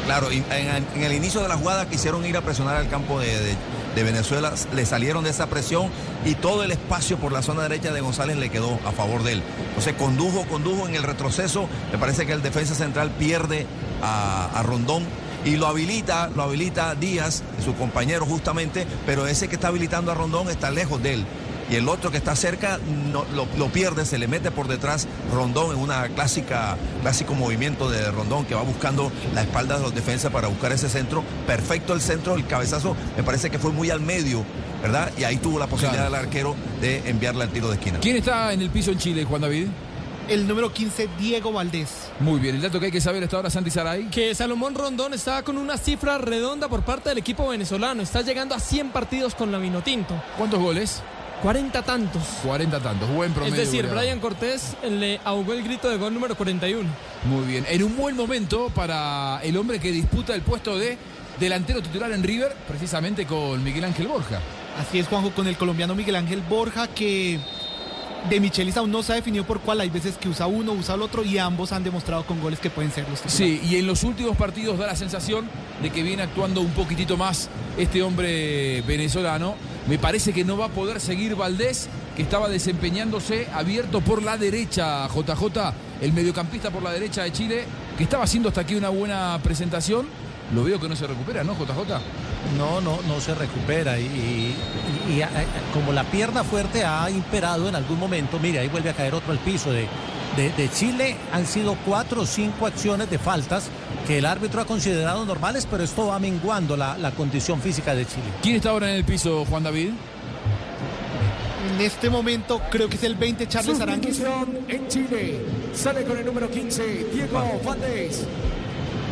Claro, 0.05 0.31
en, 0.31 1.03
el 1.03 1.13
inicio 1.13 1.43
de 1.43 1.49
la 1.49 1.57
jugada 1.57 1.89
quisieron 1.89 2.25
ir 2.25 2.37
a 2.37 2.41
presionar 2.41 2.77
al 2.77 2.89
campo 2.89 3.19
de, 3.19 3.57
Venezuela, 3.97 4.53
le 4.75 4.85
salieron 4.85 5.25
de 5.25 5.31
esa 5.31 5.47
presión 5.47 5.91
y 6.25 6.35
todo 6.35 6.63
el 6.63 6.71
espacio 6.71 7.17
por 7.17 7.33
la 7.33 7.43
zona 7.43 7.63
derecha 7.63 7.93
de 7.93 8.03
González 8.03 8.37
le 8.37 8.51
quedó 8.51 8.79
a 8.87 8.93
favor 8.93 9.23
de 9.25 9.33
él. 9.33 9.43
Entonces 9.69 9.95
condujo, 9.95 10.45
condujo 10.47 10.87
en 10.87 10.95
el 10.95 11.03
retroceso, 11.03 11.67
me 11.91 11.99
parece 11.99 12.27
que 12.27 12.35
el 12.35 12.43
defensa 12.43 12.75
central 12.75 13.11
pierde 13.19 13.67
a 14.03 14.63
Rondón 14.65 15.03
y 15.45 15.57
lo 15.57 15.67
habilita, 15.67 16.31
lo 16.35 16.43
habilita 16.43 16.95
Díaz, 16.95 17.43
su 17.65 17.75
compañero 17.75 18.27
justamente, 18.27 18.87
pero 19.07 19.27
ese 19.27 19.49
que 19.49 19.55
está 19.57 19.69
habilitando 19.69 20.11
a 20.11 20.15
Rondón 20.15 20.49
está 20.51 20.71
lejos 20.71 21.03
de 21.03 21.15
él. 21.15 21.25
Y 21.69 21.75
el 21.75 21.89
otro 21.89 22.13
que 22.13 22.17
está 22.17 22.37
cerca 22.37 22.79
no, 23.13 23.25
lo, 23.35 23.49
lo 23.59 23.67
pierde, 23.73 24.07
se 24.07 24.19
le 24.19 24.29
mete 24.29 24.53
por 24.53 24.69
detrás 24.69 25.09
Rondón 25.35 25.73
en 25.75 25.79
una 25.83 26.07
clásica, 26.11 26.77
clásico 27.03 27.35
movimiento 27.35 27.91
de 27.91 28.09
Rondón 28.13 28.45
que 28.45 28.55
va 28.55 28.63
buscando 28.63 29.11
la 29.35 29.43
espalda 29.43 29.77
de 29.77 29.83
los 29.83 29.93
defensas 29.93 30.31
para 30.33 30.47
buscar 30.47 30.71
ese 30.71 30.89
centro. 30.89 31.25
Perfecto 31.45 31.93
el 31.93 32.01
centro, 32.01 32.37
el 32.37 32.47
cabezazo 32.47 32.95
me 33.17 33.25
parece 33.25 33.51
que 33.51 33.59
fue 33.59 33.73
muy 33.73 33.91
al 33.91 34.01
medio, 34.01 34.45
¿verdad? 34.81 35.11
Y 35.19 35.25
ahí 35.25 35.39
tuvo 35.39 35.59
la 35.59 35.67
posibilidad 35.67 36.07
Claro. 36.07 36.17
el 36.23 36.25
arquero 36.27 36.55
de 36.81 37.09
enviarle 37.11 37.43
al 37.43 37.51
tiro 37.51 37.67
de 37.69 37.75
esquina. 37.75 37.99
¿Quién 38.01 38.17
está 38.17 38.53
en 38.53 38.63
el 38.63 38.71
piso 38.71 38.93
en 38.93 38.99
Chile, 38.99 39.25
Juan 39.25 39.41
David? 39.41 39.67
El 40.29 40.49
número 40.49 40.73
15, 40.73 41.09
Diego 41.21 41.53
Valdés. 41.53 42.11
Muy 42.19 42.41
bien, 42.41 42.57
el 42.57 42.63
dato 42.63 42.81
que 42.81 42.87
hay 42.87 42.93
que 42.93 43.01
saber 43.01 43.23
hasta 43.23 43.37
ahora, 43.37 43.49
Santi 43.49 43.71
Saray. 43.71 44.07
Que 44.11 44.35
Salomón 44.35 44.75
Rondón 44.75 45.15
está 45.15 45.43
con 45.45 45.57
una 45.57 45.79
cifra 45.79 46.19
redonda 46.19 46.69
por 46.69 46.83
parte 46.83 47.11
del 47.11 47.19
equipo 47.19 47.47
venezolano. 47.49 48.03
Está 48.03 48.23
llegando 48.23 48.55
a 48.55 48.61
100 48.61 48.91
partidos 48.91 49.37
con 49.37 49.53
la 49.53 49.59
Vinotinto. 49.59 50.21
¿Cuántos 50.37 50.59
goles? 50.59 51.01
40 51.43 51.81
tantos. 51.83 52.23
40 52.45 52.81
tantos, 52.81 53.09
buen 53.11 53.33
promedio. 53.33 53.55
es 53.55 53.61
decir, 53.61 53.83
goleador. 53.83 54.03
Brian 54.03 54.21
Cortés 54.21 54.77
le 54.83 55.21
ahogó 55.23 55.53
el 55.53 55.63
grito 55.63 55.89
de 55.89 55.97
gol 55.97 56.13
número 56.13 56.35
41. 56.35 56.89
Muy 57.27 57.47
bien, 57.47 57.65
en 57.69 57.85
un 57.85 57.97
buen 57.97 58.17
momento 58.17 58.71
para 58.75 59.41
el 59.45 59.57
hombre 59.57 59.79
que 59.79 59.93
disputa 59.93 60.35
el 60.35 60.43
puesto 60.43 60.77
de 60.77 60.99
delantero 61.39 61.83
titular 61.83 62.11
en 62.11 62.25
River, 62.25 62.57
precisamente 62.67 63.27
con 63.27 63.63
Miguel 63.63 63.85
Ángel 63.85 64.09
Borja. 64.09 64.41
Así 64.81 64.99
es, 64.99 65.07
Juanjo, 65.07 65.31
con 65.31 65.47
el 65.47 65.57
colombiano 65.57 65.95
Miguel 65.95 66.17
Ángel 66.17 66.43
Borja, 66.49 66.89
que 66.89 67.39
de 68.29 68.41
Michelis 68.41 68.77
aún 68.77 68.91
no 68.91 69.03
se 69.03 69.13
ha 69.13 69.15
definido 69.17 69.45
por 69.45 69.61
cuál. 69.61 69.81
Hay 69.81 69.91
veces 69.91 70.17
que 70.17 70.29
usa 70.29 70.47
uno, 70.47 70.73
usa 70.73 70.95
el 70.95 71.03
otro, 71.03 71.25
y 71.25 71.39
ambos 71.39 71.73
han 71.73 71.85
demostrado 71.85 72.25
con 72.25 72.41
goles 72.41 72.59
que 72.59 72.71
pueden 72.71 72.91
ser 72.91 73.09
los. 73.09 73.21
Sí, 73.27 73.61
y 73.65 73.77
en 73.77 73.87
los 73.87 74.03
últimos 74.03 74.37
partidos 74.37 74.79
da 74.79 74.87
la 74.87 74.97
sensación 74.97 75.49
de 75.83 75.91
que 75.91 76.03
viene 76.03 76.23
actuando 76.23 76.61
un 76.61 76.71
poquitito 76.71 77.17
más 77.17 77.49
este 77.79 78.03
hombre 78.03 78.83
venezolano. 78.83 79.55
Me 79.89 79.99
parece 79.99 80.33
que 80.33 80.45
no 80.45 80.57
va 80.57 80.67
a 80.67 80.71
poder 80.71 81.01
seguir 81.01 81.37
Valdés, 81.37 81.89
que 82.17 82.23
estaba 82.23 82.49
desempeñándose 82.49 83.47
abierto 83.55 84.01
por 84.01 84.23
la 84.23 84.37
derecha, 84.37 85.07
JJ, 85.07 85.73
el 86.01 86.13
mediocampista 86.13 86.71
por 86.71 86.83
la 86.83 86.91
derecha 86.91 87.23
de 87.23 87.33
Chile, 87.33 87.65
que 87.97 88.05
estaba 88.05 88.25
haciendo 88.25 88.49
hasta 88.49 88.63
aquí 88.63 88.75
una 88.75 88.89
buena 88.89 89.39
presentación. 89.43 90.07
Lo 90.55 90.65
veo 90.65 90.81
que 90.81 90.89
no 90.89 90.97
se 90.97 91.07
recupera, 91.07 91.45
¿no, 91.45 91.55
JJ? 91.55 92.01
No, 92.57 92.81
no, 92.81 92.99
no 93.07 93.21
se 93.21 93.35
recupera. 93.35 93.99
Y, 93.99 94.05
y- 94.05 94.57
y, 95.13 95.23
como 95.73 95.93
la 95.93 96.05
pierna 96.05 96.43
fuerte 96.45 96.85
ha 96.85 97.09
imperado 97.11 97.69
en 97.69 97.75
algún 97.77 97.99
momento, 97.99 98.39
mire, 98.39 98.59
ahí 98.61 98.69
vuelve 98.69 98.91
a 98.91 98.95
caer 98.95 99.15
otro 99.15 99.33
al 99.33 99.39
piso 99.39 99.71
de, 99.73 99.87
de, 100.37 100.51
de 100.53 100.71
Chile. 100.71 101.17
Han 101.33 101.47
sido 101.47 101.77
cuatro 101.87 102.23
o 102.23 102.27
cinco 102.27 102.67
acciones 102.67 103.11
de 103.11 103.19
faltas 103.19 103.65
que 104.07 104.19
el 104.19 104.27
árbitro 104.27 104.61
ha 104.61 104.65
considerado 104.65 105.25
normales, 105.25 105.67
pero 105.71 105.83
esto 105.85 106.07
va 106.09 106.19
menguando 106.19 106.77
la, 106.77 106.97
la 106.99 107.11
condición 107.11 107.61
física 107.61 107.95
de 107.95 108.07
Chile. 108.07 108.25
¿Quién 108.43 108.57
está 108.57 108.71
ahora 108.71 108.89
en 108.91 108.97
el 108.97 109.05
piso, 109.05 109.45
Juan 109.45 109.63
David? 109.65 109.91
En 111.75 111.81
este 111.81 112.09
momento 112.09 112.63
creo 112.71 112.89
que 112.89 112.97
es 112.97 113.03
el 113.03 113.17
20 113.17 113.49
Charles 113.49 113.81
Aranguis. 113.81 114.23
En 114.69 114.89
Chile. 114.89 115.41
Sale 115.75 116.05
con 116.05 116.17
el 116.17 116.25
número 116.25 116.49
15, 116.51 117.09
Diego 117.13 117.61
Valdés. 117.65 118.25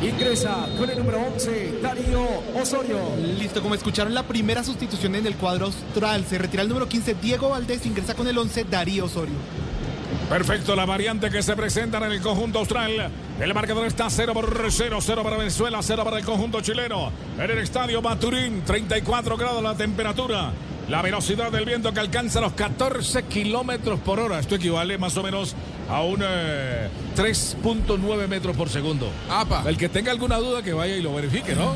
Ingresa 0.05 0.66
con 0.76 0.91
el 0.91 0.99
número 0.99 1.18
11, 1.33 1.78
Darío 1.81 2.26
Osorio. 2.60 2.99
Listo, 3.39 3.62
como 3.62 3.74
escucharon 3.74 4.12
la 4.12 4.23
primera 4.23 4.62
sustitución 4.62 5.15
en 5.15 5.26
el 5.26 5.34
cuadro 5.34 5.66
austral, 5.66 6.26
se 6.26 6.36
retira 6.36 6.62
el 6.62 6.68
número 6.68 6.86
15 6.86 7.15
Diego 7.15 7.49
Valdés, 7.49 7.86
ingresa 7.86 8.15
con 8.15 8.28
el 8.28 8.36
11 8.36 8.65
Darío 8.65 9.07
Osorio. 9.07 9.34
Perfecto, 10.28 10.76
la 10.76 10.84
variante 10.84 11.31
que 11.31 11.42
se 11.42 11.57
presenta 11.57 11.99
en 11.99 12.12
el 12.12 12.20
conjunto 12.20 12.58
austral. 12.58 13.10
El 13.41 13.55
marcador 13.55 13.86
está 13.86 14.10
0 14.10 14.34
por 14.34 14.70
0, 14.70 14.99
0 15.00 15.23
para 15.23 15.39
Venezuela, 15.39 15.78
0 15.81 16.05
para 16.05 16.18
el 16.18 16.24
conjunto 16.24 16.60
chileno. 16.60 17.10
En 17.39 17.50
el 17.50 17.58
estadio 17.58 18.02
Maturín, 18.02 18.62
34 18.62 19.39
grados 19.39 19.62
la 19.62 19.74
temperatura. 19.74 20.52
La 20.88 21.00
velocidad 21.00 21.50
del 21.50 21.64
viento 21.64 21.92
que 21.94 22.00
alcanza 22.00 22.40
los 22.40 22.52
14 22.52 23.24
kilómetros 23.24 24.00
por 24.00 24.20
hora. 24.20 24.38
Esto 24.38 24.56
equivale 24.56 24.98
más 24.98 25.16
o 25.16 25.22
menos 25.22 25.54
a 25.88 26.02
un 26.02 26.20
eh, 26.22 26.88
3.9 27.16 28.28
metros 28.28 28.56
por 28.56 28.68
segundo. 28.68 29.10
El 29.66 29.78
que 29.78 29.88
tenga 29.88 30.12
alguna 30.12 30.36
duda 30.36 30.62
que 30.62 30.72
vaya 30.72 30.96
y 30.96 31.02
lo 31.02 31.14
verifique, 31.14 31.54
¿no? 31.54 31.74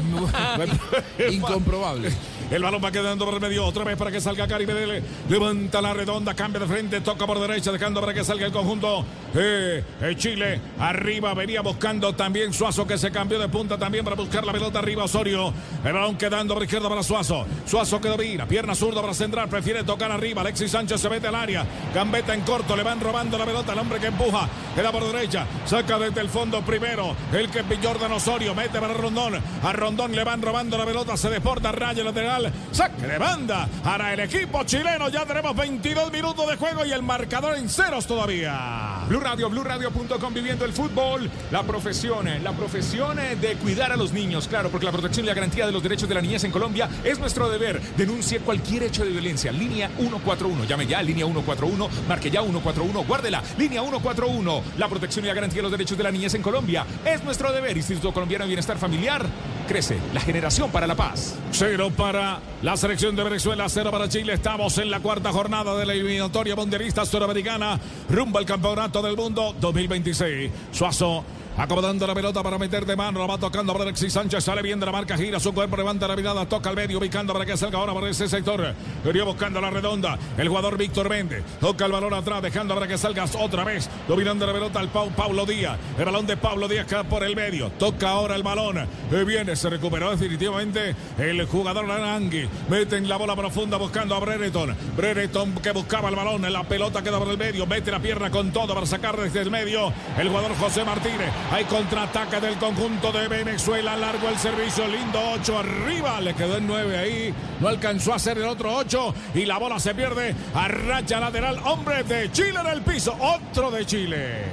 Incomprobable. 1.31 2.13
El 2.51 2.63
balón 2.63 2.83
va 2.83 2.91
quedando 2.91 3.27
por 3.27 3.35
el 3.35 3.41
medio 3.41 3.65
otra 3.67 3.85
vez 3.85 3.97
para 3.97 4.11
que 4.11 4.21
salga 4.23 4.49
Cari 4.49 4.67
Medel. 4.67 5.03
Levanta 5.29 5.83
la 5.83 5.93
redonda, 5.93 6.33
cambia 6.35 6.61
de 6.61 6.67
frente, 6.67 7.01
toca 7.03 7.27
por 7.27 7.39
derecha, 7.39 7.71
dejando 7.71 8.01
para 8.01 8.15
que 8.15 8.25
salga 8.25 8.47
el 8.47 8.53
conjunto. 8.53 9.05
Eh, 9.35 9.85
eh, 10.01 10.15
Chile 10.17 10.59
arriba, 10.79 11.35
venía 11.35 11.61
buscando 11.61 12.15
también 12.15 12.55
Suazo 12.55 12.87
que 12.87 12.97
se 12.97 13.11
cambió 13.11 13.39
de 13.39 13.49
punta 13.49 13.77
también 13.77 14.03
para 14.03 14.17
buscar 14.17 14.47
la 14.47 14.53
pelota 14.53 14.79
arriba 14.79 15.05
Osorio. 15.05 15.53
El 15.85 15.93
balón 15.93 16.17
quedando 16.17 16.55
por 16.55 16.63
izquierda 16.63 16.89
para 16.89 17.03
Suazo. 17.03 17.45
Suazo 17.67 18.01
que 18.01 18.09
domina, 18.09 18.47
pierna 18.47 18.75
zurda 18.75 19.03
para 19.03 19.13
central, 19.13 19.49
prefiere 19.51 19.85
tocar 19.85 20.11
arriba. 20.11 20.41
Alexis 20.41 20.71
Sánchez 20.71 21.01
se 21.01 21.11
mete 21.11 21.27
al 21.27 21.35
área. 21.35 21.67
Gambeta 21.95 22.33
en 22.33 22.41
corto, 22.41 22.75
le 22.75 22.83
van 22.83 22.99
robando 22.99 23.37
la 23.37 23.45
pelota 23.45 23.73
al 23.73 23.79
hombre 23.79 24.01
que 24.01 24.07
empuja. 24.07 24.49
Queda 24.75 24.91
por 24.91 25.05
derecha. 25.13 25.47
Saca 25.67 25.99
desde 25.99 26.23
el 26.23 26.29
fondo 26.29 26.63
primero. 26.63 27.15
El 27.33 27.51
que 27.51 27.59
es 27.59 27.67
Jordan 27.83 28.13
Osorio. 28.13 28.55
Mete 28.55 28.81
para 28.81 28.95
Rondón. 28.95 29.35
A 29.63 29.73
Rondón 29.73 30.13
le 30.13 30.25
van 30.25 30.41
robando 30.41 30.79
la 30.79 30.87
pelota. 30.87 31.17
Se 31.17 31.29
deporta 31.29 31.73
raya 31.73 32.03
lateral. 32.05 32.38
Saque 32.73 33.07
de 33.07 33.19
banda. 33.19 33.69
Para 33.83 34.13
el 34.13 34.21
equipo 34.21 34.63
chileno. 34.65 35.09
Ya 35.09 35.25
tenemos 35.25 35.55
22 35.57 36.13
minutos 36.13 36.49
de 36.49 36.57
juego 36.57 36.85
y 36.85 36.93
el 36.93 37.03
marcador 37.03 37.57
en 37.57 37.69
ceros 37.69 38.07
todavía. 38.07 39.01
Blue 39.09 39.21
Radio, 39.21 39.49
BlueRadio.com 39.49 40.35
viviendo 40.35 40.65
el 40.65 40.73
fútbol, 40.73 41.31
la 41.51 41.63
profesión, 41.63 42.29
eh, 42.29 42.41
la 42.41 42.53
profesión 42.53 43.19
eh, 43.19 43.37
de 43.37 43.55
cuidar 43.57 43.91
a 43.91 43.97
los 43.97 44.13
niños, 44.13 44.49
claro, 44.49 44.69
porque 44.71 44.87
la 44.87 44.93
protección 44.93 45.25
y 45.25 45.29
la 45.29 45.35
garantía 45.35 45.67
de 45.67 45.73
los 45.73 45.83
derechos 45.83 46.09
de 46.09 46.15
la 46.15 46.21
niñez 46.21 46.45
en 46.45 46.51
Colombia 46.51 46.89
es 47.05 47.19
nuestro 47.19 47.49
deber. 47.49 47.81
Denuncie 47.97 48.41
cualquier 48.41 48.83
hecho 48.83 49.05
de 49.05 49.11
violencia. 49.11 49.51
Línea 49.51 49.91
141, 49.97 50.65
llame 50.65 50.87
ya, 50.87 51.03
línea 51.03 51.25
141, 51.25 51.89
marque 52.07 52.31
ya 52.31 52.43
141, 52.43 53.05
guárdela, 53.05 53.43
línea 53.57 53.81
141. 53.81 54.63
La 54.77 54.89
protección 54.89 55.25
y 55.25 55.29
la 55.29 55.35
garantía 55.35 55.59
de 55.59 55.63
los 55.63 55.73
derechos 55.73 55.97
de 55.97 56.05
la 56.05 56.11
niñez 56.11 56.35
en 56.35 56.43
Colombia 56.43 56.85
es 57.05 57.25
nuestro 57.25 57.51
deber. 57.53 57.77
Instituto 57.77 58.13
Colombiano 58.13 58.45
de 58.45 58.49
Bienestar 58.49 58.77
Familiar, 58.77 59.25
crece 59.67 59.99
la 60.13 60.21
generación 60.21 60.71
para 60.71 60.87
la 60.87 60.95
paz. 60.95 61.35
Cero 61.53 61.91
para 61.97 62.28
la 62.63 62.77
selección 62.77 63.17
de 63.17 63.25
Venezuela, 63.25 63.69
cero 63.69 63.91
para 63.91 64.09
Chile. 64.09 64.33
Estamos 64.33 64.79
en 64.79 64.91
la 64.91 65.01
cuarta 65.01 65.33
jornada 65.33 65.77
de 65.77 65.87
la 65.87 65.93
eliminatoria 65.93 66.57
mundialista 66.57 67.07
suramericana 67.07 67.79
rumbo 68.09 68.39
al 68.39 68.45
campeonato 68.45 69.03
del 69.03 69.17
mundo 69.17 69.55
2026. 69.61 70.51
Suazo. 70.73 71.25
Acomodando 71.59 72.07
la 72.07 72.15
pelota 72.15 72.41
para 72.41 72.57
meter 72.57 72.87
de 72.87 72.95
mano, 72.95 73.19
la 73.19 73.27
va 73.27 73.37
tocando 73.37 73.73
para 73.73 73.83
Alexis 73.83 74.13
Sánchez, 74.13 74.45
sale 74.45 74.63
bien 74.63 74.79
de 74.79 74.87
la 74.87 74.93
marca, 74.93 75.17
gira 75.17 75.41
su 75.41 75.53
cuerpo, 75.53 75.77
levanta 75.77 76.07
la 76.07 76.15
mirada, 76.15 76.47
toca 76.47 76.71
al 76.71 76.77
medio, 76.77 76.99
ubicando 76.99 77.33
para 77.33 77.45
que 77.45 77.57
salga 77.57 77.81
ahora 77.81 77.93
por 77.93 78.07
ese 78.07 78.29
sector. 78.29 78.75
Venía 79.05 79.25
buscando 79.25 79.61
la 79.61 79.69
redonda, 79.69 80.17
el 80.37 80.49
jugador 80.49 80.79
Víctor 80.79 81.11
Méndez, 81.11 81.43
toca 81.61 81.87
el 81.87 81.91
balón 81.91 82.15
atrás, 82.15 82.43
dejando 82.43 82.75
para 82.75 82.87
que 82.87 82.97
salga 82.97 83.25
otra 83.41 83.65
vez, 83.65 83.91
dominando 84.07 84.47
la 84.47 84.53
pelota 84.53 84.79
al 84.79 84.89
Pau, 84.89 85.11
Pablo 85.11 85.45
Díaz, 85.47 85.77
el 85.99 86.05
balón 86.05 86.29
de 86.29 86.37
Pablo 86.37 86.69
Díaz 86.69 86.87
acá 86.87 87.03
por 87.03 87.25
el 87.25 87.35
medio, 87.35 87.71
toca 87.71 88.11
ahora 88.11 88.37
el 88.37 88.45
balón, 88.45 88.79
Eh, 88.79 89.25
viene, 89.27 89.57
se 89.57 89.69
recuperó 89.69 90.13
definitivamente 90.13 90.95
el 91.19 91.45
jugador 91.47 91.91
Arangui, 91.91 92.49
mete 92.69 92.99
en 92.99 93.09
la 93.09 93.17
bola 93.17 93.35
profunda 93.35 93.79
buscando 93.79 94.15
a 94.15 94.21
Brereton, 94.21 94.77
Brereton 94.97 95.55
que 95.55 95.73
buscaba 95.73 96.09
el 96.09 96.15
balón, 96.15 96.53
la 96.53 96.63
pelota 96.63 97.03
queda 97.03 97.19
por 97.19 97.29
el 97.29 97.37
medio, 97.37 97.67
mete 97.67 97.91
la 97.91 97.99
pierna 97.99 98.31
con 98.31 98.53
todo 98.53 98.75
para 98.75 98.87
sacar 98.87 99.17
desde 99.17 99.41
el 99.41 99.51
medio, 99.51 99.93
el 100.17 100.29
jugador 100.29 100.55
José 100.57 100.85
Martínez, 100.85 101.33
hay 101.51 101.65
contraataque 101.65 102.41
del 102.41 102.57
conjunto 102.59 103.11
de 103.11 103.29
Venezuela. 103.29 103.97
Largo 103.97 104.29
el 104.29 104.39
servicio. 104.39 104.87
Lindo 104.87 105.19
8 105.35 105.59
arriba. 105.59 106.21
Le 106.21 106.35
quedó 106.35 106.59
en 106.59 106.67
9 106.67 106.99
ahí. 106.99 107.35
No 107.61 107.69
alcanzó 107.69 108.13
a 108.13 108.17
hacer 108.17 108.39
el 108.39 108.45
otro 108.45 108.75
8. 108.75 109.15
Y 109.35 109.47
la 109.47 109.59
bola 109.59 109.79
se 109.79 109.95
pierde. 109.95 110.35
A 110.55 110.69
racha 110.69 111.21
lateral. 111.21 111.59
Hombre 111.65 112.03
de 112.05 112.31
Chile 112.33 112.59
en 112.61 112.67
el 112.67 112.83
piso. 112.83 113.17
Otro 113.19 113.71
de 113.71 113.87
Chile. 113.87 114.45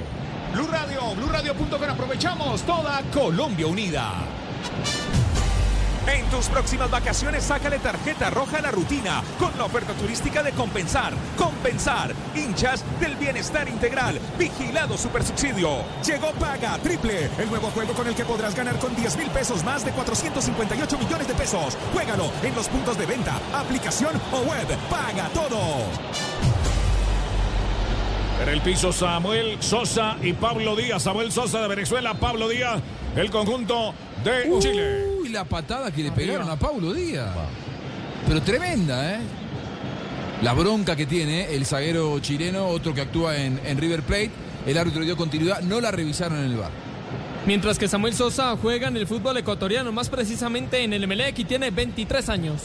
Blue 0.54 0.68
Radio, 0.68 1.14
BlueRadio.com. 1.14 1.82
Aprovechamos 1.90 2.62
toda 2.62 3.02
Colombia 3.12 3.66
unida. 3.66 4.14
En 6.06 6.24
tus 6.26 6.46
próximas 6.46 6.88
vacaciones, 6.88 7.42
sácale 7.44 7.80
tarjeta 7.80 8.30
roja 8.30 8.58
a 8.58 8.62
la 8.62 8.70
rutina 8.70 9.22
con 9.40 9.56
la 9.58 9.64
oferta 9.64 9.92
turística 9.94 10.42
de 10.42 10.52
Compensar. 10.52 11.12
Compensar, 11.36 12.14
hinchas 12.34 12.84
del 13.00 13.16
bienestar 13.16 13.68
integral. 13.68 14.20
Vigilado 14.38 14.96
Supersubsidio. 14.96 15.84
Llegó 16.06 16.30
Paga 16.32 16.78
Triple, 16.78 17.28
el 17.38 17.48
nuevo 17.48 17.70
juego 17.70 17.92
con 17.92 18.06
el 18.06 18.14
que 18.14 18.24
podrás 18.24 18.54
ganar 18.54 18.78
con 18.78 18.94
10 18.94 19.16
mil 19.16 19.30
pesos 19.30 19.64
más 19.64 19.84
de 19.84 19.90
458 19.90 20.98
millones 20.98 21.26
de 21.26 21.34
pesos. 21.34 21.76
Juégalo 21.92 22.30
en 22.44 22.54
los 22.54 22.68
puntos 22.68 22.96
de 22.96 23.06
venta, 23.06 23.40
aplicación 23.52 24.12
o 24.32 24.42
web. 24.42 24.66
Paga 24.88 25.28
todo. 25.34 25.58
En 28.42 28.48
el 28.48 28.60
piso 28.60 28.92
Samuel 28.92 29.56
Sosa 29.60 30.16
y 30.22 30.34
Pablo 30.34 30.76
Díaz. 30.76 31.02
Samuel 31.02 31.32
Sosa 31.32 31.62
de 31.62 31.68
Venezuela, 31.68 32.14
Pablo 32.14 32.48
Díaz, 32.48 32.80
el 33.16 33.30
conjunto 33.30 33.92
de 34.22 34.58
Chile. 34.60 35.15
La 35.36 35.44
patada 35.44 35.90
que 35.90 36.02
le 36.02 36.12
pegaron 36.12 36.48
a 36.48 36.56
Paulo 36.56 36.94
Díaz. 36.94 37.28
Pero 38.26 38.40
tremenda, 38.40 39.16
¿eh? 39.16 39.18
La 40.40 40.54
bronca 40.54 40.96
que 40.96 41.04
tiene 41.04 41.54
el 41.54 41.66
zaguero 41.66 42.18
chileno, 42.20 42.68
otro 42.68 42.94
que 42.94 43.02
actúa 43.02 43.36
en, 43.36 43.60
en 43.62 43.76
River 43.76 44.00
Plate. 44.00 44.30
El 44.66 44.78
árbitro 44.78 45.02
dio 45.02 45.14
continuidad, 45.14 45.60
no 45.60 45.78
la 45.78 45.90
revisaron 45.90 46.38
en 46.38 46.52
el 46.52 46.56
bar. 46.56 46.70
Mientras 47.44 47.78
que 47.78 47.86
Samuel 47.86 48.14
Sosa 48.14 48.56
juega 48.56 48.88
en 48.88 48.96
el 48.96 49.06
fútbol 49.06 49.36
ecuatoriano, 49.36 49.92
más 49.92 50.08
precisamente 50.08 50.82
en 50.82 50.94
el 50.94 51.04
Emelec 51.04 51.38
y 51.38 51.44
tiene 51.44 51.70
23 51.70 52.30
años. 52.30 52.62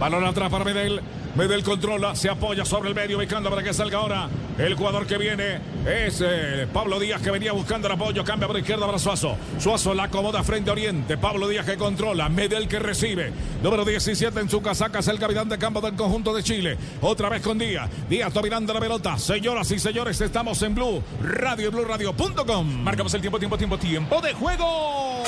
Balón 0.00 0.24
atrás 0.24 0.50
para 0.50 0.64
Medel. 0.64 1.00
Medel 1.36 1.62
controla, 1.62 2.14
se 2.16 2.28
apoya 2.28 2.64
sobre 2.64 2.88
el 2.88 2.94
medio, 2.94 3.18
ubicando 3.18 3.50
para 3.50 3.62
que 3.62 3.72
salga 3.72 3.98
ahora. 3.98 4.28
El 4.58 4.74
jugador 4.74 5.06
que 5.06 5.16
viene 5.16 5.60
es 5.86 6.20
eh, 6.24 6.66
Pablo 6.72 6.98
Díaz, 6.98 7.22
que 7.22 7.30
venía 7.30 7.52
buscando 7.52 7.86
el 7.86 7.94
apoyo. 7.94 8.24
Cambia 8.24 8.46
por 8.46 8.58
izquierda 8.58 8.84
para 8.86 8.98
Suazo. 8.98 9.36
Suazo 9.58 9.94
la 9.94 10.04
acomoda 10.04 10.42
frente 10.42 10.70
a 10.70 10.72
Oriente. 10.72 11.16
Pablo 11.16 11.48
Díaz 11.48 11.64
que 11.64 11.76
controla. 11.76 12.28
Medel 12.28 12.68
que 12.68 12.78
recibe. 12.78 13.32
Número 13.62 13.84
17 13.84 14.38
en 14.40 14.50
su 14.50 14.60
casaca 14.60 14.98
es 14.98 15.08
el 15.08 15.18
capitán 15.18 15.48
de 15.48 15.56
campo 15.56 15.80
del 15.80 15.94
conjunto 15.94 16.34
de 16.34 16.42
Chile. 16.42 16.76
Otra 17.00 17.28
vez 17.28 17.42
con 17.42 17.58
Díaz. 17.58 17.88
Díaz 18.08 18.34
dominando 18.34 18.74
la 18.74 18.80
pelota. 18.80 19.16
Señoras 19.16 19.70
y 19.70 19.78
señores, 19.78 20.20
estamos 20.20 20.60
en 20.62 20.74
Blue 20.74 21.02
Radio 21.22 21.68
y 21.68 21.70
BlueRadio.com. 21.70 22.82
Marcamos 22.82 23.14
el 23.14 23.20
tiempo, 23.20 23.38
tiempo, 23.38 23.56
tiempo, 23.56 23.78
tiempo 23.78 24.20
de 24.20 24.34
juego. 24.34 25.22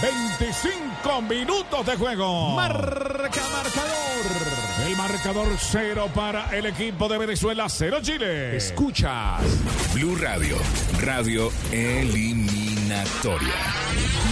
25 0.00 1.22
minutos 1.22 1.84
de 1.86 1.96
juego. 1.96 2.54
Marca 2.54 3.42
marcador. 3.52 4.86
El 4.86 4.96
marcador 4.96 5.48
cero 5.58 6.08
para 6.14 6.56
el 6.56 6.66
equipo 6.66 7.08
de 7.08 7.18
Venezuela, 7.18 7.68
cero 7.68 7.98
Chile. 8.00 8.56
Escuchas. 8.56 9.42
Blue 9.94 10.14
Radio, 10.16 10.56
radio 11.00 11.50
eliminatoria. 11.72 13.48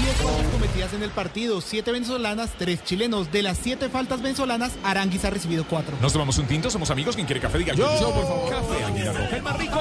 10 0.04 0.16
faltas 0.22 0.46
cometidas 0.52 0.92
en 0.94 1.02
el 1.02 1.10
partido, 1.10 1.60
7 1.60 1.90
venezolanas, 1.90 2.50
3 2.58 2.84
chilenos. 2.84 3.32
De 3.32 3.42
las 3.42 3.58
7 3.58 3.88
faltas 3.88 4.22
venezolanas, 4.22 4.72
Aranguis 4.84 5.24
ha 5.24 5.30
recibido 5.30 5.66
4. 5.68 5.96
Nos 6.00 6.12
tomamos 6.12 6.38
un 6.38 6.46
tinto, 6.46 6.70
somos 6.70 6.90
amigos. 6.90 7.16
¿Quién 7.16 7.26
quiere 7.26 7.40
café? 7.40 7.58
Diga 7.58 7.74
Yo. 7.74 7.86
por 7.86 8.22
favor. 8.22 8.50
Café 8.50 8.84
Águila 8.84 9.12
Roja, 9.12 9.36
el 9.36 9.42
más 9.42 9.58
rico. 9.58 9.80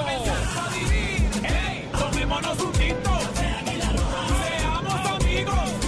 Tomémonos 1.99 2.59
un 2.59 2.71
tinto. 2.71 3.19
Seamos 5.35 5.59
amigos. 5.59 5.84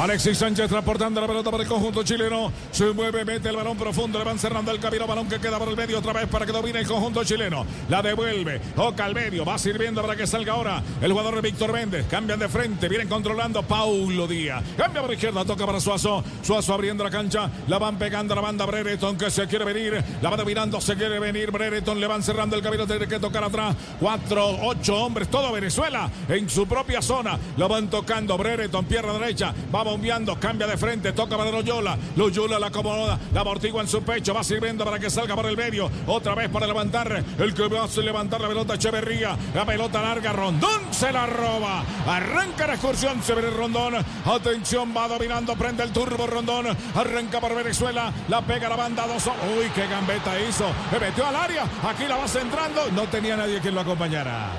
Alexis 0.00 0.38
Sánchez 0.38 0.70
transportando 0.70 1.20
la 1.20 1.26
pelota 1.26 1.50
para 1.50 1.62
el 1.62 1.68
conjunto 1.68 2.02
chileno. 2.02 2.50
Se 2.70 2.90
mueve, 2.92 3.22
mete 3.22 3.50
el 3.50 3.56
balón 3.56 3.76
profundo, 3.76 4.18
le 4.18 4.24
van 4.24 4.38
cerrando 4.38 4.70
el 4.70 4.80
camino. 4.80 5.06
Balón 5.06 5.28
que 5.28 5.38
queda 5.38 5.58
por 5.58 5.68
el 5.68 5.76
medio 5.76 5.98
otra 5.98 6.14
vez 6.14 6.26
para 6.26 6.46
que 6.46 6.52
domine 6.52 6.78
el 6.78 6.86
conjunto 6.86 7.22
chileno. 7.22 7.66
La 7.90 8.00
devuelve, 8.00 8.60
toca 8.74 9.04
al 9.04 9.14
medio, 9.14 9.44
va 9.44 9.58
sirviendo 9.58 10.00
para 10.00 10.16
que 10.16 10.26
salga 10.26 10.54
ahora 10.54 10.82
el 11.02 11.12
jugador 11.12 11.42
Víctor 11.42 11.74
Méndez. 11.74 12.06
Cambian 12.08 12.38
de 12.38 12.48
frente, 12.48 12.88
vienen 12.88 13.08
controlando 13.08 13.62
Paulo 13.62 14.26
Díaz. 14.26 14.64
Cambia 14.74 15.02
por 15.02 15.12
izquierda, 15.12 15.44
toca 15.44 15.66
para 15.66 15.78
Suazo. 15.80 16.24
Suazo 16.40 16.72
abriendo 16.72 17.04
la 17.04 17.10
cancha, 17.10 17.50
la 17.68 17.76
van 17.78 17.98
pegando 17.98 18.34
la 18.34 18.40
banda 18.40 18.64
Brereton 18.64 19.18
que 19.18 19.30
se 19.30 19.46
quiere 19.48 19.66
venir. 19.66 20.02
La 20.22 20.30
va 20.30 20.38
dominando, 20.38 20.80
se 20.80 20.96
quiere 20.96 21.18
venir. 21.18 21.50
Brereton 21.50 22.00
le 22.00 22.06
van 22.06 22.22
cerrando 22.22 22.56
el 22.56 22.62
camino, 22.62 22.86
tiene 22.86 23.06
que 23.06 23.18
tocar 23.18 23.44
atrás. 23.44 23.76
Cuatro, 24.00 24.48
ocho 24.62 24.96
hombres, 24.96 25.28
todo 25.28 25.52
Venezuela 25.52 26.10
en 26.26 26.48
su 26.48 26.66
propia 26.66 27.02
zona. 27.02 27.38
La 27.58 27.66
van 27.66 27.90
tocando 27.90 28.38
Brereton, 28.38 28.86
pierna 28.86 29.12
derecha, 29.12 29.52
va 29.74 29.89
bombeando, 29.90 30.38
cambia 30.38 30.68
de 30.68 30.76
frente, 30.76 31.12
toca 31.12 31.36
para 31.36 31.50
Loyola. 31.50 31.98
Loyola 32.16 32.58
la 32.58 32.68
acomoda, 32.68 33.18
la 33.32 33.40
amortigua 33.40 33.82
en 33.82 33.88
su 33.88 34.02
pecho, 34.02 34.32
va 34.32 34.44
sirviendo 34.44 34.84
para 34.84 34.98
que 34.98 35.10
salga 35.10 35.34
por 35.34 35.46
el 35.46 35.56
medio. 35.56 35.90
Otra 36.06 36.34
vez 36.34 36.48
para 36.48 36.66
levantar, 36.66 37.24
el 37.38 37.54
que 37.54 37.68
va 37.68 37.84
a 37.84 38.00
levantar 38.00 38.40
la 38.40 38.48
pelota 38.48 38.74
Echeverría. 38.74 39.36
La 39.54 39.66
pelota 39.66 40.00
larga, 40.00 40.32
Rondón 40.32 40.80
se 40.92 41.12
la 41.12 41.26
roba. 41.26 41.82
Arranca 42.06 42.68
la 42.68 42.74
excursión, 42.74 43.20
se 43.22 43.34
ve 43.34 43.50
Rondón. 43.50 43.94
Atención, 44.24 44.94
va 44.96 45.08
dominando, 45.08 45.56
prende 45.56 45.82
el 45.82 45.92
turbo 45.92 46.26
Rondón. 46.26 46.66
Arranca 46.94 47.40
por 47.40 47.54
Venezuela, 47.54 48.12
la 48.28 48.42
pega 48.42 48.68
la 48.68 48.76
banda 48.76 49.06
dos. 49.06 49.26
Uy, 49.26 49.68
qué 49.74 49.88
gambeta 49.88 50.38
hizo. 50.40 50.66
Le 50.92 51.00
metió 51.00 51.26
al 51.26 51.34
área, 51.34 51.64
aquí 51.82 52.04
la 52.08 52.16
va 52.16 52.28
centrando. 52.28 52.90
No 52.92 53.08
tenía 53.08 53.36
nadie 53.36 53.60
quien 53.60 53.74
lo 53.74 53.80
acompañara. 53.80 54.50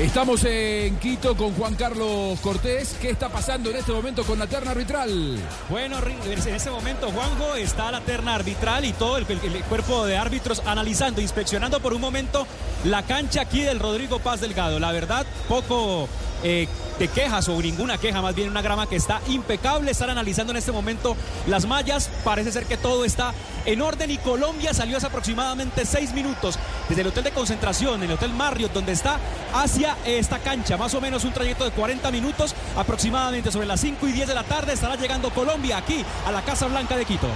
Estamos 0.00 0.44
en 0.44 0.96
Quito 0.98 1.34
con 1.38 1.54
Juan 1.54 1.74
Carlos 1.74 2.38
Cortés. 2.40 2.96
¿Qué 3.00 3.08
está 3.08 3.30
pasando 3.30 3.70
en 3.70 3.76
este 3.76 3.92
momento 3.92 4.24
con 4.24 4.38
la 4.38 4.46
terna 4.46 4.72
arbitral? 4.72 5.38
Bueno, 5.70 5.96
en 6.26 6.54
ese 6.54 6.70
momento, 6.70 7.10
Juanjo, 7.10 7.54
está 7.54 7.90
la 7.90 8.02
terna 8.02 8.34
arbitral 8.34 8.84
y 8.84 8.92
todo 8.92 9.16
el, 9.16 9.24
el- 9.30 9.64
cuerpo 9.64 10.04
de 10.04 10.18
árbitros 10.18 10.62
analizando, 10.66 11.22
inspeccionando 11.22 11.80
por 11.80 11.94
un 11.94 12.02
momento 12.02 12.46
la 12.84 13.04
cancha 13.04 13.40
aquí 13.40 13.62
del 13.62 13.80
Rodrigo 13.80 14.18
Paz 14.18 14.40
Delgado. 14.42 14.78
La 14.78 14.92
verdad, 14.92 15.24
poco 15.48 16.08
eh, 16.42 16.68
de 16.98 17.08
quejas 17.08 17.48
o 17.48 17.60
ninguna 17.60 17.98
queja, 17.98 18.22
más 18.22 18.34
bien 18.34 18.48
una 18.48 18.62
grama 18.62 18.88
que 18.88 18.96
está 18.96 19.20
impecable. 19.28 19.90
Están 19.90 20.10
analizando 20.10 20.52
en 20.52 20.58
este 20.58 20.72
momento 20.72 21.16
las 21.46 21.66
mallas. 21.66 22.10
Parece 22.24 22.52
ser 22.52 22.66
que 22.66 22.76
todo 22.76 23.04
está 23.04 23.34
en 23.64 23.82
orden 23.82 24.10
y 24.10 24.18
Colombia 24.18 24.72
salió 24.72 24.96
hace 24.96 25.06
aproximadamente 25.06 25.84
seis 25.84 26.12
minutos 26.12 26.58
desde 26.88 27.02
el 27.02 27.08
hotel 27.08 27.24
de 27.24 27.32
concentración, 27.32 28.02
el 28.02 28.12
hotel 28.12 28.32
Marriott, 28.32 28.72
donde 28.72 28.92
está, 28.92 29.18
hacia 29.52 29.96
esta 30.04 30.38
cancha. 30.38 30.76
Más 30.76 30.94
o 30.94 31.00
menos 31.00 31.24
un 31.24 31.32
trayecto 31.32 31.64
de 31.64 31.70
40 31.70 32.10
minutos, 32.10 32.54
aproximadamente 32.76 33.50
sobre 33.50 33.66
las 33.66 33.80
5 33.80 34.06
y 34.08 34.12
10 34.12 34.28
de 34.28 34.34
la 34.34 34.44
tarde 34.44 34.72
estará 34.72 34.96
llegando 34.96 35.30
Colombia 35.30 35.78
aquí 35.78 36.04
a 36.26 36.32
la 36.32 36.42
Casa 36.42 36.66
Blanca 36.66 36.96
de 36.96 37.04
Quito. 37.04 37.28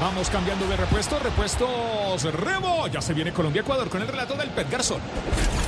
Vamos 0.00 0.30
cambiando 0.30 0.66
de 0.66 0.76
repuesto, 0.76 1.18
repuestos 1.18 2.22
Rebo. 2.32 2.86
Ya 2.88 3.02
se 3.02 3.12
viene 3.12 3.32
Colombia-Ecuador 3.32 3.90
con 3.90 4.00
el 4.00 4.08
relato 4.08 4.34
del 4.34 4.48
Pet 4.48 4.70
Garzón. 4.70 5.00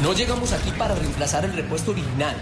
No 0.02 0.14
llegamos 0.14 0.52
aquí 0.52 0.70
para 0.70 0.94
reemplazar 0.94 1.44
el 1.44 1.52
repuesto 1.52 1.90
original. 1.90 2.34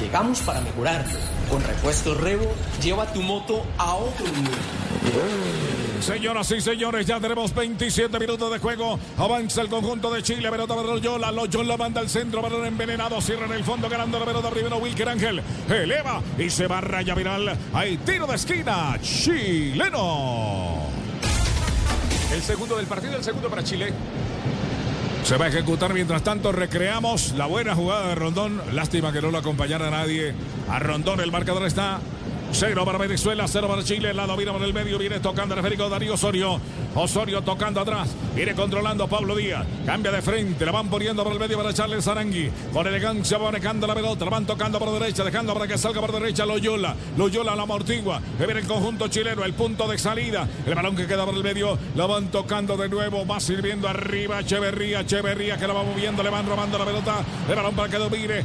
Llegamos 0.00 0.40
para 0.42 0.60
mejorarlo. 0.60 1.18
Con 1.50 1.64
repuesto 1.64 2.14
Rebo, 2.14 2.54
lleva 2.80 3.12
tu 3.12 3.22
moto 3.22 3.66
a 3.76 3.96
otro 3.96 4.24
nivel. 4.24 4.54
Señoras 6.00 6.48
y 6.52 6.60
señores, 6.60 7.06
ya 7.06 7.18
tenemos 7.18 7.52
27 7.52 8.20
minutos 8.20 8.52
de 8.52 8.60
juego. 8.60 8.96
Avanza 9.18 9.62
el 9.62 9.68
conjunto 9.68 10.12
de 10.12 10.22
Chile. 10.22 10.48
Pelota 10.48 10.76
para 10.76 10.86
Loyola. 10.86 11.32
Loyola 11.32 11.76
manda 11.76 12.00
al 12.00 12.08
centro. 12.08 12.40
Balón 12.40 12.66
envenenado. 12.66 13.20
Cierra 13.20 13.46
en 13.46 13.52
el 13.52 13.64
fondo. 13.64 13.88
Ganando 13.88 14.20
la 14.20 14.26
pelota 14.26 14.50
primero. 14.50 14.76
Wilker 14.76 15.08
Ángel. 15.08 15.42
Eleva 15.68 16.22
y 16.38 16.50
se 16.50 16.68
va 16.68 16.78
a 16.78 16.82
raya 16.82 17.14
viral. 17.16 17.58
Hay 17.72 17.96
tiro 17.98 18.28
de 18.28 18.36
esquina. 18.36 18.96
Chileno. 19.02 20.86
El 22.32 22.42
segundo 22.42 22.76
del 22.76 22.86
partido, 22.86 23.16
el 23.16 23.24
segundo 23.24 23.48
para 23.48 23.62
Chile. 23.62 23.92
Se 25.22 25.36
va 25.36 25.46
a 25.46 25.48
ejecutar 25.48 25.94
mientras 25.94 26.22
tanto. 26.22 26.52
Recreamos 26.52 27.32
la 27.32 27.46
buena 27.46 27.74
jugada 27.74 28.08
de 28.08 28.14
Rondón. 28.14 28.60
Lástima 28.72 29.12
que 29.12 29.20
no 29.20 29.30
lo 29.30 29.38
acompañara 29.38 29.90
nadie. 29.90 30.34
A 30.68 30.78
Rondón 30.78 31.20
el 31.20 31.32
marcador 31.32 31.66
está. 31.66 32.00
Cero 32.52 32.84
para 32.86 32.96
Venezuela, 32.96 33.46
cero 33.46 33.68
para 33.68 33.84
Chile. 33.84 34.10
El 34.10 34.16
lado 34.16 34.36
vino 34.36 34.52
por 34.52 34.62
el 34.62 34.72
medio. 34.72 34.98
Viene 34.98 35.20
tocando 35.20 35.54
el 35.54 35.58
esférico 35.58 35.88
Darío 35.88 36.14
Osorio. 36.14 36.58
Osorio 36.94 37.42
tocando 37.42 37.80
atrás. 37.80 38.08
Viene 38.34 38.54
controlando 38.54 39.06
Pablo 39.08 39.36
Díaz. 39.36 39.66
Cambia 39.84 40.10
de 40.10 40.22
frente. 40.22 40.64
La 40.64 40.72
van 40.72 40.88
poniendo 40.88 41.22
por 41.22 41.32
el 41.32 41.38
medio 41.38 41.58
para 41.58 41.74
Charles 41.74 42.04
Sarangui. 42.04 42.50
Con 42.72 42.86
elegancia 42.86 43.36
va 43.38 43.46
manejando 43.46 43.86
la 43.86 43.94
pelota. 43.94 44.24
La 44.24 44.30
van 44.30 44.46
tocando 44.46 44.78
por 44.78 44.98
derecha. 44.98 45.22
Dejando 45.22 45.52
para 45.52 45.66
que 45.66 45.76
salga 45.76 46.00
por 46.00 46.12
derecha 46.12 46.46
Loyola. 46.46 46.96
Loyola 47.16 47.54
la 47.54 47.64
amortigua. 47.64 48.20
Viene 48.38 48.60
el 48.60 48.66
conjunto 48.66 49.08
chileno. 49.08 49.44
El 49.44 49.52
punto 49.52 49.86
de 49.86 49.98
salida. 49.98 50.48
El 50.64 50.74
balón 50.74 50.96
que 50.96 51.06
queda 51.06 51.26
por 51.26 51.34
el 51.34 51.42
medio. 51.42 51.78
La 51.94 52.06
van 52.06 52.30
tocando 52.30 52.76
de 52.76 52.88
nuevo. 52.88 53.26
Va 53.26 53.38
sirviendo 53.40 53.88
arriba. 53.88 54.40
Echeverría. 54.40 55.00
Echeverría 55.00 55.58
que 55.58 55.66
la 55.66 55.74
va 55.74 55.82
moviendo. 55.82 56.22
Le 56.22 56.30
van 56.30 56.48
robando 56.48 56.78
la 56.78 56.84
pelota. 56.84 57.16
El 57.48 57.54
balón 57.54 57.74
para 57.74 57.90
que 57.90 57.98
domine. 57.98 58.44